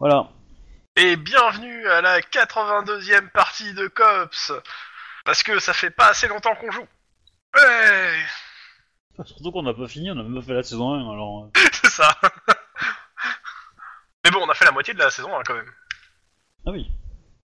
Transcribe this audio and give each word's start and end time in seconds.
Voilà. 0.00 0.28
Et 0.96 1.16
bienvenue 1.16 1.86
à 1.88 2.00
la 2.00 2.20
82e 2.20 3.28
partie 3.30 3.72
de 3.74 3.86
Cops 3.88 4.52
Parce 5.24 5.42
que 5.42 5.58
ça 5.58 5.72
fait 5.72 5.90
pas 5.90 6.08
assez 6.08 6.26
longtemps 6.28 6.54
qu'on 6.56 6.70
joue. 6.70 6.86
Ouais, 7.56 9.24
Surtout 9.24 9.52
qu'on 9.52 9.62
n'a 9.62 9.74
pas 9.74 9.86
fini, 9.88 10.10
on 10.10 10.18
a 10.18 10.22
même 10.22 10.34
pas 10.34 10.42
fait 10.42 10.54
la 10.54 10.62
saison 10.62 10.94
1, 10.94 11.12
alors... 11.12 11.44
euh, 11.44 11.60
c'est 11.72 11.90
ça. 11.90 12.16
Mais 14.24 14.30
bon, 14.30 14.40
on 14.42 14.48
a 14.48 14.54
fait 14.54 14.64
la 14.64 14.70
moitié 14.72 14.94
de 14.94 14.98
la 14.98 15.10
saison 15.10 15.36
hein, 15.36 15.42
quand 15.44 15.54
même. 15.54 15.70
Ah 16.66 16.70
oui. 16.70 16.90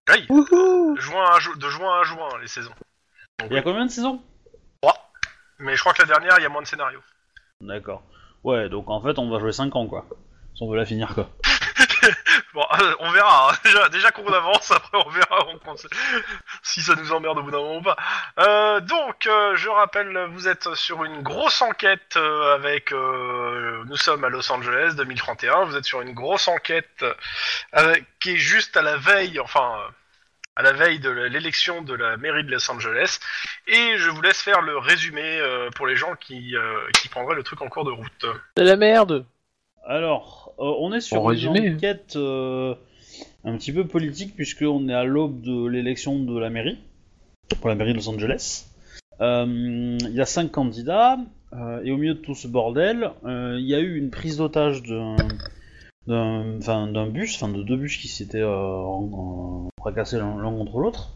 Oui, 0.09 0.25
Wouhou 0.29 0.95
de 0.95 1.01
juin 1.01 1.25
à, 1.35 1.39
ju- 1.39 1.57
de 1.57 1.69
juin 1.69 1.99
à 1.99 2.03
juin 2.03 2.29
les 2.41 2.47
saisons. 2.47 2.73
Donc, 3.39 3.49
Il 3.51 3.55
y 3.55 3.57
a 3.59 3.61
combien 3.61 3.85
de 3.85 3.91
saisons? 3.91 4.23
Mais 5.59 5.75
je 5.75 5.79
crois 5.81 5.93
que 5.93 6.01
la 6.03 6.07
dernière, 6.07 6.37
il 6.37 6.43
y 6.43 6.45
a 6.45 6.49
moins 6.49 6.61
de 6.61 6.67
scénarios. 6.67 7.01
D'accord. 7.61 8.03
Ouais, 8.43 8.69
donc 8.69 8.89
en 8.91 9.01
fait, 9.01 9.17
on 9.17 9.27
va 9.29 9.39
jouer 9.39 9.51
5 9.51 9.75
ans, 9.75 9.87
quoi. 9.87 10.05
Si 10.55 10.61
on 10.61 10.69
veut 10.69 10.77
la 10.77 10.85
finir, 10.85 11.13
quoi. 11.15 11.29
Bon, 12.57 12.65
euh, 12.81 12.95
on 13.01 13.11
verra. 13.11 13.51
hein. 13.51 13.57
Déjà, 13.63 13.89
déjà 13.89 14.09
qu'on 14.11 14.33
avance, 14.33 14.71
après 14.71 14.97
on 14.97 15.09
verra 15.09 15.45
on 15.49 15.59
pense- 15.59 15.85
si 16.63 16.81
ça 16.81 16.95
nous 16.95 17.11
emmerde 17.13 17.37
au 17.37 17.43
bout 17.43 17.51
d'un 17.51 17.59
moment 17.59 17.77
ou 17.77 17.81
pas. 17.83 17.95
Euh, 18.39 18.79
donc, 18.79 19.27
euh, 19.27 19.55
je 19.55 19.69
rappelle, 19.69 20.17
vous 20.31 20.47
êtes 20.47 20.73
sur 20.73 21.03
une 21.03 21.21
grosse 21.21 21.61
enquête 21.61 22.15
euh, 22.17 22.55
avec... 22.55 22.91
euh, 22.93 23.83
nous 23.85 23.95
sommes 23.95 24.23
à 24.23 24.29
Los 24.29 24.51
Angeles 24.51 24.93
2031. 24.97 25.65
Vous 25.65 25.75
êtes 25.77 25.85
sur 25.85 26.01
une 26.01 26.13
grosse 26.13 26.47
enquête 26.47 27.03
euh, 27.03 27.13
avec, 27.73 28.05
qui 28.19 28.31
est 28.33 28.37
juste 28.37 28.75
à 28.75 28.81
la 28.81 28.97
veille, 28.97 29.39
enfin... 29.39 29.75
euh, 29.79 29.91
à 30.55 30.63
la 30.63 30.71
veille 30.71 30.97
de 30.97 31.11
l'élection 31.11 31.83
de 31.83 31.93
la 31.93 32.17
mairie 32.17 32.43
de 32.43 32.49
Los 32.49 32.71
Angeles, 32.71 33.19
et 33.67 33.97
je 33.99 34.09
vous 34.09 34.23
laisse 34.23 34.41
faire 34.41 34.61
le 34.61 34.79
résumé 34.79 35.21
euh, 35.39 35.69
pour 35.75 35.85
les 35.85 35.95
gens 35.95 36.15
qui, 36.15 36.55
euh, 36.55 36.79
qui 36.99 37.09
prendraient 37.09 37.35
le 37.35 37.43
truc 37.43 37.61
en 37.61 37.67
cours 37.69 37.85
de 37.85 37.91
route. 37.91 38.25
C'est 38.57 38.63
la 38.63 38.75
merde 38.75 39.27
Alors, 39.87 40.46
on 40.57 40.91
est 40.93 41.01
sur 41.01 41.21
une 41.23 41.27
résumé. 41.29 41.71
enquête 41.75 42.13
euh, 42.15 42.75
un 43.43 43.57
petit 43.57 43.71
peu 43.71 43.85
politique, 43.85 44.35
puisqu'on 44.35 44.87
est 44.89 44.93
à 44.93 45.03
l'aube 45.03 45.41
de 45.41 45.67
l'élection 45.67 46.19
de 46.19 46.37
la 46.37 46.49
mairie, 46.49 46.77
pour 47.59 47.69
la 47.69 47.75
mairie 47.75 47.91
de 47.93 47.97
Los 47.97 48.09
Angeles. 48.09 48.65
Euh, 49.21 49.97
Il 49.99 50.13
y 50.13 50.21
a 50.21 50.25
5 50.25 50.51
candidats, 50.51 51.17
euh, 51.53 51.81
et 51.83 51.91
au 51.91 51.97
milieu 51.97 52.13
de 52.13 52.19
tout 52.19 52.35
ce 52.35 52.47
bordel, 52.47 53.11
euh, 53.25 53.57
il 53.59 53.65
y 53.67 53.73
a 53.75 53.79
eu 53.79 53.95
une 53.97 54.09
prise 54.11 54.37
d'otage 54.37 54.83
d'un 56.07 57.07
bus, 57.07 57.35
enfin 57.35 57.49
de 57.51 57.63
deux 57.63 57.77
bus 57.77 57.97
qui 57.97 58.07
s'étaient 58.07 58.41
euh, 58.41 58.55
en- 58.55 59.09
en- 59.13 59.69
fracassés 59.79 60.17
l'un 60.17 60.51
contre 60.51 60.79
l'autre. 60.79 61.13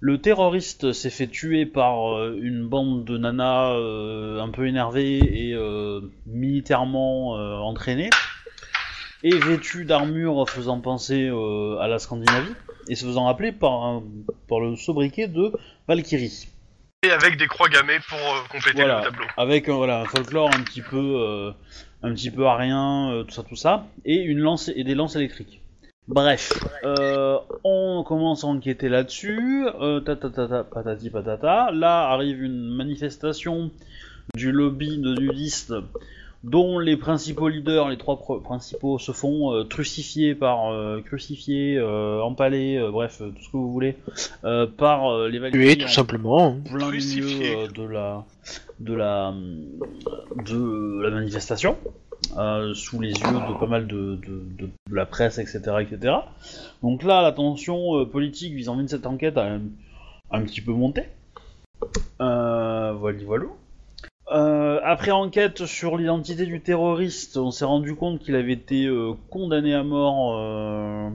Le 0.00 0.18
terroriste 0.20 0.92
s'est 0.92 1.10
fait 1.10 1.28
tuer 1.28 1.64
par 1.66 2.14
euh, 2.18 2.38
une 2.42 2.66
bande 2.66 3.04
de 3.04 3.16
nanas 3.16 3.72
euh, 3.74 4.40
un 4.40 4.48
peu 4.50 4.66
énervées 4.66 5.48
et 5.48 5.54
euh, 5.54 6.00
militairement 6.26 7.38
euh, 7.38 7.56
entraînées, 7.58 8.10
et 9.24 9.36
vêtues 9.36 9.84
d'armure 9.84 10.48
faisant 10.48 10.78
penser 10.80 11.28
euh, 11.28 11.78
à 11.80 11.88
la 11.88 11.98
Scandinavie, 11.98 12.54
et 12.88 12.94
se 12.94 13.04
faisant 13.04 13.26
appeler 13.26 13.50
par, 13.50 13.82
un- 13.84 14.02
par 14.48 14.60
le 14.60 14.76
sobriquet 14.76 15.26
de 15.26 15.50
Valkyrie. 15.88 16.48
Et 17.02 17.10
avec 17.10 17.36
des 17.36 17.46
croix 17.48 17.68
gammées 17.68 17.98
pour 18.08 18.18
euh, 18.18 18.40
compléter 18.50 18.76
Voilà. 18.76 18.98
le 19.00 19.04
tableau. 19.10 19.24
avec 19.36 19.68
un, 19.68 19.74
voilà, 19.74 20.00
un 20.02 20.04
folklore 20.04 20.48
un 20.54 20.62
petit 20.62 20.82
peu, 20.82 20.96
euh, 20.98 21.50
un 22.02 22.14
petit 22.14 22.30
peu 22.30 22.46
arien, 22.46 23.10
euh, 23.12 23.22
tout 23.24 23.32
ça, 23.34 23.42
tout 23.42 23.56
ça, 23.56 23.86
et 24.04 24.16
une 24.22 24.38
lance 24.38 24.70
et 24.74 24.84
des 24.84 24.94
lances 24.94 25.16
électriques. 25.16 25.60
Bref, 26.06 26.52
euh, 26.84 27.38
on 27.64 28.04
commence 28.06 28.44
à 28.44 28.48
enquêter 28.48 28.90
là-dessus. 28.90 29.66
Euh, 29.80 30.00
ta, 30.00 30.16
ta, 30.16 30.28
ta, 30.28 30.46
ta, 30.48 30.64
patati 30.64 31.08
patata. 31.08 31.70
Là 31.72 32.10
arrive 32.10 32.42
une 32.42 32.68
manifestation 32.76 33.70
du 34.36 34.52
lobby 34.52 34.98
de 34.98 35.14
nudistes 35.14 35.72
dont 36.44 36.78
les 36.78 36.96
principaux 36.96 37.48
leaders, 37.48 37.88
les 37.88 37.96
trois 37.96 38.16
pr- 38.16 38.42
principaux, 38.42 38.98
se 38.98 39.12
font 39.12 39.52
euh, 39.52 39.64
trucifier 39.64 40.34
par 40.34 40.70
euh, 40.72 41.00
crucifier, 41.00 41.78
euh, 41.78 42.20
empaler, 42.22 42.76
euh, 42.76 42.90
bref, 42.90 43.18
tout 43.18 43.42
ce 43.42 43.46
que 43.48 43.56
vous 43.56 43.72
voulez, 43.72 43.96
euh, 44.44 44.66
par 44.66 45.10
euh, 45.10 45.28
les 45.28 45.38
Tuer, 45.38 45.50
Valkyries 45.50 45.78
tout 45.78 45.84
en- 45.84 45.88
simplement. 45.88 46.56
plein 46.70 46.88
Crucifié. 46.90 47.56
milieu 47.56 47.68
de 47.68 47.82
la 47.84 48.24
de 48.80 48.94
la 48.94 49.34
de 50.44 51.00
la 51.02 51.10
manifestation 51.10 51.76
euh, 52.36 52.74
sous 52.74 53.00
les 53.00 53.10
yeux 53.12 53.14
de 53.48 53.58
pas 53.58 53.66
mal 53.66 53.86
de, 53.86 54.16
de, 54.16 54.42
de- 54.58 54.66
de 54.90 54.94
la 54.94 55.06
presse 55.06 55.38
etc 55.38 55.76
etc 55.80 56.14
donc 56.82 57.02
là 57.04 57.22
la 57.22 57.32
tension 57.32 57.98
euh, 58.00 58.04
politique 58.04 58.52
vis-à-vis 58.54 58.82
de 58.84 58.88
cette 58.88 59.06
enquête 59.06 59.38
a 59.38 59.44
un, 59.46 59.60
un 60.30 60.42
petit 60.42 60.60
peu 60.60 60.72
monté 60.72 61.04
euh, 62.20 62.92
voilà 62.98 63.18
voilà 63.24 63.44
Euh, 64.34 64.80
après 64.82 65.12
enquête 65.12 65.64
sur 65.64 65.96
l'identité 65.96 66.44
du 66.44 66.60
terroriste, 66.60 67.36
on 67.36 67.52
s'est 67.52 67.64
rendu 67.64 67.94
compte 67.94 68.18
qu'il 68.18 68.34
avait 68.34 68.54
été 68.54 68.86
euh, 68.86 69.12
condamné 69.30 69.74
à 69.74 69.84
mort 69.84 70.36
euh, 70.36 71.08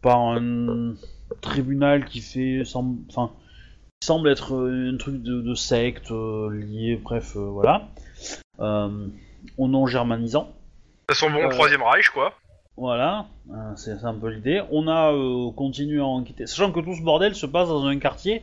par 0.00 0.20
un 0.20 0.94
tribunal 1.40 2.04
qui 2.04 2.20
fait, 2.20 2.62
enfin, 2.64 3.32
semble 4.00 4.28
être 4.28 4.54
un 4.54 4.96
truc 4.96 5.22
de, 5.22 5.40
de 5.40 5.54
secte 5.54 6.10
lié, 6.10 7.00
bref, 7.02 7.36
voilà, 7.36 7.88
au 8.60 9.68
nom 9.68 9.86
germanisant. 9.88 10.52
Ça 11.08 11.16
sent 11.16 11.30
bon 11.30 11.42
le 11.42 11.48
troisième 11.48 11.82
Reich, 11.82 12.10
quoi. 12.10 12.32
Voilà, 12.76 13.26
c'est 13.74 14.04
un 14.04 14.14
peu 14.14 14.28
l'idée. 14.28 14.62
On 14.70 14.86
a 14.86 15.12
continué 15.56 15.98
à 15.98 16.04
enquêter, 16.04 16.46
sachant 16.46 16.70
que 16.70 16.78
tout 16.78 16.94
ce 16.94 17.02
bordel 17.02 17.34
se 17.34 17.46
passe 17.46 17.68
dans 17.68 17.86
un 17.86 17.98
quartier 17.98 18.42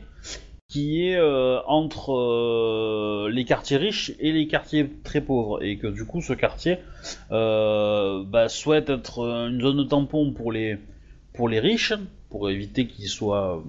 qui 0.68 1.06
est 1.06 1.16
euh, 1.16 1.60
entre 1.66 2.12
euh, 2.12 3.30
les 3.30 3.44
quartiers 3.44 3.76
riches 3.76 4.12
et 4.18 4.32
les 4.32 4.46
quartiers 4.46 4.90
très 5.04 5.20
pauvres, 5.20 5.62
et 5.62 5.76
que 5.76 5.86
du 5.86 6.04
coup 6.04 6.20
ce 6.20 6.32
quartier 6.32 6.78
euh, 7.32 8.24
bah, 8.24 8.48
souhaite 8.48 8.90
être 8.90 9.20
une 9.20 9.60
zone 9.60 9.76
de 9.76 9.84
tampon 9.84 10.32
pour 10.32 10.52
les 10.52 10.78
pour 11.34 11.48
les 11.48 11.60
riches, 11.60 11.92
pour 12.30 12.48
éviter 12.48 12.86
qu'ils 12.86 13.08
soient 13.08 13.62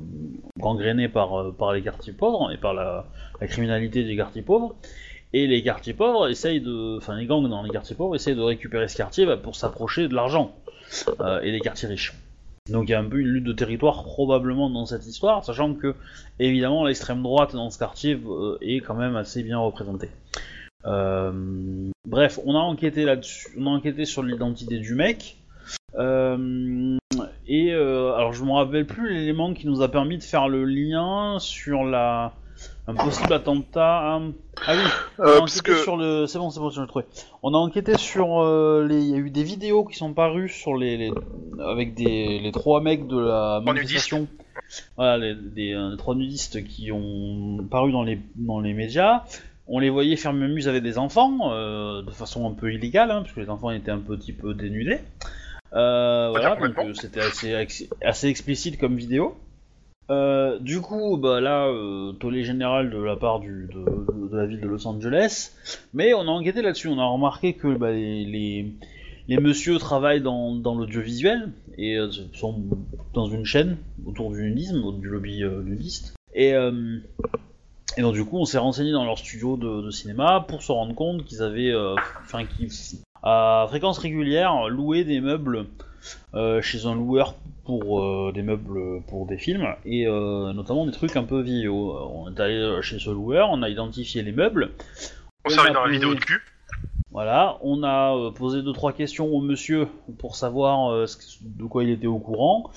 gangrénés 0.59 1.09
par 1.09 1.73
les 1.73 1.81
quartiers 1.81 2.13
pauvres 2.13 2.51
et 2.51 2.57
par 2.57 2.73
la, 2.73 3.07
criminalité 3.41 4.03
des 4.03 4.15
quartiers 4.15 4.43
pauvres. 4.43 4.75
Et 5.33 5.47
les 5.47 5.61
quartiers 5.63 5.93
pauvres 5.93 6.29
essayent 6.29 6.61
de, 6.61 6.97
enfin 6.97 7.15
les 7.17 7.25
gangs 7.25 7.49
dans 7.49 7.63
les 7.63 7.71
quartiers 7.71 7.95
pauvres 7.95 8.15
essayent 8.15 8.35
de 8.35 8.41
récupérer 8.41 8.87
ce 8.87 8.95
quartier 8.95 9.25
bah, 9.25 9.37
pour 9.37 9.55
s'approcher 9.55 10.07
de 10.07 10.13
l'argent 10.13 10.55
et 11.43 11.51
les 11.51 11.59
quartiers 11.59 11.87
riches. 11.87 12.13
Donc 12.69 12.89
il 12.89 12.93
y 12.93 12.95
a 12.95 12.99
un 12.99 13.05
peu 13.05 13.19
une 13.19 13.27
lutte 13.27 13.43
de 13.43 13.53
territoire 13.53 14.03
probablement 14.03 14.71
dans 14.71 14.87
cette 14.87 15.05
histoire, 15.05 15.45
sachant 15.45 15.75
que 15.75 15.93
évidemment 16.39 16.83
l'extrême 16.83 17.21
droite 17.21 17.53
dans 17.53 17.69
ce 17.69 17.77
quartier 17.77 18.19
euh, 18.27 18.57
est 18.59 18.79
quand 18.79 18.95
même 18.95 19.15
assez 19.15 19.43
bien 19.43 19.59
représentée. 19.59 20.09
Euh, 20.85 21.91
bref, 22.07 22.39
on 22.43 22.55
a 22.55 22.59
enquêté 22.59 23.05
là-dessus, 23.05 23.49
on 23.57 23.67
a 23.67 23.69
enquêté 23.69 24.05
sur 24.05 24.23
l'identité 24.23 24.79
du 24.79 24.95
mec. 24.95 25.37
Euh, 25.93 26.97
et 27.47 27.71
alors 27.71 28.33
je 28.33 28.43
me 28.43 28.51
rappelle 28.51 28.87
plus 28.87 29.13
l'élément 29.13 29.53
qui 29.53 29.67
nous 29.67 29.83
a 29.83 29.91
permis 29.91 30.17
de 30.17 30.23
faire 30.23 30.47
le 30.47 30.65
lien 30.65 31.37
sur 31.39 31.83
la 31.83 32.33
un 32.87 32.93
possible 32.93 33.33
attentat. 33.33 34.13
hein. 34.15 34.31
Ah 34.67 34.73
oui, 34.75 34.81
on 35.17 35.23
a 35.23 35.27
Euh, 35.27 35.39
parce 35.39 35.59
enquêté 35.59 35.71
que 35.71 35.83
sur 35.83 35.97
le. 35.97 36.27
C'est 36.27 36.37
bon, 36.37 36.49
c'est 36.49 36.59
bon, 36.59 36.69
je 36.69 36.81
l'ai 36.81 36.87
trouvé. 36.87 37.05
On 37.43 37.53
a 37.53 37.57
enquêté 37.57 37.97
sur 37.97 38.41
euh, 38.41 38.85
les. 38.87 39.01
Il 39.01 39.09
y 39.09 39.13
a 39.15 39.17
eu 39.17 39.29
des 39.29 39.43
vidéos 39.43 39.85
qui 39.85 39.95
sont 39.97 40.13
parues 40.13 40.49
sur 40.49 40.75
les, 40.77 40.97
les- 40.97 41.13
avec 41.65 41.93
des 41.95 42.39
les 42.39 42.51
trois 42.51 42.81
mecs 42.81 43.07
de 43.07 43.17
la 43.19 43.61
manifestation. 43.63 44.27
Voilà, 44.97 45.17
les, 45.17 45.35
des, 45.35 45.73
euh, 45.73 45.91
les 45.91 45.97
trois 45.97 46.15
nudistes 46.15 46.63
qui 46.63 46.91
ont 46.91 47.65
paru 47.69 47.91
dans 47.91 48.03
les 48.03 48.19
dans 48.35 48.59
les 48.59 48.73
médias. 48.73 49.23
On 49.67 49.79
les 49.79 49.89
voyait 49.89 50.15
faire 50.15 50.31
muse 50.33 50.67
avec 50.67 50.83
des 50.83 50.99
enfants 50.99 51.51
euh, 51.51 52.03
de 52.03 52.11
façon 52.11 52.47
un 52.47 52.53
peu 52.53 52.71
illégale, 52.71 53.09
hein, 53.09 53.21
puisque 53.23 53.37
les 53.37 53.49
enfants 53.49 53.71
étaient 53.71 53.89
un 53.91 53.97
petit 53.99 54.31
peu 54.31 54.53
dénudés. 54.53 54.99
Euh, 55.73 56.29
voilà, 56.29 56.55
donc 56.55 56.95
c'était 56.95 57.19
assez, 57.21 57.67
assez 58.03 58.27
explicite 58.27 58.77
comme 58.79 58.95
vidéo. 58.95 59.35
Euh, 60.11 60.59
du 60.59 60.81
coup, 60.81 61.17
bah 61.17 61.41
là, 61.41 61.67
euh, 61.67 62.11
tollé 62.13 62.43
général 62.43 62.91
de 62.91 62.97
la 62.97 63.15
part 63.15 63.39
de, 63.39 63.67
la 64.31 64.45
ville 64.45 64.61
de 64.61 64.67
Los 64.67 64.87
Angeles, 64.87 65.53
mais 65.93 66.13
on 66.13 66.21
a 66.21 66.31
enquêté 66.31 66.61
là-dessus, 66.61 66.89
on 66.89 66.99
a 66.99 67.05
remarqué 67.05 67.53
que 67.53 67.75
bah, 67.75 67.91
les, 67.91 68.71
les, 69.27 69.37
messieurs 69.37 69.79
travaillent 69.79 70.21
dans, 70.21 70.53
l'audiovisuel 70.63 71.51
et 71.77 71.97
euh, 71.97 72.11
sont 72.33 72.61
dans 73.13 73.27
une 73.27 73.45
chaîne 73.45 73.77
autour 74.05 74.31
du 74.31 74.43
nudisme, 74.43 74.99
du 74.99 75.07
lobby 75.07 75.43
euh, 75.43 75.63
nudiste. 75.63 76.13
Et, 76.35 76.53
donc 77.97 78.13
du 78.13 78.25
coup, 78.25 78.37
on 78.37 78.45
s'est 78.45 78.57
renseigné 78.57 78.91
dans 78.91 79.05
leur 79.05 79.17
studio 79.17 79.55
de, 79.55 79.89
cinéma 79.89 80.45
pour 80.47 80.61
se 80.61 80.71
rendre 80.71 80.93
compte 80.93 81.23
qu'ils 81.23 81.41
avaient, 81.41 81.73
enfin, 82.23 82.45
qu'ils 82.45 82.69
à 83.23 83.65
fréquence 83.69 83.97
régulière 83.97 84.67
loué 84.67 85.05
des 85.05 85.21
meubles 85.21 85.65
chez 86.61 86.85
un 86.85 86.95
loueur 86.95 87.35
pour 87.65 88.01
euh, 88.01 88.31
des 88.33 88.43
meubles 88.43 89.01
pour 89.07 89.25
des 89.25 89.37
films 89.37 89.67
et 89.85 90.05
euh, 90.07 90.53
notamment 90.53 90.85
des 90.85 90.91
trucs 90.91 91.15
un 91.15 91.23
peu 91.23 91.41
vidéo. 91.41 91.97
On 92.13 92.33
est 92.33 92.39
allé 92.39 92.79
chez 92.81 92.99
ce 92.99 93.09
loueur, 93.09 93.49
on 93.51 93.61
a 93.63 93.69
identifié 93.69 94.21
les 94.21 94.31
meubles. 94.31 94.71
On 95.45 95.47
on 95.47 95.49
s'est 95.49 95.71
dans 95.73 95.85
la 95.85 95.91
vidéo 95.91 96.13
de 96.13 96.19
cul. 96.19 96.41
Voilà, 97.11 97.57
on 97.61 97.81
a 97.83 98.15
euh, 98.15 98.31
posé 98.31 98.61
deux 98.61 98.73
trois 98.73 98.91
questions 98.91 99.27
au 99.27 99.39
monsieur 99.39 99.87
pour 100.19 100.35
savoir 100.35 100.91
euh, 100.91 101.05
de 101.41 101.63
quoi 101.63 101.83
il 101.83 101.89
était 101.91 102.07
au 102.07 102.19
courant. 102.19 102.69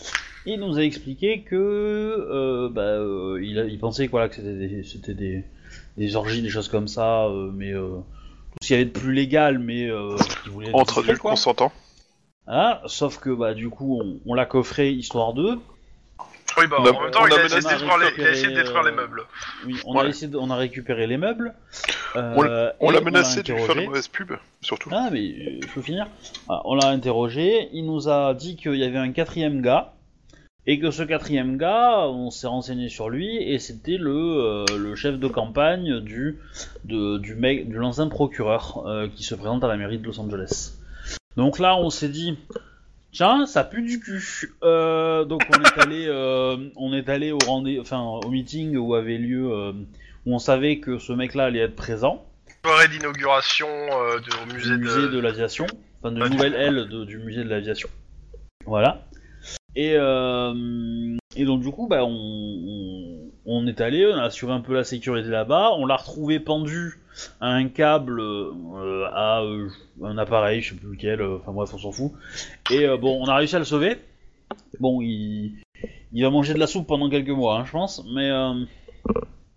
Il 0.47 0.61
nous 0.61 0.79
a 0.79 0.83
expliqué 0.83 1.41
que 1.43 1.57
euh, 1.57 2.69
bah, 2.71 2.83
euh, 2.83 3.41
il, 3.43 3.59
a- 3.59 3.65
il 3.65 3.79
pensait 3.79 4.07
que, 4.07 4.13
voilà, 4.13 4.29
que 4.29 4.37
c'était 4.37 4.55
des, 4.55 4.83
c'était 4.85 5.15
des, 5.15 5.45
des 5.97 6.17
orgies, 6.17 6.41
des 6.41 6.49
choses 6.51 6.69
comme 6.69 6.89
ça, 6.89 7.25
euh, 7.27 7.51
mais 7.53 7.73
euh, 7.73 7.89
tout 7.97 8.57
ce 8.63 8.69
qu'il 8.69 8.77
y 8.77 8.81
avait 8.81 8.89
de 8.89 8.99
plus 8.99 9.13
légal, 9.13 9.59
mais 9.59 9.91
euh, 9.91 10.15
voulait 10.47 10.69
être 10.69 10.75
entre 10.77 10.87
discret, 10.95 11.03
adultes 11.09 11.21
quoi. 11.21 11.31
consentants. 11.33 11.73
Voilà, 12.49 12.83
sauf 12.87 13.19
que 13.19 13.31
bah 13.31 13.55
du 13.55 13.69
coup 13.69 14.01
on, 14.03 14.19
on 14.27 14.35
l'a 14.35 14.47
coffré 14.47 14.91
histoire 14.91 15.35
d'eux. 15.35 15.59
Oui, 16.57 16.67
bah 16.67 16.79
en 16.81 16.83
même 16.83 17.11
temps, 17.13 17.21
on 17.23 17.27
il 17.27 17.33
a 17.35 17.37
a, 17.43 17.45
essayé 17.45 17.61
de 17.63 17.69
détruire 17.69 17.99
les, 17.99 18.07
il 18.17 18.25
a 18.25 18.31
essayé 18.33 18.49
de 18.49 18.55
détruire 18.55 18.83
les 18.83 18.91
euh, 18.91 18.95
meubles. 18.97 19.23
Oui, 19.67 19.77
on 19.85 19.99
a 19.99 20.07
essayé, 20.07 20.27
de- 20.29 20.39
on 20.39 20.51
a 20.51 20.57
récupéré 20.57 21.07
les 21.07 21.19
meubles. 21.19 21.55
euh, 22.17 22.73
On 22.81 22.91
l'a 22.91 23.01
menacé 23.03 23.43
de 23.43 23.53
lui 23.53 23.61
faire 23.61 23.65
interrogé. 23.65 23.81
de 23.83 23.87
mauvaise 23.87 24.09
pub, 24.09 24.33
surtout. 24.63 24.89
Ah 24.93 25.11
mais 25.13 25.21
euh, 25.21 25.61
je 25.63 25.67
peux 25.75 25.83
finir. 25.83 26.09
Ah, 26.49 26.63
on 26.65 26.75
l'a 26.75 26.89
interrogé, 26.89 27.69
il 27.75 27.85
nous 27.85 28.09
a 28.09 28.33
dit 28.35 28.57
qu'il 28.57 28.75
y 28.77 28.83
avait 28.85 28.99
un 28.99 29.13
quatrième 29.13 29.61
gars 29.61 29.93
et 30.67 30.81
que 30.81 30.91
ce 30.91 31.03
quatrième 31.03 31.59
gars, 31.59 32.09
on 32.09 32.31
s'est 32.31 32.47
renseigné 32.49 32.89
sur 32.89 33.09
lui 33.11 33.37
et 33.37 33.59
c'était 33.59 33.99
le, 33.99 34.11
euh, 34.13 34.65
le 34.77 34.95
chef 34.97 35.19
de 35.19 35.29
campagne 35.29 36.01
du 36.01 36.39
de, 36.85 37.19
du 37.19 37.35
mec, 37.35 37.69
de 37.71 37.77
l'ancien 37.77 38.09
procureur 38.09 38.85
euh, 38.87 39.07
qui 39.15 39.23
se 39.23 39.35
présente 39.35 39.63
à 39.65 39.69
la 39.69 39.77
mairie 39.77 39.99
de 39.99 40.07
Los 40.07 40.19
Angeles. 40.19 40.73
Donc 41.39 41.59
là, 41.59 41.77
on 41.79 41.89
s'est 41.89 42.09
dit. 42.09 42.37
Tiens, 43.13 43.47
ça 43.47 43.65
pue 43.65 43.83
du 43.83 44.01
cul. 44.01 44.53
Euh, 44.63 45.25
donc 45.25 45.41
on 45.57 45.63
est 45.63 45.81
allé, 45.83 46.05
euh, 46.09 46.57
on 46.77 46.93
est 46.93 47.09
allé 47.09 47.33
au 47.33 47.39
rendez, 47.47 47.79
enfin 47.81 48.01
au 48.03 48.29
meeting 48.29 48.77
où 48.77 48.95
avait 48.95 49.17
lieu, 49.17 49.51
euh, 49.51 49.73
où 50.27 50.35
on 50.35 50.39
savait 50.39 50.79
que 50.81 50.99
ce 50.99 51.13
mec-là 51.15 51.45
allait 51.47 51.61
être 51.61 51.75
présent 51.77 52.27
Soirée 52.65 52.89
d'inauguration 52.89 53.69
du 54.47 54.53
musée, 54.55 54.77
de... 54.77 55.07
de 55.09 55.19
l'aviation, 55.21 55.67
enfin 56.03 56.13
de 56.13 56.21
Ouais. 56.21 56.29
nouvelle 56.29 56.55
aile 56.55 56.89
de- 56.89 57.05
du 57.05 57.19
musée 57.19 57.45
de 57.45 57.49
l'aviation. 57.49 57.89
Voilà. 58.67 59.07
Et, 59.75 59.93
euh, 59.95 61.17
et 61.37 61.45
donc 61.47 61.63
du 61.63 61.71
coup, 61.71 61.87
bah, 61.89 62.05
on, 62.05 62.11
on, 62.11 63.28
on 63.51 63.67
est 63.67 63.81
allé, 63.81 64.07
on 64.07 64.19
a 64.19 64.25
assuré 64.25 64.53
un 64.53 64.61
peu 64.61 64.75
la 64.75 64.85
sécurité 64.85 65.29
là-bas, 65.31 65.73
on 65.77 65.87
l'a 65.87 65.97
retrouvé 65.97 66.39
pendu 66.39 67.01
à 67.41 67.49
un 67.49 67.69
câble, 67.69 68.21
euh, 68.21 69.07
à 69.11 69.41
euh, 69.43 69.71
un 70.05 70.19
appareil, 70.19 70.61
je 70.61 70.71
sais 70.71 70.77
plus 70.77 70.91
lequel, 70.91 71.23
euh, 71.23 71.39
enfin 71.39 71.53
bref, 71.53 71.71
on 71.73 71.79
s'en 71.79 71.91
fout. 71.91 72.13
Et 72.71 72.87
bon, 72.99 73.23
on 73.23 73.27
a 73.27 73.37
réussi 73.37 73.57
à 73.57 73.59
le 73.59 73.65
sauver. 73.65 73.97
Bon, 74.81 75.01
il, 75.01 75.55
il 76.13 76.23
va 76.23 76.31
manger 76.31 76.53
de 76.53 76.59
la 76.59 76.67
soupe 76.67 76.87
pendant 76.87 77.09
quelques 77.09 77.31
mois, 77.31 77.59
hein, 77.59 77.65
je 77.65 77.73
pense, 77.73 78.05
mais... 78.15 78.31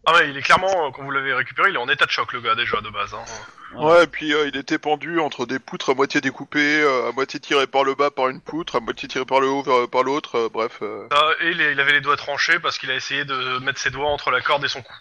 Ah 0.06 0.14
ouais, 0.16 0.30
il 0.32 0.38
est 0.38 0.42
clairement, 0.42 0.88
euh, 0.88 0.90
quand 0.92 1.04
vous 1.04 1.12
l'avez 1.12 1.32
récupéré, 1.34 1.70
il 1.70 1.76
est 1.76 1.80
en 1.80 1.88
état 1.88 2.06
de 2.08 2.12
choc, 2.12 2.34
le 2.34 2.42
gars, 2.42 2.56
déjà, 2.56 2.82
de 2.82 2.90
base. 2.90 3.14
Hein. 3.14 3.78
Ouais, 3.80 4.04
et 4.04 4.08
puis 4.08 4.34
euh, 4.34 4.48
il 4.48 4.58
était 4.58 4.80
pendu 4.80 5.20
entre 5.20 5.46
des 5.46 5.60
poutres 5.60 5.92
à 5.92 5.94
moitié 5.94 6.22
découpées, 6.22 6.82
euh, 6.82 7.10
à 7.10 7.12
moitié 7.12 7.40
tirées 7.40 7.68
par 7.68 7.84
le 7.84 7.94
bas 7.94 8.10
par 8.10 8.28
une 8.30 8.42
poutre, 8.42 8.78
à 8.78 8.80
moitié 8.80 9.08
tirées 9.08 9.26
par 9.26 9.40
le 9.40 9.48
haut 9.48 9.62
vers- 9.62 9.88
par 9.88 10.04
l'autre, 10.04 10.36
euh, 10.38 10.50
bref, 10.52 10.80
euh, 10.82 11.08
Ah, 11.12 11.30
et 11.42 11.52
il, 11.52 11.62
il 11.62 11.80
avait 11.80 11.94
les 11.94 12.02
doigts 12.02 12.18
tranchés 12.18 12.60
parce 12.60 12.80
qu'il 12.80 12.90
a 12.90 12.96
essayé 12.96 13.26
de 13.26 13.60
mettre 13.60 13.80
ses 13.80 13.92
doigts 13.92 14.10
entre 14.10 14.32
la 14.32 14.42
corde 14.42 14.66
et 14.66 14.68
son 14.68 14.82
cou. 14.82 14.92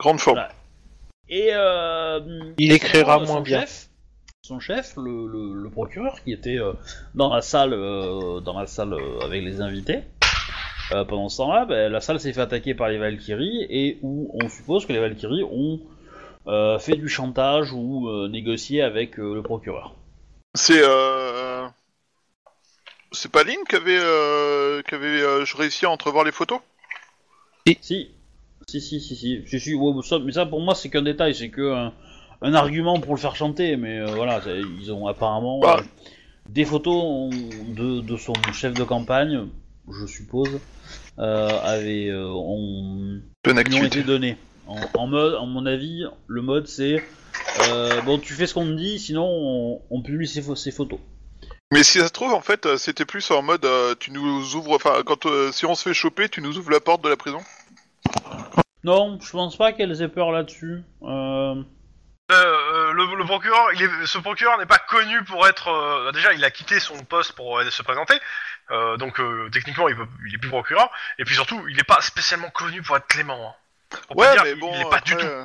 grande 0.00 0.18
forme. 0.20 0.36
Voilà. 0.38 0.52
Et 1.28 1.50
euh, 1.52 2.20
Il 2.58 2.72
écrira 2.72 3.14
son- 3.18 3.24
moins 3.26 3.36
son 3.36 3.40
bien. 3.42 3.60
Chef, 3.60 3.86
son 4.42 4.58
chef, 4.60 4.94
le, 4.96 5.26
le- 5.28 5.62
le 5.62 5.70
procureur, 5.70 6.16
qui 6.24 6.32
était 6.32 6.58
euh, 6.58 6.72
dans 7.14 7.32
la 7.32 7.42
salle, 7.42 7.72
euh, 7.74 8.40
dans 8.40 8.58
la 8.58 8.66
salle 8.66 8.92
euh, 8.94 9.20
avec 9.24 9.42
les 9.44 9.60
invités. 9.60 10.00
Euh, 10.92 11.04
pendant 11.04 11.28
ce 11.28 11.36
temps-là, 11.38 11.64
ben, 11.66 11.92
la 11.92 12.00
salle 12.00 12.20
s'est 12.20 12.32
fait 12.32 12.40
attaquer 12.40 12.74
par 12.74 12.88
les 12.88 12.98
Valkyries 12.98 13.66
et 13.68 13.98
où 14.02 14.30
on 14.34 14.48
suppose 14.48 14.86
que 14.86 14.92
les 14.92 15.00
Valkyries 15.00 15.44
ont 15.44 15.80
euh, 16.46 16.78
fait 16.78 16.96
du 16.96 17.08
chantage 17.08 17.72
ou 17.72 18.08
euh, 18.08 18.28
négocié 18.28 18.82
avec 18.82 19.18
euh, 19.18 19.34
le 19.34 19.42
procureur. 19.42 19.94
C'est 20.54 20.82
euh... 20.82 21.66
C'est 23.12 23.32
pas 23.32 23.42
Lynn 23.42 23.64
qui 23.68 23.76
avait, 23.76 23.98
euh, 23.98 24.82
qui 24.82 24.94
avait 24.94 25.20
euh, 25.22 25.44
réussi 25.56 25.86
à 25.86 25.90
entrevoir 25.90 26.24
les 26.24 26.32
photos? 26.32 26.60
Si, 27.66 28.10
si, 28.66 28.80
si, 28.80 29.00
si, 29.00 29.16
si, 29.16 29.42
si, 29.46 29.60
si, 29.60 29.74
ouais, 29.74 30.02
ça- 30.02 30.18
mais 30.18 30.32
ça 30.32 30.46
pour 30.46 30.60
moi 30.60 30.74
c'est 30.74 30.90
qu'un 30.90 31.02
détail, 31.02 31.34
c'est 31.34 31.48
que 31.48 31.72
un, 31.72 31.92
un 32.42 32.54
argument 32.54 33.00
pour 33.00 33.14
le 33.14 33.20
faire 33.20 33.36
chanter, 33.36 33.76
mais 33.76 33.98
euh, 33.98 34.06
voilà, 34.06 34.40
ils 34.46 34.92
ont 34.92 35.06
apparemment 35.06 35.58
Bah. 35.60 35.80
euh, 35.80 35.82
des 36.48 36.64
photos 36.64 37.30
de, 37.30 38.00
de 38.00 38.16
son 38.16 38.32
chef 38.52 38.74
de 38.74 38.84
campagne, 38.84 39.48
je 39.92 40.06
suppose, 40.06 40.60
euh, 41.18 41.60
avaient, 41.62 42.08
euh, 42.08 42.26
ont, 42.26 43.20
ont 43.46 43.84
été 43.84 44.02
donnés. 44.02 44.36
En, 44.66 44.80
en 44.94 45.06
mode, 45.06 45.34
en 45.34 45.46
mon 45.46 45.66
avis, 45.66 46.04
le 46.26 46.42
mode 46.42 46.66
c'est 46.66 47.02
euh, 47.68 48.00
bon, 48.02 48.18
tu 48.18 48.34
fais 48.34 48.46
ce 48.46 48.54
qu'on 48.54 48.66
te 48.66 48.72
dit, 48.72 48.98
sinon 48.98 49.24
on, 49.26 49.82
on 49.90 50.02
publie 50.02 50.28
ses 50.28 50.70
photos. 50.72 50.98
Mais 51.72 51.82
si 51.82 51.98
ça 51.98 52.06
se 52.08 52.12
trouve, 52.12 52.32
en 52.32 52.40
fait, 52.40 52.76
c'était 52.76 53.04
plus 53.04 53.30
en 53.30 53.42
mode, 53.42 53.64
euh, 53.64 53.94
tu 53.98 54.10
nous 54.10 54.54
ouvres, 54.54 54.74
enfin, 54.74 55.02
quand 55.04 55.26
euh, 55.26 55.52
si 55.52 55.66
on 55.66 55.74
se 55.74 55.88
fait 55.88 55.94
choper, 55.94 56.28
tu 56.28 56.40
nous 56.40 56.56
ouvres 56.58 56.70
la 56.70 56.80
porte 56.80 57.02
de 57.04 57.08
la 57.08 57.16
prison. 57.16 57.40
Non, 58.84 59.18
je 59.20 59.30
pense 59.30 59.56
pas 59.56 59.72
qu'elles 59.72 60.00
aient 60.02 60.08
peur 60.08 60.32
là-dessus. 60.32 60.82
Euh, 61.02 61.62
Euh, 62.30 62.34
euh, 62.34 62.92
le, 62.92 63.16
le 63.16 63.24
procureur, 63.24 63.72
il 63.74 63.82
est, 63.82 63.88
ce 64.04 64.18
procureur 64.18 64.58
n'est 64.58 64.66
pas 64.66 64.78
connu 64.78 65.24
pour 65.24 65.46
être. 65.48 65.68
euh, 65.68 66.12
déjà, 66.12 66.34
il 66.34 66.44
a 66.44 66.50
quitté 66.50 66.78
son 66.78 67.02
poste 67.04 67.32
pour 67.32 67.58
euh, 67.58 67.70
se 67.70 67.82
présenter, 67.82 68.12
euh, 68.70 68.96
donc 68.96 69.18
euh, 69.20 69.48
techniquement, 69.52 69.88
il, 69.88 69.96
peut, 69.96 70.06
il 70.28 70.34
est 70.34 70.38
plus 70.38 70.50
procureur. 70.50 70.90
Et 71.18 71.24
puis 71.24 71.34
surtout, 71.34 71.60
il 71.68 71.76
n'est 71.76 71.82
pas 71.84 72.00
spécialement 72.00 72.50
connu 72.50 72.82
pour 72.82 72.96
être 72.96 73.06
clément. 73.06 73.54
hein. 73.92 73.96
Ouais, 74.14 74.32
dire, 74.32 74.42
mais 74.44 74.52
il- 74.52 74.60
bon, 74.60 74.70
il 74.74 74.80
est 74.80 74.84
pas 74.90 74.96
après, 74.96 75.00
du 75.14 75.16
tout. 75.16 75.26
euh, 75.26 75.44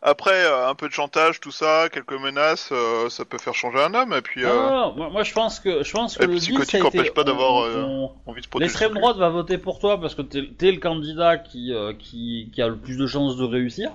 après 0.00 0.44
euh, 0.46 0.68
un 0.68 0.74
peu 0.76 0.86
de 0.88 0.92
chantage, 0.92 1.40
tout 1.40 1.50
ça, 1.50 1.88
quelques 1.92 2.12
menaces, 2.12 2.68
euh, 2.70 3.08
ça 3.10 3.24
peut 3.24 3.38
faire 3.38 3.54
changer 3.54 3.80
un 3.82 3.92
homme, 3.94 4.12
et 4.12 4.22
puis 4.22 4.42
non, 4.42 4.48
euh, 4.48 4.54
non, 4.54 4.70
non, 4.70 4.94
moi, 4.96 5.10
moi, 5.10 5.22
je 5.24 5.32
pense 5.32 5.58
que 5.58 5.82
je 5.82 5.90
pense 5.92 6.16
que 6.16 6.22
le 6.24 6.36
psychotique 6.36 6.70
ça 6.70 6.76
a 6.76 6.80
été- 6.88 6.98
empêche 7.00 7.12
pas 7.14 7.24
d'avoir, 7.24 7.52
on- 7.54 7.64
euh, 7.64 8.06
envie 8.26 8.40
de 8.40 8.44
se 8.44 8.48
protéger. 8.48 8.68
L'extrême 8.68 8.94
droite 8.94 9.16
va 9.16 9.28
voter 9.30 9.58
pour 9.58 9.80
toi 9.80 10.00
parce 10.00 10.14
que 10.14 10.22
t'es 10.22 10.68
es 10.68 10.72
le 10.72 10.78
candidat 10.78 11.36
qui, 11.38 11.72
euh, 11.74 11.92
qui, 11.98 12.48
qui 12.54 12.62
a 12.62 12.68
le 12.68 12.76
plus 12.76 12.96
de 12.96 13.06
chances 13.08 13.36
de 13.36 13.44
réussir. 13.44 13.90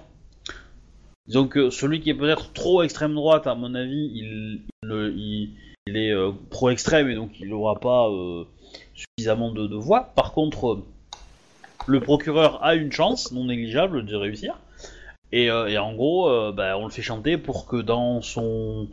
Disons 1.27 1.47
que 1.47 1.69
celui 1.69 2.01
qui 2.01 2.09
est 2.09 2.13
peut-être 2.15 2.51
trop 2.51 2.83
extrême 2.83 3.15
droite, 3.15 3.47
à 3.47 3.55
mon 3.55 3.73
avis, 3.75 4.11
il, 4.13 4.61
il, 4.83 4.89
ne- 4.89 5.09
il- 5.11 5.53
il 5.87 5.97
est 5.97 6.11
euh, 6.11 6.31
pro-extrême 6.49 7.09
et 7.09 7.15
donc 7.15 7.39
il 7.39 7.49
n'aura 7.49 7.79
pas 7.79 8.07
euh, 8.09 8.45
suffisamment 8.95 9.51
de, 9.51 9.67
de 9.67 9.75
voix. 9.75 10.11
Par 10.15 10.31
contre, 10.31 10.73
euh, 10.73 10.85
le 11.87 11.99
procureur 11.99 12.63
a 12.63 12.75
une 12.75 12.91
chance 12.91 13.31
non 13.31 13.45
négligeable 13.45 14.05
de 14.05 14.15
réussir. 14.15 14.55
Et, 15.33 15.45
et 15.45 15.77
en 15.79 15.93
gros, 15.93 16.51
bah, 16.51 16.77
on 16.77 16.85
le 16.85 16.91
fait 16.91 17.01
chanter 17.01 17.39
pour 17.39 17.65
que 17.65 17.77
dans 17.77 18.21
son 18.21 18.87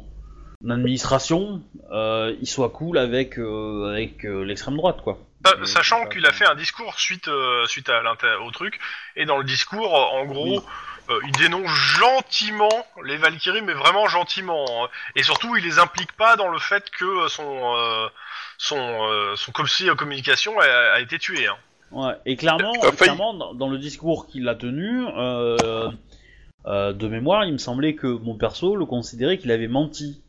administration, 0.67 1.61
il 1.93 2.47
soit 2.47 2.71
cool 2.71 2.97
avec, 2.97 3.37
avec 3.37 4.23
l'extrême 4.23 4.79
droite, 4.79 5.03
quoi. 5.05 5.19
Sa- 5.45 5.67
Sachant 5.67 6.07
qu'il 6.07 6.25
a 6.25 6.33
fait 6.33 6.47
un 6.47 6.55
discours 6.55 6.99
suite, 6.99 7.29
suite 7.67 7.91
à 7.91 8.01
au 8.43 8.51
truc, 8.53 8.81
et 9.17 9.27
dans 9.27 9.37
le 9.37 9.45
discours, 9.45 9.93
en 9.93 10.25
gros, 10.25 10.61
Oui. 10.61 10.65
Euh, 11.11 11.21
il 11.27 11.33
dénonce 11.33 11.69
gentiment 11.69 12.87
les 13.05 13.17
Valkyries, 13.17 13.63
mais 13.63 13.73
vraiment 13.75 14.09
gentiment. 14.09 14.65
hein. 14.85 14.89
Et 15.17 15.23
surtout, 15.23 15.57
il 15.57 15.65
les 15.65 15.79
implique 15.79 16.13
pas 16.13 16.37
dans 16.37 16.49
le 16.49 16.59
fait 16.59 16.89
que 16.91 17.05
euh, 17.05 17.29
son 17.29 17.75
euh, 17.77 18.09
son 18.59 18.77
euh, 18.79 19.35
son 19.37 19.53
conseiller 19.53 19.91
en 19.91 19.97
communication 19.97 20.59
a, 20.61 20.65
a 20.95 21.01
été 21.01 21.19
tué. 21.19 21.47
Hein. 21.47 21.57
Ouais, 21.93 22.15
et 22.25 22.37
clairement, 22.37 22.73
Euh, 22.85 22.91
clairement 22.93 23.35
dans, 23.35 23.55
dans 23.55 23.69
le 23.69 23.79
discours 23.79 24.27
qu'il 24.29 24.49
a 24.49 24.55
tenu, 24.55 25.07
euh, 25.17 25.91
euh, 26.67 26.93
de 26.93 27.09
mémoire, 27.09 27.45
il 27.45 27.53
me 27.53 27.59
semblait 27.59 27.95
que 27.95 28.07
mon 28.07 28.37
perso 28.37 28.77
le 28.77 28.87
considérait 28.87 29.39
qu'il 29.39 29.51
avait 29.51 29.67
menti 29.69 30.23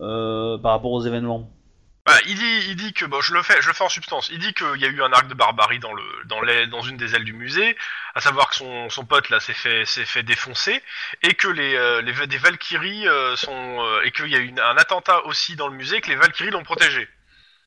euh, 0.00 0.58
par 0.58 0.72
rapport 0.72 0.90
aux 0.92 1.02
événements. 1.02 1.48
Bah, 2.06 2.14
il 2.26 2.36
dit, 2.36 2.66
il 2.68 2.76
dit 2.76 2.92
que, 2.92 3.04
bon, 3.04 3.20
je 3.20 3.34
le 3.34 3.42
fais, 3.42 3.60
je 3.60 3.66
le 3.66 3.74
fais 3.74 3.82
en 3.82 3.88
substance. 3.88 4.28
Il 4.30 4.38
dit 4.38 4.54
qu'il 4.54 4.76
y 4.76 4.84
a 4.84 4.88
eu 4.88 5.02
un 5.02 5.12
acte 5.12 5.26
de 5.26 5.34
barbarie 5.34 5.80
dans 5.80 5.92
le, 5.92 6.04
dans 6.26 6.40
les, 6.40 6.68
dans 6.68 6.80
une 6.80 6.96
des 6.96 7.16
ailes 7.16 7.24
du 7.24 7.32
musée, 7.32 7.76
à 8.14 8.20
savoir 8.20 8.48
que 8.48 8.54
son, 8.54 8.88
son 8.90 9.04
pote 9.04 9.28
là 9.28 9.40
s'est 9.40 9.54
fait, 9.54 9.84
s'est 9.84 10.04
fait 10.04 10.22
défoncer, 10.22 10.80
et 11.22 11.34
que 11.34 11.48
les, 11.48 11.74
euh, 11.74 12.02
les 12.02 12.26
des 12.28 12.38
Valkyries 12.38 13.08
euh, 13.08 13.34
sont, 13.34 13.84
euh, 13.84 14.02
et 14.04 14.12
qu'il 14.12 14.28
y 14.28 14.36
a 14.36 14.38
eu 14.38 14.46
une- 14.46 14.60
un 14.60 14.76
attentat 14.76 15.24
aussi 15.26 15.56
dans 15.56 15.66
le 15.66 15.74
musée, 15.76 16.00
que 16.00 16.08
les 16.08 16.14
Valkyries 16.16 16.50
l'ont 16.50 16.62
protégé. 16.62 17.08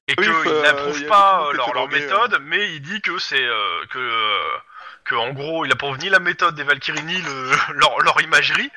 Et 0.07 0.15
Oui, 0.17 0.25
qu'il 0.25 0.51
euh, 0.51 0.61
n'approuve 0.63 0.97
il 0.97 1.03
y 1.03 1.05
a 1.05 1.09
pas 1.09 1.39
des 1.39 1.43
euh, 1.43 1.45
trucs 1.45 1.57
leur, 1.57 1.73
leur 1.73 1.89
méthode, 1.89 2.41
mais 2.45 2.73
il 2.73 2.81
dit 2.81 3.01
que 3.01 3.19
c'est, 3.19 3.43
euh, 3.43 3.85
que, 3.89 3.99
euh, 3.99 4.57
que 5.03 5.15
en 5.15 5.33
gros, 5.33 5.65
il 5.65 5.71
approuve 5.73 5.97
ni 5.97 6.07
la 6.09 6.19
méthode 6.19 6.55
des 6.55 6.63
Valkyries 6.63 7.03
ni 7.03 7.21
le, 7.21 7.51
leur, 7.73 7.99
leur 7.99 8.21
imagerie, 8.21 8.71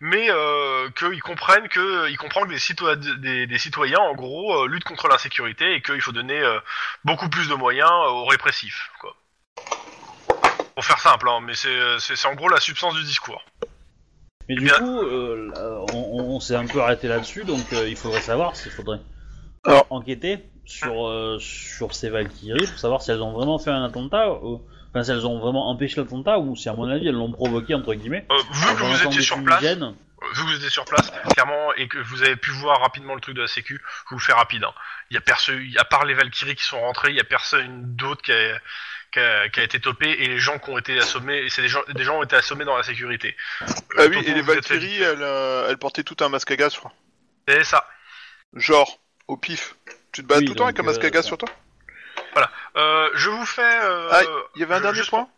mais 0.00 0.28
euh, 0.30 0.90
qu'ils 0.90 1.22
comprennent 1.22 1.68
que 1.68 2.08
il 2.10 2.16
comprend 2.16 2.42
que 2.42 2.48
des, 2.50 2.58
citoyens, 2.58 2.96
des, 3.18 3.46
des 3.46 3.58
citoyens 3.58 3.98
en 4.00 4.14
gros 4.14 4.64
euh, 4.64 4.68
luttent 4.68 4.84
contre 4.84 5.08
l'insécurité 5.08 5.74
et 5.74 5.82
qu'il 5.82 6.00
faut 6.00 6.12
donner 6.12 6.38
euh, 6.40 6.58
beaucoup 7.04 7.28
plus 7.28 7.48
de 7.48 7.54
moyens 7.54 7.90
euh, 7.90 8.10
aux 8.10 8.24
répressifs 8.26 8.90
quoi. 9.00 9.14
Pour 10.74 10.84
faire 10.84 10.98
simple, 10.98 11.26
hein, 11.28 11.40
mais 11.42 11.54
c'est 11.54 12.26
en 12.26 12.34
gros 12.34 12.48
la 12.50 12.60
substance 12.60 12.94
du 12.94 13.02
discours. 13.04 13.42
Mais 14.48 14.56
du 14.56 14.64
bien- 14.64 14.74
coup, 14.74 14.98
euh, 15.00 15.50
on, 15.94 16.34
on 16.34 16.40
s'est 16.40 16.54
un 16.54 16.66
peu 16.66 16.80
arrêté 16.82 17.08
là-dessus, 17.08 17.44
donc 17.44 17.72
euh, 17.72 17.88
il 17.88 17.96
faudrait 17.96 18.20
savoir 18.20 18.54
s'il 18.54 18.70
faudrait 18.72 19.00
Alors- 19.64 19.86
enquêter 19.90 20.44
sur, 20.66 21.08
euh, 21.08 21.38
sur 21.40 21.94
ces 21.94 22.10
Valkyries 22.10 22.66
pour 22.66 22.78
savoir 22.78 23.00
si 23.02 23.10
elles 23.10 23.22
ont 23.22 23.32
vraiment 23.32 23.58
fait 23.58 23.70
un 23.70 23.84
attentat, 23.84 24.30
ou- 24.34 24.62
enfin 24.96 25.04
si 25.04 25.10
elles 25.10 25.26
ont 25.26 25.38
vraiment 25.38 25.68
empêché 25.68 26.00
l'attentat 26.00 26.38
ou 26.38 26.56
si 26.56 26.68
à 26.68 26.74
mon 26.74 26.88
avis 26.88 27.08
elles 27.08 27.14
l'ont 27.14 27.32
provoqué 27.32 27.74
entre 27.74 27.94
guillemets. 27.94 28.26
Euh, 28.30 28.36
vu 28.52 28.74
que 28.74 28.82
vous 28.82 29.04
étiez 29.04 29.22
sur 29.22 29.42
place, 29.42 29.62
euh, 29.62 29.92
vu 30.34 30.42
que 30.42 30.48
vous 30.48 30.56
étiez 30.56 30.70
sur 30.70 30.84
place, 30.84 31.12
clairement, 31.32 31.74
et 31.74 31.88
que 31.88 31.98
vous 31.98 32.22
avez 32.22 32.36
pu 32.36 32.50
voir 32.50 32.80
rapidement 32.80 33.14
le 33.14 33.20
truc 33.20 33.36
de 33.36 33.42
la 33.42 33.46
Sécu, 33.48 33.80
je 34.04 34.14
vous 34.14 34.18
le 34.18 34.24
fais 34.24 34.32
rapide. 34.32 34.64
Hein. 34.64 34.72
Il 35.10 35.14
y 35.14 35.18
a 35.18 35.20
personne, 35.20 35.62
à 35.76 35.84
part 35.84 36.04
les 36.04 36.14
Valkyries 36.14 36.56
qui 36.56 36.64
sont 36.64 36.80
rentrés, 36.80 37.10
il 37.10 37.16
y 37.16 37.20
a 37.20 37.24
personne 37.24 37.94
d'autre 37.94 38.22
qui 38.22 38.32
a, 38.32 38.58
qui, 39.12 39.20
a, 39.20 39.48
qui 39.48 39.60
a 39.60 39.62
été 39.62 39.80
topé 39.80 40.10
et 40.10 40.28
les 40.28 40.38
gens 40.38 40.58
qui 40.58 40.70
ont 40.70 40.78
été 40.78 40.98
assommés, 40.98 41.38
et 41.38 41.50
c'est 41.50 41.62
des 41.62 41.68
gens, 41.68 41.82
des 41.94 42.02
gens 42.02 42.18
ont 42.18 42.22
été 42.22 42.36
assommés 42.36 42.64
dans 42.64 42.76
la 42.76 42.82
sécurité. 42.82 43.36
Ah 43.60 43.66
Euh, 43.98 44.08
oui, 44.08 44.18
et 44.26 44.32
les 44.32 44.42
Valkyries, 44.42 45.02
elles, 45.02 45.22
euh, 45.22 45.68
elles 45.68 45.78
portaient 45.78 46.04
tout 46.04 46.16
un 46.20 46.28
masque 46.28 46.50
à 46.50 46.56
gaz, 46.56 46.72
je 46.74 46.78
crois. 46.78 46.92
C'est 47.46 47.64
ça. 47.64 47.86
Genre, 48.54 48.98
au 49.28 49.36
pif. 49.36 49.76
Tu 50.12 50.22
te 50.22 50.26
bats 50.26 50.38
Oui, 50.38 50.46
tout 50.46 50.52
le 50.52 50.58
temps 50.58 50.64
avec 50.64 50.80
un 50.80 50.82
masque 50.82 51.04
à 51.04 51.10
gaz 51.10 51.26
sur 51.26 51.36
toi? 51.38 51.48
Euh, 52.76 53.10
je 53.14 53.30
vous 53.30 53.46
fais. 53.46 53.62
Euh, 53.84 54.08
Ah, 54.12 54.20
il 54.54 54.60
y 54.60 54.64
avait 54.64 54.74
un 54.74 54.78
euh, 54.78 54.80
dernier 54.82 54.98
juste- 54.98 55.10
point. 55.10 55.28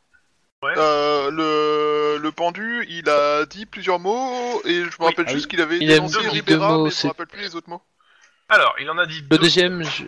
Ouais. 0.63 0.73
Euh, 0.77 1.31
le, 1.31 2.19
le 2.21 2.33
pendu, 2.33 2.85
il 2.89 3.09
a 3.09 3.47
dit 3.47 3.65
plusieurs 3.65 4.01
mots 4.01 4.61
et 4.65 4.75
je 4.81 4.85
me 4.87 4.91
Oui. 4.99 5.07
rappelle 5.07 5.27
Ah 5.29 5.33
juste 5.33 5.45
oui. 5.45 5.51
qu'il 5.51 5.61
avait 5.61 5.79
Il 5.79 5.87
dénoncé 5.87 6.19
dit 6.19 6.25
deux 6.25 6.31
Ribera, 6.55 6.69
mots, 6.73 6.85
mais 6.85 6.91
je 6.91 6.95
c'est- 6.97 7.07
me 7.07 7.13
rappelle 7.13 7.29
plus 7.29 7.41
les 7.41 7.55
autres 7.55 7.69
mots. 7.71 7.83
Alors, 8.49 8.75
il 8.81 8.91
en 8.91 8.99
a 8.99 9.07
dit 9.07 9.21
Le 9.21 9.29
deux. 9.29 9.39
deuxième, 9.39 9.83
je- 9.85 10.05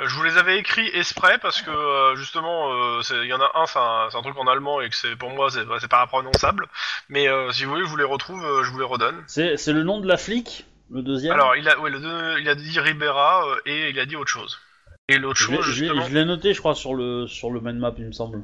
Je 0.00 0.14
vous 0.14 0.22
les 0.22 0.36
avais 0.38 0.58
écrits 0.58 0.88
exprès 0.94 1.38
parce 1.38 1.60
que 1.60 1.70
euh, 1.72 2.14
justement, 2.14 2.72
euh, 2.72 3.02
c'est- 3.02 3.16
il 3.16 3.26
y 3.26 3.32
en 3.32 3.40
a 3.40 3.50
un, 3.56 3.66
c'est 3.66 4.16
un, 4.16 4.22
truc 4.22 4.38
en 4.38 4.46
allemand 4.46 4.80
et 4.80 4.88
que 4.88 4.94
c'est 4.94 5.16
pour 5.16 5.28
moi 5.30 5.48
c'est 5.50 5.88
pas 5.88 6.06
prononçable. 6.06 6.68
Mais 7.08 7.26
euh, 7.28 7.50
si 7.50 7.64
vous 7.64 7.70
voulez, 7.72 7.84
je 7.84 7.90
vous 7.90 7.96
les 7.96 8.04
retrouve, 8.04 8.44
euh, 8.44 8.62
je 8.62 8.70
vous 8.70 8.78
les 8.78 8.84
redonne. 8.84 9.24
C'est 9.26 9.56
c'est 9.56 9.72
le 9.72 9.82
nom 9.82 9.98
de 10.00 10.06
la 10.06 10.16
flic, 10.16 10.66
le 10.92 11.02
deuxième? 11.02 11.32
Alors, 11.32 11.56
il 11.56 11.68
a, 11.68 11.76
ouais, 11.80 11.90
le 11.90 11.98
deux- 11.98 12.38
il 12.38 12.48
a 12.48 12.54
dit 12.54 12.78
Ribera 12.78 13.44
euh, 13.48 13.56
et 13.66 13.90
il 13.90 13.98
a 13.98 14.06
dit 14.06 14.14
autre 14.14 14.30
chose. 14.30 14.60
Et 15.08 15.18
l'autre 15.18 15.40
Je 15.40 15.50
l'ai- 15.50 15.56
chose, 15.56 15.64
je 15.66 15.70
l'ai 15.70 15.76
justement. 15.88 16.06
je 16.06 16.14
l'ai 16.14 16.24
noté, 16.24 16.52
je 16.54 16.58
crois, 16.58 16.74
sur 16.74 16.94
le, 16.94 17.26
sur 17.26 17.50
le 17.50 17.60
main 17.60 17.72
map, 17.72 17.92
il 17.98 18.06
me 18.06 18.12
semble. 18.12 18.42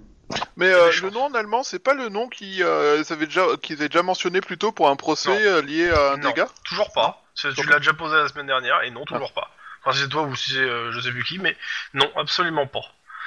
Mais 0.57 0.73
euh, 0.73 0.91
le 1.03 1.11
nom 1.11 1.25
en 1.25 1.35
allemand, 1.35 1.63
c'est 1.63 1.79
pas 1.79 1.93
le 1.95 2.09
nom 2.09 2.29
qui 2.29 2.63
euh, 2.63 3.03
ils 3.07 3.13
avaient 3.13 3.27
déjà 3.27 3.45
qu'ils 3.63 3.77
avaient 3.77 3.89
déjà 3.91 4.03
mentionné 4.03 4.41
plus 4.41 4.57
tôt 4.57 4.73
pour 4.73 4.89
un 4.89 4.97
procès 4.97 5.47
euh, 5.47 5.61
lié 5.61 5.91
à 5.91 6.13
un 6.13 6.17
Non. 6.17 6.29
dégât. 6.31 6.49
Toujours 6.65 6.91
pas. 6.93 7.23
C'est- 7.35 7.53
Tu 7.53 7.67
l'as 7.69 7.79
déjà 7.79 7.93
posé 7.93 8.17
la 8.17 8.29
semaine 8.29 8.47
dernière 8.47 8.83
et 8.83 8.91
non, 8.91 9.03
Ah. 9.09 9.13
toujours 9.15 9.33
pas. 9.35 9.51
Enfin, 9.83 9.93
si 9.95 10.03
c'est 10.03 10.09
toi 10.09 10.23
ou 10.23 10.35
si 10.35 10.53
c'est 10.53 10.59
euh, 10.61 10.91
je 10.93 11.01
sais 11.01 11.11
plus 11.11 11.25
qui, 11.25 11.39
mais 11.39 11.55
non, 11.93 12.11
absolument 12.17 12.67
pas. 12.67 12.81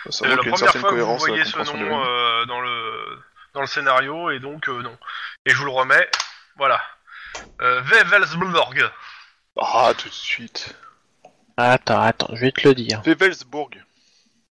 Ça 0.05 0.11
C'est 0.11 0.23
la 0.27 0.31
une 0.33 0.37
première 0.39 0.57
certaine 0.57 0.81
fois 0.81 0.89
que 0.89 0.95
vous 0.95 1.01
cohérence 1.01 1.23
à 1.23 1.27
la 1.27 1.31
voyez 1.33 1.45
ce 1.45 1.51
compréhension 1.51 1.77
du 1.83 1.89
nom 1.89 2.03
euh, 2.03 2.45
dans 2.45 2.61
le 2.61 3.19
dans 3.53 3.61
le 3.61 3.67
scénario 3.67 4.31
et 4.31 4.39
donc 4.39 4.67
euh, 4.69 4.81
non. 4.81 4.97
Et 5.45 5.51
je 5.51 5.57
vous 5.57 5.65
le 5.65 5.71
remets. 5.71 6.09
Voilà. 6.55 6.81
Euh, 7.61 7.81
Wevelsburg. 7.81 8.91
Ah, 9.61 9.91
tout 9.95 10.09
de 10.09 10.13
suite. 10.13 10.73
Attends, 11.57 11.99
attends, 12.01 12.29
je 12.35 12.41
vais 12.41 12.51
te 12.51 12.67
le 12.67 12.75
dire. 12.75 13.01
Wevelsburg. 13.05 13.83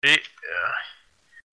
Et 0.03 0.19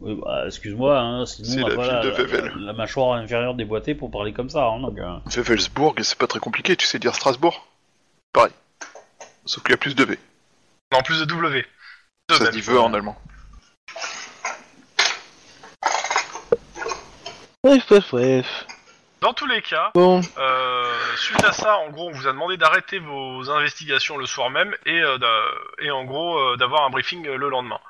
Oui, 0.01 0.15
bah, 0.23 0.45
excuse-moi, 0.47 0.99
hein, 0.99 1.27
C'est 1.27 1.45
sinon 1.45 1.65
on 1.65 1.69
la 1.69 1.75
pas 1.77 1.83
ville 1.83 1.93
la, 1.93 2.03
de 2.03 2.09
Vevel. 2.11 2.45
la- 2.57 2.67
la 2.67 2.73
mâchoire 2.73 3.19
inférieure 3.19 3.55
déboîtée 3.55 3.95
pour 3.95 4.11
parler 4.11 4.33
comme 4.33 4.51
ça. 4.51 4.65
Hein, 4.67 4.81
donc, 4.81 4.99
euh. 4.99 5.19
C'est 5.29 6.19
pas 6.19 6.27
très 6.27 6.39
compliqué, 6.39 6.77
tu 6.77 6.87
sais 6.87 6.99
dire 6.99 7.15
Strasbourg. 7.15 7.67
Pareil. 8.33 8.53
Sauf 9.47 9.63
qu'il 9.65 9.73
y 9.73 9.75
a 9.75 9.79
plus 9.79 9.95
de 9.95 10.05
V. 10.05 10.19
en 10.95 11.03
plus 11.03 11.21
de 11.21 11.25
W. 11.25 11.67
Deux 12.29 12.37
Ça 12.37 12.47
se 12.47 12.51
dit 12.51 12.61
V 12.61 12.77
en 12.79 12.93
allemand. 12.93 13.17
Bref, 17.65 17.83
bref, 17.89 18.05
bref. 18.13 18.47
Dans 19.21 19.33
tous 19.33 19.47
les 19.47 19.63
cas, 19.63 19.91
Bon, 19.95 20.21
euh, 20.39 20.95
suite 21.17 21.43
à 21.45 21.53
ça, 21.53 21.77
en 21.79 21.91
gros, 21.91 22.09
on 22.09 22.13
vous 22.13 22.27
a 22.29 22.33
demandé 22.33 22.57
d'arrêter 22.57 22.99
vos 23.01 23.51
investigations 23.51 24.17
le 24.17 24.27
soir 24.27 24.49
même 24.51 24.75
et, 24.87 25.01
euh, 25.03 25.19
et 25.81 25.91
en 25.91 26.05
gros 26.05 26.39
euh, 26.39 26.57
d'avoir 26.57 26.85
un 26.85 26.91
briefing 26.91 27.27
euh, 27.27 27.37
le 27.37 27.49
lendemain. 27.49 27.81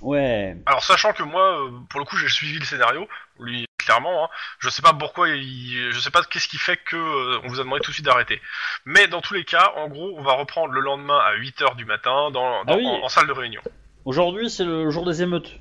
Ouais. 0.00 0.56
Alors 0.66 0.82
sachant 0.82 1.12
que 1.12 1.22
moi, 1.22 1.60
euh, 1.66 1.70
pour 1.90 2.00
le 2.00 2.06
coup, 2.06 2.16
j'ai 2.16 2.28
suivi 2.28 2.58
le 2.58 2.64
scénario, 2.64 3.06
lui 3.38 3.66
clairement, 3.78 4.24
hein, 4.24 4.28
je 4.60 4.70
sais 4.70 4.80
pas 4.80 4.94
pourquoi, 4.94 5.28
il, 5.28 5.90
je 5.92 6.00
sais 6.00 6.10
pas 6.10 6.22
qu'est-ce 6.22 6.48
qui 6.48 6.56
fait 6.56 6.78
que 6.78 6.96
euh, 6.96 7.40
on 7.44 7.48
vous 7.48 7.60
a 7.60 7.64
demandé 7.64 7.82
tout 7.82 7.90
de 7.90 7.94
suite 7.94 8.06
d'arrêter. 8.06 8.40
Mais 8.86 9.06
dans 9.06 9.20
tous 9.20 9.34
les 9.34 9.44
cas, 9.44 9.72
en 9.76 9.88
gros, 9.88 10.14
on 10.16 10.22
va 10.22 10.32
reprendre 10.32 10.72
le 10.72 10.80
lendemain 10.80 11.18
à 11.18 11.34
8h 11.36 11.76
du 11.76 11.84
matin 11.84 12.30
dans, 12.30 12.64
dans- 12.64 12.72
Ah 12.72 12.76
oui. 12.76 12.86
en, 12.86 13.04
en 13.04 13.08
salle 13.10 13.26
de 13.26 13.32
réunion. 13.32 13.60
Aujourd'hui, 14.06 14.48
c'est 14.48 14.64
le 14.64 14.90
jour 14.90 15.04
des 15.04 15.20
émeutes. 15.22 15.52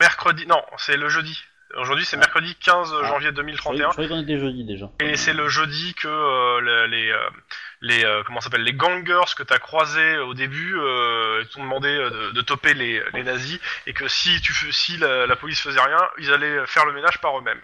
Mercredi, 0.00 0.46
non, 0.46 0.62
c'est 0.78 0.96
le 0.96 1.08
jeudi. 1.08 1.38
Aujourd'hui, 1.76 2.04
c'est 2.04 2.16
Ah. 2.16 2.20
mercredi 2.20 2.54
15 2.56 2.92
Ah. 2.92 3.06
janvier 3.06 3.28
Je 3.28 3.32
croyais, 3.32 3.32
2031. 3.32 3.86
je 3.88 3.92
croyais 3.92 4.08
qu'on 4.08 4.20
était 4.22 4.38
jeudi 4.40 4.64
déjà. 4.64 4.86
Et 5.00 5.16
c'est 5.16 5.32
le 5.32 5.48
jeudi 5.48 5.94
que 5.94 6.08
euh, 6.08 6.60
le- 6.60 6.86
les 6.86 7.10
euh, 7.10 7.18
les 7.80 8.04
euh, 8.04 8.22
comment 8.24 8.40
ça 8.40 8.44
s'appelle 8.44 8.64
les 8.64 8.72
gangers 8.74 9.34
que 9.36 9.42
t'as 9.42 9.58
croisés 9.58 10.18
au 10.18 10.34
début 10.34 10.74
euh, 10.78 11.44
t'ont 11.52 11.62
demandé 11.62 11.88
euh, 11.88 12.10
de, 12.10 12.30
de 12.32 12.40
toper 12.42 12.74
les, 12.74 13.02
les 13.14 13.22
nazis 13.22 13.58
et 13.86 13.92
que 13.92 14.08
si 14.08 14.40
tu 14.42 14.52
fais- 14.52 14.72
si 14.72 14.96
la, 14.98 15.26
la 15.26 15.36
police 15.36 15.60
faisait 15.60 15.80
rien 15.80 15.98
ils 16.18 16.32
allaient 16.32 16.66
faire 16.66 16.84
le 16.86 16.92
ménage 16.92 17.18
par 17.20 17.38
eux-mêmes. 17.38 17.60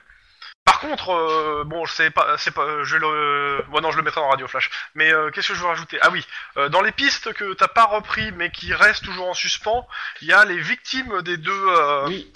Par 0.65 0.81
contre, 0.81 1.11
euh, 1.11 1.63
bon, 1.65 1.87
c'est 1.87 2.11
pas, 2.11 2.37
c'est 2.39 2.51
pas, 2.53 2.83
je 2.83 2.95
vais 2.97 3.01
le, 3.01 3.65
bon 3.69 3.81
non, 3.81 3.93
je 3.93 3.97
le 3.99 4.03
mettrai 4.03 4.21
dans 4.21 4.29
Radio 4.29 4.49
Flash. 4.49 4.69
Mais 4.97 5.13
euh, 5.13 5.31
qu'est-ce 5.31 5.49
que 5.49 5.55
je 5.55 5.61
veux 5.61 5.67
rajouter? 5.69 5.97
Ah 6.03 6.11
oui, 6.11 6.27
euh, 6.57 6.69
dans 6.69 6.81
les 6.83 6.91
pistes 6.91 7.33
que 7.35 7.55
t'as 7.55 7.69
pas 7.69 7.85
repris 7.85 8.33
mais 8.33 8.51
qui 8.51 8.75
restent 8.75 9.05
toujours 9.05 9.29
en 9.29 9.35
suspens, 9.35 9.87
il 10.23 10.29
y 10.29 10.33
a 10.33 10.45
les 10.45 10.59
victimes 10.59 11.23
des 11.23 11.37
deux, 11.37 11.53
euh, 11.69 12.07
Oui. 12.09 12.33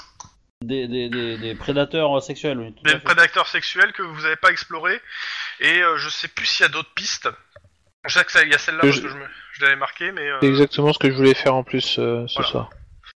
Des, 0.62 0.86
des, 0.88 1.08
des, 1.08 1.38
des 1.38 1.54
prédateurs 1.54 2.22
sexuels, 2.22 2.58
oui. 2.58 2.74
tout 2.74 2.82
à 2.84 2.92
des 2.92 2.98
fait. 2.98 3.04
prédateurs 3.04 3.46
sexuels 3.46 3.92
que 3.92 4.02
vous 4.02 4.26
avez 4.26 4.36
pas 4.36 4.50
explorés 4.50 5.00
et 5.60 5.80
euh, 5.82 5.96
je 5.96 6.10
sais 6.10 6.28
plus 6.28 6.44
s'il 6.44 6.64
y 6.64 6.68
a 6.68 6.70
d'autres 6.70 6.92
pistes. 6.92 7.30
Je 8.06 8.12
sais 8.12 8.24
que 8.24 8.30
ça, 8.30 8.42
il 8.42 8.50
y 8.50 8.54
a 8.54 8.58
celle-là 8.58 8.82
Que 8.82 8.86
parce 8.88 8.96
je- 8.98 9.02
que 9.02 9.08
je, 9.08 9.14
me- 9.14 9.26
je 9.54 9.62
l'avais 9.62 9.76
marqué, 9.76 10.12
mais 10.12 10.28
euh, 10.28 10.36
c'est 10.42 10.48
exactement 10.48 10.92
ce 10.92 10.98
que 10.98 11.10
je 11.10 11.16
voulais 11.16 11.32
faire 11.32 11.54
en 11.54 11.64
plus 11.64 11.98
euh, 11.98 12.26
ce 12.28 12.34
Voilà. 12.34 12.50
soir. 12.50 12.70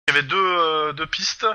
il 0.08 0.14
y 0.16 0.18
avait 0.18 0.26
deux, 0.28 0.38
euh, 0.38 0.94
deux 0.94 1.06
pistes. 1.06 1.46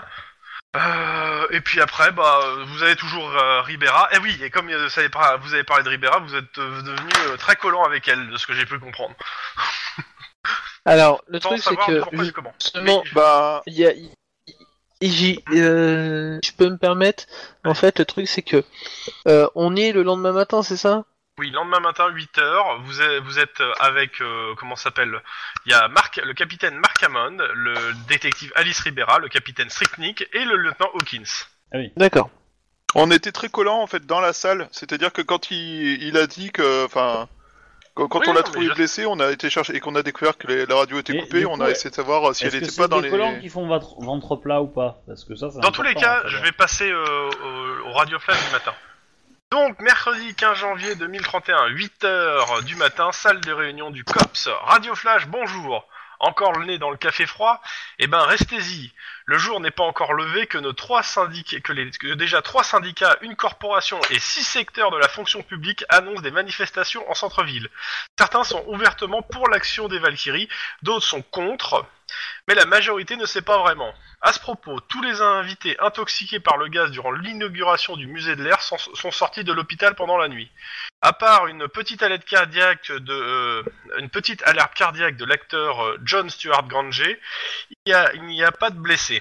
Euh, 0.76 1.46
et 1.52 1.62
puis 1.62 1.80
après, 1.80 2.12
bah, 2.12 2.38
euh, 2.44 2.64
vous 2.66 2.82
avez 2.82 2.94
toujours 2.94 3.26
euh, 3.34 3.62
Ribera. 3.62 4.10
Et 4.12 4.18
oui, 4.18 4.38
et 4.42 4.50
comme 4.50 4.68
euh, 4.68 4.90
ça 4.90 5.00
avez 5.00 5.08
par- 5.08 5.38
vous 5.40 5.54
avez 5.54 5.64
parlé 5.64 5.84
de 5.84 5.88
Ribera, 5.88 6.18
vous 6.18 6.34
êtes 6.36 6.58
euh, 6.58 6.82
devenu 6.82 7.10
euh, 7.28 7.36
très 7.38 7.56
collant 7.56 7.84
avec 7.84 8.06
elle, 8.08 8.28
de 8.28 8.36
ce 8.36 8.46
que 8.46 8.52
j'ai 8.52 8.66
pu 8.66 8.78
comprendre. 8.78 9.14
Alors, 10.84 11.22
le 11.28 11.40
Sans 11.40 11.48
truc 11.48 11.62
c'est 11.62 11.70
savoir 11.70 11.86
que 11.86 12.00
pourquoi 12.00 12.24
et 12.26 12.32
comment. 12.32 12.54
justement, 12.60 13.04
Bah, 13.14 13.62
il 13.66 13.72
y 13.74 13.86
a, 13.86 13.92
il- 13.92 14.10
j'y- 15.00 15.42
euh, 15.52 16.38
je 16.44 16.52
peux 16.52 16.68
me 16.68 16.76
permettre. 16.76 17.24
En 17.64 17.74
fait, 17.74 17.98
le 17.98 18.04
truc 18.04 18.28
c'est 18.28 18.42
que 18.42 18.64
euh, 19.26 19.48
on 19.54 19.76
est 19.76 19.92
le 19.92 20.02
lendemain 20.02 20.32
matin, 20.32 20.62
c'est 20.62 20.76
ça? 20.76 21.04
Oui, 21.38 21.50
lendemain 21.52 21.78
matin, 21.78 22.08
8h, 22.10 22.82
vous 22.82 23.00
êtes, 23.00 23.22
vous 23.22 23.38
êtes 23.38 23.62
avec, 23.78 24.20
euh, 24.20 24.54
comment 24.56 24.74
ça 24.74 24.84
s'appelle? 24.84 25.22
Il 25.66 25.70
y 25.70 25.74
a 25.74 25.86
Marc, 25.86 26.16
le 26.16 26.34
capitaine 26.34 26.74
Mark 26.78 27.00
Hammond, 27.00 27.36
le 27.54 27.74
détective 28.08 28.52
Alice 28.56 28.80
Ribera, 28.80 29.20
le 29.20 29.28
capitaine 29.28 29.70
Stricknick 29.70 30.26
et 30.32 30.44
le 30.44 30.56
lieutenant 30.56 30.90
Hawkins. 30.94 31.46
D'accord. 31.96 32.30
on 32.96 33.10
était 33.12 33.30
très 33.30 33.48
collants 33.50 33.82
en 33.82 33.86
fait 33.86 34.04
dans 34.04 34.20
la 34.20 34.32
salle. 34.32 34.68
C'est-à-dire 34.72 35.12
que 35.12 35.22
quand 35.22 35.52
il, 35.52 36.02
il 36.02 36.16
a 36.16 36.26
dit 36.26 36.50
que, 36.50 36.84
enfin, 36.86 37.28
quand, 37.98 38.08
quand 38.08 38.20
Oui, 38.20 38.26
on 38.28 38.32
l'a 38.32 38.42
trouvé 38.42 38.66
je- 38.66 38.72
blessé, 38.74 39.06
on 39.06 39.18
a 39.20 39.30
été 39.30 39.50
chercher 39.50 39.74
et 39.76 39.80
qu'on 39.80 39.94
a 39.96 40.02
découvert 40.02 40.36
que 40.38 40.46
les- 40.46 40.66
la 40.66 40.76
radio 40.76 40.98
était 41.00 41.14
Et 41.16 41.20
coupée, 41.20 41.44
on 41.46 41.60
a 41.60 41.68
essayé 41.70 41.90
de 41.90 41.94
savoir 41.94 42.34
si 42.34 42.44
elle 42.44 42.48
Est-ce 42.48 42.56
que 42.58 42.64
était 42.64 42.72
c'est 42.72 42.80
pas 42.80 42.88
dans 42.88 42.98
des 42.98 43.04
les. 43.04 43.10
collants 43.10 43.38
qui 43.40 43.48
font 43.48 43.66
ventre, 43.66 43.94
ventre 44.00 44.36
plat 44.36 44.62
ou 44.62 44.68
pas 44.68 45.00
Parce 45.06 45.24
que 45.24 45.34
ça, 45.34 45.48
Dans 45.60 45.70
tous 45.72 45.82
les 45.82 45.94
cas, 45.94 46.22
je 46.26 46.36
vais 46.38 46.52
passer 46.52 46.90
euh, 46.90 47.30
au, 47.84 47.88
au 47.88 47.92
Radio 47.92 48.18
Flash 48.18 48.44
du 48.46 48.52
matin. 48.52 48.72
Donc, 49.50 49.80
mercredi 49.80 50.34
15 50.34 50.58
janvier 50.58 50.94
2031, 50.94 51.68
8h 51.70 52.64
du 52.64 52.76
matin, 52.76 53.10
salle 53.12 53.40
de 53.40 53.52
réunion 53.52 53.90
du 53.90 54.04
COPS. 54.04 54.48
Radio 54.64 54.94
Flash, 54.94 55.26
bonjour. 55.26 55.86
Encore 56.20 56.52
le 56.58 56.66
nez 56.66 56.78
dans 56.78 56.90
le 56.90 56.96
café 56.96 57.26
froid 57.26 57.60
Eh 57.98 58.06
ben, 58.08 58.20
restez-y. 58.20 58.92
Le 59.28 59.36
jour 59.36 59.60
n'est 59.60 59.70
pas 59.70 59.84
encore 59.84 60.14
levé 60.14 60.46
que 60.46 60.56
déjà 62.14 62.40
trois 62.40 62.62
syndicats, 62.64 63.18
une 63.20 63.36
corporation 63.36 64.00
et 64.08 64.18
six 64.18 64.42
secteurs 64.42 64.90
de 64.90 64.96
la 64.96 65.06
fonction 65.06 65.42
publique 65.42 65.84
annoncent 65.90 66.22
des 66.22 66.30
manifestations 66.30 67.06
en 67.10 67.14
centre-ville. 67.14 67.68
Certains 68.18 68.44
sont 68.44 68.64
ouvertement 68.68 69.20
pour 69.20 69.50
l'action 69.50 69.86
des 69.86 69.98
Valkyries, 69.98 70.48
d'autres 70.80 71.04
sont 71.04 71.20
contre, 71.20 71.84
mais 72.46 72.54
la 72.54 72.64
majorité 72.64 73.16
ne 73.16 73.26
sait 73.26 73.42
pas 73.42 73.58
vraiment. 73.58 73.92
À 74.20 74.32
ce 74.32 74.40
propos, 74.40 74.80
tous 74.80 75.02
les 75.02 75.20
invités 75.20 75.78
intoxiqués 75.78 76.40
par 76.40 76.56
le 76.56 76.68
gaz 76.68 76.90
durant 76.90 77.12
l'inauguration 77.12 77.96
du 77.96 78.06
musée 78.06 78.34
de 78.34 78.42
l'air 78.42 78.62
sont, 78.62 79.10
sortis 79.10 79.44
de 79.44 79.52
l'hôpital 79.52 79.94
pendant 79.94 80.16
la 80.16 80.28
nuit. 80.28 80.50
À 81.02 81.12
part 81.12 81.46
une 81.46 81.68
petite 81.68 82.02
alerte 82.02 82.24
cardiaque 82.24 82.90
de 82.90 83.12
euh, 83.12 83.62
cardiaque 84.74 85.16
de 85.16 85.24
l'acteur 85.24 85.84
euh, 85.84 85.98
John 86.02 86.28
Stuart 86.30 86.66
Granger, 86.66 87.20
il 87.86 88.22
n'y 88.24 88.42
a, 88.42 88.50
pas 88.50 88.70
de 88.70 88.78
blessés. 88.78 89.17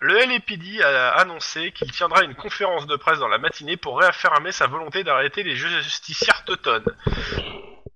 Le 0.00 0.14
LAPD 0.14 0.82
a 0.82 1.12
annoncé 1.16 1.72
qu'il 1.72 1.90
tiendra 1.90 2.22
une 2.22 2.34
conférence 2.34 2.86
de 2.86 2.96
presse 2.96 3.18
dans 3.18 3.28
la 3.28 3.38
matinée 3.38 3.76
pour 3.76 3.98
réaffirmer 3.98 4.52
sa 4.52 4.66
volonté 4.66 5.04
d'arrêter 5.04 5.42
les 5.42 5.56
justicières 5.56 6.44
teutones. 6.44 6.84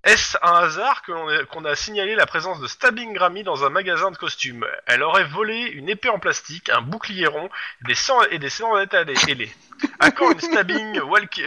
Est-ce 0.03 0.35
un 0.41 0.53
hasard 0.63 1.03
qu'on 1.03 1.63
a 1.65 1.75
signalé 1.75 2.15
la 2.15 2.25
présence 2.25 2.59
de 2.59 2.65
Stabbing 2.65 3.13
Grammy 3.13 3.43
dans 3.43 3.65
un 3.65 3.69
magasin 3.69 4.09
de 4.09 4.17
costumes? 4.17 4.65
Elle 4.87 5.03
aurait 5.03 5.25
volé 5.25 5.59
une 5.59 5.89
épée 5.89 6.09
en 6.09 6.17
plastique, 6.17 6.69
un 6.69 6.81
bouclier 6.81 7.27
rond 7.27 7.49
des 7.83 7.93
sang- 7.93 8.23
et 8.31 8.39
des 8.39 8.49
ailées- 8.49 9.29
ailées. 9.29 9.53
À 9.99 10.09
quand 10.09 10.31
une 10.31 10.39
Stabbing 10.41 10.99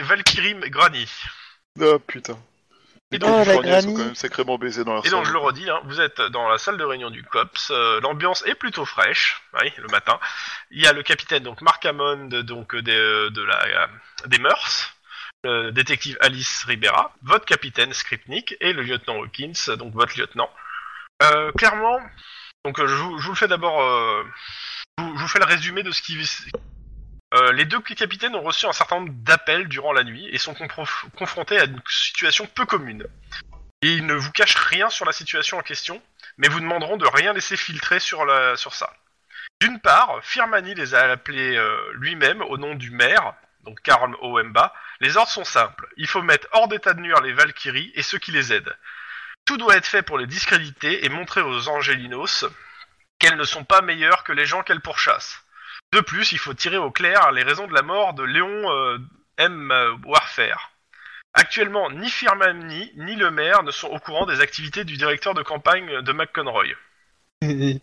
Valkyrie 0.03 0.55
Granny 0.69 1.05
Ah 1.81 1.99
putain. 2.07 2.37
Et 3.15 3.19
donc, 3.19 3.29
Oh, 3.31 3.43
sont 3.45 3.93
quand 3.93 3.97
même 3.97 4.15
sacrément 4.15 4.57
baisés 4.57 4.83
dans 4.83 4.93
leur 4.93 5.05
Et 5.05 5.09
donc 5.09 5.25
je 5.25 5.31
le 5.31 5.39
redis, 5.39 5.69
hein, 5.69 5.79
vous 5.85 6.01
êtes 6.01 6.21
dans 6.21 6.49
la 6.49 6.57
salle 6.57 6.77
de 6.77 6.83
réunion 6.83 7.09
du 7.09 7.23
COPS, 7.23 7.71
euh, 7.71 8.01
l'ambiance 8.01 8.45
est 8.45 8.55
plutôt 8.55 8.85
fraîche, 8.85 9.41
oui, 9.61 9.71
le 9.77 9.87
matin. 9.87 10.19
Il 10.71 10.81
y 10.81 10.87
a 10.87 10.93
le 10.93 11.03
capitaine 11.03 11.43
donc 11.43 11.61
Mark 11.61 11.85
Hammond 11.85 12.27
donc 12.43 12.75
euh, 12.75 12.81
des, 12.81 12.91
euh, 12.91 13.29
de 13.29 13.41
la 13.41 13.63
euh, 13.63 13.87
des 14.27 14.39
mœurs, 14.39 14.93
le 15.43 15.71
détective 15.71 16.17
Alice 16.19 16.63
Ribera, 16.65 17.13
votre 17.23 17.45
capitaine 17.45 17.93
Skripnik 17.93 18.55
et 18.59 18.73
le 18.73 18.81
lieutenant 18.81 19.21
Hawkins, 19.21 19.75
donc 19.77 19.93
votre 19.93 20.17
lieutenant. 20.19 20.49
Euh, 21.23 21.51
clairement, 21.53 21.99
donc 22.65 22.79
euh, 22.79 22.87
je, 22.87 22.95
vous, 22.95 23.17
je 23.19 23.25
vous 23.25 23.31
le 23.31 23.37
fais 23.37 23.47
d'abord, 23.47 23.81
euh, 23.81 24.23
je, 24.97 25.03
vous, 25.03 25.17
je 25.17 25.21
vous 25.21 25.27
fais 25.27 25.39
le 25.39 25.45
résumé 25.45 25.83
de 25.83 25.91
ce 25.91 26.01
qui 26.01 26.15
euh, 27.33 27.51
les 27.51 27.65
deux 27.65 27.79
capitaines 27.81 28.35
ont 28.35 28.43
reçu 28.43 28.65
un 28.65 28.73
certain 28.73 28.97
nombre 28.97 29.13
d'appels 29.13 29.67
durant 29.67 29.93
la 29.93 30.03
nuit 30.03 30.27
et 30.31 30.37
sont 30.37 30.55
confrontés 31.17 31.59
à 31.59 31.65
une 31.65 31.81
situation 31.87 32.45
peu 32.47 32.65
commune. 32.65 33.07
Ils 33.81 34.05
ne 34.05 34.13
vous 34.13 34.31
cachent 34.31 34.55
rien 34.55 34.89
sur 34.89 35.05
la 35.05 35.11
situation 35.11 35.57
en 35.57 35.61
question, 35.61 36.01
mais 36.37 36.47
vous 36.47 36.59
demanderont 36.59 36.97
de 36.97 37.05
rien 37.05 37.33
laisser 37.33 37.57
filtrer 37.57 37.99
sur, 37.99 38.25
la, 38.25 38.55
sur 38.55 38.73
ça. 38.73 38.93
D'une 39.61 39.79
part, 39.79 40.19
Firmani 40.23 40.75
les 40.75 40.95
a 40.95 41.11
appelés 41.11 41.55
euh, 41.55 41.77
lui-même 41.93 42.41
au 42.41 42.57
nom 42.57 42.75
du 42.75 42.91
maire, 42.91 43.33
donc 43.63 43.81
Karl 43.81 44.15
Oemba. 44.21 44.73
Les 45.01 45.17
ordres 45.17 45.31
sont 45.31 45.43
simples. 45.43 45.87
Il 45.97 46.07
faut 46.07 46.21
mettre 46.21 46.47
hors 46.51 46.67
d'état 46.67 46.93
de 46.93 47.01
nuire 47.01 47.21
les 47.21 47.33
Valkyries 47.33 47.91
et 47.95 48.03
ceux 48.03 48.17
qui 48.17 48.31
les 48.31 48.53
aident. 48.53 48.75
Tout 49.45 49.57
doit 49.57 49.77
être 49.77 49.87
fait 49.87 50.01
pour 50.01 50.17
les 50.17 50.27
discréditer 50.27 51.05
et 51.05 51.09
montrer 51.09 51.41
aux 51.41 51.67
Angelinos 51.67 52.45
qu'elles 53.19 53.37
ne 53.37 53.43
sont 53.43 53.63
pas 53.63 53.81
meilleures 53.81 54.23
que 54.23 54.33
les 54.33 54.45
gens 54.45 54.63
qu'elles 54.63 54.81
pourchassent. 54.81 55.44
De 55.95 56.01
plus, 56.01 56.33
il 56.33 56.39
faut 56.39 56.53
tirer 56.53 56.75
au 56.75 56.91
clair 56.91 57.31
les 57.31 57.41
raisons 57.41 57.67
de 57.67 57.73
la 57.73 57.81
mort 57.81 58.13
de 58.15 58.23
Léon 58.23 58.69
euh, 58.69 58.97
M. 59.37 59.71
Warfare. 60.03 60.71
Actuellement, 61.33 61.89
ni 61.89 62.09
Firmani 62.09 62.91
ni 62.97 63.15
le 63.15 63.31
maire 63.31 63.63
ne 63.63 63.71
sont 63.71 63.87
au 63.87 63.97
courant 63.99 64.25
des 64.25 64.41
activités 64.41 64.83
du 64.83 64.97
directeur 64.97 65.33
de 65.33 65.41
campagne 65.41 66.01
de 66.01 66.11
McConroy. 66.11 66.75
Et 67.43 67.79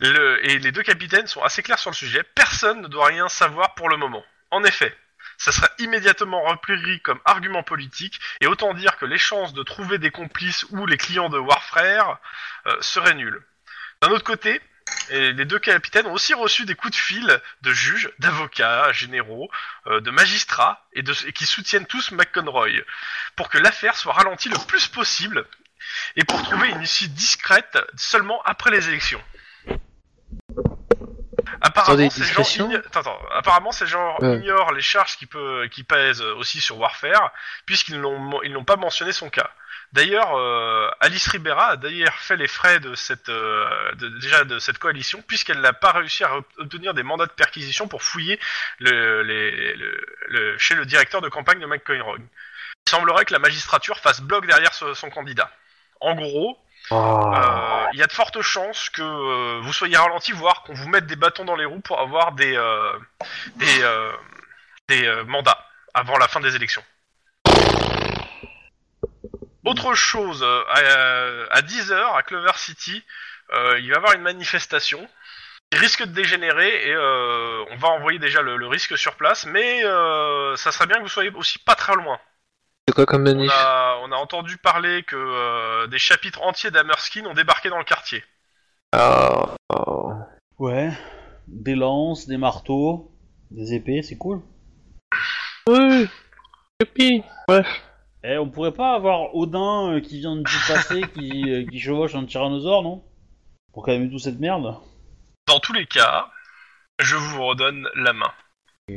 les 0.00 0.72
deux 0.72 0.82
capitaines 0.82 1.28
sont 1.28 1.44
assez 1.44 1.62
clairs 1.62 1.78
sur 1.78 1.90
le 1.90 1.94
sujet. 1.94 2.24
Personne 2.34 2.80
ne 2.80 2.88
doit 2.88 3.06
rien 3.06 3.28
savoir 3.28 3.76
pour 3.76 3.88
le 3.88 3.96
moment. 3.96 4.24
En 4.50 4.64
effet, 4.64 4.92
ça 5.38 5.52
sera 5.52 5.68
immédiatement 5.78 6.42
repris 6.42 7.00
comme 7.02 7.20
argument 7.24 7.62
politique, 7.62 8.18
et 8.40 8.48
autant 8.48 8.74
dire 8.74 8.96
que 8.96 9.06
les 9.06 9.18
chances 9.18 9.54
de 9.54 9.62
trouver 9.62 9.98
des 9.98 10.10
complices 10.10 10.66
ou 10.70 10.84
les 10.84 10.96
clients 10.96 11.28
de 11.28 11.38
Warfare 11.38 12.18
euh, 12.66 12.76
seraient 12.80 13.14
nulles. 13.14 13.40
D'un 14.02 14.10
autre 14.10 14.24
côté, 14.24 14.60
et 15.10 15.32
les 15.32 15.44
deux 15.44 15.58
capitaines 15.58 16.06
ont 16.06 16.12
aussi 16.12 16.34
reçu 16.34 16.64
des 16.64 16.74
coups 16.74 16.92
de 16.92 17.00
fil 17.00 17.40
de 17.62 17.72
juges, 17.72 18.10
d'avocats, 18.18 18.92
généraux, 18.92 19.50
euh, 19.86 20.00
de 20.00 20.10
magistrats, 20.10 20.86
et, 20.92 21.02
de, 21.02 21.14
et 21.26 21.32
qui 21.32 21.46
soutiennent 21.46 21.86
tous 21.86 22.12
McConroy, 22.12 22.70
pour 23.36 23.48
que 23.48 23.58
l'affaire 23.58 23.96
soit 23.96 24.12
ralentie 24.12 24.48
le 24.48 24.58
plus 24.66 24.86
possible, 24.88 25.46
et 26.16 26.24
pour 26.24 26.42
trouver 26.42 26.68
une 26.68 26.82
issue 26.82 27.08
discrète 27.08 27.78
seulement 27.96 28.40
après 28.42 28.70
les 28.70 28.88
élections. 28.88 29.22
Apparemment, 31.70 32.10
ces 32.10 32.20
gens, 32.20 32.26
discrétion 32.26 32.68
igno- 32.70 32.78
attends, 32.86 33.00
attends. 33.00 33.20
apparemment, 33.32 33.72
ces 33.72 33.86
gens 33.86 34.16
Ouais. 34.20 34.36
ignorent 34.36 34.72
les 34.72 34.82
charges 34.82 35.16
qui, 35.16 35.26
peut, 35.26 35.68
qui 35.70 35.82
pèsent 35.84 36.22
aussi 36.22 36.60
sur 36.60 36.78
Warfare, 36.78 37.32
puisqu'ils 37.66 38.00
n'ont 38.00 38.64
pas 38.64 38.76
mentionné 38.76 39.12
son 39.12 39.30
cas. 39.30 39.50
D'ailleurs, 39.92 40.36
euh, 40.36 40.88
Alice 41.00 41.26
Ribera 41.26 41.70
a 41.70 41.76
d'ailleurs 41.76 42.14
fait 42.14 42.36
les 42.36 42.46
frais 42.46 42.78
de 42.78 42.94
cette 42.94 43.28
euh, 43.28 43.92
de- 43.94 44.08
déjà 44.20 44.44
de 44.44 44.60
cette 44.60 44.78
coalition, 44.78 45.20
puisqu'elle 45.26 45.60
n'a 45.60 45.72
pas 45.72 45.90
réussi 45.90 46.22
à 46.22 46.30
obtenir 46.58 46.94
des 46.94 47.02
mandats 47.02 47.26
de 47.26 47.32
perquisition 47.32 47.88
pour 47.88 48.02
fouiller 48.04 48.38
le, 48.78 49.22
les- 49.24 49.74
le- 49.74 50.06
le- 50.28 50.58
chez 50.58 50.74
le 50.76 50.86
directeur 50.86 51.20
de 51.22 51.28
campagne 51.28 51.58
de 51.58 51.66
McCoyroy. 51.66 52.18
Il 52.86 52.90
semblerait 52.90 53.24
que 53.24 53.32
la 53.32 53.40
magistrature 53.40 53.98
fasse 53.98 54.20
bloc 54.20 54.46
derrière 54.46 54.72
ce- 54.74 54.94
son 54.94 55.10
candidat. 55.10 55.50
En 56.00 56.14
gros, 56.14 56.56
Oh. 56.90 57.32
euh, 57.34 57.86
il 57.92 57.98
y 57.98 58.02
a 58.02 58.06
de 58.06 58.12
fortes 58.12 58.40
chances 58.42 58.90
que 58.90 59.02
euh, 59.02 59.60
vous 59.62 59.72
soyez 59.72 59.96
ralenti, 59.96 60.32
voire 60.32 60.62
qu'on 60.62 60.74
vous 60.74 60.88
mette 60.88 61.06
des 61.06 61.16
bâtons 61.16 61.44
dans 61.44 61.56
les 61.56 61.64
roues 61.64 61.80
pour 61.80 62.00
avoir 62.00 62.32
des 62.32 62.56
euh, 62.56 62.92
euh, 63.62 64.12
euh, 64.90 65.24
mandats 65.24 65.64
avant 65.94 66.18
la 66.18 66.28
fin 66.28 66.40
des 66.40 66.56
élections. 66.56 66.82
Autre 69.64 69.94
chose, 69.94 70.42
euh, 70.42 70.62
à, 70.70 71.56
à 71.56 71.60
10h 71.62 72.16
à 72.16 72.22
Clover 72.22 72.56
City, 72.56 73.04
euh, 73.52 73.78
il 73.78 73.88
va 73.88 73.94
y 73.94 73.96
avoir 73.96 74.12
une 74.14 74.22
manifestation 74.22 75.06
qui 75.70 75.78
risque 75.78 76.02
de 76.02 76.12
dégénérer 76.12 76.88
et 76.88 76.94
euh, 76.94 77.64
on 77.70 77.76
va 77.76 77.88
envoyer 77.88 78.18
déjà 78.18 78.42
le, 78.42 78.66
risque 78.66 78.96
sur 78.96 79.16
place, 79.16 79.46
mais 79.46 79.84
euh, 79.84 80.56
ça 80.56 80.72
serait 80.72 80.86
bien 80.86 80.96
que 80.96 81.02
vous 81.02 81.08
soyez 81.08 81.30
aussi 81.30 81.58
pas 81.58 81.74
très 81.74 81.94
loin. 81.94 82.18
C'est 82.90 82.94
quoi 82.94 83.06
comme 83.06 83.28
On 83.28 83.48
a, 83.48 84.00
on 84.02 84.10
a 84.10 84.16
entendu 84.16 84.56
parler 84.56 85.04
que 85.04 85.14
euh, 85.14 85.86
des 85.86 86.00
chapitres 86.00 86.42
entiers 86.42 86.72
d'Hammerskin 86.72 87.24
ont 87.24 87.34
débarqué 87.34 87.70
dans 87.70 87.78
le 87.78 87.84
quartier. 87.84 88.24
Ah, 88.90 89.54
oh. 89.72 90.12
Ouais. 90.58 90.90
Des 91.46 91.76
lances, 91.76 92.26
des 92.26 92.36
marteaux, 92.36 93.12
des 93.52 93.74
épées, 93.74 94.02
c'est 94.02 94.18
cool. 94.18 94.42
Oui. 95.68 96.08
Youpi. 96.80 97.22
Bref. 97.46 97.68
Eh, 98.24 98.38
on 98.38 98.50
pourrait 98.50 98.72
pas 98.72 98.96
avoir 98.96 99.36
Odin 99.36 99.92
euh, 99.92 100.00
qui 100.00 100.18
vient 100.18 100.34
du 100.34 100.56
passé 100.66 101.02
qui, 101.14 101.48
euh, 101.48 101.64
qui 101.70 101.78
chevauche 101.78 102.16
un 102.16 102.26
tyrannosaure, 102.26 102.82
non? 102.82 103.04
Pour 103.72 103.86
calmer 103.86 104.10
toute 104.10 104.18
cette 104.18 104.40
merde. 104.40 104.74
Dans 105.46 105.60
tous 105.60 105.74
les 105.74 105.86
cas, 105.86 106.28
je 106.98 107.14
vous 107.14 107.46
redonne 107.46 107.88
la 107.94 108.12
main. 108.12 108.32
Ok. 108.88 108.96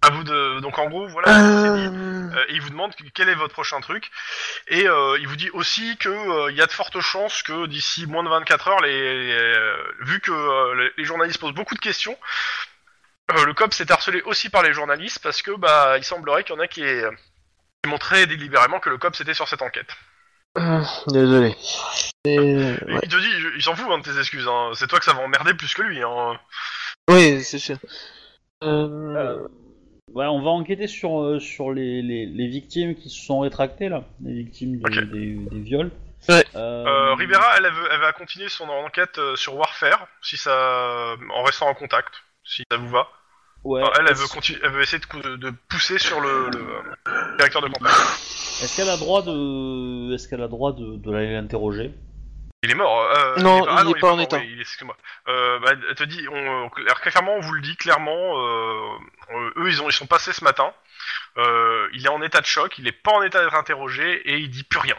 À 0.00 0.10
vous 0.10 0.22
de, 0.22 0.60
donc 0.60 0.78
en 0.78 0.88
gros, 0.88 1.08
voilà. 1.08 1.26
c'est 1.28 1.88
dit. 1.90 1.96
Euh... 1.96 2.30
Euh, 2.36 2.44
il 2.50 2.60
vous 2.60 2.70
demande 2.70 2.94
que- 2.94 3.02
quel 3.14 3.28
est 3.28 3.34
votre 3.34 3.52
prochain 3.54 3.80
truc 3.80 4.10
et 4.68 4.86
euh, 4.86 5.16
il 5.18 5.26
vous 5.26 5.34
dit 5.36 5.50
aussi 5.50 5.96
que 5.96 6.50
il 6.50 6.56
y 6.56 6.60
a 6.62 6.66
de 6.66 6.72
fortes 6.72 7.00
chances 7.00 7.42
que 7.42 7.66
d'ici 7.66 8.06
moins 8.06 8.22
de 8.22 8.28
24 8.28 8.68
heures, 8.68 8.80
les, 8.82 9.26
les, 9.26 9.72
vu 10.00 10.20
que 10.20 10.74
les, 10.76 10.90
les 10.98 11.04
journalistes 11.04 11.40
posent 11.40 11.54
beaucoup 11.54 11.74
de 11.74 11.80
questions, 11.80 12.16
le 13.34 13.52
COP 13.54 13.74
s'est 13.74 13.90
harcelé 13.90 14.22
aussi 14.22 14.50
par 14.50 14.62
les 14.62 14.72
journalistes 14.72 15.20
parce 15.22 15.42
que 15.42 15.50
bah 15.56 15.96
il 15.98 16.04
semblerait 16.04 16.44
qu'il 16.44 16.54
y 16.54 16.58
en 16.58 16.62
a 16.62 16.68
qui, 16.68 16.82
aient- 16.82 17.08
qui 17.82 17.90
montraient 17.90 18.26
délibérément 18.26 18.78
que 18.80 18.90
le 18.90 18.98
COP 18.98 19.16
c'était 19.16 19.34
sur 19.34 19.48
cette 19.48 19.62
enquête. 19.62 19.90
euh, 20.58 20.82
Désolé. 21.08 21.56
Et... 22.24 22.34
Et 22.34 22.54
Ouais. 22.56 23.00
Il 23.02 23.08
te 23.08 23.16
dit, 23.16 23.28
il, 23.30 23.52
il 23.56 23.62
s'en 23.62 23.74
fout 23.74 23.86
hein, 23.90 23.98
de 23.98 24.02
tes 24.04 24.18
excuses. 24.18 24.46
Hein. 24.46 24.70
C'est 24.74 24.86
toi 24.86 24.98
que 24.98 25.04
ça 25.04 25.12
va 25.14 25.20
emmerder 25.20 25.54
plus 25.54 25.72
que 25.74 25.82
lui. 25.82 26.02
Hein. 26.02 26.38
Oui, 27.10 27.42
c'est 27.42 27.58
sûr. 27.58 27.78
Euh... 28.62 29.46
Euh, 30.08 30.18
ouais, 30.18 30.26
on 30.26 30.40
va 30.42 30.50
enquêter 30.50 30.86
sur, 30.86 31.20
euh, 31.20 31.38
sur 31.40 31.72
les, 31.72 32.02
les, 32.02 32.26
les 32.26 32.46
victimes 32.48 32.94
qui 32.94 33.08
se 33.10 33.24
sont 33.24 33.40
rétractées, 33.40 33.88
là. 33.88 34.04
Les 34.24 34.34
victimes 34.34 34.78
des, 34.78 34.84
Ok. 34.84 35.10
des, 35.10 35.34
des 35.36 35.60
viols. 35.60 35.90
Ouais. 36.28 36.44
Euh, 36.56 36.84
Euh, 36.86 37.14
Ribera, 37.14 37.56
elle, 37.58 37.64
elle, 37.66 37.72
veut- 37.72 37.88
elle 37.92 38.00
va 38.00 38.12
continuer 38.12 38.48
son 38.48 38.68
enquête 38.68 39.18
euh, 39.18 39.36
sur 39.36 39.54
Warfare, 39.56 40.08
si 40.22 40.36
ça, 40.36 41.14
en 41.34 41.42
restant 41.44 41.68
en 41.68 41.74
contact, 41.74 42.12
si 42.44 42.62
ça 42.70 42.76
vous 42.76 42.88
va. 42.88 43.06
Ouais. 43.64 43.82
Enfin, 43.82 43.92
elle, 44.00 44.06
elle 44.08 44.14
veut, 44.14 44.26
continuer, 44.26 44.60
elle 44.64 44.70
veut 44.70 44.82
essayer 44.82 44.98
de, 45.00 45.06
cou- 45.06 45.20
de 45.36 45.50
pousser 45.68 45.98
sur 45.98 46.20
le, 46.20 46.48
le 46.50 46.58
euh, 46.58 47.36
directeur 47.36 47.62
de 47.62 47.68
campagne. 47.68 47.90
est-ce 48.62 48.76
qu'elle 48.76 48.88
a 48.88 48.96
droit 48.96 49.22
de. 49.22 50.14
Est-ce 50.14 50.28
qu'elle 50.28 50.42
a 50.42 50.48
droit 50.48 50.72
de, 50.72 50.96
de 50.96 51.10
l'aller 51.10 51.32
l'interroger? 51.32 51.92
Il 52.64 52.70
est 52.72 52.74
mort. 52.74 53.00
euh, 53.02 53.36
Non, 53.36 53.64
ah 53.68 53.82
il 53.84 53.90
est 53.96 54.00
pas 54.00 54.08
en 54.08 54.16
mort, 54.16 54.20
état. 54.24 54.38
oui, 54.38 54.48
il 54.50 54.58
est- 54.58 54.62
Excuse-moi. 54.62 54.96
Euh, 55.28 55.58
bah, 55.60 55.70
elle 55.88 55.94
te 55.94 56.02
dit, 56.04 56.26
on, 56.28 56.66
euh, 56.66 56.68
clair- 56.70 57.00
clairement, 57.00 57.34
on 57.36 57.40
vous 57.40 57.52
le 57.52 57.60
dit 57.60 57.76
clairement. 57.76 58.36
euh, 58.36 58.98
euh, 59.30 59.52
eux, 59.58 59.68
ils 59.68 59.80
ont, 59.80 59.88
ils 59.88 59.92
sont 59.92 60.06
passés 60.06 60.32
ce 60.32 60.42
matin. 60.42 60.72
Euh, 61.36 61.88
il 61.92 62.04
est 62.04 62.08
en 62.10 62.20
état 62.20 62.40
de 62.40 62.46
choc. 62.46 62.76
Il 62.78 62.88
est 62.88 62.92
pas 62.92 63.12
en 63.12 63.22
état 63.22 63.40
d'être 63.42 63.54
interrogé 63.54 64.22
et 64.28 64.38
il 64.38 64.50
dit 64.50 64.64
plus 64.64 64.80
rien. 64.80 64.96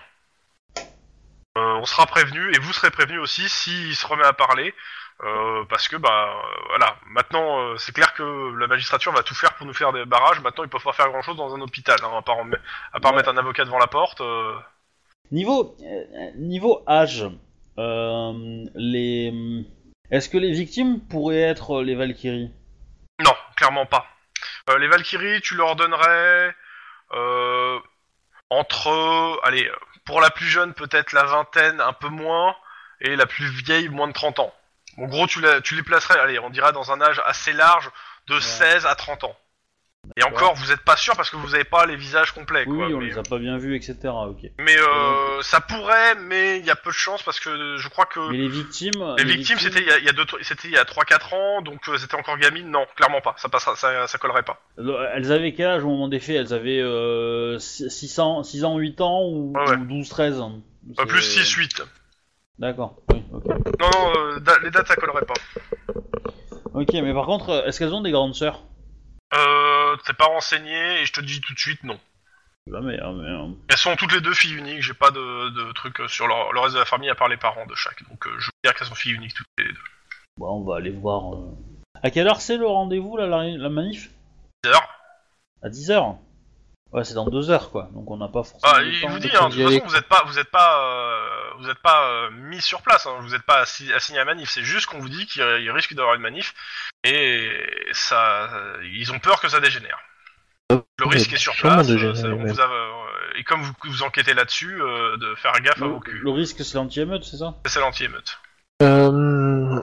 Euh, 1.58 1.74
on 1.74 1.86
sera 1.86 2.06
prévenu 2.06 2.50
et 2.56 2.60
vous 2.60 2.72
serez 2.72 2.92
prévenu 2.92 3.20
aussi 3.20 3.50
s'il 3.50 3.96
se 3.96 4.08
remet 4.08 4.26
à 4.26 4.34
parler. 4.34 4.74
euh, 5.22 5.66
parce 5.66 5.90
que 5.90 5.98
bah 5.98 6.30
euh, 6.34 6.62
voilà, 6.70 6.96
maintenant 7.08 7.60
euh, 7.60 7.78
c'est 7.78 7.92
clair 7.94 8.14
que 8.14 8.56
la 8.58 8.68
magistrature 8.68 9.12
va 9.12 9.22
tout 9.22 9.36
faire 9.36 9.54
pour 9.56 9.66
nous 9.68 9.74
faire 9.74 9.92
des 9.92 10.06
barrages. 10.06 10.40
Maintenant 10.40 10.64
ils 10.64 10.70
peuvent 10.70 10.82
pas 10.82 10.94
faire 10.94 11.10
grand 11.10 11.22
chose 11.22 11.36
dans 11.36 11.54
un 11.54 11.60
hôpital, 11.60 11.98
hein, 12.02 12.12
à 12.18 12.22
part, 12.22 12.38
en- 12.38 12.50
à 12.94 13.00
part 13.02 13.12
Ouais. 13.12 13.18
mettre 13.18 13.28
un 13.30 13.36
avocat 13.38 13.66
devant 13.66 13.80
la 13.80 13.88
porte. 13.88 14.22
euh. 14.22 14.56
Niveau, 15.32 15.76
euh, 15.84 16.32
niveau 16.38 16.84
âge, 16.88 17.24
euh, 17.24 17.30
les. 18.76 19.34
Est-ce 20.12 20.30
que 20.30 20.38
les 20.38 20.52
victimes 20.52 21.00
pourraient 21.08 21.42
être 21.42 21.82
les 21.82 21.96
Valkyries? 21.96 22.52
Non, 23.24 23.34
clairement 23.56 23.86
pas. 23.86 24.08
Euh, 24.70 24.78
les 24.80 24.88
Valkyries, 24.88 25.42
tu 25.42 25.56
leur 25.56 25.76
donnerais 25.76 26.56
euh, 27.14 27.80
entre, 28.50 29.40
allez, 29.44 29.70
pour 30.06 30.22
la 30.22 30.30
plus 30.32 30.48
jeune 30.48 30.74
peut-être 30.74 31.12
la 31.14 31.24
vingtaine, 31.24 31.80
un 31.82 31.94
peu 31.94 32.08
moins, 32.10 32.56
et 33.02 33.16
la 33.16 33.26
plus 33.26 33.48
vieille 33.64 33.90
moins 33.90 34.08
de 34.08 34.14
30 34.14 34.40
ans. 34.40 34.54
En 34.98 35.06
gros, 35.06 35.28
tu, 35.28 35.40
la- 35.42 35.62
tu 35.62 35.76
les 35.76 35.84
placerais, 35.84 36.20
allez, 36.20 36.40
on 36.40 36.50
dirait 36.50 36.72
dans 36.74 36.92
un 36.92 37.02
âge 37.02 37.22
assez 37.26 37.54
large, 37.54 37.90
de 38.28 38.40
16 38.40 38.86
à 38.86 38.96
30 38.96 39.24
ans. 39.24 39.36
Et 40.18 40.24
encore, 40.24 40.56
vous 40.56 40.72
êtes 40.72 40.82
pas 40.82 40.96
sûr 40.98 41.16
parce 41.16 41.30
que 41.30 41.38
vous 41.38 41.56
avez 41.56 41.64
pas 41.64 41.86
les 41.86 41.96
visages 41.96 42.32
complets, 42.32 42.66
Oui, 42.68 42.76
quoi. 42.78 42.88
oui, 42.88 42.94
on 42.94 43.00
mais 43.00 43.06
les 43.06 43.18
a 43.18 43.24
pas 43.24 43.38
bien 43.38 43.58
vus, 43.58 43.76
etc. 43.76 43.96
Ok. 44.28 44.50
mais, 44.60 44.76
euh, 44.78 45.42
ça 45.42 45.62
pourrait, 45.62 46.16
mais 46.16 46.60
il 46.60 46.66
y 46.66 46.72
a 46.72 46.76
peu 46.76 46.90
de 46.90 46.96
chance 46.96 47.24
parce 47.24 47.40
que 47.40 47.78
je 47.78 47.88
crois 47.90 48.06
que 48.06 48.20
Mais 48.32 48.38
les 48.38 48.48
victimes. 48.50 49.16
les 49.18 49.24
victimes, 49.24 49.60
c'était 49.60 49.80
il 49.82 49.88
y 49.88 49.92
a, 49.92 49.98
il 50.00 50.06
y 50.06 50.10
a 50.10 50.12
deux, 50.14 50.26
c'était 50.42 50.68
il 50.68 50.74
y 50.74 50.78
a 50.78 50.84
3-4 50.84 51.34
ans, 51.36 51.62
donc 51.62 51.88
euh, 51.88 51.98
c'était 51.98 52.16
encore 52.16 52.38
gamine. 52.38 52.70
Non, 52.70 52.86
clairement 52.96 53.22
pas. 53.22 53.36
Ça 53.38 53.50
passera, 53.50 53.76
ça, 53.76 54.08
ça 54.08 54.18
collerait 54.18 54.44
pas. 54.44 54.62
Elles 55.14 55.32
avaient 55.32 55.54
quel 55.54 55.68
âge 55.68 55.84
au 55.84 55.88
moment 55.90 56.08
des 56.08 56.20
faits? 56.20 56.36
Elles 56.38 56.54
avaient 56.54 56.82
euh, 56.82 57.60
6 57.60 58.20
ans, 58.20 58.44
6 58.44 58.66
ans, 58.66 58.78
8 58.78 59.00
ans 59.02 59.22
ou, 59.24 59.54
Ouais, 59.56 59.70
ouais. 59.70 59.76
ou 59.78 59.86
12, 59.86 60.10
13 60.10 60.42
ans? 60.42 60.60
Euh, 61.00 61.06
plus 61.06 61.22
C'est- 61.22 61.44
6-8. 61.44 61.84
D'accord, 62.58 62.98
oui, 63.14 63.24
ok. 63.32 63.46
Non, 63.80 63.90
non, 63.94 64.14
euh, 64.18 64.40
da- 64.40 64.60
les 64.64 64.72
dates 64.72 64.88
ça 64.88 64.96
collerait 64.96 65.26
pas. 65.26 65.36
Ok, 66.74 66.90
mais 66.94 67.14
par 67.14 67.26
contre, 67.26 67.50
euh, 67.52 67.66
est-ce 67.66 67.80
qu'elles 67.80 67.94
ont 67.94 68.02
des 68.02 68.12
grandes 68.12 68.36
sœurs? 68.36 68.64
Euh, 69.34 69.96
t'es 70.06 70.14
pas 70.14 70.26
renseigné 70.26 71.02
et 71.02 71.06
je 71.06 71.14
te 71.14 71.22
dis 71.22 71.40
tout 71.42 71.54
de 71.54 71.60
suite 71.60 71.84
non. 71.84 72.00
Jamais, 72.72 73.00
hein, 73.00 73.14
mais. 73.14 73.30
euh, 73.30 73.48
Elles 73.70 73.78
sont 73.78 73.96
toutes 73.96 74.12
les 74.14 74.22
deux 74.22 74.34
filles 74.34 74.56
uniques, 74.56 74.82
j'ai 74.82 74.94
pas 74.94 75.12
de, 75.12 75.50
de 75.50 75.72
trucs 75.74 76.02
sur 76.08 76.28
leur- 76.28 76.52
le 76.54 76.60
reste 76.60 76.74
de 76.76 76.80
la 76.80 76.86
famille 76.86 77.10
à 77.10 77.16
part 77.16 77.28
les 77.28 77.38
parents 77.38 77.66
de 77.66 77.76
chaque. 77.76 78.08
Donc 78.10 78.26
euh, 78.28 78.36
je 78.40 78.46
veux 78.48 78.52
dire 78.64 78.74
qu'elles 78.76 78.88
sont 78.88 78.96
filles 78.96 79.14
uniques 79.14 79.34
toutes 79.34 79.48
les 79.58 79.66
deux. 79.66 79.80
Bon, 80.38 80.62
on 80.62 80.64
va 80.66 80.78
aller 80.78 80.92
voir. 80.92 81.34
euh. 81.36 81.52
À 82.04 82.12
quelle 82.12 82.28
heure 82.28 82.42
c'est 82.42 82.58
le 82.58 82.68
rendez-vous, 82.68 83.18
là, 83.18 83.28
la, 83.28 83.44
la 83.44 83.70
manif? 83.70 84.10
10 84.64 84.70
heures 84.72 84.90
À 85.64 85.70
10h 85.70 86.18
Ouais, 86.92 87.04
c'est 87.04 87.14
dans 87.14 87.28
deux 87.28 87.52
heures, 87.52 87.70
quoi. 87.72 87.88
Donc 87.94 88.10
on 88.10 88.18
n'a 88.18 88.28
pas 88.30 88.44
forcément. 88.44 88.74
Ah, 88.74 88.82
le 88.82 88.92
il 88.92 89.02
temps. 89.02 89.10
vous 89.10 89.20
dit, 89.20 89.28
hein, 89.36 89.50
de 89.50 89.54
toute 89.56 89.64
façon, 89.64 89.86
vous 89.86 89.94
n'êtes 89.96 90.08
pas, 90.08 90.24
vous 90.26 90.40
êtes 90.40 90.50
pas, 90.50 90.84
euh, 90.84 91.19
vous 91.60 91.70
êtes 91.70 91.80
pas 91.80 92.10
euh, 92.10 92.30
mis 92.32 92.62
sur 92.62 92.82
place. 92.82 93.06
Hein, 93.06 93.18
vous 93.22 93.30
n'êtes 93.30 93.44
pas 93.44 93.64
assi- 93.64 93.94
assigné 93.94 94.20
à 94.20 94.26
manif. 94.26 94.50
C'est 94.50 94.64
juste 94.64 94.86
qu'on 94.88 95.00
vous 95.00 95.10
dit 95.10 95.26
qu'il 95.28 95.44
il 95.62 95.72
risque 95.72 95.94
d'avoir 95.94 96.16
une 96.16 96.22
manif 96.22 96.54
et 97.04 97.50
ça, 97.92 98.50
ils 98.84 99.12
ont 99.12 99.20
peur 99.20 99.40
que 99.42 99.50
ça 99.50 99.60
dégénère. 99.60 100.00
Le 100.72 101.06
risque 101.06 101.34
est 101.34 101.38
sur 101.38 101.56
place. 101.56 101.88
ça- 101.88 102.28
on 102.28 102.44
vous 102.46 102.60
a- 102.62 102.64
euh, 102.72 103.34
et 103.36 103.44
comme 103.44 103.62
vous, 103.64 103.74
vous 103.86 104.04
enquêtez 104.04 104.34
là-dessus, 104.34 104.82
euh, 104.82 105.18
de 105.18 105.34
faire 105.36 105.54
gaffe 105.62 105.82
à 105.82 105.86
vos 105.88 106.00
culs. 106.00 106.20
le 106.22 106.32
risque, 106.32 106.64
c'est 106.64 106.76
l'anti-émeute, 106.76 107.24
c'est 107.24 107.38
ça? 107.38 107.56
C'est 107.66 107.80
l'anti-émeute. 107.80 108.40
Euh, 108.82 109.82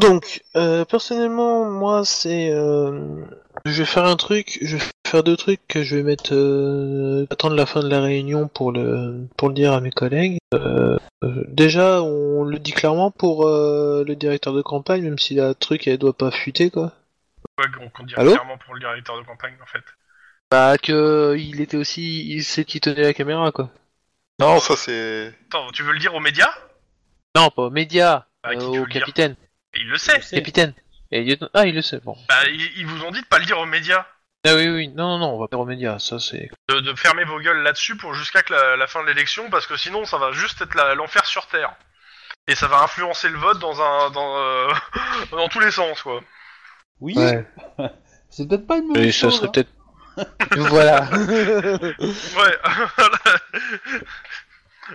donc, 0.00 0.42
euh, 0.56 0.84
personnellement, 0.84 1.70
moi, 1.70 2.04
c'est, 2.04 2.50
euh, 2.50 3.24
je 3.64 3.78
vais 3.82 3.86
faire 3.86 4.04
un 4.04 4.16
truc, 4.16 4.58
je 4.62 4.76
vais 4.76 4.84
faire 5.06 5.22
deux 5.22 5.36
trucs 5.36 5.60
que 5.68 5.82
je 5.82 5.96
vais 5.96 6.02
mettre, 6.02 6.34
euh, 6.34 7.26
attendre 7.30 7.56
la 7.56 7.66
fin 7.66 7.80
de 7.80 7.88
la 7.88 8.00
réunion 8.00 8.48
pour 8.48 8.72
le, 8.72 9.26
pour 9.36 9.48
le 9.48 9.54
dire 9.54 9.72
à 9.72 9.80
mes 9.80 9.90
collègues. 9.90 10.38
Euh, 10.54 10.98
euh, 11.22 11.44
déjà, 11.48 12.02
on 12.02 12.44
le 12.44 12.58
dit 12.58 12.72
clairement 12.72 13.10
pour 13.10 13.46
euh, 13.46 14.04
le 14.06 14.16
directeur 14.16 14.52
de 14.52 14.62
campagne, 14.62 15.02
même 15.02 15.18
si 15.18 15.34
la 15.34 15.54
truc 15.54 15.86
elle 15.86 15.98
doit 15.98 16.16
pas 16.16 16.30
fuiter 16.30 16.70
quoi. 16.70 16.92
Ouais, 17.58 17.66
dirait 18.06 18.20
Allô 18.20 18.32
clairement 18.32 18.58
pour 18.58 18.74
le 18.74 18.80
directeur 18.80 19.16
de 19.16 19.24
campagne 19.24 19.54
en 19.62 19.66
fait. 19.66 19.84
Bah 20.50 20.76
que 20.78 21.36
il 21.38 21.60
était 21.60 21.76
aussi, 21.76 22.28
il 22.28 22.44
sait 22.44 22.64
qui 22.64 22.80
tenait 22.80 23.02
la 23.02 23.14
caméra 23.14 23.52
quoi. 23.52 23.70
Non, 24.40 24.58
ça 24.60 24.76
c'est. 24.76 25.32
Attends, 25.46 25.70
tu 25.72 25.82
veux 25.82 25.92
le 25.92 25.98
dire 25.98 26.14
aux 26.14 26.20
médias? 26.20 26.50
Non, 27.36 27.50
pas 27.50 27.62
aux 27.62 27.70
médias, 27.70 28.26
Bah, 28.42 28.50
euh, 28.54 28.82
au 28.82 28.86
capitaine. 28.86 29.36
Et 29.74 29.80
Il 29.80 29.88
le 29.88 29.98
sait. 29.98 30.20
Capitaine. 30.20 30.74
Et 31.10 31.22
lieutenant- 31.22 31.50
Ah, 31.54 31.66
il 31.66 31.74
le 31.74 31.82
sait. 31.82 32.00
Bon. 32.00 32.16
Bah, 32.28 32.34
ils, 32.48 32.72
ils 32.78 32.86
vous 32.86 33.04
ont 33.04 33.10
dit 33.10 33.20
de 33.20 33.26
pas 33.26 33.38
le 33.38 33.44
dire 33.44 33.58
aux 33.58 33.66
médias. 33.66 34.06
Ah 34.46 34.54
oui, 34.56 34.68
oui, 34.68 34.88
non, 34.88 35.16
non, 35.16 35.18
non, 35.18 35.34
on 35.36 35.38
va 35.40 35.48
pas 35.48 35.56
aux 35.56 35.64
médias, 35.64 35.98
ça 35.98 36.18
c'est. 36.18 36.50
de, 36.68 36.80
de 36.80 36.94
fermer 36.94 37.24
vos 37.24 37.40
gueules 37.40 37.62
là-dessus 37.62 37.96
pour 37.96 38.12
jusqu'à 38.14 38.42
que 38.42 38.52
la, 38.52 38.76
la 38.76 38.86
fin 38.86 39.02
de 39.02 39.06
l'élection 39.08 39.48
parce 39.48 39.66
que 39.66 39.76
sinon 39.78 40.04
ça 40.04 40.18
va 40.18 40.32
juste 40.32 40.60
être 40.60 40.74
la- 40.74 40.94
l'enfer 40.94 41.24
sur 41.24 41.46
terre 41.46 41.72
et 42.46 42.54
ça 42.54 42.66
va 42.68 42.82
influencer 42.82 43.30
le 43.30 43.38
vote 43.38 43.58
dans 43.58 43.80
un 43.80 44.10
dans 44.10 44.36
euh, 44.36 44.70
dans 45.30 45.48
tous 45.48 45.60
les 45.60 45.70
sens 45.70 46.02
quoi. 46.02 46.20
Oui. 47.00 47.14
Ouais. 47.16 47.46
C'est 48.28 48.46
peut-être 48.46 48.66
pas 48.66 48.76
une 48.76 48.88
mauvaise 48.88 49.06
Et 49.06 49.12
ça 49.12 49.30
chose. 49.30 49.36
serait 49.36 49.46
hein. 49.48 49.50
peut-être. 49.54 49.70
voilà. 50.68 51.08
Ouais. 51.10 52.58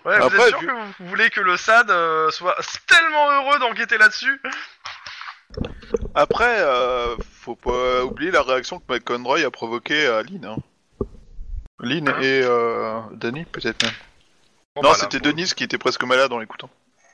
Ouais, 0.05 0.19
vous 0.19 0.35
êtes 0.35 0.47
sûr 0.49 0.59
que 0.59 0.65
vous 0.99 1.07
voulez 1.09 1.29
que 1.29 1.41
le 1.41 1.57
SAD 1.57 1.89
euh, 1.91 2.29
soit 2.31 2.55
tellement 2.87 3.31
heureux 3.31 3.59
d'enquêter 3.59 3.97
là-dessus? 3.97 4.41
Après, 6.15 6.59
euh, 6.61 7.15
faut 7.31 7.55
pas 7.55 8.03
oublier 8.03 8.31
la 8.31 8.43
réaction 8.43 8.79
que 8.79 8.85
McConroy 8.93 9.43
a 9.43 9.51
provoquée 9.51 10.05
à 10.07 10.21
Lynn. 10.21 10.45
Hein. 10.45 10.57
Lynn 11.79 12.09
Hein? 12.09 12.19
et 12.21 12.41
euh, 12.43 12.99
Danny, 13.13 13.45
peut-être 13.45 13.83
même. 13.83 13.93
Bon, 14.75 14.83
non, 14.83 14.89
bah, 14.89 14.95
c'était 14.99 15.19
Denise 15.19 15.53
qui 15.53 15.63
était 15.63 15.77
presque 15.77 16.03
malade 16.03 16.31
en 16.31 16.39
l'écoutant. 16.39 16.69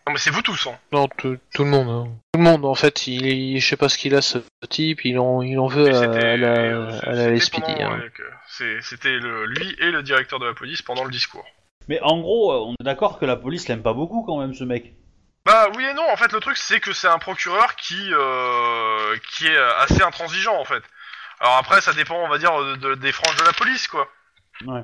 Non 0.08 0.14
mais 0.14 0.20
c'est 0.20 0.30
vous 0.30 0.44
tous 0.44 0.68
hein. 0.68 0.78
non, 0.92 1.08
tout, 1.08 1.36
tout 1.56 1.64
le 1.64 1.70
monde. 1.72 1.90
hein. 1.90 2.12
Tout 2.34 2.40
le 2.40 2.44
monde, 2.44 2.64
en 2.66 2.76
fait, 2.76 3.08
il, 3.08 3.26
il- 3.26 3.60
je 3.60 3.68
sais 3.68 3.76
pas 3.78 3.90
ce 3.90 3.98
qu'il 3.98 4.14
a 4.14 4.22
ce 4.22 4.38
type, 4.70 5.04
il 5.04 5.18
en, 5.18 5.42
il 5.42 5.58
en 5.58 5.66
veut 5.66 5.88
à, 5.88 6.38
la, 6.38 6.52
à 7.00 7.12
la 7.12 7.24
c'était 7.26 7.40
SPD. 7.40 7.62
pendant, 7.62 7.92
hein. 7.92 8.00
ouais, 8.02 8.10
que 8.14 8.22
c'est- 8.48 8.82
C'était 8.84 9.18
le- 9.18 9.46
lui 9.48 9.76
et 9.80 9.90
le 9.90 10.04
directeur 10.04 10.38
de 10.40 10.46
la 10.46 10.54
police 10.54 10.84
pendant 10.84 11.06
le 11.06 11.10
discours. 11.12 11.46
Mais 11.88 12.00
en 12.02 12.20
gros, 12.20 12.52
euh, 12.52 12.66
on 12.68 12.74
est 12.80 12.84
d'accord 12.84 13.20
que 13.20 13.26
la 13.26 13.36
police 13.36 13.68
l'aime 13.68 13.84
pas 13.84 13.94
beaucoup 13.94 14.24
quand 14.24 14.40
même, 14.40 14.54
ce 14.54 14.64
mec. 14.64 14.94
Bah 15.46 15.68
oui 15.76 15.84
et 15.86 15.94
non, 15.94 16.04
en 16.12 16.16
fait 16.18 16.32
le 16.34 16.40
truc 16.40 16.58
c'est 16.58 16.80
que 16.80 16.92
c'est 16.92 17.08
un 17.08 17.20
procureur 17.20 17.76
qui 17.76 18.10
euh, 18.14 19.16
qui 19.30 19.46
est 19.46 19.58
assez 19.78 20.02
intransigeant 20.02 20.60
en 20.60 20.66
fait. 20.66 20.82
Alors 21.40 21.58
après 21.58 21.82
ça 21.82 21.94
dépend 21.94 22.16
on 22.16 22.28
va 22.28 22.40
dire 22.40 22.52
de, 22.58 22.76
de- 22.78 22.96
des 22.96 23.12
franges 23.12 23.36
de 23.36 23.44
la 23.44 23.54
police 23.54 23.88
quoi. 23.88 24.08
Ouais. 24.66 24.82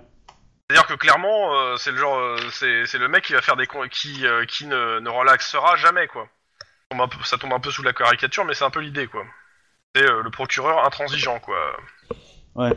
C'est-à-dire 0.69 0.85
que 0.85 0.93
clairement 0.93 1.55
euh, 1.55 1.77
c'est 1.77 1.89
le 1.89 1.97
genre 1.97 2.15
euh, 2.15 2.35
c'est 2.51 2.85
c'est 2.85 2.99
le 2.99 3.07
mec 3.07 3.23
qui 3.23 3.33
va 3.33 3.41
faire 3.41 3.55
des 3.55 3.65
con- 3.65 3.87
qui 3.89 4.23
euh, 4.27 4.45
qui 4.45 4.67
ne, 4.67 4.99
ne 4.99 5.09
relaxera 5.09 5.77
jamais 5.77 6.05
quoi. 6.07 6.27
Ça 6.61 6.67
tombe 6.91 7.01
un 7.01 7.07
peu- 7.07 7.23
Ça 7.23 7.37
tombe 7.39 7.53
un 7.53 7.59
peu 7.59 7.71
sous 7.71 7.81
la 7.81 7.93
caricature 7.93 8.45
mais 8.45 8.53
c'est 8.53 8.63
un 8.65 8.69
peu 8.69 8.81
l'idée 8.81 9.07
quoi. 9.07 9.23
C'est 9.95 10.03
euh, 10.07 10.21
le 10.21 10.29
procureur 10.29 10.85
intransigeant 10.85 11.39
quoi. 11.39 11.57
Ouais. 12.53 12.73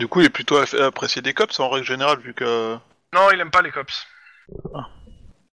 Du 0.00 0.08
coup, 0.08 0.20
il 0.20 0.26
est 0.26 0.30
plutôt 0.30 0.58
aff- 0.62 0.80
apprécié 0.82 1.20
des 1.20 1.34
cops 1.34 1.60
en 1.60 1.68
règle 1.68 1.86
générale, 1.86 2.18
vu 2.20 2.32
que. 2.32 2.74
Non, 3.12 3.30
il 3.32 3.38
aime 3.40 3.50
pas 3.50 3.60
les 3.60 3.70
cops. 3.70 4.06
Ah. 4.74 4.88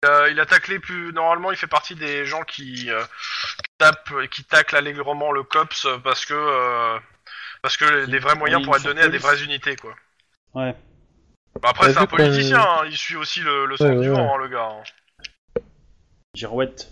Euh, 0.04 0.28
il 0.32 0.40
a 0.40 0.46
taclé 0.46 0.80
plus. 0.80 1.12
Normalement, 1.12 1.52
il 1.52 1.56
fait 1.56 1.68
partie 1.68 1.94
des 1.94 2.24
gens 2.24 2.42
qui 2.42 2.90
euh, 2.90 3.02
tapent, 3.78 4.26
qui 4.32 4.42
taclent 4.42 4.76
allègrement 4.76 5.30
le 5.30 5.44
cops 5.44 5.86
parce 6.02 6.26
que 6.26 6.34
euh, 6.34 6.98
parce 7.62 7.76
que 7.76 7.84
les, 7.84 8.06
des 8.08 8.18
vrais 8.18 8.34
moyens 8.34 8.64
pourraient 8.64 8.78
être 8.80 8.84
donnés 8.84 9.02
à 9.02 9.08
des 9.08 9.18
vraies 9.18 9.44
unités 9.44 9.76
quoi. 9.76 9.94
Ouais. 10.54 10.74
Bah, 11.60 11.68
après, 11.70 11.86
Bah, 11.86 11.92
c'est 11.92 11.98
un 11.98 12.00
vu 12.02 12.06
qu'on- 12.08 12.16
politicien. 12.16 12.60
hein, 12.60 12.82
il 12.86 12.96
suit 12.96 13.14
aussi 13.16 13.40
le, 13.40 13.66
le 13.66 13.76
sens 13.76 13.86
Ouais, 13.86 14.00
du 14.00 14.10
ouais, 14.10 14.16
vent, 14.16 14.34
hein, 14.34 14.38
le 14.38 14.48
gars. 14.48 14.68
hein. 14.72 15.60
Girouette. 16.34 16.88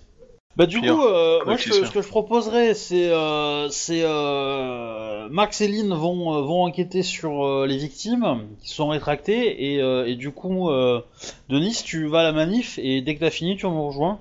Bah 0.57 0.67
du 0.67 0.81
Pire. 0.81 0.95
coup, 0.95 1.05
euh, 1.07 1.39
Ah, 1.41 1.45
moi 1.45 1.55
ok, 1.55 1.61
ce 1.61 1.69
que, 1.69 1.75
sûr. 1.75 1.87
ce 1.87 1.93
que 1.93 2.03
je 2.03 2.09
proposerais, 2.09 2.75
c'est 2.75 3.09
euh, 3.11 3.69
c'est, 3.71 4.03
euh, 4.05 5.29
Max 5.31 5.61
et 5.61 5.69
Lynn 5.69 5.95
vont 5.95 6.35
euh, 6.37 6.43
vont 6.43 6.65
enquêter 6.65 7.03
sur 7.03 7.47
euh, 7.47 7.67
les 7.67 7.79
victimes 7.79 8.47
qui 8.61 8.69
sont 8.69 8.89
rétractées 8.89 9.73
et, 9.75 9.81
euh, 9.81 10.07
et 10.07 10.17
du 10.17 10.33
coup, 10.33 10.71
euh, 10.71 11.01
Denis, 11.49 11.81
tu 11.85 12.07
vas 12.09 12.21
à 12.21 12.23
la 12.25 12.33
manif 12.33 12.79
et 12.83 13.01
dès 13.01 13.15
que 13.15 13.21
t'as 13.21 13.31
fini, 13.31 13.57
tu 13.57 13.67
me 13.67 13.73
rejoins. 13.81 14.21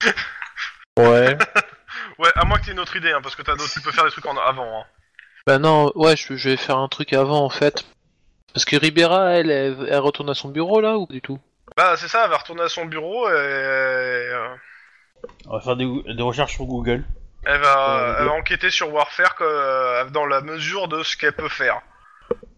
Ouais. 0.98 1.36
Ouais, 2.18 2.28
à 2.36 2.44
moins 2.44 2.58
que 2.58 2.66
t'aies 2.66 2.72
une 2.72 2.78
autre 2.80 2.94
idée, 2.96 3.10
hein, 3.10 3.20
parce 3.22 3.34
que 3.34 3.42
t'as 3.42 3.56
d'autres, 3.56 3.72
tu 3.72 3.80
peux 3.80 3.90
faire 3.90 4.04
des 4.04 4.10
trucs 4.10 4.26
en 4.26 4.36
avant. 4.36 4.80
Hein. 4.80 4.84
bah 5.46 5.58
non, 5.58 5.90
ouais, 5.94 6.16
je, 6.16 6.36
je 6.36 6.50
vais 6.50 6.56
faire 6.56 6.78
un 6.78 6.88
truc 6.88 7.12
avant 7.14 7.44
en 7.44 7.50
fait. 7.50 7.84
Parce 8.54 8.64
que 8.64 8.76
Ribera, 8.76 9.30
elle, 9.32 9.50
elle, 9.50 9.86
elle 9.88 9.98
retourne 10.00 10.30
à 10.30 10.34
son 10.34 10.50
bureau 10.50 10.80
là 10.80 10.98
ou 10.98 11.06
du 11.08 11.20
tout? 11.22 11.38
Bah, 11.76 11.96
c'est 11.96 12.08
ça. 12.08 12.24
Elle 12.24 12.30
va 12.30 12.36
retourner 12.38 12.62
à 12.62 12.68
son 12.68 12.84
bureau 12.84 13.28
et 13.28 13.32
euh, 13.32 14.48
On 15.46 15.54
va 15.56 15.60
faire 15.60 15.76
des, 15.76 15.86
des 16.14 16.22
recherches 16.22 16.54
sur 16.54 16.64
Google. 16.64 17.04
elle 17.44 17.60
va, 17.60 18.16
elle 18.20 18.28
enquêter 18.28 18.70
sur 18.70 18.92
Warfare 18.92 19.34
que, 19.36 19.44
euh, 19.44 20.04
dans 20.10 20.26
la 20.26 20.40
mesure 20.40 20.88
de 20.88 21.02
ce 21.02 21.16
qu'elle 21.16 21.32
peut 21.34 21.48
faire. 21.48 21.80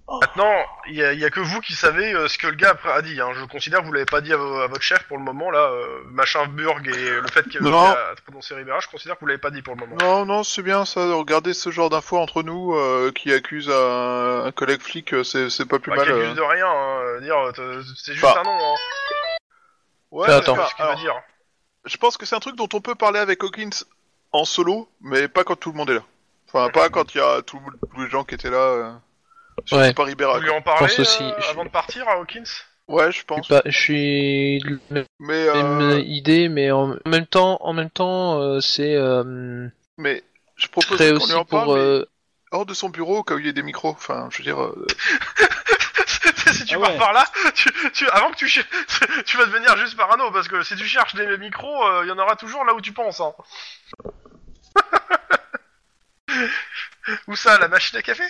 Oh. 0.06 0.18
Maintenant, 0.20 0.52
il 0.86 0.96
y, 0.96 0.98
y 1.18 1.24
a 1.24 1.30
que 1.30 1.40
vous 1.40 1.60
qui 1.62 1.72
savez 1.72 2.12
euh, 2.12 2.28
ce 2.28 2.36
que 2.36 2.46
le 2.46 2.56
gars 2.56 2.76
a 2.92 3.00
dit. 3.00 3.18
Hein. 3.22 3.30
Je 3.34 3.44
considère 3.46 3.80
que 3.80 3.86
vous 3.86 3.92
l'avez 3.94 4.04
pas 4.04 4.20
dit 4.20 4.34
à, 4.34 4.36
vo- 4.36 4.60
à 4.60 4.66
votre 4.66 4.82
chef 4.82 5.02
pour 5.04 5.16
le 5.16 5.24
moment 5.24 5.50
là, 5.50 5.60
euh, 5.70 6.02
machin 6.10 6.44
Burg 6.46 6.86
et 6.86 7.10
le 7.20 7.26
fait 7.32 7.48
qu'il 7.48 7.62
Non. 7.62 7.86
a 7.86 7.96
prononcé 8.26 8.54
Ribera. 8.54 8.80
Je 8.80 8.88
considère 8.88 9.14
que 9.14 9.20
vous 9.20 9.26
l'avez 9.28 9.40
pas 9.40 9.50
dit 9.50 9.62
pour 9.62 9.74
le 9.74 9.80
moment. 9.80 9.96
Non, 10.02 10.26
non, 10.26 10.44
c'est 10.44 10.62
bien 10.62 10.84
ça. 10.84 11.00
Regardez 11.14 11.54
ce 11.54 11.70
genre 11.70 11.88
d'infos 11.88 12.18
entre 12.18 12.42
nous 12.42 12.74
euh, 12.74 13.12
qui 13.12 13.32
accuse 13.32 13.70
un, 13.70 14.44
un 14.44 14.52
collègue 14.52 14.82
flic, 14.82 15.14
c'est 15.24 15.48
c'est 15.48 15.64
pas 15.66 15.78
plus 15.78 15.90
Bah, 15.90 15.96
mal. 15.96 16.10
euh. 16.10 16.20
accuse 16.22 16.34
de 16.36 16.42
rien. 16.42 16.66
Hein. 16.68 17.20
Dire, 17.22 17.36
c'est 17.96 18.12
juste 18.12 18.22
Bah. 18.24 18.34
un 18.40 18.44
nom. 18.44 18.58
Hein. 18.60 18.76
Ouais, 20.10 20.30
attends. 20.30 20.52
enfin, 20.52 20.66
ce 20.68 20.74
qu'il 20.74 20.84
veut 20.84 20.96
dire. 20.96 21.14
Je 21.84 21.96
pense 21.96 22.16
que 22.16 22.26
c'est 22.26 22.34
un 22.36 22.40
truc 22.40 22.56
dont 22.56 22.68
on 22.72 22.80
peut 22.80 22.94
parler 22.94 23.18
avec 23.18 23.42
Hawkins 23.42 23.70
en 24.32 24.44
solo, 24.44 24.88
mais 25.00 25.28
pas 25.28 25.44
quand 25.44 25.56
tout 25.56 25.70
le 25.70 25.76
monde 25.76 25.90
est 25.90 25.94
là. 25.94 26.04
Enfin, 26.48 26.70
pas 26.70 26.88
quand 26.88 27.14
il 27.14 27.18
y 27.18 27.20
a 27.20 27.42
tous 27.42 27.60
les 27.98 28.08
gens 28.10 28.24
qui 28.24 28.34
étaient 28.34 28.50
là. 28.50 28.56
Euh, 28.56 28.92
Ouais. 29.72 29.94
pas 29.94 30.02
Ribera, 30.04 30.34
Vous 30.34 30.42
lui 30.42 30.50
en 30.50 30.60
parlez 30.62 30.88
pense 30.88 30.98
aussi. 30.98 31.22
euh, 31.22 31.50
avant 31.50 31.64
de 31.64 31.70
partir 31.70 32.06
à 32.08 32.14
Hawkins? 32.14 32.42
Ouais, 32.88 33.10
je 33.12 33.20
Je 33.20 33.24
pense. 33.24 33.46
pas- 33.48 33.62
je 33.64 33.70
suis 33.78 34.58
de 34.58 34.78
la 34.90 35.04
Mais, 35.20 35.46
même 35.46 35.80
euh, 35.80 36.00
idée, 36.00 36.48
mais 36.48 36.70
en 36.72 36.96
même 37.06 37.26
temps, 37.26 37.58
en 37.62 37.72
même 37.72 37.88
temps, 37.88 38.40
euh, 38.40 38.60
c'est 38.60 38.94
euh, 38.96 39.68
mais 39.96 40.22
je 40.56 40.66
propose 40.68 40.98
qu'on 40.98 41.14
aussi 41.16 41.28
lui 41.32 41.38
en 41.38 41.44
parle, 41.44 41.64
pour. 41.66 41.74
mais 41.76 41.80
euh, 41.80 42.04
hors 42.50 42.66
de 42.66 42.74
son 42.74 42.88
bureau, 42.90 43.18
au 43.18 43.22
cas 43.22 43.34
où 43.36 43.38
il 43.38 43.46
y 43.46 43.48
ait 43.48 43.52
des 43.54 43.62
micros. 43.62 43.90
Enfin, 43.90 44.28
je 44.32 44.38
veux 44.38 44.44
dire. 44.44 44.58
euh, 46.26 46.52
si 46.52 46.64
tu 46.64 46.74
Ah 46.76 46.80
pars 46.80 46.90
ouais. 46.92 46.98
par 46.98 47.12
là, 47.12 47.24
tu, 47.54 47.70
tu- 47.92 48.08
avant 48.10 48.30
que 48.30 48.36
tu 48.36 48.46
tu 49.26 49.36
vas 49.36 49.46
devenir 49.46 49.76
juste 49.76 49.96
parano 49.96 50.30
parce 50.30 50.48
que 50.48 50.62
si 50.62 50.76
tu 50.76 50.86
cherches 50.86 51.14
des 51.14 51.38
micros, 51.38 51.86
euh, 51.86 52.04
il 52.04 52.08
y 52.08 52.12
en 52.12 52.18
aura 52.18 52.36
toujours 52.36 52.64
là 52.64 52.74
où 52.74 52.80
tu 52.80 52.92
penses. 52.92 53.20
Hein. 53.20 53.32
où 57.28 57.36
ça, 57.36 57.58
la 57.58 57.68
machine 57.68 57.98
à 57.98 58.02
café? 58.02 58.24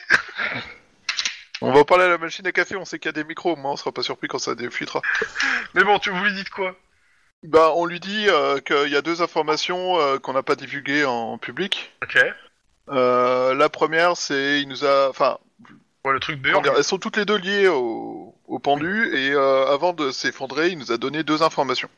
On 1.61 1.73
va 1.73 1.85
parler 1.85 2.05
à 2.05 2.09
la 2.09 2.19
machine 2.19 2.47
à 2.47 2.53
café, 2.53 2.77
on 2.77 2.85
sait 2.85 2.99
qu'il 2.99 3.09
y 3.09 3.11
a 3.11 3.13
des 3.13 3.25
micros, 3.25 3.53
au 3.53 3.57
moins 3.57 3.73
on 3.73 3.77
sera 3.77 3.93
pas 3.93 4.03
surpris 4.03 4.29
quand 4.29 4.39
ça 4.39 4.55
défuitera. 4.55 5.01
Mais 5.75 5.85
bon, 5.85 5.99
tu 5.99 6.11
vous 6.11 6.23
lui 6.23 6.35
dites 6.35 6.51
quoi? 6.51 6.77
Bah, 7.43 7.73
on 7.77 7.85
lui 7.87 8.01
dit 8.01 8.27
euh, 8.29 8.59
qu'il 8.61 8.89
y 8.89 8.97
a 8.97 9.03
deux 9.03 9.23
informations 9.23 9.99
euh, 10.01 10.19
qu'on 10.19 10.33
n'a 10.33 10.43
pas 10.43 10.57
divulguées 10.57 11.05
en 11.05 11.39
public. 11.39 11.93
Ok. 12.03 12.19
Euh, 12.91 13.55
la 13.55 13.69
première, 13.69 14.17
c'est 14.17 14.61
il 14.61 14.69
nous 14.69 14.85
a, 14.85 15.09
enfin, 15.09 15.39
Ouais, 16.05 16.13
le 16.13 16.21
truc 16.21 16.41
Burg. 16.41 16.71
elles 16.77 16.85
sont 16.85 16.99
toutes 16.99 17.17
les 17.17 17.25
deux 17.25 17.39
liées 17.39 17.69
au, 17.69 18.35
au 18.47 18.59
pendu 18.59 19.17
et 19.17 19.33
euh, 19.33 19.73
avant 19.73 19.93
de 19.93 20.11
s'effondrer, 20.11 20.69
il 20.69 20.79
nous 20.79 20.93
a 20.93 20.99
donné 20.99 21.23
deux 21.23 21.43
informations. 21.43 21.89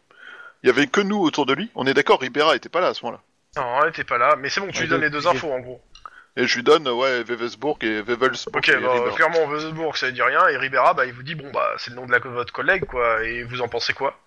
Il 0.62 0.69
y 0.69 0.71
avait 0.71 0.87
que 0.87 1.01
nous 1.01 1.19
autour 1.19 1.45
de 1.45 1.55
lui. 1.55 1.71
On 1.75 1.87
est 1.87 1.95
d'accord, 1.95 2.21
Ribera 2.21 2.57
était 2.57 2.69
pas 2.69 2.81
là 2.81 2.88
à 2.88 2.95
ce 2.95 3.05
moment-là. 3.05 3.23
Non, 3.57 3.83
elle 3.83 3.90
était 3.90 4.05
pas 4.05 4.19
là, 4.19 4.37
mais 4.38 4.49
c'est 4.49 4.61
bon, 4.61 4.69
tu 4.71 4.83
lui 4.83 4.88
donnes 4.88 5.01
les 5.01 5.11
deux 5.11 5.27
infos 5.27 5.51
en 5.51 5.61
gros. 5.61 5.81
Et 6.37 6.47
je 6.47 6.57
lui 6.57 6.62
donne, 6.62 6.87
ouais, 6.87 7.23
Wevesburg 7.23 7.79
et 7.81 8.03
Wevelsburg. 8.03 8.57
Ok, 8.57 8.69
et 8.69 8.77
bah, 8.77 8.92
Ribera. 8.92 9.14
clairement, 9.16 9.47
Wesbourg, 9.47 9.97
ça 9.97 10.11
dit 10.11 10.21
rien, 10.21 10.47
et 10.49 10.57
Ribera, 10.59 10.92
bah, 10.92 11.07
il 11.07 11.14
vous 11.14 11.23
dit, 11.23 11.35
bon, 11.35 11.51
bah, 11.51 11.66
c'est 11.79 11.90
le 11.90 11.97
nom 11.97 12.05
de, 12.05 12.12
la, 12.12 12.19
de 12.19 12.29
votre 12.29 12.53
collègue, 12.53 12.85
quoi, 12.85 13.25
et 13.25 13.42
vous 13.42 13.62
en 13.62 13.69
pensez 13.69 13.95
quoi? 13.95 14.19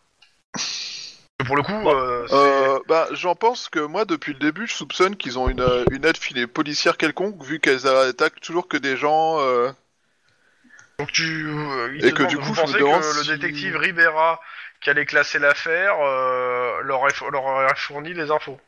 Pour 1.46 1.56
le 1.56 1.64
coup, 1.64 1.90
euh, 1.90 2.26
c'est- 2.28 2.36
Euh, 2.36 2.80
bah, 2.88 3.08
j'en 3.12 3.34
pense 3.36 3.70
que 3.70 3.80
moi, 3.80 4.06
depuis 4.06 4.34
le 4.34 4.40
début, 4.40 4.68
je 4.68 4.74
soupçonne 4.74 5.16
qu'ils 5.16 5.40
ont 5.40 5.48
une, 5.50 5.62
euh, 5.62 5.86
une 5.92 6.06
aide 6.06 6.18
filée 6.18 6.48
policière 6.48 6.98
quelconque, 6.98 7.42
vu 7.44 7.60
qu'elles 7.60 7.88
attaquent 7.88 8.42
toujours 8.42 8.68
que 8.68 8.78
des 8.78 8.98
gens. 8.98 9.40
euh, 9.40 9.72
donc 11.00 11.12
tu, 11.14 11.48
euh, 11.48 11.94
il 11.96 12.06
Et 12.06 12.10
te 12.12 12.16
que 12.16 12.24
demande- 12.24 12.30
du 12.30 12.38
coup, 12.38 12.44
vous 12.44 12.56
je 12.56 12.62
me 12.62 12.66
pensez 12.66 12.80
demande 12.80 13.02
que 13.02 13.14
si- 13.14 13.30
le 13.30 13.38
détective 13.38 13.76
Ribera 13.78 14.42
qui 14.82 14.90
allait 14.90 15.06
classer 15.06 15.40
l'affaire 15.40 15.96
euh, 16.02 16.82
leur, 16.82 17.00
aurait- 17.02 17.14
leur 17.32 17.44
aurait 17.46 17.76
fourni 17.78 18.14
les 18.14 18.32
infos. 18.32 18.60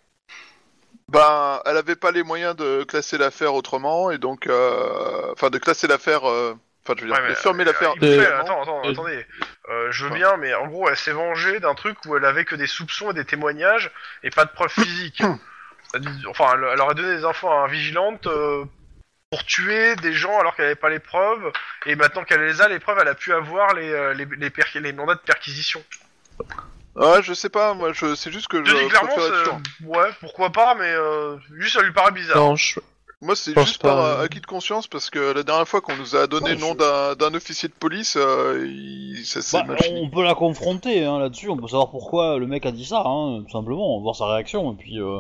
Ben, 1.10 1.62
elle 1.66 1.76
avait 1.76 1.98
pas 1.98 2.12
les 2.12 2.24
moyens 2.24 2.56
de 2.56 2.84
classer 2.86 3.18
l'affaire 3.18 3.54
autrement, 3.54 4.12
et 4.12 4.18
donc, 4.18 4.48
euh, 4.48 5.32
enfin, 5.34 5.50
de 5.50 5.58
classer 5.58 5.88
l'affaire. 5.88 6.28
euh, 6.30 6.54
Enfin, 6.84 6.96
je 6.98 7.02
veux 7.06 7.08
dire, 7.12 7.16
Ouais, 7.22 7.28
mais, 7.30 7.36
fermer 7.36 7.62
euh, 7.64 7.66
l'affaire. 7.68 7.92
il 7.96 8.00
vous 8.00 8.06
fait- 8.08 8.18
vraiment. 8.26 8.42
attends, 8.44 8.62
attends, 8.64 8.86
Euh, 8.88 8.92
attendez. 8.92 9.26
Euh, 9.70 9.92
je 9.92 10.06
veux 10.06 10.12
bien, 10.16 10.36
mais 10.38 10.54
en 10.56 10.68
gros, 10.68 10.90
elle 10.90 10.98
s'est 10.98 11.12
vengée 11.12 11.60
d'un 11.60 11.76
truc 11.76 11.98
où 12.06 12.18
elle 12.18 12.26
avait 12.26 12.44
que 12.46 12.56
des 12.56 12.66
soupçons 12.68 13.12
et 13.12 13.14
des 13.14 13.26
témoignages 13.26 13.92
et 14.24 14.30
pas 14.32 14.46
de 14.46 14.52
preuves 14.52 14.72
physiques. 14.72 15.22
Enfin, 16.30 16.54
elle, 16.54 16.66
elle 16.72 16.80
aurait 16.80 16.96
donné 16.96 17.18
des 17.18 17.26
infos 17.26 17.50
à 17.50 17.64
un 17.64 17.68
vigilante 17.68 18.26
euh, 18.28 18.64
pour 19.30 19.44
tuer 19.44 19.96
des 19.98 20.14
gens 20.14 20.40
alors 20.40 20.56
qu'elle 20.56 20.66
avait 20.68 20.76
pas 20.76 20.90
les 20.90 21.00
preuves. 21.00 21.52
Et 21.86 21.96
maintenant 21.96 22.24
qu'elle 22.24 22.46
les 22.46 22.62
a, 22.62 22.70
les 22.70 22.80
preuves, 22.80 22.98
elle 23.02 23.10
a 23.10 23.14
pu 23.16 23.34
avoir 23.34 23.74
les 23.74 23.92
euh, 23.92 24.14
les, 24.14 24.26
les, 24.38 24.50
per- 24.50 24.64
les 24.80 24.94
mandats 24.94 25.16
de 25.16 25.20
perquisition. 25.20 25.84
Ouais, 26.96 27.22
je 27.24 27.34
sais 27.34 27.50
pas, 27.50 27.74
moi, 27.74 27.92
je, 27.94 28.16
c'est 28.16 28.32
juste 28.32 28.48
que 28.48 28.64
Je 28.64 28.72
je 28.72 28.76
dis 28.78 28.88
clairement, 28.88 29.10
préfère 29.16 29.34
être 29.34 29.44
sûr. 29.44 29.60
c'est- 29.80 29.86
ouais, 29.86 30.10
pourquoi 30.22 30.50
pas, 30.50 30.76
mais 30.76 30.90
euh, 30.94 31.36
juste 31.58 31.76
ça 31.76 31.82
lui 31.84 31.92
paraît 31.92 32.12
bizarre. 32.12 32.38
Non, 32.38 32.56
je... 32.56 32.80
Moi, 33.22 33.36
c'est 33.36 33.54
juste 33.60 33.82
pas, 33.84 33.90
par 33.90 34.00
euh. 34.00 34.16
euh, 34.18 34.26
acquis 34.26 34.40
de 34.42 34.46
conscience, 34.48 34.88
parce 34.88 35.12
que 35.12 35.20
la 35.34 35.44
dernière 35.44 35.68
fois 35.68 35.80
qu'on 35.82 35.96
nous 35.96 36.16
a 36.16 36.26
donné 36.26 36.50
Ouais, 36.50 36.56
le 36.56 36.60
nom 36.60 36.72
je- 36.74 36.78
d'un 36.78 37.16
d'un 37.16 37.34
officier 37.36 37.70
de 37.70 37.74
police, 37.74 38.16
euh, 38.18 38.66
il... 38.68 39.24
ça 39.26 39.42
s'est 39.44 39.58
Bah, 39.60 39.66
mal 39.68 39.84
fini. 39.84 40.02
on 40.04 40.10
peut 40.10 40.24
la 40.24 40.34
confronter 40.34 41.06
hein, 41.06 41.20
là-dessus, 41.20 41.48
on 41.50 41.56
peut 41.58 41.68
savoir 41.68 41.92
pourquoi 41.92 42.40
le 42.40 42.48
mec 42.48 42.66
a 42.66 42.72
dit 42.72 42.86
ça, 42.86 43.04
hein, 43.06 43.44
tout 43.44 43.52
simplement, 43.52 43.96
on 43.96 44.00
va 44.00 44.04
voir 44.04 44.16
sa 44.16 44.26
réaction, 44.26 44.74
et 44.74 44.76
puis 44.76 45.00
euh, 45.00 45.20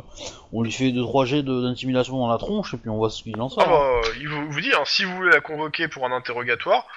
on 0.51 0.63
lui 0.63 0.71
fait 0.71 0.91
2-3 0.91 1.25
jets 1.25 1.43
d'intimidation 1.43 2.17
dans 2.17 2.31
la 2.31 2.39
tronche, 2.39 2.73
et 2.73 2.77
puis 2.77 2.89
on 2.89 2.97
voit 2.97 3.11
ce 3.11 3.21
qu'il 3.21 3.39
en 3.39 3.49
sort. 3.49 3.63
Ah 3.67 3.69
bah, 3.69 4.09
il 4.19 4.27
vous, 4.27 4.51
vous 4.51 4.61
dit, 4.61 4.71
hein, 4.73 4.81
si 4.85 5.03
vous 5.03 5.15
voulez 5.15 5.29
la 5.31 5.41
convoquer 5.41 5.87
pour 5.87 6.03
un 6.05 6.11
interrogatoire, 6.11 6.87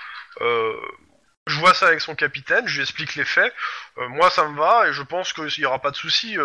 euh, 0.40 0.72
je 1.46 1.58
vois 1.60 1.74
ça 1.74 1.88
avec 1.88 2.00
son 2.00 2.14
capitaine, 2.14 2.66
je 2.66 2.76
lui 2.76 2.82
explique 2.82 3.14
les 3.16 3.26
faits. 3.26 3.52
Euh, 3.98 4.08
moi, 4.08 4.30
ça 4.30 4.48
me 4.48 4.56
va 4.56 4.88
et 4.88 4.94
je 4.94 5.02
pense 5.02 5.34
qu'il 5.34 5.44
n'y 5.58 5.66
aura 5.66 5.78
pas 5.80 5.90
de 5.90 5.96
souci. 5.96 6.38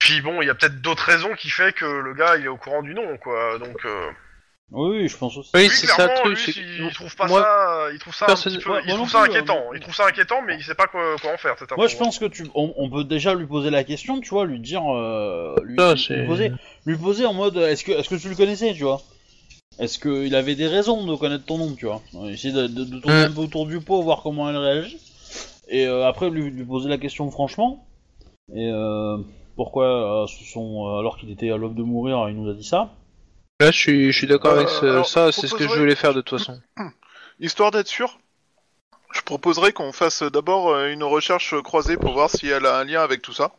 Euh... 0.00 0.06
Puis 0.06 0.20
bon, 0.22 0.40
il 0.42 0.46
y 0.46 0.50
a 0.50 0.54
peut-être 0.54 0.80
d'autres 0.80 1.04
raisons 1.04 1.34
qui 1.34 1.50
fait 1.50 1.72
que 1.72 1.84
le 1.84 2.14
gars 2.14 2.36
il 2.36 2.44
est 2.44 2.48
au 2.48 2.56
courant 2.56 2.82
du 2.82 2.94
nom, 2.94 3.16
quoi. 3.22 3.58
Donc, 3.58 3.84
euh... 3.84 4.08
Oui, 4.72 4.98
oui, 5.00 5.08
je 5.08 5.16
pense 5.16 5.36
aussi. 5.36 5.50
Oui, 5.54 5.68
c'est 5.68 5.88
ça 5.88 6.06
le 6.06 6.14
truc. 6.14 6.46
lui, 6.46 6.54
il, 6.86 6.92
trouve 6.92 7.14
pas 7.16 7.26
moi, 7.26 7.42
ça, 7.42 7.88
il 7.92 7.98
trouve 7.98 8.14
ça 8.14 8.24
un 8.24 8.28
personne- 8.28 8.52
petit 8.54 8.62
peu, 8.64 8.70
moi- 8.70 8.80
il 8.86 8.94
trouve 8.94 9.10
ça 9.10 9.22
plus, 9.22 9.30
inquiétant. 9.30 9.58
euh, 9.58 9.74
Il 9.74 9.80
trouve 9.80 9.94
ça 9.94 10.06
inquiétant, 10.06 10.42
mais 10.46 10.54
il 10.56 10.62
sait 10.62 10.76
pas 10.76 10.86
quoi, 10.86 11.16
quoi 11.20 11.32
en 11.32 11.36
faire. 11.36 11.56
Moi, 11.76 11.88
je 11.88 11.96
pense 11.96 12.20
que 12.20 12.26
tu, 12.26 12.46
on, 12.54 12.72
on 12.76 12.88
peut 12.88 13.02
déjà 13.02 13.34
lui 13.34 13.46
poser 13.46 13.70
la 13.70 13.82
question, 13.82 14.20
tu 14.20 14.30
vois, 14.30 14.46
lui 14.46 14.60
dire, 14.60 14.82
euh, 14.94 15.56
lui, 15.64 15.76
Ça, 15.76 15.94
lui 16.14 16.26
poser, 16.26 16.52
lui 16.86 16.96
poser 16.96 17.26
en 17.26 17.34
mode, 17.34 17.56
est-ce 17.56 17.82
que, 17.82 17.90
est-ce 17.92 18.08
que 18.08 18.14
tu 18.14 18.28
le 18.28 18.36
connaissais, 18.36 18.72
tu 18.74 18.84
vois? 18.84 19.02
Est-ce 19.80 19.98
qu'il 19.98 20.34
avait 20.36 20.54
des 20.54 20.68
raisons 20.68 21.04
de 21.04 21.16
connaître 21.16 21.46
ton 21.46 21.58
nom, 21.58 21.74
tu 21.74 21.86
vois? 21.86 22.00
Essayer 22.28 22.54
de, 22.54 22.68
de, 22.68 22.84
de 22.84 22.98
tourner 23.00 23.22
Mm. 23.24 23.30
un 23.30 23.32
peu 23.32 23.40
autour 23.40 23.66
du 23.66 23.80
pot, 23.80 24.00
voir 24.02 24.22
comment 24.22 24.48
elle 24.48 24.56
réagit, 24.56 24.98
et 25.68 25.86
euh, 25.88 26.06
après 26.06 26.30
lui, 26.30 26.48
lui 26.48 26.64
poser 26.64 26.88
la 26.88 26.98
question 26.98 27.28
franchement. 27.32 27.86
Et 28.54 28.70
euh, 28.72 29.16
pourquoi, 29.60 30.22
euh, 30.22 30.26
ce 30.26 30.42
sont, 30.42 30.86
euh, 30.88 31.00
alors 31.00 31.18
qu'il 31.18 31.30
était 31.30 31.50
à 31.50 31.58
l'aube 31.58 31.74
de 31.74 31.82
mourir, 31.82 32.30
il 32.30 32.34
nous 32.34 32.50
a 32.50 32.54
dit 32.54 32.64
ça 32.64 32.94
Là, 33.60 33.70
je 33.70 33.76
suis, 33.78 34.10
je 34.10 34.16
suis 34.16 34.26
d'accord 34.26 34.52
Euh, 34.52 34.56
avec 34.56 34.70
ce- 34.70 34.86
alors, 34.86 35.06
ça, 35.06 35.32
c'est 35.32 35.46
ce 35.48 35.54
que 35.54 35.68
je 35.68 35.78
voulais 35.78 35.94
faire 35.96 36.14
de 36.14 36.22
toute 36.22 36.38
façon. 36.38 36.58
Histoire 37.40 37.70
d'être 37.70 37.86
sûr, 37.86 38.18
je 39.12 39.20
proposerais 39.20 39.74
qu'on 39.74 39.92
fasse 39.92 40.22
d'abord 40.22 40.70
euh, 40.70 40.88
une 40.90 41.04
recherche 41.04 41.54
croisée 41.60 41.98
pour 41.98 42.14
voir 42.14 42.30
si 42.30 42.48
elle 42.48 42.64
a 42.64 42.78
un 42.78 42.84
lien 42.84 43.02
avec 43.02 43.20
tout 43.20 43.34
ça. 43.34 43.52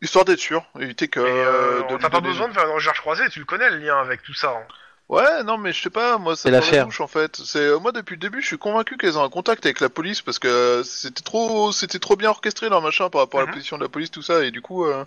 Histoire 0.00 0.24
d'être 0.24 0.38
sûr, 0.40 0.64
éviter 0.80 1.08
que... 1.08 1.20
Euh, 1.20 1.82
t'as 2.00 2.08
pas 2.08 2.22
besoin 2.22 2.48
de 2.48 2.54
faire 2.54 2.64
une 2.64 2.72
recherche 2.72 3.00
croisée, 3.00 3.28
tu 3.28 3.38
le 3.38 3.44
connais 3.44 3.68
le 3.68 3.76
lien 3.76 3.98
avec 4.00 4.22
tout 4.22 4.32
ça. 4.32 4.48
hein. 4.50 4.66
Ouais, 5.10 5.42
non, 5.42 5.58
mais 5.58 5.72
je 5.72 5.82
sais 5.82 5.90
pas, 5.90 6.18
moi, 6.18 6.36
ça 6.36 6.48
me 6.48 6.54
l'affaire. 6.54 6.84
touche 6.84 7.00
en 7.00 7.08
fait. 7.08 7.36
C'est 7.36 7.58
euh, 7.58 7.78
moi 7.80 7.90
depuis 7.92 8.14
le 8.14 8.20
début, 8.20 8.40
je 8.40 8.46
suis 8.46 8.58
convaincu 8.58 8.96
qu'elles 8.96 9.18
ont 9.18 9.24
un 9.24 9.28
contact 9.28 9.66
avec 9.66 9.80
la 9.80 9.88
police 9.90 10.22
parce 10.22 10.38
que 10.38 10.46
euh, 10.48 10.84
c'était 10.84 11.22
trop, 11.22 11.72
c'était 11.72 11.98
trop 11.98 12.16
bien 12.16 12.30
orchestré 12.30 12.68
leur 12.68 12.80
machin 12.80 13.10
par 13.10 13.22
rapport 13.22 13.40
à 13.40 13.42
Mhm. 13.42 13.48
la 13.48 13.52
position 13.54 13.76
de 13.76 13.82
la 13.82 13.88
police, 13.88 14.10
tout 14.12 14.22
ça, 14.22 14.44
et 14.44 14.50
du 14.52 14.62
coup, 14.62 14.84
euh... 14.86 15.04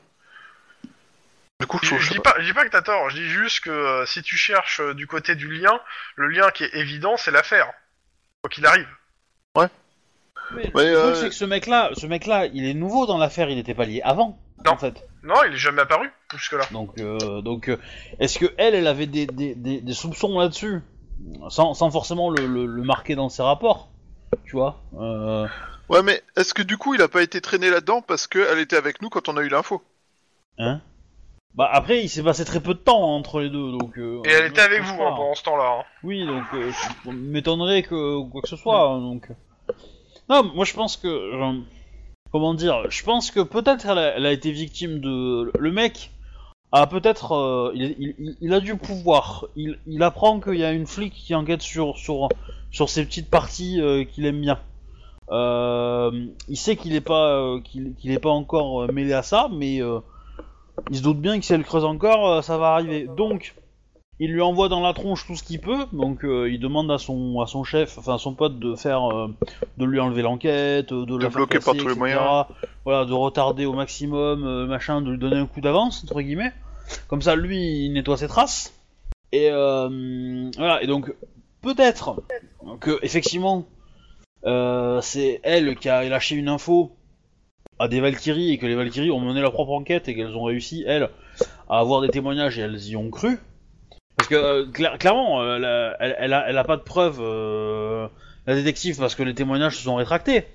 du 1.61 1.67
coup, 1.67 1.79
je 1.81 1.95
Je, 1.97 2.07
sais 2.07 2.13
dis 2.15 2.19
pas. 2.19 2.33
pas, 2.33 2.41
je 2.41 2.45
dis 2.45 2.53
pas 2.53 2.65
que 2.65 2.69
t'as 2.69 2.81
tort, 2.81 3.09
je 3.09 3.15
dis 3.15 3.29
juste 3.29 3.61
que 3.61 3.69
euh, 3.69 4.05
si 4.05 4.21
tu 4.21 4.35
cherches 4.35 4.81
euh, 4.81 4.93
du 4.93 5.07
côté 5.07 5.35
du 5.35 5.47
lien, 5.51 5.79
le 6.15 6.27
lien 6.27 6.51
qui 6.51 6.65
est 6.65 6.75
évident, 6.75 7.15
c'est 7.17 7.31
l'affaire. 7.31 7.71
Quoi 8.41 8.49
qu'il 8.49 8.65
arrive. 8.65 8.87
Mais 10.55 10.71
Ouais, 10.75 10.85
le 10.85 10.97
euh, 10.97 11.03
truc, 11.03 11.15
c'est 11.15 11.29
que 11.29 11.35
ce 11.35 11.45
mec-là, 11.45 11.91
ce 11.95 12.05
mec-là, 12.05 12.45
il 12.47 12.65
est 12.65 12.73
nouveau 12.73 13.05
dans 13.05 13.17
l'affaire, 13.17 13.49
il 13.49 13.55
n'était 13.55 13.73
pas 13.73 13.85
lié 13.85 14.01
avant, 14.03 14.37
Non. 14.65 14.73
en 14.73 14.77
fait. 14.77 15.07
Non, 15.23 15.35
il 15.47 15.53
est 15.53 15.57
jamais 15.57 15.81
apparu 15.81 16.11
jusque-là. 16.33 16.65
Donc, 16.71 16.97
euh, 16.99 17.41
donc, 17.41 17.69
euh, 17.69 17.77
est-ce 18.19 18.37
que 18.39 18.53
elle, 18.57 18.75
elle 18.75 18.87
avait 18.87 19.05
des, 19.07 19.25
des, 19.25 19.55
des, 19.55 19.79
des 19.81 19.93
soupçons 19.93 20.37
là-dessus, 20.39 20.81
sans, 21.49 21.73
sans 21.73 21.89
forcément 21.91 22.29
le, 22.29 22.45
le, 22.45 22.65
le 22.65 22.83
marquer 22.83 23.15
dans 23.15 23.29
ses 23.29 23.41
rapports, 23.43 23.89
tu 24.45 24.57
vois 24.57 24.81
euh, 24.99 25.47
Ouais, 25.89 26.03
mais 26.03 26.21
est-ce 26.35 26.53
que 26.53 26.61
du 26.61 26.77
coup, 26.77 26.93
il 26.95 27.01
a 27.01 27.07
pas 27.07 27.21
été 27.23 27.39
traîné 27.39 27.69
là-dedans 27.69 28.01
parce 28.01 28.27
qu'elle 28.27 28.59
était 28.59 28.75
avec 28.75 29.01
nous 29.01 29.09
quand 29.09 29.29
on 29.29 29.37
a 29.37 29.41
eu 29.43 29.49
l'info? 29.49 29.81
Hein? 30.57 30.81
Bah 31.55 31.69
après, 31.71 32.01
il 32.03 32.09
s'est 32.09 32.23
passé 32.23 32.43
très 32.45 32.59
peu 32.61 32.73
de 32.73 32.79
temps 32.79 33.15
entre 33.15 33.39
les 33.39 33.49
deux, 33.49 33.71
donc. 33.77 33.97
euh, 33.99 34.21
Et 34.25 34.29
elle 34.31 34.47
était 34.47 34.61
avec 34.61 34.81
vous 34.81 34.97
pas. 34.97 35.07
hein, 35.09 35.13
pendant 35.15 35.35
ce 35.35 35.43
temps-là. 35.43 35.77
hein. 35.79 35.83
Oui, 36.03 36.25
donc 36.25 36.43
euh, 36.55 36.71
je 37.05 37.11
m'étonnerait 37.11 37.83
que 37.83 38.21
quoi 38.29 38.41
que 38.41 38.47
ce 38.49 38.55
soit. 38.57 38.89
hein, 38.89 38.99
donc. 38.99 39.27
Non, 40.29 40.43
moi 40.55 40.65
je 40.65 40.73
pense 40.73 40.97
que. 40.97 41.31
genre, 41.31 41.53
comment 42.33 42.53
dire 42.55 42.89
Je 42.89 43.03
pense 43.03 43.31
que 43.31 43.39
peut-être 43.39 43.85
elle, 43.85 44.25
a- 44.25 44.31
été 44.31 44.51
victime 44.51 44.99
de. 44.99 45.51
Le 45.57 45.71
mec 45.71 46.11
a 46.73 46.87
peut-être. 46.87 47.33
euh, 47.33 47.71
il, 47.75 48.53
a 48.53 48.59
du 48.59 48.75
pouvoir. 48.75 49.45
Il, 49.55 50.03
apprend 50.03 50.41
qu'il 50.41 50.55
y 50.55 50.65
a 50.65 50.73
une 50.73 50.87
flic 50.87 51.13
qui 51.13 51.35
enquête 51.35 51.61
sur, 51.61 51.97
sur, 51.97 52.27
ces 52.89 53.05
petites 53.05 53.29
parties 53.29 53.79
euh, 53.79 54.03
qu'il 54.03 54.25
aime 54.25 54.41
bien. 54.41 54.59
Euh, 55.31 56.27
il 56.49 56.57
sait 56.57 56.75
qu'il 56.75 56.95
est 56.95 57.01
pas 57.01 57.35
euh, 57.35 57.61
qu'il 57.61 58.19
pas 58.19 58.29
encore 58.29 58.91
mêlé 58.91 59.13
à 59.13 59.23
ça, 59.23 59.47
mais 59.53 59.75
il 60.89 60.97
se 60.97 61.03
doute 61.03 61.19
bien 61.19 61.39
que 61.39 61.45
si 61.45 61.53
elle 61.53 61.63
creuse 61.63 61.85
encore, 61.85 62.43
ça 62.43 62.57
va 62.57 62.73
arriver. 62.73 63.07
Donc, 63.15 63.53
il 64.23 64.31
lui 64.31 64.41
envoie 64.41 64.69
dans 64.69 64.79
la 64.79 64.93
tronche 64.93 65.27
tout 65.27 65.35
ce 65.35 65.43
qu'il 65.43 65.59
peut. 65.59 65.85
Donc, 65.91 66.23
euh, 66.23 66.49
il 66.49 66.57
demande 66.57 66.89
à 66.89 66.97
son 66.97 67.41
à 67.41 67.45
son 67.45 67.65
chef, 67.65 67.97
enfin 67.97 68.15
à 68.15 68.17
son 68.17 68.33
pote, 68.33 68.57
de 68.57 68.73
faire, 68.73 69.11
euh, 69.13 69.27
de 69.77 69.83
lui 69.83 69.99
enlever 69.99 70.21
l'enquête, 70.21 70.93
euh, 70.93 71.05
de, 71.05 71.19
faire 71.19 71.29
bloquer 71.29 71.59
par 71.59 71.75
tous 71.75 71.89
les 71.89 71.95
moyens. 71.95 72.45
Voilà, 72.85 73.03
de 73.03 73.11
retarder 73.11 73.65
au 73.65 73.73
maximum, 73.73 74.45
euh, 74.45 74.65
machin, 74.65 75.01
de 75.01 75.11
lui 75.11 75.17
donner 75.17 75.35
un 75.35 75.45
coup 75.45 75.59
d'avance 75.59 76.05
entre 76.05 76.21
guillemets. 76.21 76.53
Comme 77.09 77.21
ça, 77.21 77.35
lui, 77.35 77.85
il 77.85 77.91
nettoie 77.91 78.15
ses 78.15 78.29
traces. 78.29 78.73
Et 79.33 79.49
voilà. 79.49 80.81
Et 80.81 80.87
donc, 80.87 81.13
peut-être 81.61 82.15
que 82.79 82.99
effectivement, 83.01 83.65
c'est 85.01 85.41
elle 85.43 85.75
qui 85.75 85.89
a 85.89 86.07
lâché 86.07 86.35
une 86.35 86.47
info 86.47 86.93
à 87.77 87.89
des 87.89 87.99
Valkyries 87.99 88.53
et 88.53 88.57
que 88.57 88.67
les 88.67 88.75
Valkyries 88.75 89.11
ont 89.11 89.19
mené 89.19 89.41
leur 89.41 89.51
propre 89.51 89.71
enquête 89.71 90.07
et 90.07 90.15
qu'elles 90.15 90.37
ont 90.37 90.43
réussi, 90.43 90.85
elles, 90.87 91.09
à 91.69 91.79
avoir 91.79 91.99
des 91.99 92.09
témoignages 92.09 92.57
et 92.57 92.61
elles 92.61 92.87
y 92.87 92.95
ont 92.95 93.09
cru. 93.09 93.37
Parce 94.27 94.27
que 94.29 94.35
euh, 94.35 94.65
cla- 94.67 94.97
clairement, 94.97 95.41
euh, 95.41 95.57
elle, 95.57 95.65
a, 95.65 95.95
elle, 95.99 96.15
elle 96.19 96.33
a, 96.33 96.49
elle 96.49 96.57
a 96.57 96.63
pas 96.63 96.77
de 96.77 96.81
preuves, 96.81 97.19
euh, 97.21 98.07
la 98.47 98.55
détective, 98.55 98.97
parce 98.97 99.15
que 99.15 99.23
les 99.23 99.33
témoignages 99.33 99.77
se 99.77 99.83
sont 99.83 99.95
rétractés. 99.95 100.45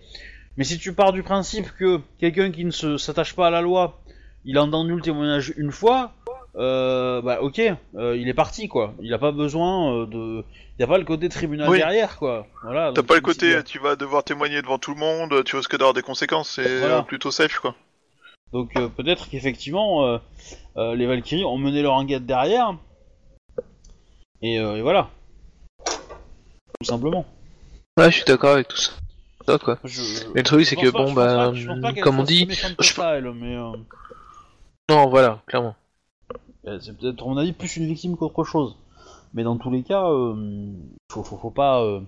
Mais 0.56 0.64
si 0.64 0.78
tu 0.78 0.92
pars 0.92 1.12
du 1.12 1.22
principe 1.22 1.70
que 1.78 2.00
quelqu'un 2.18 2.50
qui 2.50 2.64
ne 2.64 2.70
se- 2.70 2.96
s'attache 2.98 3.34
pas 3.36 3.46
à 3.46 3.50
la 3.50 3.60
loi, 3.60 4.00
il 4.44 4.58
a 4.58 4.62
entendu 4.62 4.94
le 4.94 5.00
témoignage 5.02 5.52
une 5.56 5.70
fois, 5.70 6.12
euh, 6.56 7.20
bah 7.22 7.38
ok, 7.42 7.60
euh, 7.96 8.16
il 8.16 8.28
est 8.28 8.34
parti 8.34 8.66
quoi. 8.68 8.94
Il 9.00 9.12
a 9.14 9.18
pas 9.18 9.30
besoin 9.32 9.92
euh, 10.02 10.06
de. 10.06 10.44
Il 10.78 10.80
y 10.82 10.84
a 10.84 10.86
pas 10.88 10.98
le 10.98 11.04
côté 11.04 11.28
tribunal 11.28 11.68
Oui. 11.68 11.78
derrière 11.78 12.16
quoi. 12.18 12.46
Voilà. 12.64 12.86
T'as 12.88 13.02
donc 13.02 13.06
pas 13.06 13.14
le 13.14 13.20
côté, 13.20 13.62
tu 13.64 13.78
vas 13.78 13.94
devoir 13.96 14.24
témoigner 14.24 14.60
devant 14.62 14.78
tout 14.78 14.92
le 14.94 14.98
monde, 15.00 15.44
tu 15.44 15.56
risques 15.56 15.72
d'avoir 15.76 15.92
des 15.94 16.02
conséquences, 16.02 16.50
c'est 16.50 16.78
Voilà. 16.80 16.98
euh, 16.98 17.02
plutôt 17.02 17.30
safe 17.30 17.58
quoi. 17.58 17.74
Donc 18.52 18.70
euh, 18.76 18.88
peut-être 18.88 19.28
qu'effectivement 19.28 20.06
euh, 20.06 20.18
euh, 20.76 20.94
les 20.96 21.06
Valkyries 21.06 21.44
ont 21.44 21.58
mené 21.58 21.82
leur 21.82 21.94
enquête 21.94 22.24
derrière. 22.26 22.74
Et, 24.42 24.58
euh, 24.58 24.76
et 24.76 24.82
voilà. 24.82 25.08
Tout 25.84 26.84
simplement. 26.84 27.24
Ouais, 27.98 28.10
je 28.10 28.16
suis 28.16 28.24
d'accord 28.24 28.52
avec 28.54 28.68
tout 28.68 28.76
ça. 28.76 28.92
Ça, 29.46 29.58
quoi. 29.58 29.78
Je- 29.84 30.28
Mais 30.34 30.40
le 30.40 30.42
truc, 30.42 30.64
c'est 30.66 30.76
que 30.76 30.90
pas- 30.90 30.98
bon, 31.04 31.12
bah, 31.12 31.52
pas- 31.66 31.80
pas 31.92 32.00
comme 32.00 32.20
on 32.20 32.22
dit, 32.22 32.46
méchante 32.46 32.76
que 32.76 32.84
je- 32.84 32.92
ça, 32.92 33.16
elle, 33.16 33.32
mais 33.32 33.56
euh, 33.56 33.72
non, 34.90 35.08
voilà, 35.08 35.40
clairement. 35.46 35.74
euh, 36.66 36.78
c'est 36.80 36.96
peut-être, 36.96 37.22
à 37.22 37.26
mon 37.26 37.36
avis, 37.38 37.52
plus 37.52 37.76
une 37.76 37.86
victime 37.86 38.16
qu'autre 38.16 38.44
chose. 38.44 38.76
Mais 39.34 39.42
dans 39.42 39.56
tous 39.56 39.70
les 39.70 39.82
cas, 39.82 40.04
euh, 40.08 40.70
faut, 41.10 41.22
faut, 41.22 41.36
faut 41.38 41.50
pas 41.50 41.80
euh, 41.82 42.00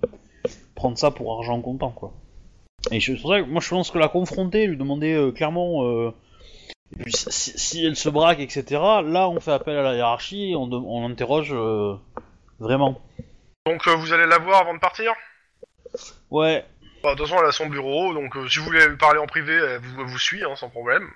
prendre 0.75 0.97
ça 0.97 1.11
pour 1.11 1.33
argent 1.33 1.59
comptant, 1.61 1.89
quoi. 1.91 2.13
Et 2.91 2.99
je- 2.99 3.15
c'est 3.15 3.21
pour 3.21 3.31
ça 3.31 3.41
que 3.41 3.47
moi 3.47 3.61
je 3.61 3.69
pense 3.69 3.91
que 3.91 3.97
la 3.99 4.07
confronter, 4.07 4.65
lui 4.67 4.77
demander 4.77 5.13
euh, 5.13 5.31
clairement 5.31 5.83
euh, 5.85 6.11
et 6.99 7.03
puis 7.03 7.13
si, 7.13 7.57
si 7.57 7.85
elle 7.85 7.95
se 7.95 8.09
braque, 8.09 8.39
etc. 8.39 8.63
Là, 9.03 9.29
on 9.29 9.39
fait 9.39 9.51
appel 9.51 9.77
à 9.77 9.83
la 9.83 9.95
hiérarchie, 9.95 10.51
et 10.51 10.55
on, 10.55 10.67
de- 10.67 10.75
on 10.77 11.09
interroge 11.09 11.53
euh, 11.53 11.95
vraiment. 12.59 13.01
Donc 13.65 13.87
euh, 13.87 13.95
vous 13.95 14.11
allez 14.13 14.25
la 14.25 14.39
voir 14.39 14.61
avant 14.61 14.73
de 14.73 14.79
partir? 14.79 15.13
Ouais. 16.29 16.65
Bah, 17.03 17.13
de 17.13 17.17
toute 17.17 17.27
façon, 17.27 17.41
elle 17.41 17.49
a 17.49 17.51
son 17.51 17.67
bureau, 17.67 18.13
donc 18.13 18.35
euh, 18.35 18.47
si 18.47 18.59
vous 18.59 18.65
voulez 18.65 18.87
lui 18.87 18.97
parler 18.97 19.19
en 19.19 19.25
privé, 19.27 19.53
elle 19.53 19.79
vous, 19.79 20.17
suit, 20.19 20.43
hein, 20.43 20.55
sans 20.55 20.69
problème. 20.69 21.09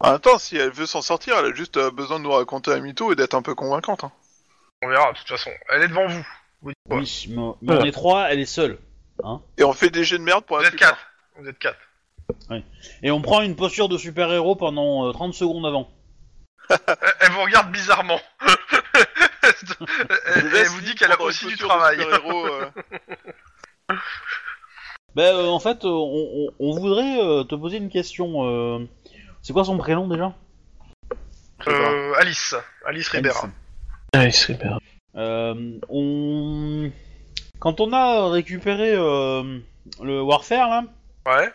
En 0.00 0.12
même 0.12 0.20
temps, 0.20 0.38
si 0.38 0.56
elle 0.56 0.70
veut 0.70 0.86
s'en 0.86 1.02
sortir, 1.02 1.36
elle 1.38 1.52
a 1.52 1.54
juste 1.54 1.76
euh, 1.76 1.90
besoin 1.90 2.18
de 2.18 2.24
nous 2.24 2.32
raconter 2.32 2.72
un 2.72 2.80
mytho 2.80 3.12
et 3.12 3.16
d'être 3.16 3.34
un 3.34 3.42
peu 3.42 3.54
convaincante. 3.54 4.04
hein. 4.04 4.12
On 4.82 4.88
verra, 4.88 5.12
de 5.12 5.18
toute 5.18 5.28
façon. 5.28 5.50
Elle 5.68 5.82
est 5.82 5.88
devant 5.88 6.06
vous. 6.08 6.26
Vous, 6.62 6.70
dites 6.70 6.78
quoi? 6.88 6.98
Oui, 6.98 7.26
mais, 7.28 7.52
mais 7.62 7.80
on 7.80 7.84
est 7.84 7.92
trois, 7.92 8.30
elle 8.32 8.40
est 8.40 8.46
seule. 8.46 8.78
Et 9.58 9.62
on 9.62 9.72
fait 9.72 9.90
des 9.90 10.02
jets 10.02 10.18
de 10.18 10.24
merde 10.24 10.44
pour 10.44 10.56
Vous 10.56 10.62
la 10.64 10.70
êtes 10.70 10.76
quatre. 10.76 10.98
Vous 11.38 11.48
êtes 11.48 11.58
quatre. 11.58 11.78
Et 13.02 13.10
on 13.10 13.20
prend 13.22 13.40
une 13.42 13.56
posture 13.56 13.88
de 13.88 13.96
super-héros 13.98 14.56
pendant 14.56 15.08
euh, 15.08 15.12
30 15.12 15.34
secondes 15.34 15.66
avant. 15.66 15.88
Elle, 16.70 17.30
vous 17.32 17.42
regarde 17.42 17.70
bizarrement. 17.72 18.20
elle, 20.34 20.50
elle 20.56 20.66
vous 20.68 20.80
dit 20.82 20.94
qu'elle 20.94 21.12
a 21.12 21.20
aussi 21.20 21.46
du 21.46 21.56
travail. 21.56 21.98
euh. 22.00 22.66
Ben, 25.14 25.34
euh, 25.34 25.48
en 25.48 25.58
fait, 25.60 25.84
euh, 25.84 25.88
on, 25.88 26.46
on- 26.48 26.54
on 26.58 26.78
voudrait 26.78 27.20
euh, 27.20 27.44
te 27.44 27.54
poser 27.54 27.76
une 27.76 27.90
question. 27.90 28.46
euh, 28.46 28.78
C'est 29.42 29.52
quoi 29.52 29.64
son 29.64 29.76
prénom 29.76 30.08
déjà? 30.08 30.32
Euh, 31.68 32.14
Alice. 32.16 32.54
Alice 32.86 33.08
Ribera. 33.08 34.78
Euh, 35.16 35.78
on... 35.90 36.90
Quand 37.58 37.80
on 37.80 37.92
a 37.92 38.30
récupéré 38.30 38.92
euh, 38.94 39.58
le 40.02 40.22
Warfare, 40.22 40.68
là, 40.70 40.84
Ouais. 41.26 41.52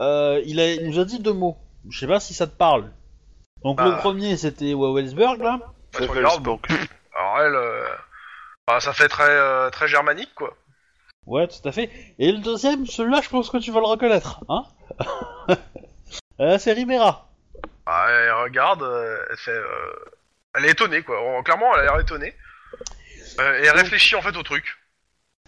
Euh, 0.00 0.40
il, 0.46 0.60
a, 0.60 0.72
il 0.72 0.88
nous 0.88 0.98
a 0.98 1.04
dit 1.04 1.18
deux 1.20 1.32
mots. 1.32 1.56
Je 1.88 1.98
sais 1.98 2.06
pas 2.06 2.20
si 2.20 2.34
ça 2.34 2.46
te 2.46 2.56
parle. 2.56 2.90
Donc 3.64 3.78
Bah. 3.78 3.88
le 3.88 3.96
premier, 3.96 4.36
c'était 4.36 4.72
Wellsburg, 4.74 5.38
là. 5.38 5.58
Bah. 5.92 5.98
Alors 7.16 7.40
elle, 7.40 7.54
euh, 7.54 7.84
bah, 8.66 8.80
ça 8.80 8.92
fait 8.92 9.08
très 9.08 9.28
euh, 9.28 9.68
très 9.70 9.88
germanique 9.88 10.34
quoi. 10.34 10.56
Ouais, 11.26 11.46
tout 11.48 11.66
à 11.68 11.72
fait. 11.72 11.90
Et 12.18 12.32
le 12.32 12.38
deuxième, 12.38 12.86
celui-là, 12.86 13.20
je 13.22 13.28
pense 13.28 13.50
que 13.50 13.58
tu 13.58 13.70
vas 13.72 13.80
le 13.80 13.86
reconnaître, 13.86 14.40
hein 14.48 14.64
Euh, 16.40 16.56
C'est 16.58 16.72
Ribera. 16.72 17.28
Ah, 17.86 18.06
elle 18.08 18.32
regarde, 18.44 18.82
euh, 18.82 19.18
elle 19.30 19.36
fait, 19.36 19.50
euh, 19.50 19.64
elle 20.54 20.64
est 20.64 20.70
étonnée 20.70 21.02
quoi. 21.02 21.16
Oh, 21.22 21.42
Clairement, 21.42 21.66
elle 21.74 21.80
a 21.80 21.84
l'air 21.84 22.00
étonnée. 22.00 22.34
Euh, 23.40 23.60
et 23.60 23.66
elle 23.66 23.76
réfléchit 23.76 24.14
en 24.16 24.22
fait 24.22 24.34
au 24.36 24.42
truc. 24.42 24.78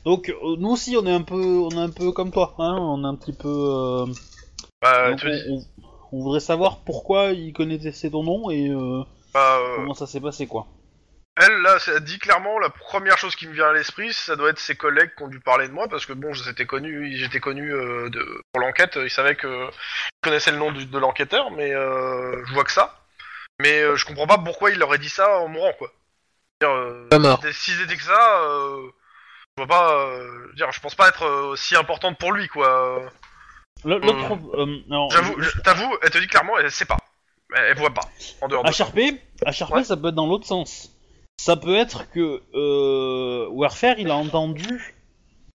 Donc 0.05 0.29
euh, 0.29 0.57
nous 0.59 0.71
aussi, 0.71 0.97
on 0.97 1.07
est 1.07 1.13
un 1.15 1.23
peu, 1.23 1.37
on 1.43 1.71
est 1.71 1.77
un 1.85 1.91
peu 1.91 2.13
comme 2.13 2.31
toi, 2.31 2.55
hein 2.59 2.77
On 2.79 3.05
est 3.05 3.09
un 3.09 3.15
petit 3.15 3.33
peu. 3.33 3.49
euh, 3.49 4.07
Bah, 4.83 5.11
donc, 5.11 5.21
tu 5.21 5.31
dis, 5.31 5.69
on, 6.13 6.23
voudrait 6.23 6.41
savoir 6.41 6.81
pourquoi 6.85 7.29
il 7.31 7.53
connaissait 7.53 8.11
ton 8.11 8.23
nom 8.25 8.51
et 8.51 8.69
euh, 8.69 9.03
bah, 9.33 9.59
euh, 9.59 9.77
comment 9.77 9.95
ça 9.95 10.07
s'est 10.07 10.21
passé, 10.21 10.47
quoi. 10.47 10.67
elle 11.37 11.63
là, 11.63 11.79
elle 11.87 12.01
dit 12.05 12.19
clairement 12.19 12.59
la 12.59 12.69
première 12.69 13.17
chose 13.17 13.35
qui 13.37 13.47
me 13.47 13.55
vient 13.55 13.69
à 13.69 13.73
l'esprit, 13.73 14.13
ça 14.13 14.37
doit 14.37 14.51
être 14.51 14.59
ses 14.59 14.75
collègues 14.77 15.13
qui 15.17 15.23
ont 15.23 15.29
dû 15.29 15.41
parler 15.41 15.69
de 15.69 15.73
moi 15.73 15.89
parce 15.89 16.05
que 16.05 16.13
bon, 16.13 16.35
j'étais 16.35 16.67
connu, 16.67 17.17
j'étais 17.17 17.41
connu 17.41 17.73
euh, 17.73 18.11
de, 18.11 18.43
pour 18.53 18.61
l'enquête, 18.61 18.99
ils 19.03 19.11
savaient 19.11 19.37
que 19.37 19.49
je 19.71 20.29
connaissais 20.29 20.51
le 20.51 20.59
nom 20.59 20.71
du- 20.73 20.87
de 20.87 20.99
l'enquêteur, 20.99 21.51
mais 21.53 21.73
euh, 21.73 22.45
je 22.45 22.53
vois 22.53 22.65
que 22.65 22.73
ça. 22.73 22.99
Mais 23.61 23.81
euh, 23.83 23.97
je 23.97 24.05
comprends 24.05 24.27
pas 24.27 24.39
pourquoi 24.39 24.71
il 24.71 24.79
leur 24.79 24.93
a 24.93 24.99
dit 24.99 25.09
ça 25.09 25.39
en 25.39 25.49
mourant 25.49 25.73
quoi. 25.79 25.91
Euh, 26.65 27.09
S'ils 27.53 27.81
étaient 27.81 27.97
que 27.97 28.03
ça, 28.03 28.43
euh, 28.43 28.91
je 29.57 29.63
vois 29.65 29.69
pas. 29.69 30.07
euh, 30.09 30.49
je 30.57 30.81
pense 30.81 30.95
pas 30.95 31.09
être 31.09 31.27
aussi 31.27 31.77
importante 31.77 32.19
pour 32.19 32.33
lui, 32.33 32.49
quoi. 32.49 33.11
Le- 33.85 33.99
L'autre, 33.99 34.17
Euh, 34.33 34.37
pro- 34.37 34.55
euh, 34.61 34.79
alors, 34.91 35.11
J'avoue, 35.11 35.41
je- 35.41 35.61
t'avoue, 35.61 35.97
elle 36.03 36.11
te 36.11 36.19
dit 36.19 36.27
clairement, 36.27 36.59
elle 36.59 36.71
sait 36.71 36.85
pas. 36.85 36.97
Elle, 37.57 37.65
elle 37.71 37.77
voit 37.79 37.93
pas. 37.93 38.09
En 38.41 38.49
dehors 38.49 38.63
de 38.65 38.71
ça. 38.73 38.85
HRP, 38.85 39.21
HRP, 39.47 39.73
Ouais. 39.75 39.85
ça 39.85 39.97
peut 39.97 40.09
être 40.09 40.15
dans 40.15 40.27
l'autre 40.27 40.47
sens. 40.47 40.91
Ça 41.39 41.57
peut 41.57 41.75
être 41.77 42.09
que 42.11 42.43
euh, 42.55 43.49
Warfare, 43.51 43.99
il 43.99 44.11
a 44.11 44.15
entendu, 44.17 44.95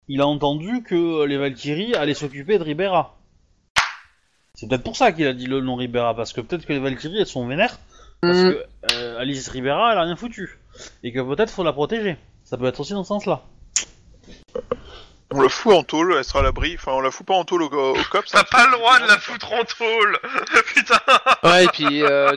il 0.09 0.21
a 0.21 0.27
entendu 0.27 0.83
que 0.85 1.25
les 1.25 1.37
Valkyries 1.37 1.95
allaient 1.95 2.15
s'occuper 2.15 2.59
de 2.59 2.63
Ribera. 2.65 3.19
C'est 4.55 4.69
peut-être 4.69 4.85
pour 4.85 4.97
ça 4.97 5.11
qu'il 5.13 5.27
a 5.27 5.33
dit 5.33 5.47
le 5.47 5.61
nom 5.61 5.75
Ribera, 5.75 6.15
parce 6.15 6.33
que 6.33 6.41
peut-être 6.41 6.67
que 6.67 6.73
les 6.73 6.79
Valkyries 6.79 7.19
elles 7.21 7.27
sont 7.27 7.47
vénères, 7.47 7.79
parce 8.21 8.39
Mm. 8.39 8.51
que 8.53 8.67
euh, 8.95 9.19
Alice 9.19 9.49
Ribera 9.49 9.93
elle 9.93 9.99
a 9.99 10.03
rien 10.03 10.15
foutu, 10.17 10.59
et 11.03 11.13
que 11.13 11.21
peut-être 11.21 11.51
faut 11.51 11.65
la 11.65 11.73
protéger. 11.73 12.17
Ça 12.45 12.57
peut 12.57 12.67
être 12.67 12.79
aussi 12.81 12.93
dans 12.93 13.03
ce 13.03 13.09
sens-là. 13.09 13.43
On 15.35 15.41
la 15.43 15.49
fout 15.49 15.73
en 15.75 15.83
tôle, 15.83 16.15
elle 16.17 16.25
sera 16.25 16.41
à 16.41 16.43
l'abri. 16.43 16.75
Enfin, 16.79 16.93
on 16.93 17.01
la 17.01 17.11
fout 17.11 17.27
pas 17.27 17.35
en 17.35 17.45
tôle 17.45 17.63
au, 17.63 17.67
au 17.71 18.05
cops. 18.11 18.31
T'as 18.31 18.45
pas 18.45 18.67
le 18.67 18.73
droit 18.73 18.99
de 19.01 19.07
la 19.07 19.19
foutre 19.19 19.53
en 19.53 19.65
tôle 19.65 20.19
Putain 20.75 21.01
Ouais, 21.43 21.65
et 21.65 21.69
puis, 21.69 22.03
euh, 22.03 22.33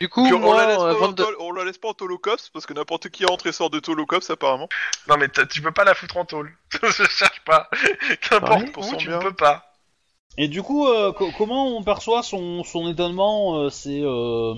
du 0.00 0.08
coup, 0.08 0.24
Puis 0.24 0.34
on, 0.34 0.38
moi, 0.40 0.56
la 0.56 0.66
laisse 0.66 0.76
pas 0.76 1.06
en 1.06 1.12
tôle- 1.12 1.36
on 1.38 1.52
la 1.52 1.64
laisse 1.64 1.78
pas 1.78 1.88
en 1.88 1.94
tôle 1.94 2.12
au 2.12 2.18
cops 2.18 2.50
parce 2.50 2.66
que 2.66 2.74
n'importe 2.74 3.08
qui 3.10 3.24
rentre 3.24 3.46
et 3.46 3.52
sort 3.52 3.70
de 3.70 3.80
tôle 3.80 4.00
au 4.00 4.06
cops 4.06 4.28
apparemment. 4.30 4.68
Non 5.08 5.16
mais 5.16 5.28
t'as- 5.28 5.46
tu 5.46 5.62
peux 5.62 5.72
pas 5.72 5.84
la 5.84 5.94
foutre 5.94 6.16
en 6.16 6.24
tôle. 6.24 6.52
je 6.82 7.04
cherche 7.08 7.40
pas. 7.44 7.68
Qu'importe 8.20 8.62
Ouais, 8.62 8.70
pour 8.70 8.84
où, 8.86 8.90
son 8.90 8.96
tu 8.96 9.08
bien. 9.08 9.18
ne 9.18 9.22
peux 9.22 9.32
pas. 9.34 9.64
Et 10.36 10.48
du 10.48 10.62
coup, 10.62 10.88
euh, 10.88 11.12
co- 11.12 11.30
comment 11.38 11.76
on 11.76 11.82
perçoit 11.84 12.22
son, 12.24 12.64
son 12.64 12.90
étonnement 12.90 13.60
euh, 13.62 13.70
C'est 13.70 14.00
euh, 14.02 14.54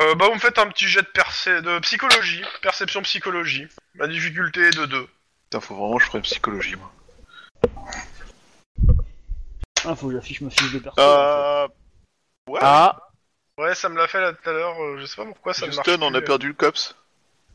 Euh, 0.00 0.14
bah 0.14 0.26
vous 0.28 0.34
me 0.34 0.38
faites 0.38 0.58
un 0.58 0.66
petit 0.68 0.86
jet 0.86 1.00
de, 1.02 1.08
percé- 1.08 1.60
de 1.62 1.78
psychologie, 1.80 2.42
perception 2.62 3.02
psychologie. 3.02 3.66
La 3.96 4.06
difficulté 4.06 4.60
est 4.60 4.76
de 4.76 4.84
2. 4.86 5.08
Putain, 5.50 5.60
faut 5.60 5.74
vraiment 5.76 5.96
que 5.96 6.04
je 6.04 6.08
prenne 6.10 6.22
psychologie, 6.22 6.76
moi. 6.76 6.92
ah, 9.86 9.94
faut 9.96 10.08
que 10.08 10.12
j'affiche 10.14 10.42
ma 10.42 10.50
fiche 10.50 10.72
de 10.74 10.78
perso. 10.78 11.00
en 11.00 11.04
fait. 11.04 11.08
Euh... 11.08 11.68
Ouais, 12.50 12.58
Ah, 12.62 12.98
Ouais, 13.56 13.74
ça 13.74 13.88
me 13.88 13.96
l'a 13.96 14.06
fait 14.06 14.20
là 14.20 14.32
tout 14.34 14.48
à 14.48 14.52
l'heure, 14.52 14.80
euh, 14.80 14.98
je 15.00 15.06
sais 15.06 15.16
pas 15.16 15.24
pourquoi 15.24 15.52
ça 15.54 15.66
marche 15.66 15.78
Houston, 15.78 15.98
on 16.02 16.14
a 16.14 16.18
plus. 16.18 16.26
perdu 16.26 16.48
le 16.48 16.54
cops. 16.54 16.94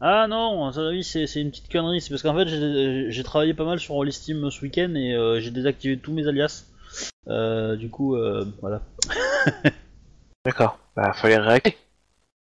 Ah 0.01 0.27
non, 0.27 0.71
ça 0.73 0.89
oui, 0.89 1.03
c'est 1.03 1.27
c'est 1.27 1.39
une 1.39 1.51
petite 1.51 1.71
connerie. 1.71 2.01
C'est 2.01 2.09
parce 2.09 2.23
qu'en 2.23 2.35
fait, 2.35 2.47
j'ai 2.47 3.11
j'ai 3.11 3.23
travaillé 3.23 3.53
pas 3.53 3.63
mal 3.63 3.79
sur 3.79 4.03
Steam 4.11 4.49
ce 4.51 4.61
week-end 4.63 4.93
et 4.95 5.13
euh, 5.13 5.39
j'ai 5.39 5.51
désactivé 5.51 5.97
tous 5.97 6.11
mes 6.11 6.27
alias. 6.27 6.65
Euh, 7.27 7.77
du 7.77 7.89
coup, 7.89 8.15
euh, 8.17 8.43
voilà. 8.59 8.81
d'accord. 10.45 10.77
Bah, 10.95 11.13
fallait 11.13 11.37
réacter. 11.37 11.77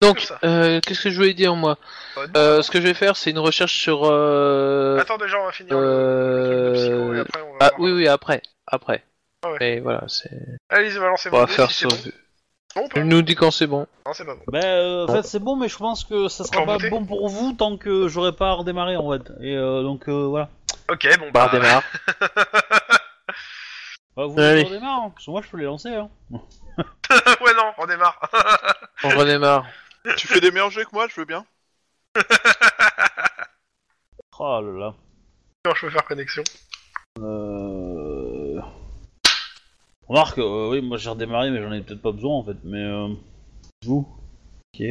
Donc, 0.02 0.28
euh, 0.44 0.80
qu'est-ce 0.80 1.00
que 1.02 1.10
je 1.10 1.16
voulais 1.16 1.32
dire, 1.34 1.54
moi 1.54 1.78
euh, 2.36 2.60
Ce 2.62 2.70
que 2.70 2.78
je 2.80 2.86
vais 2.86 2.94
faire, 2.94 3.16
c'est 3.16 3.30
une 3.30 3.38
recherche 3.38 3.74
sur... 3.74 4.00
Euh... 4.04 4.98
Attends 4.98 5.16
déjà, 5.16 5.38
on 5.40 5.46
va 5.46 5.52
finir 5.52 5.78
le, 5.78 5.86
le 5.86 6.44
truc 6.44 6.58
de 6.58 6.72
psycho 6.74 7.14
et 7.14 7.18
euh, 7.18 7.22
après 7.22 7.40
on 7.42 7.52
va 7.52 7.58
Ah, 7.60 7.68
voir. 7.68 7.80
oui, 7.80 7.92
oui, 7.92 8.08
après. 8.08 8.42
Après. 8.66 9.04
Ah 9.44 9.50
ouais. 9.52 9.56
Mais 9.60 9.80
voilà, 9.80 10.04
c'est... 10.08 10.30
Allez, 10.68 10.90
balancez 10.98 11.30
On 11.32 11.38
va 11.38 11.46
faire 11.46 11.70
si 11.70 11.86
bon. 11.86 11.96
Pas 12.74 12.82
Il 12.96 13.04
nous 13.04 13.22
dit 13.22 13.34
quand 13.34 13.50
c'est 13.50 13.66
bon. 13.66 13.86
Non, 14.06 14.12
c'est 14.14 14.24
pas 14.24 14.34
bon. 14.34 14.42
Bah, 14.48 14.60
euh, 14.62 15.06
en 15.06 15.12
fait, 15.14 15.22
c'est 15.24 15.38
bon, 15.38 15.56
mais 15.56 15.68
je 15.68 15.76
pense 15.76 16.04
que 16.04 16.28
ça 16.28 16.44
sera 16.44 16.64
pas 16.64 16.78
bon 16.90 17.04
pour 17.04 17.28
vous 17.28 17.52
tant 17.52 17.76
que 17.76 18.08
j'aurai 18.08 18.32
pas 18.32 18.52
redémarré 18.52 18.96
en 18.96 19.10
fait. 19.12 19.30
Et 19.42 19.56
euh, 19.56 19.82
donc 19.82 20.08
euh, 20.08 20.24
voilà. 20.26 20.48
Ok, 20.90 21.06
bon 21.18 21.26
Bah, 21.32 21.48
bah... 21.52 21.58
redémarre. 21.58 21.82
Bah, 24.14 24.26
vous 24.26 24.38
Allez. 24.38 24.64
redémarre, 24.64 25.04
hein, 25.04 25.12
parce 25.14 25.24
que 25.24 25.30
moi 25.30 25.40
je 25.42 25.48
peux 25.48 25.56
les 25.56 25.64
lancer. 25.64 25.88
Hein. 25.94 26.10
ouais, 26.30 27.54
non, 27.56 27.72
on 27.78 27.86
démarre. 27.86 28.20
On 29.04 29.08
redémarre. 29.08 29.64
tu 30.16 30.26
fais 30.26 30.40
des 30.40 30.50
meilleurs 30.50 30.70
jeux 30.70 30.84
que 30.84 30.92
moi, 30.92 31.06
je 31.08 31.20
veux 31.20 31.26
bien. 31.26 31.44
Oh 34.44 34.60
là 34.60 34.72
là. 34.72 34.94
non, 35.64 35.72
je 35.72 35.82
peux 35.82 35.90
faire 35.90 36.04
connexion. 36.04 36.42
Euh... 37.20 38.60
Remarque, 40.08 40.38
euh, 40.38 40.70
oui, 40.70 40.80
moi 40.80 40.98
j'ai 40.98 41.10
redémarré, 41.10 41.50
mais 41.50 41.62
j'en 41.62 41.70
ai 41.70 41.80
peut-être 41.80 42.02
pas 42.02 42.10
besoin 42.10 42.34
en 42.34 42.42
fait. 42.44 42.56
Mais 42.64 42.82
euh... 42.82 43.14
vous. 43.84 44.08
Ok. 44.74 44.84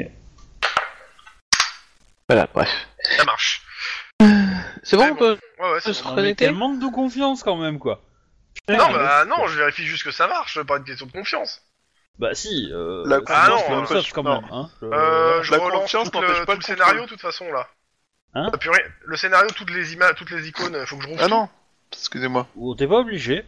Voilà, 2.30 2.48
bref. 2.54 2.70
Ça 3.18 3.26
marche. 3.26 3.66
C'est 4.84 4.96
bon, 4.96 5.10
on 5.12 5.16
peut 5.16 5.38
Ouais, 5.60 5.72
ouais, 5.74 5.82
se 5.82 6.02
bon. 6.02 6.12
Reconnecter 6.12 6.46
quel 6.46 6.56
manque 6.56 6.80
de 6.80 6.88
confiance 6.88 7.44
quand 7.44 7.58
même 7.58 7.78
quoi. 7.78 8.02
Non, 8.70 8.90
bah 8.94 9.26
non, 9.26 9.48
je 9.48 9.58
vérifie 9.58 9.86
juste 9.86 10.04
que 10.04 10.12
ça 10.12 10.28
marche, 10.28 10.62
pas 10.64 10.78
une 10.78 10.86
question 10.86 11.08
de 11.08 11.12
confiance. 11.12 11.62
Bah 12.20 12.36
si. 12.36 12.70
Euh... 12.72 13.04
La 13.08 13.20
Ah 13.28 13.48
non, 13.50 13.58
je 13.58 13.64
fais 13.64 13.74
euh, 13.74 13.86
soft 14.02 14.14
quand 14.14 14.24
non. 14.24 14.42
même. 14.42 14.50
Hein. 14.52 14.70
Je- 14.82 14.86
Euh, 14.86 15.44
je 15.44 15.52
la 15.52 15.58
relance 15.58 15.82
confiance 15.82 16.12
tout 16.12 16.22
le, 16.22 16.46
pas 16.46 16.54
tout 16.54 16.60
le 16.60 16.64
scénario 16.64 17.02
de 17.04 17.08
toute 17.08 17.22
façon 17.22 17.52
là. 17.52 17.68
Hein 18.34 18.50
Ah, 18.54 18.58
purée, 18.58 18.84
le 19.06 19.18
scénario, 19.18 19.50
toutes 19.56 19.72
les 19.72 19.94
images, 19.94 20.16
toutes 20.16 20.32
les 20.32 20.48
icônes, 20.48 20.86
faut 20.86 20.98
que 20.98 21.04
je 21.04 21.08
rouvre 21.08 21.20
Ah 21.22 21.26
tout. 21.26 21.32
non, 21.32 21.50
excusez-moi. 21.92 22.48
Ou 22.56 22.76
t'es 22.76 22.88
pas 22.88 23.00
obligé. 23.00 23.44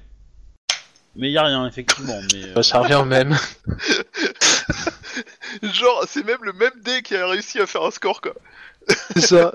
Mais 1.16 1.30
y 1.30 1.38
a 1.38 1.44
rien 1.44 1.68
effectivement. 1.68 2.20
Mais 2.34 2.44
euh, 2.50 2.54
Bah, 2.56 2.64
Ça 2.64 2.80
revient 2.80 2.96
au 2.96 3.06
même. 3.06 3.38
Genre, 5.62 6.04
c'est 6.08 6.24
même 6.26 6.44
le 6.44 6.54
même 6.54 6.74
dé 6.82 7.02
qui 7.04 7.16
a 7.16 7.28
réussi 7.28 7.60
à 7.62 7.68
faire 7.68 7.84
un 7.84 7.92
score, 7.92 8.20
quoi. 8.22 8.34
C'est 9.14 9.22
ça. 9.22 9.54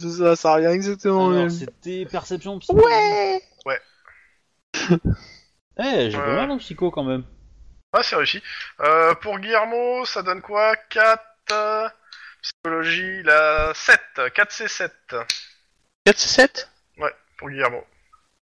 C'est 0.00 0.10
ça, 0.10 0.34
ça 0.34 0.54
revient 0.54 0.66
exactement 0.66 1.26
au 1.26 1.30
alors, 1.30 1.42
même. 1.42 1.50
c'était 1.50 2.04
perception 2.06 2.58
psycho. 2.58 2.76
Ouais 2.84 3.40
Eh, 5.78 6.10
j'ai 6.10 6.18
pas 6.18 6.26
Ouais. 6.28 6.34
mal 6.36 6.50
en 6.50 6.58
psycho 6.58 6.90
quand 6.90 7.04
même. 7.04 7.22
Ah, 7.92 8.02
c'est 8.02 8.16
réussi. 8.16 8.42
Euh, 8.80 9.14
pour 9.16 9.38
Guillermo, 9.40 10.04
ça 10.04 10.22
donne 10.22 10.42
quoi? 10.42 10.76
4 10.76 11.22
euh, 11.52 11.88
Psychologie, 12.42 13.22
la 13.24 13.72
7. 13.74 14.00
4 14.34 14.50
C7 14.52 14.90
4 16.06 16.18
c'est 16.18 16.28
7 16.28 16.70
pour 17.36 17.48
Guillermo. 17.50 17.84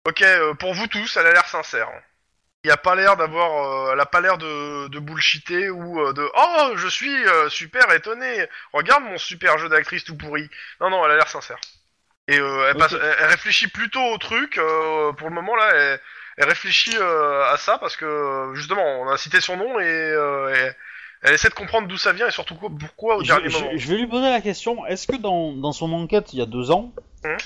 Ok, 0.06 0.22
euh, 0.22 0.54
pour 0.56 0.74
vous 0.74 0.88
tous, 0.88 1.18
elle 1.18 1.28
a 1.28 1.34
l'air 1.34 1.46
sincère. 1.48 1.90
Il 2.64 2.72
a 2.72 2.78
pas 2.78 2.96
l'air 2.96 3.18
d'avoir, 3.18 3.94
elle 3.94 4.00
a 4.00 4.06
pas 4.06 4.22
l'air 4.22 4.38
de, 4.38 4.88
de 4.88 5.00
bullshiter 5.00 5.70
ou 5.70 6.14
de 6.14 6.28
oh 6.36 6.72
je 6.76 6.88
suis 6.88 7.24
super 7.50 7.92
étonné. 7.92 8.48
Regarde 8.74 9.04
mon 9.04 9.18
super 9.20 9.58
jeu 9.60 9.70
d'actrice 9.70 10.04
tout 10.04 10.18
pourri. 10.18 10.50
Non 10.82 10.90
non, 10.90 11.06
elle 11.06 11.12
a 11.12 11.16
l'air 11.18 11.28
sincère. 11.28 11.60
Et 12.28 12.38
elle, 12.38 12.76
elle- 12.92 13.16
elle 13.20 13.26
réfléchit 13.28 13.68
plutôt 13.68 14.02
au 14.02 14.18
truc. 14.18 14.56
pour 14.56 15.30
le 15.30 15.34
moment 15.36 15.56
là, 15.56 15.70
elle, 15.76 16.02
elle 16.38 16.48
réfléchit 16.50 16.96
euh, 16.98 17.44
à 17.52 17.58
ça 17.58 17.78
parce 17.78 17.96
que 17.96 18.52
justement, 18.56 18.84
on 19.02 19.10
a 19.10 19.18
cité 19.18 19.42
son 19.42 19.58
nom 19.58 19.80
et, 19.80 19.84
euh, 19.84 20.54
et 20.54 20.72
elle 21.22 21.34
essaie 21.34 21.50
de 21.50 21.54
comprendre 21.54 21.88
d'où 21.88 21.98
ça 21.98 22.12
vient 22.14 22.28
et 22.28 22.32
surtout 22.32 22.56
quoi- 22.56 22.70
pourquoi 22.80 23.18
au 23.18 23.24
Je, 23.24 23.28
dernier 23.28 23.50
je- 23.50 23.58
moment. 23.58 23.72
je 23.76 23.88
vais 23.88 23.98
lui 23.98 24.08
poser 24.08 24.30
la 24.30 24.42
question 24.42 24.86
est-ce 24.86 25.08
que 25.08 25.16
dans, 25.16 25.54
dans 25.54 25.72
son 25.72 25.92
enquête 25.94 26.34
il 26.34 26.40
y 26.40 26.42
a 26.42 26.46
deux 26.46 26.72
ans, 26.72 26.94
Hum. 27.24 27.38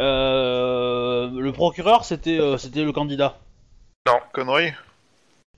euh, 0.00 1.30
le 1.32 1.52
procureur 1.52 2.04
c'était 2.04 2.38
euh, 2.38 2.56
c'était 2.58 2.84
le 2.84 2.92
candidat? 2.92 3.38
Connerie? 4.32 4.72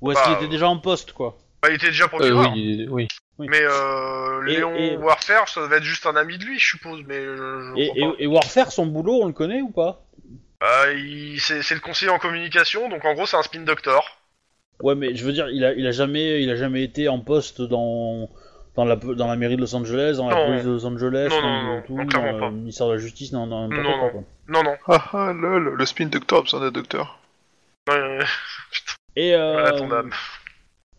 Ou 0.01 0.13
est-ce 0.13 0.21
Bah, 0.21 0.25
qu'il 0.27 0.35
était 0.37 0.49
déjà 0.49 0.69
en 0.69 0.79
poste 0.79 1.13
quoi? 1.13 1.37
Bah, 1.63 1.69
il 1.71 1.75
était 1.75 1.89
déjà 1.89 2.05
Euh, 2.05 2.09
procureur. 2.09 2.53
oui, 2.55 2.87
oui. 2.89 3.09
Mais 3.39 3.61
euh, 3.63 4.43
Et- 4.47 4.51
Léon 4.53 4.75
et- 4.75 4.97
Warfare, 4.97 5.49
ça 5.49 5.61
devait 5.63 5.79
être 5.79 5.83
juste 5.85 6.07
un 6.07 6.17
ami 6.17 6.39
de 6.39 6.45
lui, 6.45 6.59
je 6.59 6.67
suppose. 6.67 7.03
Mais 7.07 7.23
je, 7.23 7.75
et, 7.77 7.93
et 8.21 8.27
Warfare, 8.27 8.71
son 8.73 8.87
boulot, 8.87 9.21
on 9.23 9.27
le 9.27 9.33
connaît 9.33 9.61
ou 9.61 9.71
pas? 9.71 10.01
Bah, 10.61 10.93
il- 10.93 11.41
c'est 11.41 11.63
c'est 11.63 11.75
le 11.75 11.81
conseiller 11.81 12.11
en 12.11 12.19
communication, 12.19 12.89
donc 12.89 13.05
en 13.05 13.15
gros 13.15 13.27
c'est 13.27 13.37
un 13.37 13.43
spin 13.43 13.61
doctor. 13.61 14.05
Ouais, 14.83 14.95
mais 14.95 15.15
je 15.15 15.25
veux 15.25 15.33
dire, 15.33 15.49
il 15.51 15.65
a, 15.65 15.73
il 15.73 15.87
a 15.87 15.91
jamais, 15.91 16.43
il 16.43 16.51
a 16.51 16.57
jamais 16.57 16.83
été 16.85 17.09
en 17.09 17.19
poste 17.21 17.63
dans, 17.63 18.29
dans 18.77 18.85
la, 18.85 18.95
dans 18.97 19.27
la 19.27 19.35
mairie 19.37 19.57
de 19.57 19.61
Los 19.61 19.75
Angeles, 19.75 20.15
dans 20.19 20.29
la 20.29 20.37
Non. 20.37 20.47
police 20.47 20.65
de 20.65 20.71
Los 20.71 20.85
Angeles, 20.87 21.29
Non, 21.31 21.41
dans, 21.43 21.49
non, 21.49 21.63
non, 21.77 21.83
tout, 21.83 21.93
non, 21.97 22.03
dans 22.05 22.09
clairement 22.09 22.33
le 22.33 22.39
pas. 22.41 22.51
ministère 22.51 22.87
de 22.87 22.93
la 22.93 22.99
Justice, 22.99 23.33
n'importe 23.33 23.71
Non, 23.73 23.83
quoi, 23.83 23.97
non. 23.97 24.11
quoi. 24.11 24.23
Non, 24.49 24.63
non. 24.63 24.77
Ah 24.87 25.05
ah 25.13 25.33
lol, 25.33 25.75
le 25.77 25.87
spin 25.87 26.07
doctor 26.07 26.39
a 26.39 26.43
besoin 26.43 26.61
d'un 26.61 26.71
docteur. 26.71 27.19
Euh, 27.91 28.23
Et 29.17 29.35
euh, 29.35 29.53
voilà 29.53 29.73
ton 29.73 29.91
âme. 29.91 30.11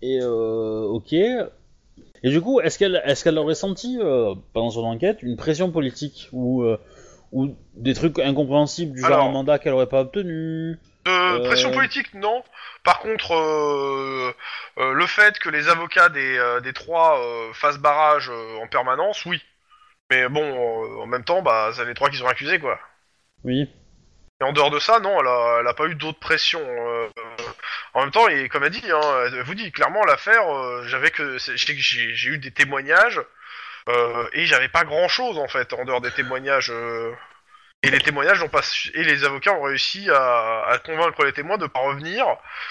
et 0.01 0.19
euh, 0.21 0.81
ok. 0.87 1.13
Et 1.13 2.29
du 2.29 2.41
coup, 2.41 2.59
est-ce 2.59 2.77
qu'elle, 2.77 3.01
est-ce 3.05 3.23
qu'elle 3.23 3.37
aurait 3.37 3.55
senti 3.55 3.97
euh, 4.01 4.35
pendant 4.53 4.71
son 4.71 4.83
enquête 4.83 5.19
une 5.23 5.37
pression 5.37 5.71
politique 5.71 6.27
ou 6.33 6.63
euh, 6.63 6.77
ou 7.31 7.55
des 7.75 7.93
trucs 7.93 8.17
incompréhensibles 8.19 8.93
du 8.93 9.01
genre 9.01 9.11
Alors. 9.13 9.25
un 9.27 9.31
mandat 9.31 9.59
qu'elle 9.59 9.73
aurait 9.73 9.87
pas 9.89 10.01
obtenu 10.01 10.77
De 11.05 11.11
Euh, 11.11 11.45
pression 11.45 11.71
politique, 11.71 12.13
non. 12.13 12.43
Par 12.83 12.99
contre, 12.99 13.33
euh, 13.35 14.33
euh, 14.79 14.93
le 14.93 15.05
fait 15.05 15.37
que 15.39 15.49
les 15.49 15.69
avocats 15.69 16.09
des, 16.09 16.37
euh, 16.37 16.59
des 16.61 16.73
trois 16.73 17.19
euh, 17.19 17.53
fassent 17.53 17.77
barrage 17.79 18.29
euh, 18.29 18.57
en 18.61 18.67
permanence, 18.67 19.25
oui. 19.25 19.41
Mais 20.11 20.27
bon, 20.27 20.41
euh, 20.43 21.01
en 21.01 21.05
même 21.05 21.23
temps, 21.23 21.41
bah, 21.41 21.71
c'est 21.73 21.85
les 21.85 21.93
trois 21.93 22.09
qui 22.09 22.17
sont 22.17 22.27
accusés, 22.27 22.59
quoi. 22.59 22.79
Oui. 23.43 23.69
Et 24.41 24.43
en 24.45 24.53
dehors 24.53 24.71
de 24.71 24.79
ça, 24.79 24.99
non, 24.99 25.19
elle 25.19 25.27
a, 25.27 25.57
elle 25.61 25.67
a 25.67 25.73
pas 25.73 25.85
eu 25.87 25.95
d'autres 25.95 26.19
pressions. 26.19 26.65
en 27.93 28.01
même 28.01 28.11
temps, 28.11 28.27
et 28.27 28.47
comme 28.49 28.63
elle 28.63 28.69
dit, 28.71 28.83
hein, 28.91 29.01
elle 29.27 29.41
vous 29.43 29.55
dit 29.55 29.71
clairement 29.71 30.03
l'affaire, 30.05 30.47
euh, 30.47 30.83
j'avais 30.87 31.11
que 31.11 31.37
c'est- 31.37 31.57
j'ai 31.57 32.29
eu 32.29 32.37
des 32.37 32.51
témoignages 32.51 33.19
et 34.33 34.45
j'avais 34.45 34.69
pas 34.69 34.83
grand 34.83 35.07
chose 35.07 35.37
en 35.37 35.47
fait 35.47 35.73
en 35.73 35.85
dehors 35.85 36.01
des 36.01 36.11
témoignages. 36.11 36.71
euh, 36.71 37.13
et 37.81 37.91
les 37.91 37.99
témoignages 37.99 38.41
n'ont 38.41 38.49
pas 38.49 38.61
et 38.93 39.03
les 39.03 39.23
avocats 39.23 39.53
ont 39.53 39.61
réussi 39.61 40.09
à, 40.09 40.65
à 40.67 40.77
convaincre 40.79 41.23
les 41.23 41.31
témoins 41.31 41.57
de 41.57 41.65
pas 41.65 41.79
revenir, 41.79 42.25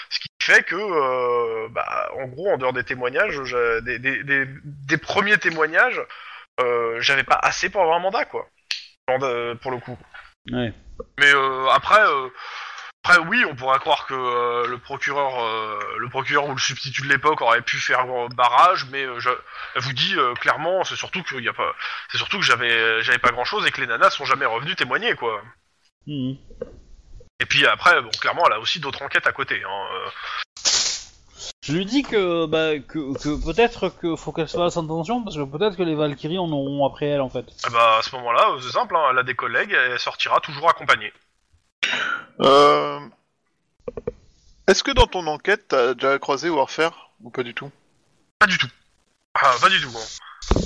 ce 0.09 0.19
qui 0.19 0.27
fait 0.39 0.61
que, 0.61 0.75
euh, 0.75 1.67
bah, 1.69 2.11
en 2.13 2.27
gros, 2.27 2.51
en 2.51 2.57
dehors 2.57 2.73
des 2.73 2.83
témoignages, 2.83 3.39
des, 3.81 3.97
des, 3.97 4.23
des, 4.23 4.45
des 4.63 4.97
premiers 4.97 5.39
témoignages, 5.39 5.99
euh, 6.61 7.01
j'avais 7.01 7.23
pas 7.23 7.39
assez 7.41 7.69
pour 7.71 7.81
avoir 7.81 7.97
un 7.97 8.01
mandat 8.01 8.25
quoi, 8.25 8.47
pour 9.07 9.71
le 9.71 9.79
coup. 9.79 9.97
Ouais. 10.51 10.71
Mais 11.17 11.33
euh, 11.33 11.67
après, 11.69 12.01
euh, 12.01 12.29
après 13.03 13.17
oui, 13.27 13.43
on 13.49 13.55
pourrait 13.55 13.79
croire 13.79 14.05
que 14.05 14.13
euh, 14.13 14.67
le 14.67 14.77
procureur, 14.77 15.39
euh, 15.39 15.79
le 15.97 16.09
procureur 16.09 16.47
ou 16.47 16.53
le 16.53 16.59
substitut 16.59 17.03
de 17.03 17.07
l'époque 17.07 17.41
aurait 17.41 17.61
pu 17.61 17.77
faire 17.77 18.01
euh, 18.01 18.27
barrage, 18.29 18.85
mais 18.91 19.03
euh, 19.03 19.19
je, 19.19 19.29
elle 19.75 19.81
vous 19.81 19.93
dit 19.93 20.15
euh, 20.15 20.33
clairement, 20.35 20.83
c'est 20.83 20.95
surtout 20.95 21.23
que 21.23 21.35
y 21.39 21.47
a 21.47 21.53
pas, 21.53 21.73
c'est 22.11 22.17
surtout 22.17 22.39
que 22.39 22.45
j'avais, 22.45 23.01
j'avais 23.01 23.17
pas 23.17 23.31
grand 23.31 23.45
chose 23.45 23.65
et 23.65 23.71
que 23.71 23.81
les 23.81 23.87
nanas 23.87 24.11
sont 24.11 24.25
jamais 24.25 24.45
revenues 24.45 24.75
témoigner 24.75 25.15
quoi. 25.15 25.41
Mhm. 26.07 26.37
Et 27.41 27.45
puis 27.45 27.65
après, 27.65 28.01
bon, 28.01 28.09
clairement, 28.19 28.43
elle 28.47 28.53
a 28.53 28.59
aussi 28.59 28.79
d'autres 28.81 29.01
enquêtes 29.01 29.27
à 29.27 29.31
côté. 29.31 29.63
Hein. 29.63 29.87
euh. 29.93 30.09
Je 31.63 31.73
lui 31.73 31.85
dis 31.85 32.03
que, 32.03 32.45
bah, 32.47 32.79
que, 32.79 33.17
que 33.17 33.45
peut-être 33.45 33.89
qu'il 33.99 34.17
faut 34.17 34.33
qu'elle 34.33 34.49
se 34.49 34.57
fasse 34.57 34.75
attention 34.75 35.23
parce 35.23 35.37
que 35.37 35.43
peut-être 35.43 35.77
que 35.77 35.83
les 35.83 35.95
Valkyries 35.95 36.39
en 36.39 36.51
auront 36.51 36.85
après 36.85 37.07
elle 37.07 37.21
en 37.21 37.29
fait. 37.29 37.45
Ah 37.63 37.69
bah 37.71 37.97
à 37.99 38.01
ce 38.01 38.13
moment-là, 38.15 38.55
c'est 38.61 38.71
simple, 38.71 38.95
hein, 38.95 39.07
elle 39.11 39.19
a 39.19 39.23
des 39.23 39.35
collègues, 39.35 39.71
et 39.71 39.75
elle 39.75 39.99
sortira 39.99 40.39
toujours 40.41 40.69
accompagnée. 40.69 41.13
Euh... 42.41 42.99
Est-ce 44.67 44.83
que 44.83 44.91
dans 44.91 45.07
ton 45.07 45.25
enquête, 45.27 45.67
t'as 45.69 45.93
déjà 45.93 46.19
croisé 46.19 46.49
Warfare 46.49 47.11
ou 47.21 47.31
pas 47.31 47.43
du 47.43 47.53
tout? 47.53 47.71
Pas 48.39 48.45
du 48.47 48.57
tout. 48.57 48.67
Ah, 49.33 49.53
pas 49.61 49.69
du 49.69 49.81
tout. 49.81 49.89
hein. 49.89 50.59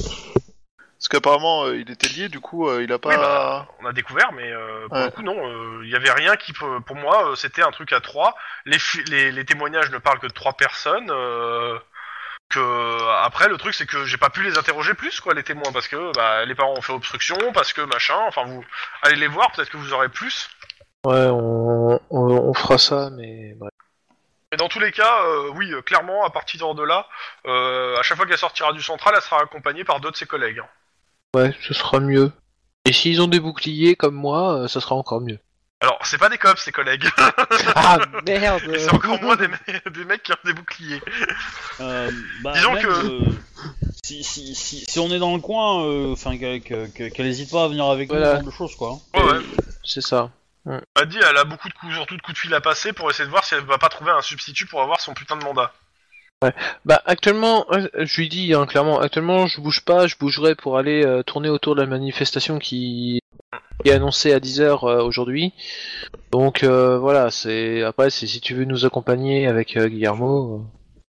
Parce 0.98 1.08
qu'apparemment, 1.10 1.66
euh, 1.66 1.78
il 1.78 1.90
était 1.92 2.08
lié, 2.08 2.30
du 2.30 2.40
coup, 2.40 2.70
euh, 2.70 2.82
il 2.84 2.92
a 2.94 2.98
pas. 3.00 3.10
Oui, 3.10 3.16
bah, 3.18 3.68
on 3.82 3.86
a 3.86 3.92
découvert, 3.94 4.32
mais 4.32 4.50
euh, 4.52 4.88
pour 4.88 4.98
Ouais. 4.98 5.06
le 5.06 5.12
coup, 5.12 5.22
non. 5.22 5.36
euh, 5.48 5.82
Il 5.84 5.90
y 5.90 5.96
avait 5.96 6.12
rien 6.12 6.36
qui, 6.38 6.54
peut- 6.54 6.80
pour 6.82 6.96
moi, 6.96 7.32
euh, 7.32 7.36
c'était 7.36 7.62
un 7.62 7.72
truc 7.72 7.92
à 7.92 8.00
trois. 8.00 8.36
Les, 8.66 8.80
fi- 8.80 9.04
les, 9.06 9.32
les 9.32 9.46
témoignages 9.46 9.90
ne 9.92 9.98
parlent 9.98 10.20
que 10.20 10.28
de 10.28 10.34
trois 10.34 10.54
personnes. 10.54 11.10
euh, 11.12 11.78
que 12.50 13.10
après, 13.24 13.50
le 13.50 13.58
truc, 13.58 13.74
c'est 13.74 13.86
que 13.88 14.06
j'ai 14.06 14.18
pas 14.18 14.30
pu 14.30 14.44
les 14.44 14.58
interroger 14.58 14.94
plus, 14.94 15.20
quoi, 15.20 15.34
les 15.34 15.44
témoins, 15.44 15.72
parce 15.72 15.88
que 15.88 16.14
bah, 16.14 16.46
les 16.46 16.56
parents 16.56 16.74
ont 16.78 16.82
fait 16.82 16.94
obstruction, 16.94 17.38
parce 17.54 17.74
que 17.74 17.82
machin. 17.82 18.18
Enfin, 18.28 18.44
vous 18.46 18.64
allez 19.02 19.16
les 19.16 19.28
voir, 19.28 19.52
peut-être 19.52 19.70
que 19.72 19.78
vous 19.78 19.92
aurez 19.94 20.10
plus. 20.10 20.50
Ouais, 21.06 21.28
on, 21.28 22.00
on, 22.10 22.20
on 22.32 22.54
fera 22.54 22.78
ça, 22.78 23.10
mais 23.12 23.54
bref. 23.58 23.72
Mais 24.52 24.58
dans 24.58 24.70
tous 24.70 24.80
les 24.80 24.92
cas, 24.92 25.24
euh, 25.26 25.50
oui, 25.56 25.72
euh, 25.74 25.82
clairement, 25.82 26.24
à 26.26 26.30
partir 26.30 26.74
de 26.76 26.84
là, 26.84 27.08
euh, 27.48 27.98
à 27.98 28.04
chaque 28.04 28.18
fois 28.18 28.26
qu'elle 28.26 28.38
sortira 28.38 28.72
du 28.72 28.82
central, 28.82 29.14
elle 29.18 29.22
sera 29.22 29.42
accompagnée 29.42 29.84
par 29.84 30.00
deux 30.00 30.12
de 30.12 30.16
ses 30.16 30.26
collègues. 30.28 30.60
hein. 30.60 30.68
Ouais, 31.36 31.54
ce 31.62 31.74
sera 31.74 32.00
mieux. 32.00 32.32
Et 32.86 32.94
s'ils 32.94 33.22
ont 33.22 33.28
des 33.28 33.40
boucliers 33.40 33.96
comme 33.96 34.14
moi, 34.16 34.54
euh, 34.60 34.68
ça 34.68 34.80
sera 34.80 34.96
encore 34.96 35.22
mieux. 35.22 35.40
Alors, 35.82 35.98
c'est 36.06 36.18
pas 36.18 36.30
des 36.30 36.38
cops, 36.38 36.62
ces 36.62 36.72
collègues. 36.72 37.06
Ah 37.76 37.98
merde 38.26 38.62
Et 38.72 38.80
c'est 38.80 38.94
encore 38.94 39.22
moins 39.22 39.36
des, 39.36 39.48
me- 39.50 39.90
des 39.90 40.06
mecs 40.06 40.24
qui 40.24 40.32
ont 40.32 40.36
des 40.46 40.54
boucliers. 40.54 41.02
Euh, 41.82 42.10
bah, 42.44 42.54
Disons 42.54 42.74
même, 42.74 42.84
que- 42.84 42.90
euh, 42.90 43.20
si, 44.04 44.24
si, 44.24 44.56
si, 44.56 44.86
si 44.88 45.00
on 45.00 45.10
est 45.12 45.20
dans 45.20 45.34
le 45.36 45.42
coin, 45.42 45.84
euh, 45.86 46.14
enfin 46.14 46.38
que- 46.38 46.60
que- 46.60 46.88
que- 46.88 47.10
qu'elle 47.10 47.26
hésite 47.26 47.52
pas 47.52 47.64
à 47.66 47.68
venir 47.68 47.86
avec 47.86 48.10
nous, 48.10 48.16
Voilà. 48.16 48.32
ce 48.32 48.36
genre 48.38 48.46
de 48.46 48.52
choses 48.52 48.76
quoi. 48.76 48.92
hein. 49.16 49.20
Ouais, 49.20 49.32
ouais. 49.34 49.40
C'est 49.84 50.02
ça. 50.02 50.30
Elle 50.66 51.08
dit 51.10 51.18
elle 51.30 51.38
a 51.38 51.44
beaucoup 51.44 51.68
de 51.68 51.74
coups, 51.74 51.94
surtout 51.94 52.16
de 52.16 52.22
coups 52.22 52.36
de 52.36 52.40
fil 52.40 52.54
à 52.54 52.62
passer 52.62 52.94
pour 52.94 53.10
essayer 53.10 53.26
de 53.26 53.30
voir 53.32 53.44
si 53.44 53.54
elle 53.56 53.64
va 53.66 53.78
pas 53.78 53.90
trouver 53.90 54.12
un 54.12 54.22
substitut 54.22 54.66
pour 54.66 54.82
avoir 54.82 55.02
son 55.02 55.14
putain 55.14 55.36
de 55.38 55.44
mandat. 55.44 55.74
Bah 56.84 57.02
actuellement, 57.06 57.66
euh, 57.72 57.88
je 57.96 58.20
lui 58.20 58.28
dis 58.28 58.54
hein, 58.54 58.66
clairement, 58.66 59.00
actuellement 59.00 59.48
je 59.48 59.62
bouge 59.62 59.82
pas, 59.86 60.08
je 60.08 60.18
bougerai 60.18 60.56
pour 60.56 60.78
aller 60.78 61.06
euh, 61.06 61.24
tourner 61.24 61.48
autour 61.50 61.76
de 61.76 61.82
la 61.82 61.88
manifestation 61.88 62.60
qui 62.60 63.22
qui 63.84 63.90
est 63.90 63.94
annoncée 63.94 64.34
à 64.34 64.40
10h 64.40 64.86
aujourd'hui. 65.04 65.54
Donc 66.32 66.64
euh, 66.64 66.98
voilà, 66.98 67.32
c'est 67.32 67.82
après 67.84 68.10
c'est 68.10 68.28
si 68.28 68.42
tu 68.42 68.56
veux 68.56 68.66
nous 68.66 68.86
accompagner 68.86 69.48
avec 69.48 69.78
euh, 69.78 69.88
Guillermo. 69.88 70.66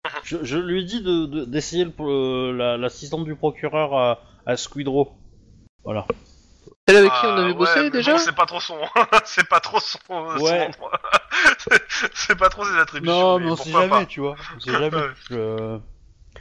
euh. 0.06 0.10
Je, 0.24 0.38
je 0.44 0.58
lui 0.58 0.84
dis 0.86 1.02
de- 1.02 1.26
de- 1.28 1.46
d'essayer 1.46 1.86
le- 1.86 1.94
le- 2.00 2.52
la- 2.58 2.78
l'assistante 2.78 3.24
du 3.24 3.36
procureur 3.36 3.94
à, 3.98 4.20
à 4.46 4.58
Squidrow. 4.58 5.14
Voilà. 5.86 6.06
Celle 6.88 6.98
avec 6.98 7.12
qui 7.12 7.18
Ah, 7.22 7.28
on 7.30 7.38
avait 7.38 7.48
ouais, 7.52 7.54
bossé 7.54 7.80
mais 7.84 7.90
déjà 7.92 8.14
bon, 8.14 8.18
C'est 8.18 8.36
pas 8.36 8.46
trop 8.46 8.60
son, 8.60 8.78
c'est 9.26 9.48
pas 9.48 9.60
trop 9.60 9.80
son, 9.80 10.00
Ouais. 10.40 10.72
c'est 12.14 12.36
pas 12.38 12.50
trop 12.50 12.66
ses 12.66 12.78
attributions. 12.78 13.14
Non, 13.16 13.40
mais 13.40 13.46
mais 13.46 13.52
on 13.52 13.56
sait 13.56 13.64
pourquoi 13.64 13.82
jamais, 13.82 14.02
pas. 14.02 14.06
tu 14.06 14.20
vois. 14.20 14.36
On 14.56 14.60
sait 14.60 14.72
jamais. 14.72 14.90
Ouais. 14.98 15.08
je... 15.30 15.80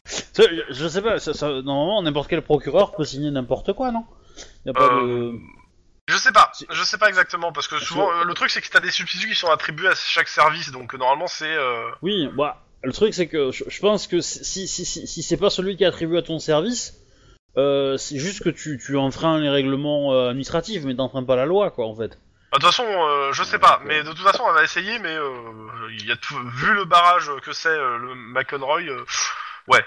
Ça, 0.06 0.42
je- 0.50 0.72
je 0.72 0.88
sais 0.88 1.02
pas, 1.02 1.18
ça, 1.18 1.34
ça- 1.34 1.48
normalement 1.48 2.02
n'importe 2.02 2.30
quel 2.30 2.42
procureur 2.42 2.92
peut 2.92 3.04
signer 3.04 3.30
n'importe 3.30 3.72
quoi, 3.74 3.90
non? 3.92 4.06
Y 4.64 4.70
a 4.70 4.72
pas 4.72 4.84
Euh, 4.94 5.32
de... 5.32 5.38
Je 6.08 6.16
sais 6.16 6.32
pas, 6.32 6.50
Si- 6.54 6.66
je 6.70 6.82
sais 6.84 6.96
pas 6.98 7.08
exactement 7.08 7.52
parce 7.52 7.68
que 7.68 7.78
souvent 7.78 8.10
euh, 8.10 8.24
le 8.24 8.34
truc 8.34 8.50
c'est 8.50 8.60
que 8.62 8.68
t'as 8.68 8.80
des 8.80 8.90
substituts 8.90 9.28
qui 9.28 9.34
sont 9.36 9.50
attribués 9.50 9.88
à 9.88 9.94
chaque 9.94 10.28
service, 10.28 10.70
donc 10.72 10.94
euh, 10.94 10.98
normalement 10.98 11.26
c'est. 11.26 11.52
euh, 11.54 11.82
Oui, 12.02 12.28
bah, 12.34 12.62
le 12.82 12.92
truc 12.92 13.12
c'est 13.14 13.26
que 13.28 13.50
je, 13.52 13.64
je 13.68 13.80
pense 13.80 14.06
que 14.06 14.20
si, 14.20 14.66
si, 14.66 14.84
si, 14.86 15.06
si 15.06 15.22
c'est 15.22 15.36
pas 15.36 15.50
celui 15.50 15.76
qui 15.76 15.84
est 15.84 15.86
attribué 15.88 16.18
à 16.18 16.22
ton 16.22 16.38
service, 16.38 16.94
euh, 17.60 17.96
c'est 17.96 18.18
juste 18.18 18.42
que 18.42 18.50
tu, 18.50 18.78
tu 18.78 18.96
enfreins 18.96 19.38
les 19.38 19.48
règlements 19.50 20.12
euh, 20.12 20.30
administratifs, 20.30 20.82
mais 20.84 20.94
t'enfreins 20.96 21.24
pas 21.24 21.36
la 21.36 21.46
loi, 21.46 21.70
quoi, 21.70 21.86
en 21.86 21.94
fait. 21.94 22.08
De 22.52 22.56
toute 22.58 22.64
façon, 22.64 22.84
euh, 22.86 23.32
je 23.32 23.44
sais 23.44 23.58
pas, 23.60 23.80
mais 23.84 24.02
de 24.02 24.08
toute 24.08 24.18
façon, 24.18 24.42
elle 24.48 24.54
va 24.54 24.64
essayer, 24.64 24.98
mais 24.98 25.14
euh, 25.14 25.32
il 25.92 26.06
y 26.06 26.10
a 26.12 26.16
tout- 26.16 26.34
vu 26.54 26.74
le 26.74 26.84
barrage 26.84 27.30
que 27.42 27.52
c'est 27.52 27.68
euh, 27.68 27.98
le 27.98 28.14
McEnroy, 28.14 28.82
euh, 28.88 29.04
ouais, 29.68 29.84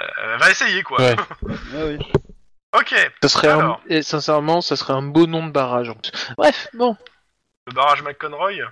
Euh, 0.00 0.06
elle 0.34 0.38
va 0.38 0.50
essayer 0.50 0.82
quoi. 0.84 0.98
Ouais. 1.00 1.16
Ouais, 1.72 1.98
oui. 1.98 1.98
Ok, 2.78 2.94
Ça 3.22 3.28
serait 3.28 3.48
un... 3.50 3.78
Et 3.88 4.02
sincèrement, 4.02 4.60
ça 4.60 4.76
serait 4.76 4.92
un 4.92 5.02
beau 5.02 5.26
nom 5.26 5.44
de 5.46 5.50
barrage. 5.52 5.92
Bref, 6.36 6.68
bon. 6.74 6.96
le 7.66 7.72
barrage 7.72 8.02
McEnroy. 8.02 8.62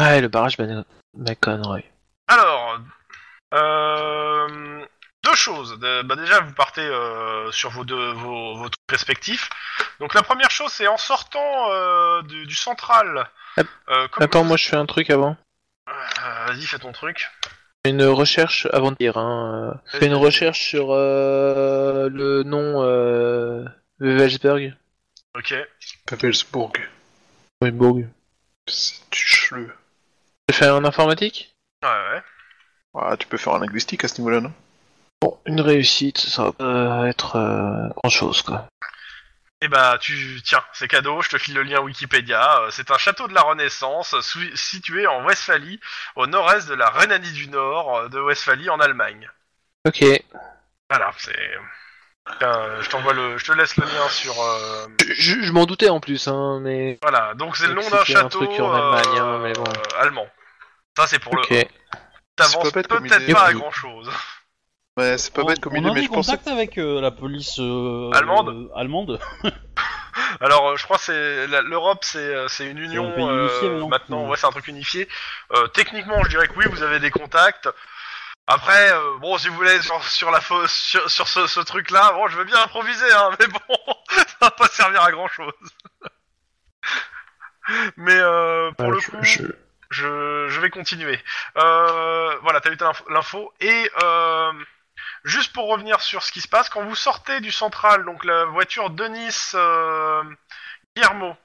Ouais, 0.00 0.20
le 0.20 0.28
barrage 0.28 0.56
McConroy. 1.16 1.82
Alors, 2.28 2.78
euh, 3.54 4.84
deux 5.26 5.34
choses. 5.36 5.78
De- 5.78 6.02
bah 6.02 6.16
déjà, 6.16 6.40
vous 6.40 6.52
partez 6.54 6.80
euh, 6.80 7.50
sur 7.52 7.70
vos 7.70 7.84
deux 7.84 8.12
vos, 8.12 8.56
vos 8.56 8.68
trucs 8.68 8.90
respectifs. 8.90 9.48
Donc 10.00 10.14
la 10.14 10.22
première 10.22 10.50
chose, 10.50 10.72
c'est 10.72 10.86
en 10.86 10.96
sortant 10.96 11.70
euh, 11.72 12.22
du, 12.22 12.46
du 12.46 12.54
central. 12.54 13.28
Euh, 13.58 14.08
comme- 14.08 14.22
Attends, 14.22 14.44
moi 14.44 14.56
je 14.56 14.66
fais 14.68 14.76
un 14.76 14.86
truc 14.86 15.10
avant. 15.10 15.36
Euh, 15.88 16.46
Vas-y, 16.46 16.66
fais 16.66 16.78
ton 16.78 16.92
truc. 16.92 17.28
Une 17.84 18.04
recherche 18.04 18.66
avant 18.72 18.90
de 18.90 18.96
dire. 18.96 19.16
Hein. 19.16 19.72
euh, 19.94 19.98
fais 19.98 20.06
une 20.06 20.14
recherche 20.14 20.60
sur 20.70 20.88
euh, 20.90 22.08
le 22.10 22.42
nom 22.42 22.82
euh, 22.82 23.64
Welsberg. 24.00 24.74
Ok. 25.36 25.54
Pavelsbourg. 26.06 26.72
Oui, 27.62 27.70
Bourg. 27.70 28.00
C'est 28.68 29.00
du 29.12 29.24
chleu. 29.24 29.72
J'ai 30.48 30.56
fait 30.56 30.70
en 30.70 30.84
informatique? 30.84 31.54
Ouais, 31.82 31.88
ouais. 31.88 32.22
Ah, 32.98 33.16
tu 33.16 33.26
peux 33.26 33.36
faire 33.36 33.54
un 33.54 33.60
linguistique 33.60 34.04
à 34.04 34.08
ce 34.08 34.18
niveau-là, 34.18 34.40
non? 34.40 34.52
Bon, 35.26 35.40
une 35.44 35.60
réussite, 35.60 36.18
ça 36.18 36.44
va 36.44 36.52
pas 36.52 37.08
être 37.08 37.34
euh, 37.34 37.88
grand 37.96 38.10
chose 38.10 38.42
quoi. 38.42 38.68
Et 39.60 39.66
bah, 39.66 39.98
tu 40.00 40.40
tiens, 40.44 40.62
c'est 40.72 40.86
cadeau, 40.86 41.20
je 41.20 41.30
te 41.30 41.38
file 41.38 41.54
le 41.54 41.64
lien 41.64 41.80
Wikipédia. 41.80 42.60
Euh, 42.60 42.68
C'est 42.70 42.92
un 42.92 42.98
château 42.98 43.26
de 43.26 43.34
la 43.34 43.40
Renaissance 43.40 44.14
sou- 44.20 44.54
situé 44.54 45.08
en 45.08 45.24
Westphalie, 45.24 45.80
au 46.14 46.28
nord-est 46.28 46.68
de 46.68 46.74
la 46.74 46.90
Rhénanie 46.90 47.32
du 47.32 47.48
Nord 47.48 47.96
euh, 47.96 48.08
de 48.08 48.20
Westphalie 48.20 48.70
en 48.70 48.78
Allemagne. 48.78 49.28
Ok. 49.84 50.04
Voilà, 50.88 51.10
c'est. 51.18 51.50
Tiens, 52.38 52.80
je 52.80 52.88
t'envoie 52.88 53.12
le, 53.12 53.36
je 53.38 53.46
te 53.46 53.52
laisse 53.52 53.76
le 53.78 53.84
lien 53.86 54.08
sur. 54.10 54.40
euh, 54.40 54.86
Je, 55.00 55.12
je- 55.14 55.42
je 55.42 55.52
m'en 55.52 55.64
doutais 55.66 55.88
en 55.88 55.98
plus, 55.98 56.28
hein, 56.28 56.60
mais. 56.62 56.98
Voilà, 57.02 57.34
donc 57.34 57.56
c'est 57.56 57.66
le 57.66 57.74
nom 57.74 57.80
d'un 57.80 58.04
c'était 58.04 58.18
un 58.18 58.22
château 58.22 58.44
truc 58.46 58.60
en 58.60 58.72
Allemagne, 58.72 59.18
hein, 59.18 59.26
euh, 59.26 59.38
mais 59.38 59.52
bon. 59.54 59.64
euh, 59.64 60.00
allemand. 60.02 60.28
Ça 60.96 61.08
c'est 61.08 61.18
pour 61.18 61.32
Ok. 61.34 61.50
le. 61.50 61.64
Pas 62.36 62.48
comme 62.50 62.70
peut-être 62.70 63.22
idée. 63.24 63.32
pas 63.32 63.46
à 63.46 63.52
grand 63.54 63.72
chose. 63.72 64.08
Ouais, 64.96 65.18
c'est 65.18 65.32
pas 65.34 65.42
on, 65.42 65.46
bête 65.46 65.60
comme 65.60 65.74
on 65.74 65.76
idée, 65.76 65.90
a 65.90 65.92
mais 65.92 66.00
des 66.00 66.06
je 66.06 66.10
pensais... 66.12 66.30
contacts 66.32 66.48
avec 66.48 66.78
euh, 66.78 67.00
la 67.02 67.10
police 67.10 67.58
euh, 67.58 68.10
Allemande 68.14 68.48
euh, 68.48 68.68
allemande. 68.78 69.20
Alors, 70.40 70.70
euh, 70.70 70.76
je 70.76 70.84
crois 70.84 70.96
que 70.96 71.02
c'est 71.04 71.46
la- 71.48 71.60
l'Europe, 71.60 71.98
c'est 72.02 72.18
euh, 72.18 72.48
c'est 72.48 72.66
une 72.66 72.78
union 72.78 73.08
un 73.08 73.12
pays 73.12 73.24
unifié, 73.24 73.68
euh, 73.68 73.74
mais 73.74 73.80
non 73.80 73.88
maintenant. 73.88 74.28
Ouais. 74.28 74.36
C'est 74.38 74.46
un 74.46 74.50
truc 74.50 74.68
unifié. 74.68 75.06
Euh, 75.52 75.66
techniquement, 75.68 76.22
je 76.24 76.30
dirais 76.30 76.48
que 76.48 76.54
oui, 76.56 76.64
vous 76.70 76.82
avez 76.82 76.98
des 76.98 77.10
contacts. 77.10 77.68
Après, 78.46 78.92
euh, 78.92 79.18
bon, 79.20 79.36
si 79.36 79.48
vous 79.48 79.56
voulez 79.56 79.82
sur, 79.82 80.02
sur 80.04 80.30
la 80.30 80.40
fausse, 80.40 80.72
sur, 80.72 81.10
sur 81.10 81.28
ce, 81.28 81.46
ce 81.46 81.60
truc-là, 81.60 82.12
bon, 82.12 82.28
je 82.28 82.36
veux 82.38 82.44
bien 82.44 82.62
improviser, 82.62 83.12
hein, 83.12 83.30
mais 83.38 83.46
bon, 83.48 83.60
ça 84.16 84.24
va 84.40 84.50
pas 84.52 84.68
servir 84.68 85.02
à 85.02 85.10
grand 85.10 85.28
chose. 85.28 85.52
mais 87.96 88.16
euh, 88.16 88.70
pour 88.72 88.86
Ouais, 88.88 88.94
le 88.94 89.00
je- 89.00 89.10
coup, 89.10 89.16
je- 89.22 89.42
je, 89.90 90.46
je 90.48 90.60
vais 90.60 90.70
continuer. 90.70 91.18
Euh, 91.58 92.36
voilà, 92.42 92.60
t'as 92.62 92.70
eu 92.70 92.76
ta 92.78 92.86
l'info- 92.86 93.10
l'info. 93.10 93.52
Et 93.60 93.90
euh, 94.02 94.52
juste 95.24 95.52
pour 95.52 95.68
revenir 95.68 96.00
sur 96.00 96.22
ce 96.22 96.32
qui 96.32 96.40
se 96.40 96.48
passe, 96.48 96.68
quand 96.68 96.84
vous 96.84 96.94
sortez 96.94 97.40
du 97.40 97.52
central, 97.52 98.04
donc 98.04 98.24
la 98.24 98.44
voiture 98.46 98.90
de 98.90 99.04
Nice 99.06 99.52
euh, 99.54 100.22
Guillermo, 100.94 101.36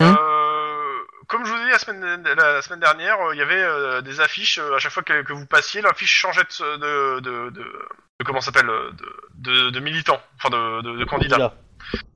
Hum. 0.00 0.16
euh, 0.18 0.98
comme 1.28 1.44
je 1.46 1.52
vous 1.52 1.58
ai 1.60 1.64
dit 1.64 1.70
la 1.70 1.78
semaine, 1.78 2.22
la 2.24 2.60
semaine 2.62 2.80
dernière, 2.80 3.20
euh, 3.20 3.34
il 3.34 3.38
y 3.38 3.42
avait 3.42 3.62
euh, 3.62 4.00
des 4.00 4.20
affiches, 4.20 4.58
euh, 4.58 4.74
à 4.74 4.78
chaque 4.80 4.90
fois 4.92 5.04
que, 5.04 5.22
que 5.22 5.32
vous 5.32 5.46
passiez, 5.46 5.80
l'affiche 5.80 6.12
changeait 6.12 6.42
de, 6.42 6.76
de, 6.76 7.20
de, 7.20 7.50
de, 7.50 7.62
de- 7.62 8.24
comment 8.24 8.40
ça 8.40 8.46
s'appelle, 8.46 8.66
de, 8.66 9.16
de, 9.34 9.70
de 9.70 9.80
militants, 9.80 10.20
enfin 10.36 10.50
de, 10.50 10.82
de, 10.82 10.98
de 10.98 11.04
candidats. 11.04 11.38
Là. 11.38 11.54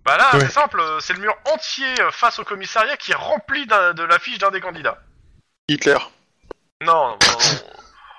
Bah 0.05 0.16
là, 0.16 0.30
Ouais. 0.34 0.41
c'est 0.41 0.51
simple, 0.51 0.82
c'est 1.01 1.12
le 1.12 1.20
mur 1.20 1.34
entier 1.53 1.95
face 2.11 2.39
au 2.41 2.45
commissariat 2.45 2.97
qui 2.97 3.12
est 3.12 3.16
rempli 3.16 3.66
de 3.66 4.03
l'affiche 4.03 4.39
d'un 4.39 4.51
des 4.51 4.61
candidats. 4.61 4.99
Hitler. 5.68 5.99
Non, 6.82 7.11
non, 7.11 7.16
non. 7.20 7.72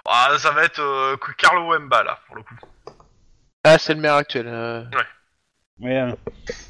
Ah, 0.07 0.37
ça 0.39 0.51
va 0.51 0.63
être 0.63 0.79
euh, 0.79 1.17
Carlo 1.37 1.69
Wemba 1.71 2.03
là, 2.03 2.19
pour 2.27 2.35
le 2.37 2.43
coup. 2.43 2.55
Ah, 3.63 3.77
c'est 3.77 3.93
le 3.93 3.99
maire 3.99 4.15
actuel. 4.15 4.47
euh. 4.47 4.83
Mais 5.79 5.99
euh, 5.99 6.11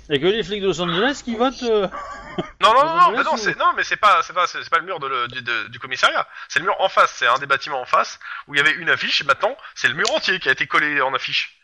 y 0.09 0.15
a 0.15 0.19
que 0.19 0.25
les 0.25 0.43
flics 0.43 0.61
de 0.61 0.67
Los 0.67 0.81
Angeles 0.81 1.21
qui 1.23 1.35
votent. 1.35 1.63
euh, 1.63 1.87
Non, 2.61 2.73
non, 2.73 2.83
non, 2.85 2.95
non, 2.97 3.11
mais 3.11 3.23
non, 3.23 3.37
c'est 3.37 3.57
non, 3.57 3.71
mais 3.75 3.83
c'est 3.83 3.95
pas, 3.97 4.21
c'est 4.21 4.33
pas, 4.33 4.45
c'est 4.47 4.61
c'est 4.63 4.69
pas 4.69 4.79
le 4.79 4.85
mur 4.85 4.99
de 4.99 5.07
le- 5.07 5.27
du, 5.27 5.41
de- 5.41 5.67
du 5.69 5.79
commissariat. 5.79 6.27
C'est 6.49 6.59
le 6.59 6.65
mur 6.65 6.75
en 6.79 6.89
face. 6.89 7.11
C'est 7.17 7.25
un 7.27 7.37
des 7.39 7.45
bâtiments 7.47 7.79
en 7.81 7.85
face 7.85 8.19
où 8.47 8.53
il 8.53 8.57
y 8.57 8.61
avait 8.61 8.73
une 8.73 8.89
affiche. 8.89 9.21
Et 9.21 9.23
maintenant, 9.23 9.55
c'est 9.75 9.87
le 9.87 9.93
mur 9.95 10.11
entier 10.13 10.39
qui 10.39 10.49
a 10.49 10.51
été 10.51 10.67
collé 10.67 10.99
en 11.01 11.13
affiche. 11.13 11.59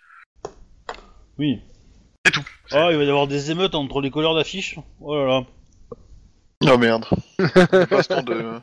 Oui. 1.38 1.61
C'est 2.26 2.32
tout. 2.32 2.43
Ah, 2.71 2.88
il 2.91 2.97
va 2.97 3.03
y 3.03 3.09
avoir 3.09 3.28
des 3.28 3.51
émeutes 3.51 3.76
entre 3.76 3.99
les 4.01 4.09
couleurs 4.09 4.36
d'affiches. 4.36 4.78
Oh 5.01 5.15
là 5.15 5.26
là. 5.26 5.41
Oh 6.66 6.78
merde. 6.78 7.05
De... 7.39 8.59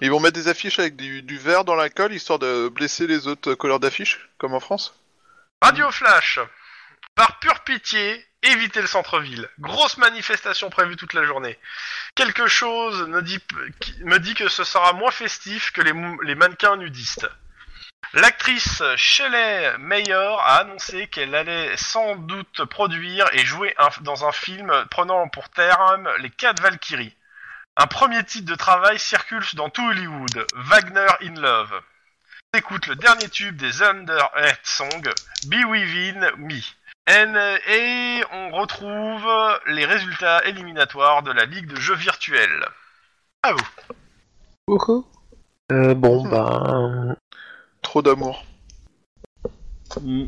Ils 0.00 0.10
vont 0.10 0.20
mettre 0.20 0.34
des 0.34 0.48
affiches 0.48 0.78
avec 0.78 0.96
du, 0.96 1.22
du 1.22 1.38
vert 1.38 1.64
dans 1.64 1.74
la 1.74 1.88
colle, 1.90 2.12
histoire 2.12 2.38
de 2.38 2.68
blesser 2.68 3.06
les 3.06 3.26
autres 3.26 3.54
couleurs 3.54 3.80
d'affiches, 3.80 4.28
comme 4.38 4.54
en 4.54 4.60
France 4.60 4.94
Radio 5.62 5.90
Flash. 5.90 6.38
Par 7.14 7.38
pure 7.40 7.60
pitié, 7.64 8.24
évitez 8.42 8.80
le 8.80 8.86
centre-ville. 8.86 9.48
Grosse 9.58 9.96
manifestation 9.98 10.70
prévue 10.70 10.96
toute 10.96 11.14
la 11.14 11.24
journée. 11.24 11.58
Quelque 12.14 12.46
chose 12.46 13.06
me 13.08 13.22
dit, 13.22 13.38
qui- 13.80 13.94
me 14.04 14.18
dit 14.18 14.34
que 14.34 14.48
ce 14.48 14.64
sera 14.64 14.92
moins 14.92 15.10
festif 15.10 15.72
que 15.72 15.80
les, 15.80 15.92
les 16.24 16.34
mannequins 16.34 16.76
nudistes. 16.76 17.28
L'actrice 18.14 18.82
Shelley 18.96 19.76
Mayer 19.78 20.14
a 20.40 20.60
annoncé 20.60 21.08
qu'elle 21.08 21.34
allait 21.34 21.76
sans 21.76 22.16
doute 22.16 22.64
produire 22.64 23.26
et 23.34 23.44
jouer 23.44 23.74
un- 23.78 23.90
dans 24.00 24.26
un 24.26 24.32
film 24.32 24.72
prenant 24.90 25.28
pour 25.28 25.48
terme 25.50 26.08
les 26.20 26.30
quatre 26.30 26.62
Valkyries. 26.62 27.14
Un 27.76 27.86
premier 27.86 28.24
titre 28.24 28.50
de 28.50 28.56
travail 28.56 28.98
circule 28.98 29.44
dans 29.54 29.68
tout 29.68 29.86
Hollywood, 29.86 30.46
Wagner 30.54 31.06
in 31.22 31.34
Love. 31.40 31.80
Écoute 32.56 32.86
le 32.86 32.96
dernier 32.96 33.28
tube 33.28 33.56
des 33.56 33.82
Under 33.82 34.30
Earth 34.36 34.64
Song, 34.64 35.02
Be 35.46 35.64
Within 35.68 36.30
Me. 36.38 36.60
And- 37.10 37.58
et 37.68 38.24
on 38.32 38.50
retrouve 38.50 39.28
les 39.66 39.84
résultats 39.84 40.44
éliminatoires 40.44 41.22
de 41.22 41.32
la 41.32 41.44
Ligue 41.44 41.66
de 41.66 41.76
jeux 41.76 41.94
virtuels. 41.94 42.66
À 43.42 43.52
vous. 43.52 43.68
Coucou. 44.66 45.06
Euh, 45.70 45.94
bon, 45.94 46.26
bah. 46.28 47.14
Trop 47.88 48.02
d'amour. 48.02 48.44
Hmm. 50.02 50.26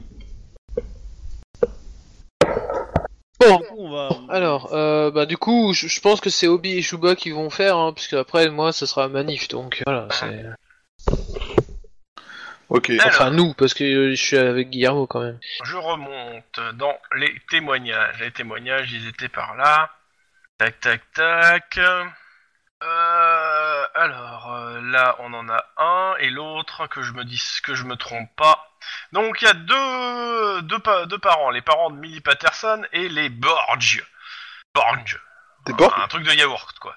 Bon, 3.39 3.63
on 3.77 3.91
va. 3.91 4.09
Alors, 4.31 4.73
euh, 4.73 5.11
bah 5.11 5.27
du 5.27 5.37
coup, 5.37 5.75
je, 5.75 5.87
je 5.87 6.01
pense 6.01 6.23
que 6.23 6.31
c'est 6.31 6.47
Obi 6.49 6.79
et 6.79 6.81
Shuba 6.81 7.15
qui 7.17 7.33
vont 7.33 7.51
faire, 7.51 7.77
hein, 7.77 7.93
parce 7.93 8.09
qu'après, 8.09 8.49
moi, 8.49 8.73
ça 8.73 8.87
sera 8.87 9.09
manif, 9.09 9.49
donc 9.49 9.83
voilà. 9.85 10.09
c'est- 10.11 10.47
Ok. 12.71 12.89
Alors. 12.89 13.07
Enfin, 13.09 13.31
nous, 13.31 13.53
parce 13.53 13.75
que 13.75 14.09
je 14.15 14.15
suis 14.23 14.39
avec 14.39 14.71
Guillermo 14.71 15.07
quand 15.07 15.21
même. 15.21 15.39
Je 15.63 15.77
remonte 15.77 16.61
dans 16.79 16.97
les 17.19 17.35
témoignages. 17.51 18.21
Les 18.21 18.31
témoignages, 18.31 18.91
ils 18.91 19.07
étaient 19.07 19.29
par 19.29 19.55
là. 19.57 19.91
Tac, 20.57 20.81
tac, 20.81 21.03
tac. 21.13 21.79
Euh, 22.83 23.85
alors, 23.95 24.55
euh, 24.55 24.81
là, 24.83 25.17
on 25.19 25.33
en 25.35 25.49
a 25.49 25.65
un, 25.77 26.15
et 26.19 26.31
l'autre, 26.31 26.87
que 26.87 27.03
je 27.03 27.13
me 27.13 27.25
dise 27.25 27.61
que 27.61 27.75
je 27.75 27.85
me 27.85 27.97
trompe 27.97 28.29
pas. 28.37 28.67
Donc, 29.13 29.43
il 29.43 29.45
y 29.45 29.49
a 29.49 29.55
deux, 29.55 30.63
deux, 30.63 30.79
pa- 30.79 31.07
deux 31.07 31.19
parents, 31.19 31.51
les 31.51 31.61
parents 31.63 31.91
de 31.91 31.97
Millie 31.97 32.21
Patterson 32.23 32.83
et 32.93 33.09
les 33.09 33.29
Borges. 33.29 34.05
Borges. 34.75 35.21
Des 35.67 35.75
Un 36.03 36.09
truc 36.09 36.23
de 36.25 36.33
yaourt, 36.33 36.79
quoi. 36.79 36.97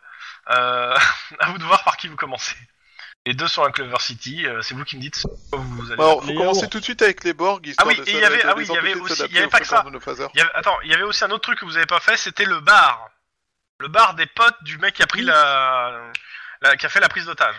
Euh, 0.52 0.98
à 1.40 1.50
vous 1.50 1.58
de 1.58 1.64
voir 1.64 1.84
par 1.84 1.98
qui 1.98 2.08
vous 2.08 2.16
commencez. 2.16 2.56
Les 3.26 3.34
deux 3.34 3.48
sont 3.48 3.64
à 3.64 3.72
Clover 3.72 4.00
City, 4.00 4.46
euh, 4.46 4.62
c'est 4.62 4.76
vous 4.76 4.84
qui 4.84 4.98
me 4.98 5.02
dites 5.02 5.26
vous 5.54 5.92
allez 5.94 6.02
Alors, 6.02 6.22
faut 6.22 6.28
commencer 6.38 6.68
tout 6.70 6.80
de 6.80 6.84
suite 6.84 7.02
avec 7.02 7.24
les 7.24 7.34
Borg, 7.34 7.66
histoire 7.66 7.88
oui, 7.88 7.96
et 8.06 8.12
il 8.12 8.20
y 8.20 8.24
avait- 8.26 8.44
ah 8.44 8.54
oui, 8.58 8.66
il 8.68 8.74
y 8.74 8.78
avait 8.78 8.94
aussi- 8.96 9.24
il 9.30 9.36
y 9.36 9.38
avait 9.38 9.48
pas 9.48 9.60
que 9.60 9.66
ça. 9.68 9.84
Il 10.34 10.40
y 10.40 10.42
avait- 10.42 10.52
attends, 10.56 10.78
il 10.84 10.92
y 10.92 10.94
avait 10.94 11.04
aussi 11.04 11.24
un 11.24 11.32
autre 11.32 11.44
truc 11.44 11.60
que 11.60 11.66
vous 11.66 11.78
avez 11.78 11.86
pas 11.86 12.02
fait, 12.02 12.18
c'était 12.18 12.44
le 12.46 12.60
bar. 12.60 13.10
Le 13.84 13.90
bar 13.90 14.16
des 14.16 14.26
potes 14.28 14.64
du 14.64 14.78
mec 14.78 14.94
qui 14.94 15.04
a 15.04 15.08
pris 15.08 15.24
la, 15.24 16.10
la- 16.62 16.78
qui 16.78 16.86
a 16.86 16.90
fait 16.90 17.02
la 17.02 17.10
prise 17.10 17.26
d'otage. 17.26 17.56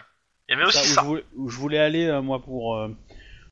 Il 0.49 0.53
y 0.53 0.55
avait 0.59 0.70
Ça, 0.72 0.81
aussi 0.81 0.91
où, 0.91 0.95
ça. 0.95 1.01
Je 1.03 1.07
voulais, 1.07 1.25
où 1.37 1.51
je 1.51 1.57
voulais 1.59 1.79
aller, 1.79 2.07
euh, 2.07 2.22
moi, 2.22 2.43
pour, 2.43 2.77
euh, 2.79 2.89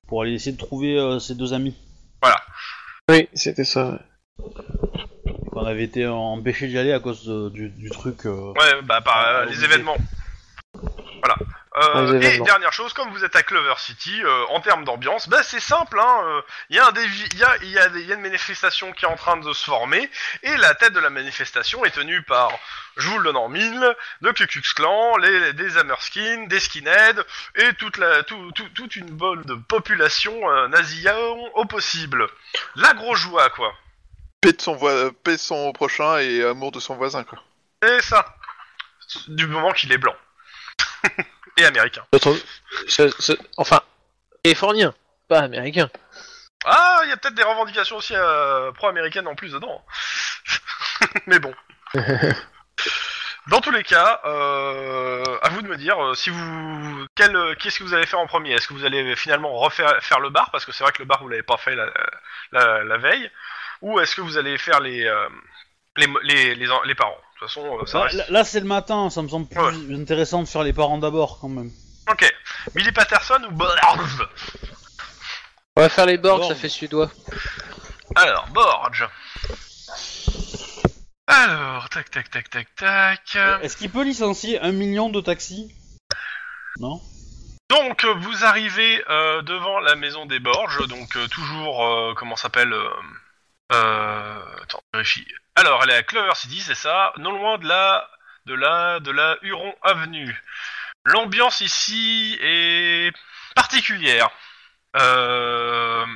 pour 0.08 0.22
aller 0.22 0.32
essayer 0.32 0.52
de 0.52 0.56
trouver 0.56 0.98
euh, 0.98 1.18
ces 1.18 1.34
deux 1.34 1.52
amis. 1.52 1.76
Oui, 3.10 3.28
c'était 3.34 3.64
ça. 3.64 3.98
On 5.52 5.66
avait 5.66 5.82
été 5.84 6.06
empêchés 6.06 6.66
d'y 6.68 6.78
aller 6.78 6.94
à 6.94 7.00
cause 7.00 7.26
de- 7.26 7.50
du, 7.50 7.68
du 7.68 7.90
truc. 7.90 8.24
euh, 8.24 8.52
Ouais, 8.58 8.80
bah 8.84 9.02
par 9.02 9.18
euh, 9.26 9.40
les 9.44 9.48
obligé. 9.50 9.64
événements. 9.66 9.96
Euh, 11.76 12.18
Les 12.18 12.34
et 12.34 12.38
dernière 12.40 12.72
chose, 12.74 12.92
comme 12.92 13.08
vous 13.12 13.24
êtes 13.24 13.34
à 13.34 13.42
Clover 13.42 13.72
City, 13.78 14.22
euh, 14.22 14.44
en 14.50 14.60
termes 14.60 14.84
d'ambiance, 14.84 15.26
bah 15.28 15.42
c'est 15.42 15.58
simple. 15.58 15.98
Hein, 15.98 16.20
euh, 16.24 16.42
Il 16.68 16.76
y 16.76 16.78
a 16.78 16.86
un 16.86 16.92
dévi- 16.92 17.28
il 17.32 17.38
y 17.38 17.44
a, 17.44 17.56
il 17.62 17.70
y 17.70 17.78
a 17.78 17.88
des- 17.88 18.02
y 18.02 18.12
a 18.12 18.14
une 18.14 18.20
manifestation 18.20 18.92
qui 18.92 19.06
est 19.06 19.08
en 19.08 19.16
train 19.16 19.38
de 19.38 19.52
se 19.54 19.64
former, 19.64 20.10
et 20.42 20.54
la 20.58 20.74
tête 20.74 20.92
de 20.92 21.00
la 21.00 21.08
manifestation 21.08 21.82
est 21.86 21.92
tenue 21.92 22.20
par, 22.24 22.50
je 22.98 23.08
vous 23.08 23.16
le 23.16 23.24
donne 23.24 23.38
en 23.38 23.48
mille, 23.48 23.96
le 24.20 24.32
Ku 24.34 24.46
Klux 24.46 24.74
Klan, 24.74 25.16
les, 25.16 25.54
des 25.54 25.78
Hammerskins, 25.78 26.46
des 26.46 26.60
Skinheads, 26.60 27.24
et 27.54 27.72
toute 27.78 27.96
la, 27.96 28.22
tout, 28.22 28.52
tout- 28.52 28.68
toute 28.74 28.96
une 28.96 29.10
bonne 29.10 29.40
de 29.44 29.54
population 29.54 30.50
euh, 30.50 30.68
au 31.54 31.64
possible. 31.64 32.28
La 32.76 32.92
grosse 32.92 33.20
joie, 33.20 33.48
quoi. 33.48 33.72
Paix 34.42 34.52
de 34.52 34.60
son, 34.60 34.76
paix 35.24 35.32
de 35.32 35.36
son 35.38 35.72
prochain 35.72 36.18
et 36.18 36.44
amour 36.44 36.70
de 36.70 36.80
son 36.80 36.96
voisin, 36.96 37.24
quoi. 37.24 37.38
Et 37.82 38.02
ça, 38.02 38.26
du 39.28 39.46
moment 39.46 39.72
qu'il 39.72 39.90
est 39.90 39.98
blanc 39.98 40.14
et 41.56 41.64
américain. 41.64 42.04
Notre- 42.12 42.36
ce- 42.88 43.10
ce- 43.18 43.32
Enfin, 43.56 43.80
californien, 44.44 44.94
pas 45.28 45.40
américain. 45.40 45.88
Ah, 46.64 47.00
il 47.04 47.10
y 47.10 47.12
a 47.12 47.16
peut-être 47.16 47.34
des 47.34 47.42
revendications 47.42 47.96
aussi 47.96 48.14
euh, 48.16 48.70
pro-américaines 48.72 49.26
en 49.26 49.34
plus 49.34 49.52
dedans. 49.52 49.84
Mais 51.26 51.38
bon. 51.38 51.54
Dans 53.48 53.60
tous 53.60 53.72
les 53.72 53.82
cas, 53.82 54.20
euh, 54.24 55.24
à 55.42 55.48
vous 55.48 55.62
de 55.62 55.66
me 55.68 55.76
dire 55.76 55.98
euh, 56.00 56.14
si 56.14 56.30
vous 56.30 57.06
quel 57.16 57.34
euh, 57.34 57.56
qu'est-ce 57.56 57.80
que 57.80 57.82
vous 57.84 57.92
allez 57.94 58.06
faire 58.06 58.20
en 58.20 58.28
premier? 58.28 58.52
Est-ce 58.52 58.68
que 58.68 58.72
vous 58.74 58.84
allez 58.84 59.16
finalement 59.16 59.52
refaire 59.58 60.00
faire 60.00 60.20
le 60.20 60.30
bar? 60.30 60.50
Parce 60.52 60.64
que 60.64 60.70
c'est 60.70 60.84
vrai 60.84 60.92
que 60.92 61.00
le 61.00 61.06
bar 61.06 61.20
vous 61.20 61.28
l'avez 61.28 61.42
pas 61.42 61.56
fait 61.56 61.74
la, 61.74 61.86
la, 62.52 62.84
la 62.84 62.96
veille, 62.98 63.28
ou 63.80 63.98
est-ce 63.98 64.14
que 64.14 64.20
vous 64.20 64.38
allez 64.38 64.56
faire 64.58 64.78
les 64.78 65.04
euh, 65.04 65.28
les, 65.96 66.06
les, 66.22 66.54
les, 66.54 66.68
les 66.84 66.94
parents? 66.94 67.18
De 67.42 67.46
toute 67.48 67.54
façon, 67.54 67.78
euh, 67.80 67.86
ça 67.86 67.98
Là, 67.98 68.04
reste... 68.04 68.16
là- 68.18 68.24
là, 68.28 68.44
c'est 68.44 68.60
le 68.60 68.66
matin, 68.66 69.10
ça 69.10 69.20
me 69.20 69.28
semble 69.28 69.48
plus 69.48 69.60
Ouais. 69.60 70.00
intéressant 70.00 70.42
de 70.42 70.48
faire 70.48 70.62
les 70.62 70.72
parents 70.72 70.98
d'abord 70.98 71.38
quand 71.40 71.48
même. 71.48 71.72
Ok. 72.08 72.32
Billy 72.74 72.92
Patterson 72.92 73.40
ou 73.48 73.52
Borge 73.52 74.28
On 75.76 75.80
va 75.82 75.88
faire 75.88 76.06
les 76.06 76.18
Borg. 76.18 76.44
ça 76.46 76.54
fait 76.54 76.68
suédois. 76.68 77.10
Alors, 78.14 78.46
Borge. 78.50 79.08
Alors, 81.26 81.88
tac, 81.88 82.10
tac, 82.10 82.30
tac, 82.30 82.48
tac, 82.50 82.74
tac. 82.76 83.36
Est-ce 83.62 83.76
qu'il 83.76 83.90
peut 83.90 84.04
licencier 84.04 84.60
un 84.60 84.70
million 84.72 85.08
de 85.08 85.20
taxis? 85.20 85.74
Non 86.78 87.00
Donc, 87.70 88.04
euh, 88.04 88.14
vous 88.14 88.44
arrivez 88.44 89.02
euh, 89.10 89.42
devant 89.42 89.80
la 89.80 89.96
maison 89.96 90.26
des 90.26 90.38
Borges, 90.38 90.86
donc 90.88 91.16
euh, 91.16 91.26
toujours, 91.28 91.84
euh, 91.86 92.14
comment 92.14 92.36
s'appelle 92.36 92.72
euh, 92.72 92.88
euh, 93.72 94.38
Attends, 94.62 94.80
je 94.94 94.98
vérifie. 94.98 95.26
Alors, 95.54 95.82
elle 95.82 95.90
est 95.90 95.96
à 95.96 96.02
Clover 96.02 96.34
City, 96.34 96.60
c'est 96.60 96.74
ça, 96.74 97.12
non 97.18 97.32
loin 97.32 97.58
de 97.58 97.68
la, 97.68 98.08
de 98.46 98.54
la, 98.54 99.00
de 99.00 99.10
la 99.10 99.36
Huron 99.42 99.74
Avenue. 99.82 100.42
L'ambiance 101.04 101.60
ici 101.60 102.38
est 102.40 103.14
particulière. 103.54 104.30
Euh, 104.96 106.06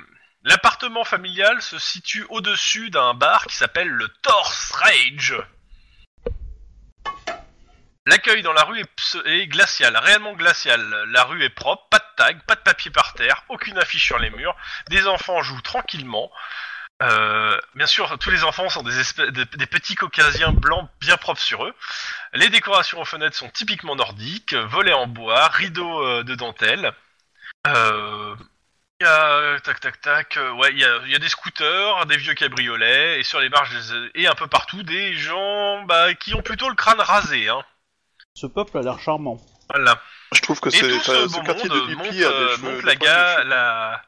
L'appartement 0.46 1.02
familial 1.02 1.60
se 1.60 1.76
situe 1.76 2.24
au-dessus 2.28 2.90
d'un 2.90 3.14
bar 3.14 3.46
qui 3.46 3.56
s'appelle 3.56 3.88
le 3.88 4.06
Torse 4.22 4.70
Rage. 4.70 5.34
L'accueil 8.06 8.42
dans 8.42 8.52
la 8.52 8.62
rue 8.62 8.80
est, 9.24 9.46
glacial, 9.48 9.96
réellement 9.96 10.34
glacial. 10.34 10.80
La 11.08 11.24
rue 11.24 11.42
est 11.42 11.50
propre, 11.50 11.88
pas 11.90 11.98
de 11.98 12.14
tag, 12.16 12.40
pas 12.46 12.54
de 12.54 12.60
papier 12.60 12.92
par 12.92 13.14
terre, 13.14 13.42
aucune 13.48 13.76
affiche 13.76 14.06
sur 14.06 14.20
les 14.20 14.30
murs. 14.30 14.54
Des 14.88 15.08
enfants 15.08 15.42
jouent 15.42 15.62
tranquillement. 15.62 16.30
Euh, 17.02 17.58
bien 17.74 17.86
sûr, 17.86 18.18
tous 18.18 18.30
les 18.30 18.42
enfants 18.44 18.70
sont 18.70 18.82
des, 18.82 18.98
espèces, 18.98 19.28
des, 19.30 19.44
des 19.44 19.66
petits 19.66 19.96
caucasiens 19.96 20.52
blancs 20.52 20.88
bien 21.00 21.16
propres 21.18 21.40
sur 21.40 21.64
eux. 21.66 21.74
Les 22.32 22.48
décorations 22.48 23.00
aux 23.00 23.04
fenêtres 23.04 23.36
sont 23.36 23.50
typiquement 23.50 23.96
nordiques, 23.96 24.54
volets 24.54 24.94
en 24.94 25.06
bois, 25.06 25.48
rideaux 25.48 26.02
euh, 26.02 26.22
de 26.22 26.34
dentelle. 26.34 26.92
Euh, 27.66 28.34
il 28.98 29.04
y 29.04 29.06
a 29.06 29.60
tac 29.60 29.80
tac 29.80 30.00
tac, 30.00 30.36
euh, 30.38 30.52
ouais, 30.52 30.70
il 30.72 30.78
y 30.78 30.84
a, 30.84 31.00
il 31.04 31.10
y 31.10 31.14
a 31.14 31.18
des 31.18 31.28
scooters, 31.28 32.06
des 32.06 32.16
vieux 32.16 32.32
cabriolets 32.32 33.20
et 33.20 33.24
sur 33.24 33.40
les 33.40 33.50
marges 33.50 33.76
et 34.14 34.26
un 34.26 34.34
peu 34.34 34.46
partout 34.46 34.82
des 34.82 35.12
gens 35.14 35.82
bah, 35.82 36.14
qui 36.14 36.32
ont 36.32 36.40
plutôt 36.40 36.70
le 36.70 36.76
crâne 36.76 37.00
rasé, 37.00 37.48
hein. 37.50 37.62
Ce 38.32 38.46
peuple 38.46 38.78
a 38.78 38.82
l'air 38.82 38.98
charmant. 39.00 39.38
Voilà. 39.68 40.00
Je 40.32 40.40
trouve 40.40 40.60
que 40.60 40.68
Et 40.70 40.72
c'est 40.72 40.88
tout 40.88 41.00
ce 41.00 41.28
ce 41.28 41.34
beau 41.34 41.42
quartier 41.42 41.68
de 41.68 41.74
monde 41.74 41.90
hippie 41.90 41.96
monte, 41.96 42.06
a 42.08 42.10
des 42.12 42.24
euh, 42.24 42.56
cheveux. 42.56 42.72
monte 42.72 42.82
la, 42.84 42.94
de 42.94 43.00
ga- 43.00 43.44
la, 43.44 44.04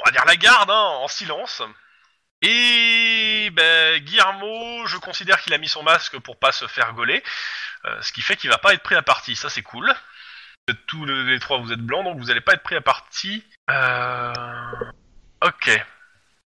on 0.00 0.04
va 0.04 0.10
dire 0.10 0.24
la 0.24 0.36
garde, 0.36 0.70
hein, 0.70 0.74
en 0.74 1.08
silence. 1.08 1.62
Et 2.42 3.50
ben, 3.52 3.98
Guillermo, 4.04 4.86
je 4.86 4.96
considère 4.96 5.40
qu'il 5.42 5.52
a 5.54 5.58
mis 5.58 5.68
son 5.68 5.82
masque 5.82 6.18
pour 6.20 6.38
pas 6.38 6.52
se 6.52 6.66
faire 6.68 6.92
gauler, 6.92 7.22
euh, 7.84 8.02
ce 8.02 8.12
qui 8.12 8.22
fait 8.22 8.36
qu'il 8.36 8.50
va 8.50 8.58
pas 8.58 8.74
être 8.74 8.82
pris 8.82 8.94
à 8.94 9.02
partie. 9.02 9.34
Ça, 9.34 9.50
c'est 9.50 9.62
cool. 9.62 9.92
Tous 10.86 11.04
le- 11.04 11.22
les 11.24 11.40
trois, 11.40 11.58
vous 11.58 11.72
êtes 11.72 11.80
blancs, 11.80 12.04
donc 12.04 12.18
vous 12.18 12.30
allez 12.30 12.42
pas 12.42 12.52
être 12.52 12.62
pris 12.62 12.76
à 12.76 12.80
partie. 12.80 13.44
Euh... 13.70 14.32
Ok. 15.42 15.70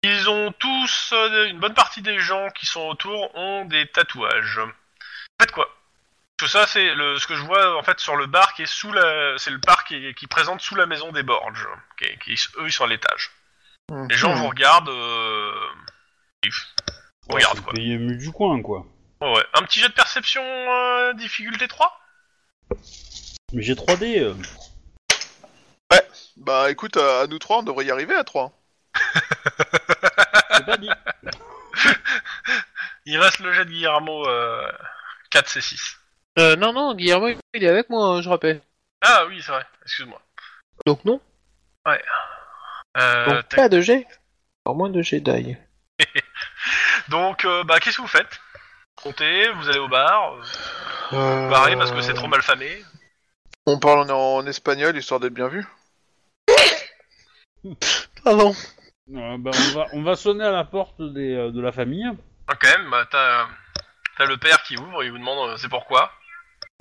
Ils 0.03 0.29
ont 0.29 0.53
tous, 0.53 1.11
euh, 1.13 1.47
une 1.47 1.59
bonne 1.59 1.75
partie 1.75 2.03
des 2.03 2.19
gens 2.19 2.51
qui 2.51 2.67
sont 2.67 2.83
autour 2.83 3.35
ont 3.37 3.65
des 3.65 3.87
tatouages. 3.89 4.61
Faites 5.41 5.53
quoi? 5.53 5.69
Que 6.39 6.47
ça, 6.47 6.67
c'est 6.67 6.89
ce 6.89 7.27
que 7.27 7.35
je 7.35 7.43
vois 7.43 7.77
en 7.77 7.83
fait 7.83 7.99
sur 7.99 8.15
le 8.17 8.27
bar 8.27 8.55
qui 8.55 8.63
est 8.63 8.67
sous 8.67 8.93
la, 8.93 9.37
c'est 9.39 9.51
le 9.51 9.59
bar 9.59 9.85
qui, 9.85 10.15
présente 10.29 10.61
sous 10.61 10.77
la 10.77 10.87
maison 10.87 11.11
des 11.11 11.25
Borges, 11.25 11.67
est- 12.01 12.19
qui- 12.19 12.39
eux 12.59 12.67
ils 12.67 12.73
sont 12.73 12.85
à 12.85 12.89
l'étage. 12.89 13.31
Les 13.91 14.17
gens 14.17 14.35
vous 14.35 14.49
regardent, 14.49 14.89
euh... 14.91 15.53
ils 16.45 16.51
regardent 17.31 17.59
C'est 17.59 17.65
quoi. 17.65 17.73
le 17.75 18.17
du 18.17 18.31
coin, 18.33 18.61
quoi. 18.63 18.85
Ouais, 19.21 19.35
ouais. 19.35 19.45
Un 19.55 19.63
petit 19.63 19.81
jet 19.81 19.89
de 19.89 19.95
perception, 19.95 20.43
euh, 20.43 21.13
difficulté 21.15 21.67
3 21.69 21.99
Mais 23.53 23.63
j'ai 23.63 23.75
3D. 23.75 24.21
euh. 24.23 24.35
Bah 26.37 26.71
écoute, 26.71 26.97
à, 26.97 27.23
à 27.23 27.27
nous 27.27 27.39
trois, 27.41 27.59
on 27.59 27.63
devrait 27.65 27.85
y 27.85 27.91
arriver 27.91 28.15
à 28.15 28.23
trois. 28.25 28.53
C'est 28.95 30.67
pas 30.67 30.77
dit. 30.77 30.89
Il 33.07 33.19
reste 33.19 33.41
le 33.41 33.53
jet 33.53 33.65
de 33.65 33.71
Guillermo, 33.71 34.27
euh... 34.29 34.71
4 35.31 35.49
C6. 35.49 35.97
Euh, 36.39 36.57
non, 36.57 36.73
non, 36.73 36.95
Guillermo, 36.95 37.29
il 37.55 37.65
est 37.65 37.69
avec 37.69 37.91
moi, 37.91 38.07
hein, 38.07 38.23
je 38.23 38.29
rappelle. 38.29 38.63
Ah 39.03 39.25
oui, 39.27 39.43
c'est 39.43 39.51
vrai, 39.51 39.67
excuse-moi. 39.83 40.21
Donc 40.87 41.05
non. 41.05 41.21
Euh, 41.89 41.97
Donc 43.27 43.49
tac. 43.49 43.57
pas 43.57 43.69
de 43.69 43.81
G. 43.81 44.07
Encore 44.65 44.77
moins 44.77 44.91
de 44.91 45.03
G 45.03 45.21
d'ail. 45.21 45.59
Donc, 47.09 47.45
euh, 47.45 47.65
bah, 47.65 47.81
qu'est-ce 47.81 47.97
que 47.97 48.03
vous 48.03 48.09
faites? 48.09 48.41
Comptez, 49.03 49.49
vous 49.53 49.69
allez 49.69 49.79
au 49.79 49.89
bar, 49.89 50.35
euh, 51.13 51.45
vous 51.45 51.51
barrez 51.51 51.77
parce 51.77 51.93
que 51.93 52.01
c'est 52.01 52.15
trop 52.15 52.27
mal 52.27 52.43
famé. 52.43 52.69
On 53.67 53.79
parle 53.79 54.11
en, 54.11 54.37
en 54.37 54.47
espagnol 54.47 54.97
histoire 54.97 55.21
d'être 55.21 55.35
bien 55.35 55.49
vu. 55.49 55.65
Pardon. 58.25 58.55
Euh, 59.15 59.37
bah, 59.39 59.51
on, 59.55 59.75
va, 59.79 59.87
on 59.93 60.03
va 60.03 60.17
sonner 60.17 60.45
à 60.45 60.51
la 60.51 60.65
porte 60.65 61.01
des, 61.01 61.35
euh, 61.35 61.51
de 61.51 61.61
la 61.61 61.73
famille. 61.73 62.09
Ah, 62.47 62.55
quand 62.61 62.69
même, 62.77 62.91
bah, 62.91 63.07
t'as, 63.11 63.47
t'as 64.17 64.27
le 64.27 64.37
père 64.37 64.63
qui 64.65 64.77
ouvre, 64.77 65.03
il 65.05 65.11
vous 65.13 65.19
demande 65.19 65.51
euh, 65.51 65.57
c'est 65.57 65.69
pourquoi? 65.69 66.11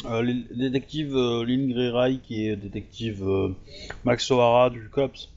Euh, 0.06 0.22
les- 0.22 0.46
détective 0.52 1.16
euh, 1.16 1.46
Lynn 1.46 1.72
Greyray, 1.72 2.20
qui 2.20 2.48
est 2.48 2.56
détective 2.56 3.24
euh, 3.24 3.56
Max 4.04 4.30
O'Hara 4.32 4.70
du 4.70 4.90
COPS. 4.90 5.30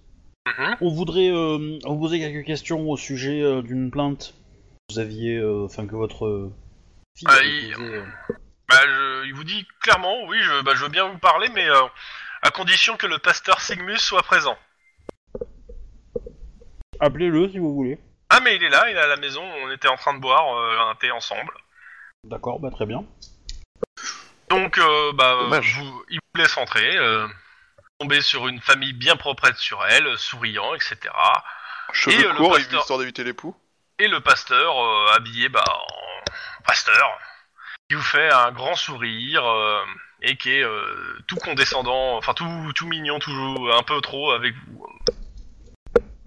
Mhm. 0.59 0.77
On 0.81 0.89
voudrait 0.95 1.31
euh, 1.31 1.79
vous 1.85 1.99
poser 1.99 2.19
quelques 2.19 2.45
questions 2.47 2.89
au 2.89 2.97
sujet 2.97 3.43
euh, 3.43 3.63
d'une 3.63 3.91
plainte 3.91 4.35
que 4.89 4.95
vous 4.95 4.99
aviez, 4.99 5.37
euh, 5.37 5.65
enfin 5.65 5.87
que 5.87 5.95
votre 5.97 6.51
fille 7.17 7.29
Ah, 7.31 7.35
avait 7.37 7.49
il- 7.49 7.73
posée. 7.75 8.03
Bah, 8.69 8.77
je- 8.87 9.27
il 9.27 9.35
vous 9.35 9.45
dit 9.45 9.67
clairement, 9.81 10.25
oui, 10.27 10.39
je, 10.41 10.63
bah, 10.63 10.73
je 10.75 10.83
veux 10.85 10.89
bien 10.91 11.09
vous 11.09 11.19
parler, 11.19 11.49
mais 11.55 11.69
euh, 11.69 11.83
à 12.43 12.51
condition 12.51 12.97
que 12.97 13.07
le 13.07 13.19
pasteur 13.19 13.61
Sigmus 13.61 13.99
soit 13.99 14.23
présent. 14.23 14.57
Appelez-le 17.01 17.49
si 17.51 17.59
vous 17.59 17.75
voulez. 17.75 17.99
Ah, 18.29 18.41
mais 18.41 18.57
il 18.57 18.63
est 18.63 18.69
là, 18.69 18.89
il 18.91 18.97
est 18.97 19.01
à 19.01 19.07
la 19.07 19.17
maison, 19.17 19.43
on 19.43 19.71
était 19.73 19.89
en 19.89 19.97
train 19.97 20.15
de 20.15 20.21
boire 20.21 20.55
euh, 20.57 20.91
un 20.91 20.95
thé 20.97 21.11
ensemble. 21.11 21.53
D'accord, 22.25 22.61
bah 22.61 22.71
très 22.71 22.87
bien. 22.87 23.05
Donc, 24.51 24.79
euh, 24.79 25.13
bah, 25.15 25.37
vous, 25.61 26.05
il 26.11 26.19
vous 26.35 26.41
laisse 26.41 26.57
entrer, 26.59 26.97
euh, 26.97 27.27
tomber 28.01 28.23
sur 28.23 28.49
une 28.49 28.61
famille 28.61 28.95
bien 28.95 29.17
proprette 29.17 29.57
sur 29.59 29.85
elle, 29.87 30.07
euh, 30.07 30.17
souriant, 30.17 30.75
etc. 30.75 30.97
Cheveux 31.93 32.19
Et, 32.19 32.25
euh, 32.25 32.31
le 32.31 32.37
courts, 32.37 32.55
pasteur- 32.55 32.81
histoire 32.81 32.99
d'éviter 32.99 33.25
les 33.25 33.35
poux. 33.35 33.55
Et 33.99 34.09
le 34.09 34.21
pasteur, 34.21 34.83
euh, 34.83 35.13
habillé 35.15 35.51
bah, 35.51 35.63
en 35.69 36.63
pasteur, 36.65 37.19
qui 37.89 37.95
vous 37.97 38.03
fait 38.03 38.31
un 38.31 38.53
grand 38.53 38.75
sourire 38.75 39.45
euh, 39.45 39.85
et 40.23 40.37
qui 40.37 40.51
est 40.53 40.65
euh, 40.65 41.19
tout 41.27 41.37
condescendant, 41.37 42.17
enfin 42.17 42.33
tout, 42.33 42.73
tout 42.75 42.87
mignon, 42.87 43.19
toujours 43.19 43.75
un 43.77 43.83
peu 43.83 44.01
trop 44.01 44.31
avec 44.33 44.55
vous. 44.67 44.87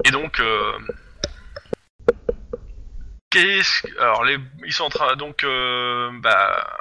Et 0.05 0.11
donc, 0.11 0.39
qu'est-ce 3.31 3.81
que- 3.81 3.99
alors 3.99 4.23
les, 4.25 4.37
ils 4.65 4.73
sont 4.73 4.83
en 4.83 4.89
train, 4.89 5.15
donc, 5.15 5.43
bah, 6.21 6.77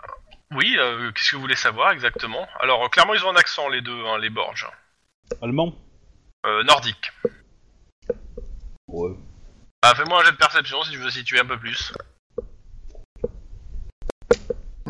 oui, 0.51 0.76
qu'est-ce 1.14 1.30
que 1.30 1.36
vous 1.36 1.43
voulez 1.43 1.55
savoir 1.57 1.93
exactement? 1.93 2.47
Alors, 2.61 2.90
clairement, 2.90 3.14
ils 3.14 3.24
ont 3.24 3.30
un 3.30 3.36
accent 3.36 3.68
les 3.68 3.80
deux, 3.80 4.05
hein, 4.07 4.18
les 4.18 4.28
Borges, 4.28 4.66
Allemand 5.41 5.74
euh, 6.45 6.62
nordique. 6.64 7.12
Ouais. 8.89 9.12
Bah, 9.83 9.95
fais-moi 9.95 10.20
un 10.20 10.24
jet 10.24 10.33
de 10.33 10.37
perception 10.37 10.83
si 10.85 10.91
tu 10.93 10.99
veux 10.99 11.11
situer 11.11 11.39
un 11.41 11.45
peu 11.47 11.59
plus. 11.59 11.93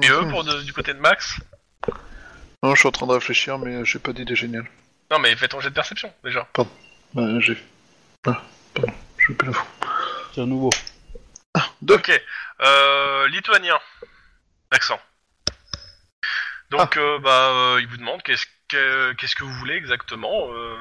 Et 0.03 0.09
eux, 0.09 0.27
pour 0.29 0.45
de- 0.45 0.63
du 0.63 0.73
côté 0.73 0.95
de 0.95 0.99
Max 0.99 1.39
Non, 2.63 2.75
je 2.75 2.81
suis 2.81 2.89
en 2.89 2.93
train 2.93 3.07
de 3.07 3.13
réfléchir, 3.13 3.59
mais 3.59 3.75
euh, 3.77 3.85
j'ai 3.85 3.99
pas 3.99 4.13
d'idée 4.13 4.35
géniale. 4.35 4.67
Non, 5.11 5.19
mais 5.19 5.37
fais 5.37 5.49
ton 5.49 5.61
jet 5.61 5.69
de 5.71 5.75
perception, 5.75 6.13
déjà. 6.25 6.49
Bah, 7.15 7.39
j'ai. 7.41 7.57
Ah, 8.27 8.43
pardon, 8.75 8.93
je 9.19 9.25
suis 9.25 9.35
pas 9.35 9.47
la 9.47 9.53
fou. 9.53 9.67
C'est 10.35 10.41
un 10.41 10.47
nouveau. 10.47 10.71
Deux. 11.83 11.95
Ok. 11.97 12.11
Euh, 12.63 13.29
lituanien. 13.29 13.79
Accent. 14.71 14.99
Donc, 16.73 16.97
euh, 16.97 17.19
bah, 17.21 17.51
euh, 17.51 17.79
il 17.81 17.87
vous 17.89 17.97
demande 17.99 18.23
qu'est-ce 18.23 18.47
que, 18.69 19.13
qu'est-ce 19.15 19.37
que 19.37 19.45
vous 19.45 19.53
voulez 19.53 19.75
exactement. 19.77 20.49
euh. 20.51 20.77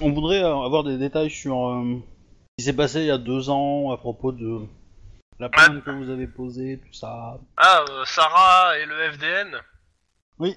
On 0.00 0.12
voudrait 0.12 0.42
euh, 0.42 0.64
avoir 0.64 0.84
des 0.84 0.98
détails 0.98 1.30
sur 1.30 1.68
euh, 1.68 1.96
ce 2.02 2.54
qui 2.58 2.64
s'est 2.64 2.76
passé 2.76 3.00
il 3.00 3.06
y 3.06 3.10
a 3.10 3.18
deux 3.18 3.48
ans 3.50 3.90
à 3.92 3.96
propos 3.96 4.32
de 4.32 4.60
la 5.38 5.48
plainte 5.48 5.82
que 5.84 5.90
vous 5.90 6.10
avez 6.10 6.26
posée, 6.26 6.80
tout 6.84 6.92
ça. 6.92 7.38
Ah, 7.56 7.84
euh, 7.88 8.04
Sarah 8.04 8.78
et 8.78 8.84
le 8.86 9.12
FDN 9.12 9.56
Oui. 10.38 10.56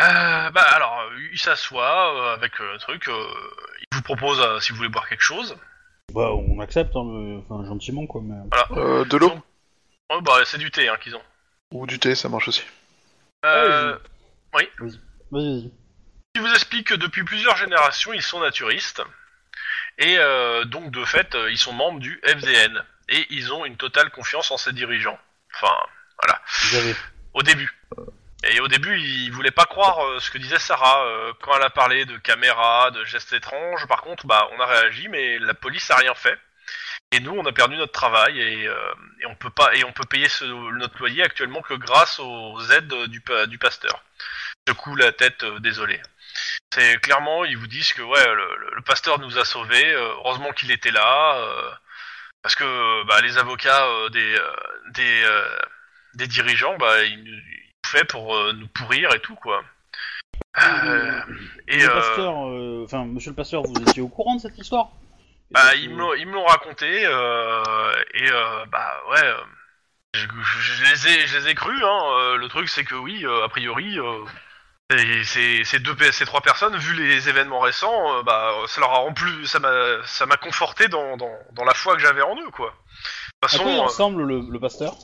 Euh, 0.00 0.50
bah, 0.50 0.64
alors, 0.74 1.02
il 1.32 1.38
s'assoit 1.38 2.14
euh, 2.14 2.34
avec 2.34 2.60
euh, 2.60 2.74
un 2.74 2.78
truc. 2.78 3.08
euh, 3.08 3.26
il 3.92 3.96
vous 3.96 4.02
propose 4.02 4.40
euh, 4.40 4.58
si 4.60 4.72
vous 4.72 4.78
voulez 4.78 4.88
boire 4.88 5.08
quelque 5.08 5.22
chose. 5.22 5.56
Bah, 6.14 6.30
on 6.32 6.58
accepte, 6.60 6.96
hein, 6.96 7.04
mais- 7.04 7.36
enfin 7.38 7.64
gentiment 7.66 8.06
quoi. 8.06 8.22
Mais... 8.24 8.34
Euh, 8.76 9.04
de 9.04 9.16
l'eau 9.18 9.32
Oh, 10.10 10.20
bah, 10.22 10.38
c'est 10.46 10.56
du 10.58 10.70
thé 10.70 10.88
hein, 10.88 10.96
qu'ils 11.02 11.14
ont. 11.16 11.22
Ou 11.72 11.86
du 11.86 11.98
thé, 11.98 12.14
ça 12.14 12.28
marche 12.28 12.48
aussi. 12.48 12.62
Euh, 13.44 13.96
Vas-y, 14.52 14.68
vas-y. 15.30 15.70
Il 16.34 16.40
vous 16.40 16.52
explique 16.52 16.88
que 16.88 16.94
depuis 16.94 17.24
plusieurs 17.24 17.56
générations, 17.56 18.12
ils 18.12 18.22
sont 18.22 18.40
naturistes. 18.40 19.02
Et 19.98 20.16
euh, 20.18 20.64
donc, 20.64 20.90
de 20.90 21.04
fait, 21.04 21.34
euh, 21.34 21.50
ils 21.50 21.58
sont 21.58 21.72
membres 21.72 21.98
du 22.00 22.20
FDN. 22.24 22.82
et 23.08 23.26
ils 23.30 23.52
ont 23.52 23.64
une 23.64 23.76
totale 23.76 24.10
confiance 24.10 24.50
en 24.50 24.56
ses 24.56 24.72
dirigeants. 24.72 25.18
Enfin, 25.54 25.74
voilà. 26.22 26.40
Vous 26.62 26.76
avez. 26.76 26.94
Au 27.34 27.42
début. 27.42 27.72
Et 28.44 28.60
au 28.60 28.68
début, 28.68 28.96
ils 28.98 29.30
voulaient 29.30 29.50
pas 29.50 29.64
croire 29.64 30.04
euh, 30.04 30.20
ce 30.20 30.30
que 30.30 30.38
disait 30.38 30.60
Sarah 30.60 31.04
euh, 31.04 31.32
quand 31.42 31.56
elle 31.56 31.62
a 31.62 31.70
parlé 31.70 32.04
de 32.04 32.16
caméras, 32.18 32.90
de 32.92 33.04
gestes 33.04 33.32
étranges. 33.32 33.86
Par 33.86 34.02
contre, 34.02 34.26
bah, 34.26 34.48
on 34.56 34.60
a 34.60 34.66
réagi, 34.66 35.08
mais 35.08 35.38
la 35.40 35.54
police 35.54 35.90
a 35.90 35.96
rien 35.96 36.14
fait. 36.14 36.38
Et 37.10 37.20
nous, 37.20 37.32
on 37.32 37.46
a 37.46 37.52
perdu 37.52 37.76
notre 37.76 37.92
travail 37.92 38.38
et, 38.38 38.68
euh, 38.68 38.94
et 39.22 39.26
on 39.26 39.34
peut 39.34 39.48
pas 39.50 39.74
et 39.74 39.82
on 39.84 39.92
peut 39.92 40.04
payer 40.04 40.28
ce, 40.28 40.44
notre 40.44 40.98
loyer 40.98 41.22
actuellement 41.22 41.62
que 41.62 41.72
grâce 41.72 42.18
aux 42.18 42.60
aides 42.70 42.92
du, 43.08 43.22
du 43.48 43.58
pasteur. 43.58 44.04
Je 44.66 44.72
secoue 44.72 44.94
la 44.94 45.12
tête, 45.12 45.42
euh, 45.42 45.58
désolé. 45.60 46.02
C'est 46.74 47.00
clairement, 47.00 47.46
ils 47.46 47.56
vous 47.56 47.66
disent 47.66 47.94
que 47.94 48.02
ouais, 48.02 48.34
le, 48.34 48.82
pasteur 48.82 49.18
nous 49.20 49.38
a 49.38 49.46
sauvés. 49.46 49.90
euh, 49.94 50.12
heureusement 50.18 50.52
qu'il 50.52 50.70
était 50.70 50.90
là, 50.90 51.42
parce 52.42 52.54
que 52.54 53.04
bah, 53.06 53.22
les 53.22 53.38
avocats 53.38 53.86
des 54.10 54.36
des 54.90 55.24
des 56.14 56.26
dirigeants, 56.26 56.76
bah, 56.76 57.04
ils 57.04 57.24
nous 57.24 57.40
fait 57.86 58.04
pour 58.04 58.36
nous 58.52 58.68
pourrir 58.68 59.14
et 59.14 59.20
tout 59.20 59.34
quoi. 59.34 59.64
Et 61.68 61.78
le 61.78 61.88
pasteur, 61.88 62.34
enfin, 62.84 63.06
monsieur 63.06 63.30
le 63.30 63.36
pasteur, 63.36 63.62
vous 63.62 63.80
étiez 63.80 64.02
au 64.02 64.08
courant 64.08 64.36
de 64.36 64.42
cette 64.42 64.58
histoire? 64.58 64.90
Bah, 65.50 65.74
ils 65.74 65.90
me 65.90 65.98
l'ont- 65.98 66.14
ils 66.14 66.26
me 66.26 66.32
l'ont 66.34 66.44
raconté 66.44 67.04
euh, 67.06 67.94
et 68.14 68.30
euh, 68.30 68.64
bah 68.66 68.94
ouais, 69.10 69.24
euh, 69.24 69.36
je, 70.14 70.84
les 70.84 71.08
ai 71.08 71.26
je 71.26 71.38
les 71.38 71.48
ai 71.48 71.54
crus. 71.54 71.82
Hein, 71.82 72.00
euh, 72.20 72.36
le 72.36 72.48
truc 72.48 72.68
c'est 72.68 72.84
que 72.84 72.94
oui, 72.94 73.24
euh, 73.24 73.44
a 73.44 73.48
priori, 73.48 73.98
euh, 73.98 74.24
ces, 75.24 75.64
ces 75.64 75.78
deux 75.78 75.96
ces 76.12 76.24
trois 76.26 76.40
personnes, 76.40 76.76
vu 76.76 76.94
les 76.94 77.28
événements 77.28 77.60
récents, 77.60 78.18
euh, 78.18 78.22
bah 78.22 78.52
ça 78.66 78.80
leur 78.80 78.90
a 78.90 78.98
rempli, 78.98 79.46
ça 79.46 79.58
m'a 79.58 80.02
ça 80.04 80.26
m'a 80.26 80.36
conforté 80.36 80.88
dans, 80.88 81.16
dans 81.16 81.32
dans 81.52 81.64
la 81.64 81.74
foi 81.74 81.94
que 81.94 82.00
j'avais 82.00 82.22
en 82.22 82.36
eux 82.40 82.50
quoi. 82.50 82.74
De 83.42 83.46
À 83.46 83.48
toute 83.48 83.60
quoi 83.62 83.70
il 83.70 83.76
façon, 83.76 83.84
ressemble 83.84 84.22
le, 84.24 84.40
le 84.40 84.60
pasteur? 84.60 84.94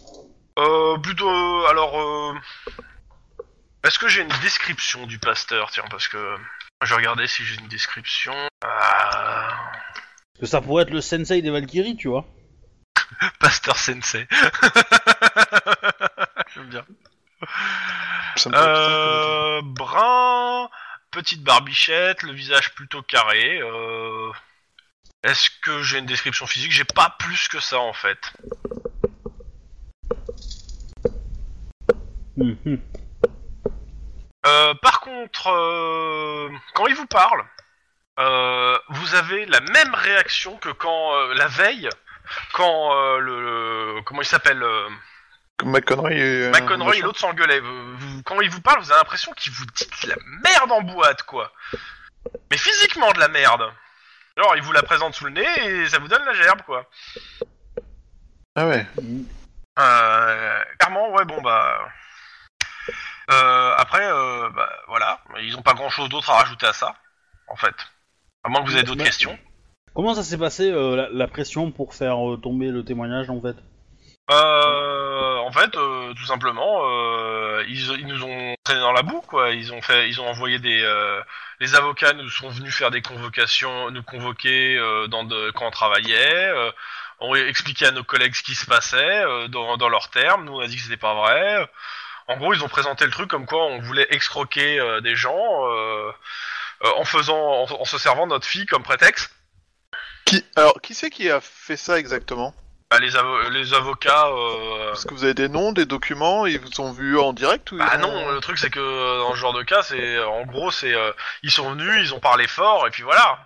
Euh, 0.59 0.99
plutôt 0.99 1.29
euh, 1.29 1.69
alors. 1.69 2.01
Euh, 2.01 2.35
est-ce 3.85 3.99
que 3.99 4.09
j'ai 4.09 4.23
une 4.23 4.41
description 4.41 5.07
du 5.07 5.19
pasteur? 5.19 5.71
Tiens, 5.71 5.85
parce 5.91 6.09
que 6.09 6.37
je 6.83 6.89
vais 6.89 6.95
regarder 6.97 7.27
si 7.27 7.45
j'ai 7.45 7.61
une 7.61 7.69
description. 7.69 8.35
Ah, 8.65 9.64
que 10.45 10.51
ça 10.51 10.61
pourrait 10.61 10.83
être 10.83 10.91
le 10.91 11.01
sensei 11.01 11.41
des 11.41 11.49
Valkyries, 11.49 11.97
tu 11.97 12.09
vois. 12.09 12.27
pasteur 13.41 13.79
sensei. 13.79 14.29
J'aime 16.55 16.69
bien. 16.69 16.85
Euh, 18.47 19.63
brun, 19.63 20.69
petite 21.11 21.43
barbichette, 21.43 22.23
le 22.23 22.33
visage 22.33 22.75
plutôt 22.75 23.01
carré. 23.01 23.59
Euh, 23.63 24.31
Est-ce 25.23 25.49
que 25.63 25.83
j'ai 25.83 25.99
une 25.99 26.07
description 26.07 26.47
physique? 26.47 26.73
J'ai 26.73 26.85
pas 26.85 27.17
plus 27.19 27.49
que 27.49 27.61
ça 27.61 27.79
en 27.79 27.95
fait. 27.95 28.19
Mhm. 32.37 32.81
Euh, 34.47 34.75
par 34.75 35.01
contre, 35.01 35.49
euh, 35.49 36.51
quand 36.75 36.87
il 36.87 36.95
vous 36.95 37.07
parle, 37.07 37.45
euh, 38.19 38.79
vous 38.89 39.15
avez 39.15 39.47
la 39.47 39.61
même 39.61 39.95
réaction 39.95 40.57
que 40.59 40.69
quand 40.71 41.15
euh, 41.15 41.35
la 41.35 41.49
veille, 41.49 41.89
quand 42.53 42.95
euh, 42.97 43.19
le, 43.19 43.41
le- 43.97 44.03
comment 44.03 44.23
il 44.23 44.27
s'appelle, 44.27 44.63
euh, 44.63 44.89
Comme 45.57 45.71
McConroy 45.71 46.13
et... 46.13 46.51
McConroy 46.51 46.97
et 46.97 47.01
l'autre 47.03 47.21
s'engueulaient. 47.21 47.61
Vous- 47.61 47.97
vous- 47.97 48.23
quand 48.23 48.41
il 48.41 48.51
vous 48.51 48.61
parle, 48.61 48.81
vous 48.81 48.91
avez 48.91 48.99
l'impression 49.01 49.33
qu'il 49.33 49.53
vous 49.53 49.67
dit 49.67 49.89
de 50.05 50.09
la 50.09 50.17
merde 50.43 50.73
en 50.73 50.83
boîte, 50.83 51.23
quoi. 51.25 51.53
Mais 52.51 52.57
physiquement 52.57 53.13
de 53.13 53.21
la 53.21 53.29
merde. 53.29 53.71
Alors, 54.37 54.57
il 54.57 54.63
vous 54.63 54.73
la 54.73 54.83
présente 54.83 55.15
sous 55.15 55.27
le 55.27 55.31
nez 55.31 55.65
et 55.65 55.89
ça 55.89 55.99
vous 55.99 56.09
donne 56.09 56.25
la 56.25 56.33
gerbe, 56.35 56.63
quoi. 56.63 56.89
Ah 58.57 58.67
ouais. 58.67 58.87
Euh, 59.79 60.65
clairement, 60.79 61.11
ouais, 61.13 61.25
bon, 61.25 61.41
bah... 61.43 61.79
Euh, 63.31 63.75
après, 63.79 64.05
euh, 64.05 64.49
bah, 64.51 64.71
voilà, 64.89 65.21
ils 65.39 65.57
ont 65.57 65.63
pas 65.63 65.73
grand-chose 65.75 66.09
d'autre 66.11 66.29
à 66.31 66.39
rajouter 66.41 66.67
à 66.67 66.73
ça, 66.73 66.95
en 67.49 67.57
fait. 67.57 67.75
À 68.45 68.51
moins 68.51 68.63
que 68.63 68.69
vous 68.69 68.75
ayez 68.77 68.83
d'autres 68.85 68.99
Bah, 68.99 69.05
questions. 69.05 69.39
Comment 69.95 70.15
ça 70.15 70.23
s'est 70.23 70.39
passé 70.39 70.71
euh, 70.71 70.97
la, 70.97 71.09
la 71.11 71.29
pression 71.29 71.71
pour 71.71 71.95
faire 71.95 72.19
euh, 72.31 72.37
tomber 72.37 72.69
le 72.69 72.85
témoignage 72.85 73.31
en 73.31 73.41
fait? 73.41 73.57
Euh, 74.31 75.37
en 75.37 75.53
fait, 75.53 75.77
euh, 75.77 76.15
tout 76.15 76.25
simplement, 76.25 76.81
euh, 76.85 77.63
ils, 77.69 77.91
ils 78.01 78.07
nous 78.07 78.23
ont 78.25 78.55
traîné 78.65 78.81
dans 78.81 78.93
la 78.93 79.03
boue, 79.03 79.21
quoi. 79.21 79.51
Ils 79.51 79.73
ont 79.73 79.83
fait, 79.83 80.09
ils 80.09 80.21
ont 80.21 80.27
envoyé 80.27 80.59
des, 80.59 80.81
euh, 80.83 81.21
les 81.61 81.75
avocats 81.75 82.15
nous 82.15 82.29
sont 82.31 82.49
venus 82.49 82.75
faire 82.75 82.91
des 82.91 83.03
convocations, 83.03 83.91
nous 83.91 84.03
convoquer 84.03 84.77
euh, 84.79 85.07
dans 85.09 85.25
de, 85.25 85.51
quand 85.51 85.67
on 85.67 85.71
travaillait, 85.71 86.49
euh, 86.49 86.71
ont 87.21 87.35
expliqué 87.35 87.87
à 87.87 87.91
nos 87.91 88.03
collègues 88.03 88.35
ce 88.35 88.43
qui 88.43 88.55
se 88.55 88.67
passait 88.67 89.25
euh, 89.25 89.49
dans, 89.49 89.77
dans 89.77 89.91
leurs 89.91 90.11
termes. 90.11 90.47
Nous 90.47 90.55
on 90.55 90.61
a 90.61 90.67
dit 90.67 90.77
que 90.77 90.83
c'était 90.83 90.97
pas 90.97 91.15
vrai. 91.15 91.69
En 92.27 92.39
gros, 92.39 92.55
ils 92.55 92.65
ont 92.65 92.69
présenté 92.69 93.05
le 93.05 93.11
truc 93.11 93.29
comme 93.29 93.45
quoi 93.45 93.67
on 93.67 93.81
voulait 93.81 94.07
excroquer 94.11 94.81
euh, 94.81 95.03
des 95.03 95.15
gens 95.15 95.37
euh, 95.37 96.09
euh, 96.09 96.13
en 96.97 97.05
faisant, 97.05 97.37
en, 97.37 97.65
en 97.81 97.85
se 97.85 97.99
servant 97.99 98.27
de 98.27 98.33
notre 98.33 98.47
fille 98.47 98.67
comme 98.67 98.83
prétexte. 98.83 99.31
Qui... 100.25 100.45
Alors, 100.57 100.81
qui 100.81 100.95
c'est 100.95 101.11
qui 101.11 101.31
a 101.31 101.41
fait 101.41 101.77
ça 101.77 101.99
exactement? 101.99 102.55
Bah, 102.91 102.99
les, 102.99 103.15
avo- 103.15 103.49
les 103.51 103.75
avocats. 103.75 104.27
Euh, 104.29 104.93
Est-ce 104.93 105.07
que 105.07 105.15
vous 105.15 105.25
avez 105.25 105.35
des 105.35 105.49
noms, 105.49 105.73
des 105.73 105.87
documents 105.87 106.47
Ils 106.47 106.61
vous 106.61 106.81
ont 106.81 106.93
vu 106.93 107.19
en 107.19 107.33
direct 107.33 107.73
ou 107.73 107.79
Ah 107.81 107.97
ont- 107.97 108.01
non, 108.01 108.31
le 108.31 108.41
truc 108.41 108.59
c'est 108.59 108.71
que 108.71 108.79
euh, 108.81 109.19
dans 109.19 109.33
ce 109.33 109.37
genre 109.39 109.53
de 109.55 109.63
cas, 109.63 109.83
c'est 109.83 110.19
en 110.23 110.45
gros 110.45 110.71
c'est 110.71 110.95
euh, 110.95 111.11
ils 111.43 111.51
sont 111.51 111.71
venus, 111.73 112.09
ils 112.09 112.15
ont 112.15 112.21
parlé 112.21 112.47
fort 112.47 112.87
et 112.87 112.91
puis 112.91 113.03
voilà. 113.03 113.39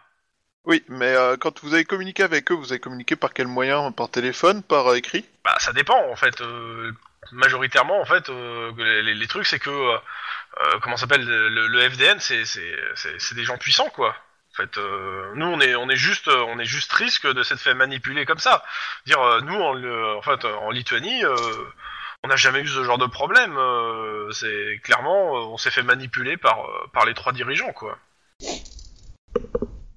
Oui, 0.64 0.84
mais 0.88 1.14
euh, 1.14 1.36
quand 1.38 1.62
vous 1.62 1.72
avez 1.72 1.84
communiqué 1.84 2.22
avec 2.22 2.50
eux, 2.50 2.54
vous 2.54 2.72
avez 2.72 2.80
communiqué 2.80 3.16
par 3.16 3.32
quel 3.32 3.46
moyen? 3.46 3.90
Par 3.92 4.10
téléphone 4.10 4.62
Par 4.62 4.88
euh, 4.90 4.96
écrit? 4.96 5.24
Bah 5.44 5.56
ça 5.60 5.72
dépend 5.72 6.10
en 6.10 6.16
fait. 6.16 6.40
euh, 6.40 6.92
majoritairement 7.32 8.00
en 8.00 8.04
fait, 8.04 8.28
euh, 8.30 8.72
les, 8.76 9.14
les 9.14 9.26
trucs 9.26 9.46
c'est 9.46 9.58
que 9.58 9.70
euh, 10.60 10.78
comment 10.80 10.96
s'appelle 10.96 11.24
le, 11.24 11.88
FDN, 11.90 12.18
c'est 12.18 13.34
des 13.34 13.44
gens 13.44 13.58
puissants 13.58 13.90
quoi. 13.90 14.16
En 14.52 14.56
fait, 14.62 14.76
euh, 14.78 15.32
nous 15.34 15.46
on 15.46 15.60
est 15.60 15.76
on 15.76 15.88
est 15.88 15.96
juste 15.96 16.26
euh, 16.26 16.44
on 16.48 16.58
est 16.58 16.64
juste 16.64 16.92
risque 16.92 17.28
de 17.32 17.42
s'être 17.44 17.60
fait 17.60 17.74
manipuler 17.74 18.24
comme 18.24 18.38
ça. 18.38 18.64
Dire 19.06 19.20
nous 19.42 19.54
en, 19.54 20.16
en 20.16 20.22
fait 20.22 20.44
en 20.44 20.70
Lituanie. 20.70 21.22
on 22.24 22.28
n'a 22.28 22.36
jamais 22.36 22.60
eu 22.60 22.66
ce 22.66 22.82
genre 22.82 22.98
de 22.98 23.06
problème. 23.06 23.56
c'est 24.32 24.80
clairement, 24.82 25.52
on 25.52 25.58
s'est 25.58 25.70
fait 25.70 25.84
manipuler 25.84 26.36
par 26.36 26.58
par 26.92 27.06
les 27.06 27.14
trois 27.14 27.32
dirigeants, 27.32 27.72
quoi. 27.72 27.98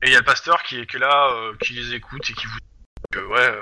Et 0.03 0.07
il 0.07 0.11
y 0.11 0.15
a 0.15 0.19
le 0.19 0.25
pasteur 0.25 0.61
qui 0.63 0.79
est 0.79 0.93
là, 0.99 1.31
qui 1.59 1.73
les 1.73 1.93
écoute 1.95 2.29
et 2.29 2.33
qui 2.33 2.45
vous 2.45 2.57
que 3.11 3.19
ouais, 3.19 3.59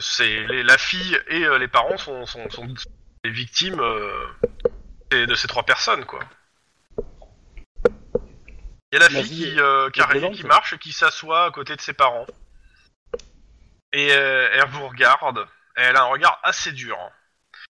c'est 0.00 0.46
la 0.62 0.76
fille 0.76 1.18
et 1.28 1.46
les 1.58 1.68
parents 1.68 1.96
sont 1.96 2.26
sont, 2.26 2.50
sont 2.50 2.68
les 3.24 3.30
victimes 3.30 3.80
et 5.10 5.26
de 5.26 5.34
ces 5.34 5.48
trois 5.48 5.64
personnes, 5.64 6.04
quoi. 6.04 6.20
Il 8.90 8.98
y 8.98 9.02
a 9.02 9.08
la 9.08 9.08
La 9.08 9.22
fille 9.22 9.44
fille 9.44 9.52
qui, 9.52 9.60
euh, 9.60 9.90
qui, 9.90 10.00
arrive, 10.00 10.30
qui 10.30 10.44
marche 10.44 10.72
et 10.72 10.78
qui 10.78 10.92
s'assoit 10.92 11.44
à 11.44 11.50
côté 11.50 11.76
de 11.76 11.80
ses 11.80 11.92
parents. 11.92 12.26
Et 13.92 14.12
euh, 14.12 14.48
elle 14.52 14.68
vous 14.68 14.88
regarde. 14.88 15.46
Et 15.76 15.82
elle 15.82 15.96
a 15.96 16.02
un 16.02 16.06
regard 16.06 16.40
assez 16.42 16.72
dur. 16.72 16.96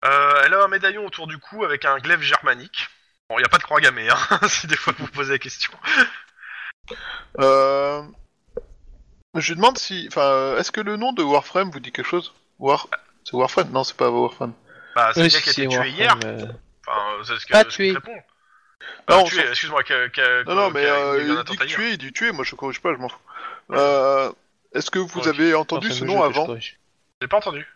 Euh, 0.06 0.42
elle 0.46 0.54
a 0.54 0.64
un 0.64 0.68
médaillon 0.68 1.06
autour 1.06 1.28
du 1.28 1.38
cou 1.38 1.64
avec 1.64 1.86
un 1.86 1.98
glaive 1.98 2.22
germanique. 2.22 2.90
Bon, 3.30 3.38
il 3.38 3.42
n'y 3.42 3.46
a 3.46 3.50
pas 3.50 3.58
de 3.58 3.64
croix 3.64 3.80
gammée, 3.80 4.10
hein, 4.10 4.40
si 4.48 4.68
des 4.68 4.76
fois 4.76 4.94
vous 4.98 5.08
posez 5.08 5.34
la 5.34 5.40
question. 5.40 5.72
Euh... 7.40 8.04
Je 9.36 9.50
lui 9.50 9.56
demande 9.56 9.78
si... 9.78 10.08
Enfin, 10.10 10.58
est-ce 10.58 10.72
que 10.72 10.82
le 10.82 10.98
nom 10.98 11.14
de 11.14 11.24
Warframe 11.24 11.72
vous 11.72 11.80
dit 11.80 11.92
quelque 11.92 12.10
chose? 12.10 12.34
War... 12.60 12.88
C'est 13.24 13.36
Warframe? 13.36 13.70
Non, 13.72 13.84
c'est 13.84 13.96
pas 13.96 14.10
Warframe. 14.10 14.54
Bah, 14.96 15.12
c'est 15.14 15.22
Oui, 15.22 15.28
le 15.28 15.34
gars 15.34 15.42
qui 15.42 15.50
a 15.50 15.52
été 15.52 15.68
tué 15.68 15.78
Warframe, 15.78 15.96
hier. 15.96 16.18
Enfin, 16.88 16.98
euh, 17.20 17.24
c'est 17.24 17.38
ce 17.40 17.46
que 17.46 17.52
Pas 17.54 17.60
ce 17.60 17.66
qu'il 17.68 17.76
tué. 17.76 17.92
répond. 17.94 18.16
Non, 18.16 18.20
Ah, 19.08 19.18
on 19.20 19.24
tué, 19.26 19.42
s'en- 19.44 19.50
excuse-moi. 19.50 19.84
que- 19.84 20.08
que- 20.08 20.44
Non, 20.46 20.56
non, 20.56 20.68
que- 20.70 20.74
mais 20.74 20.86
euh, 20.86 21.22
il 21.22 21.44
dit 21.58 21.58
tuer, 21.68 21.90
il 21.92 21.98
dit 21.98 22.12
tuer, 22.14 22.32
moi 22.32 22.44
je 22.44 22.56
corrige 22.56 22.82
pas, 22.82 22.94
je 22.94 22.98
m'en 23.00 23.10
fous. 23.10 23.20
Euh... 23.72 24.32
Est-ce 24.74 24.90
que 24.90 25.00
vous 25.00 25.20
Ok. 25.20 25.28
avez 25.28 25.54
entendu 25.54 25.92
ce 25.92 26.06
nom 26.06 26.20
que 26.22 26.26
avant. 26.26 26.56
J'ai 26.60 27.28
pas 27.28 27.38
entendu. 27.38 27.68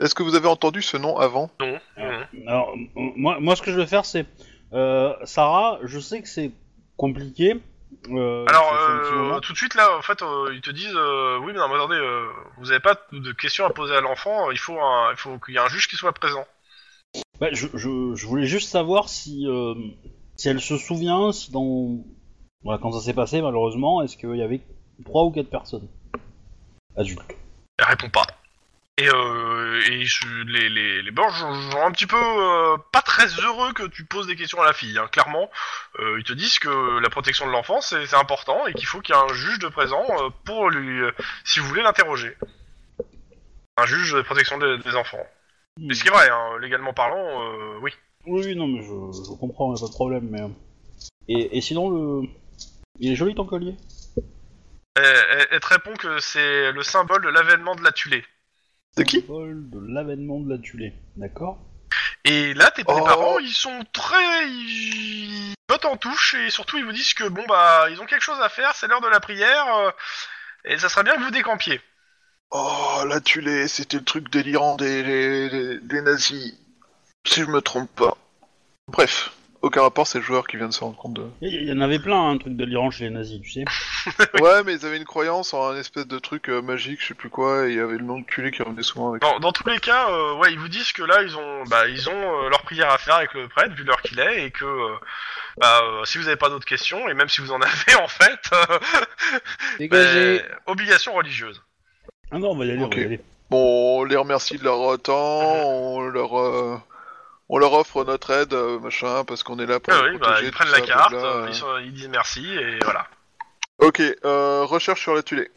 Est-ce 0.00 0.14
que 0.14 0.22
vous 0.22 0.34
avez 0.36 0.46
entendu 0.48 0.80
ce 0.80 0.96
nom 0.96 1.18
avant 1.18 1.50
Non. 1.60 1.78
non. 1.98 2.26
Alors, 2.46 2.72
m- 2.74 2.88
moi, 3.16 3.38
moi, 3.40 3.56
ce 3.56 3.62
que 3.62 3.72
je 3.72 3.76
vais 3.76 3.86
faire, 3.86 4.04
c'est. 4.04 4.26
euh, 4.72 5.12
Sarah, 5.24 5.78
je 5.82 5.98
sais 5.98 6.22
que 6.22 6.28
c'est 6.28 6.52
compliqué. 6.96 7.56
euh, 8.10 8.44
Alors, 8.46 8.70
ça 8.70 8.78
fait 8.78 8.92
un 8.92 8.98
petit 8.98 9.12
euh, 9.12 9.16
moment. 9.16 9.40
tout 9.40 9.52
de 9.52 9.58
suite 9.58 9.74
là, 9.74 9.96
en 9.96 10.02
fait, 10.02 10.22
euh, 10.22 10.50
ils 10.54 10.60
te 10.60 10.70
disent, 10.70 10.94
euh, 10.94 11.38
oui, 11.38 11.52
mais 11.52 11.58
non, 11.58 11.68
mais 11.68 11.74
attendez, 11.76 11.96
euh, 11.96 12.26
vous 12.58 12.70
avez 12.70 12.80
pas 12.80 12.94
de 13.12 13.32
questions 13.32 13.66
à 13.66 13.70
poser 13.70 13.94
à 13.96 14.00
l'enfant. 14.00 14.50
Il 14.50 14.58
faut, 14.58 14.78
un, 14.80 15.10
il 15.12 15.16
faut 15.16 15.38
qu'il 15.38 15.54
y 15.54 15.56
ait 15.56 15.60
un 15.60 15.68
juge 15.68 15.88
qui 15.88 15.96
soit 15.96 16.12
présent. 16.12 16.46
Bah, 17.40 17.48
je, 17.52 17.66
je, 17.74 18.26
voulais 18.26 18.46
juste 18.46 18.70
savoir 18.70 19.08
si, 19.08 19.46
euh, 19.46 19.74
si 20.36 20.48
elle 20.48 20.60
se 20.60 20.78
souvient, 20.78 21.32
si 21.32 21.50
dans. 21.50 21.98
Voilà, 22.62 22.78
quand 22.80 22.92
ça 22.92 23.00
s'est 23.00 23.14
passé, 23.14 23.42
malheureusement, 23.42 24.02
est-ce 24.02 24.16
qu'il 24.16 24.36
y 24.36 24.42
avait 24.42 24.60
trois 25.04 25.24
ou 25.24 25.30
quatre 25.30 25.50
personnes 25.50 25.88
adultes? 26.96 27.20
Elle 27.78 27.84
répond 27.84 28.08
pas. 28.08 28.26
Et, 28.98 29.10
euh, 29.10 29.82
et 29.90 30.06
les, 30.46 31.02
les, 31.02 31.10
bords 31.10 31.36
sont 31.36 31.82
un 31.82 31.90
petit 31.92 32.06
peu 32.06 32.16
euh, 32.16 32.78
pas 32.92 33.02
très 33.02 33.26
heureux 33.26 33.74
que 33.74 33.86
tu 33.86 34.06
poses 34.06 34.26
des 34.26 34.36
questions 34.36 34.62
à 34.62 34.64
la 34.64 34.72
fille. 34.72 34.96
Hein. 34.96 35.06
Clairement, 35.12 35.50
euh, 35.98 36.18
ils 36.18 36.24
te 36.24 36.32
disent 36.32 36.58
que 36.58 36.98
la 36.98 37.10
protection 37.10 37.46
de 37.46 37.52
l'enfant 37.52 37.82
c'est 37.82 38.14
important 38.14 38.66
et 38.66 38.72
qu'il 38.72 38.86
faut 38.86 39.02
qu'il 39.02 39.14
y 39.14 39.18
ait 39.18 39.20
un 39.20 39.34
juge 39.34 39.58
de 39.58 39.68
présent 39.68 40.02
euh, 40.08 40.30
pour 40.46 40.70
lui, 40.70 41.02
si 41.44 41.60
vous 41.60 41.66
voulez 41.66 41.82
l'interroger. 41.82 42.38
Un 43.76 43.84
juge 43.84 44.14
de 44.14 44.22
protection 44.22 44.56
des 44.56 44.96
enfants. 44.96 45.26
Et 45.80 45.94
ce 45.94 46.02
qui 46.02 46.08
est 46.08 46.10
vrai, 46.10 46.28
hein, 46.30 46.58
légalement 46.60 46.94
parlant, 46.94 47.42
euh, 47.42 47.78
oui. 47.82 47.92
Oui, 48.26 48.42
oui, 48.46 48.56
non, 48.56 48.66
mais 48.66 48.82
je, 48.82 48.88
je 48.88 49.36
comprends, 49.38 49.74
y 49.74 49.78
a 49.78 49.80
pas 49.80 49.86
de 49.88 49.92
problème, 49.92 50.28
mais... 50.30 50.40
Et, 51.28 51.58
et 51.58 51.60
sinon, 51.60 51.90
le... 51.90 52.28
Il 52.98 53.12
est 53.12 53.16
joli 53.16 53.34
ton 53.34 53.44
collier? 53.44 53.76
Elle, 54.96 55.04
elle- 55.04 55.46
elle 55.50 55.60
te 55.60 55.66
répond 55.66 55.92
que 55.94 56.18
c'est 56.18 56.72
le 56.72 56.82
symbole 56.82 57.22
de 57.22 57.28
l'avènement 57.28 57.74
de 57.74 57.82
la 57.82 57.92
Tulée. 57.92 58.24
De 58.96 59.02
qui? 59.02 59.20
Symbole 59.20 59.68
de 59.68 59.78
l'avènement 59.92 60.40
de 60.40 60.48
la 60.48 60.58
Tulée, 60.58 60.94
d'accord? 61.16 61.58
Et 62.24 62.54
là, 62.54 62.70
tes, 62.70 62.82
tes 62.82 62.92
Oh. 62.92 63.04
parents, 63.04 63.38
ils 63.38 63.52
sont 63.52 63.84
très... 63.92 64.48
Ils 64.48 65.54
votent 65.68 65.84
en 65.84 65.98
touche, 65.98 66.34
et 66.34 66.48
surtout, 66.48 66.78
ils 66.78 66.84
vous 66.86 66.92
disent 66.92 67.12
que, 67.12 67.28
bon, 67.28 67.44
bah, 67.46 67.88
ils 67.90 68.00
ont 68.00 68.06
quelque 68.06 68.22
chose 68.22 68.40
à 68.40 68.48
faire, 68.48 68.74
c'est 68.74 68.88
l'heure 68.88 69.02
de 69.02 69.08
la 69.08 69.20
prière, 69.20 69.76
euh, 69.76 69.90
et 70.64 70.78
ça 70.78 70.88
serait 70.88 71.04
bien 71.04 71.16
que 71.16 71.22
vous 71.22 71.30
décampiez. 71.30 71.80
Oh, 72.50 73.02
la 73.08 73.20
tulée, 73.20 73.68
c'était 73.68 73.98
le 73.98 74.04
truc 74.04 74.30
délirant 74.30 74.76
des, 74.76 75.02
des, 75.80 76.02
nazis. 76.02 76.54
Si 77.26 77.40
je 77.40 77.46
me 77.46 77.60
trompe 77.60 77.90
pas. 77.96 78.16
Bref, 78.88 79.32
aucun 79.62 79.82
rapport, 79.82 80.06
c'est 80.06 80.18
le 80.18 80.24
joueur 80.24 80.46
qui 80.46 80.56
vient 80.56 80.68
de 80.68 80.72
se 80.72 80.80
rendre 80.80 80.96
compte 80.96 81.14
de... 81.14 81.26
Il 81.40 81.68
y, 81.68 81.72
en 81.72 81.80
avait 81.80 81.98
plein, 81.98 82.30
un 82.30 82.38
truc 82.38 82.56
délirant 82.56 82.92
chez 82.92 83.04
les 83.04 83.10
nazis, 83.10 83.40
tu 83.42 83.50
sais. 83.50 83.64
Ouais, 84.40 84.62
mais 84.64 84.74
ils 84.74 84.86
avaient 84.86 84.96
une 84.96 85.04
croyance 85.04 85.52
en 85.52 85.70
un 85.70 85.76
espèce 85.76 86.06
de 86.06 86.18
truc 86.20 86.48
euh, 86.48 86.62
magique, 86.62 87.00
je 87.02 87.08
sais 87.08 87.14
plus 87.14 87.30
quoi, 87.30 87.66
et 87.66 87.72
il 87.72 87.76
y 87.76 87.80
avait 87.80 87.98
le 87.98 88.04
nom 88.04 88.20
de 88.20 88.26
tulée 88.26 88.52
qui 88.52 88.62
revenait 88.62 88.84
souvent 88.84 89.10
avec. 89.10 89.22
Dans, 89.22 89.40
dans 89.40 89.50
tous 89.50 89.68
les 89.68 89.80
cas, 89.80 90.08
euh, 90.10 90.36
ouais, 90.36 90.52
ils 90.52 90.58
vous 90.58 90.68
disent 90.68 90.92
que 90.92 91.02
là, 91.02 91.22
ils 91.24 91.36
ont, 91.36 91.64
bah, 91.64 91.88
ils 91.88 92.08
ont 92.08 92.44
euh, 92.44 92.48
leur 92.48 92.62
prière 92.62 92.90
à 92.90 92.98
faire 92.98 93.16
avec 93.16 93.34
le 93.34 93.48
prêtre, 93.48 93.74
vu 93.74 93.82
l'heure 93.82 94.00
qu'il 94.02 94.20
est, 94.20 94.46
et 94.46 94.50
que, 94.52 94.64
euh, 94.64 94.94
bah, 95.58 95.80
euh, 95.82 96.04
si 96.04 96.18
vous 96.18 96.24
n'avez 96.24 96.36
pas 96.36 96.48
d'autres 96.48 96.64
questions, 96.64 97.08
et 97.08 97.14
même 97.14 97.28
si 97.28 97.40
vous 97.40 97.50
en 97.50 97.60
avez, 97.60 97.94
en 98.00 98.06
fait, 98.06 98.38
euh, 98.52 98.78
Dégagez. 99.78 100.38
bah, 100.38 100.56
obligation 100.66 101.12
religieuse. 101.12 101.60
Ah 102.30 102.38
non, 102.38 102.50
on 102.50 102.56
va 102.56 102.64
y 102.64 102.70
aller, 102.70 102.82
on 102.82 102.88
va 102.88 102.96
y 102.96 103.04
aller. 103.04 103.20
Bon, 103.50 104.00
on 104.00 104.04
les 104.04 104.16
remercie 104.16 104.58
de 104.58 104.64
leur 104.64 105.00
temps, 105.00 105.14
on 105.14 106.00
leur, 106.00 106.38
euh, 106.38 106.76
on 107.48 107.58
leur 107.58 107.72
offre 107.74 108.04
notre 108.04 108.30
aide, 108.30 108.52
euh, 108.54 108.80
machin, 108.80 109.24
parce 109.24 109.42
qu'on 109.44 109.58
est 109.60 109.66
là 109.66 109.78
pour 109.78 109.92
Ah 109.94 110.02
oui, 110.04 110.18
bah, 110.18 110.38
ils 110.42 110.50
prennent 110.50 110.68
ça, 110.68 110.80
la 110.80 110.86
carte, 110.86 111.14
ils, 111.48 111.54
sont- 111.54 111.78
ils 111.78 111.92
disent 111.92 112.08
merci, 112.08 112.44
et 112.54 112.78
voilà. 112.82 113.06
Ok, 113.78 114.00
euh, 114.24 114.64
recherche 114.64 115.00
sur 115.02 115.14
la 115.14 115.22
tulée. 115.22 115.50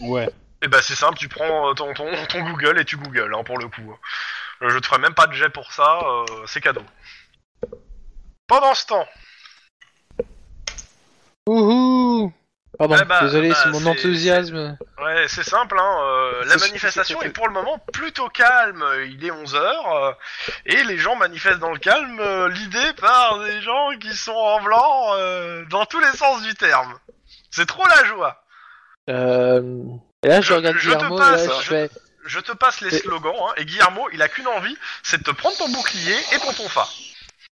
Ouais. 0.00 0.28
Et 0.62 0.68
bah, 0.68 0.78
c'est 0.80 0.94
simple, 0.94 1.18
tu 1.18 1.28
prends 1.28 1.70
euh, 1.70 1.74
ton, 1.74 1.92
ton, 1.94 2.06
ton 2.28 2.42
Google 2.50 2.78
et 2.78 2.84
tu 2.84 2.96
Google, 2.96 3.34
hein, 3.36 3.42
pour 3.42 3.58
le 3.58 3.66
coup. 3.66 3.96
Je 4.60 4.78
te 4.78 4.86
ferai 4.86 5.00
même 5.00 5.14
pas 5.14 5.26
de 5.26 5.32
jet 5.32 5.48
pour 5.48 5.72
ça, 5.72 5.98
euh, 6.04 6.24
c'est 6.46 6.60
cadeau. 6.60 6.82
Pendant 8.46 8.74
ce 8.74 8.86
temps, 8.86 9.06
Wouhou 11.48 11.91
Pardon, 12.78 12.96
Eh 13.00 13.04
bah, 13.04 13.20
désolé, 13.22 13.50
bah, 13.50 13.56
c'est 13.62 13.68
mon 13.70 13.84
enthousiasme. 13.86 14.76
Ouais, 15.02 15.26
c'est 15.28 15.42
simple, 15.44 15.76
hein, 15.78 15.98
euh, 16.04 16.44
la 16.46 16.56
manifestation 16.56 17.20
est 17.22 17.30
pour 17.30 17.46
le 17.46 17.52
moment 17.52 17.78
plutôt 17.92 18.28
calme, 18.28 18.82
il 19.08 19.24
est 19.24 19.30
11h, 19.30 20.14
et 20.66 20.82
les 20.84 20.96
gens 20.98 21.14
manifestent 21.16 21.58
dans 21.58 21.72
le 21.72 21.78
calme, 21.78 22.18
euh, 22.20 22.48
l'idée 22.48 22.92
par 23.00 23.40
des 23.40 23.60
gens 23.60 23.90
qui 24.00 24.14
sont 24.16 24.32
en 24.32 24.62
blanc 24.62 25.14
euh, 25.16 25.64
dans 25.70 25.84
tous 25.86 26.00
les 26.00 26.12
sens 26.16 26.42
du 26.42 26.54
terme. 26.54 26.94
C'est 27.50 27.66
trop 27.66 27.86
la 27.86 28.04
joie. 28.06 28.42
Euh... 29.10 29.82
Et 30.24 30.28
là, 30.28 30.40
je, 30.40 30.46
Je- 30.48 30.54
regarde 30.54 30.76
je 30.78 30.90
te 30.92 31.16
passe, 31.18 31.46
là, 31.46 31.54
je 31.58 31.62
je- 31.64 31.68
fais... 31.68 31.90
Je 32.24 32.38
te 32.38 32.52
passe 32.52 32.80
les 32.82 32.94
Et- 32.94 33.00
slogans, 33.00 33.34
hein, 33.48 33.52
et 33.56 33.64
Guillermo, 33.64 34.08
il 34.12 34.22
a 34.22 34.28
qu'une 34.28 34.46
envie, 34.46 34.78
c'est 35.02 35.18
de 35.18 35.24
te 35.24 35.32
prendre 35.32 35.56
ton 35.58 35.68
bouclier 35.68 36.14
et 36.32 36.38
ton 36.38 36.52
tonfa. 36.52 36.86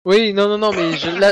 Oui, 0.04 0.34
non, 0.34 0.48
non, 0.50 0.58
non, 0.58 0.72
mais 0.74 0.98
je, 0.98 1.10
là, 1.10 1.32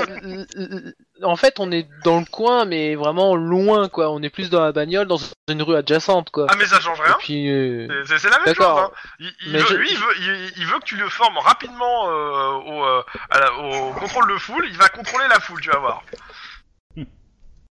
en 1.23 1.35
fait, 1.35 1.59
on 1.59 1.71
est 1.71 1.87
dans 2.03 2.19
le 2.19 2.25
coin, 2.25 2.65
mais 2.65 2.95
vraiment 2.95 3.35
loin, 3.35 3.87
quoi. 3.89 4.09
On 4.11 4.21
est 4.21 4.29
plus 4.29 4.49
dans 4.49 4.61
la 4.63 4.71
bagnole, 4.71 5.07
dans 5.07 5.17
une 5.49 5.61
rue 5.61 5.75
adjacente, 5.75 6.29
quoi. 6.29 6.47
Ah 6.49 6.55
mais 6.57 6.65
ça 6.65 6.79
change 6.79 6.99
rien. 6.99 7.15
euh, 7.49 8.03
C'est- 8.05 8.29
la 8.29 8.39
même 8.39 8.53
chose. 8.55 8.65
Hein. 8.67 8.91
Il, 9.19 9.33
il 9.45 9.51
Mais 9.53 9.59
veut, 9.59 9.65
je- 9.69 9.73
lui, 9.75 9.89
il 9.91 9.97
veut, 9.97 10.17
il, 10.19 10.53
il 10.57 10.65
veut 10.65 10.79
que 10.79 10.85
tu 10.85 10.97
le 10.97 11.07
formes 11.09 11.37
rapidement 11.37 12.09
euh, 12.09 12.51
au, 12.65 12.85
euh, 12.85 13.03
la- 13.31 13.53
au 13.53 13.93
contrôle 13.93 14.31
de 14.33 14.37
foule. 14.37 14.65
Il 14.69 14.77
va 14.77 14.89
contrôler 14.89 15.25
la 15.29 15.39
foule, 15.39 15.61
tu 15.61 15.69
vas 15.69 15.79
voir. 15.79 16.03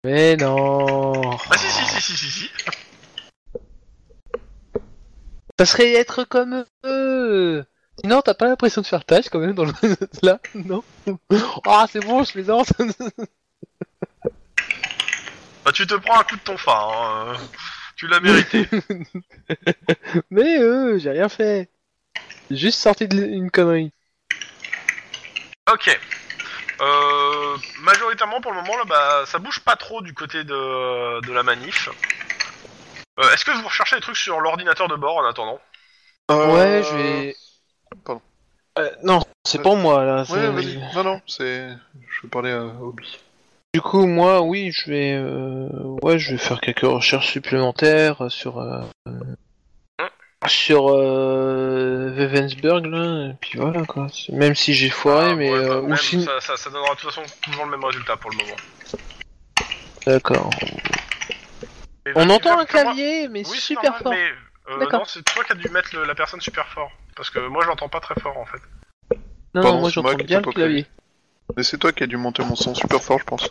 mais 0.04 0.36
non. 0.36 1.30
Ah 1.50 1.56
si 1.58 1.66
si 1.70 1.84
si 1.86 2.00
si 2.02 2.16
si 2.16 2.30
si. 2.30 2.50
Ça 5.58 5.66
serait 5.66 5.92
être 5.92 6.24
comme 6.24 6.64
eux. 6.86 7.64
Sinon, 8.00 8.22
t'as 8.22 8.34
pas 8.34 8.46
l'impression 8.46 8.80
de 8.82 8.86
faire 8.86 9.04
tâche 9.04 9.28
quand 9.30 9.38
même 9.40 9.54
dans 9.54 9.64
le... 9.64 9.72
là, 10.22 10.38
non? 10.54 10.82
Ah, 11.66 11.86
c'est 11.90 12.00
bon, 12.00 12.24
je 12.24 12.32
plaisante. 12.32 12.68
Bah 15.62 15.72
tu 15.72 15.86
te 15.86 15.92
prends 15.94 16.18
un 16.18 16.24
coup 16.24 16.36
de 16.36 16.40
ton 16.40 16.56
phare. 16.56 16.90
Hein. 16.90 17.34
euh, 17.34 17.36
Tu 17.94 18.06
l'as 18.06 18.18
mérité. 18.20 18.66
mais 20.30 20.58
euh, 20.58 20.98
j'ai 20.98 21.10
rien 21.10 21.28
fait. 21.28 21.68
J'ai 22.50 22.56
juste 22.56 22.80
sorti 22.80 23.06
de 23.06 23.14
l- 23.22 23.30
une 23.34 23.50
connerie. 23.50 23.92
ok. 25.70 26.00
Euh, 26.80 27.56
majoritairement 27.82 28.40
pour 28.40 28.52
le 28.52 28.62
moment 28.62 28.74
là, 28.78 28.84
bah 28.86 29.24
ça 29.26 29.38
bouge 29.38 29.60
pas 29.60 29.76
trop 29.76 30.00
du 30.00 30.14
côté 30.14 30.44
de, 30.44 31.20
de 31.26 31.32
la 31.32 31.42
manif. 31.42 31.90
Euh, 33.20 33.30
Est-ce 33.34 33.44
que 33.44 33.50
vous 33.50 33.68
recherchez 33.68 33.96
des 33.96 34.02
trucs 34.02 34.16
sur 34.16 34.40
l'ordinateur 34.40 34.88
de 34.88 34.96
bord 34.96 35.18
en 35.18 35.26
attendant? 35.26 35.60
Euh, 36.30 36.54
Ouais, 36.54 36.82
je 36.82 36.96
vais. 36.96 37.36
Pardon. 38.04 38.22
Euh, 38.78 38.90
non, 39.02 39.20
c'est 39.44 39.60
pour 39.62 39.76
moi 39.76 40.04
là. 40.04 40.24
Ouais, 40.30 40.50
vas-y. 40.50 40.78
Non, 40.94 41.04
non, 41.04 41.20
c'est. 41.26 41.68
Je 42.08 42.22
vais 42.22 42.28
parler 42.28 42.52
à 42.52 42.62
Obi. 42.64 43.18
Du 43.74 43.80
coup, 43.80 44.06
moi, 44.06 44.40
oui, 44.42 44.72
je 44.72 44.90
vais, 44.90 45.14
euh, 45.14 45.68
ouais, 46.02 46.18
je 46.18 46.32
vais 46.32 46.38
faire 46.38 46.60
quelques 46.60 46.80
recherches 46.80 47.30
supplémentaires 47.30 48.30
sur, 48.30 48.58
euh, 48.58 48.80
sur 50.48 50.88
euh, 50.90 52.10
là, 52.16 53.28
et 53.30 53.34
puis 53.40 53.58
voilà 53.58 53.84
quoi. 53.84 54.08
C'est- 54.12 54.32
Même 54.32 54.54
si 54.56 54.74
j'ai 54.74 54.90
foiré, 54.90 55.30
Ah, 55.30 55.36
mais 55.36 55.50
ouais, 55.52 55.58
euh, 55.58 55.68
bah, 55.68 55.80
ou 55.82 55.88
même, 55.88 55.96
si- 55.98 56.24
ça, 56.24 56.40
ça, 56.40 56.56
ça 56.56 56.70
donnera 56.70 56.94
de 56.94 57.00
toute 57.00 57.12
façon 57.12 57.22
toujours 57.42 57.64
le 57.64 57.70
même 57.70 57.84
résultat 57.84 58.16
pour 58.16 58.30
le 58.30 58.38
moment. 58.38 58.56
D'accord. 60.06 60.50
Mais 62.06 62.12
On 62.16 62.28
entend 62.30 62.58
un 62.58 62.64
clavier, 62.64 63.28
mais 63.28 63.40
Oui, 63.40 63.54
c'est 63.54 63.60
super 63.60 63.92
normal, 63.92 64.02
fort. 64.02 64.12
Mais 64.12 64.72
euh, 64.72 64.78
D'accord. 64.80 65.00
non, 65.00 65.04
c'est 65.04 65.22
toi 65.22 65.44
qui 65.44 65.52
as 65.52 65.56
dû 65.56 65.68
mettre 65.68 65.94
le- 65.94 66.04
la 66.04 66.14
personne 66.14 66.40
super 66.40 66.66
fort. 66.68 66.90
Parce 67.20 67.28
que 67.28 67.38
moi, 67.38 67.62
je 67.62 67.68
l'entends 67.68 67.90
pas 67.90 68.00
très 68.00 68.18
fort 68.18 68.38
en 68.38 68.46
fait. 68.46 68.62
Non, 69.54 69.60
Pardon, 69.60 69.72
non, 69.72 69.80
moi 69.80 69.90
c'est 69.90 70.00
moi 70.00 70.12
j'entends 70.12 70.20
qui 70.20 70.24
bien 70.24 70.38
le 70.38 70.44
pas 70.46 70.52
clavier. 70.52 70.86
Mais 71.54 71.62
c'est 71.62 71.76
toi 71.76 71.92
qui 71.92 72.02
as 72.02 72.06
dû 72.06 72.16
monter 72.16 72.42
mon 72.42 72.56
son 72.56 72.74
super 72.74 73.02
fort, 73.02 73.18
je 73.18 73.24
pense. 73.24 73.50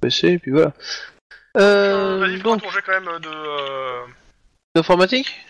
PC, 0.00 0.26
et 0.26 0.38
puis 0.40 0.50
voilà. 0.50 0.72
Euh, 1.56 2.16
Euh, 2.16 2.18
Vas-y, 2.18 2.42
donc, 2.42 2.62
ton 2.62 2.70
jet 2.70 2.82
quand 2.84 3.00
même 3.00 3.20
de 3.20 3.28
euh, 3.28 4.06
d'informatique 4.74 5.40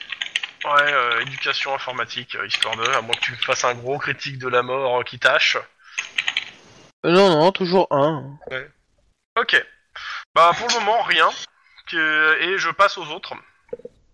ouais, 0.66 0.92
euh, 0.92 1.20
éducation 1.20 1.74
informatique, 1.74 2.34
euh, 2.34 2.46
histoire 2.46 2.76
de, 2.76 2.84
à 2.84 3.01
moins 3.01 3.14
que 3.14 3.20
tu 3.20 3.32
fasses 3.36 3.64
un 3.64 3.74
gros 3.74 3.96
critique 3.96 4.38
de 4.38 4.49
la 4.49 4.62
mort 4.62 5.01
euh, 5.01 5.03
qui 5.03 5.18
tâche. 5.18 5.57
Euh, 7.07 7.11
Non, 7.11 7.30
non, 7.30 7.53
toujours 7.53 7.86
un. 7.90 8.36
Ok. 9.40 9.66
Bah 10.34 10.51
pour 10.59 10.68
le 10.68 10.74
moment, 10.80 11.01
rien. 11.05 11.30
Et 11.94 12.59
je 12.59 12.68
passe 12.70 12.99
aux 12.99 13.07
autres. 13.07 13.32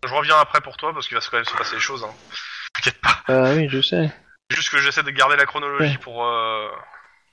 Je 0.06 0.12
reviens 0.14 0.38
après 0.38 0.60
pour 0.60 0.76
toi 0.76 0.92
parce 0.92 1.08
qu'il 1.08 1.16
va 1.16 1.22
quand 1.22 1.36
même 1.36 1.44
se 1.44 1.56
passer 1.56 1.74
des 1.76 1.80
choses. 1.80 2.04
Hein. 2.04 2.14
T'inquiète 2.74 3.00
pas. 3.00 3.22
Ah 3.28 3.52
oui, 3.54 3.68
je 3.68 3.80
sais. 3.80 4.12
C'est 4.50 4.56
juste 4.56 4.70
que 4.70 4.78
j'essaie 4.78 5.02
de 5.02 5.10
garder 5.10 5.36
la 5.36 5.46
chronologie 5.46 5.92
Ouais. 5.92 5.98
pour, 5.98 6.24
euh, 6.26 6.68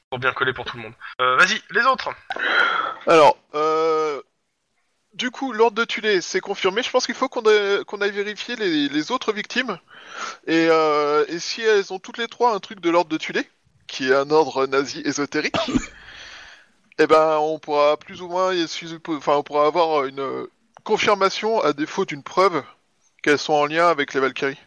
pour 0.09 0.19
bien 0.19 0.31
coller 0.31 0.53
pour 0.53 0.65
tout 0.65 0.77
le 0.77 0.83
monde. 0.83 0.93
Euh, 1.19 1.35
Vas-y, 1.35 1.61
les 1.71 1.85
autres. 1.85 2.09
Alors, 3.07 3.37
euh... 3.55 4.21
Du 5.13 5.29
coup, 5.29 5.51
l'ordre 5.51 5.75
de 5.75 5.83
Tulé, 5.83 6.21
c'est 6.21 6.39
confirmé. 6.39 6.83
Je 6.83 6.89
pense 6.89 7.05
qu'il 7.05 7.15
faut 7.15 7.27
qu'on 7.27 7.41
aille, 7.41 7.83
aille 8.01 8.11
vérifier 8.11 8.55
les, 8.55 8.87
les 8.87 9.11
autres 9.11 9.33
victimes. 9.33 9.77
Et, 10.47 10.67
euh, 10.69 11.25
et 11.27 11.37
si 11.37 11.61
elles 11.61 11.91
ont 11.91 11.99
toutes 11.99 12.17
les 12.17 12.29
trois 12.29 12.55
un 12.55 12.59
truc 12.59 12.79
de 12.79 12.89
l'ordre 12.89 13.09
de 13.09 13.17
Tulé, 13.17 13.45
qui 13.87 14.09
est 14.09 14.15
un 14.15 14.31
ordre 14.31 14.67
nazi 14.67 15.01
ésotérique, 15.03 15.57
eh 16.97 17.07
ben, 17.07 17.37
on 17.39 17.59
pourra 17.59 17.97
plus 17.97 18.21
ou 18.21 18.29
moins, 18.29 18.53
enfin, 19.09 19.33
on 19.33 19.43
pourra 19.43 19.65
avoir 19.65 20.05
une 20.05 20.47
confirmation 20.81 21.61
à 21.61 21.73
défaut 21.73 22.05
d'une 22.05 22.23
preuve 22.23 22.63
qu'elles 23.23 23.37
sont 23.39 23.53
en 23.53 23.65
lien 23.65 23.87
avec 23.87 24.13
les 24.13 24.19
Valkyries. 24.19 24.57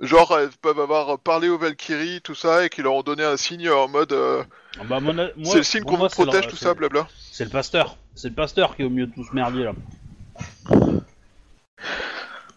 Genre, 0.00 0.38
elles 0.38 0.50
peuvent 0.60 0.78
avoir 0.80 1.18
parlé 1.18 1.48
aux 1.48 1.56
Valkyries, 1.56 2.20
tout 2.20 2.34
ça, 2.34 2.64
et 2.66 2.68
qu'ils 2.68 2.84
leur 2.84 2.92
ont 2.94 3.02
donné 3.02 3.24
un 3.24 3.38
signe 3.38 3.70
en 3.70 3.88
mode 3.88 4.12
euh, 4.12 4.44
Ah 4.78 4.84
Bah, 4.84 5.00
mon- 5.00 5.14
moi, 5.14 5.30
c'est 5.44 5.56
le 5.56 5.62
signe 5.62 5.80
pour 5.82 5.92
qu'on 5.92 5.96
moi, 5.98 6.08
vous 6.08 6.14
c'est 6.14 6.22
protège, 6.22 6.48
tout 6.48 6.56
c'est- 6.56 6.64
ça, 6.66 6.74
blabla. 6.74 7.08
C'est 7.32 7.44
le 7.44 7.50
pasteur. 7.50 7.96
C'est 8.14 8.28
le 8.28 8.34
pasteur 8.34 8.76
qui 8.76 8.82
est 8.82 8.84
au 8.84 8.90
milieu 8.90 9.06
de 9.06 9.14
tout 9.14 9.24
ce 9.24 9.34
merdier 9.34 9.64
là. 9.64 9.72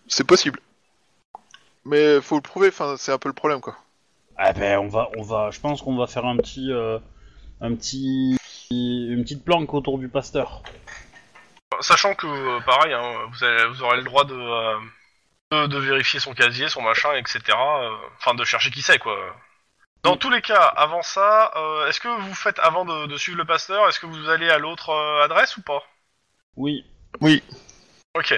C'est 0.07 0.25
possible. 0.25 0.59
Mais 1.85 2.19
faut 2.21 2.35
le 2.35 2.41
prouver, 2.41 2.69
enfin, 2.69 2.95
c'est 2.97 3.11
un 3.11 3.17
peu 3.17 3.29
le 3.29 3.33
problème, 3.33 3.61
quoi. 3.61 3.77
Ah 4.37 4.53
ben 4.53 4.79
on 4.79 4.87
va, 4.87 5.09
on 5.17 5.21
va, 5.21 5.49
je 5.51 5.59
pense 5.59 5.81
qu'on 5.81 5.95
va 5.97 6.07
faire 6.07 6.25
un 6.25 6.37
petit, 6.37 6.71
euh, 6.71 6.97
un 7.61 7.73
petit, 7.75 8.37
une 8.71 9.21
petite 9.23 9.43
planque 9.43 9.73
autour 9.73 9.97
du 9.97 10.07
pasteur. 10.07 10.63
Sachant 11.81 12.15
que, 12.15 12.27
euh, 12.27 12.59
pareil, 12.61 12.93
hein, 12.93 13.27
vous, 13.31 13.43
avez- 13.43 13.67
vous 13.67 13.83
aurez 13.83 13.97
le 13.97 14.03
droit 14.03 14.25
de, 14.25 14.33
euh, 14.35 14.79
de, 15.51 15.67
de 15.67 15.77
vérifier 15.77 16.19
son 16.19 16.33
casier, 16.33 16.67
son 16.67 16.81
machin, 16.81 17.13
etc. 17.15 17.39
euh, 17.57 17.95
Enfin, 18.17 18.33
de 18.33 18.43
chercher 18.43 18.71
qui 18.71 18.81
c'est, 18.81 18.99
quoi. 18.99 19.17
Dans 20.03 20.17
tous 20.17 20.29
les 20.29 20.41
cas, 20.41 20.63
avant 20.63 21.01
ça, 21.01 21.51
euh, 21.55 21.87
est-ce 21.87 21.99
que 21.99 22.07
vous 22.07 22.33
faites, 22.33 22.59
avant 22.59 22.85
de, 22.85 23.05
de 23.07 23.17
suivre 23.17 23.37
le 23.37 23.45
pasteur, 23.45 23.87
est-ce 23.87 23.99
que 23.99 24.05
vous 24.05 24.29
allez 24.29 24.49
à 24.49 24.57
l'autre 24.57 24.89
euh, 24.89 25.23
adresse 25.23 25.57
ou 25.57 25.61
pas? 25.61 25.83
Oui. 26.55 26.85
Oui. 27.21 27.43
Ok. 28.15 28.33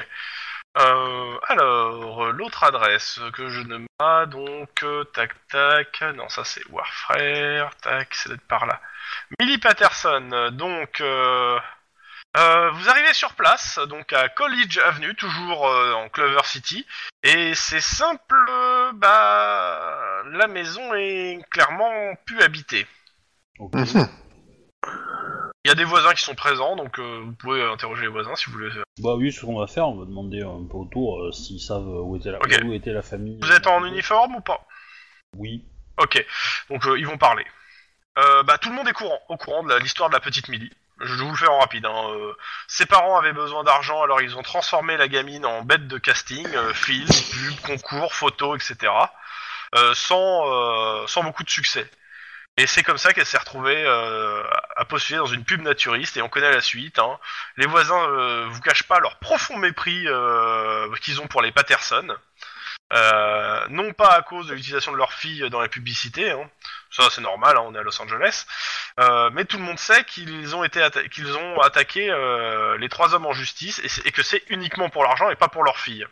Euh, 0.78 1.38
alors, 1.48 2.32
l'autre 2.32 2.64
adresse 2.64 3.20
que 3.34 3.50
je 3.50 3.62
ne 3.62 3.86
pas, 3.98 4.26
donc, 4.26 4.84
euh, 4.84 5.04
tac 5.06 5.32
tac, 5.50 6.02
non, 6.16 6.30
ça 6.30 6.44
c'est 6.46 6.66
Warfrère, 6.70 7.76
tac, 7.78 8.14
c'est 8.14 8.30
d'être 8.30 8.48
par 8.48 8.66
là. 8.66 8.82
Millie 9.40 9.58
Patterson, 9.58 10.30
euh, 10.32 10.50
donc, 10.50 11.02
euh, 12.38 12.72
vous 12.72 12.90
arrivez 12.90 13.14
sur 13.14 13.34
place, 13.34 13.80
donc 13.90 14.14
à 14.14 14.30
College 14.30 14.78
Avenue, 14.80 15.16
toujours 15.16 15.68
euh, 15.68 15.94
en 15.94 16.10
Clover 16.10 16.44
City, 16.46 16.86
et 17.24 17.54
c'est 17.56 17.82
simple, 17.82 18.36
euh, 18.50 18.92
bah, 18.94 20.24
la 20.32 20.48
maison 20.48 20.94
est 20.94 21.40
clairement 21.50 22.14
plus 22.26 22.42
habitée. 22.42 22.88
Ok. 23.60 23.74
Mhm. 23.74 24.08
Il 25.64 25.68
y 25.68 25.72
a 25.72 25.76
des 25.76 25.84
voisins 25.84 26.14
qui 26.14 26.24
sont 26.24 26.34
présents, 26.34 26.76
donc 26.76 26.98
euh, 26.98 27.22
vous 27.24 27.34
pouvez 27.34 27.64
interroger 27.64 28.02
les 28.02 28.08
voisins 28.08 28.36
si 28.36 28.46
vous 28.46 28.54
voulez. 28.54 28.72
Bah 28.98 29.14
oui, 29.16 29.32
ce 29.32 29.46
qu'on 29.46 29.60
va 29.60 29.68
faire, 29.68 29.88
on 29.88 30.00
va 30.00 30.06
demander 30.06 30.42
un 30.42 30.66
peu 30.66 30.78
autour 30.78 31.22
euh, 31.22 31.32
s'ils 31.32 31.62
savent 31.62 31.86
où 31.86 32.16
était 32.16 32.32
la, 32.32 32.40
où 32.40 32.74
était 32.74 32.94
la 32.94 33.04
famille. 33.04 33.38
Vous 33.40 33.52
êtes 33.52 33.68
en 33.68 33.86
uniforme 33.86 34.36
ou 34.38 34.42
pas? 34.42 34.66
Oui. 35.38 35.64
Ok, 36.02 36.26
donc 36.70 36.86
euh, 36.88 36.98
ils 36.98 37.06
vont 37.06 37.18
parler. 37.18 37.46
Euh, 38.18 38.44
bah, 38.44 38.58
tout 38.58 38.70
le 38.70 38.76
monde 38.76 38.88
est 38.88 38.94
courant, 38.94 39.20
au 39.30 39.38
courant 39.38 39.64
de 39.64 39.76
l'histoire 39.76 40.10
de 40.10 40.16
la 40.16 40.20
petite 40.20 40.48
Millie. 40.48 40.72
Je 41.04 41.14
vous 41.16 41.32
le 41.32 41.38
faire 41.38 41.52
en 41.52 41.60
rapide. 41.60 41.86
Hein. 41.86 42.10
euh, 42.10 42.34
ses 42.68 42.86
parents 42.86 43.18
avaient 43.18 43.34
besoin 43.34 43.64
d'argent, 43.64 44.02
alors 44.04 44.22
ils 44.22 44.38
ont 44.38 44.44
transformé 44.44 44.98
la 44.98 45.08
gamine 45.08 45.46
en 45.46 45.64
bête 45.64 45.88
de 45.88 45.98
casting, 45.98 46.48
euh, 46.56 46.74
film, 46.74 47.08
pub, 47.08 47.60
concours, 47.62 48.14
photos, 48.14 48.58
etc. 48.58 48.92
euh, 49.76 49.94
sans, 49.94 50.48
euh, 50.48 51.08
sans 51.08 51.24
beaucoup 51.24 51.44
de 51.44 51.50
succès. 51.50 51.90
Et 52.58 52.68
c'est 52.68 52.84
comme 52.84 52.98
ça 52.98 53.14
qu'elle 53.14 53.26
s'est 53.26 53.38
retrouvée 53.38 53.88
à 54.76 54.86
postuler 54.86 55.20
dans 55.20 55.26
une 55.26 55.46
pub 55.46 55.62
naturiste, 55.62 56.18
et 56.18 56.22
on 56.22 56.28
connaît 56.30 56.52
la 56.52 56.62
suite. 56.62 57.00
Hein. 57.00 57.18
Les 57.56 57.66
voisins 57.66 58.46
vous 58.50 58.60
cachent 58.60 58.84
pas 58.84 59.00
leur 59.00 59.20
profond 59.20 59.58
mépris 59.58 60.06
qu'ils 61.02 61.22
ont 61.22 61.28
pour 61.28 61.42
les 61.42 61.54
Patterson. 61.54 62.14
Euh, 62.92 63.66
non 63.70 63.94
pas 63.94 64.10
à 64.16 64.22
cause 64.22 64.48
de 64.48 64.54
l'utilisation 64.54 64.92
de 64.92 64.98
leur 64.98 65.14
fille 65.14 65.50
dans 65.50 65.62
les 65.62 65.70
publicités, 65.70 66.32
hein. 66.32 66.50
ça 66.90 67.10
c'est 67.10 67.22
normal, 67.22 67.56
hein, 67.56 67.64
on 67.66 67.74
est 67.74 67.80
à 67.80 67.84
Los 67.84 68.02
Angeles, 68.02 68.46
euh, 69.00 69.30
mais 69.32 69.46
tout 69.46 69.58
le 69.58 69.64
monde 69.64 69.80
sait 69.80 70.04
qu'ils 70.04 70.54
ont 70.58 70.64
été 70.66 70.82
qu'ils 71.10 71.38
ont 71.38 71.62
attaqué 71.62 72.12
euh, 72.12 72.78
les 72.78 72.90
trois 72.90 73.16
hommes 73.16 73.26
en 73.26 73.32
justice 73.32 73.80
et, 74.06 74.12
que 74.12 74.24
c'est 74.24 74.44
uniquement 74.50 74.90
pour 74.90 75.04
l'argent 75.04 75.30
et 75.30 75.38
pas 75.38 75.48
pour 75.48 75.64
leur 75.64 75.78
fille. 75.80 76.06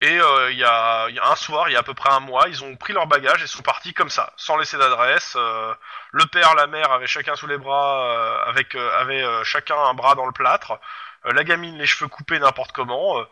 Et 0.00 0.20
euh, 0.20 0.52
il 0.52 0.58
y, 0.58 0.64
a, 0.64 1.06
un 1.06 1.36
soir, 1.36 1.68
il 1.68 1.72
y 1.72 1.76
a 1.76 1.80
à 1.80 1.82
peu 1.82 1.94
près 1.94 2.10
un 2.10 2.20
mois, 2.20 2.48
ils 2.48 2.62
ont 2.62 2.76
pris 2.76 2.92
leur 2.92 3.06
bagage 3.06 3.42
et 3.42 3.46
sont 3.46 3.62
partis 3.62 3.94
comme 3.94 4.10
ça, 4.10 4.32
sans 4.36 4.56
laisser 4.56 4.76
d'adresse. 4.76 5.34
euh, 5.36 5.74
le 6.12 6.26
père, 6.26 6.54
la 6.54 6.66
mère 6.66 6.92
avaient 6.92 7.06
chacun 7.06 7.34
sous 7.36 7.46
les 7.46 7.58
bras, 7.58 8.44
avec 8.46 8.74
avaient 8.74 9.24
chacun 9.44 9.76
un 9.76 9.94
bras 9.94 10.14
dans 10.14 10.26
le 10.26 10.32
plâtre. 10.32 10.78
La 11.24 11.42
gamine, 11.44 11.78
les 11.78 11.86
cheveux 11.86 12.08
coupés 12.08 12.38
n'importe 12.38 12.72
comment. 12.72 13.24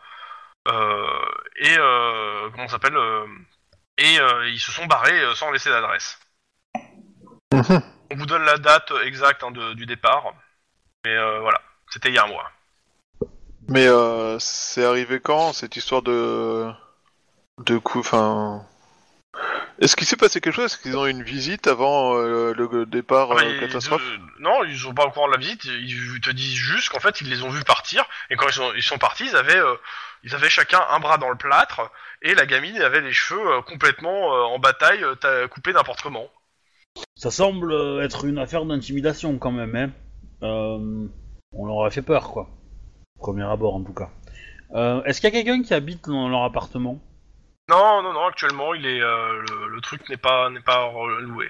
Euh, 0.67 1.25
et 1.57 1.77
euh, 1.77 2.49
comment 2.51 2.67
s'appelle 2.67 2.95
euh, 2.95 3.25
Et 3.97 4.17
ils 4.49 4.59
se 4.59 4.71
sont 4.71 4.85
barrés 4.85 5.21
sans 5.35 5.51
laisser 5.51 5.69
d'adresse. 5.69 6.19
On 8.11 8.15
vous 8.15 8.25
donne 8.25 8.43
la 8.43 8.57
date 8.57 8.91
exacte 9.05 9.43
hein, 9.43 9.51
de- 9.51 9.73
du 9.73 9.85
départ. 9.85 10.33
Mais 11.05 11.15
voilà, 11.39 11.61
c'était 11.89 12.09
il 12.09 12.15
y 12.15 12.17
a 12.17 12.23
un 12.25 12.27
mois. 12.27 12.49
Mais 13.69 13.87
euh, 13.87 14.37
c'est 14.39 14.83
arrivé 14.83 15.19
quand 15.19 15.53
cette 15.53 15.75
histoire 15.75 16.01
de 16.01 16.69
de 17.59 17.77
coup, 17.77 17.99
enfin. 17.99 18.65
Est-ce 19.79 19.95
qu'il 19.95 20.05
s'est 20.07 20.15
passé 20.17 20.39
quelque 20.39 20.55
chose? 20.55 20.65
Est-ce 20.65 20.77
qu'ils 20.77 20.95
ont 20.97 21.05
eu 21.05 21.11
une 21.11 21.23
visite 21.23 21.67
avant 21.67 22.15
euh, 22.15 22.53
le 22.53 22.85
départ 22.85 23.31
Ah 23.31 23.35
bah, 23.35 23.41
euh, 23.43 23.53
ils- 23.55 23.59
catastrophe? 23.59 24.01
euh, 24.03 24.17
non, 24.39 24.63
ils 24.63 24.77
sont 24.77 24.93
pas 24.93 25.05
au 25.05 25.11
courant 25.11 25.27
de 25.27 25.33
la 25.33 25.39
visite. 25.39 25.65
Ils 25.65 26.21
te 26.21 26.29
disent 26.29 26.53
juste 26.55 26.89
qu'en 26.89 26.99
fait, 26.99 27.21
ils 27.21 27.29
les 27.29 27.41
ont 27.43 27.49
vus 27.49 27.63
partir. 27.63 28.05
Et 28.29 28.35
quand 28.35 28.47
ils 28.47 28.53
sont, 28.53 28.71
ils 28.75 28.83
sont 28.83 28.97
partis, 28.97 29.25
ils 29.25 29.35
avaient, 29.35 29.57
euh, 29.57 29.75
ils 30.23 30.33
avaient 30.35 30.49
chacun 30.49 30.79
un 30.91 30.99
bras 30.99 31.17
dans 31.17 31.29
le 31.29 31.35
plâtre. 31.35 31.91
Et 32.21 32.35
la 32.35 32.45
gamine 32.45 32.77
avait 32.81 33.01
les 33.01 33.13
cheveux 33.13 33.45
euh, 33.57 33.61
complètement 33.61 34.33
euh, 34.35 34.41
en 34.43 34.59
bataille, 34.59 35.03
euh, 35.03 35.15
t'as- 35.15 35.47
coupés 35.47 35.73
n'importe 35.73 36.01
comment. 36.01 36.27
Ça 37.17 37.31
semble 37.31 37.71
euh, 37.73 38.03
être 38.03 38.25
une 38.25 38.37
affaire 38.37 38.65
d'intimidation 38.65 39.37
quand 39.37 39.51
même, 39.51 39.75
hein. 39.75 39.89
Euh, 40.43 41.07
on 41.53 41.65
leur 41.65 41.85
a 41.85 41.89
fait 41.89 42.01
peur, 42.01 42.29
quoi. 42.31 42.49
Premier 43.19 43.43
abord, 43.43 43.75
en 43.75 43.83
tout 43.83 43.93
cas. 43.93 44.09
Euh, 44.75 45.03
Est-ce 45.03 45.21
qu'il 45.21 45.33
y 45.33 45.37
a 45.37 45.43
quelqu'un 45.43 45.61
qui 45.63 45.73
habite 45.73 46.05
dans 46.07 46.27
leur 46.29 46.43
appartement? 46.43 46.99
Non, 47.69 48.01
non, 48.03 48.13
non. 48.13 48.25
Actuellement, 48.25 48.73
il 48.73 48.85
est, 48.85 49.01
euh, 49.01 49.41
le, 49.49 49.67
le 49.67 49.81
truc 49.81 50.07
n'est 50.09 50.17
pas, 50.17 50.49
n'est 50.49 50.59
pas 50.61 50.91
loué. 51.21 51.49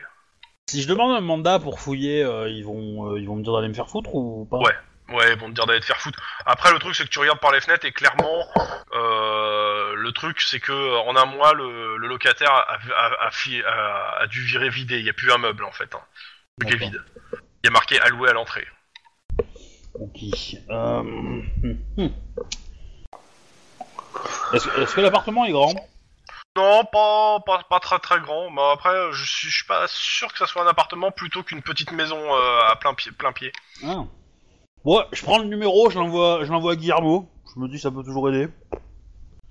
Si 0.69 0.81
je 0.81 0.87
demande 0.87 1.15
un 1.15 1.21
mandat 1.21 1.59
pour 1.59 1.79
fouiller, 1.79 2.23
euh, 2.23 2.47
ils 2.49 2.63
vont, 2.63 3.11
euh, 3.11 3.19
ils 3.19 3.27
vont 3.27 3.35
me 3.35 3.43
dire 3.43 3.53
d'aller 3.53 3.67
me 3.67 3.73
faire 3.73 3.89
foutre 3.89 4.13
ou 4.15 4.45
pas? 4.49 4.57
Ouais. 4.59 4.75
Ouais, 5.09 5.33
ils 5.33 5.37
vont 5.37 5.49
te 5.49 5.53
dire 5.53 5.65
d'aller 5.65 5.81
te 5.81 5.85
faire 5.85 5.99
foutre. 5.99 6.21
Après, 6.45 6.71
le 6.71 6.79
truc, 6.79 6.95
c'est 6.95 7.03
que 7.03 7.09
tu 7.09 7.19
regardes 7.19 7.39
par 7.41 7.51
les 7.51 7.59
fenêtres 7.59 7.85
et 7.85 7.91
clairement, 7.91 8.45
euh, 8.95 9.93
le 9.95 10.11
truc, 10.13 10.39
c'est 10.41 10.61
que 10.61 10.71
en 11.05 11.15
un 11.17 11.25
mois, 11.25 11.53
le, 11.53 11.97
le 11.97 12.07
locataire 12.07 12.49
a, 12.51 12.77
a- 12.95 14.21
a 14.23 14.27
dû 14.27 14.41
virer 14.43 14.69
vidé. 14.69 14.99
Il 14.99 15.03
n'y 15.03 15.09
a 15.09 15.13
plus 15.13 15.31
un 15.31 15.37
meuble 15.37 15.65
en 15.65 15.71
fait. 15.71 15.93
Hein. 15.93 15.99
Le 16.59 16.65
truc 16.67 16.81
est 16.81 16.85
vide. 16.85 17.01
Il 17.63 17.65
y 17.65 17.67
a 17.67 17.71
marqué 17.71 17.99
alloué 17.99 18.29
à 18.29 18.33
l'entrée. 18.33 18.65
Ok. 19.99 20.17
Hum, 20.69 21.43
hum. 21.97 22.11
Est-ce 24.53 24.69
est-ce 24.79 24.95
que 24.95 25.01
l'appartement 25.01 25.45
est 25.45 25.51
grand? 25.51 25.73
Non, 26.55 26.85
pas, 26.85 27.39
pas, 27.45 27.63
pas 27.69 27.79
très 27.79 27.97
très 27.99 28.19
grand. 28.19 28.49
Mais 28.51 28.61
après, 28.73 28.93
je 29.11 29.25
suis, 29.25 29.49
je 29.49 29.55
suis 29.57 29.65
pas 29.65 29.85
sûr 29.87 30.31
que 30.31 30.37
ça 30.37 30.45
soit 30.45 30.63
un 30.63 30.67
appartement 30.67 31.11
plutôt 31.11 31.41
qu'une 31.43 31.61
petite 31.63 31.91
maison 31.91 32.17
euh, 32.17 32.59
à 32.69 32.75
plein 32.75 32.93
pied. 32.93 33.11
Plein 33.11 33.31
pied. 33.31 33.51
ah. 33.83 34.03
Ouais, 34.85 35.03
je 35.13 35.23
prends 35.23 35.39
le 35.39 35.45
numéro, 35.45 35.89
je 35.89 35.97
l'envoie, 35.97 36.43
je 36.43 36.51
l'envoie 36.51 36.73
à 36.73 36.75
Guillermo. 36.75 37.29
Je 37.55 37.59
me 37.61 37.67
dis 37.69 37.79
ça 37.79 37.89
peut 37.89 38.03
toujours 38.03 38.29
aider. 38.29 38.49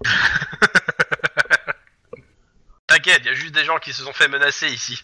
T'inquiète, 2.86 3.20
il 3.22 3.26
y 3.26 3.30
a 3.30 3.34
juste 3.34 3.54
des 3.54 3.64
gens 3.64 3.78
qui 3.78 3.92
se 3.94 4.02
sont 4.04 4.12
fait 4.12 4.28
menacer 4.28 4.68
ici. 4.68 5.02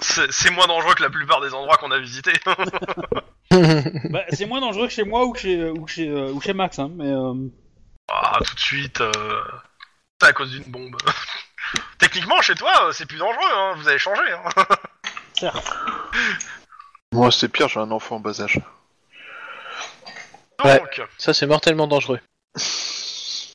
C'est 0.00 0.30
c'est 0.30 0.50
moins 0.50 0.66
dangereux 0.66 0.94
que 0.94 1.02
la 1.02 1.08
plupart 1.08 1.40
des 1.40 1.54
endroits 1.54 1.78
qu'on 1.78 1.90
a 1.90 1.98
visités. 1.98 2.34
bah, 4.10 4.24
c'est 4.30 4.44
moins 4.46 4.60
dangereux 4.60 4.88
que 4.88 4.92
chez 4.92 5.04
moi 5.04 5.24
ou 5.24 5.32
que 5.32 5.38
chez, 5.40 5.70
ou 5.70 5.84
que 5.86 5.90
chez, 5.90 6.08
euh, 6.08 6.30
ou 6.32 6.40
chez 6.42 6.52
Max, 6.52 6.78
hein, 6.78 6.90
mais. 6.94 7.06
euh, 7.10 7.32
Ah, 8.08 8.38
tout 8.44 8.54
de 8.54 8.60
suite, 8.60 9.00
euh... 9.00 9.42
c'est 10.20 10.26
à 10.28 10.32
cause 10.32 10.50
d'une 10.50 10.64
bombe. 10.64 10.96
Techniquement, 11.98 12.40
chez 12.42 12.54
toi, 12.54 12.86
euh, 12.88 12.92
c'est 12.92 13.06
plus 13.06 13.18
dangereux, 13.18 13.50
hein. 13.54 13.74
vous 13.76 13.88
avez 13.88 13.98
changé. 13.98 14.22
Hein. 14.32 14.50
certes. 15.38 15.72
Moi, 17.12 17.30
c'est 17.30 17.48
pire, 17.48 17.68
j'ai 17.68 17.80
un 17.80 17.90
enfant 17.90 18.16
en 18.16 18.20
bas 18.20 18.40
âge. 18.40 18.60
Ouais. 20.64 20.78
Donc, 20.78 21.02
Ça, 21.18 21.32
c'est 21.34 21.46
mortellement 21.46 21.86
dangereux. 21.86 22.20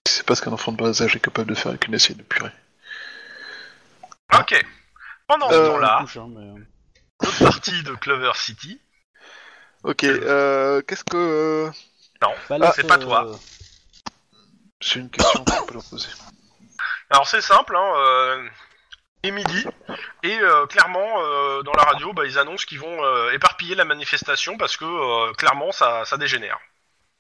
C'est 0.08 0.26
pas 0.26 0.36
ce 0.36 0.42
qu'un 0.42 0.52
enfant 0.54 0.72
de 0.72 0.78
bas 0.78 1.02
âge 1.02 1.16
est 1.16 1.20
capable 1.20 1.50
de 1.50 1.56
faire 1.56 1.70
avec 1.70 1.88
une 1.88 1.96
assiette 1.96 2.18
de 2.18 2.24
purée. 2.24 2.52
ok. 4.34 4.66
Pendant 5.28 5.50
ce 5.50 5.56
Euh, 5.56 5.68
temps-là, 5.70 5.98
Couche, 6.02 6.18
hein, 6.18 6.28
mais, 6.30 6.62
euh, 7.28 7.32
partie 7.46 7.84
de 7.84 7.94
Clover 7.96 8.32
City. 8.36 8.80
Ok, 9.84 10.04
euh, 10.04 10.82
qu'est-ce 10.84 11.04
que. 11.04 11.70
bah, 12.50 12.72
c'est 12.76 12.88
pas 12.88 12.98
toi. 12.98 13.26
euh, 13.28 13.36
J'ai 14.80 15.00
une 15.02 15.10
question 15.10 15.44
que 15.44 15.52
je 15.54 15.62
peux 15.64 15.74
leur 15.74 15.84
poser. 15.84 16.08
Alors 17.10 17.28
c'est 17.28 17.42
simple, 17.42 17.76
hein, 17.76 17.94
euh, 17.98 18.50
midi, 19.32 19.66
et 20.24 20.40
euh, 20.40 20.66
clairement, 20.68 21.20
euh, 21.20 21.64
dans 21.64 21.74
la 21.74 21.84
radio, 21.84 22.14
bah, 22.14 22.26
ils 22.26 22.38
annoncent 22.38 22.66
qu'ils 22.66 22.80
vont 22.80 23.04
euh, 23.04 23.32
éparpiller 23.32 23.76
la 23.76 23.86
manifestation 23.86 24.58
parce 24.58 24.78
que, 24.78 24.86
euh, 24.86 25.34
clairement, 25.34 25.72
ça, 25.72 26.06
ça 26.06 26.18
dégénère. 26.18 26.60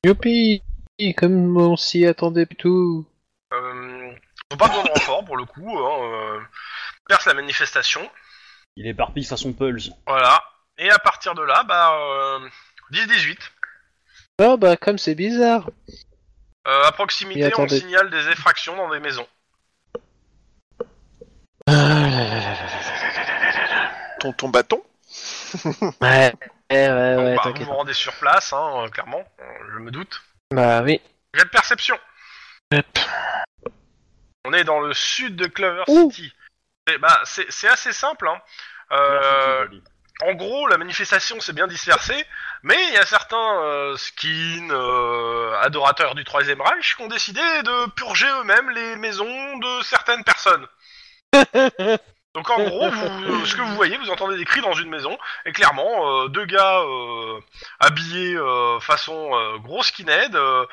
Youpi 0.05 0.63
Comme 1.17 1.57
on 1.57 1.75
s'y 1.75 2.05
attendait 2.05 2.45
plutôt. 2.45 3.05
Euh, 3.53 4.11
ils 4.51 4.53
ont 4.53 4.57
pas 4.57 4.67
besoin 4.67 4.83
de 4.83 4.89
renfort, 4.89 5.25
pour 5.25 5.37
le 5.37 5.45
coup, 5.45 5.77
hein, 5.77 6.03
euh, 6.03 6.39
ils 6.39 7.07
percent 7.07 7.27
la 7.27 7.33
manifestation, 7.33 8.07
Il 8.75 8.87
éparpille 8.87 9.23
façon 9.25 9.53
Pulse. 9.53 9.91
voilà, 10.07 10.43
et 10.77 10.89
à 10.89 10.99
partir 10.99 11.33
de 11.35 11.41
là, 11.41 11.63
bah, 11.63 11.95
euh, 11.95 12.49
10-18. 12.91 13.37
Oh 14.41 14.57
bah, 14.57 14.75
comme 14.77 14.97
c'est 14.97 15.15
bizarre. 15.15 15.69
Euh, 16.67 16.83
à 16.83 16.91
proximité, 16.91 17.51
on 17.57 17.67
signale 17.67 18.09
des 18.09 18.27
effractions 18.29 18.75
dans 18.75 18.89
des 18.89 18.99
maisons. 18.99 19.27
Ah 20.79 20.83
là 20.83 20.83
là 20.83 20.83
là 20.83 20.83
là 20.83 20.83
là. 20.83 21.54
Ton, 24.19 24.33
ton 24.33 24.49
bâton 24.49 24.81
Ouais, 26.01 26.33
ouais, 26.71 26.89
ouais, 26.89 26.89
ouais, 26.89 27.35
bah, 27.35 27.41
vous 27.43 27.49
t'inquiète. 27.51 27.67
vous 27.67 27.73
rendez 27.73 27.93
sur 27.93 28.13
place, 28.15 28.53
hein, 28.53 28.83
euh, 28.83 28.89
clairement, 28.89 29.23
euh, 29.39 29.43
je 29.73 29.79
me 29.79 29.91
doute. 29.91 30.21
Bah 30.51 30.81
oui. 30.83 31.01
Jet 31.33 31.43
de 31.43 31.49
perception. 31.49 31.97
Hop. 32.73 32.85
On 34.45 34.53
est 34.53 34.63
dans 34.63 34.79
le 34.79 34.93
sud 34.93 35.35
de 35.35 35.47
Clover 35.47 35.83
Ouh. 35.87 36.11
City. 36.11 36.33
Et, 36.91 36.97
bah, 36.99 37.19
c'est 37.23 37.49
c'est 37.51 37.67
assez 37.67 37.93
simple. 37.93 38.27
Hein. 38.27 38.39
Euh, 38.91 39.67
en 40.23 40.33
gros, 40.33 40.67
la 40.67 40.77
manifestation 40.77 41.39
s'est 41.39 41.53
bien 41.53 41.67
dispersée, 41.67 42.25
mais 42.63 42.77
il 42.89 42.93
y 42.93 42.97
a 42.97 43.05
certains 43.05 43.59
euh, 43.63 43.97
skins, 43.97 44.71
euh, 44.71 45.59
adorateurs 45.61 46.15
du 46.15 46.23
Troisième 46.23 46.61
Reich, 46.61 46.95
qui 46.95 47.01
ont 47.01 47.07
décidé 47.07 47.41
de 47.41 47.89
purger 47.91 48.27
eux-mêmes 48.27 48.69
les 48.69 48.95
maisons 48.97 49.57
de 49.57 49.83
certaines 49.83 50.23
personnes. 50.23 50.65
Donc 52.35 52.49
en 52.49 52.61
gros, 52.61 52.89
vous, 52.89 53.45
ce 53.45 53.55
que 53.55 53.61
vous 53.61 53.75
voyez, 53.75 53.97
vous 53.97 54.09
entendez 54.09 54.35
des 54.37 54.43
cris 54.43 54.59
dans 54.59 54.73
une 54.73 54.89
maison, 54.89 55.17
et 55.45 55.53
clairement, 55.53 56.23
euh, 56.23 56.27
deux 56.27 56.43
gars 56.45 56.81
euh, 56.81 57.39
habillés 57.79 58.35
euh, 58.35 58.77
façon 58.81 59.31
euh, 59.33 59.57
gros 59.59 59.81
skinhead, 59.83 60.35
euh, 60.35 60.65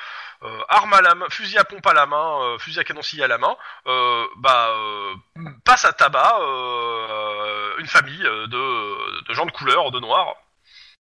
euh, 0.43 0.61
arme 0.69 0.93
à 0.93 1.01
la 1.01 1.15
main, 1.15 1.27
fusil 1.31 1.59
à 1.59 1.65
pompe 1.65 1.87
à 1.87 1.93
la 1.93 2.07
main, 2.07 2.43
euh, 2.43 2.59
fusil 2.59 2.81
à 2.81 2.85
canon 2.85 3.01
à 3.01 3.27
la 3.29 3.39
main, 3.39 3.57
euh, 3.87 4.27
bah 4.39 4.71
euh, 4.71 5.15
passe 5.65 5.85
à 5.85 5.93
tabac 5.93 6.37
euh, 6.41 7.77
une 7.79 7.87
famille 7.87 8.27
euh, 8.27 8.49
de, 8.49 9.29
de 9.29 9.35
gens 9.35 9.47
de 9.47 9.53
couleur, 9.53 9.93
de 9.93 10.01
noirs. 10.01 10.35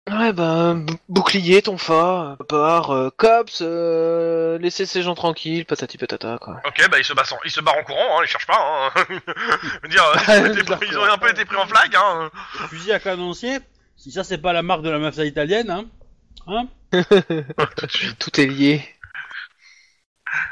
Ouais, 0.10 0.34
bah, 0.34 0.74
bou- 0.74 0.98
bouclier, 1.10 1.62
ton 1.62 1.78
fa, 1.78 2.36
part, 2.50 2.90
euh, 2.92 3.10
cops, 3.16 3.60
euh, 3.62 4.58
laissez 4.58 4.86
ces 4.88 5.04
gens 5.04 5.14
tranquilles, 5.14 5.66
patati 5.66 5.98
patata, 5.98 6.38
quoi. 6.42 6.60
Ok, 6.66 6.86
bah 6.90 6.98
ils 6.98 7.06
se 7.06 7.14
battent, 7.14 7.32
en- 7.32 7.40
ils 7.46 7.52
se 7.52 7.62
barrent 7.62 7.78
en 7.78 7.84
courant, 7.84 8.20
hein, 8.20 8.24
ils 8.24 8.28
cherchent 8.28 8.48
pas. 8.48 8.58
Hein. 8.60 8.92
Je 9.08 9.80
veux 9.84 9.90
dire, 9.90 10.04
ils 10.28 10.32
ont, 10.42 10.54
été 10.54 10.64
pris- 10.64 10.88
ils 10.90 10.98
ont 10.98 11.04
un 11.04 11.18
peu 11.20 11.30
été 11.30 11.46
pris 11.46 11.56
en 11.56 11.68
flag. 11.68 11.96
Hein. 11.96 12.32
Fusil 12.70 12.92
à 12.92 13.00
canoncier, 13.00 13.60
si 13.96 14.12
ça 14.12 14.24
c'est 14.24 14.40
pas 14.40 14.54
la 14.54 14.64
marque 14.64 14.82
de 14.82 14.90
la 14.90 14.98
mafia 14.98 15.24
italienne, 15.24 15.70
hein 15.70 15.86
Hein 16.48 16.68
Tout 18.20 18.42
est 18.42 18.48
lié. 18.48 18.84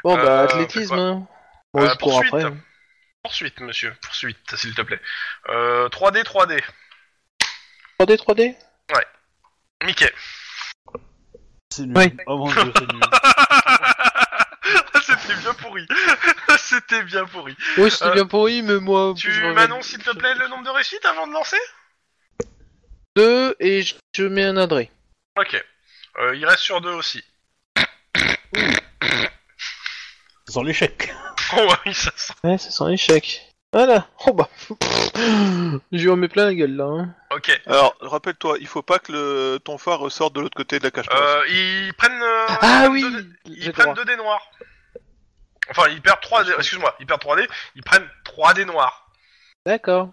Bon, 0.03 0.13
bah, 0.15 0.21
Euh, 0.21 0.43
athlétisme, 0.43 0.93
hein. 0.93 1.27
Bon, 1.73 1.81
Euh, 1.81 1.89
je 1.89 1.97
cours 1.97 2.19
après. 2.19 2.43
hein. 2.43 2.55
Poursuite, 3.23 3.59
monsieur, 3.61 3.93
poursuite, 4.03 4.55
s'il 4.55 4.75
te 4.75 4.81
plaît. 4.83 5.01
Euh, 5.49 5.89
3D, 5.89 6.21
3D. 6.23 6.61
3D, 7.99 8.15
3D 8.17 8.55
Mickey. 9.85 10.11
C'est 11.71 11.83
nul. 11.83 11.97
Oui. 11.97 12.13
Oh 12.27 12.37
mon 12.37 12.51
dieu, 12.51 12.73
c'est 12.77 12.91
nul. 12.91 13.01
C'était 15.01 15.35
bien 15.41 15.53
pourri. 15.53 15.87
C'était 16.57 17.03
bien 17.03 17.25
pourri. 17.25 17.55
Oui, 17.77 17.89
c'était 17.91 18.05
Euh, 18.05 18.13
bien 18.13 18.25
pourri, 18.27 18.61
mais 18.61 18.79
moi... 18.79 19.13
Tu 19.17 19.31
je 19.31 19.45
m'annonces, 19.45 19.87
s'il 19.87 20.03
te 20.03 20.15
plaît, 20.15 20.33
le 20.35 20.47
nombre 20.49 20.63
de 20.65 20.69
réussites 20.69 21.05
avant 21.05 21.25
de 21.27 21.33
lancer? 21.33 21.57
2 23.15 23.55
et 23.59 23.81
je, 23.81 23.95
je 24.15 24.23
mets 24.23 24.45
un 24.45 24.57
adré. 24.57 24.91
Ok. 25.37 25.63
Euh, 26.19 26.35
il 26.35 26.45
reste 26.45 26.61
sur 26.63 26.79
deux 26.81 26.91
aussi. 26.91 27.23
Ça 28.15 28.23
sent 30.53 30.63
l'échec. 30.63 31.13
Oh 31.57 31.67
oui, 31.83 31.95
ça 31.95 32.11
sent. 32.15 32.33
Ouais, 32.43 32.59
ça 32.59 32.69
sent 32.69 32.83
l'échec. 32.89 33.41
Voilà. 33.73 34.07
Oh 34.27 34.33
bah. 34.33 34.47
je 35.91 35.97
lui 36.03 36.09
en 36.09 36.15
mets 36.15 36.27
plein 36.27 36.45
la 36.45 36.53
gueule, 36.53 36.75
là. 36.75 36.85
Hein. 36.85 37.15
Ok. 37.39 37.61
Alors, 37.65 37.95
rappelle-toi, 38.01 38.57
il 38.59 38.67
faut 38.67 38.81
pas 38.81 38.99
que 38.99 39.11
le... 39.11 39.59
ton 39.63 39.77
phare 39.77 39.99
ressorte 39.99 40.33
de 40.35 40.41
l'autre 40.41 40.55
côté 40.57 40.77
de 40.79 40.83
la 40.83 40.91
cage. 40.91 41.07
Euh, 41.11 41.43
ils 41.49 41.93
prennent. 41.97 42.21
euh, 42.21 42.45
Ah 42.61 42.83
deux- 42.83 42.89
oui 42.91 43.05
Ils 43.45 43.63
J'ai 43.63 43.71
prennent 43.71 43.85
droit. 43.85 43.95
2 43.95 44.05
dés 44.05 44.15
noirs. 44.17 44.51
Enfin, 45.71 45.87
ils 45.89 46.01
perdent 46.01 46.21
3 46.21 46.43
dés. 46.43 46.51
Excuse-moi, 46.57 46.95
ils 46.99 47.05
perdent 47.05 47.21
3 47.21 47.35
dés. 47.37 47.47
Ils 47.75 47.83
prennent 47.83 48.07
3 48.25 48.53
dés 48.53 48.65
noirs. 48.65 49.09
D'accord. 49.65 50.09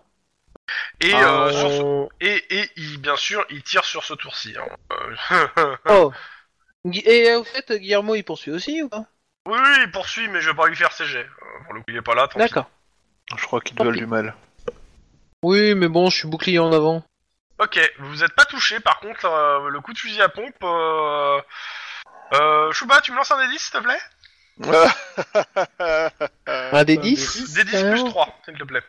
Et, 1.00 1.12
Ah, 1.14 1.46
euh, 1.46 1.50
sur 1.52 1.70
ce- 1.70 1.82
on- 1.82 2.08
et, 2.20 2.44
et 2.60 2.70
ils, 2.76 2.98
bien 2.98 3.16
sûr, 3.16 3.44
ils 3.50 3.62
tirent 3.62 3.84
sur 3.84 4.04
ce 4.04 4.14
tour-ci. 4.14 4.54
hein. 4.58 4.96
Euh, 5.32 5.76
Oh. 5.88 6.12
Gui- 6.86 7.02
Et 7.06 7.30
euh, 7.30 7.40
au 7.40 7.44
fait, 7.44 7.72
Guillermo, 7.72 8.14
il 8.14 8.22
poursuit 8.24 8.52
aussi 8.52 8.82
ou 8.82 8.88
pas? 8.88 9.04
Oui, 9.48 9.58
oui, 9.60 9.76
il 9.84 9.90
poursuit, 9.90 10.28
mais 10.28 10.40
je 10.40 10.50
vais 10.50 10.56
pas 10.56 10.66
lui 10.66 10.76
faire 10.76 10.92
CG. 10.92 11.18
Euh, 11.18 11.24
pour 11.64 11.74
le 11.74 11.80
coup, 11.80 11.86
il 11.88 11.96
est 11.96 12.02
pas 12.02 12.14
là. 12.14 12.28
tant 12.28 12.34
pis. 12.34 12.38
D'accord. 12.46 12.68
Je 13.36 13.44
crois 13.44 13.60
qu'ils 13.60 13.76
Tant 13.76 13.84
veulent 13.84 13.94
pis. 13.94 14.00
du 14.00 14.06
mal. 14.06 14.34
Oui, 15.42 15.74
mais 15.74 15.88
bon, 15.88 16.10
je 16.10 16.16
suis 16.18 16.28
bouclier 16.28 16.58
en 16.58 16.72
avant. 16.72 17.04
Ok, 17.58 17.80
vous 18.00 18.22
êtes 18.22 18.34
pas 18.34 18.44
touché. 18.44 18.80
Par 18.80 19.00
contre, 19.00 19.24
euh, 19.24 19.68
le 19.68 19.80
coup 19.80 19.92
de 19.92 19.98
fusil 19.98 20.20
à 20.22 20.28
pompe. 20.28 20.54
Euh... 20.62 21.40
Euh, 22.32 22.72
Chouba, 22.72 23.00
tu 23.00 23.12
me 23.12 23.16
lances 23.16 23.30
un 23.30 23.38
D10 23.38 23.58
s'il 23.58 23.72
te 23.72 23.78
plaît? 23.78 24.00
Un 26.46 26.84
des 26.84 26.96
Un 26.96 27.00
10 27.00 27.56
D10 27.56 27.90
plus 27.92 28.04
3, 28.04 28.40
s'il 28.44 28.58
te 28.58 28.64
plaît. 28.64 28.82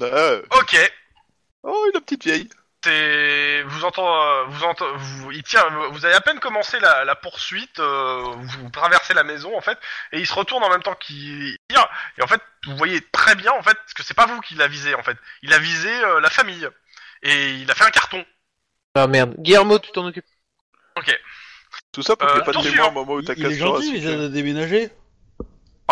Euh, 0.00 0.42
Ok, 0.50 0.92
Oh, 1.64 1.86
une 1.94 2.00
petite 2.00 2.24
vieille. 2.24 2.48
c'est 2.84 3.62
vous 3.62 3.84
entend, 3.86 4.22
euh, 4.22 4.44
vous 4.48 4.64
entend, 4.64 4.84
vous, 4.96 5.32
il 5.32 5.42
tire, 5.42 5.66
vous 5.92 6.04
avez 6.04 6.14
à 6.14 6.20
peine 6.20 6.38
commencé 6.38 6.78
la, 6.78 7.04
la 7.06 7.14
poursuite, 7.14 7.78
euh, 7.78 8.22
vous 8.36 8.68
traversez 8.70 9.14
la 9.14 9.24
maison 9.24 9.56
en 9.56 9.62
fait, 9.62 9.78
et 10.12 10.20
il 10.20 10.26
se 10.26 10.34
retourne 10.34 10.62
en 10.62 10.68
même 10.68 10.82
temps 10.82 10.94
qu'il 10.94 11.56
tire, 11.68 11.88
et 12.18 12.22
en 12.22 12.26
fait 12.26 12.42
vous 12.66 12.76
voyez 12.76 13.00
très 13.12 13.34
bien 13.34 13.50
en 13.52 13.62
fait 13.62 13.78
que 13.94 14.02
c'est 14.02 14.12
pas 14.12 14.26
vous 14.26 14.38
qui 14.42 14.56
l'a 14.56 14.68
visé 14.68 14.94
en 14.94 15.02
fait, 15.02 15.16
il 15.40 15.54
a 15.54 15.58
visé 15.58 15.90
euh, 16.04 16.20
la 16.20 16.28
famille, 16.28 16.68
et 17.24 17.54
il 17.54 17.70
a 17.70 17.74
fait 17.74 17.84
un 17.84 17.90
carton. 17.90 18.24
Ah 18.94 19.06
merde. 19.08 19.34
Guillermo, 19.38 19.78
tu 19.80 19.90
t'en 19.90 20.06
occupes. 20.06 20.24
Ok, 20.96 21.18
Tout 21.92 22.02
ça 22.02 22.14
pour 22.16 22.28
qu'il 22.28 22.36
n'y 22.36 22.40
Euh, 22.40 22.44
ait 22.50 22.52
pas 22.54 22.60
de 22.62 22.70
témoin 22.70 22.88
au 22.88 22.92
moment 22.92 23.12
où 23.14 23.22
ta 23.22 23.32
Il, 23.32 23.40
il 23.40 23.46
est 23.46 23.54
gentil, 23.56 23.92
il 23.96 24.00
vient 24.00 24.16
de 24.16 24.28
déménager. 24.28 24.90
oh 25.40 25.44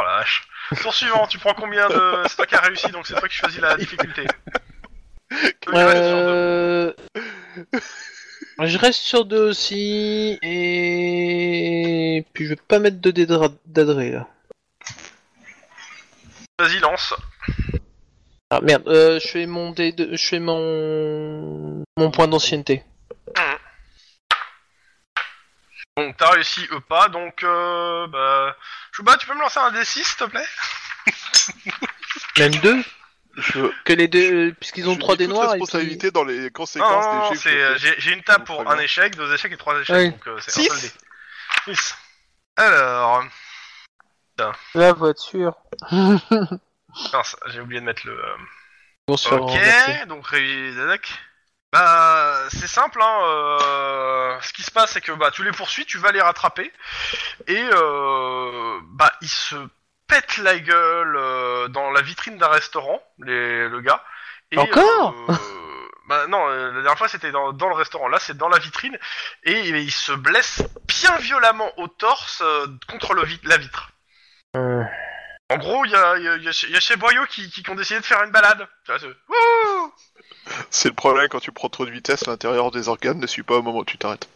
la 0.03 0.19
vache. 0.19 0.45
Tour 0.81 0.95
suivant, 0.95 1.27
tu 1.27 1.39
prends 1.39 1.55
combien 1.55 1.89
de, 1.89 2.23
c'est 2.29 2.37
toi 2.37 2.47
qui 2.47 2.55
as 2.55 2.61
réussi 2.61 2.91
donc 2.93 3.07
c'est 3.07 3.15
toi 3.19 3.29
qui 3.29 3.37
choisis 3.37 3.61
la 3.61 3.77
difficulté. 3.77 4.25
Il 5.33 5.79
reste 5.79 6.05
sur 6.05 6.17
deux. 6.19 6.29
Euh... 6.29 6.93
Je 8.65 8.79
reste 8.79 9.01
sur 9.01 9.25
deux 9.25 9.49
aussi, 9.49 10.39
et 10.43 12.25
puis 12.35 12.45
je 12.45 12.51
vais 12.51 12.57
pas 12.57 12.79
mettre 12.79 13.01
de 13.01 13.11
dés 13.11 13.27
d'adré 13.27 14.11
là. 14.11 14.29
Vas-y 16.59 16.79
lance. 16.81 17.15
Ah 18.55 18.61
merde, 18.61 18.87
euh, 18.87 19.19
je 19.19 19.29
fais 19.29 19.47
mon 19.47 19.71
dé 19.71 19.93
de... 19.93 20.15
je 20.15 20.27
fais 20.27 20.39
mon 20.39 21.83
mon 21.97 22.11
point 22.11 22.29
d'ancienneté. 22.29 22.85
Donc 25.97 26.19
t'as 26.19 26.33
réussi 26.33 26.69
eux 26.71 26.81
pas, 26.81 27.09
donc 27.09 27.43
euh, 27.45 28.07
bah, 28.09 28.55
Chouba, 28.93 29.17
tu 29.17 29.27
peux 29.27 29.33
me 29.35 29.41
lancer 29.41 29.59
un 29.59 29.71
D6 29.71 29.85
s'il 29.87 30.17
te 30.17 30.25
plaît? 30.25 30.45
Même 32.39 32.55
deux? 32.57 32.85
Je, 33.39 33.61
Que 33.85 33.95
les 33.95 34.09
deux, 34.09 34.49
euh, 34.51 34.53
puisqu'ils 34.61 34.87
ont 34.87 34.95
je 34.95 34.99
trois 34.99 35.17
dés 35.17 35.29
noirs. 35.29 35.53
responsabilité 35.53 36.11
dans 36.11 36.25
les 36.25 36.51
conséquences 36.51 37.07
non, 37.07 37.15
non, 37.21 37.31
des 37.31 37.47
euh, 37.47 37.79
j'ai, 37.79 38.13
une 38.13 38.23
table 38.23 38.45
pour 38.45 38.71
un 38.71 38.79
échec, 38.81 39.17
deux 39.17 39.33
échecs 39.33 39.53
et 39.53 39.57
trois 39.57 39.81
échecs, 39.81 39.97
Oui. 39.97 40.11
donc 40.11 40.29
euh, 40.29 40.39
c'est 40.41 40.51
Six. 40.51 40.71
un 40.71 40.75
seul 40.75 40.91
dé. 40.91 41.75
Six. 41.75 41.95
Alors, 42.57 43.25
La 44.75 44.93
voiture. 44.93 45.57
mince, 47.13 47.37
j'ai 47.47 47.61
oublié 47.61 47.81
de 47.81 47.87
mettre 47.87 48.07
le... 48.07 48.13
euh, 48.13 48.37
renverser. 49.37 50.01
Ok, 50.03 50.07
donc 50.09 50.27
réveiller 50.27 50.75
Dadak. 50.75 51.09
Bah, 51.73 52.49
c'est 52.51 52.67
simple, 52.67 53.01
hein. 53.01 53.19
euh, 53.25 54.41
ce 54.43 54.53
qui 54.53 54.63
se 54.63 54.71
passe, 54.71 54.93
c'est 54.93 55.01
que 55.01 55.13
bah, 55.13 55.31
tu 55.31 55.43
les 55.43 55.53
poursuis, 55.53 55.87
tu 55.87 55.99
vas 55.99 56.13
les 56.13 56.21
rattraper, 56.21 56.71
et 57.47 57.69
euh, 57.73 58.79
bah, 58.91 59.11
ils 59.23 59.29
se 59.29 59.57
pètent 60.07 60.37
la 60.37 60.59
gueule 60.59 61.17
euh, 61.17 61.69
dans 61.69 61.91
la 61.91 62.03
vitrine 62.03 62.37
d'un 62.37 62.49
restaurant, 62.49 63.03
les, 63.21 63.69
le 63.69 63.81
gars. 63.81 64.05
Et, 64.51 64.59
Encore 64.59 65.15
euh, 65.31 65.35
Bah 66.09 66.27
non, 66.27 66.47
euh, 66.47 66.67
la 66.73 66.83
dernière 66.83 66.99
fois 66.99 67.09
c'était 67.09 67.31
dans, 67.31 67.55
dans 67.55 67.69
le 67.69 67.75
restaurant, 67.75 68.09
là 68.09 68.19
c'est 68.19 68.37
dans 68.37 68.51
la 68.51 68.59
vitrine, 68.59 68.99
et 69.45 69.61
il 69.61 69.91
se 69.91 70.13
blesse 70.13 70.63
bien 70.87 71.17
violemment 71.17 71.73
au 71.79 71.89
torse 71.89 72.43
euh, 72.45 72.67
contre 72.87 73.15
le 73.15 73.25
vi- 73.25 73.41
la 73.45 73.57
vitre. 73.57 73.93
Euh, 74.57 74.83
En 75.53 75.59
gros, 75.59 75.85
il 75.85 75.91
y 75.91 75.95
a, 75.95 76.19
y, 76.19 76.29
a, 76.29 76.37
il 76.37 76.43
y 76.45 76.49
a 76.49 76.53
chez- 76.53 76.67
il 76.69 76.73
y 76.73 76.77
a 76.77 76.81
chez 76.81 76.97
Boyau 76.97 77.25
qui, 77.27 77.51
qui 77.51 77.69
ont 77.71 77.75
décidé 77.75 78.01
de 78.01 78.05
faire 78.05 78.23
une 78.23 78.31
balade. 78.31 78.67
C'est- 80.71 80.89
le 80.89 80.95
problème 80.95 81.29
quand 81.29 81.41
tu 81.41 81.53
prends 81.53 81.69
trop 81.69 81.87
de 81.87 81.91
vitesse, 81.91 82.27
l'intérieur 82.27 82.71
des 82.71 82.89
organes 82.89 83.19
ne 83.19 83.27
suit 83.27 83.43
pas 83.43 83.55
au 83.57 83.63
moment 83.63 83.81
où 83.81 83.85
tu 83.85 83.99
t'arrêtes. 83.99 84.29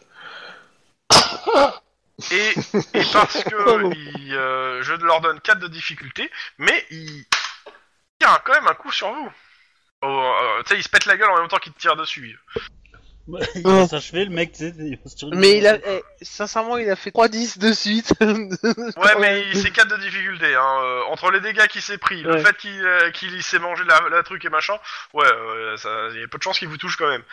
Et, 2.31 2.49
et 2.95 3.03
parce 3.13 3.43
que 3.43 3.93
il, 4.17 4.33
euh, 4.33 4.81
je 4.81 4.93
leur 4.93 5.21
donne 5.21 5.39
4 5.39 5.59
de 5.59 5.67
difficulté, 5.67 6.31
mais 6.57 6.85
il 6.89 7.25
tire 8.19 8.41
quand 8.43 8.53
même 8.53 8.67
un 8.67 8.73
coup 8.73 8.91
sur 8.91 9.11
vous. 9.13 9.31
Oh, 10.01 10.07
euh, 10.41 10.63
tu 10.63 10.69
sais, 10.69 10.79
il 10.79 10.83
se 10.83 10.89
pète 10.89 11.05
la 11.05 11.15
gueule 11.17 11.29
en 11.29 11.39
même 11.39 11.47
temps 11.47 11.57
qu'il 11.57 11.73
te 11.73 11.79
tire 11.79 11.95
dessus. 11.95 12.39
Il 13.55 13.61
Oh. 13.65 13.69
va 13.71 13.87
s'achever, 13.87 14.23
le 14.25 14.31
mec, 14.31 14.51
tu 14.53 14.59
sais, 14.59 14.73
il 14.77 14.97
va 15.03 15.09
se 15.09 15.15
tirer 15.15 15.31
Mais 15.35 15.57
il 15.57 15.67
a, 15.67 15.75
eh, 15.85 16.03
sincèrement, 16.21 16.77
il 16.77 16.89
a 16.89 16.95
fait 16.95 17.11
3-10 17.11 17.57
de 17.59 17.73
suite. 17.73 18.13
Ouais, 18.21 19.15
mais 19.19 19.53
c'est 19.53 19.71
4 19.71 19.87
de 19.89 19.97
difficulté. 19.97 20.55
Hein. 20.55 20.79
euh, 20.83 21.01
entre 21.09 21.29
les 21.31 21.39
dégâts 21.41 21.67
qu'il 21.67 21.81
s'est 21.81 21.97
pris, 21.97 22.21
le 22.23 22.33
Ouais. 22.33 22.43
fait 22.43 22.55
qu'il 22.57 22.79
euh, 22.85 23.11
qu'il 23.11 23.43
s'est 23.43 23.59
mangé 23.59 23.83
la, 23.85 24.09
la 24.09 24.23
truc 24.23 24.43
et 24.45 24.49
machin, 24.49 24.75
ouais, 25.13 25.25
ça- 25.77 26.07
il 26.13 26.21
y 26.21 26.23
a 26.23 26.27
peu 26.27 26.37
de 26.37 26.43
chances 26.43 26.59
qu'il 26.59 26.67
vous 26.69 26.77
touche 26.77 26.95
quand 26.97 27.09
même. 27.09 27.23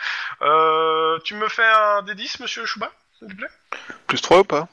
Euh, 0.41 1.17
tu 1.23 1.33
me 1.35 1.47
fais 1.47 1.63
un 1.65 2.01
D10, 2.03 2.41
monsieur 2.41 2.65
Chouba, 2.65 2.91
s'il 3.19 3.29
te 3.29 3.35
plaît? 3.35 3.47
Plus 4.07 4.21
3 4.21 4.39
ou 4.39 4.43
pas? 4.43 4.67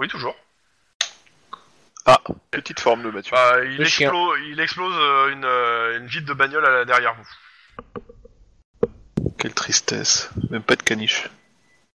Oui, 0.00 0.08
toujours. 0.08 0.36
Petite 2.50 2.80
forme 2.80 3.02
de 3.02 3.10
Mathieu. 3.10 3.32
Bah, 3.32 3.62
il, 3.64 3.76
Le 3.76 3.84
explose, 3.84 4.38
il 4.46 4.58
explose 4.60 4.94
euh, 4.96 5.28
une, 5.28 5.44
euh, 5.44 5.98
une 5.98 6.06
vitre 6.06 6.26
de 6.26 6.32
bagnole 6.32 6.86
derrière 6.86 7.14
vous. 7.14 7.28
Quelle 9.38 9.54
tristesse. 9.54 10.30
Même 10.50 10.62
pas 10.62 10.76
de 10.76 10.82
caniche. 10.82 11.28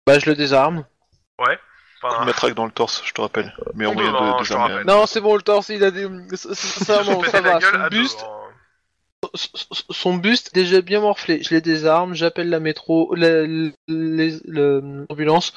bah, 0.07 0.19
je 0.19 0.27
le 0.31 0.35
désarme. 0.37 0.85
Enfin, 2.05 2.21
Une 2.21 2.27
matraque 2.27 2.55
dans 2.55 2.65
le 2.67 2.73
torse, 2.73 3.03
je 3.05 3.13
te 3.13 3.21
rappelle. 3.21 3.55
Mais 3.75 3.87
en 3.87 3.95
Deux, 3.95 4.03
moyen 4.11 4.17
hein, 4.17 4.33
de 4.35 4.39
désarmer. 4.43 4.85
Non, 4.85 5.07
c'est 5.07 5.21
bon, 5.21 5.37
le 5.37 5.43
torse, 5.43 5.69
il 5.69 5.85
a 5.85 5.91
des. 5.93 6.09
ça 6.35 6.99
pété 7.05 7.41
la 7.41 7.41
va. 7.41 7.59
gueule 7.61 7.73
Son 7.83 7.89
buste, 7.89 8.25
hein. 8.25 8.29
son- 9.91 10.17
buste 10.17 10.49
est 10.49 10.55
déjà 10.55 10.81
bien 10.81 11.01
morflé. 11.01 11.43
Je 11.45 11.51
les 11.51 11.61
désarme, 11.61 12.15
j'appelle 12.15 12.49
la 12.51 12.59
métro, 12.59 13.15
l'ambulance. 13.87 15.53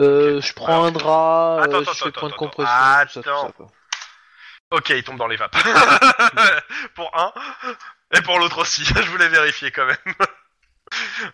Euh, 0.00 0.40
je 0.42 0.52
prends 0.54 0.84
un 0.84 0.90
drap, 0.92 1.60
Attends, 1.62 1.72
euh, 1.76 1.80
attends, 1.82 1.92
je 1.92 1.98
fais 1.98 2.08
attends, 2.08 2.20
point 2.20 2.28
de 2.28 2.34
compression. 2.34 2.72
attends. 2.74 3.22
ça, 3.22 3.22
ça. 3.22 3.50
Ok, 4.72 4.90
il 4.90 5.02
tombe 5.04 5.16
dans 5.16 5.28
les 5.28 5.36
vapes. 5.36 5.56
Pour 6.94 7.10
un. 7.16 7.32
Et 8.12 8.20
pour 8.22 8.38
l'autre 8.38 8.58
aussi, 8.58 8.84
je 8.84 9.10
voulais 9.10 9.28
vérifier 9.28 9.70
quand 9.70 9.86
même. 9.86 9.96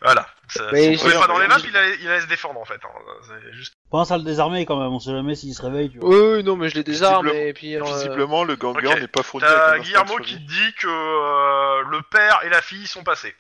Voilà. 0.03 0.27
Ça, 0.49 0.63
Mais 0.73 0.97
si 0.97 1.07
on 1.07 1.21
pas 1.21 1.27
dans 1.27 1.39
les 1.39 1.49
mains, 1.49 1.57
il- 1.59 1.69
il 1.71 1.77
allait, 1.77 1.97
il 2.01 2.09
allait 2.09 2.21
se 2.21 2.27
défendre 2.27 2.61
en 2.61 2.65
fait. 2.65 2.81
hein. 2.85 2.89
C'est 3.27 3.53
juste... 3.53 3.75
Pense 3.91 4.11
à 4.11 4.19
le 4.19 4.25
désarmer 4.25 4.65
quand 4.67 4.77
même, 4.79 4.93
on 4.93 5.01
sait 5.01 5.11
jamais 5.13 5.35
s'il 5.35 5.55
se 5.55 5.63
réveille. 5.63 5.91
Tu 5.91 5.99
vois. 5.99 6.09
Oui, 6.09 6.17
oui, 6.37 6.45
non, 6.45 6.57
mais 6.57 6.69
je 6.69 6.75
les 6.77 6.85
désarme 6.85 7.27
Visiblement- 7.27 7.49
et 7.49 7.53
puis. 7.53 7.77
alors, 7.77 7.93
euh, 7.93 7.97
Visiblement, 7.97 8.45
le 8.45 8.57
ganglion 8.57 8.93
ok. 8.93 9.01
n'est 9.01 9.09
pas 9.09 9.23
fourni 9.23 9.47
T'as 9.47 9.75
un 9.75 9.79
Guillermo 9.79 10.05
instinct 10.13 10.19
de 10.21 10.25
qui 10.25 10.31
survie. 10.33 10.47
te 10.47 10.53
dit 10.53 10.73
que 10.79 10.87
euh, 10.89 11.85
le 11.91 12.03
père 12.03 12.41
et 12.45 12.49
la 12.49 12.63
fille 12.63 12.87
sont 12.87 13.05
passés. 13.05 13.35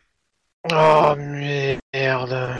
Oh 0.73 1.15
merde. 1.17 2.57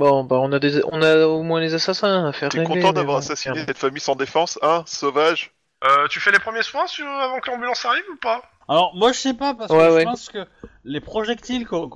Bon, 0.00 0.24
bah 0.24 0.36
on 0.40 0.52
a 0.52 0.58
des, 0.58 0.82
on 0.90 1.02
a 1.02 1.24
au 1.26 1.42
moins 1.42 1.60
les 1.60 1.74
assassins 1.74 2.26
à 2.26 2.32
faire. 2.32 2.48
T'es 2.48 2.62
content 2.64 2.74
mais 2.74 2.92
d'avoir 2.92 3.16
bon, 3.16 3.22
assassiné 3.24 3.54
merde. 3.54 3.68
cette 3.68 3.78
famille 3.78 4.00
sans 4.00 4.16
défense, 4.16 4.58
hein, 4.62 4.82
sauvage? 4.86 5.52
Euh, 5.84 6.08
tu 6.08 6.18
fais 6.20 6.30
les 6.32 6.38
premiers 6.38 6.62
soins 6.62 6.86
sur... 6.86 7.06
avant 7.06 7.40
que 7.40 7.50
l'ambulance 7.50 7.84
arrive 7.84 8.04
ou 8.12 8.16
pas? 8.16 8.42
Alors, 8.68 8.94
moi 8.96 9.12
je 9.12 9.18
sais 9.18 9.34
pas, 9.34 9.54
parce 9.54 9.70
que 9.70 9.76
Ouais, 9.76 9.88
je 9.90 9.94
ouais. 9.94 10.04
pense 10.04 10.28
que 10.30 10.46
les 10.84 11.00
projectiles 11.00 11.66
qu'ont 11.66 11.86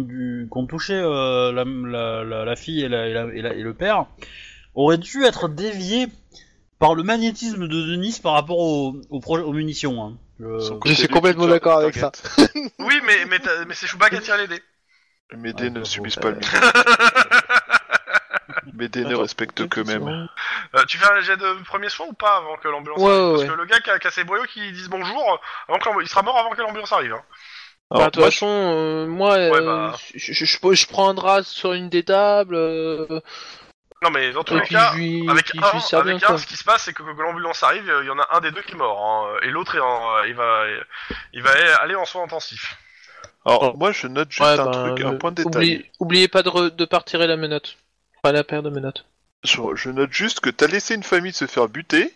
dû- 0.00 0.46
qu'ont 0.50 0.66
touché 0.66 0.94
euh, 0.94 1.52
la, 1.52 1.64
la- 1.64 2.24
la- 2.24 2.44
la 2.44 2.56
fille 2.56 2.82
et, 2.82 2.88
la- 2.88 3.08
et 3.08 3.12
la- 3.14 3.34
et 3.34 3.42
la- 3.42 3.54
et 3.54 3.62
le 3.62 3.74
père 3.74 4.06
auraient 4.74 4.98
dû 4.98 5.24
être 5.24 5.48
déviés 5.48 6.06
par 6.78 6.94
le 6.94 7.02
magnétisme 7.02 7.66
de 7.66 7.86
Denis 7.86 8.20
par 8.22 8.34
rapport 8.34 8.58
aux, 8.58 8.96
aux, 9.08 9.20
proje- 9.20 9.42
aux 9.42 9.52
munitions. 9.52 10.02
hein. 10.04 10.18
Je- 10.38 10.92
suis 10.92 11.08
complètement 11.08 11.46
d'accord 11.46 11.78
avec 11.78 11.94
ça. 11.96 12.12
Oui, 12.78 13.00
mais, 13.06 13.24
mais, 13.30 13.38
mais 13.66 13.74
c'est 13.74 13.86
Chewbacca 13.86 14.18
qui 14.18 14.22
tire 14.24 14.36
les 14.36 14.46
dés. 14.48 14.62
Mes 15.34 15.54
dés 15.54 15.64
Ouais, 15.64 15.70
ne 15.70 15.82
subissent 15.84 16.14
faux. 16.16 16.20
pas 16.20 16.30
le 16.30 16.38
dés 18.76 19.02
ne 19.04 19.10
Attends, 19.10 19.20
respectent 19.22 19.68
qu'eux-mêmes. 19.68 20.28
Euh, 20.74 20.84
tu 20.86 20.98
fais 20.98 21.10
un 21.10 21.20
jet 21.20 21.36
de 21.36 21.62
premiers 21.64 21.88
soins 21.88 22.06
ou 22.06 22.12
pas 22.12 22.36
avant 22.36 22.56
que 22.56 22.68
l'ambulance 22.68 22.98
Ouais, 23.00 23.06
arrive 23.10 23.22
ouais, 23.22 23.30
Parce 23.32 23.42
ouais. 23.42 23.48
que 23.48 23.52
le 23.54 23.64
gars 23.66 23.80
qui 23.80 23.90
a 23.90 23.98
cassé 23.98 24.24
boyaux 24.24 24.44
qui 24.44 24.72
disent 24.72 24.88
bonjour, 24.88 25.40
avant 25.68 25.78
que 25.78 26.02
il 26.02 26.08
sera 26.08 26.22
mort 26.22 26.36
avant 26.38 26.50
que 26.50 26.60
l'ambulance 26.62 26.92
arrive. 26.92 27.14
Hein. 27.14 27.22
Bah, 27.90 27.96
Alors, 27.96 28.06
de 28.06 28.10
toute 28.12 28.20
moi, 28.22 28.30
façon, 28.30 28.46
euh, 28.48 29.06
moi, 29.06 29.34
Ouais, 29.34 29.50
euh, 29.52 29.60
bah. 29.90 29.96
je, 30.14 30.32
je, 30.32 30.44
je- 30.44 30.72
je 30.74 30.86
prends 30.88 31.08
un 31.08 31.14
drap 31.14 31.42
sur 31.44 31.72
une 31.72 31.88
des 31.88 32.02
tables, 32.02 32.56
euh, 32.56 33.20
Non, 34.02 34.10
mais 34.10 34.32
dans 34.32 34.42
tous 34.44 34.56
les 34.56 34.62
cas, 34.62 34.92
lui, 34.94 35.24
avec 35.30 35.54
un, 35.54 35.60
bien, 35.60 35.98
avec 36.00 36.22
un, 36.24 36.36
ce 36.36 36.46
qui 36.46 36.56
se 36.56 36.64
passe, 36.64 36.82
c'est 36.82 36.92
que 36.92 37.02
quand 37.02 37.22
l'ambulance 37.22 37.62
arrive, 37.62 37.84
il 38.02 38.06
y 38.06 38.10
en 38.10 38.18
a 38.18 38.26
un 38.32 38.40
des 38.40 38.50
deux 38.50 38.62
qui 38.62 38.72
est 38.72 38.76
mort, 38.76 38.98
hein, 39.32 39.38
et 39.42 39.50
l'autre, 39.50 39.74
il, 39.76 39.80
en- 39.80 40.22
il 40.24 40.34
va, 40.34 40.64
il 41.32 41.42
va 41.42 41.50
aller 41.80 41.94
en 41.94 42.04
soins 42.04 42.24
intensifs. 42.24 42.76
Alors, 43.44 43.76
moi, 43.78 43.92
je 43.92 44.08
note 44.08 44.30
juste 44.32 44.40
Ouais, 44.42 44.58
un 44.58 44.64
bah, 44.64 44.70
truc, 44.72 45.00
un 45.06 45.14
point 45.14 45.30
de 45.30 45.44
détail. 45.44 45.76
oublie- 45.76 45.90
oubliez 46.00 46.28
pas 46.28 46.42
de, 46.42 46.50
re- 46.50 46.74
de 46.74 46.84
la 47.26 47.36
menotte. 47.36 47.76
Pas 48.26 48.32
la 48.32 48.42
paire 48.42 48.64
de 48.64 48.70
menottes. 48.70 49.06
Je, 49.44 49.60
je 49.76 49.88
note 49.88 50.12
juste 50.12 50.40
que 50.40 50.50
t'as 50.50 50.66
laissé 50.66 50.96
une 50.96 51.04
famille 51.04 51.32
se 51.32 51.46
faire 51.46 51.68
buter 51.68 52.12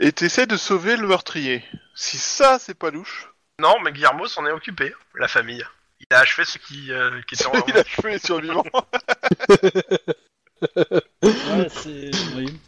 et 0.00 0.10
t'essaies 0.10 0.48
de 0.48 0.56
sauver 0.56 0.96
le 0.96 1.06
meurtrier. 1.06 1.62
Si 1.94 2.18
ça, 2.18 2.58
c'est 2.58 2.74
pas 2.76 2.90
louche, 2.90 3.28
Non, 3.60 3.76
mais 3.84 3.92
Guillermo 3.92 4.26
s'en 4.26 4.44
est 4.44 4.50
occupé, 4.50 4.92
la 5.14 5.28
famille. 5.28 5.64
Il 6.00 6.06
a 6.12 6.18
achevé 6.18 6.44
ce 6.44 6.58
qui, 6.58 6.90
euh, 6.90 7.20
qui 7.28 7.36
était 7.36 7.46
en... 7.46 7.52
il 7.68 7.76
a 7.76 7.84
tué 7.84 8.10
les 8.10 8.18
survivants. 8.18 8.64
Ouais, 11.22 11.68
c'est. 11.68 12.10
Oui. 12.34 12.58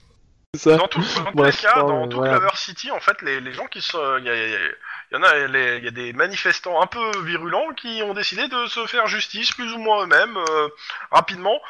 Ça. 0.56 0.76
Dans, 0.76 0.86
tout- 0.86 1.00
dans 1.00 1.32
tous 1.32 1.42
les 1.42 1.50
cas, 1.50 1.74
dans 1.82 2.04
toute 2.06 2.14
voilà. 2.14 2.38
Clover 2.38 2.54
City, 2.54 2.92
en 2.92 3.00
fait, 3.00 3.20
les, 3.22 3.40
les 3.40 3.52
gens 3.54 3.66
qui 3.66 3.82
sont, 3.82 4.18
il 4.18 4.24
y, 4.24 4.28
y 4.28 5.14
y 5.14 5.16
en 5.16 5.22
a, 5.24 5.36
il 5.36 5.84
y 5.84 5.88
a 5.88 5.90
des 5.90 6.12
manifestants 6.12 6.80
un 6.80 6.86
peu 6.86 7.24
virulents 7.24 7.74
qui 7.74 8.02
ont 8.04 8.14
décidé 8.14 8.46
de 8.46 8.66
se 8.68 8.86
faire 8.86 9.08
justice 9.08 9.50
plus 9.52 9.72
ou 9.72 9.78
moins 9.78 10.04
eux-mêmes 10.04 10.36
euh, 10.36 10.68
rapidement. 11.10 11.60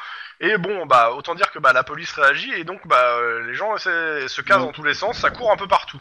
Et 0.40 0.58
bon, 0.58 0.84
bah 0.86 1.12
autant 1.12 1.34
dire 1.34 1.50
que 1.50 1.58
bah 1.58 1.72
la 1.72 1.82
police 1.82 2.12
réagit 2.12 2.52
et 2.52 2.64
donc 2.64 2.86
bah 2.86 3.16
euh, 3.18 3.46
les 3.46 3.54
gens 3.54 3.74
essaient- 3.74 4.28
se 4.28 4.40
casent 4.42 4.58
Ouais. 4.60 4.66
dans 4.66 4.72
tous 4.72 4.82
les 4.82 4.94
sens, 4.94 5.18
ça 5.18 5.30
court 5.30 5.50
un 5.50 5.56
peu 5.56 5.66
partout. 5.66 5.98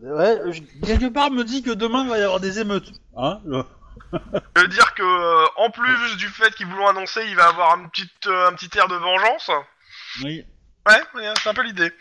Ouais, 0.00 0.36
je- 0.52 0.62
quelque 0.86 1.12
part 1.12 1.30
me 1.30 1.44
dit 1.44 1.62
que 1.62 1.70
demain 1.70 2.02
il 2.04 2.10
va 2.10 2.18
y 2.18 2.22
avoir 2.22 2.40
des 2.40 2.58
émeutes. 2.58 2.90
Hein 3.16 3.40
veux 4.56 4.68
dire 4.68 4.94
que 4.94 5.02
euh, 5.02 5.46
en 5.56 5.70
plus 5.70 6.16
du 6.16 6.28
fait 6.28 6.52
qu'ils 6.54 6.66
voulont 6.66 6.88
annoncer, 6.88 7.24
il 7.28 7.36
va 7.36 7.46
avoir 7.48 7.72
un 7.74 7.86
petit 7.88 8.10
euh, 8.26 8.48
un 8.48 8.52
petit 8.52 8.76
air 8.76 8.88
de 8.88 8.96
vengeance. 8.96 9.50
Oui. 10.24 10.44
Ouais, 10.88 11.02
ouais, 11.14 11.32
c'est 11.42 11.48
un 11.50 11.54
peu 11.54 11.62
l'idée. 11.62 11.92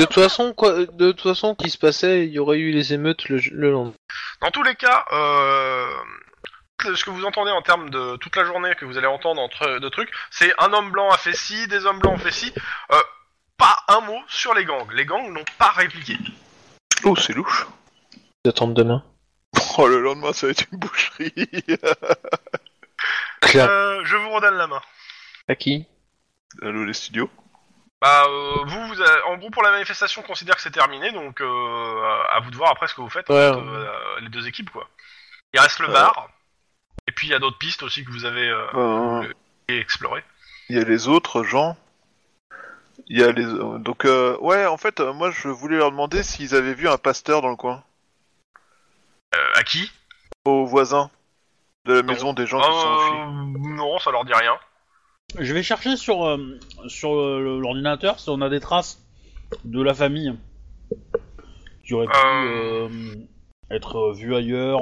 De 0.00 0.06
toute 0.06 0.14
façon, 0.14 0.54
quoi, 0.54 0.86
de 0.86 1.12
toute 1.12 1.20
façon, 1.20 1.54
qui 1.54 1.68
se 1.68 1.76
passait, 1.76 2.24
il 2.26 2.32
y 2.32 2.38
aurait 2.38 2.58
eu 2.58 2.72
les 2.72 2.94
émeutes 2.94 3.28
le, 3.28 3.38
le 3.52 3.70
lendemain. 3.70 3.94
Dans 4.40 4.50
tous 4.50 4.62
les 4.62 4.74
cas, 4.74 5.04
euh, 5.12 5.86
ce 6.94 7.04
que 7.04 7.10
vous 7.10 7.24
entendez 7.24 7.50
en 7.50 7.62
termes 7.62 7.90
de 7.90 8.16
toute 8.16 8.36
la 8.36 8.44
journée 8.44 8.74
que 8.74 8.84
vous 8.84 8.96
allez 8.98 9.06
entendre 9.06 9.40
entre 9.40 9.78
de 9.78 9.88
trucs, 9.88 10.10
c'est 10.30 10.52
un 10.58 10.72
homme 10.72 10.90
blanc 10.90 11.10
a 11.10 11.18
fait 11.18 11.34
ci, 11.34 11.66
des 11.68 11.86
hommes 11.86 11.98
blancs 11.98 12.14
ont 12.14 12.18
fait 12.18 12.30
ci. 12.32 12.52
Euh, 12.92 13.00
pas 13.58 13.78
un 13.88 14.00
mot 14.00 14.20
sur 14.28 14.54
les 14.54 14.64
gangs. 14.64 14.90
Les 14.92 15.04
gangs 15.06 15.30
n'ont 15.32 15.44
pas 15.58 15.70
répliqué. 15.70 16.16
Oh, 17.04 17.16
c'est 17.16 17.32
louche. 17.32 17.66
Ils 18.44 18.48
attendent 18.48 18.74
demain. 18.74 19.04
Oh, 19.78 19.86
le 19.86 20.00
lendemain, 20.00 20.32
ça 20.32 20.46
va 20.46 20.50
être 20.52 20.64
une 20.72 20.78
boucherie. 20.78 21.32
Euh, 23.54 24.00
je 24.04 24.16
vous 24.16 24.30
redonne 24.30 24.54
la 24.54 24.66
main. 24.66 24.80
À 25.48 25.54
qui? 25.54 25.86
Allô, 26.62 26.84
les 26.84 26.94
studios? 26.94 27.30
Bah, 28.00 28.24
euh, 28.26 28.56
vous, 28.64 28.86
vous 28.86 29.00
avez- 29.00 29.22
en 29.24 29.36
gros, 29.36 29.50
pour 29.50 29.62
la 29.62 29.70
manifestation, 29.72 30.22
on 30.24 30.26
considère 30.26 30.56
que 30.56 30.62
c'est 30.62 30.70
terminé, 30.70 31.12
donc 31.12 31.40
euh, 31.40 32.22
à 32.30 32.40
vous 32.40 32.50
de 32.50 32.56
voir 32.56 32.70
après 32.70 32.88
ce 32.88 32.94
que 32.94 33.00
vous 33.02 33.10
faites, 33.10 33.28
Ouais, 33.28 33.48
entre, 33.48 33.58
ouais. 33.58 33.64
euh, 33.88 34.20
les 34.20 34.28
deux 34.28 34.46
équipes, 34.48 34.70
quoi. 34.70 34.88
Il 35.52 35.60
reste 35.60 35.80
le 35.80 35.90
Euh. 35.90 35.92
bar, 35.92 36.28
et 37.12 37.14
puis 37.14 37.28
il 37.28 37.30
y 37.30 37.34
a 37.34 37.38
d'autres 37.38 37.58
pistes 37.58 37.82
aussi 37.82 38.04
que 38.06 38.10
vous 38.10 38.24
avez 38.24 38.48
euh, 38.48 38.66
Euh, 38.74 39.32
explorées. 39.68 40.24
Il 40.70 40.76
y 40.76 40.80
a 40.80 40.84
les 40.84 41.08
autres 41.08 41.42
gens. 41.42 41.76
Il 43.06 43.18
y 43.18 43.22
a 43.22 43.30
les. 43.32 43.44
Donc, 43.80 44.06
euh, 44.06 44.38
ouais, 44.40 44.64
en 44.64 44.78
fait, 44.78 45.00
moi, 45.00 45.30
je 45.30 45.48
voulais 45.48 45.76
leur 45.76 45.90
demander 45.90 46.22
s'ils 46.22 46.54
avaient 46.54 46.72
vu 46.72 46.88
un 46.88 46.96
pasteur 46.96 47.42
dans 47.42 47.50
le 47.50 47.56
coin. 47.56 47.84
Euh, 49.34 49.38
à 49.56 49.62
qui? 49.62 49.90
Aux 50.46 50.64
voisins 50.64 51.10
de 51.84 51.92
la 51.94 52.02
maison 52.02 52.32
des 52.32 52.46
gens 52.46 52.60
qui 52.60 52.66
sont 52.66 52.72
enfuis. 52.72 53.74
Non, 53.76 53.98
ça 53.98 54.10
leur 54.10 54.24
dit 54.24 54.32
rien. 54.32 54.56
Je 55.38 55.52
vais 55.52 55.62
chercher 55.62 55.96
sur, 55.98 56.26
euh, 56.26 56.58
sur 56.86 57.12
l'ordinateur 57.14 58.18
si 58.20 58.30
on 58.30 58.40
a 58.40 58.48
des 58.48 58.60
traces 58.60 58.98
de 59.64 59.82
la 59.82 59.92
famille 59.92 60.34
qui 61.84 61.92
aurait 61.92 62.06
pu 62.06 62.12
Euh. 62.16 62.88
euh, 62.88 63.14
être 63.70 64.12
vue 64.14 64.34
ailleurs. 64.34 64.80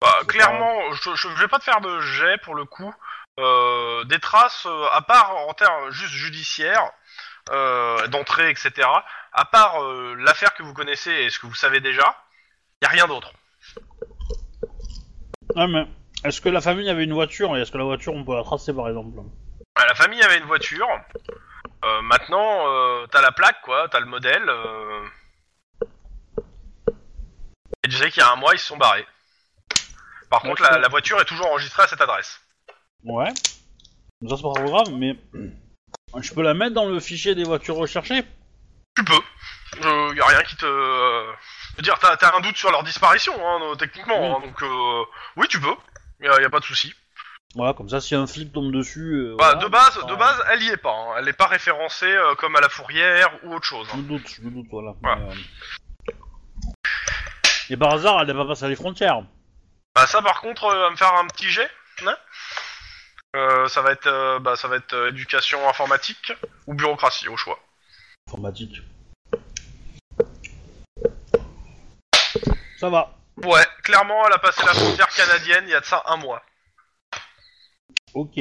Bah, 0.00 0.16
clairement, 0.26 0.92
je, 0.92 1.14
je 1.14 1.28
vais 1.28 1.48
pas 1.48 1.58
te 1.58 1.64
faire 1.64 1.80
de 1.80 2.00
jet 2.00 2.38
pour 2.38 2.54
le 2.54 2.64
coup. 2.64 2.94
Euh, 3.38 4.04
des 4.04 4.18
traces, 4.18 4.66
euh, 4.66 4.86
à 4.92 5.02
part 5.02 5.36
en 5.36 5.52
termes 5.54 5.90
juste 5.90 6.12
judiciaires, 6.12 6.90
euh, 7.50 8.06
d'entrée, 8.08 8.50
etc. 8.50 8.88
À 9.32 9.44
part 9.44 9.82
euh, 9.82 10.14
l'affaire 10.18 10.54
que 10.54 10.62
vous 10.62 10.74
connaissez 10.74 11.10
et 11.10 11.30
ce 11.30 11.38
que 11.38 11.46
vous 11.46 11.54
savez 11.54 11.80
déjà, 11.80 12.16
y 12.82 12.86
a 12.86 12.88
rien 12.88 13.06
d'autre. 13.06 13.32
Ah, 15.56 15.66
mais 15.66 15.86
est-ce 16.24 16.40
que 16.40 16.48
la 16.48 16.60
famille 16.60 16.88
avait 16.90 17.04
une 17.04 17.12
voiture 17.12 17.56
et 17.56 17.60
est-ce 17.62 17.72
que 17.72 17.78
la 17.78 17.84
voiture 17.84 18.14
on 18.14 18.24
peut 18.24 18.34
la 18.36 18.42
tracer 18.42 18.74
par 18.74 18.88
exemple? 18.88 19.18
Euh, 19.18 19.84
La 19.86 19.94
famille 19.94 20.22
avait 20.22 20.38
une 20.38 20.44
voiture. 20.46 20.88
Euh, 21.84 22.02
maintenant, 22.02 22.66
euh, 22.68 23.06
t'as 23.10 23.22
la 23.22 23.32
plaque, 23.32 23.60
quoi, 23.62 23.88
t'as 23.88 24.00
le 24.00 24.06
modèle. 24.06 24.48
euh. 24.48 25.02
Et 27.84 27.88
tu 27.88 27.96
sais 27.96 28.10
qu'il 28.10 28.22
y 28.22 28.26
a 28.26 28.32
un 28.32 28.36
mois, 28.36 28.54
ils 28.54 28.58
se 28.58 28.66
sont 28.66 28.76
barrés. 28.76 29.06
Par 30.30 30.40
contre, 30.42 30.62
la, 30.62 30.88
voiture 30.88 31.20
est 31.20 31.24
toujours 31.24 31.46
enregistrée 31.46 31.82
à 31.82 31.88
cette 31.88 32.00
adresse. 32.00 32.40
Ouais. 33.04 33.30
Ça 34.28 34.36
c'est 34.36 34.42
pas 34.42 34.52
trop 34.54 34.64
grave, 34.64 34.92
mais 34.92 35.16
je 36.20 36.32
peux 36.32 36.42
la 36.42 36.54
mettre 36.54 36.74
dans 36.74 36.86
le 36.86 37.00
fichier 37.00 37.34
des 37.34 37.44
voitures 37.44 37.76
recherchées? 37.76 38.22
Tu 38.96 39.04
peux. 39.04 39.20
Euh, 39.84 40.14
y 40.16 40.20
a 40.20 40.26
rien 40.26 40.42
qui 40.42 40.56
te. 40.56 40.66
Je 40.66 41.76
veux 41.76 41.82
dire, 41.82 41.98
t'as 41.98 42.16
t'as 42.16 42.36
un 42.36 42.40
doute 42.40 42.56
sur 42.56 42.70
leur 42.70 42.82
disparition, 42.82 43.32
hein, 43.34 43.60
euh, 43.62 43.74
techniquement. 43.76 44.18
Oui. 44.20 44.26
hein, 44.36 44.46
donc, 44.46 44.62
euh, 44.62 45.04
oui, 45.36 45.46
tu 45.48 45.60
peux. 45.60 45.74
Y 46.22 46.28
a, 46.28 46.40
y 46.40 46.44
a 46.44 46.50
pas 46.50 46.60
de 46.60 46.64
souci. 46.64 46.92
Voilà, 47.54 47.72
comme 47.72 47.88
ça 47.88 48.00
si 48.00 48.14
un 48.14 48.26
flic 48.28 48.52
tombe 48.52 48.72
dessus. 48.72 49.14
euh, 49.14 49.36
Bah, 49.36 49.54
voilà, 49.54 49.60
de 49.60 49.66
base, 49.68 49.94
ça- 50.00 50.06
de 50.06 50.14
base, 50.14 50.44
elle 50.52 50.62
y 50.62 50.68
est 50.68 50.76
pas. 50.76 50.92
hein. 50.92 51.14
Elle 51.18 51.28
est 51.28 51.32
pas 51.32 51.46
référencée 51.46 52.06
euh, 52.06 52.34
comme 52.36 52.54
à 52.56 52.60
la 52.60 52.68
fourrière 52.68 53.30
ou 53.44 53.54
autre 53.54 53.64
chose. 53.66 53.88
Je 53.90 53.96
me 53.96 54.02
doute, 54.02 54.28
je 54.28 54.42
me 54.42 54.50
doute, 54.50 54.66
voilà. 54.70 54.94
Voilà. 55.02 55.22
Mais, 56.06 56.14
Et 57.70 57.76
par 57.76 57.94
hasard, 57.94 58.20
elle 58.20 58.26
n'est 58.28 58.34
pas 58.34 58.46
passée 58.46 58.68
les 58.68 58.76
frontières. 58.76 59.22
Bah 59.94 60.06
ça, 60.06 60.22
par 60.22 60.40
contre, 60.40 60.64
euh, 60.64 60.78
va 60.80 60.90
me 60.90 60.96
faire 60.96 61.14
un 61.14 61.26
petit 61.26 61.50
jet. 61.50 61.70
hein 62.06 62.16
Euh, 63.36 63.68
ça 63.68 63.82
va 63.82 63.92
être, 63.92 64.06
euh, 64.06 64.38
bah, 64.40 64.56
ça 64.56 64.68
va 64.68 64.76
être 64.76 64.92
euh, 64.92 65.10
éducation 65.10 65.68
informatique 65.68 66.32
ou 66.66 66.74
bureaucratie 66.74 67.28
au 67.28 67.36
choix. 67.36 67.58
Informatique. 68.28 68.82
Ça 72.78 72.88
va. 72.88 73.16
Ouais, 73.44 73.66
clairement, 73.82 74.26
elle 74.26 74.32
a 74.32 74.38
passé 74.38 74.62
la 74.64 74.74
frontière 74.74 75.08
canadienne 75.08 75.64
il 75.66 75.70
y 75.70 75.74
a 75.74 75.80
de 75.80 75.84
ça 75.84 76.02
un 76.06 76.16
mois. 76.16 76.42
Ok. 78.14 78.40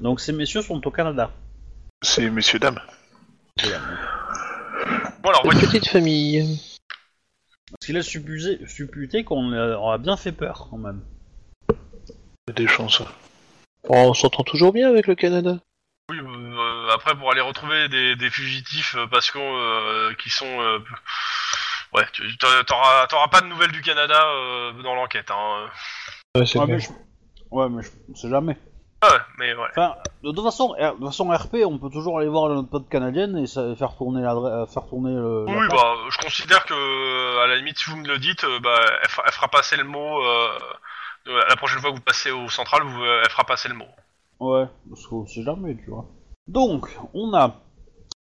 Donc 0.00 0.20
ces 0.20 0.32
messieurs 0.32 0.62
sont 0.62 0.86
au 0.86 0.90
Canada. 0.90 1.30
C'est 2.02 2.28
messieurs, 2.30 2.58
dames. 2.58 2.80
Bon 5.20 5.30
alors, 5.30 5.44
voiture. 5.44 5.70
petite 5.70 5.88
famille. 5.88 6.60
Parce 7.70 7.86
qu'il 7.86 7.96
suppuser, 8.02 8.60
supputer 8.66 9.24
qu'on 9.24 9.50
leur 9.50 9.90
a 9.90 9.98
bien 9.98 10.16
fait 10.16 10.32
peur 10.32 10.68
quand 10.70 10.78
même. 10.78 11.02
A 12.48 12.52
des 12.52 12.66
chances. 12.66 13.02
On 13.88 14.12
s'entend 14.14 14.42
toujours 14.44 14.72
bien 14.72 14.88
avec 14.88 15.06
le 15.06 15.14
Canada. 15.14 15.58
Oui, 16.10 16.18
euh, 16.18 16.88
après 16.92 17.14
pour 17.14 17.30
aller 17.30 17.40
retrouver 17.40 17.88
des, 17.88 18.16
des 18.16 18.30
fugitifs 18.30 18.96
euh, 18.96 19.06
parce 19.06 19.30
qu'on 19.30 19.38
euh, 19.56 20.12
qui 20.14 20.28
sont 20.28 20.60
euh, 20.60 20.78
Ouais, 21.92 22.04
tu 22.12 22.22
t'auras- 22.36 23.06
pas 23.28 23.40
de 23.40 23.46
nouvelles 23.46 23.72
du 23.72 23.80
Canada 23.82 24.20
euh, 24.28 24.72
dans 24.82 24.94
l'enquête. 24.94 25.30
Hein. 25.30 25.68
Ouais, 26.36 26.46
c'est 26.46 26.58
Ouais, 26.58 26.64
clair. 26.66 26.76
mais 26.78 26.82
je... 26.82 26.90
Ouais, 27.50 27.68
mais 27.68 27.82
je... 27.82 27.88
on 28.10 28.14
sait 28.14 28.28
jamais. 28.30 28.56
Ouais, 29.02 29.18
mais 29.38 29.54
ouais. 29.54 29.68
Enfin, 29.70 29.94
de 30.22 30.30
toute 30.30 30.44
façon, 30.44 30.74
R- 30.78 30.92
de 30.92 30.96
toute 30.98 31.06
façon 31.06 31.30
RP, 31.30 31.56
on 31.66 31.78
peut 31.78 31.88
toujours 31.88 32.18
aller 32.18 32.28
voir 32.28 32.48
notre 32.50 32.68
pote 32.68 32.88
canadienne 32.88 33.36
et 33.38 33.46
ça, 33.46 33.74
faire 33.76 33.96
tourner 33.96 34.20
l'adresse, 34.20 34.52
euh, 34.52 34.66
faire 34.66 34.86
tourner 34.86 35.14
le. 35.14 35.46
la 35.46 35.52
Oui, 35.58 35.66
bah, 35.70 35.94
je 36.10 36.18
considère 36.18 36.66
que, 36.66 37.42
à 37.42 37.46
la 37.46 37.56
limite, 37.56 37.78
si 37.78 37.90
vous 37.90 37.96
me 37.96 38.06
le 38.06 38.18
dites, 38.18 38.44
euh, 38.44 38.60
bah, 38.60 38.76
elle, 39.02 39.08
fera, 39.08 39.22
elle 39.26 39.32
fera 39.32 39.48
passer 39.48 39.76
le 39.76 39.84
mot. 39.84 40.22
Euh, 40.22 40.48
euh, 41.28 41.40
la 41.48 41.56
prochaine 41.56 41.78
fois 41.80 41.90
que 41.90 41.96
vous 41.96 42.02
passez 42.02 42.30
au 42.30 42.48
central, 42.50 42.82
vous, 42.82 43.02
euh, 43.02 43.20
elle 43.24 43.30
fera 43.30 43.44
passer 43.44 43.68
le 43.68 43.74
mot. 43.74 43.86
Ouais, 44.38 44.66
parce 44.88 45.06
qu'on 45.06 45.26
sait 45.26 45.42
jamais, 45.42 45.76
tu 45.76 45.90
vois. 45.90 46.04
Donc, 46.46 46.88
on 47.14 47.32
a, 47.34 47.54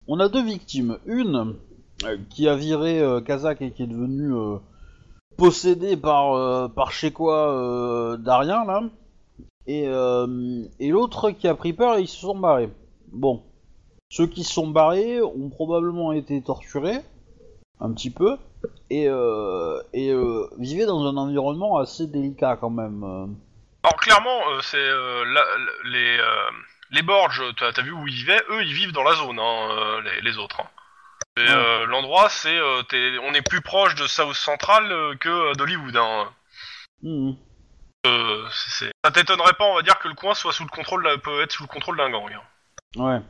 on 0.08 0.20
a 0.20 0.30
deux 0.30 0.44
victimes. 0.44 0.98
Une 1.08 1.56
euh, 2.04 2.18
qui 2.30 2.48
a 2.48 2.56
viré 2.56 3.00
euh, 3.00 3.22
Kazakh 3.22 3.62
et 3.64 3.72
qui 3.72 3.82
est 3.84 3.88
devenue 3.88 4.32
euh, 4.36 4.58
possédée 5.38 5.98
par 5.98 6.34
euh, 6.36 6.68
par 6.68 6.92
chez 6.92 7.12
quoi 7.12 7.52
euh, 7.52 8.18
Darien 8.18 8.66
là, 8.66 8.82
et 9.68 9.88
euh, 9.88 10.64
et 10.80 10.90
l'autre 10.90 11.32
qui 11.32 11.48
a 11.48 11.56
pris 11.56 11.74
peur 11.74 11.98
et 11.98 12.02
ils 12.02 12.08
se 12.08 12.20
sont 12.22 12.38
barrés. 12.38 12.70
Bon, 13.12 13.44
ceux 14.10 14.28
qui 14.28 14.44
se 14.44 14.54
sont 14.54 14.68
barrés 14.68 15.22
ont 15.22 15.50
probablement 15.50 16.12
été 16.14 16.42
torturés 16.42 17.00
un 17.80 17.94
petit 17.94 18.10
peu 18.10 18.38
et 18.90 19.08
euh, 19.08 19.80
et 19.94 20.12
euh, 20.12 20.48
vivaient 20.58 20.86
dans 20.86 21.06
un 21.06 21.18
environnement 21.18 21.78
assez 21.78 22.08
délicat 22.08 22.58
quand 22.58 22.70
même. 22.72 23.04
Alors, 23.84 23.98
clairement, 24.00 24.40
euh, 24.50 24.60
c'est 24.62 24.90
les, 25.86 26.18
les 26.92 27.02
Borges, 27.04 27.44
t'as 27.58 27.72
as 27.76 27.82
vu 27.84 27.92
où 27.92 28.08
ils 28.08 28.14
vivaient? 28.14 28.42
Eux, 28.50 28.64
ils 28.64 28.74
vivent 28.74 28.92
dans 28.94 29.04
la 29.04 29.14
zone, 29.14 29.40
hein, 29.40 30.02
les, 30.04 30.30
les 30.30 30.38
autres. 30.38 30.60
hein. 30.62 30.68
Ouais. 31.38 31.86
L'endroit, 31.86 32.30
c'est. 32.30 32.60
on 32.60 33.34
est 33.34 33.48
plus 33.48 33.62
proche 33.62 33.94
de 33.96 34.08
South 34.08 34.34
Central 34.34 35.18
que 35.20 35.56
d'Hollywood. 35.56 35.96
Hein. 35.96 36.30
Mhm. 37.04 37.36
Euh, 38.08 38.48
c'est- 38.52 38.92
Ça 39.04 39.12
t'étonnerait 39.12 39.54
pas, 39.54 39.66
on 39.66 39.76
va 39.76 39.82
dire, 39.82 39.98
que 40.00 40.08
le 40.08 40.14
coin 40.16 40.34
soit 40.34 40.54
sous 40.54 40.64
le 40.64 40.70
contrôle, 40.70 41.04
d'un- 41.04 41.18
peut 41.18 41.42
être 41.42 41.52
sous 41.52 41.64
le 41.64 41.68
contrôle 41.68 41.98
d'un 41.98 42.10
gang. 42.10 42.30
hein. 42.34 42.42
Ouais. 43.02 43.22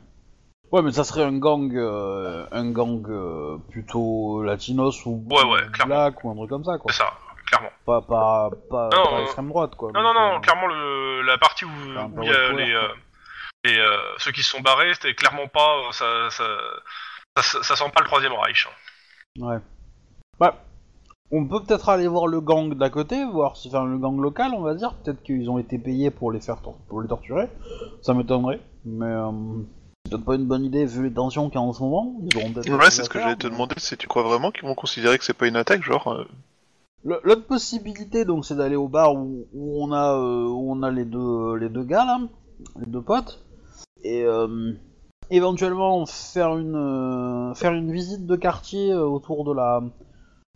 Ouais, 0.70 0.82
mais 0.82 0.92
ça 0.92 1.02
serait 1.04 1.22
un 1.24 1.38
gang, 1.38 1.74
euh, 1.74 2.46
un 2.52 2.70
gang 2.72 3.02
euh, 3.08 3.56
plutôt 3.70 4.42
latinos 4.42 5.04
ou 5.06 5.24
Ouais, 5.30 5.42
ouais, 5.44 5.62
clairement. 5.72 5.94
black 5.94 6.22
ou 6.24 6.30
un 6.30 6.34
truc 6.36 6.50
comme 6.50 6.64
ça, 6.64 6.76
quoi. 6.78 6.92
C'est 6.92 6.98
ça, 6.98 7.12
clairement. 7.46 7.70
Pas, 7.86 8.02
pas, 8.02 8.50
pas, 8.70 8.88
Non, 8.94 9.02
pas 9.04 9.12
euh, 9.18 9.22
extrême 9.22 9.48
droite, 9.48 9.74
quoi. 9.76 9.92
Non, 9.92 10.02
Donc, 10.02 10.14
non, 10.14 10.20
non, 10.20 10.36
euh, 10.36 10.40
clairement, 10.40 10.66
le, 10.66 11.22
la 11.22 11.38
partie 11.38 11.64
où, 11.64 11.70
un 11.96 12.04
où 12.06 12.14
peu 12.16 12.22
il 12.22 12.28
y 12.28 12.34
a 12.34 12.52
les, 12.52 12.70
euh, 12.74 12.88
euh, 13.66 13.98
ceux 14.18 14.30
qui 14.32 14.42
se 14.42 14.50
sont 14.50 14.60
barrés, 14.60 14.92
c'était 14.94 15.14
clairement 15.14 15.48
pas. 15.48 15.76
euh, 15.88 15.92
Ça, 15.92 16.30
ça, 16.30 16.44
ça, 17.42 17.62
ça 17.62 17.76
sent 17.76 17.90
pas 17.94 18.00
le 18.00 18.06
Troisième 18.06 18.34
Reich. 18.34 18.66
hein. 18.68 19.42
Ouais. 19.42 19.58
Bah, 20.38 20.54
on 21.30 21.46
peut 21.46 21.60
peut-être 21.62 21.88
aller 21.90 22.08
voir 22.08 22.26
le 22.26 22.40
gang 22.40 22.74
d'à 22.74 22.90
côté, 22.90 23.24
voir 23.24 23.56
si 23.56 23.68
enfin, 23.68 23.84
le 23.84 23.98
gang 23.98 24.18
local, 24.18 24.52
on 24.56 24.62
va 24.62 24.74
dire. 24.74 24.94
Peut-être 24.94 25.22
qu'ils 25.22 25.50
ont 25.50 25.58
été 25.58 25.78
payés 25.78 26.10
pour 26.10 26.32
les 26.32 26.40
faire 26.40 26.60
tor- 26.62 26.78
pour 26.88 27.02
les 27.02 27.08
torturer. 27.08 27.48
Ça 28.02 28.14
m'étonnerait, 28.14 28.60
mais 28.84 29.06
euh, 29.06 29.30
c'est 30.04 30.10
peut-être 30.12 30.24
pas 30.24 30.34
une 30.36 30.46
bonne 30.46 30.64
idée 30.64 30.86
vu 30.86 31.04
les 31.04 31.12
tensions 31.12 31.48
qu'il 31.50 31.56
y 31.60 31.62
a 31.62 31.66
en 31.66 31.72
ce 31.72 31.82
moment. 31.82 32.14
Ils 32.22 32.36
auront 32.38 32.52
peut-être. 32.52 32.70
autre 32.70 32.82
Ouais, 32.84 32.90
c'est 32.90 33.04
ce 33.04 33.10
que 33.10 33.18
j'allais 33.18 33.36
te 33.36 33.46
demander, 33.48 33.74
c'est 33.78 33.96
tu 33.96 34.06
crois 34.08 34.22
vraiment 34.22 34.50
qu'ils 34.50 34.66
vont 34.66 34.74
considérer 34.74 35.18
que 35.18 35.24
c'est 35.24 35.34
pas 35.34 35.46
une 35.48 35.56
attaque, 35.56 35.82
genre 35.82 36.08
euh, 36.08 36.24
L'autre 37.04 37.46
possibilité, 37.46 38.24
donc, 38.24 38.44
c'est 38.44 38.56
d'aller 38.56 38.74
au 38.76 38.88
bar 38.88 39.14
où, 39.14 39.46
où 39.54 39.82
on 39.84 39.92
a 39.92 40.14
euh, 40.16 40.46
où 40.48 40.72
on 40.72 40.82
a 40.82 40.90
les 40.90 41.04
deux 41.04 41.54
les 41.54 41.68
deux 41.68 41.84
gars 41.84 42.04
là, 42.04 42.18
les 42.80 42.86
deux 42.86 43.00
potes, 43.02 43.44
et 44.02 44.24
euh, 44.24 44.72
éventuellement 45.30 46.04
faire 46.06 46.56
une 46.56 46.74
euh, 46.74 47.54
faire 47.54 47.72
une 47.72 47.92
visite 47.92 48.26
de 48.26 48.34
quartier 48.34 48.92
euh, 48.92 49.04
autour 49.04 49.44
de 49.44 49.52
la 49.52 49.80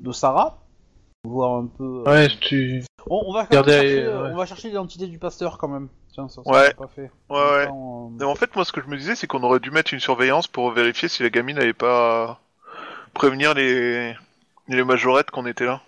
de 0.01 0.11
Sarah, 0.11 0.59
voir 1.25 1.57
un 1.59 1.67
peu. 1.67 2.03
euh, 2.07 2.11
Ouais, 2.11 2.29
tu. 2.41 2.85
On, 3.09 3.23
on 3.27 3.33
va 3.33 3.47
quand 3.47 3.55
même 3.55 3.63
Regardez, 3.63 3.73
chercher, 3.73 4.03
euh, 4.05 4.11
euh, 4.11 4.23
ouais. 4.27 4.31
on 4.33 4.37
va 4.37 4.47
chercher 4.47 4.69
l'identité 4.69 5.07
du 5.07 5.19
pasteur 5.19 5.59
quand 5.59 5.69
même. 5.69 5.89
Tiens, 6.13 6.29
ça, 6.29 6.43
ça 6.45 6.51
Ouais. 6.51 6.73
on 6.79 6.83
pas 6.83 6.89
fait. 6.89 7.11
Ouais, 7.31 7.37
ouais. 7.39 7.69
Euh, 7.69 8.09
Mais 8.19 8.25
en 8.25 8.35
fait, 8.35 8.55
moi, 8.55 8.65
ce 8.65 8.73
que 8.73 8.81
je 8.81 8.87
me 8.87 8.97
disais, 8.97 9.15
c'est 9.15 9.27
qu'on 9.27 9.43
aurait 9.43 9.61
dû 9.61 9.71
mettre 9.71 9.95
une 9.95 10.01
surveillance 10.01 10.47
pour 10.47 10.71
vérifier 10.73 11.09
si 11.09 11.23
la 11.23 11.31
gamine 11.31 11.57
n'avait 11.57 11.73
pas 11.73 12.41
prévenir 13.15 13.55
les 13.55 14.15
les 14.69 14.85
majorettes 14.85 15.31
qu'on 15.31 15.47
était 15.47 15.67
là. 15.67 15.83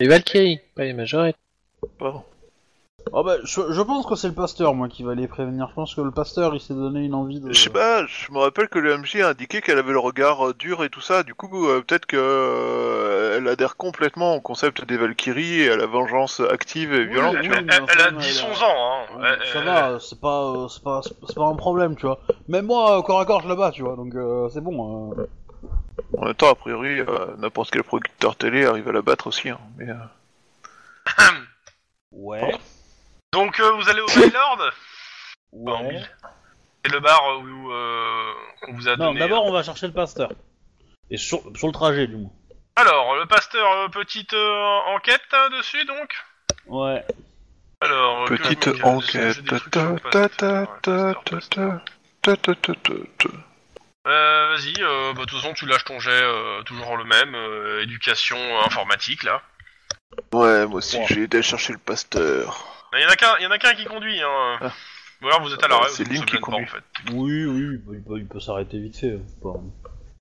Les 0.00 0.08
Valkyries, 0.08 0.60
pas 0.74 0.84
les 0.84 0.92
majorettes. 0.94 1.36
Pardon. 1.98 2.22
Ah 3.14 3.22
bah, 3.22 3.36
je, 3.44 3.72
je 3.72 3.82
pense 3.82 4.04
que 4.04 4.14
c'est 4.16 4.26
le 4.28 4.34
pasteur 4.34 4.74
moi 4.74 4.88
qui 4.88 5.02
va 5.04 5.14
les 5.14 5.28
prévenir. 5.28 5.68
Je 5.70 5.74
pense 5.74 5.94
que 5.94 6.00
le 6.00 6.10
pasteur 6.10 6.54
il 6.54 6.60
s'est 6.60 6.74
donné 6.74 7.04
une 7.04 7.14
envie 7.14 7.38
de. 7.40 7.52
Je 7.52 7.62
sais 7.62 7.70
pas, 7.70 8.04
je 8.06 8.32
me 8.32 8.38
rappelle 8.38 8.68
que 8.68 8.78
le 8.80 8.98
MJ 8.98 9.20
a 9.20 9.28
indiqué 9.28 9.62
qu'elle 9.62 9.78
avait 9.78 9.92
le 9.92 9.98
regard 10.00 10.48
euh, 10.48 10.54
dur 10.54 10.82
et 10.84 10.90
tout 10.90 11.00
ça. 11.00 11.22
Du 11.22 11.34
coup, 11.34 11.68
euh, 11.68 11.82
peut-être 11.86 12.06
que 12.06 12.16
euh, 12.18 13.36
elle 13.38 13.46
adhère 13.48 13.76
complètement 13.76 14.34
au 14.34 14.40
concept 14.40 14.84
des 14.84 14.96
Valkyries 14.96 15.60
et 15.62 15.70
à 15.70 15.76
la 15.76 15.86
vengeance 15.86 16.40
active 16.50 16.92
et 16.92 17.04
violente. 17.06 17.36
oui, 17.40 17.42
tu 17.42 17.48
vois. 17.50 17.58
Elle, 17.60 17.70
a 17.70 17.86
elle 17.92 18.00
a- 18.16 18.20
10-11 18.20 18.62
ans, 18.64 18.74
hein. 18.76 19.20
Ouais, 19.20 19.46
ça 19.52 19.58
elle- 19.60 19.64
va, 19.64 19.98
c'est 20.00 20.20
pas, 20.20 20.42
euh, 20.52 20.68
c'est 20.68 20.82
pas, 20.82 21.00
c'est 21.02 21.36
pas 21.36 21.46
un 21.46 21.54
problème, 21.56 21.94
tu 21.96 22.06
vois. 22.06 22.18
Même 22.48 22.66
moi, 22.66 22.98
euh, 22.98 23.02
corps 23.02 23.20
à 23.20 23.24
corps, 23.24 23.40
je 23.42 23.48
la 23.48 23.54
bats, 23.54 23.70
tu 23.70 23.82
vois, 23.82 23.94
donc 23.96 24.14
euh, 24.16 24.48
c'est 24.52 24.60
bon. 24.60 25.12
euh. 25.18 25.26
En 26.18 26.24
même 26.26 26.34
temps, 26.34 26.50
a 26.50 26.54
priori, 26.56 27.00
euh, 27.00 27.04
n'importe 27.38 27.70
quel 27.70 27.82
producteur 27.84 28.34
télé 28.36 28.66
arrive 28.66 28.88
à 28.88 28.92
la 28.92 29.02
battre 29.02 29.28
aussi. 29.28 29.48
hein. 29.48 29.58
Mais, 29.78 29.88
euh, 29.88 29.94
Ouais. 32.12 32.54
Donc, 33.32 33.60
euh, 33.60 33.70
vous 33.72 33.88
allez 33.88 34.00
au 34.00 34.06
Baylord 34.06 34.70
Ouais. 35.52 36.02
C'est 36.84 36.92
le 36.92 37.00
bar 37.00 37.38
où 37.40 37.72
euh, 37.72 38.32
on 38.68 38.72
vous 38.74 38.88
a 38.88 38.96
Non, 38.96 39.06
donné. 39.06 39.20
d'abord, 39.20 39.44
on 39.44 39.52
va 39.52 39.62
chercher 39.62 39.86
le 39.88 39.92
pasteur. 39.92 40.30
Et 41.10 41.16
sur, 41.16 41.40
sur 41.56 41.66
le 41.66 41.72
trajet, 41.72 42.06
du 42.06 42.16
moins. 42.16 42.30
Alors, 42.76 43.16
le 43.16 43.26
pasteur, 43.26 43.70
euh, 43.72 43.88
petite 43.88 44.34
euh, 44.34 44.78
enquête 44.94 45.22
hein, 45.32 45.48
dessus, 45.56 45.84
donc 45.86 46.14
Ouais. 46.66 47.04
Alors, 47.80 48.22
euh, 48.24 48.26
que 48.28 48.34
Petite 48.34 48.64
je 48.64 48.70
me- 48.70 48.76
j'ai- 48.76 48.82
enquête. 48.84 49.32
j'ai 49.34 49.42
des 49.42 49.48
trucs 49.60 49.70
Ta- 49.72 49.80
sur 49.80 49.90
le 49.92 50.00
ta- 50.00 50.10
pasteur, 50.10 50.36
ta- 50.36 50.60
ouais, 50.60 50.66
ta- 50.82 51.14
pasteur, 51.14 51.24
ta- 51.24 51.30
pasteur. 51.30 51.84
ta- 52.22 52.36
ta- 52.36 52.54
ta- 52.54 52.54
ta- 52.54 52.74
ta- 52.74 53.28
ta. 53.28 54.08
Euh, 54.08 54.48
vas-y, 54.56 54.74
euh, 54.82 55.12
bah, 55.14 55.22
de 55.22 55.26
toute 55.26 55.40
façon, 55.40 55.52
tu 55.54 55.66
lâches 55.66 55.84
ton 55.84 55.98
jet, 55.98 56.10
euh, 56.12 56.62
toujours 56.62 56.96
le 56.96 57.04
même, 57.04 57.34
euh, 57.34 57.82
éducation 57.82 58.36
euh, 58.36 58.64
informatique, 58.64 59.22
là. 59.24 59.42
Ouais, 60.32 60.66
moi 60.66 60.76
aussi, 60.78 60.96
Ouais. 60.98 61.06
j'ai 61.08 61.22
aidé 61.22 61.38
à 61.38 61.42
chercher 61.42 61.72
le 61.72 61.78
pasteur. 61.78 62.75
Il 62.94 63.00
y 63.00 63.04
en 63.04 63.08
a 63.08 63.16
qu'un, 63.16 63.38
y 63.38 63.46
en 63.46 63.50
a 63.50 63.58
qu'un 63.58 63.74
qui 63.74 63.84
conduit, 63.84 64.20
hein. 64.22 64.58
Ah. 64.60 64.72
Ou 65.22 65.28
alors 65.28 65.42
vous 65.42 65.52
êtes 65.54 65.62
à 65.62 65.66
Ah 65.66 65.68
bah, 65.68 65.74
l'arrêt, 65.76 65.90
c'est 65.90 66.04
vous 66.04 66.10
Lynn 66.10 66.20
vous 66.20 66.26
qui 66.26 66.32
gêne 66.32 66.40
pas, 66.40 66.46
conduit. 66.46 66.64
en 66.64 66.68
fait. 66.68 66.84
Oui, 67.12 67.44
oui, 67.46 67.80
il 67.94 68.02
peut, 68.04 68.18
il 68.18 68.26
peut- 68.28 68.40
s'arrêter 68.40 68.78
vite 68.78 68.98
fait. 68.98 69.18
c'est 69.26 69.40
pas- 69.42 69.60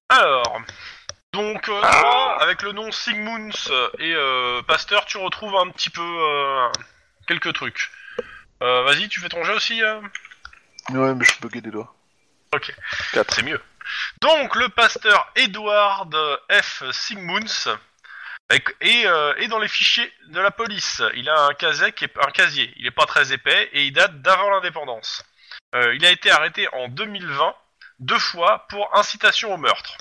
Alors, 0.09 0.61
donc, 1.33 1.67
euh, 1.67 1.81
toi, 1.81 2.41
avec 2.41 2.61
le 2.61 2.71
nom 2.71 2.91
Sigmunds 2.91 3.51
et 3.99 4.13
euh, 4.15 4.61
Pasteur, 4.63 5.05
tu 5.05 5.17
retrouves 5.17 5.55
un 5.57 5.69
petit 5.69 5.89
peu 5.89 6.01
euh, 6.01 6.69
quelques 7.27 7.53
trucs. 7.53 7.91
Euh, 8.63 8.83
vas-y, 8.83 9.09
tu 9.09 9.19
fais 9.19 9.27
ton 9.29 9.43
jeu 9.43 9.53
aussi 9.53 9.83
euh 9.83 9.99
Ouais, 10.91 11.13
mais 11.13 11.25
je 11.25 11.41
buguais 11.41 11.61
des 11.61 11.71
doigts. 11.71 11.93
Ok. 12.53 12.73
4. 13.13 13.33
C'est 13.35 13.43
mieux. 13.43 13.59
Donc, 14.21 14.55
le 14.55 14.69
pasteur 14.69 15.29
Edward 15.35 16.15
F. 16.49 16.83
Sigmunds 16.91 17.67
euh, 18.51 19.35
est 19.35 19.47
dans 19.47 19.59
les 19.59 19.67
fichiers 19.67 20.11
de 20.27 20.39
la 20.39 20.51
police. 20.51 21.01
Il 21.15 21.29
a 21.29 21.45
un 21.47 21.53
casier, 21.53 21.91
qui 21.91 22.05
est, 22.05 22.13
un 22.19 22.31
casier. 22.31 22.73
Il 22.77 22.85
est 22.85 22.91
pas 22.91 23.05
très 23.05 23.33
épais 23.33 23.69
et 23.73 23.85
il 23.85 23.91
date 23.91 24.21
d'avant 24.21 24.49
l'indépendance. 24.49 25.23
Euh, 25.73 25.95
il 25.95 26.05
a 26.05 26.11
été 26.11 26.31
arrêté 26.31 26.67
en 26.73 26.87
2020 26.89 27.55
deux 27.99 28.19
fois 28.19 28.65
pour 28.69 28.95
incitation 28.95 29.53
au 29.53 29.57
meurtre. 29.57 29.97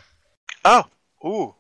Ah 0.65 0.87
Oh 1.21 1.57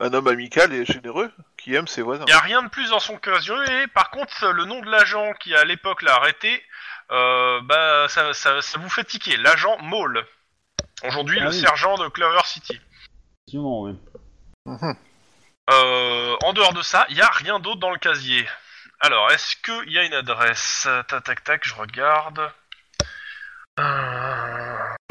Un 0.00 0.12
homme 0.12 0.26
amical 0.26 0.72
et 0.72 0.84
généreux 0.84 1.32
qui 1.56 1.74
aime 1.74 1.86
ses 1.86 2.02
voisins. 2.02 2.24
Il 2.26 2.32
n'y 2.32 2.38
a 2.38 2.40
rien 2.40 2.62
de 2.62 2.68
plus 2.68 2.90
dans 2.90 3.00
son 3.00 3.16
casier 3.18 3.54
et 3.82 3.86
par 3.86 4.10
contre 4.10 4.48
le 4.48 4.64
nom 4.64 4.80
de 4.80 4.90
l'agent 4.90 5.32
qui 5.40 5.54
à 5.54 5.64
l'époque 5.64 6.02
l'a 6.02 6.16
arrêté, 6.16 6.62
euh, 7.12 7.60
bah 7.62 8.08
ça, 8.08 8.34
ça, 8.34 8.60
ça 8.60 8.78
vous 8.78 8.90
fait 8.90 9.04
tiquer. 9.04 9.36
L'agent 9.36 9.78
Maul. 9.78 10.26
Aujourd'hui 11.04 11.38
Ah 11.40 11.44
le 11.44 11.50
oui. 11.50 11.60
sergent 11.60 11.96
de 11.98 12.08
Clover 12.08 12.40
City. 12.44 12.80
Effectivement, 13.48 13.82
oui. 13.82 13.96
Mhm. 14.66 14.96
Euh, 15.70 16.36
en 16.42 16.52
dehors 16.52 16.72
de 16.72 16.82
ça, 16.82 17.06
il 17.08 17.16
n'y 17.16 17.22
a 17.22 17.28
rien 17.30 17.58
d'autre 17.58 17.80
dans 17.80 17.90
le 17.90 17.98
casier. 17.98 18.48
Alors, 19.00 19.30
est-ce 19.32 19.56
qu'il 19.56 19.92
y 19.92 19.98
a 19.98 20.04
une 20.04 20.14
adresse? 20.14 20.88
Tac, 21.08 21.24
tac, 21.24 21.44
tac, 21.44 21.64
je 21.68 21.74
regarde. 21.74 22.50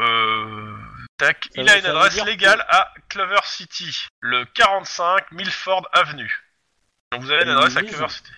Euh... 0.00 0.76
Tac, 1.18 1.44
Ça 1.54 1.62
il 1.62 1.70
a 1.70 1.78
une 1.78 1.86
adresse 1.86 2.22
légale 2.24 2.64
à 2.68 2.92
Clover 3.08 3.40
City, 3.44 4.06
le 4.20 4.44
45 4.44 5.30
Milford 5.32 5.88
Avenue. 5.92 6.44
Donc 7.12 7.22
vous 7.22 7.30
avez 7.30 7.44
une 7.44 7.50
adresse 7.50 7.76
à 7.76 7.82
Clover 7.82 8.08
City. 8.08 8.30